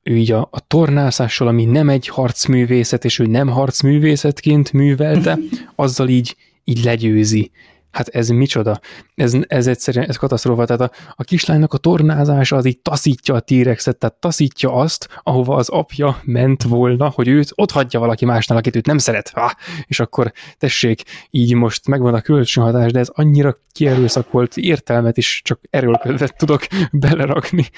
ő 0.02 0.16
így 0.16 0.32
a, 0.32 0.48
a 0.50 0.66
tornászással, 0.66 1.48
ami 1.48 1.64
nem 1.64 1.88
egy 1.88 2.08
harcművészet, 2.08 3.04
és 3.04 3.18
ő 3.18 3.26
nem 3.26 3.48
harcművészetként 3.48 4.72
művelte, 4.72 5.38
azzal 5.74 6.08
így, 6.08 6.36
így 6.64 6.84
legyőzi. 6.84 7.50
Hát 7.90 8.08
ez 8.08 8.28
micsoda? 8.28 8.80
Ez, 9.14 9.36
ez 9.46 9.66
egyszerűen, 9.66 10.08
ez 10.08 10.16
katasztrófa. 10.16 10.64
Tehát 10.64 10.80
a, 10.80 10.90
a 11.16 11.24
kislánynak 11.24 11.72
a 11.72 11.78
tornázása 11.78 12.56
az 12.56 12.64
így 12.64 12.80
taszítja 12.80 13.34
a 13.34 13.40
T-rexet, 13.40 13.96
tehát 13.96 14.14
taszítja 14.14 14.72
azt, 14.72 15.08
ahova 15.22 15.56
az 15.56 15.68
apja 15.68 16.20
ment 16.24 16.62
volna, 16.62 17.08
hogy 17.08 17.28
őt 17.28 17.52
ott 17.54 17.70
hagyja 17.70 18.00
valaki 18.00 18.24
másnál, 18.24 18.58
akit 18.58 18.76
őt 18.76 18.86
nem 18.86 18.98
szeret. 18.98 19.30
Ah, 19.34 19.50
és 19.86 20.00
akkor 20.00 20.32
tessék, 20.58 21.02
így 21.30 21.54
most 21.54 21.88
megvan 21.88 22.14
a 22.14 22.20
kölcsönhatás, 22.20 22.92
de 22.92 22.98
ez 22.98 23.08
annyira 23.12 23.56
kierőszakolt 23.72 24.56
értelmet 24.56 25.16
is 25.16 25.40
csak 25.44 25.60
erőlködvet 25.70 26.36
tudok 26.36 26.66
belerakni. 26.92 27.70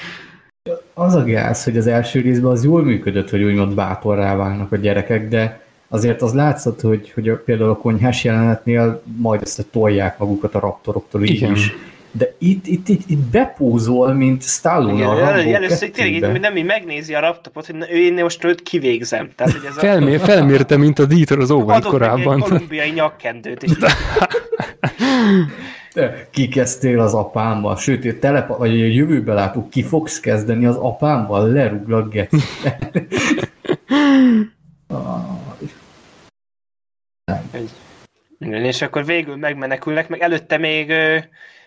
Az 0.94 1.14
a 1.14 1.24
gáz, 1.24 1.64
hogy 1.64 1.76
az 1.76 1.86
első 1.86 2.20
részben 2.20 2.50
az 2.50 2.64
jól 2.64 2.84
működött, 2.84 3.30
hogy 3.30 3.42
úgymond 3.42 3.74
bátorrá 3.74 4.36
válnak 4.36 4.72
a 4.72 4.76
gyerekek, 4.76 5.28
de 5.28 5.61
azért 5.92 6.22
az 6.22 6.34
látszott, 6.34 6.80
hogy, 6.80 7.10
hogy 7.14 7.28
a, 7.28 7.42
például 7.44 7.70
a 7.70 7.76
konyhás 7.76 8.24
jelenetnél 8.24 9.02
majd 9.16 9.42
ezt 9.42 9.58
a 9.58 9.62
tolják 9.70 10.18
magukat 10.18 10.54
a 10.54 10.58
raptoroktól 10.58 11.22
így 11.22 11.30
Igen. 11.30 11.52
is. 11.52 11.74
De 12.10 12.34
itt, 12.38 12.66
itt, 12.66 12.88
itt, 12.88 13.10
itt 13.10 13.18
bepúzol, 13.18 14.12
mint 14.12 14.42
Stallone 14.42 14.94
Igen, 14.94 15.08
a 15.08 15.18
Rambo 15.18 15.52
Először 15.52 15.90
tényleg 15.90 16.40
nem 16.40 16.56
így 16.56 16.64
megnézi 16.64 17.14
a 17.14 17.20
raptopot, 17.20 17.66
hogy 17.66 17.76
ő, 17.90 17.96
én 17.96 18.14
most 18.14 18.44
őt 18.44 18.62
kivégzem. 18.62 19.30
Tehát, 19.36 19.52
hogy 19.52 19.62
ez 19.68 19.78
Felmér, 19.78 20.14
a... 20.14 20.24
Felmérte, 20.24 20.76
mint 20.76 20.98
a 20.98 21.04
Dieter 21.04 21.38
az 21.38 21.50
óvai 21.50 21.80
korábban. 21.80 22.26
Adok 22.26 22.42
egy 22.42 22.48
kolumbiai 22.48 22.90
nyakkendőt. 22.90 23.62
És 23.62 23.72
Te 25.92 26.28
kikezdtél 26.30 27.00
az 27.00 27.14
apámmal, 27.14 27.76
sőt, 27.76 28.04
a 28.04 28.18
telepa, 28.20 28.56
vagy 28.56 28.70
a 28.70 28.84
jövőbe 28.84 29.32
látok, 29.32 29.70
ki 29.70 29.82
fogsz 29.82 30.20
kezdeni 30.20 30.66
az 30.66 30.76
apámmal, 30.76 31.48
lerúglak 31.48 32.12
geci. 32.12 32.38
Igen, 38.38 38.64
és 38.64 38.82
akkor 38.82 39.04
végül 39.04 39.36
megmenekülnek, 39.36 40.08
meg 40.08 40.20
előtte 40.20 40.56
még 40.56 40.92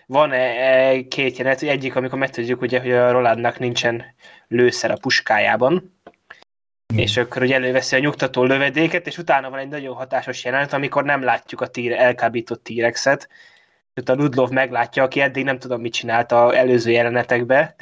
van 0.06 0.32
-e, 0.32 0.36
-e 0.36 1.02
két 1.08 1.36
jelenet, 1.36 1.62
egyik, 1.62 1.96
amikor 1.96 2.18
megtudjuk, 2.18 2.60
ugye, 2.60 2.80
hogy 2.80 2.92
a 2.92 3.10
Rolandnak 3.10 3.58
nincsen 3.58 4.04
lőszer 4.48 4.90
a 4.90 4.96
puskájában, 5.00 5.96
Mm. 6.94 6.98
És 6.98 7.16
akkor 7.16 7.42
ugye 7.42 7.54
előveszi 7.54 7.96
a 7.96 7.98
nyugtató 7.98 8.44
lövedéket, 8.44 9.06
és 9.06 9.18
utána 9.18 9.50
van 9.50 9.58
egy 9.58 9.68
nagyon 9.68 9.94
hatásos 9.94 10.44
jelenet, 10.44 10.72
amikor 10.72 11.04
nem 11.04 11.22
látjuk 11.22 11.60
a 11.60 11.66
tír, 11.66 11.92
elkábított 11.92 12.64
T-rexet, 12.64 13.28
a 14.04 14.12
Ludlov 14.12 14.50
meglátja, 14.50 15.02
aki 15.02 15.20
eddig 15.20 15.44
nem 15.44 15.58
tudom, 15.58 15.80
mit 15.80 15.92
csinált 15.92 16.32
a 16.32 16.56
előző 16.56 16.90
jelenetekbe. 16.90 17.74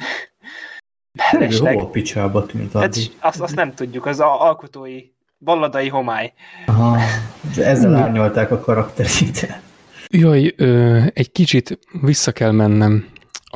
Mellesleg. 1.31 1.77
Hol 1.77 1.89
picsába 1.89 2.45
tűnt 2.45 2.73
hát, 2.73 2.95
azt, 3.19 3.41
azt 3.41 3.55
nem 3.55 3.73
tudjuk, 3.73 4.05
az 4.05 4.19
a 4.19 4.41
alkotói, 4.41 5.01
balladai 5.45 5.87
homály. 5.87 6.33
Aha, 6.65 6.97
ezzel 7.57 7.95
árnyolták 7.95 8.51
a 8.51 8.59
karakterét. 8.59 9.61
Jaj, 10.07 10.53
ö, 10.57 11.01
egy 11.13 11.31
kicsit 11.31 11.79
vissza 12.01 12.31
kell 12.31 12.51
mennem 12.51 13.05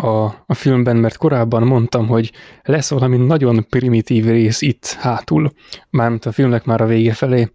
a, 0.01 0.25
a 0.45 0.53
filmben, 0.53 0.95
mert 0.95 1.17
korábban 1.17 1.63
mondtam, 1.63 2.07
hogy 2.07 2.31
lesz 2.63 2.89
valami 2.89 3.17
nagyon 3.17 3.65
primitív 3.69 4.25
rész 4.25 4.61
itt 4.61 4.85
hátul, 4.99 5.51
mármint 5.89 6.25
a 6.25 6.31
filmnek 6.31 6.65
már 6.65 6.81
a 6.81 6.85
vége 6.85 7.13
felé. 7.13 7.51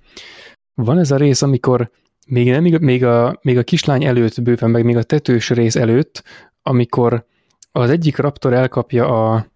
Van 0.75 0.99
ez 0.99 1.11
a 1.11 1.17
rész, 1.17 1.43
amikor 1.43 1.91
még, 2.27 2.51
nem, 2.51 2.63
még, 2.81 3.05
a, 3.05 3.39
még 3.43 3.59
a 3.59 3.63
kislány 3.63 4.05
előtt 4.05 4.43
bőven, 4.43 4.71
meg 4.71 4.85
még 4.85 4.97
a 4.97 5.03
tetős 5.03 5.51
rész 5.51 5.77
előtt, 5.77 6.23
amikor 6.63 7.27
az 7.73 7.91
egyik 7.91 8.17
raptor 8.17 8.53
elkapja 8.53 9.33
a, 9.33 9.47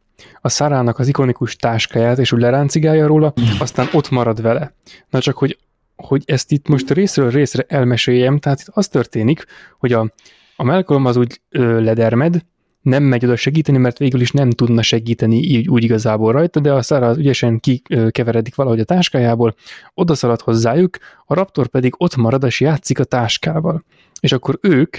a 0.41 0.49
Szárának 0.49 0.99
az 0.99 1.09
ikonikus 1.09 1.57
táskáját, 1.57 2.19
és 2.19 2.33
úgy 2.33 2.41
leráncigálja 2.41 3.07
róla, 3.07 3.33
aztán 3.59 3.89
ott 3.93 4.11
marad 4.11 4.43
vele. 4.43 4.75
Na 5.11 5.21
csak, 5.21 5.39
hogy, 5.39 5.59
hogy 5.97 6.23
ezt 6.27 6.53
itt 6.53 6.69
most 6.69 6.91
részről 6.91 7.31
részre 7.31 7.65
elmeséljem, 7.69 8.39
tehát 8.39 8.61
itt 8.61 8.69
az 8.71 8.89
történik, 8.89 9.45
hogy 9.79 9.93
a, 9.93 10.13
a 10.57 10.65
Malcolm 10.65 11.05
az 11.05 11.17
úgy 11.17 11.41
ö, 11.49 11.81
ledermed, 11.81 12.45
nem 12.83 13.03
megy 13.03 13.25
oda 13.25 13.37
segíteni, 13.37 13.79
mert 13.79 13.99
végül 13.99 14.21
is 14.21 14.31
nem 14.31 14.51
tudna 14.51 14.83
segíteni 14.83 15.37
így 15.37 15.69
úgy 15.69 15.85
igazából 15.85 16.33
rajta, 16.33 16.61
de 16.61 16.73
a 16.73 16.83
Szára 16.83 17.07
az 17.07 17.19
ügyesen 17.19 17.61
kikeveredik 17.61 18.55
valahogy 18.55 18.81
a 18.81 18.85
táskájából, 18.85 19.55
oda 19.95 20.15
szalad 20.15 20.41
hozzájuk, 20.41 20.99
a 21.25 21.35
Raptor 21.35 21.67
pedig 21.67 21.95
ott 21.97 22.17
marad 22.17 22.45
és 22.45 22.61
játszik 22.61 22.99
a 22.99 23.05
táskával. 23.05 23.85
És 24.21 24.33
akkor 24.33 24.59
ők 24.63 24.97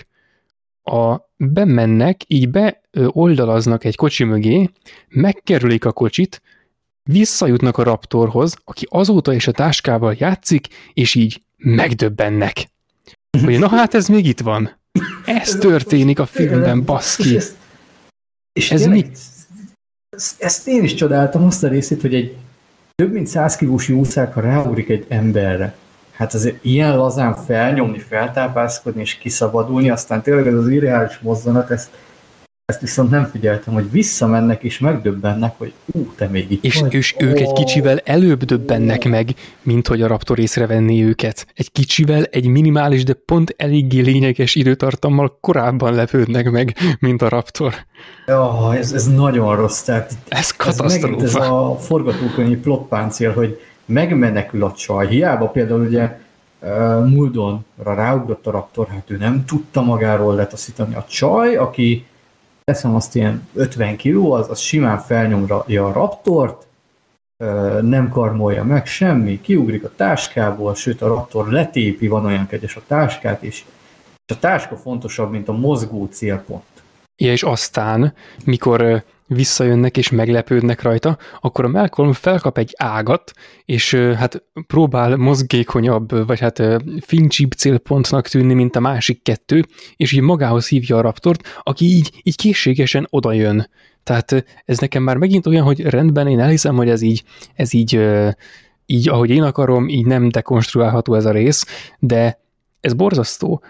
a, 0.90 1.30
bemennek, 1.38 2.22
így 2.28 2.50
beoldalaznak 2.50 3.84
egy 3.84 3.96
kocsi 3.96 4.24
mögé, 4.24 4.70
megkerülik 5.08 5.86
a 5.86 5.92
kocsit, 5.92 6.42
visszajutnak 7.04 7.78
a 7.78 7.84
Raptorhoz, 7.84 8.56
aki 8.64 8.88
azóta 8.90 9.34
is 9.34 9.48
a 9.48 9.52
táskával 9.52 10.16
játszik, 10.18 10.68
és 10.94 11.16
így 11.16 11.42
megdöbbennek. 11.58 12.70
Hogy 13.44 13.60
na 13.60 13.68
hát 13.68 13.94
ez 13.94 14.08
még 14.08 14.26
itt 14.26 14.40
van. 14.40 14.78
Ez 15.26 15.50
történik 15.50 16.20
a 16.20 16.26
filmben, 16.26 16.84
baszki. 16.86 17.38
És 18.54 18.72
ez 18.72 18.86
mi? 18.86 19.06
Ezt, 20.10 20.42
ezt 20.42 20.68
én 20.68 20.84
is 20.84 20.94
csodáltam, 20.94 21.44
azt 21.44 21.64
a 21.64 21.68
részét, 21.68 22.02
hogy 22.02 22.16
egy 22.16 22.36
több 22.96 23.12
mint 23.12 23.28
száz 23.28 23.56
kilós 23.56 23.88
jószág, 23.88 24.34
ha 24.34 24.42
ráugrik 24.42 24.90
egy 24.90 25.06
emberre, 25.08 25.76
hát 26.20 26.34
azért 26.34 26.66
ilyen 26.66 26.98
lazán 26.98 27.36
felnyomni, 27.36 28.00
feltápászkodni 28.00 29.02
és 29.02 29.16
kiszabadulni, 29.16 29.90
aztán 29.90 30.22
tényleg 30.22 30.48
ez 30.48 30.54
az 30.54 30.68
irreális 30.68 31.20
mozzanat, 31.22 31.72
ezt 31.72 31.90
ezt 32.66 32.82
viszont 32.82 33.10
nem 33.10 33.26
figyeltem, 33.26 33.74
hogy 33.74 33.92
visszamennek 33.92 34.64
és 34.64 34.80
megdöbbennek, 34.80 35.54
hogy 35.58 35.74
ú, 35.86 36.14
te 36.16 36.28
még 36.28 36.52
itt 36.52 36.64
És, 36.64 36.80
vagy. 36.80 36.94
és 36.94 37.16
ők 37.20 37.40
egy 37.40 37.52
kicsivel 37.52 37.98
előbb 37.98 38.44
döbbennek 38.44 39.10
meg, 39.10 39.30
mint 39.62 39.88
hogy 39.88 40.02
a 40.02 40.08
Raptor 40.08 40.40
észrevenni 40.40 41.04
őket. 41.04 41.48
Egy 41.56 41.72
kicsivel, 41.72 42.24
egy 42.24 42.48
minimális, 42.48 43.04
de 43.04 43.14
pont 43.14 43.54
eléggé 43.58 44.00
lényeges 44.00 44.56
időtartammal 44.56 45.38
korábban 45.42 45.94
lepődnek 45.94 46.50
meg, 46.50 46.76
mint 47.00 47.22
a 47.22 47.30
Raptor. 47.30 47.74
Ja, 48.28 48.76
ez, 48.76 48.92
ez 48.92 49.08
nagyon 49.08 49.56
rossz. 49.56 49.82
Tehát 49.82 50.14
ez 50.28 50.52
katasztrófa. 50.52 51.24
Ez, 51.24 51.36
ez 51.36 51.48
a 51.48 51.78
forgatókönyvi 51.80 52.56
plotpáncél, 52.56 53.34
hogy 53.34 53.60
megmenekül 53.90 54.64
a 54.64 54.72
csaj. 54.72 55.08
Hiába 55.08 55.48
például 55.48 55.82
ugye 55.82 56.20
Muldonra 57.06 57.94
ráugrott 57.94 58.48
a 58.48 58.52
Raptor, 58.52 58.88
hát 58.88 59.10
ő 59.10 59.18
nem 59.18 59.46
tudta 59.46 59.82
magáról 59.82 60.36
letaszítani 60.36 60.96
a 60.96 61.06
csaj, 61.10 61.56
aki 61.56 62.06
teszem 62.64 62.96
azt 62.96 63.16
ilyen 63.16 63.48
50 63.54 63.96
kiló, 63.96 64.32
az, 64.32 64.50
az 64.50 64.60
simán 64.60 65.00
felnyomja 65.00 65.86
a 65.86 65.94
raptort, 65.94 66.68
nem 67.82 68.10
karmolja 68.10 68.64
meg 68.64 68.86
semmi, 68.86 69.42
kiugrik 69.42 69.84
a 69.84 69.92
táskából, 69.96 70.76
sőt 70.76 71.02
a 71.02 71.08
raptor 71.08 71.52
letépi, 71.52 72.08
van 72.08 72.26
olyan 72.26 72.48
kegyes 72.48 72.76
a 72.76 72.82
táskát 72.88 73.44
is, 73.44 73.66
és 74.26 74.36
a 74.36 74.40
táska 74.40 74.76
fontosabb, 74.76 75.32
mint 75.32 75.48
a 75.48 75.54
mozgó 75.54 76.06
célpont. 76.06 76.64
Ja, 77.16 77.32
és 77.32 77.44
aztán, 77.44 78.14
mikor 78.46 79.04
visszajönnek 79.30 79.98
és 79.98 80.10
meglepődnek 80.10 80.82
rajta, 80.82 81.18
akkor 81.42 81.66
a 81.66 81.68
Malcolm 81.68 82.14
felkap 82.14 82.58
egy 82.58 82.74
ágat, 82.78 83.32
és 83.66 83.94
hát 83.94 84.44
próbál 84.68 85.16
mozgékonyabb, 85.16 86.28
vagy 86.28 86.40
hát 86.40 86.64
fincsibb 87.02 87.52
célpontnak 87.52 88.28
tűnni, 88.28 88.54
mint 88.54 88.76
a 88.76 88.80
másik 88.80 89.24
kettő, 89.24 89.66
és 89.96 90.12
így 90.12 90.22
magához 90.22 90.68
hívja 90.68 90.98
a 90.98 91.02
raptort, 91.02 91.62
aki 91.64 91.86
így, 91.86 92.22
így 92.24 92.36
készségesen 92.36 93.08
odajön. 93.10 93.70
Tehát 94.04 94.46
ez 94.66 94.78
nekem 94.78 95.04
már 95.04 95.18
megint 95.18 95.48
olyan, 95.48 95.64
hogy 95.64 95.82
rendben, 95.82 96.28
én 96.28 96.40
elhiszem, 96.40 96.76
hogy 96.76 96.90
ez 96.90 97.02
így, 97.02 97.24
ez 97.54 97.74
így, 97.74 98.00
így 98.86 99.10
ahogy 99.10 99.30
én 99.30 99.44
akarom, 99.44 99.90
így 99.90 100.06
nem 100.06 100.30
dekonstruálható 100.30 101.16
ez 101.16 101.26
a 101.26 101.32
rész, 101.32 101.66
de 102.00 102.40
ez 102.82 102.94
borzasztó, 102.94 103.62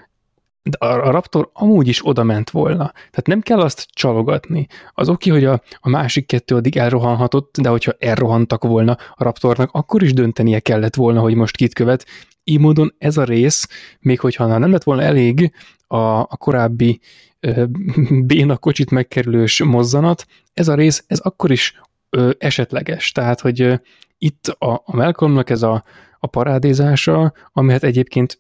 de 0.64 0.78
a 0.78 1.12
Raptor 1.12 1.50
amúgy 1.54 1.88
is 1.88 2.06
oda 2.06 2.24
ment 2.24 2.50
volna. 2.50 2.92
Tehát 2.94 3.28
nem 3.28 3.42
kell 3.42 3.60
azt 3.60 3.88
csalogatni. 3.94 4.68
Az 4.94 5.10
oké, 5.10 5.30
hogy 5.30 5.46
a, 5.46 5.62
a 5.80 5.90
másik 5.90 6.26
kettő 6.26 6.56
addig 6.56 6.78
elrohanhatott, 6.78 7.58
de 7.62 7.70
hogyha 7.70 7.96
elrohantak 8.00 8.64
volna 8.64 8.92
a 8.92 9.24
Raptornak, 9.24 9.70
akkor 9.72 10.04
is 10.04 10.14
döntenie 10.14 10.60
kellett 10.60 10.96
volna, 10.96 11.20
hogy 11.20 11.36
most 11.36 11.56
kit 11.56 11.74
követ. 11.74 12.06
Így 12.44 12.60
módon 12.60 12.96
ez 12.98 13.18
a 13.18 13.24
rész, 13.24 13.68
még 14.00 14.20
hogyha 14.20 14.58
nem 14.58 14.72
lett 14.72 14.84
volna 14.84 15.02
elég 15.02 15.52
a, 15.88 15.98
a 16.20 16.38
korábbi 16.38 17.00
ö, 17.40 17.64
béna 18.26 18.58
kocsit 18.58 18.92
megkerülős 18.92 19.64
mozzanat, 19.64 20.26
ez 20.54 20.68
a 20.68 20.76
rész, 20.76 21.04
ez 21.08 21.20
akkor 21.20 21.52
is 21.52 21.82
ö, 22.10 22.30
esetleges. 22.38 23.12
Tehát, 23.12 23.40
hogy 23.42 23.62
ö, 23.62 23.74
itt 24.18 24.48
a, 24.48 24.74
a 24.86 24.96
Malcolmnak 24.96 25.50
ez 25.50 25.62
a, 25.62 25.84
a 26.20 26.28
parádézása, 26.28 27.34
ami 27.54 27.72
hát 27.72 27.84
egyébként 27.84 28.40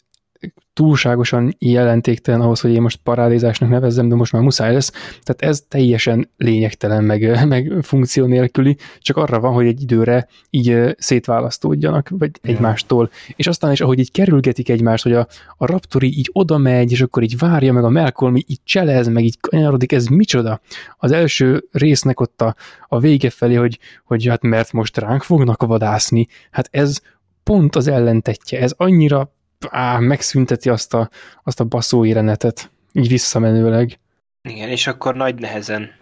túlságosan 0.73 1.55
jelentéktelen 1.57 2.41
ahhoz, 2.41 2.59
hogy 2.59 2.71
én 2.71 2.81
most 2.81 2.99
parádézásnak 3.03 3.69
nevezzem, 3.69 4.09
de 4.09 4.15
most 4.15 4.31
már 4.31 4.41
muszáj 4.41 4.73
lesz. 4.73 4.91
Tehát 5.23 5.41
ez 5.41 5.63
teljesen 5.67 6.29
lényegtelen, 6.37 7.03
meg, 7.03 7.39
meg 7.47 7.73
funkció 7.81 8.25
nélküli, 8.25 8.77
csak 8.99 9.17
arra 9.17 9.39
van, 9.39 9.53
hogy 9.53 9.67
egy 9.67 9.81
időre 9.81 10.27
így 10.49 10.95
szétválasztódjanak, 10.97 12.09
vagy 12.09 12.31
egymástól. 12.41 13.09
És 13.35 13.47
aztán 13.47 13.71
is, 13.71 13.81
ahogy 13.81 13.99
így 13.99 14.11
kerülgetik 14.11 14.69
egymást, 14.69 15.03
hogy 15.03 15.13
a, 15.13 15.27
a 15.57 15.65
Raptori 15.65 16.07
így 16.07 16.29
oda 16.33 16.57
megy, 16.57 16.91
és 16.91 17.01
akkor 17.01 17.23
így 17.23 17.37
várja, 17.37 17.73
meg 17.73 17.83
a 17.83 17.89
Malcolm 17.89 18.35
így 18.35 18.59
cselez, 18.63 19.07
meg 19.07 19.23
így 19.23 19.39
kanyarodik, 19.39 19.91
ez 19.91 20.05
micsoda? 20.05 20.61
Az 20.97 21.11
első 21.11 21.67
résznek 21.71 22.19
ott 22.19 22.41
a, 22.41 22.55
a 22.87 22.99
vége 22.99 23.29
felé, 23.29 23.55
hogy, 23.55 23.79
hogy 24.05 24.27
hát 24.27 24.41
mert 24.41 24.71
most 24.71 24.97
ránk 24.97 25.23
fognak 25.23 25.63
vadászni, 25.63 26.27
hát 26.51 26.67
ez 26.71 26.99
pont 27.43 27.75
az 27.75 27.87
ellentetje, 27.87 28.59
ez 28.59 28.73
annyira 28.77 29.33
á, 29.69 29.99
megszünteti 29.99 30.69
azt 30.69 30.93
a, 30.93 31.09
azt 31.43 31.59
a 31.59 31.63
baszó 31.63 32.03
jelenetet, 32.03 32.71
így 32.91 33.07
visszamenőleg. 33.07 33.99
Igen, 34.41 34.69
és 34.69 34.87
akkor 34.87 35.15
nagy 35.15 35.35
nehezen 35.35 35.95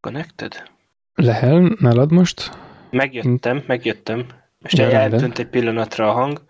connected? 0.00 0.70
Lehel, 1.14 1.76
nálad 1.78 2.12
most? 2.12 2.50
Megjöttem, 2.90 3.64
megjöttem. 3.66 4.26
Most 4.58 4.78
egy 4.78 4.92
eltűnt 4.92 5.38
egy 5.38 5.48
pillanatra 5.48 6.08
a 6.08 6.12
hang, 6.12 6.42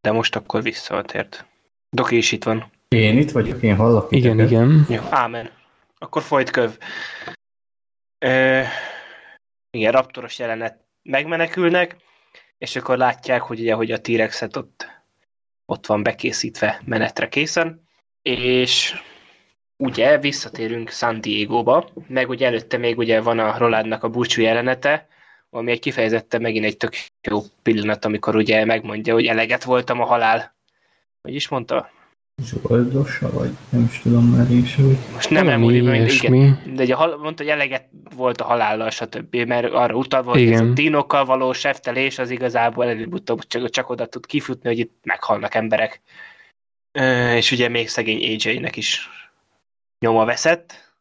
de 0.00 0.12
most 0.12 0.36
akkor 0.36 0.62
visszatért. 0.62 1.46
Doki 1.90 2.16
is 2.16 2.32
itt 2.32 2.44
van. 2.44 2.70
Én 2.88 3.18
itt 3.18 3.30
vagyok, 3.30 3.62
én 3.62 3.76
hallok. 3.76 4.12
Igen, 4.12 4.36
teket. 4.36 4.50
igen. 4.50 4.86
Jó, 4.88 5.02
ámen. 5.10 5.50
Akkor 5.98 6.22
folyt 6.22 6.50
köv. 6.50 6.78
Ö, 8.18 8.62
igen, 9.70 9.92
raptoros 9.92 10.38
jelenet 10.38 10.84
megmenekülnek, 11.02 11.96
és 12.58 12.76
akkor 12.76 12.96
látják, 12.96 13.42
hogy 13.42 13.60
ugye, 13.60 13.74
hogy 13.74 13.90
a 13.90 14.00
T-rexet 14.00 14.56
ott, 14.56 14.86
ott 15.66 15.86
van 15.86 16.02
bekészítve 16.02 16.80
menetre 16.84 17.28
készen, 17.28 17.82
és 18.22 18.94
ugye 19.76 20.18
visszatérünk 20.18 20.90
San 20.90 21.20
Diego-ba, 21.20 21.88
meg 22.08 22.28
ugye 22.28 22.46
előtte 22.46 22.76
még 22.76 22.98
ugye 22.98 23.20
van 23.20 23.38
a 23.38 23.58
Rolandnak 23.58 24.02
a 24.02 24.08
búcsú 24.08 24.42
jelenete, 24.42 25.08
ami 25.50 25.70
egy 25.70 25.78
kifejezetten 25.78 26.40
megint 26.40 26.64
egy 26.64 26.76
tök 26.76 26.94
jó 27.28 27.40
pillanat, 27.62 28.04
amikor 28.04 28.36
ugye 28.36 28.64
megmondja, 28.64 29.14
hogy 29.14 29.26
eleget 29.26 29.64
voltam 29.64 30.00
a 30.00 30.04
halál. 30.04 30.54
Hogy 31.22 31.34
is 31.34 31.48
mondta? 31.48 31.90
Zsoldosa, 32.42 33.32
vagy 33.32 33.50
nem 33.68 33.88
is 33.90 34.00
tudom 34.00 34.24
már 34.24 34.50
is, 34.50 34.74
hogy... 34.74 34.96
Most 35.12 35.30
nem 35.30 35.48
emlékszem, 35.48 36.34
igen, 36.34 36.62
de 36.74 36.82
ugye 36.82 36.96
mondta, 36.96 37.42
hogy 37.42 37.52
eleget 37.52 37.88
volt 38.16 38.40
a 38.40 38.44
halállal, 38.44 38.90
stb., 38.90 39.36
mert 39.36 39.72
arra 39.72 39.94
utalva, 39.94 40.30
hogy 40.30 40.52
ez 40.52 40.60
a 40.60 40.64
dinokkal 40.64 41.24
való 41.24 41.52
seftelés 41.52 42.18
az 42.18 42.30
igazából 42.30 42.86
előbb-utóbb 42.86 43.44
csak, 43.46 43.70
csak 43.70 43.90
oda 43.90 44.06
tud 44.06 44.26
kifutni, 44.26 44.68
hogy 44.68 44.78
itt 44.78 44.98
meghalnak 45.02 45.54
emberek. 45.54 46.00
És 47.34 47.52
ugye 47.52 47.68
még 47.68 47.88
szegény 47.88 48.38
AJ-nek 48.44 48.76
is 48.76 49.08
nyoma 49.98 50.24
veszett. 50.24 50.92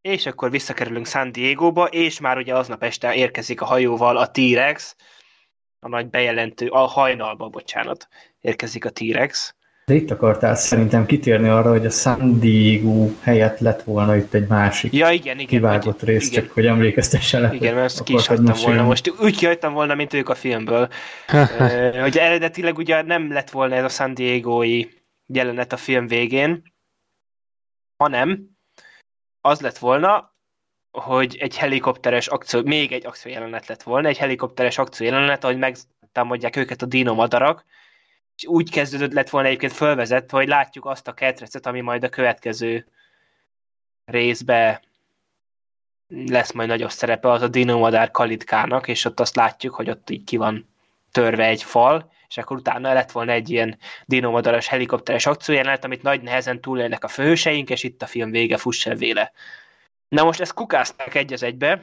És 0.00 0.26
akkor 0.26 0.50
visszakerülünk 0.50 1.06
San 1.06 1.32
Diego-ba, 1.32 1.84
és 1.84 2.20
már 2.20 2.36
ugye 2.36 2.54
aznap 2.54 2.82
este 2.82 3.14
érkezik 3.14 3.60
a 3.60 3.64
hajóval 3.64 4.16
a 4.16 4.30
T-Rex, 4.30 4.96
a 5.80 5.88
nagy 5.88 6.06
bejelentő, 6.06 6.66
a 6.68 6.78
hajnalba, 6.78 7.48
bocsánat, 7.48 8.08
érkezik 8.40 8.84
a 8.84 8.90
T-Rex, 8.90 9.54
de 9.86 9.94
itt 9.94 10.10
akartál 10.10 10.54
szerintem 10.54 11.06
kitérni 11.06 11.48
arra, 11.48 11.70
hogy 11.70 11.86
a 11.86 11.90
San 11.90 12.40
Diego 12.40 13.10
helyett 13.20 13.58
lett 13.58 13.82
volna 13.82 14.16
itt 14.16 14.34
egy 14.34 14.46
másik 14.48 14.92
ja, 14.92 15.10
igen, 15.10 15.34
igen, 15.34 15.46
kivágott 15.46 15.98
hogy, 15.98 16.08
rész, 16.08 16.30
igen. 16.30 16.42
csak 16.42 16.52
hogy 16.52 16.66
emlékeztessen 16.66 17.40
le. 17.40 17.54
Igen, 17.54 17.74
mert 17.74 17.86
ezt 17.86 18.02
ki 18.02 18.14
is 18.14 18.26
hagytam 18.26 18.54
volna. 18.64 18.82
Most 18.82 19.14
úgy 19.20 19.36
kihagytam 19.36 19.72
volna, 19.72 19.94
mint 19.94 20.12
ők 20.12 20.28
a 20.28 20.34
filmből. 20.34 20.88
hogy 22.02 22.18
eredetileg 22.18 22.78
ugye 22.78 23.02
nem 23.02 23.32
lett 23.32 23.50
volna 23.50 23.74
ez 23.74 23.84
a 23.84 23.88
San 23.88 24.14
Diego-i 24.14 24.90
jelenet 25.26 25.72
a 25.72 25.76
film 25.76 26.06
végén, 26.06 26.62
hanem 27.96 28.50
az 29.40 29.60
lett 29.60 29.78
volna, 29.78 30.34
hogy 30.90 31.36
egy 31.40 31.56
helikopteres 31.56 32.26
akció, 32.26 32.62
még 32.62 32.92
egy 32.92 33.06
akciójelenet 33.06 33.66
lett 33.66 33.82
volna, 33.82 34.08
egy 34.08 34.18
helikopteres 34.18 34.78
akciójelenet, 34.78 35.44
ahogy 35.44 35.58
megtámadják 35.58 36.56
őket 36.56 36.82
a 36.82 36.86
dinomadarak, 36.86 37.64
és 37.64 37.75
úgy 38.44 38.70
kezdődött 38.70 39.12
lett 39.12 39.30
volna 39.30 39.48
egyébként 39.48 39.72
fölvezett, 39.72 40.30
hogy 40.30 40.48
látjuk 40.48 40.86
azt 40.86 41.08
a 41.08 41.14
ketrecet, 41.14 41.66
ami 41.66 41.80
majd 41.80 42.04
a 42.04 42.08
következő 42.08 42.86
részbe 44.04 44.82
lesz 46.08 46.52
majd 46.52 46.68
nagyobb 46.68 46.90
szerepe, 46.90 47.30
az 47.30 47.42
a 47.42 47.48
dinomadár 47.48 48.10
kalitkának, 48.10 48.88
és 48.88 49.04
ott 49.04 49.20
azt 49.20 49.36
látjuk, 49.36 49.74
hogy 49.74 49.90
ott 49.90 50.10
így 50.10 50.24
ki 50.24 50.36
van 50.36 50.68
törve 51.10 51.44
egy 51.44 51.62
fal, 51.62 52.12
és 52.28 52.36
akkor 52.36 52.56
utána 52.56 52.92
lett 52.92 53.10
volna 53.10 53.32
egy 53.32 53.50
ilyen 53.50 53.78
dinomadaras 54.04 54.66
helikopteres 54.66 55.26
akciójelenet, 55.26 55.84
amit 55.84 56.02
nagy 56.02 56.22
nehezen 56.22 56.60
túlélnek 56.60 57.04
a 57.04 57.08
főhőseink, 57.08 57.70
és 57.70 57.82
itt 57.82 58.02
a 58.02 58.06
film 58.06 58.30
vége, 58.30 58.56
fuss 58.56 58.86
el 58.86 58.94
véle. 58.94 59.32
Na 60.08 60.24
most 60.24 60.40
ezt 60.40 60.54
kukázták 60.54 61.14
egy 61.14 61.32
az 61.32 61.42
egybe, 61.42 61.82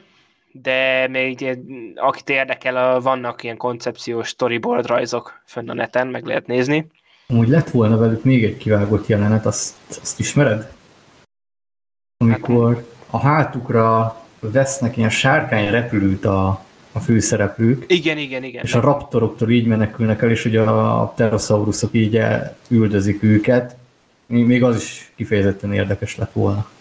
de 0.62 1.08
még 1.08 1.58
akit 1.94 2.28
érdekel, 2.28 3.00
vannak 3.00 3.42
ilyen 3.42 3.56
koncepciós 3.56 4.28
storyboard 4.28 4.86
rajzok 4.86 5.42
fönn 5.44 5.68
a 5.68 5.74
neten, 5.74 6.06
meg 6.06 6.24
lehet 6.24 6.46
nézni. 6.46 6.86
Amúgy 7.26 7.48
lett 7.48 7.70
volna 7.70 7.96
velük 7.96 8.24
még 8.24 8.44
egy 8.44 8.56
kivágott 8.56 9.06
jelenet, 9.06 9.46
azt, 9.46 9.74
azt 10.00 10.18
ismered? 10.18 10.72
Amikor 12.16 12.86
a 13.10 13.18
hátukra 13.18 14.16
vesznek 14.40 14.96
ilyen 14.96 15.10
sárkány 15.10 15.70
repülőt 15.70 16.24
a, 16.24 16.64
a 16.92 17.00
főszereplők. 17.00 17.84
Igen, 17.88 18.18
igen, 18.18 18.42
igen. 18.42 18.64
És 18.64 18.74
a 18.74 18.80
raptoroktól 18.80 19.50
így 19.50 19.66
menekülnek 19.66 20.22
el, 20.22 20.30
és 20.30 20.44
ugye 20.44 20.60
a 20.60 21.06
pterosaurusok 21.06 21.94
így 21.94 22.20
üldözik 22.68 23.22
őket. 23.22 23.76
Még 24.26 24.62
az 24.62 24.76
is 24.76 25.12
kifejezetten 25.14 25.72
érdekes 25.72 26.16
lett 26.16 26.32
volna. 26.32 26.72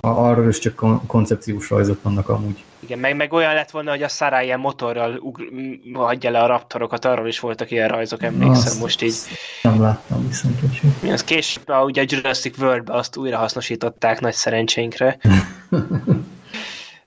Arról 0.00 0.48
is 0.48 0.58
csak 0.58 0.74
kon- 0.74 1.06
koncepciós 1.06 1.70
rajzok 1.70 2.02
vannak 2.02 2.28
amúgy. 2.28 2.64
Igen, 2.78 2.98
meg, 2.98 3.16
meg 3.16 3.32
olyan 3.32 3.54
lett 3.54 3.70
volna, 3.70 3.90
hogy 3.90 4.02
a 4.02 4.08
Sarah 4.08 4.44
ilyen 4.44 4.60
motorral 4.60 5.16
ugr- 5.16 5.52
hagyja 5.92 6.30
le 6.30 6.38
a 6.38 6.46
raptorokat, 6.46 7.04
arról 7.04 7.28
is 7.28 7.40
voltak 7.40 7.70
ilyen 7.70 7.88
rajzok, 7.88 8.22
emlékszem 8.22 8.66
azt 8.66 8.80
most 8.80 9.02
így. 9.02 9.14
Nem 9.62 9.80
láttam 9.80 10.26
viszont, 10.26 10.62
úgyhogy. 10.62 11.10
Az 11.10 11.24
később, 11.24 11.70
ugye 11.84 12.02
a 12.02 12.06
Jurassic 12.08 12.58
world 12.58 12.88
azt 12.88 13.16
újra 13.16 13.36
hasznosították 13.36 14.20
nagy 14.20 14.34
szerencsénkre. 14.34 15.18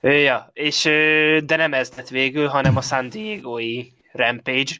ja, 0.00 0.50
és, 0.52 0.82
de 1.44 1.56
nem 1.56 1.72
ez 1.72 1.90
lett 1.96 2.08
végül, 2.08 2.46
hanem 2.46 2.76
a 2.76 2.80
San 2.80 3.08
Diego-i 3.08 3.92
Rampage. 4.12 4.72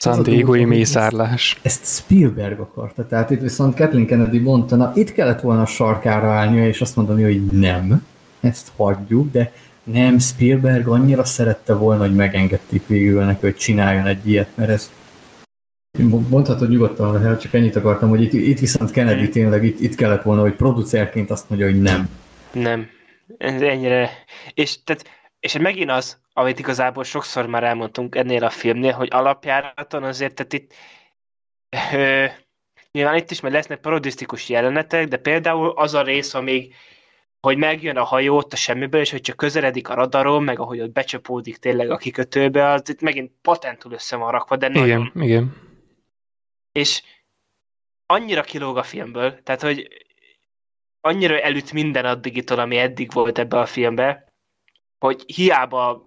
San 0.00 0.22
Diego-i 0.22 0.64
mészárlás. 0.64 1.58
Ezt 1.62 1.84
Spielberg 1.84 2.60
akarta, 2.60 3.06
tehát 3.06 3.30
itt 3.30 3.40
viszont 3.40 3.76
Kathleen 3.76 4.06
Kennedy 4.06 4.38
mondta, 4.38 4.76
na 4.76 4.92
itt 4.94 5.12
kellett 5.12 5.40
volna 5.40 5.62
a 5.62 5.66
sarkára 5.66 6.32
állnia, 6.32 6.66
és 6.66 6.80
azt 6.80 6.96
mondani, 6.96 7.22
hogy 7.22 7.44
nem, 7.46 8.06
ezt 8.40 8.70
hagyjuk, 8.76 9.32
de 9.32 9.52
nem, 9.82 10.18
Spielberg 10.18 10.88
annyira 10.88 11.24
szerette 11.24 11.74
volna, 11.74 12.02
hogy 12.02 12.14
megengedték 12.14 12.86
végül 12.86 13.24
neki, 13.24 13.40
hogy 13.40 13.56
csináljon 13.56 14.06
egy 14.06 14.28
ilyet, 14.28 14.48
mert 14.54 14.70
ez 14.70 14.90
mondhatod 16.28 16.68
nyugodtan, 16.68 17.22
hát 17.22 17.40
csak 17.40 17.54
ennyit 17.54 17.76
akartam, 17.76 18.08
hogy 18.08 18.22
itt, 18.22 18.32
itt 18.32 18.58
viszont 18.58 18.90
Kennedy 18.90 19.28
tényleg 19.28 19.64
itt, 19.64 19.80
itt 19.80 19.94
kellett 19.94 20.22
volna, 20.22 20.40
hogy 20.40 20.54
producerként 20.54 21.30
azt 21.30 21.48
mondja, 21.48 21.68
hogy 21.68 21.80
nem. 21.80 22.08
Nem. 22.52 22.86
Ez 23.38 23.60
ennyire. 23.60 24.10
És, 24.54 24.78
tehát, 24.84 25.04
és 25.40 25.58
megint 25.58 25.90
az, 25.90 26.20
amit 26.32 26.58
igazából 26.58 27.04
sokszor 27.04 27.46
már 27.46 27.64
elmondtunk 27.64 28.14
ennél 28.14 28.44
a 28.44 28.50
filmnél, 28.50 28.92
hogy 28.92 29.08
alapjáraton 29.10 30.02
azért, 30.02 30.34
tehát 30.34 30.52
itt 30.52 30.74
ö, 31.92 32.26
nyilván 32.90 33.16
itt 33.16 33.30
is 33.30 33.40
majd 33.40 33.54
lesznek 33.54 33.80
parodisztikus 33.80 34.48
jelenetek, 34.48 35.08
de 35.08 35.16
például 35.16 35.70
az 35.70 35.94
a 35.94 36.02
rész, 36.02 36.34
amíg 36.34 36.74
hogy 37.40 37.56
megjön 37.56 37.96
a 37.96 38.04
hajó 38.04 38.36
ott 38.36 38.52
a 38.52 38.56
semmiből, 38.56 39.00
és 39.00 39.10
hogy 39.10 39.20
csak 39.20 39.36
közeledik 39.36 39.88
a 39.88 39.94
radaron, 39.94 40.42
meg 40.42 40.58
ahogy 40.58 40.80
ott 40.80 40.92
becsapódik 40.92 41.56
tényleg 41.56 41.90
a 41.90 41.96
kikötőbe, 41.96 42.70
az 42.70 42.88
itt 42.88 43.00
megint 43.00 43.32
patentul 43.42 43.92
össze 43.92 44.16
van 44.16 44.30
rakva, 44.30 44.56
de 44.56 44.68
igen, 44.68 44.80
nagyon. 44.80 45.12
Igen, 45.14 45.56
És 46.72 47.02
annyira 48.06 48.42
kilóg 48.42 48.76
a 48.76 48.82
filmből, 48.82 49.42
tehát 49.42 49.62
hogy 49.62 49.88
annyira 51.00 51.40
elüt 51.40 51.72
minden 51.72 52.04
addigitól, 52.04 52.58
ami 52.58 52.76
eddig 52.76 53.12
volt 53.12 53.38
ebbe 53.38 53.58
a 53.58 53.66
filmbe, 53.66 54.27
hogy 54.98 55.22
hiába 55.26 56.06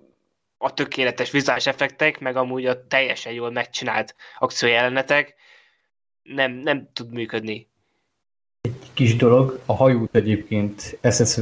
a 0.58 0.74
tökéletes 0.74 1.32
vizuális 1.32 1.68
effektek, 1.68 2.20
meg 2.20 2.36
amúgy 2.36 2.66
a 2.66 2.88
teljesen 2.88 3.34
jól 3.34 3.52
megcsinált 3.52 4.16
akciójelenetek 4.40 5.36
nem, 6.24 6.52
nem 6.52 6.90
tud 6.94 7.14
működni. 7.14 7.70
Egy 8.62 8.90
kis 8.94 9.16
dolog, 9.16 9.60
a 9.66 9.76
hajót 9.76 10.16
egyébként 10.16 10.98
SS 11.12 11.38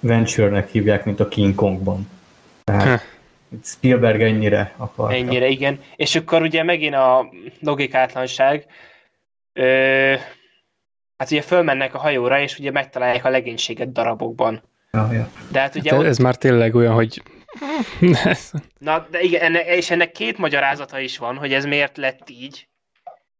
Venture-nek 0.00 0.70
hívják, 0.70 1.04
mint 1.04 1.20
a 1.20 1.28
King 1.28 1.54
Kongban. 1.54 2.08
Tehát 2.64 3.02
Spielberg 3.62 4.20
ennyire 4.20 4.74
akarta. 4.76 5.14
Ennyire, 5.14 5.48
igen. 5.48 5.80
És 5.96 6.14
akkor 6.14 6.42
ugye 6.42 6.62
megint 6.62 6.94
a 6.94 7.30
logikátlanság, 7.60 8.66
ö, 9.52 10.14
hát 11.16 11.30
ugye 11.30 11.42
fölmennek 11.42 11.94
a 11.94 11.98
hajóra, 11.98 12.40
és 12.40 12.58
ugye 12.58 12.70
megtalálják 12.70 13.24
a 13.24 13.30
legénységet 13.30 13.92
darabokban. 13.92 14.62
Ja, 14.92 15.12
ja. 15.12 15.28
De 15.50 15.60
hát 15.60 15.74
ugye 15.74 15.90
hát 15.90 16.00
ott... 16.00 16.06
ez 16.06 16.18
már 16.18 16.36
tényleg 16.36 16.74
olyan, 16.74 16.94
hogy 16.94 17.22
Na, 18.78 19.06
de 19.10 19.20
igen, 19.20 19.40
ennek, 19.40 19.66
és 19.66 19.90
ennek 19.90 20.12
két 20.12 20.38
magyarázata 20.38 20.98
is 20.98 21.18
van, 21.18 21.36
hogy 21.36 21.52
ez 21.52 21.64
miért 21.64 21.96
lett 21.96 22.30
így, 22.30 22.68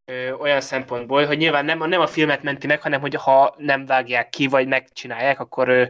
ö, 0.04 0.32
olyan 0.32 0.60
szempontból, 0.60 1.26
hogy 1.26 1.36
nyilván 1.36 1.64
nem, 1.64 1.88
nem 1.88 2.00
a 2.00 2.06
filmet 2.06 2.42
menti 2.42 2.66
meg, 2.66 2.82
hanem 2.82 3.00
hogy 3.00 3.14
ha 3.14 3.54
nem 3.58 3.86
vágják 3.86 4.28
ki, 4.28 4.46
vagy 4.46 4.66
megcsinálják, 4.68 5.40
akkor 5.40 5.68
ö, 5.68 5.84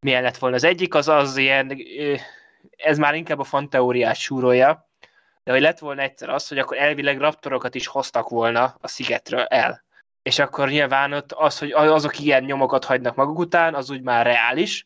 milyen 0.00 0.22
lett 0.22 0.36
volna. 0.36 0.56
Az 0.56 0.64
egyik 0.64 0.94
az 0.94 1.08
az 1.08 1.36
ilyen, 1.36 1.70
ö, 1.98 2.14
ez 2.76 2.98
már 2.98 3.14
inkább 3.14 3.38
a 3.38 3.44
fanteóriás 3.44 4.20
súrója, 4.20 4.88
de 5.44 5.52
hogy 5.52 5.60
lett 5.60 5.78
volna 5.78 6.02
egyszer 6.02 6.28
az, 6.28 6.48
hogy 6.48 6.58
akkor 6.58 6.76
elvileg 6.76 7.18
raptorokat 7.18 7.74
is 7.74 7.86
hoztak 7.86 8.28
volna 8.28 8.76
a 8.80 8.88
szigetről 8.88 9.44
el. 9.44 9.84
És 10.22 10.38
akkor 10.38 10.68
nyilván 10.68 11.12
ott 11.12 11.32
az, 11.32 11.58
hogy 11.58 11.72
azok 11.72 12.18
ilyen 12.18 12.44
nyomokat 12.44 12.84
hagynak 12.84 13.14
maguk 13.14 13.38
után, 13.38 13.74
az 13.74 13.90
úgy 13.90 14.02
már 14.02 14.26
reális. 14.26 14.84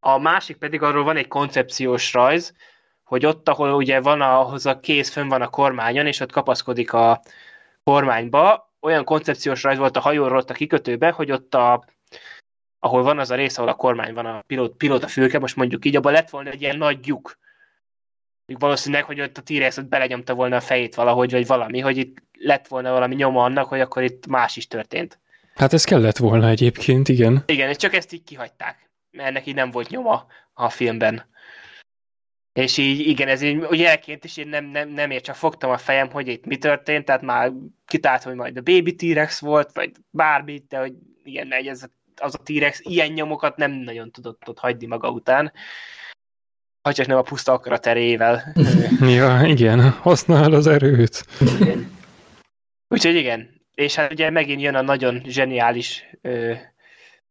A 0.00 0.18
másik 0.18 0.56
pedig 0.56 0.82
arról 0.82 1.04
van 1.04 1.16
egy 1.16 1.28
koncepciós 1.28 2.12
rajz, 2.12 2.54
hogy 3.04 3.26
ott, 3.26 3.48
ahol 3.48 3.72
ugye 3.72 4.00
van 4.00 4.20
ahhoz 4.20 4.66
a 4.66 4.80
kéz 4.80 5.10
fönn 5.10 5.28
van 5.28 5.42
a 5.42 5.48
kormányon, 5.48 6.06
és 6.06 6.20
ott 6.20 6.32
kapaszkodik 6.32 6.92
a 6.92 7.20
kormányba, 7.84 8.72
olyan 8.80 9.04
koncepciós 9.04 9.62
rajz 9.62 9.78
volt 9.78 9.96
a 9.96 10.00
hajóról 10.00 10.38
ott 10.38 10.50
a 10.50 10.54
kikötőbe, 10.54 11.10
hogy 11.10 11.30
ott 11.32 11.54
a, 11.54 11.84
ahol 12.78 13.02
van 13.02 13.18
az 13.18 13.30
a 13.30 13.34
rész, 13.34 13.58
ahol 13.58 13.70
a 13.70 13.74
kormány 13.74 14.14
van, 14.14 14.26
a 14.26 14.42
pilóta, 14.46 14.74
pilóta 14.76 15.08
fülke, 15.08 15.38
most 15.38 15.56
mondjuk 15.56 15.84
így, 15.84 15.96
abban 15.96 16.12
lett 16.12 16.30
volna 16.30 16.50
egy 16.50 16.60
ilyen 16.60 16.76
nagy 16.76 17.06
lyuk. 17.06 17.38
Valószínűleg, 18.58 19.04
hogy 19.04 19.20
ott 19.20 19.38
a 19.38 19.42
t 19.42 19.88
belenyomta 19.88 20.34
volna 20.34 20.56
a 20.56 20.60
fejét 20.60 20.94
valahogy, 20.94 21.30
vagy 21.30 21.46
valami, 21.46 21.80
hogy 21.80 21.96
itt 21.96 22.16
lett 22.38 22.68
volna 22.68 22.90
valami 22.90 23.14
nyoma 23.14 23.44
annak, 23.44 23.68
hogy 23.68 23.80
akkor 23.80 24.02
itt 24.02 24.26
más 24.26 24.56
is 24.56 24.66
történt. 24.66 25.18
Hát 25.54 25.72
ez 25.72 25.84
kellett 25.84 26.16
volna 26.16 26.48
egyébként, 26.48 27.08
igen. 27.08 27.42
Igen, 27.46 27.68
és 27.68 27.76
csak 27.76 27.94
ezt 27.94 28.12
így 28.12 28.24
kihagyták, 28.24 28.90
mert 29.10 29.28
ennek 29.28 29.46
így 29.46 29.54
nem 29.54 29.70
volt 29.70 29.88
nyoma 29.88 30.26
a 30.54 30.68
filmben. 30.68 31.24
És 32.52 32.76
így, 32.76 33.00
igen, 33.00 33.28
ez 33.28 33.42
így 33.42 33.66
jelként 33.70 34.24
is 34.24 34.36
én 34.36 34.48
nem, 34.48 34.64
nem, 34.64 34.88
nem 34.88 35.10
ért, 35.10 35.24
csak 35.24 35.34
fogtam 35.34 35.70
a 35.70 35.76
fejem, 35.76 36.10
hogy 36.10 36.28
itt 36.28 36.46
mi 36.46 36.56
történt, 36.56 37.04
tehát 37.04 37.22
már 37.22 37.52
kitált, 37.86 38.22
hogy 38.22 38.34
majd 38.34 38.56
a 38.56 38.62
Baby 38.62 38.94
T-Rex 38.94 39.40
volt, 39.40 39.70
vagy 39.72 39.90
bármi, 40.10 40.62
de 40.68 40.78
hogy 40.78 40.92
igen, 41.24 41.52
ez, 41.52 41.84
az 42.16 42.34
a 42.34 42.42
T-Rex 42.42 42.80
ilyen 42.82 43.12
nyomokat 43.12 43.56
nem 43.56 43.70
nagyon 43.70 44.10
tudott 44.10 44.48
ott 44.48 44.58
hagyni 44.58 44.86
maga 44.86 45.10
után. 45.10 45.52
Ha 46.82 46.92
csak 46.92 47.06
nem 47.06 47.16
a 47.16 47.22
puszta 47.22 47.52
akarat 47.52 47.86
erejével. 47.86 48.54
ja, 49.00 49.40
igen, 49.44 49.90
használ 49.90 50.52
az 50.52 50.66
erőt. 50.66 51.26
Igen. 51.60 51.95
Úgyhogy 52.96 53.14
igen, 53.14 53.60
és 53.74 53.94
hát 53.94 54.12
ugye 54.12 54.30
megint 54.30 54.60
jön 54.60 54.74
a 54.74 54.82
nagyon 54.82 55.22
zseniális 55.26 56.04
ö, 56.22 56.52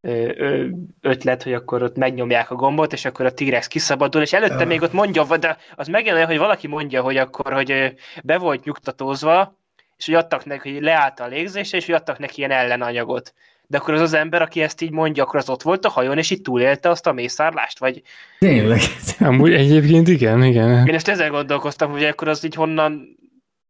ö, 0.01 0.65
ötlet, 1.01 1.43
hogy 1.43 1.53
akkor 1.53 1.83
ott 1.83 1.95
megnyomják 1.95 2.51
a 2.51 2.55
gombot, 2.55 2.93
és 2.93 3.05
akkor 3.05 3.25
a 3.25 3.33
T-Rex 3.33 3.67
kiszabadul, 3.67 4.21
és 4.21 4.33
előtte 4.33 4.65
még 4.65 4.81
ott 4.81 4.93
mondja, 4.93 5.37
de 5.37 5.57
az 5.75 5.87
megint 5.87 6.15
olyan, 6.15 6.27
hogy 6.27 6.37
valaki 6.37 6.67
mondja, 6.67 7.01
hogy 7.01 7.17
akkor, 7.17 7.53
hogy 7.53 7.93
be 8.23 8.37
volt 8.37 8.63
nyugtatózva, 8.63 9.57
és 9.97 10.05
hogy 10.05 10.15
adtak 10.15 10.45
neki, 10.45 10.73
hogy 10.73 10.81
leállt 10.81 11.19
a 11.19 11.27
légzése, 11.27 11.77
és 11.77 11.85
hogy 11.85 11.95
adtak 11.95 12.19
neki 12.19 12.37
ilyen 12.37 12.51
ellenanyagot. 12.51 13.33
De 13.67 13.77
akkor 13.77 13.93
az 13.93 14.01
az 14.01 14.13
ember, 14.13 14.41
aki 14.41 14.61
ezt 14.61 14.81
így 14.81 14.91
mondja, 14.91 15.23
akkor 15.23 15.39
az 15.39 15.49
ott 15.49 15.61
volt 15.61 15.85
a 15.85 15.89
hajón, 15.89 16.17
és 16.17 16.31
itt 16.31 16.43
túlélte 16.43 16.89
azt 16.89 17.07
a 17.07 17.11
mészárlást, 17.11 17.79
vagy... 17.79 18.01
Tényleg. 18.39 18.79
Amúgy 19.19 19.53
egyébként 19.53 20.07
igen, 20.07 20.43
igen. 20.43 20.87
Én 20.87 20.93
ezt 20.93 21.07
ezzel 21.07 21.29
gondolkoztam, 21.29 21.91
hogy 21.91 22.03
akkor 22.03 22.27
az 22.27 22.43
így 22.43 22.55
honnan 22.55 23.17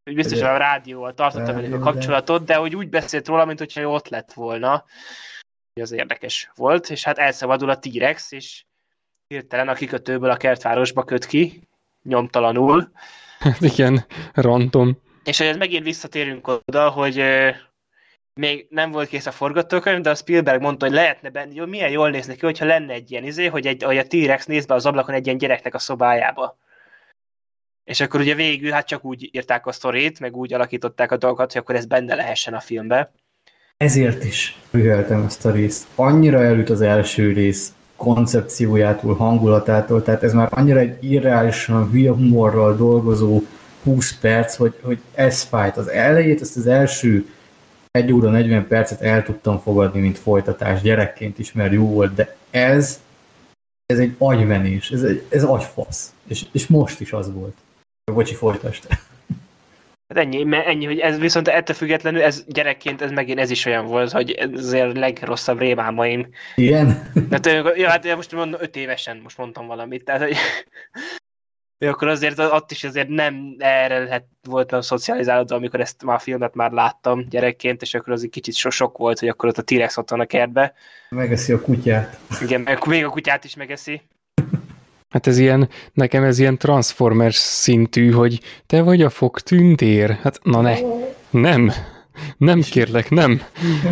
hogy 0.06 0.16
biztos 0.16 0.42
a 0.42 0.58
rádióval 0.58 1.14
tartotta 1.14 1.54
velük 1.54 1.74
a 1.74 1.80
kapcsolatot, 1.80 2.44
de 2.44 2.56
hogy 2.56 2.76
úgy 2.76 2.90
beszélt 2.90 3.28
róla, 3.28 3.46
mint 3.46 3.60
hogyha 3.60 3.90
ott 3.90 4.08
lett 4.08 4.34
volna. 4.34 4.86
Az 5.82 5.92
érdekes 5.92 6.52
volt, 6.56 6.90
és 6.90 7.04
hát 7.04 7.18
elszabadul 7.18 7.70
a 7.70 7.80
T-Rex, 7.80 8.32
és 8.32 8.64
hirtelen 9.28 9.68
a 9.68 9.74
kikötőből 9.74 10.30
a 10.30 10.38
kertvárosba 10.38 11.04
köt 11.04 11.26
ki, 11.26 11.68
nyomtalanul. 12.04 12.92
Hát 13.40 13.62
igen, 13.62 14.06
random. 14.34 14.98
És 15.24 15.38
hogy 15.38 15.48
ez 15.48 15.58
megint 15.58 15.84
visszatérünk 15.84 16.48
oda, 16.48 16.90
hogy 16.90 17.24
még 18.34 18.68
nem 18.70 18.92
volt 18.92 19.10
kész 19.10 19.26
a 19.26 19.32
forgatókönyv, 19.32 20.02
de 20.02 20.10
a 20.10 20.16
Spielberg 20.16 20.62
mondta, 20.62 20.86
hogy 20.86 20.96
lehetne 20.96 21.30
benne, 21.30 21.54
jó, 21.54 21.66
milyen 21.66 21.90
jól 21.90 22.10
néz 22.10 22.28
neki, 22.28 22.46
hogyha 22.46 22.66
lenne 22.66 22.94
egy 22.94 23.12
ilyen 23.12 23.24
izé, 23.24 23.46
hogy, 23.46 23.68
egy, 23.68 23.84
hogy 23.84 23.98
a 23.98 24.08
T-Rex 24.08 24.46
néz 24.46 24.66
be 24.66 24.74
az 24.74 24.86
ablakon 24.86 25.16
egy 25.16 25.26
ilyen 25.26 25.38
gyereknek 25.38 25.74
a 25.74 25.80
szobájába. 25.80 26.58
És 27.86 28.00
akkor 28.00 28.20
ugye 28.20 28.36
végül 28.36 28.72
hát 28.72 28.88
csak 28.88 29.06
úgy 29.06 29.30
írták 29.32 29.66
a 29.66 29.72
sztorét, 29.72 30.20
meg 30.20 30.36
úgy 30.36 30.54
alakították 30.54 31.12
a 31.12 31.18
dolgokat, 31.18 31.52
hogy 31.52 31.62
akkor 31.62 31.76
ez 31.76 31.86
benne 31.86 32.16
lehessen 32.16 32.54
a 32.54 32.60
filmbe. 32.60 33.12
Ezért 33.78 34.24
is 34.24 34.58
üheltem 34.72 35.24
ezt 35.24 35.46
a 35.46 35.52
részt. 35.52 35.88
Annyira 35.96 36.44
elüt 36.44 36.70
az 36.70 36.82
első 36.82 37.34
rész 37.34 37.74
koncepciójától, 37.96 39.16
hangulatától, 39.16 40.04
tehát 40.04 40.24
ez 40.24 40.34
már 40.34 40.48
annyira 40.52 40.80
egy 40.80 40.98
irreálisan 41.04 41.90
hülye 41.90 42.12
humorral 42.12 42.76
dolgozó 42.76 43.42
20 43.84 44.18
perc, 44.20 44.56
hogy, 44.56 44.74
hogy 44.82 45.00
ez 45.14 45.42
fájt. 45.42 45.78
Az 45.78 45.88
elejét, 45.88 46.42
ezt 46.42 46.58
az 46.58 46.68
első 46.68 47.30
1 47.92 48.12
óra 48.12 48.30
40 48.30 48.68
percet 48.68 49.02
el 49.02 49.24
tudtam 49.24 49.60
fogadni, 49.60 50.00
mint 50.00 50.18
folytatás 50.18 50.82
gyerekként 50.82 51.40
is, 51.40 51.52
mert 51.52 51.74
jó 51.74 51.90
volt, 51.90 52.14
de 52.14 52.36
ez 52.50 53.00
ez 53.86 54.00
egy 54.00 54.16
agymenés, 54.18 54.92
ez, 54.92 55.04
egy, 55.04 55.24
ez 55.30 55.44
agyfasz. 55.44 56.14
És, 56.28 56.46
és 56.52 56.68
most 56.68 57.00
is 57.00 57.14
az 57.14 57.34
volt. 57.34 57.56
Bocsi, 58.14 58.34
folytasd. 58.34 58.88
Hát 60.08 60.18
ennyi, 60.18 60.44
mert 60.44 60.68
ennyi, 60.68 60.86
hogy 60.86 61.00
ez 61.00 61.18
viszont 61.20 61.48
ettől 61.48 61.76
függetlenül, 61.76 62.22
ez 62.22 62.44
gyerekként, 62.48 63.02
ez 63.02 63.12
megint 63.12 63.40
ez 63.40 63.50
is 63.50 63.66
olyan 63.66 63.86
volt, 63.86 64.12
hogy 64.12 64.32
ez 64.32 64.50
azért 64.54 64.96
a 64.96 65.00
legrosszabb 65.00 65.60
rémámaim. 65.60 66.30
Igen? 66.56 67.12
Hát, 67.32 67.46
ja, 67.76 67.90
hát 67.90 68.16
most 68.16 68.32
mondom, 68.32 68.62
öt 68.62 68.76
évesen 68.76 69.20
most 69.24 69.38
mondtam 69.38 69.68
valamit, 69.68 70.04
tehát 70.04 70.22
hogy 70.22 70.36
akkor 71.90 72.08
azért 72.08 72.40
ott 72.40 72.72
is 72.72 72.84
azért 72.84 73.08
nem 73.08 73.56
erre 73.58 74.04
lehet 74.04 74.26
voltam 74.44 74.82
szocializálódva, 74.82 75.56
amikor 75.56 75.80
ezt 75.80 76.04
már 76.04 76.16
a 76.16 76.20
filmet 76.20 76.56
már 76.56 76.72
láttam 76.72 77.26
gyerekként, 77.30 77.82
és 77.82 77.94
akkor 77.94 78.14
az 78.14 78.24
egy 78.24 78.30
kicsit 78.30 78.56
so 78.56 78.70
sok 78.70 78.98
volt, 78.98 79.20
hogy 79.20 79.30
akkor 79.30 79.50
ott 79.50 79.58
a 79.58 79.64
T-Rex 79.64 79.98
ott 79.98 80.10
van 80.10 80.20
a 80.20 80.26
kertbe. 80.26 80.74
Megeszi 81.10 81.54
a 81.54 81.62
kutyát. 81.62 82.20
Igen, 82.42 82.62
meg 82.62 82.86
még 82.86 83.06
a 83.06 83.10
kutyát 83.10 83.44
is 83.44 83.56
megeszi. 83.56 84.02
Hát 85.16 85.28
ez 85.28 85.38
ilyen, 85.38 85.70
nekem 85.94 86.24
ez 86.24 86.40
ilyen 86.40 86.58
Transformers 86.58 87.36
szintű, 87.36 88.12
hogy 88.12 88.40
te 88.66 88.82
vagy 88.82 89.02
a 89.02 89.10
fog 89.10 89.40
tüntér. 89.40 90.18
Hát 90.22 90.40
na 90.44 90.62
ne, 90.62 90.76
nem. 91.30 91.72
Nem 92.38 92.62
kérlek, 92.62 93.10
nem. 93.10 93.42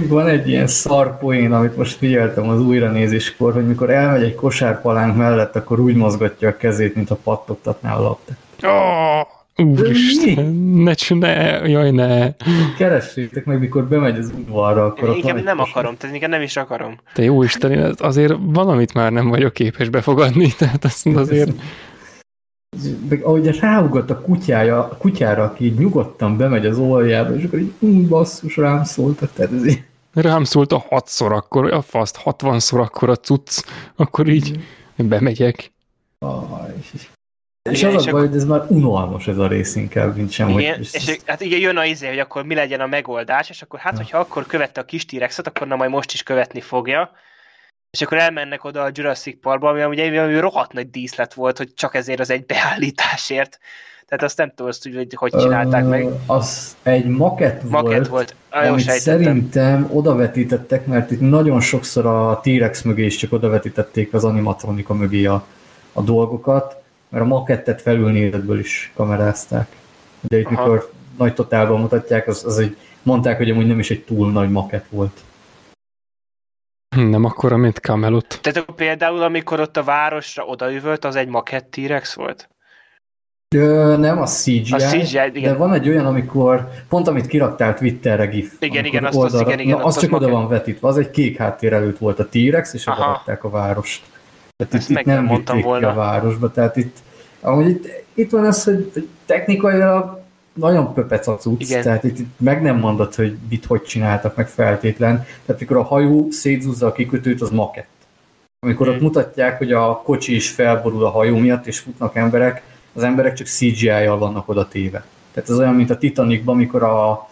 Van 0.07 0.27
egy 0.27 0.47
ilyen 0.49 0.67
szarpoén, 0.67 1.51
amit 1.51 1.77
most 1.77 1.97
figyeltem 1.97 2.49
az 2.49 2.59
újranézéskor, 2.59 3.53
hogy 3.53 3.67
mikor 3.67 3.89
elmegy 3.89 4.23
egy 4.23 4.35
kosárpalánk 4.35 5.17
mellett, 5.17 5.55
akkor 5.55 5.79
úgy 5.79 5.95
mozgatja 5.95 6.49
a 6.49 6.57
kezét, 6.57 6.95
mint 6.95 7.09
a 7.09 7.15
pattogtatná 7.15 7.95
a 7.95 8.01
labdát. 8.01 8.37
Oh, 8.63 9.42
úristen, 9.57 10.53
ne, 10.55 10.93
ne, 11.09 11.33
jaj 11.67 11.91
ne. 11.91 12.35
Keressétek 12.77 13.45
meg, 13.45 13.59
mikor 13.59 13.87
bemegy 13.87 14.17
az 14.17 14.31
udvarra, 14.37 14.85
akkor 14.85 15.09
Én 15.09 15.15
inkább 15.15 15.43
nem 15.43 15.59
akarom, 15.59 15.97
tehát 15.97 16.15
inkább 16.15 16.29
nem 16.29 16.41
is 16.41 16.57
akarom. 16.57 16.97
Te 17.13 17.23
jó 17.23 17.43
Isten, 17.43 17.95
azért 17.97 18.33
valamit 18.39 18.93
már 18.93 19.11
nem 19.11 19.29
vagyok 19.29 19.53
képes 19.53 19.89
befogadni, 19.89 20.53
tehát 20.57 20.83
azt 20.83 21.05
azért 21.05 21.51
meg 23.09 23.23
ahogy 23.23 23.59
ráugat 23.59 24.09
a 24.09 24.21
kutyája, 24.21 24.79
a 24.79 24.97
kutyára, 24.97 25.43
aki 25.43 25.65
így 25.65 25.77
nyugodtan 25.77 26.37
bemegy 26.37 26.65
az 26.65 26.77
oljába, 26.77 27.35
és 27.35 27.43
akkor 27.43 27.59
így, 27.59 27.73
hm, 27.79 28.07
basszus, 28.07 28.57
rám 28.57 28.83
szóltak, 28.83 29.31
tehát 29.33 29.51
ez 29.51 29.65
így. 29.65 29.83
Rám 30.13 30.43
szólt 30.43 30.71
a 30.71 30.85
hatszor 30.89 31.31
akkor, 31.31 31.73
a 31.73 31.81
faszt, 31.81 32.15
hatvanszor 32.15 32.79
akkor 32.79 33.09
a 33.09 33.15
cucc, 33.15 33.63
akkor 33.95 34.27
így 34.27 34.59
bemegyek. 34.95 35.71
Ah, 36.19 36.43
és, 37.69 37.71
és 37.71 37.81
igen, 37.81 37.95
az 37.95 38.07
a 38.07 38.11
baj, 38.11 38.27
hogy 38.27 38.35
ez 38.35 38.45
már 38.45 38.65
unalmas 38.67 39.27
ez 39.27 39.37
a 39.37 39.47
rész 39.47 39.75
inkább, 39.75 40.15
mint 40.15 40.31
sem, 40.31 40.49
igen, 40.49 40.75
hogy... 40.75 40.81
És, 40.93 40.93
és 40.93 41.17
hát 41.25 41.41
igen, 41.41 41.59
jön 41.59 41.77
a 41.77 41.85
izé, 41.85 42.07
hogy 42.07 42.19
akkor 42.19 42.45
mi 42.45 42.55
legyen 42.55 42.79
a 42.79 42.87
megoldás, 42.87 43.49
és 43.49 43.61
akkor 43.61 43.79
hát, 43.79 43.97
hogyha 43.97 44.17
akkor 44.17 44.45
követte 44.45 44.81
a 44.81 44.85
kis 44.85 45.05
t 45.05 45.41
akkor 45.43 45.67
na 45.67 45.75
majd 45.75 45.89
most 45.89 46.13
is 46.13 46.23
követni 46.23 46.61
fogja 46.61 47.11
és 47.93 48.01
akkor 48.01 48.17
elmennek 48.17 48.63
oda 48.63 48.83
a 48.83 48.89
Jurassic 48.93 49.39
Parkba, 49.41 49.69
ami 49.69 49.83
ugye 49.83 50.21
ami 50.21 50.39
rohadt 50.39 50.73
nagy 50.73 50.89
díszlet 50.89 51.33
volt, 51.33 51.57
hogy 51.57 51.73
csak 51.73 51.95
ezért 51.95 52.19
az 52.19 52.29
egy 52.29 52.45
beállításért. 52.45 53.59
Tehát 54.07 54.23
azt 54.23 54.37
nem 54.37 54.49
tudom, 54.49 54.67
azt, 54.67 54.83
hogy 54.83 55.13
hogy 55.15 55.31
csinálták 55.31 55.83
uh, 55.83 55.89
meg. 55.89 56.07
Az 56.25 56.75
egy 56.83 57.05
maket, 57.05 57.63
maket 57.69 57.91
volt, 57.91 58.07
volt. 58.07 58.35
Ah, 58.49 58.71
amit 58.71 58.89
szerintem 58.89 59.89
odavetítettek, 59.93 60.85
mert 60.85 61.11
itt 61.11 61.19
nagyon 61.19 61.61
sokszor 61.61 62.05
a 62.05 62.39
T-Rex 62.43 62.81
mögé 62.81 63.05
is 63.05 63.15
csak 63.15 63.31
odavetítették 63.31 64.13
az 64.13 64.23
animatronika 64.23 64.93
mögé 64.93 65.25
a, 65.25 65.45
a 65.93 66.01
dolgokat, 66.01 66.82
mert 67.13 67.25
a 67.25 67.27
makettet 67.27 67.81
felülnézetből 67.81 68.59
is 68.59 68.91
kamerázták. 68.95 69.67
De 70.21 70.37
itt 70.37 70.45
Aha. 70.45 70.63
mikor 70.63 70.91
nagy 71.17 71.33
totálban 71.33 71.79
mutatják, 71.79 72.27
az, 72.27 72.45
az 72.45 72.57
egy, 72.57 72.77
mondták, 73.01 73.37
hogy 73.37 73.49
amúgy 73.49 73.67
nem 73.67 73.79
is 73.79 73.89
egy 73.91 74.03
túl 74.03 74.31
nagy 74.31 74.51
maket 74.51 74.85
volt. 74.89 75.19
Nem 76.95 77.23
akkora, 77.23 77.57
mint 77.57 77.77
Camelot. 77.77 78.39
Tehát 78.41 78.65
például, 78.75 79.21
amikor 79.21 79.59
ott 79.59 79.77
a 79.77 79.83
városra 79.83 80.43
odaüvölt, 80.43 81.05
az 81.05 81.15
egy 81.15 81.27
makett 81.27 81.71
T-Rex 81.71 82.13
volt? 82.13 82.49
Ö, 83.55 83.97
nem, 83.97 84.21
a 84.21 84.25
CGI, 84.25 84.71
a 84.71 84.77
CGI 84.77 85.29
igen. 85.33 85.51
de 85.51 85.53
van 85.53 85.73
egy 85.73 85.89
olyan, 85.89 86.05
amikor, 86.05 86.69
pont 86.89 87.07
amit 87.07 87.27
kiraktál 87.27 87.73
Twitterre 87.73 88.25
GIF. 88.25 88.53
Igen, 88.59 88.85
igen, 88.85 89.05
azt, 89.05 89.17
oldalra, 89.17 89.45
az, 89.45 89.51
igen, 89.51 89.59
igen. 89.59 89.77
Na, 89.77 89.83
az, 89.83 89.95
az 89.95 90.01
csak 90.01 90.13
oda 90.13 90.29
van 90.29 90.47
vetítve, 90.47 90.87
az 90.87 90.97
egy 90.97 91.11
kék 91.11 91.37
háttér 91.37 91.73
előtt 91.73 91.97
volt 91.97 92.19
a 92.19 92.27
T-Rex, 92.27 92.73
és 92.73 92.87
oda 92.87 93.23
a 93.41 93.49
várost. 93.49 94.12
Tehát 94.55 94.73
itt, 94.73 94.97
itt 94.97 95.05
nem 95.05 95.23
mondtam 95.23 95.61
volna. 95.61 95.89
a 95.89 95.93
városba, 95.93 96.51
tehát 96.51 96.75
itt, 96.75 96.97
amúgy 97.41 97.67
itt, 97.67 97.87
itt 98.13 98.31
van 98.31 98.45
az, 98.45 98.63
hogy 98.63 99.07
technikailag 99.25 100.21
nagyon 100.53 100.93
pöpec 100.93 101.27
a 101.27 101.37
cucc, 101.37 101.61
Igen. 101.61 101.81
tehát 101.81 102.03
itt, 102.03 102.19
itt 102.19 102.39
meg 102.39 102.61
nem 102.61 102.77
mondod, 102.77 103.15
hogy 103.15 103.37
mit 103.49 103.65
hogy 103.65 103.81
csináltak 103.81 104.35
meg 104.35 104.47
feltétlen. 104.47 105.15
Tehát 105.15 105.61
amikor 105.61 105.77
a 105.77 105.83
hajó 105.83 106.27
szétzúzza 106.31 106.87
a 106.87 106.91
kikötőt, 106.91 107.41
az 107.41 107.49
makett. 107.49 107.87
Amikor 108.59 108.85
hmm. 108.85 108.95
ott 108.95 109.01
mutatják, 109.01 109.57
hogy 109.57 109.71
a 109.71 110.01
kocsi 110.03 110.35
is 110.35 110.49
felborul 110.49 111.05
a 111.05 111.09
hajó 111.09 111.37
miatt, 111.37 111.67
és 111.67 111.79
futnak 111.79 112.15
emberek, 112.15 112.63
az 112.93 113.03
emberek 113.03 113.33
csak 113.33 113.47
CGI-jal 113.47 114.17
vannak 114.17 114.49
oda 114.49 114.67
téve. 114.67 115.05
Tehát 115.33 115.49
ez 115.49 115.59
olyan, 115.59 115.73
mint 115.73 115.89
a 115.89 115.97
Titanicban, 115.97 116.55
amikor 116.55 116.83
a, 116.83 117.29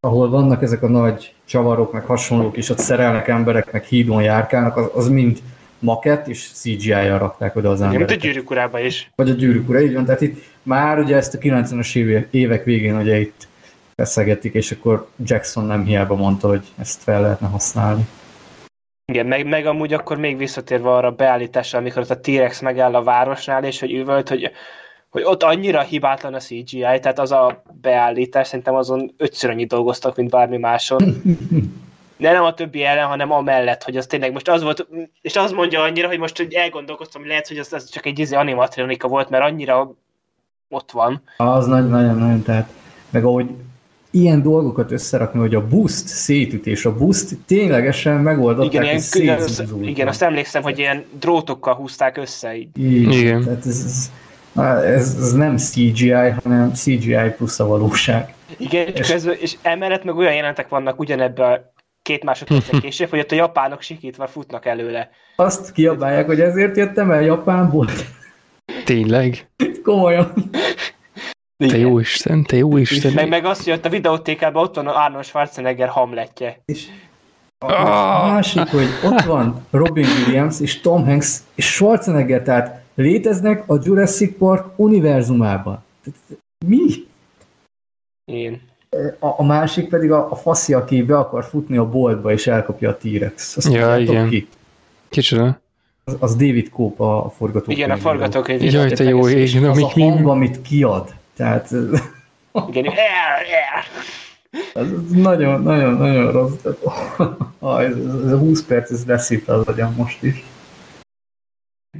ahol 0.00 0.30
vannak 0.30 0.62
ezek 0.62 0.82
a 0.82 0.88
nagy 0.88 1.34
csavarok, 1.44 1.92
meg 1.92 2.04
hasonlók, 2.04 2.56
és 2.56 2.70
ott 2.70 2.78
szerelnek 2.78 3.28
emberek, 3.28 3.72
meg 3.72 3.84
hídon 3.84 4.22
járkálnak, 4.22 4.76
az, 4.76 4.90
az 4.94 5.08
mind 5.08 5.38
makett, 5.84 6.28
és 6.28 6.50
CGI-jal 6.52 7.18
rakták 7.18 7.56
oda 7.56 7.70
az 7.70 7.80
embereket. 7.80 8.08
Mint 8.08 8.22
a 8.22 8.26
gyűrűk 8.26 8.86
is. 8.86 9.10
Vagy 9.14 9.30
a 9.30 9.34
gyűrűk 9.34 9.68
ura, 9.68 9.80
így 9.80 9.94
van. 9.94 10.04
Tehát 10.04 10.20
itt 10.20 10.42
már 10.62 10.98
ugye 10.98 11.16
ezt 11.16 11.34
a 11.34 11.38
90-es 11.38 11.94
évek 12.30 12.64
végén 12.64 12.96
ugye 12.96 13.20
itt 13.20 13.48
feszegetik, 13.94 14.54
és 14.54 14.70
akkor 14.70 15.08
Jackson 15.24 15.64
nem 15.64 15.84
hiába 15.84 16.14
mondta, 16.14 16.48
hogy 16.48 16.62
ezt 16.78 17.02
fel 17.02 17.20
lehetne 17.20 17.46
használni. 17.46 18.06
Igen, 19.12 19.26
meg, 19.26 19.46
meg 19.46 19.66
amúgy 19.66 19.92
akkor 19.92 20.16
még 20.16 20.36
visszatérve 20.36 20.90
arra 20.90 21.08
a 21.08 21.14
beállításra, 21.14 21.78
amikor 21.78 22.02
ott 22.02 22.10
a 22.10 22.20
T-Rex 22.20 22.60
megáll 22.60 22.94
a 22.94 23.02
városnál, 23.02 23.64
és 23.64 23.80
hogy 23.80 23.92
üvölt, 23.92 24.28
hogy, 24.28 24.50
hogy 25.10 25.22
ott 25.24 25.42
annyira 25.42 25.80
hibátlan 25.82 26.34
a 26.34 26.38
CGI, 26.38 26.80
tehát 26.80 27.18
az 27.18 27.32
a 27.32 27.62
beállítás, 27.80 28.46
szerintem 28.46 28.74
azon 28.74 29.14
ötször 29.16 29.50
annyit 29.50 29.68
dolgoztak, 29.68 30.16
mint 30.16 30.30
bármi 30.30 30.56
máson. 30.56 31.02
De 32.16 32.32
nem 32.32 32.42
a 32.42 32.54
többi 32.54 32.84
ellen, 32.84 33.06
hanem 33.06 33.32
amellett, 33.32 33.82
hogy 33.82 33.96
az 33.96 34.06
tényleg 34.06 34.32
most 34.32 34.48
az 34.48 34.62
volt, 34.62 34.86
és 35.20 35.36
az 35.36 35.52
mondja 35.52 35.82
annyira, 35.82 36.08
hogy 36.08 36.18
most 36.18 36.36
hogy 36.36 36.54
elgondolkoztam, 36.54 37.20
hogy 37.20 37.30
lehet, 37.30 37.48
hogy 37.48 37.58
az, 37.58 37.72
az 37.72 37.90
csak 37.90 38.06
egy 38.06 38.18
izé 38.18 38.34
animatronika 38.34 39.08
volt, 39.08 39.30
mert 39.30 39.44
annyira 39.44 39.94
ott 40.68 40.90
van. 40.90 41.22
Az 41.36 41.66
nagyon-nagyon, 41.66 42.42
tehát 42.42 42.68
meg 43.10 43.24
ahogy 43.24 43.46
ilyen 44.10 44.42
dolgokat 44.42 44.92
összerakni, 44.92 45.40
hogy 45.40 45.54
a 45.54 45.66
boost 45.66 46.06
szétütés, 46.06 46.84
a 46.84 46.96
boost 46.96 47.36
ténylegesen 47.46 48.20
megoldották, 48.20 48.72
igen, 48.72 48.84
ilyen, 48.84 49.02
igen, 49.12 49.38
az, 49.38 49.64
igen, 49.82 50.08
azt 50.08 50.22
emlékszem, 50.22 50.62
hogy 50.62 50.78
ilyen 50.78 51.04
drótokkal 51.18 51.74
húzták 51.74 52.16
össze. 52.16 52.56
Így. 52.56 52.78
így 52.78 53.14
igen. 53.14 53.42
Tehát 53.42 53.66
ez, 53.66 53.84
ez, 53.84 54.10
ez, 54.84 55.16
ez, 55.20 55.32
nem 55.32 55.56
CGI, 55.56 56.10
hanem 56.42 56.72
CGI 56.72 57.30
plusz 57.36 57.60
a 57.60 57.66
valóság. 57.66 58.34
Igen, 58.56 58.86
és, 58.86 59.10
ez, 59.10 59.28
és 59.40 59.56
emellett 59.62 60.04
meg 60.04 60.16
olyan 60.16 60.34
jelentek 60.34 60.68
vannak 60.68 61.00
ugyanebben 61.00 61.52
a 61.52 61.73
két 62.04 62.24
másodpercen 62.24 62.80
később, 62.86 63.08
hogy 63.08 63.18
ott 63.18 63.30
a 63.30 63.34
japánok 63.34 63.80
sikítva 63.80 64.26
futnak 64.26 64.66
előle. 64.66 65.10
Azt 65.36 65.72
kiabálják, 65.72 66.26
hogy 66.26 66.40
ezért 66.40 66.76
jöttem 66.76 67.10
el 67.10 67.22
Japánból. 67.22 67.88
Tényleg? 68.84 69.48
Komolyan. 69.82 70.32
Te 71.56 71.78
jó 71.78 71.98
Isten, 71.98 72.42
te 72.42 72.56
jó 72.56 72.76
Isten. 72.76 73.12
Meg, 73.12 73.28
meg 73.28 73.44
azt, 73.44 73.64
hogy 73.64 73.72
ott 73.72 73.84
a 73.84 73.88
videótékában 73.88 74.62
ott 74.62 74.74
van 74.74 74.86
Arnold 74.86 75.24
Schwarzenegger 75.24 75.88
hamletje. 75.88 76.60
És 76.64 76.86
a 77.58 77.72
oh. 77.72 78.32
másik, 78.32 78.68
hogy 78.68 78.88
ott 79.04 79.20
van 79.20 79.66
Robin 79.70 80.06
Williams 80.06 80.60
és 80.60 80.80
Tom 80.80 81.04
Hanks 81.04 81.38
és 81.54 81.66
Schwarzenegger, 81.66 82.42
tehát 82.42 82.82
léteznek 82.94 83.62
a 83.66 83.78
Jurassic 83.82 84.38
Park 84.38 84.66
univerzumában. 84.76 85.84
Mi? 86.66 87.06
Én. 88.24 88.60
A, 89.18 89.26
a 89.36 89.44
másik 89.44 89.88
pedig 89.88 90.10
a, 90.10 90.30
a 90.30 90.36
faszi, 90.36 90.74
aki 90.74 91.02
be 91.02 91.18
akar 91.18 91.44
futni 91.44 91.76
a 91.76 91.88
boltba 91.88 92.32
és 92.32 92.46
elkapja 92.46 92.88
a 92.88 92.96
T-rex. 92.96 93.56
Azt 93.56 93.72
ja, 93.72 93.96
igen. 93.96 94.28
Ki? 94.28 94.48
Kicsoda? 95.08 95.60
Az, 96.04 96.16
az 96.18 96.36
David 96.36 96.68
Cope 96.68 97.04
a 97.04 97.30
forgatókönyv. 97.36 97.78
Igen, 97.78 97.90
a 97.90 97.96
forgatókönyv. 97.96 98.62
Jaj, 98.62 98.90
te 98.90 99.04
jó 99.04 99.28
ég. 99.28 99.64
Az 99.64 99.82
a 99.82 99.88
hang, 99.88 100.28
amit 100.28 100.62
kiad. 100.62 101.14
Tehát... 101.36 101.70
Igen, 102.68 102.84
er, 102.84 103.44
er. 103.66 103.84
Ez 104.74 104.88
nagyon, 105.10 105.62
nagyon, 105.62 105.94
nagyon 105.94 106.32
rossz. 106.32 106.64
ez, 107.78 107.96
ez 108.24 108.32
a 108.32 108.38
20 108.38 108.62
perc, 108.62 108.90
ez 108.90 109.04
leszít 109.06 109.48
az 109.48 109.66
agyam 109.66 109.94
most 109.96 110.22
is. 110.22 110.44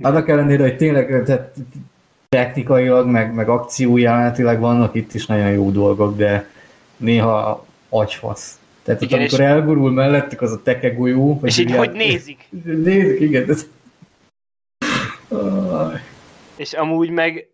Annak 0.01 0.29
ellenére, 0.29 0.63
hogy 0.63 0.77
tényleg 0.77 1.23
tehát 1.25 1.55
technikailag, 2.29 3.07
meg, 3.07 3.35
meg 3.35 3.49
akciójelentileg 3.49 4.61
vannak 4.61 4.95
itt 4.95 5.15
is 5.15 5.27
nagyon 5.27 5.51
jó 5.51 5.71
dolgok, 5.71 6.17
de 6.17 6.49
néha 7.05 7.67
agyfasz. 7.89 8.59
Tehát 8.83 9.01
igen, 9.01 9.15
ott, 9.15 9.21
amikor 9.21 9.41
és... 9.41 9.53
elgurul 9.53 9.91
mellettük 9.91 10.41
az 10.41 10.53
a 10.53 10.63
tekegolyó. 10.63 11.41
És 11.43 11.59
így 11.59 11.77
hogy 11.77 11.93
nézik. 11.93 12.49
Nézik, 12.85 13.21
igen. 13.21 13.51
Ez... 13.51 13.67
És 16.57 16.73
amúgy 16.73 17.11
meg 17.11 17.49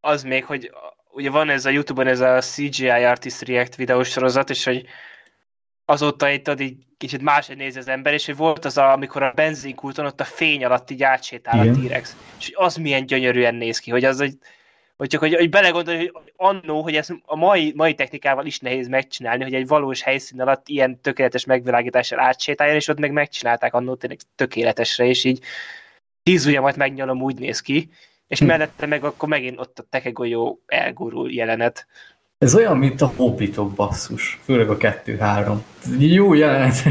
az 0.00 0.22
még, 0.22 0.44
hogy 0.44 0.70
ugye 1.12 1.30
van 1.30 1.48
ez 1.48 1.66
a 1.66 1.70
Youtube-on 1.70 2.06
ez 2.06 2.20
a 2.20 2.40
CGI 2.40 2.88
Artist 2.88 3.42
React 3.42 3.76
videós 3.76 4.08
sorozat, 4.08 4.50
és 4.50 4.64
hogy 4.64 4.86
azóta 5.84 6.30
itt 6.30 6.48
ad 6.48 6.60
így 6.60 6.76
kicsit 6.98 7.22
máshogy 7.22 7.56
néz 7.56 7.76
az 7.76 7.88
ember, 7.88 8.12
és 8.12 8.26
hogy 8.26 8.36
volt 8.36 8.64
az, 8.64 8.76
a, 8.76 8.92
amikor 8.92 9.22
a 9.22 9.32
benzinkúton 9.34 10.06
ott 10.06 10.20
a 10.20 10.24
fény 10.24 10.64
alatt 10.64 10.90
így 10.90 11.02
átsétál 11.02 11.64
Igen. 11.64 11.74
a 11.74 11.86
T-rex, 11.86 12.16
és 12.38 12.52
az 12.54 12.76
milyen 12.76 13.06
gyönyörűen 13.06 13.54
néz 13.54 13.78
ki, 13.78 13.90
hogy 13.90 14.04
az, 14.04 14.18
hogy, 14.18 14.36
hogy 14.96 15.08
csak 15.08 15.20
hogy, 15.20 15.34
hogy 15.34 15.50
belegondolni, 15.50 16.10
hogy 16.12 16.32
annó, 16.36 16.82
hogy 16.82 16.94
ezt 16.96 17.14
a 17.24 17.36
mai, 17.36 17.72
mai 17.76 17.94
technikával 17.94 18.46
is 18.46 18.58
nehéz 18.58 18.88
megcsinálni, 18.88 19.42
hogy 19.42 19.54
egy 19.54 19.66
valós 19.66 20.02
helyszín 20.02 20.40
alatt 20.40 20.68
ilyen 20.68 21.00
tökéletes 21.00 21.44
megvilágítással 21.44 22.20
átsétáljon, 22.20 22.76
és 22.76 22.88
ott 22.88 22.98
meg 22.98 23.12
megcsinálták 23.12 23.74
annó 23.74 23.94
tényleg 23.94 24.18
tökéletesre, 24.34 25.06
és 25.06 25.24
így 25.24 25.40
tíz 26.22 26.46
ujjamat 26.46 26.76
megnyalom, 26.76 27.22
úgy 27.22 27.38
néz 27.38 27.60
ki, 27.60 27.90
és 28.26 28.38
hm. 28.38 28.46
mellette 28.46 28.86
meg 28.86 29.04
akkor 29.04 29.28
megint 29.28 29.58
ott 29.58 29.78
a 29.78 29.86
tekegolyó 29.90 30.62
elgurul 30.66 31.32
jelenet. 31.32 31.86
Ez 32.38 32.54
olyan, 32.54 32.78
mint 32.78 33.00
a 33.00 33.12
hobbitok 33.16 33.72
basszus, 33.72 34.40
főleg 34.44 34.70
a 34.70 34.76
2-3. 34.76 35.56
Jó 35.98 36.34
jelenet, 36.34 36.84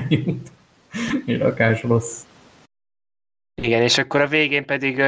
mi 1.25 1.37
rakás 1.37 1.83
rossz. 1.83 2.21
Igen, 3.61 3.81
és 3.81 3.97
akkor 3.97 4.21
a 4.21 4.27
végén 4.27 4.65
pedig 4.65 5.01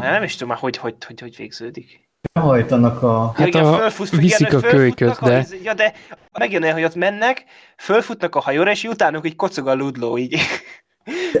nem 0.00 0.22
is 0.22 0.32
tudom 0.32 0.48
már, 0.48 0.58
hogy, 0.58 0.76
hogy, 0.76 0.94
hogy, 1.06 1.20
hogy 1.20 1.36
végződik. 1.36 2.08
Hajtanak 2.40 3.02
a... 3.02 3.32
Hát 3.34 3.54
ja, 3.54 3.72
a, 3.72 3.76
fölfut, 3.78 4.10
viszik 4.10 4.46
igen, 4.46 4.60
a 4.60 4.62
kölyköt, 4.62 5.18
de... 5.20 5.38
A, 5.38 5.54
ja, 5.62 5.74
de 5.74 5.92
megjön 6.38 6.62
olyan, 6.62 6.74
hogy 6.74 6.84
ott 6.84 6.94
mennek, 6.94 7.44
fölfutnak 7.76 8.34
a 8.34 8.40
hajóra, 8.40 8.70
és 8.70 8.84
utánuk 8.84 9.26
így 9.26 9.36
kocog 9.36 9.68
a 9.68 9.74
ludló, 9.74 10.18
így. 10.18 10.36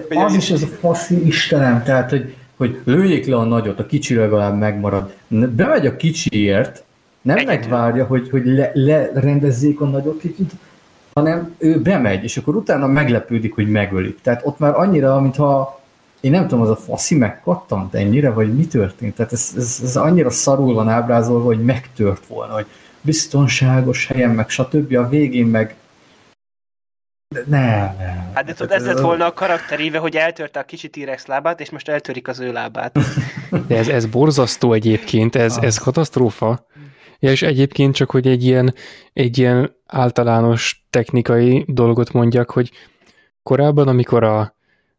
De 0.08 0.20
az 0.24 0.34
is 0.34 0.50
ez 0.50 0.62
a 0.62 0.66
faszi 0.66 1.26
Istenem, 1.26 1.82
tehát, 1.82 2.10
hogy, 2.10 2.34
hogy 2.56 2.80
lőjék 2.84 3.26
le 3.26 3.36
a 3.36 3.44
nagyot, 3.44 3.78
a 3.78 3.86
kicsi 3.86 4.14
legalább 4.14 4.58
megmarad. 4.58 5.14
Bemegy 5.28 5.86
a 5.86 5.96
kicsiért, 5.96 6.84
nem 7.22 7.36
Egyetlen. 7.36 7.58
megvárja, 7.58 8.04
hogy, 8.04 8.30
hogy 8.30 8.46
le, 8.46 8.70
lerendezzék 8.74 9.80
a 9.80 9.86
nagyot 9.86 10.20
kicsit, 10.20 10.52
hanem 11.14 11.54
ő 11.58 11.80
bemegy, 11.80 12.24
és 12.24 12.36
akkor 12.36 12.56
utána 12.56 12.86
meglepődik, 12.86 13.54
hogy 13.54 13.68
megölik. 13.68 14.20
Tehát 14.20 14.40
ott 14.44 14.58
már 14.58 14.74
annyira, 14.74 15.20
mintha 15.20 15.77
én 16.20 16.30
nem 16.30 16.48
tudom, 16.48 16.60
az 16.60 16.70
a 16.70 16.76
faszi 16.76 17.14
megkattant 17.14 17.94
ennyire, 17.94 18.30
vagy 18.30 18.54
mi 18.54 18.66
történt? 18.66 19.14
Tehát 19.14 19.32
ez, 19.32 19.52
ez, 19.56 19.80
ez 19.82 19.96
annyira 19.96 20.30
szarul 20.30 20.74
van 20.74 20.88
ábrázolva, 20.88 21.44
hogy 21.44 21.64
megtört 21.64 22.26
volna, 22.26 22.52
hogy 22.52 22.66
biztonságos 23.00 24.06
helyen, 24.06 24.30
meg 24.30 24.48
stb. 24.48 24.96
A 24.96 25.08
végén 25.08 25.46
meg 25.46 25.76
nem, 27.46 27.94
nem. 27.98 28.30
Hát 28.34 28.44
de 28.44 28.52
tudod, 28.52 28.72
ez 28.72 28.86
lett 28.86 29.00
volna 29.00 29.26
a 29.26 29.32
karakteréve, 29.32 29.98
hogy 29.98 30.16
eltörte 30.16 30.60
a 30.60 30.64
kicsi 30.64 30.88
T-rex 30.88 31.26
lábát, 31.26 31.60
és 31.60 31.70
most 31.70 31.88
eltörik 31.88 32.28
az 32.28 32.40
ő 32.40 32.52
lábát. 32.52 32.98
De 33.66 33.76
ez, 33.76 33.88
ez 33.88 34.06
borzasztó 34.06 34.72
egyébként, 34.72 35.36
ez, 35.36 35.56
ez 35.56 35.78
katasztrófa. 35.78 36.66
Ja, 37.18 37.30
és 37.30 37.42
egyébként 37.42 37.94
csak, 37.94 38.10
hogy 38.10 38.26
egy 38.26 38.44
ilyen, 38.44 38.74
egy 39.12 39.38
ilyen 39.38 39.76
általános 39.86 40.86
technikai 40.90 41.64
dolgot 41.68 42.12
mondjak, 42.12 42.50
hogy 42.50 42.70
korábban, 43.42 43.88
amikor 43.88 44.24
a, 44.24 44.56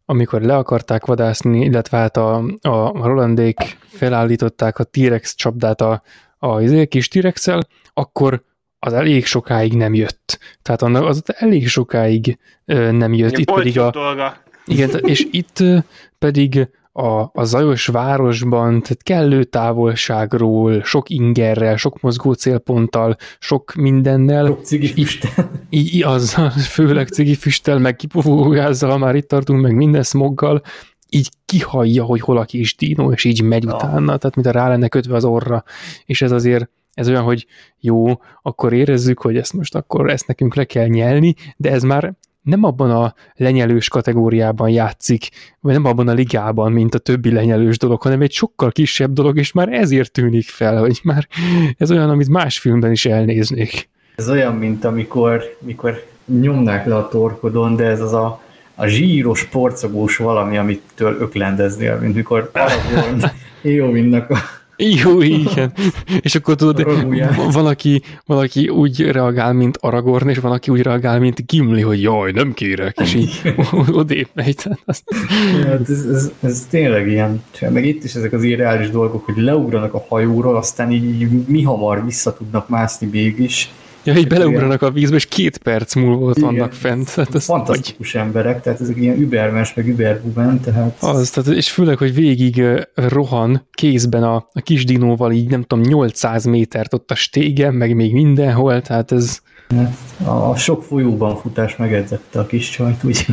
amikor 0.09 0.41
le 0.41 0.55
akarták 0.55 1.05
vadászni, 1.05 1.59
illetve 1.59 1.97
hát 1.97 2.17
a, 2.17 2.35
a 2.61 3.07
Rolandék 3.07 3.77
felállították 3.87 4.79
a 4.79 4.83
T-rex 4.83 5.35
csapdát 5.35 5.81
a, 5.81 6.03
a, 6.37 6.47
a 6.47 6.61
izé, 6.61 6.85
kis 6.85 7.07
t 7.07 7.51
akkor 7.93 8.43
az 8.79 8.93
elég 8.93 9.25
sokáig 9.25 9.73
nem 9.73 9.93
jött. 9.93 10.39
Tehát 10.61 10.81
annak 10.81 11.05
az 11.05 11.23
elég 11.25 11.67
sokáig 11.67 12.37
nem 12.91 13.13
jött. 13.13 13.37
Itt 13.37 13.53
pedig 13.53 13.79
a, 13.79 13.89
dolga. 13.89 14.37
Igen, 14.65 14.89
és 15.13 15.27
itt 15.31 15.63
pedig 16.19 16.67
a, 16.91 17.29
a 17.33 17.43
zajos 17.43 17.87
városban, 17.87 18.81
tehát 18.81 19.03
kellő 19.03 19.43
távolságról, 19.43 20.83
sok 20.83 21.09
ingerrel, 21.09 21.75
sok 21.77 22.01
mozgó 22.01 22.33
célponttal, 22.33 23.15
sok 23.39 23.73
mindennel. 23.73 24.45
Sok 24.45 24.63
cigifüsttel. 24.63 25.51
Így, 25.69 26.03
azzal, 26.03 26.49
főleg 26.49 27.07
cigifüsttel, 27.07 27.79
meg 27.79 27.95
kipufógázzal, 27.95 28.97
már 28.97 29.15
itt 29.15 29.27
tartunk, 29.27 29.61
meg 29.61 29.75
minden 29.75 30.03
smoggal, 30.03 30.61
így 31.09 31.29
kihallja, 31.45 32.03
hogy 32.03 32.21
hol 32.21 32.37
a 32.37 32.45
kis 32.45 32.75
dino, 32.75 33.11
és 33.11 33.23
így 33.23 33.41
megy 33.41 33.65
utána, 33.65 34.17
tehát 34.17 34.35
mint 34.35 34.47
a 34.47 34.51
rá 34.51 34.67
lenne 34.67 34.87
kötve 34.87 35.15
az 35.15 35.25
orra, 35.25 35.63
és 36.05 36.21
ez 36.21 36.31
azért 36.31 36.69
ez 36.93 37.09
olyan, 37.09 37.23
hogy 37.23 37.45
jó, 37.79 38.05
akkor 38.41 38.73
érezzük, 38.73 39.19
hogy 39.19 39.37
ezt 39.37 39.53
most 39.53 39.75
akkor 39.75 40.09
ezt 40.09 40.27
nekünk 40.27 40.55
le 40.55 40.63
kell 40.63 40.87
nyelni, 40.87 41.35
de 41.57 41.71
ez 41.71 41.83
már 41.83 42.13
nem 42.41 42.63
abban 42.63 42.91
a 42.91 43.13
lenyelős 43.35 43.87
kategóriában 43.87 44.69
játszik, 44.69 45.29
vagy 45.59 45.73
nem 45.73 45.85
abban 45.85 46.07
a 46.07 46.13
ligában, 46.13 46.71
mint 46.71 46.95
a 46.95 46.99
többi 46.99 47.31
lenyelős 47.31 47.77
dolog, 47.77 48.01
hanem 48.01 48.21
egy 48.21 48.31
sokkal 48.31 48.71
kisebb 48.71 49.13
dolog, 49.13 49.37
és 49.37 49.51
már 49.51 49.69
ezért 49.69 50.11
tűnik 50.11 50.47
fel, 50.47 50.79
hogy 50.79 50.99
már 51.03 51.27
ez 51.77 51.91
olyan, 51.91 52.09
amit 52.09 52.29
más 52.29 52.59
filmben 52.59 52.91
is 52.91 53.05
elnéznék. 53.05 53.89
Ez 54.15 54.29
olyan, 54.29 54.55
mint 54.55 54.85
amikor 54.85 55.57
mikor 55.59 56.05
nyomnák 56.25 56.85
le 56.85 56.95
a 56.95 57.07
torkodon, 57.07 57.75
de 57.75 57.85
ez 57.85 58.01
az 58.01 58.13
a, 58.13 58.41
a 58.75 58.87
zsíros, 58.87 59.43
porcogós 59.45 60.17
valami, 60.17 60.57
amitől 60.57 61.17
öklendeznél, 61.19 61.97
mint 61.99 62.15
mikor 62.15 62.51
Aragorn 62.53 63.23
Éovinnak 63.61 64.29
a 64.29 64.37
jó, 64.79 65.21
igen. 65.21 65.73
És 66.19 66.35
akkor 66.35 66.55
tudod, 66.55 67.05
valaki, 67.51 68.01
valaki 68.25 68.69
úgy 68.69 69.01
reagál, 69.01 69.53
mint 69.53 69.77
Aragorn, 69.77 70.29
és 70.29 70.37
valaki 70.37 70.71
úgy 70.71 70.81
reagál, 70.81 71.19
mint 71.19 71.45
Gimli, 71.45 71.81
hogy 71.81 72.01
jaj, 72.01 72.31
nem 72.31 72.53
kérek, 72.53 72.97
és 72.99 73.13
így 73.13 73.41
odébb 73.91 74.27
megy. 74.33 74.55
Ja, 75.63 75.79
ez, 75.87 76.05
ez, 76.11 76.31
ez, 76.41 76.65
tényleg 76.69 77.07
ilyen. 77.07 77.43
Meg 77.69 77.85
itt 77.85 78.03
is 78.03 78.13
ezek 78.13 78.33
az 78.33 78.43
irreális 78.43 78.89
dolgok, 78.89 79.25
hogy 79.25 79.37
leugranak 79.37 79.93
a 79.93 80.05
hajóról, 80.09 80.57
aztán 80.57 80.91
így, 80.91 81.21
így 81.21 81.47
mi 81.47 81.61
hamar 81.61 82.05
vissza 82.05 82.33
tudnak 82.33 82.69
mászni 82.69 83.07
mégis 83.11 83.69
Ja, 84.03 84.15
így 84.15 84.27
beleugranak 84.27 84.81
a 84.81 84.91
vízbe, 84.91 85.15
és 85.15 85.25
két 85.25 85.57
perc 85.57 85.95
múlva 85.95 86.25
ott 86.25 86.37
Igen, 86.37 86.49
vannak 86.49 86.73
fent. 86.73 87.09
Hát 87.09 87.35
ez 87.35 87.45
fantasztikus 87.45 88.11
hogy... 88.11 88.21
emberek, 88.21 88.61
tehát 88.61 88.81
ezek 88.81 88.97
ilyen 88.97 89.19
übermens, 89.21 89.73
meg 89.73 89.87
überbuben, 89.87 90.59
tehát... 90.59 91.03
Az, 91.03 91.29
tehát, 91.29 91.49
és 91.49 91.71
főleg, 91.71 91.97
hogy 91.97 92.13
végig 92.13 92.63
rohan 92.93 93.67
kézben 93.71 94.23
a, 94.23 94.35
a 94.35 94.61
kis 94.63 94.85
dinóval 94.85 95.31
így 95.31 95.49
nem 95.49 95.63
tudom, 95.63 95.83
800 95.83 96.45
métert 96.45 96.93
ott 96.93 97.11
a 97.11 97.15
stégen, 97.15 97.73
meg 97.73 97.95
még 97.95 98.13
mindenhol, 98.13 98.81
tehát 98.81 99.11
ez... 99.11 99.41
Hát, 99.75 99.97
a 100.27 100.55
sok 100.55 100.83
folyóban 100.83 101.35
futás 101.35 101.75
megedzette 101.75 102.39
a 102.39 102.45
kis 102.45 102.69
csajt, 102.69 103.03
úgy. 103.03 103.25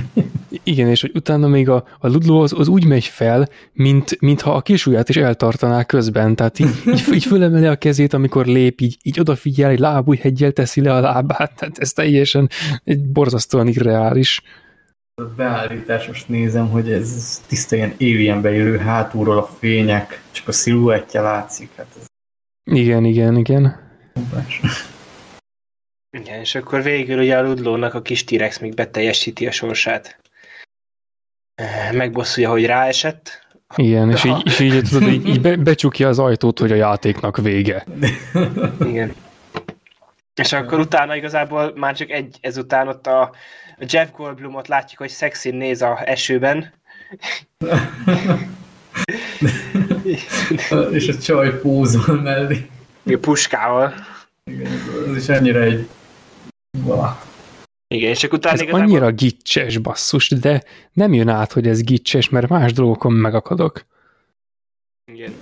Igen, 0.62 0.89
és 0.89 1.00
hogy 1.00 1.10
utána 1.15 1.48
még 1.48 1.68
a, 1.68 1.84
a 1.98 2.08
ludló 2.08 2.40
az, 2.40 2.52
az 2.52 2.68
úgy 2.68 2.86
megy 2.86 3.05
fel, 3.05 3.48
mint, 3.73 4.20
mintha 4.20 4.55
a 4.55 4.60
kisujját 4.60 5.08
is 5.08 5.16
eltartaná 5.16 5.84
közben, 5.84 6.36
tehát 6.36 6.58
így, 6.58 6.82
így, 6.86 7.05
így 7.12 7.24
fölemeli 7.24 7.66
a 7.66 7.76
kezét, 7.76 8.12
amikor 8.12 8.47
lép, 8.47 8.81
így, 8.81 8.97
így 9.02 9.20
odafigyel, 9.20 9.70
egy 9.70 9.78
lábújhegyel 9.78 10.52
teszi 10.52 10.81
le 10.81 10.94
a 10.94 11.00
lábát, 11.00 11.56
tehát 11.56 11.78
ez 11.78 11.92
teljesen 11.92 12.48
egy 12.84 13.06
borzasztóan 13.06 13.66
irreális. 13.66 14.42
A 15.15 15.24
beállítás, 15.36 16.06
most 16.06 16.28
nézem, 16.28 16.68
hogy 16.68 16.92
ez 16.92 17.40
tiszta 17.47 17.76
ilyen 17.76 17.94
alienbe 18.00 18.52
élő 18.52 18.76
hátulról 18.76 19.39
a 19.39 19.48
fények, 19.58 20.23
csak 20.31 20.48
a 20.48 20.52
sziluettje 20.52 21.20
látszik. 21.20 21.70
Hát 21.76 21.86
ez... 21.98 22.06
Igen, 22.65 23.05
igen, 23.05 23.36
igen. 23.36 23.84
Igen, 26.10 26.41
és 26.41 26.55
akkor 26.55 26.83
végül 26.83 27.18
ugye 27.18 27.39
a 27.39 27.43
Ludlónak 27.43 27.94
a 27.94 28.02
kis 28.02 28.25
T-rex 28.25 28.59
még 28.59 28.75
beteljesíti 28.75 29.47
a 29.47 29.51
sorsát. 29.51 30.20
Megbosszulja, 31.93 32.51
hogy 32.51 32.67
ráesett. 32.67 33.47
Igen, 33.76 34.10
és 34.10 34.25
így, 34.25 34.43
és 34.44 34.59
így, 34.59 34.83
tudod, 34.89 35.09
így, 35.09 35.28
így 35.28 35.41
be, 35.41 35.57
becsukja 35.57 36.09
az 36.09 36.18
ajtót, 36.18 36.59
hogy 36.59 36.73
a 36.73 36.75
játéknak 36.75 37.36
vége. 37.36 37.86
Igen. 38.91 39.15
És 40.35 40.52
akkor 40.52 40.78
utána 40.78 41.17
igazából 41.17 41.73
már 41.76 41.97
csak 41.97 42.10
egy 42.10 42.36
ezután 42.41 42.89
ott 42.89 43.07
a 43.07 43.35
Jeff 43.78 44.09
Goldblumot 44.17 44.68
látjuk, 44.68 44.99
hogy 44.99 45.09
szexin 45.09 45.55
néz 45.55 45.83
a 45.83 46.01
esőben. 46.05 46.73
és 50.91 51.09
a 51.09 51.18
csaj 51.18 51.60
pózol 51.60 52.20
mellé. 52.20 52.67
A 53.05 53.18
puskával. 53.20 53.94
Igen, 54.50 54.73
ez 55.08 55.16
is 55.16 55.28
ennyire 55.28 55.60
egy... 55.60 55.89
Igen, 57.89 58.10
és 58.10 58.25
akkor 58.25 58.39
utána 58.39 58.55
ez 58.55 58.60
igazából... 58.60 58.86
annyira 58.86 59.10
gicses 59.10 59.78
basszus, 59.78 60.28
de 60.28 60.62
nem 60.92 61.12
jön 61.12 61.28
át, 61.28 61.52
hogy 61.52 61.66
ez 61.66 61.83
gicses, 61.83 62.28
mert 62.28 62.49
más 62.49 62.73
dolgokon 62.73 63.12
megakadok. 63.12 63.84
Igen. 65.12 65.34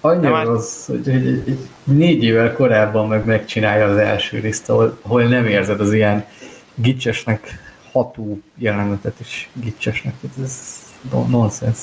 Annyira 0.00 0.30
már... 0.30 0.46
az, 0.46 0.86
hogy, 0.86 1.04
hogy 1.04 1.26
egy, 1.26 1.48
egy 1.48 1.68
négy 1.84 2.22
évvel 2.22 2.52
korábban 2.52 3.08
meg 3.08 3.24
megcsinálja 3.24 3.86
az 3.86 3.96
első 3.96 4.38
részt, 4.38 4.68
ahol, 4.68 4.98
ahol 5.02 5.22
nem 5.22 5.46
érzed 5.46 5.80
az 5.80 5.92
ilyen 5.92 6.26
gicsesnek 6.74 7.48
ható 7.92 8.40
jelenetet 8.54 9.20
is 9.20 9.48
gicsesnek. 9.52 10.14
Ez 10.42 10.82
nonsens. 11.28 11.78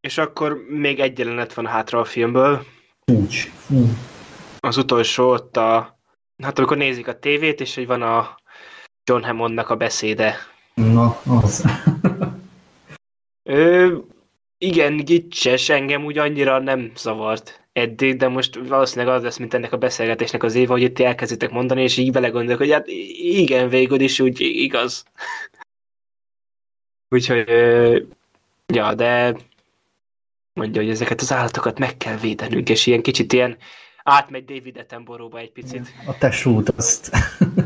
És 0.00 0.18
akkor 0.18 0.64
még 0.68 1.00
egy 1.00 1.18
jelenet 1.18 1.54
van 1.54 1.66
hátra 1.66 2.00
a 2.00 2.04
filmből. 2.04 2.64
Úgy. 3.04 3.50
Fú. 3.66 3.88
Az 4.64 4.76
utolsó 4.76 5.30
ott 5.30 5.56
a... 5.56 5.98
Hát 6.42 6.58
amikor 6.58 6.76
nézik 6.76 7.08
a 7.08 7.18
tévét, 7.18 7.60
és 7.60 7.74
hogy 7.74 7.86
van 7.86 8.02
a 8.02 8.36
John 9.04 9.22
Hammondnak 9.22 9.70
a 9.70 9.76
beszéde. 9.76 10.36
Na, 10.74 11.20
az. 11.26 11.64
Ő, 13.42 14.00
igen, 14.58 14.96
gicses, 14.96 15.68
engem 15.68 16.04
úgy 16.04 16.18
annyira 16.18 16.58
nem 16.58 16.92
zavart 16.96 17.66
eddig, 17.72 18.16
de 18.16 18.28
most 18.28 18.54
valószínűleg 18.54 19.14
az 19.14 19.22
lesz, 19.22 19.36
mint 19.36 19.54
ennek 19.54 19.72
a 19.72 19.76
beszélgetésnek 19.76 20.42
az 20.42 20.54
éve, 20.54 20.72
hogy 20.72 20.82
itt 20.82 20.98
elkezditek 20.98 21.50
mondani, 21.50 21.82
és 21.82 21.96
így 21.96 22.12
belegondolok, 22.12 22.58
hogy 22.58 22.72
hát 22.72 22.86
igen, 23.16 23.68
végül 23.68 24.00
is 24.00 24.20
úgy 24.20 24.40
igaz. 24.40 25.04
Úgyhogy, 27.14 27.48
ja, 28.66 28.94
de 28.94 29.36
mondja, 30.52 30.82
hogy 30.82 30.90
ezeket 30.90 31.20
az 31.20 31.32
állatokat 31.32 31.78
meg 31.78 31.96
kell 31.96 32.16
védenünk, 32.16 32.68
és 32.68 32.86
ilyen 32.86 33.02
kicsit 33.02 33.32
ilyen 33.32 33.56
átmegy 34.04 34.44
David 34.44 34.76
Attenborough-ba 34.78 35.38
egy 35.38 35.52
picit. 35.52 35.92
A 36.06 36.18
tesót 36.18 36.68
azt. 36.68 37.10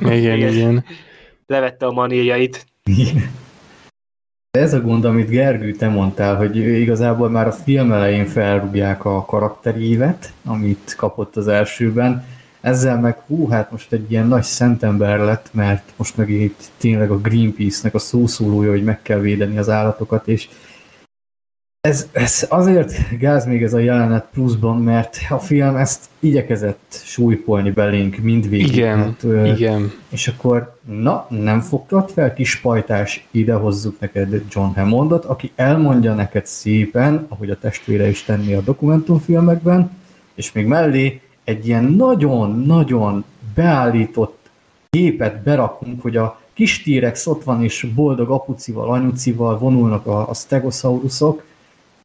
igen, 0.00 0.12
igen. 0.38 0.52
igen. 0.52 0.84
Levette 1.46 1.86
a. 1.86 2.08
De 4.50 4.60
ez 4.60 4.74
a 4.74 4.80
gond, 4.80 5.04
amit 5.04 5.28
Gergő, 5.28 5.72
te 5.72 5.88
mondtál, 5.88 6.36
hogy 6.36 6.56
igazából 6.56 7.30
már 7.30 7.46
a 7.46 7.52
film 7.52 7.92
elején 7.92 8.26
felrúgják 8.26 9.04
a 9.04 9.24
karakterévet, 9.24 10.32
amit 10.44 10.94
kapott 10.96 11.36
az 11.36 11.48
elsőben, 11.48 12.26
ezzel 12.60 13.00
meg 13.00 13.18
hú, 13.26 13.48
hát 13.48 13.70
most 13.70 13.92
egy 13.92 14.10
ilyen 14.10 14.26
nagy 14.26 14.42
szentember 14.42 15.18
lett, 15.18 15.48
mert 15.52 15.92
most 15.96 16.16
meg 16.16 16.30
itt 16.30 16.70
tényleg 16.76 17.10
a 17.10 17.20
Greenpeace-nek 17.20 17.94
a 17.94 17.98
szószólója, 17.98 18.70
hogy 18.70 18.84
meg 18.84 19.02
kell 19.02 19.18
védeni 19.18 19.58
az 19.58 19.68
állatokat, 19.68 20.28
és 20.28 20.48
ez, 21.80 22.08
ez 22.12 22.46
azért 22.48 23.18
gáz 23.18 23.46
még 23.46 23.62
ez 23.62 23.74
a 23.74 23.78
jelenet 23.78 24.26
pluszban, 24.32 24.82
mert 24.82 25.18
a 25.28 25.38
film 25.38 25.76
ezt 25.76 26.04
igyekezett 26.18 27.00
súlypolni 27.04 27.70
belénk 27.70 28.16
mindvégig. 28.16 28.76
Igen, 28.76 28.98
hát, 28.98 29.22
igen. 29.56 29.92
És 30.08 30.28
akkor, 30.28 30.78
na, 30.84 31.26
nem 31.28 31.60
fogtad 31.60 32.10
fel, 32.10 32.34
kis 32.34 32.56
pajtás, 32.56 33.26
ide 33.30 33.54
hozzuk 33.54 34.00
neked 34.00 34.42
John 34.50 34.74
Hammondot, 34.74 35.24
aki 35.24 35.52
elmondja 35.56 36.14
neked 36.14 36.46
szépen, 36.46 37.26
ahogy 37.28 37.50
a 37.50 37.58
testvére 37.58 38.08
is 38.08 38.22
tenni 38.22 38.54
a 38.54 38.60
dokumentumfilmekben, 38.60 39.90
és 40.34 40.52
még 40.52 40.66
mellé 40.66 41.20
egy 41.44 41.66
ilyen 41.66 41.84
nagyon-nagyon 41.84 43.24
beállított 43.54 44.50
képet 44.90 45.42
berakunk, 45.42 46.02
hogy 46.02 46.16
a 46.16 46.40
kis 46.54 46.82
T-rex 46.82 47.26
ott 47.26 47.44
van, 47.44 47.62
és 47.62 47.86
boldog 47.94 48.30
apucival, 48.30 48.90
anyucival 48.90 49.58
vonulnak 49.58 50.06
a, 50.06 50.28
a 50.28 50.34
stegosaurusok, 50.34 51.42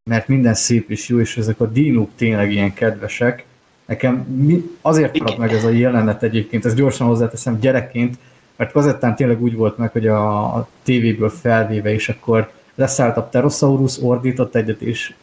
mert 0.09 0.27
minden 0.27 0.53
szép 0.53 0.90
és 0.90 1.07
jó, 1.07 1.19
és 1.19 1.38
ezek 1.38 1.59
a 1.59 1.65
dinók 1.65 2.09
tényleg 2.15 2.51
ilyen 2.51 2.73
kedvesek. 2.73 3.45
Nekem 3.85 4.15
mi, 4.15 4.64
azért 4.82 5.19
maradt 5.19 5.38
meg 5.38 5.53
ez 5.53 5.64
a 5.64 5.69
jelenet 5.69 6.23
egyébként, 6.23 6.65
ezt 6.65 6.75
gyorsan 6.75 7.07
hozzáteszem 7.07 7.59
gyerekként, 7.59 8.17
mert 8.56 8.72
kazettán 8.72 9.15
tényleg 9.15 9.41
úgy 9.41 9.56
volt 9.56 9.77
meg, 9.77 9.91
hogy 9.91 10.07
a, 10.07 10.43
a 10.56 10.67
tévéből 10.83 11.30
felvéve, 11.30 11.93
és 11.93 12.09
akkor 12.09 12.51
leszállt 12.75 13.17
a 13.17 13.23
Pterosaurus, 13.23 13.98
ordított 14.01 14.56
egyet, 14.56 14.82
és 14.82 15.14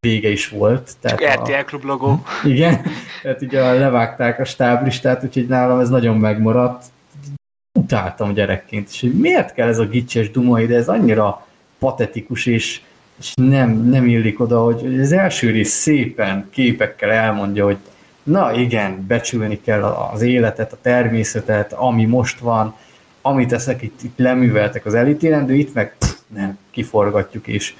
vége 0.00 0.28
is 0.28 0.48
volt. 0.48 0.92
Tehát 1.00 1.18
Csak 1.20 1.42
RTL 1.42 1.64
Klub 1.64 1.84
logó. 1.84 2.22
Igen, 2.44 2.82
tehát 3.22 3.42
ugye 3.42 3.72
levágták 3.72 4.40
a 4.40 4.44
stáblistát, 4.44 5.24
úgyhogy 5.24 5.46
nálam 5.46 5.80
ez 5.80 5.88
nagyon 5.88 6.16
megmaradt. 6.16 6.84
Utáltam 7.78 8.32
gyerekként, 8.32 8.88
és 8.90 9.00
hogy 9.00 9.18
miért 9.18 9.54
kell 9.54 9.68
ez 9.68 9.78
a 9.78 9.86
gicses 9.86 10.30
duma 10.30 10.60
ide, 10.60 10.76
ez 10.76 10.88
annyira 10.88 11.46
patetikus, 11.78 12.46
és 12.46 12.80
és 13.18 13.32
nem, 13.34 13.88
nem 13.88 14.06
illik 14.06 14.40
oda, 14.40 14.60
hogy 14.60 15.00
az 15.00 15.12
első 15.12 15.50
rész 15.50 15.72
szépen 15.72 16.48
képekkel 16.50 17.10
elmondja, 17.10 17.64
hogy 17.64 17.76
na 18.22 18.52
igen, 18.52 19.04
becsülni 19.06 19.60
kell 19.60 19.82
az 19.82 20.22
életet, 20.22 20.72
a 20.72 20.78
természetet, 20.80 21.72
ami 21.72 22.04
most 22.04 22.38
van, 22.38 22.74
amit 23.22 23.52
ezek 23.52 23.82
itt, 23.82 24.02
itt 24.02 24.18
leműveltek 24.18 24.86
az 24.86 24.94
elítélen, 24.94 25.46
de 25.46 25.54
itt 25.54 25.74
meg 25.74 25.96
pff, 25.98 26.14
nem, 26.26 26.58
kiforgatjuk, 26.70 27.46
és 27.46 27.74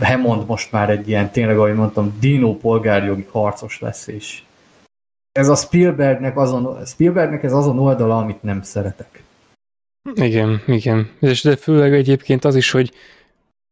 Hemond 0.00 0.46
most 0.46 0.72
már 0.72 0.90
egy 0.90 1.08
ilyen, 1.08 1.30
tényleg, 1.30 1.58
ahogy 1.58 1.74
mondtam, 1.74 2.16
Dino 2.20 2.56
polgárjogi 2.56 3.26
harcos 3.30 3.80
lesz, 3.80 4.06
és 4.06 4.42
ez 5.32 5.48
a 5.48 5.54
Spielbergnek 5.54 6.36
azon, 6.36 6.84
Spielbergnek 6.86 7.42
ez 7.42 7.52
azon 7.52 7.78
oldala, 7.78 8.18
amit 8.18 8.42
nem 8.42 8.62
szeretek. 8.62 9.22
Igen, 10.14 10.62
igen. 10.66 11.10
És 11.20 11.42
de 11.42 11.56
főleg 11.56 11.94
egyébként 11.94 12.44
az 12.44 12.56
is, 12.56 12.70
hogy 12.70 12.92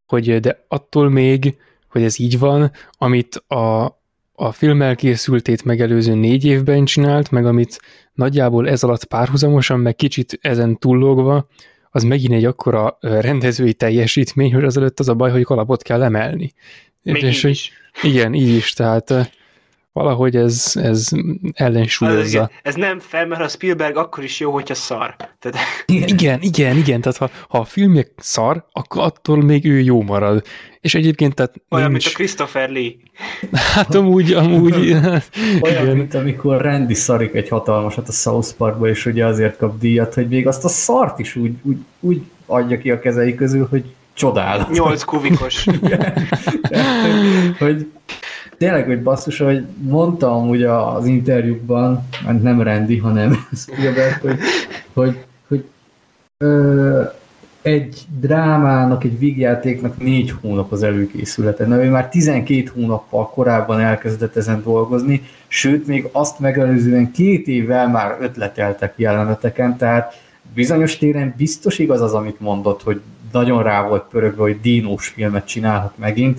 hogy 0.09 0.41
de 0.41 0.65
attól 0.69 1.09
még, 1.09 1.57
hogy 1.89 2.03
ez 2.03 2.19
így 2.19 2.39
van, 2.39 2.71
amit 2.93 3.37
a, 3.37 3.85
a 4.33 4.53
film 4.53 4.83
elkészültét 4.83 5.65
megelőző 5.65 6.15
négy 6.15 6.45
évben 6.45 6.85
csinált, 6.85 7.31
meg 7.31 7.47
amit 7.47 7.81
nagyjából 8.15 8.69
ez 8.69 8.83
alatt 8.83 9.05
párhuzamosan, 9.05 9.81
meg 9.81 9.95
kicsit 9.95 10.39
ezen 10.41 10.79
túllogva, 10.79 11.49
az 11.91 12.03
megint 12.03 12.33
egy 12.33 12.45
akkora 12.45 12.99
rendezői 13.01 13.75
teljesítmény, 13.75 14.55
hogy 14.55 14.65
azelőtt 14.65 15.01
az 15.01 15.09
a 15.09 15.15
baj, 15.15 15.31
hogy 15.31 15.43
kalapot 15.43 15.83
kell 15.83 16.03
emelni. 16.03 16.53
Még 17.03 17.23
és 17.23 17.37
így 17.37 17.41
hogy, 17.41 17.51
is. 17.51 17.73
Igen, 18.03 18.35
így 18.35 18.55
is, 18.55 18.73
tehát 18.73 19.33
valahogy 19.99 20.37
ez, 20.37 20.73
ez 20.75 21.09
ellensúlyozza. 21.53 22.41
Ez, 22.41 22.49
ez 22.63 22.75
nem 22.75 22.99
fel, 22.99 23.27
mert 23.27 23.43
a 23.43 23.49
Spielberg 23.49 23.97
akkor 23.97 24.25
is 24.25 24.41
jó, 24.41 24.53
hogyha 24.53 24.75
szar. 24.75 25.15
Tehát... 25.39 25.59
Igen, 25.87 26.39
igen, 26.43 26.77
igen, 26.77 27.01
tehát 27.01 27.17
ha, 27.19 27.31
ha 27.49 27.59
a 27.59 27.65
filmje 27.65 28.07
szar, 28.17 28.65
akkor 28.73 29.03
attól 29.03 29.43
még 29.43 29.65
ő 29.65 29.81
jó 29.81 30.03
marad. 30.03 30.45
És 30.81 30.95
egyébként 30.95 31.35
tehát 31.35 31.55
Olyan, 31.71 31.91
nincs... 31.91 32.05
mint 32.05 32.15
a 32.15 32.19
Christopher 32.19 32.71
Lee. 32.71 32.93
Hát 33.53 33.95
amúgy, 33.95 34.33
amúgy... 34.33 34.75
Olyan, 35.63 35.83
igen. 35.83 35.97
mint 35.97 36.15
amikor 36.15 36.61
Randy 36.61 36.95
szarik 36.95 37.35
egy 37.35 37.49
hatalmasat 37.49 38.09
a 38.09 38.13
South 38.13 38.49
Parkba, 38.57 38.89
és 38.89 39.07
ugye 39.07 39.27
azért 39.27 39.57
kap 39.57 39.79
díjat, 39.79 40.15
hogy 40.15 40.29
még 40.29 40.47
azt 40.47 40.65
a 40.65 40.69
szart 40.69 41.19
is 41.19 41.37
úgy, 41.37 41.53
úgy, 41.63 41.77
úgy 42.01 42.23
adja 42.47 42.79
ki 42.79 42.91
a 42.91 42.99
kezei 42.99 43.35
közül, 43.35 43.67
hogy 43.71 43.85
csodálat. 44.13 44.71
Nyolc 44.71 45.03
kubikos. 45.03 45.65
hogy 47.59 47.87
tényleg, 48.59 48.87
hogy 48.87 49.03
basszus, 49.03 49.39
hogy 49.39 49.65
mondtam 49.79 50.49
ugye 50.49 50.71
az 50.71 51.07
interjúkban, 51.07 52.09
mert 52.25 52.43
nem 52.43 52.63
rendi, 52.63 52.99
hanem 52.99 53.47
Spielberg, 53.57 54.21
hogy, 54.21 54.39
hogy, 54.93 55.25
hogy 55.49 55.65
ö, 56.39 57.03
egy 57.63 58.07
drámának, 58.21 59.05
egy 59.05 59.19
vígjátéknak 59.19 59.99
négy 59.99 60.35
hónap 60.41 60.73
az 60.73 60.83
előkészülete. 60.83 61.67
Na, 61.67 61.85
ő 61.85 61.91
már 61.91 62.09
12 62.09 62.71
hónappal 62.75 63.31
korábban 63.31 63.81
elkezdett 63.81 64.37
ezen 64.37 64.63
dolgozni, 64.63 65.23
sőt, 65.47 65.87
még 65.87 66.09
azt 66.13 66.39
megelőzően 66.39 67.11
két 67.11 67.47
évvel 67.47 67.89
már 67.89 68.17
ötleteltek 68.21 68.93
jeleneteken, 68.97 69.77
tehát 69.77 70.21
bizonyos 70.55 70.97
téren 70.97 71.35
biztos 71.37 71.79
igaz 71.79 72.01
az, 72.01 72.15
amit 72.15 72.41
mondott, 72.41 72.83
hogy 72.83 73.01
nagyon 73.33 73.63
rá 73.63 73.89
volt 73.89 74.05
pörögve, 74.11 74.43
hogy 74.43 74.61
dínós 74.61 75.07
filmet 75.07 75.47
csinálhat 75.47 75.99
megint, 75.99 76.39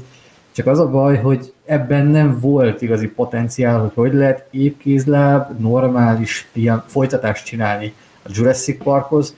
csak 0.51 0.67
az 0.67 0.79
a 0.79 0.89
baj, 0.89 1.17
hogy 1.17 1.53
ebben 1.69 2.05
nem 2.05 2.39
volt 2.39 2.81
igazi 2.81 3.07
potenciál, 3.07 3.79
hogy 3.79 3.91
hogy 3.93 4.13
lehet 4.13 4.47
épkézláb, 4.51 5.59
normális 5.59 6.47
film, 6.51 6.83
folytatást 6.85 7.45
csinálni 7.45 7.93
a 8.23 8.29
Jurassic 8.33 8.83
Parkhoz, 8.83 9.35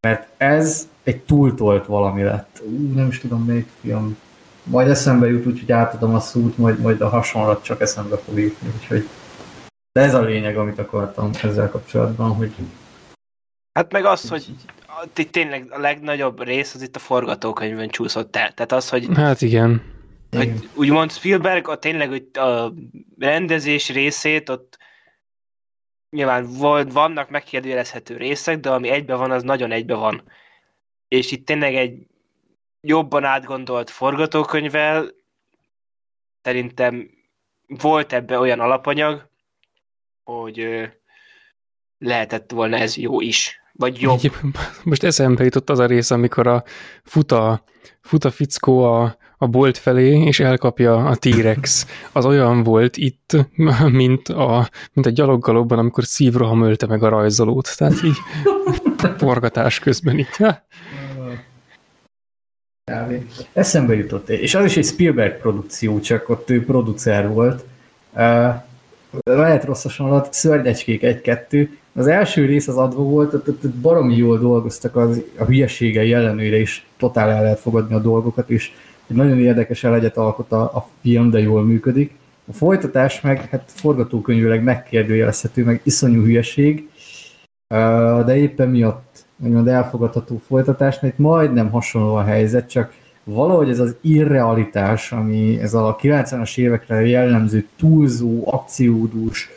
mert 0.00 0.28
ez 0.36 0.88
egy 1.02 1.20
túltolt 1.20 1.86
valami 1.86 2.22
lett. 2.22 2.62
Ú, 2.64 2.92
nem 2.94 3.06
is 3.06 3.20
tudom 3.20 3.44
melyik 3.44 3.68
film. 3.80 4.16
Majd 4.62 4.88
eszembe 4.88 5.28
jut, 5.28 5.46
úgyhogy 5.46 5.72
átadom 5.72 6.14
a 6.14 6.20
szót, 6.20 6.58
majd, 6.58 6.78
majd 6.78 7.00
a 7.00 7.08
hasonlat 7.08 7.62
csak 7.62 7.80
eszembe 7.80 8.16
fog 8.16 8.38
jutni, 8.38 8.68
úgyhogy 8.76 9.08
de 9.92 10.00
ez 10.00 10.14
a 10.14 10.22
lényeg, 10.22 10.56
amit 10.56 10.78
akartam 10.78 11.30
ezzel 11.42 11.70
kapcsolatban, 11.70 12.34
hogy... 12.34 12.52
Hát 13.72 13.92
meg 13.92 14.04
az, 14.04 14.28
hogy 14.28 14.46
itt 15.16 15.32
tényleg 15.32 15.66
a 15.70 15.78
legnagyobb 15.78 16.42
rész 16.42 16.74
az 16.74 16.82
itt 16.82 16.96
a 16.96 16.98
forgatókönyvön 16.98 17.88
csúszott 17.88 18.36
el. 18.36 18.52
Tehát 18.52 18.72
az, 18.72 18.88
hogy... 18.88 19.08
Hát 19.14 19.42
igen 19.42 19.93
hogy 20.36 20.68
úgymond 20.74 21.12
Spielberg 21.12 21.68
a 21.68 21.78
tényleg 21.78 22.08
hogy 22.08 22.28
a 22.32 22.72
rendezés 23.18 23.88
részét 23.88 24.48
ott 24.48 24.78
nyilván 26.10 26.46
volt, 26.58 26.92
vannak 26.92 27.30
megkérdőjelezhető 27.30 28.16
részek, 28.16 28.60
de 28.60 28.70
ami 28.70 28.88
egybe 28.88 29.14
van, 29.14 29.30
az 29.30 29.42
nagyon 29.42 29.70
egybe 29.70 29.94
van. 29.94 30.22
És 31.08 31.30
itt 31.30 31.46
tényleg 31.46 31.74
egy 31.74 32.06
jobban 32.80 33.24
átgondolt 33.24 33.90
forgatókönyvvel 33.90 35.10
szerintem 36.42 37.10
volt 37.66 38.12
ebbe 38.12 38.38
olyan 38.38 38.60
alapanyag, 38.60 39.28
hogy 40.24 40.88
lehetett 41.98 42.50
volna 42.50 42.76
ez 42.76 42.96
jó 42.96 43.20
is. 43.20 43.62
Vagy 43.72 44.00
jobb. 44.00 44.20
Most 44.84 45.02
eszembe 45.02 45.44
jutott 45.44 45.70
az 45.70 45.78
a 45.78 45.86
rész, 45.86 46.10
amikor 46.10 46.46
a 46.46 46.64
futa, 47.04 47.64
futa 48.00 48.30
fickó 48.30 48.82
a, 48.92 49.16
a 49.38 49.46
bolt 49.46 49.78
felé, 49.78 50.22
és 50.22 50.40
elkapja 50.40 50.96
a 50.96 51.16
T-rex. 51.16 51.86
Az 52.12 52.24
olyan 52.24 52.62
volt 52.62 52.96
itt, 52.96 53.36
mint 53.90 54.28
a, 54.28 54.68
mint 54.92 55.06
a 55.06 55.10
gyaloggalobban, 55.10 55.78
amikor 55.78 56.04
szívroham 56.04 56.62
ölte 56.62 56.86
meg 56.86 57.02
a 57.02 57.08
rajzolót. 57.08 57.76
Tehát 57.76 58.02
így 58.04 58.16
forgatás 59.18 59.78
közben 59.78 60.18
itt. 60.18 60.36
Kávé. 62.84 63.26
Eszembe 63.52 63.94
jutott, 63.94 64.28
és 64.28 64.54
az 64.54 64.64
is 64.64 64.76
egy 64.76 64.84
Spielberg 64.84 65.40
produkció, 65.40 66.00
csak 66.00 66.28
ott 66.28 66.50
ő 66.50 66.64
producer 66.64 67.28
volt. 67.28 67.64
Uh, 68.12 68.54
lehet 69.24 69.64
rossz 69.64 69.82
hasonlat, 69.82 70.32
szörnyecskék 70.32 71.02
egy-kettő. 71.02 71.78
Az 71.92 72.06
első 72.06 72.44
rész 72.44 72.68
az 72.68 72.76
adva 72.76 73.02
volt, 73.02 73.34
ott, 73.34 73.48
ott, 73.48 73.64
ott 73.64 73.74
baromi 73.74 74.16
jól 74.16 74.38
dolgoztak 74.38 74.96
az, 74.96 75.22
a 75.36 75.44
hülyeségei 75.44 76.12
ellenőre, 76.12 76.56
és 76.56 76.82
totál 76.96 77.30
el 77.30 77.42
lehet 77.42 77.58
fogadni 77.58 77.94
a 77.94 77.98
dolgokat, 77.98 78.50
és 78.50 78.72
egy 79.06 79.16
nagyon 79.16 79.38
érdekes 79.38 79.84
elegyet 79.84 80.16
alkot 80.16 80.52
a, 80.52 80.62
a 80.62 80.88
film, 81.00 81.30
de 81.30 81.38
jól 81.40 81.64
működik. 81.64 82.14
A 82.48 82.52
folytatás 82.52 83.20
meg, 83.20 83.48
hát 83.50 83.70
forgatókönyvileg 83.74 84.62
megkérdőjelezhető, 84.62 85.64
meg 85.64 85.80
iszonyú 85.84 86.22
hülyeség, 86.22 86.88
de 88.24 88.36
éppen 88.36 88.68
miatt 88.68 89.24
úgymond 89.44 89.68
elfogadható 89.68 90.40
folytatás, 90.46 91.00
mert 91.00 91.18
majdnem 91.18 91.70
hasonló 91.70 92.14
a 92.14 92.22
helyzet, 92.22 92.68
csak 92.70 92.92
valahogy 93.24 93.68
ez 93.68 93.78
az 93.78 93.96
irrealitás, 94.00 95.12
ami 95.12 95.60
ez 95.60 95.74
a 95.74 95.96
90-es 96.02 96.58
évekre 96.58 97.06
jellemző 97.06 97.66
túlzó, 97.76 98.42
akciódús, 98.46 99.50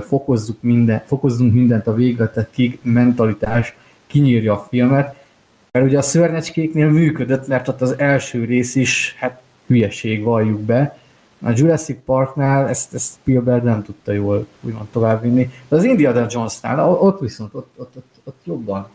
fokozzuk 0.00 0.62
minden, 0.62 1.02
fokozzunk 1.06 1.52
mindent 1.54 1.86
a 1.86 1.94
végletekig 1.94 2.78
mentalitás 2.82 3.76
kinyírja 4.06 4.52
a 4.52 4.66
filmet, 4.68 5.21
mert 5.72 5.86
ugye 5.86 5.98
a 5.98 6.02
szörnyecskéknél 6.02 6.90
működött, 6.90 7.46
mert 7.46 7.68
ott 7.68 7.80
az 7.80 7.98
első 7.98 8.44
rész 8.44 8.74
is, 8.74 9.14
hát 9.18 9.40
hülyeség, 9.66 10.22
valljuk 10.22 10.60
be. 10.60 10.98
A 11.42 11.50
Jurassic 11.54 11.98
Parknál 12.04 12.68
ezt, 12.68 12.94
ezt 12.94 13.12
Spielberg 13.12 13.64
nem 13.64 13.82
tudta 13.82 14.12
jól 14.12 14.46
úgymond 14.60 14.86
továbbvinni. 14.88 15.50
De 15.68 15.76
az 15.76 15.84
Indiana 15.84 16.26
Jonesnál, 16.30 16.90
ott 16.90 17.20
viszont, 17.20 17.54
ott, 17.54 17.72
ott, 17.76 17.96
ott, 17.96 18.14
ott 18.24 18.40
jobban. 18.44 18.88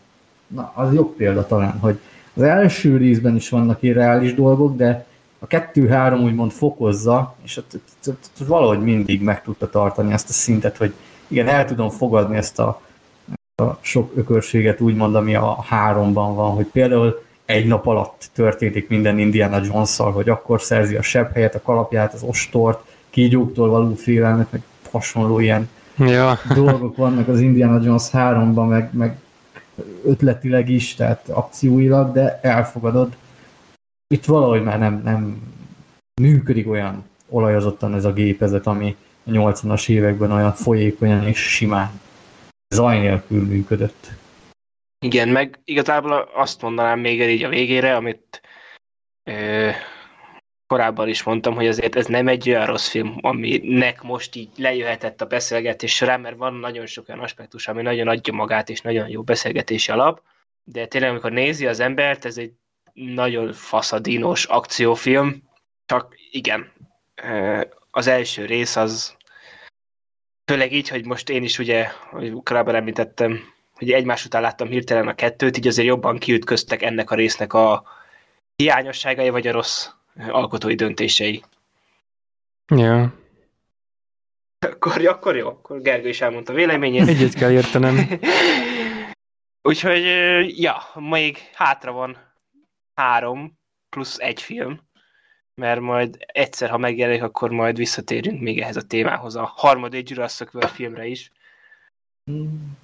Na, 0.46 0.72
az 0.74 0.94
jobb 0.94 1.14
példa 1.16 1.46
talán, 1.46 1.78
hogy 1.78 1.98
az 2.34 2.42
első 2.42 2.96
részben 2.96 3.36
is 3.36 3.48
vannak 3.48 3.82
irreális 3.82 4.34
dolgok, 4.34 4.76
de 4.76 5.06
a 5.38 5.46
kettő-három 5.46 6.20
úgymond 6.20 6.50
fokozza, 6.50 7.34
és 7.42 7.56
ott, 7.56 7.74
ott, 7.74 8.06
ott, 8.06 8.30
ott 8.40 8.46
valahogy 8.46 8.80
mindig 8.80 9.22
meg 9.22 9.42
tudta 9.42 9.70
tartani 9.70 10.12
ezt 10.12 10.28
a 10.28 10.32
szintet, 10.32 10.76
hogy 10.76 10.92
igen, 11.26 11.48
el 11.48 11.64
tudom 11.64 11.90
fogadni 11.90 12.36
ezt 12.36 12.58
a 12.58 12.80
a 13.62 13.78
sok 13.80 14.12
ökörséget 14.16 14.80
úgymond, 14.80 15.14
ami 15.14 15.34
a 15.34 15.62
háromban 15.62 16.34
van, 16.34 16.50
hogy 16.50 16.66
például 16.66 17.22
egy 17.44 17.66
nap 17.66 17.86
alatt 17.86 18.30
történik 18.34 18.88
minden 18.88 19.18
Indiana 19.18 19.60
jones 19.64 19.96
hogy 19.96 20.28
akkor 20.28 20.62
szerzi 20.62 20.96
a 20.96 21.02
sebb 21.02 21.32
helyet, 21.32 21.54
a 21.54 21.62
kalapját, 21.62 22.14
az 22.14 22.22
ostort, 22.22 22.84
kígyóktól 23.10 23.68
való 23.68 23.94
félelmet, 23.94 24.52
meg 24.52 24.62
hasonló 24.90 25.38
ilyen 25.38 25.68
ja. 25.96 26.38
dolgok 26.54 26.96
vannak 26.96 27.28
az 27.28 27.40
Indiana 27.40 27.82
Jones 27.82 28.02
3-ban, 28.12 28.68
meg, 28.68 28.90
meg 28.92 29.16
ötletileg 30.04 30.68
is, 30.68 30.94
tehát 30.94 31.28
akcióilag, 31.28 32.12
de 32.12 32.38
elfogadod. 32.42 33.16
Itt 34.14 34.24
valahogy 34.24 34.62
már 34.62 34.78
nem, 34.78 35.00
nem 35.04 35.42
működik 36.20 36.68
olyan 36.68 37.04
olajozottan 37.28 37.94
ez 37.94 38.04
a 38.04 38.12
gépezet, 38.12 38.66
ami 38.66 38.96
a 39.24 39.30
80-as 39.30 39.88
években 39.88 40.32
olyan 40.32 40.52
folyékonyan 40.52 41.26
és 41.26 41.38
simán 41.38 41.90
zaj 42.68 42.98
nélkül 42.98 43.46
működött. 43.46 44.06
Igen, 45.00 45.28
meg 45.28 45.60
igazából 45.64 46.12
azt 46.34 46.62
mondanám 46.62 47.00
még 47.00 47.20
így 47.20 47.44
a 47.44 47.48
végére, 47.48 47.96
amit 47.96 48.40
ö, 49.24 49.70
korábban 50.66 51.08
is 51.08 51.22
mondtam, 51.22 51.54
hogy 51.54 51.66
azért 51.66 51.96
ez 51.96 52.06
nem 52.06 52.28
egy 52.28 52.48
olyan 52.48 52.66
rossz 52.66 52.88
film, 52.88 53.18
aminek 53.20 54.02
most 54.02 54.34
így 54.34 54.48
lejöhetett 54.56 55.20
a 55.20 55.26
beszélgetés 55.26 55.94
során, 55.94 56.20
mert 56.20 56.36
van 56.36 56.54
nagyon 56.54 56.86
sok 56.86 57.08
olyan 57.08 57.20
aspektus, 57.20 57.68
ami 57.68 57.82
nagyon 57.82 58.08
adja 58.08 58.32
magát, 58.32 58.68
és 58.68 58.80
nagyon 58.80 59.08
jó 59.08 59.22
beszélgetési 59.22 59.92
alap, 59.92 60.22
de 60.64 60.86
tényleg, 60.86 61.10
amikor 61.10 61.32
nézi 61.32 61.66
az 61.66 61.80
embert, 61.80 62.24
ez 62.24 62.38
egy 62.38 62.52
nagyon 62.92 63.52
faszadinos 63.52 64.44
akciófilm, 64.44 65.42
csak 65.86 66.14
igen, 66.30 66.72
az 67.90 68.06
első 68.06 68.44
rész 68.44 68.76
az 68.76 69.16
Főleg 70.48 70.72
így, 70.72 70.88
hogy 70.88 71.06
most 71.06 71.28
én 71.28 71.42
is 71.42 71.58
ugye, 71.58 71.88
hogy 72.10 72.32
korábban 72.42 72.74
említettem, 72.74 73.40
hogy 73.72 73.92
egymás 73.92 74.24
után 74.24 74.42
láttam 74.42 74.68
hirtelen 74.68 75.08
a 75.08 75.14
kettőt, 75.14 75.56
így 75.56 75.66
azért 75.66 75.88
jobban 75.88 76.18
kiütköztek 76.18 76.82
ennek 76.82 77.10
a 77.10 77.14
résznek 77.14 77.52
a 77.52 77.84
hiányosságai, 78.56 79.28
vagy 79.28 79.46
a 79.46 79.52
rossz 79.52 79.88
alkotói 80.28 80.74
döntései. 80.74 81.42
Ja. 82.74 83.14
Akkor, 84.58 85.06
akkor 85.06 85.36
jó, 85.36 85.48
akkor 85.48 85.80
Gergő 85.82 86.08
is 86.08 86.20
elmondta 86.20 86.52
véleményét. 86.52 87.08
Egyet 87.08 87.34
kell 87.34 87.50
értenem. 87.50 88.08
Úgyhogy, 89.68 90.02
ja, 90.60 90.76
még 90.94 91.38
hátra 91.52 91.92
van 91.92 92.16
három 92.94 93.58
plusz 93.88 94.18
egy 94.18 94.42
film 94.42 94.80
mert 95.58 95.80
majd 95.80 96.16
egyszer, 96.26 96.70
ha 96.70 96.78
megjelenik, 96.78 97.22
akkor 97.22 97.50
majd 97.50 97.76
visszatérünk 97.76 98.40
még 98.40 98.60
ehhez 98.60 98.76
a 98.76 98.82
témához, 98.82 99.36
a 99.36 99.52
harmadik 99.56 100.08
Jurassic 100.08 100.54
World 100.54 100.70
filmre 100.70 101.06
is. 101.06 101.30
Hmm. 102.24 102.76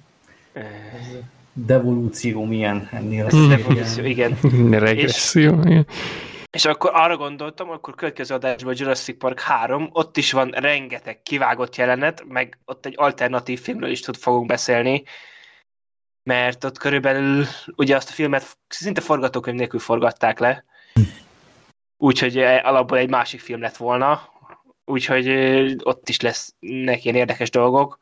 Devolúció 1.53 2.45
milyen 2.45 2.89
ennél 2.91 3.25
a 3.25 3.47
Devolúció, 3.47 4.03
igen. 4.03 4.37
Regresszió, 4.69 5.59
és, 5.59 5.65
igen. 5.65 5.87
És 6.49 6.65
akkor 6.65 6.91
arra 6.93 7.17
gondoltam, 7.17 7.69
akkor 7.69 7.95
következő 7.95 8.33
adásban 8.33 8.73
a 8.73 8.77
Jurassic 8.77 9.17
Park 9.17 9.39
3, 9.39 9.89
ott 9.91 10.17
is 10.17 10.31
van 10.31 10.49
rengeteg 10.49 11.21
kivágott 11.21 11.75
jelenet, 11.75 12.23
meg 12.27 12.57
ott 12.65 12.85
egy 12.85 12.93
alternatív 12.97 13.59
filmről 13.59 13.91
is 13.91 13.99
tud 13.99 14.15
fogunk 14.15 14.47
beszélni, 14.47 15.03
mert 16.23 16.63
ott 16.63 16.77
körülbelül 16.77 17.45
ugye 17.75 17.95
azt 17.95 18.09
a 18.09 18.13
filmet 18.13 18.57
szinte 18.67 19.01
forgatókönyv 19.01 19.57
nélkül 19.57 19.79
forgatták 19.79 20.39
le, 20.39 20.65
úgyhogy 21.97 22.37
eh, 22.37 22.65
alapból 22.67 22.97
egy 22.97 23.09
másik 23.09 23.39
film 23.39 23.61
lett 23.61 23.77
volna, 23.77 24.21
úgyhogy 24.85 25.27
eh, 25.27 25.71
ott 25.83 26.09
is 26.09 26.19
lesz 26.21 26.55
neki 26.59 27.01
ilyen 27.03 27.15
érdekes 27.15 27.49
dolgok. 27.49 27.99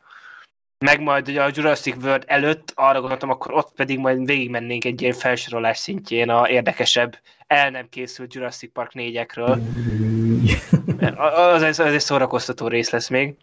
Meg 0.78 1.02
majd 1.02 1.28
ugye 1.28 1.44
a 1.44 1.52
Jurassic 1.54 2.04
World 2.04 2.24
előtt 2.28 2.72
arra 2.76 3.00
gondoltam, 3.00 3.30
akkor 3.30 3.54
ott 3.54 3.74
pedig 3.76 4.00
majd 4.00 4.26
végigmennénk 4.26 4.86
egy 4.86 5.02
ilyen 5.02 5.14
felsorolás 5.14 5.78
szintjén 5.78 6.30
a 6.30 6.50
érdekesebb, 6.50 7.20
el 7.48 7.70
nem 7.70 7.90
készült 7.90 8.34
Jurassic 8.34 8.72
Park 8.74 8.92
4-ekről. 8.94 9.60
Az, 11.16 11.62
az, 11.62 11.80
az 11.80 11.94
egy 11.94 12.00
szórakoztató 12.00 12.68
rész 12.68 12.90
lesz 12.90 13.10
még. 13.10 13.36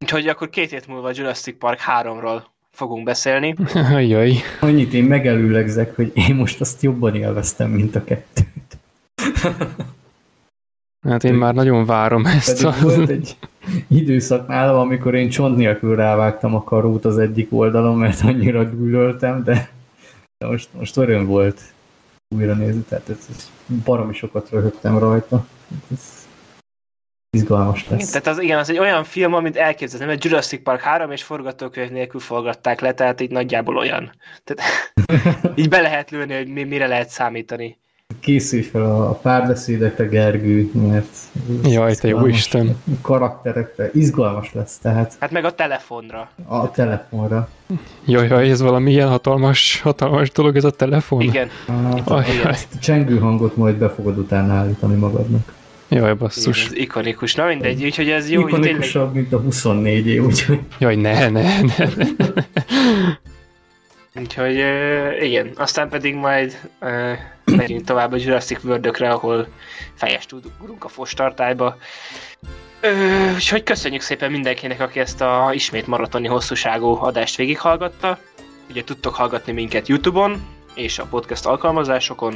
Úgyhogy 0.00 0.28
akkor 0.28 0.50
két 0.50 0.70
hét 0.70 0.86
múlva 0.86 1.08
a 1.08 1.12
Jurassic 1.14 1.58
Park 1.58 1.80
3-ról 1.86 2.42
fogunk 2.70 3.04
beszélni. 3.04 3.54
Jaj. 4.08 4.34
Annyit 4.60 4.92
én 4.92 5.04
megelőlegzek, 5.04 5.94
hogy 5.94 6.12
én 6.14 6.34
most 6.34 6.60
azt 6.60 6.82
jobban 6.82 7.14
élveztem, 7.14 7.70
mint 7.70 7.94
a 7.94 8.04
kettő. 8.04 8.42
Hát 11.06 11.24
én 11.24 11.34
már 11.34 11.54
nagyon 11.54 11.84
várom 11.84 12.26
ezt. 12.26 12.64
Pedig 12.64 12.82
volt 12.82 13.08
egy 13.08 13.36
időszak 13.88 14.46
nálam, 14.46 14.78
amikor 14.78 15.14
én 15.14 15.28
csont 15.28 15.56
nélkül 15.56 15.96
rávágtam 15.96 16.54
a 16.54 16.64
karót 16.64 17.04
az 17.04 17.18
egyik 17.18 17.52
oldalon, 17.52 17.98
mert 17.98 18.20
annyira 18.22 18.62
gyűlöltem, 18.62 19.44
de, 19.44 19.70
de 20.38 20.46
most, 20.46 20.68
most 20.72 20.96
öröm 20.96 21.26
volt 21.26 21.60
újra 22.34 22.54
nézni, 22.54 22.80
tehát 22.88 23.08
ez, 23.08 23.26
ez 23.30 23.50
baromi 23.84 24.14
sokat 24.14 24.50
röhögtem 24.50 24.98
rajta. 24.98 25.46
Ez 25.92 26.26
izgalmas 27.30 27.88
lesz. 27.88 28.00
Igen, 28.00 28.22
tehát 28.22 28.26
az, 28.26 28.44
igen, 28.44 28.58
az 28.58 28.70
egy 28.70 28.78
olyan 28.78 29.04
film, 29.04 29.34
amit 29.34 29.56
elképzelni, 29.56 30.06
mert 30.06 30.24
Jurassic 30.24 30.62
Park 30.62 30.80
3 30.80 31.10
és 31.10 31.22
forgatókönyv 31.22 31.90
nélkül 31.90 32.20
forgatták 32.20 32.80
le, 32.80 32.92
tehát 32.92 33.20
így 33.20 33.30
nagyjából 33.30 33.76
olyan. 33.76 34.12
Tehát, 34.44 34.62
így 35.58 35.68
be 35.68 35.80
lehet 35.80 36.10
lőni, 36.10 36.34
hogy 36.34 36.48
mire 36.48 36.86
lehet 36.86 37.08
számítani. 37.08 37.78
Készülj 38.26 38.62
fel 38.62 38.84
a 38.84 39.12
párbeszédekre, 39.12 40.04
Gergő, 40.04 40.70
mert... 40.88 41.16
Jaj, 41.64 41.94
te 41.94 42.08
jó 42.08 42.26
Isten! 42.26 42.76
Karakterekre, 43.00 43.90
izgalmas 43.92 44.52
lesz, 44.52 44.78
tehát... 44.78 45.16
Hát 45.20 45.30
meg 45.30 45.44
a 45.44 45.54
telefonra. 45.54 46.30
A 46.46 46.70
telefonra. 46.70 47.48
Jaj, 48.06 48.28
jaj, 48.28 48.50
ez 48.50 48.60
valami 48.60 48.90
ilyen 48.90 49.08
hatalmas, 49.08 49.80
hatalmas 49.80 50.30
dolog 50.30 50.56
ez 50.56 50.64
a 50.64 50.70
telefon? 50.70 51.20
Igen. 51.20 51.48
Hát, 51.66 52.08
a 52.08 52.24
csengő 52.80 53.18
hangot 53.18 53.56
majd 53.56 53.76
be 53.76 53.88
fogod 53.88 54.18
utána 54.18 54.52
állítani 54.52 54.94
magadnak. 54.94 55.52
Jaj, 55.88 56.14
basszus. 56.14 56.58
Igen, 56.58 56.72
ez 56.72 56.78
ikonikus. 56.82 57.34
Na 57.34 57.46
mindegy, 57.46 57.84
úgyhogy 57.84 58.08
ez 58.08 58.30
jó. 58.30 58.40
Ikonikusabb, 58.40 59.12
tényleg... 59.12 59.14
mint 59.14 59.32
a 59.32 59.38
24 59.38 60.06
é 60.06 60.18
úgyhogy... 60.18 60.60
Jaj, 60.78 60.96
ne, 60.96 61.28
ne, 61.28 61.60
ne. 61.60 61.84
Úgyhogy 64.20 64.56
igen, 65.20 65.52
aztán 65.56 65.88
pedig 65.88 66.14
majd 66.14 66.70
megyünk 67.44 67.84
tovább 67.84 68.12
a 68.12 68.16
Jurassic 68.16 68.64
world 68.64 69.00
ahol 69.00 69.48
fejes 69.94 70.26
tudunk 70.26 70.84
a 70.84 70.88
fostartályba. 70.88 71.76
Úgyhogy 73.34 73.62
köszönjük 73.62 74.02
szépen 74.02 74.30
mindenkinek, 74.30 74.80
aki 74.80 75.00
ezt 75.00 75.20
a 75.20 75.50
ismét 75.52 75.86
maratoni 75.86 76.26
hosszúságú 76.26 76.86
adást 76.86 77.36
végighallgatta. 77.36 78.18
Ugye 78.70 78.84
tudtok 78.84 79.14
hallgatni 79.14 79.52
minket 79.52 79.88
Youtube-on 79.88 80.46
és 80.74 80.98
a 80.98 81.04
podcast 81.04 81.46
alkalmazásokon. 81.46 82.34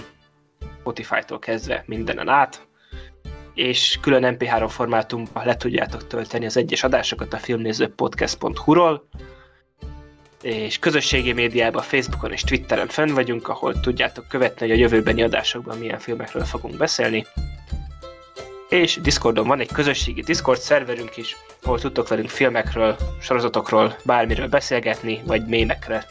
Spotify-tól 0.81 1.39
kezdve 1.39 1.85
mindenen 1.87 2.29
át, 2.29 2.69
és 3.55 3.99
külön 4.01 4.37
MP3 4.39 4.67
formátumban 4.69 5.47
le 5.47 5.57
tudjátok 5.57 6.07
tölteni 6.07 6.47
az 6.47 6.57
egyes 6.57 6.83
adásokat 6.83 7.33
a 7.33 7.37
filmnézőpodcast.hu-ról, 7.37 9.09
és 10.43 10.79
közösségi 10.79 11.33
médiában, 11.33 11.83
Facebookon 11.83 12.33
és 12.33 12.43
Twitteren 12.43 12.89
fönn 12.89 13.15
vagyunk, 13.15 13.49
ahol 13.49 13.81
tudjátok 13.81 14.29
követni, 14.29 14.69
hogy 14.69 14.77
a 14.77 14.81
jövőbeni 14.81 15.23
adásokban 15.23 15.79
milyen 15.79 15.99
filmekről 15.99 16.45
fogunk 16.45 16.77
beszélni. 16.77 17.27
És 18.69 18.99
Discordon 19.03 19.47
van 19.47 19.61
egy 19.61 19.73
közösségi 19.73 20.23
Discord 20.23 20.59
szerverünk 20.59 21.17
is, 21.17 21.37
ahol 21.63 21.79
tudtok 21.81 22.09
velünk 22.09 22.29
filmekről, 22.29 22.97
sorozatokról, 23.21 23.97
bármiről 24.05 24.49
beszélgetni, 24.49 25.21
vagy 25.25 25.47
mémekre 25.47 26.07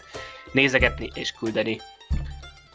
nézegetni 0.52 1.10
és 1.14 1.32
küldeni. 1.40 1.82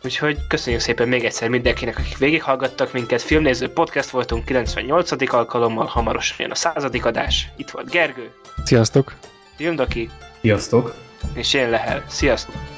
Úgyhogy 0.04 0.46
köszönjük 0.48 0.82
szépen 0.82 1.08
még 1.08 1.24
egyszer 1.24 1.48
mindenkinek, 1.48 1.98
akik 1.98 2.18
végighallgattak 2.18 2.92
minket. 2.92 3.22
Filmnéző 3.22 3.68
podcast 3.68 4.10
voltunk 4.10 4.44
98. 4.44 5.32
alkalommal, 5.32 5.86
hamarosan 5.86 6.36
jön 6.38 6.50
a 6.50 6.54
századik 6.54 7.04
adás. 7.04 7.48
Itt 7.56 7.70
volt 7.70 7.90
Gergő. 7.90 8.30
Sziasztok! 8.64 9.14
Filmdoki. 9.56 10.10
Sziasztok! 10.40 11.03
És 11.32 11.54
én 11.54 11.70
Lehel. 11.70 12.04
Sziasztok! 12.08 12.73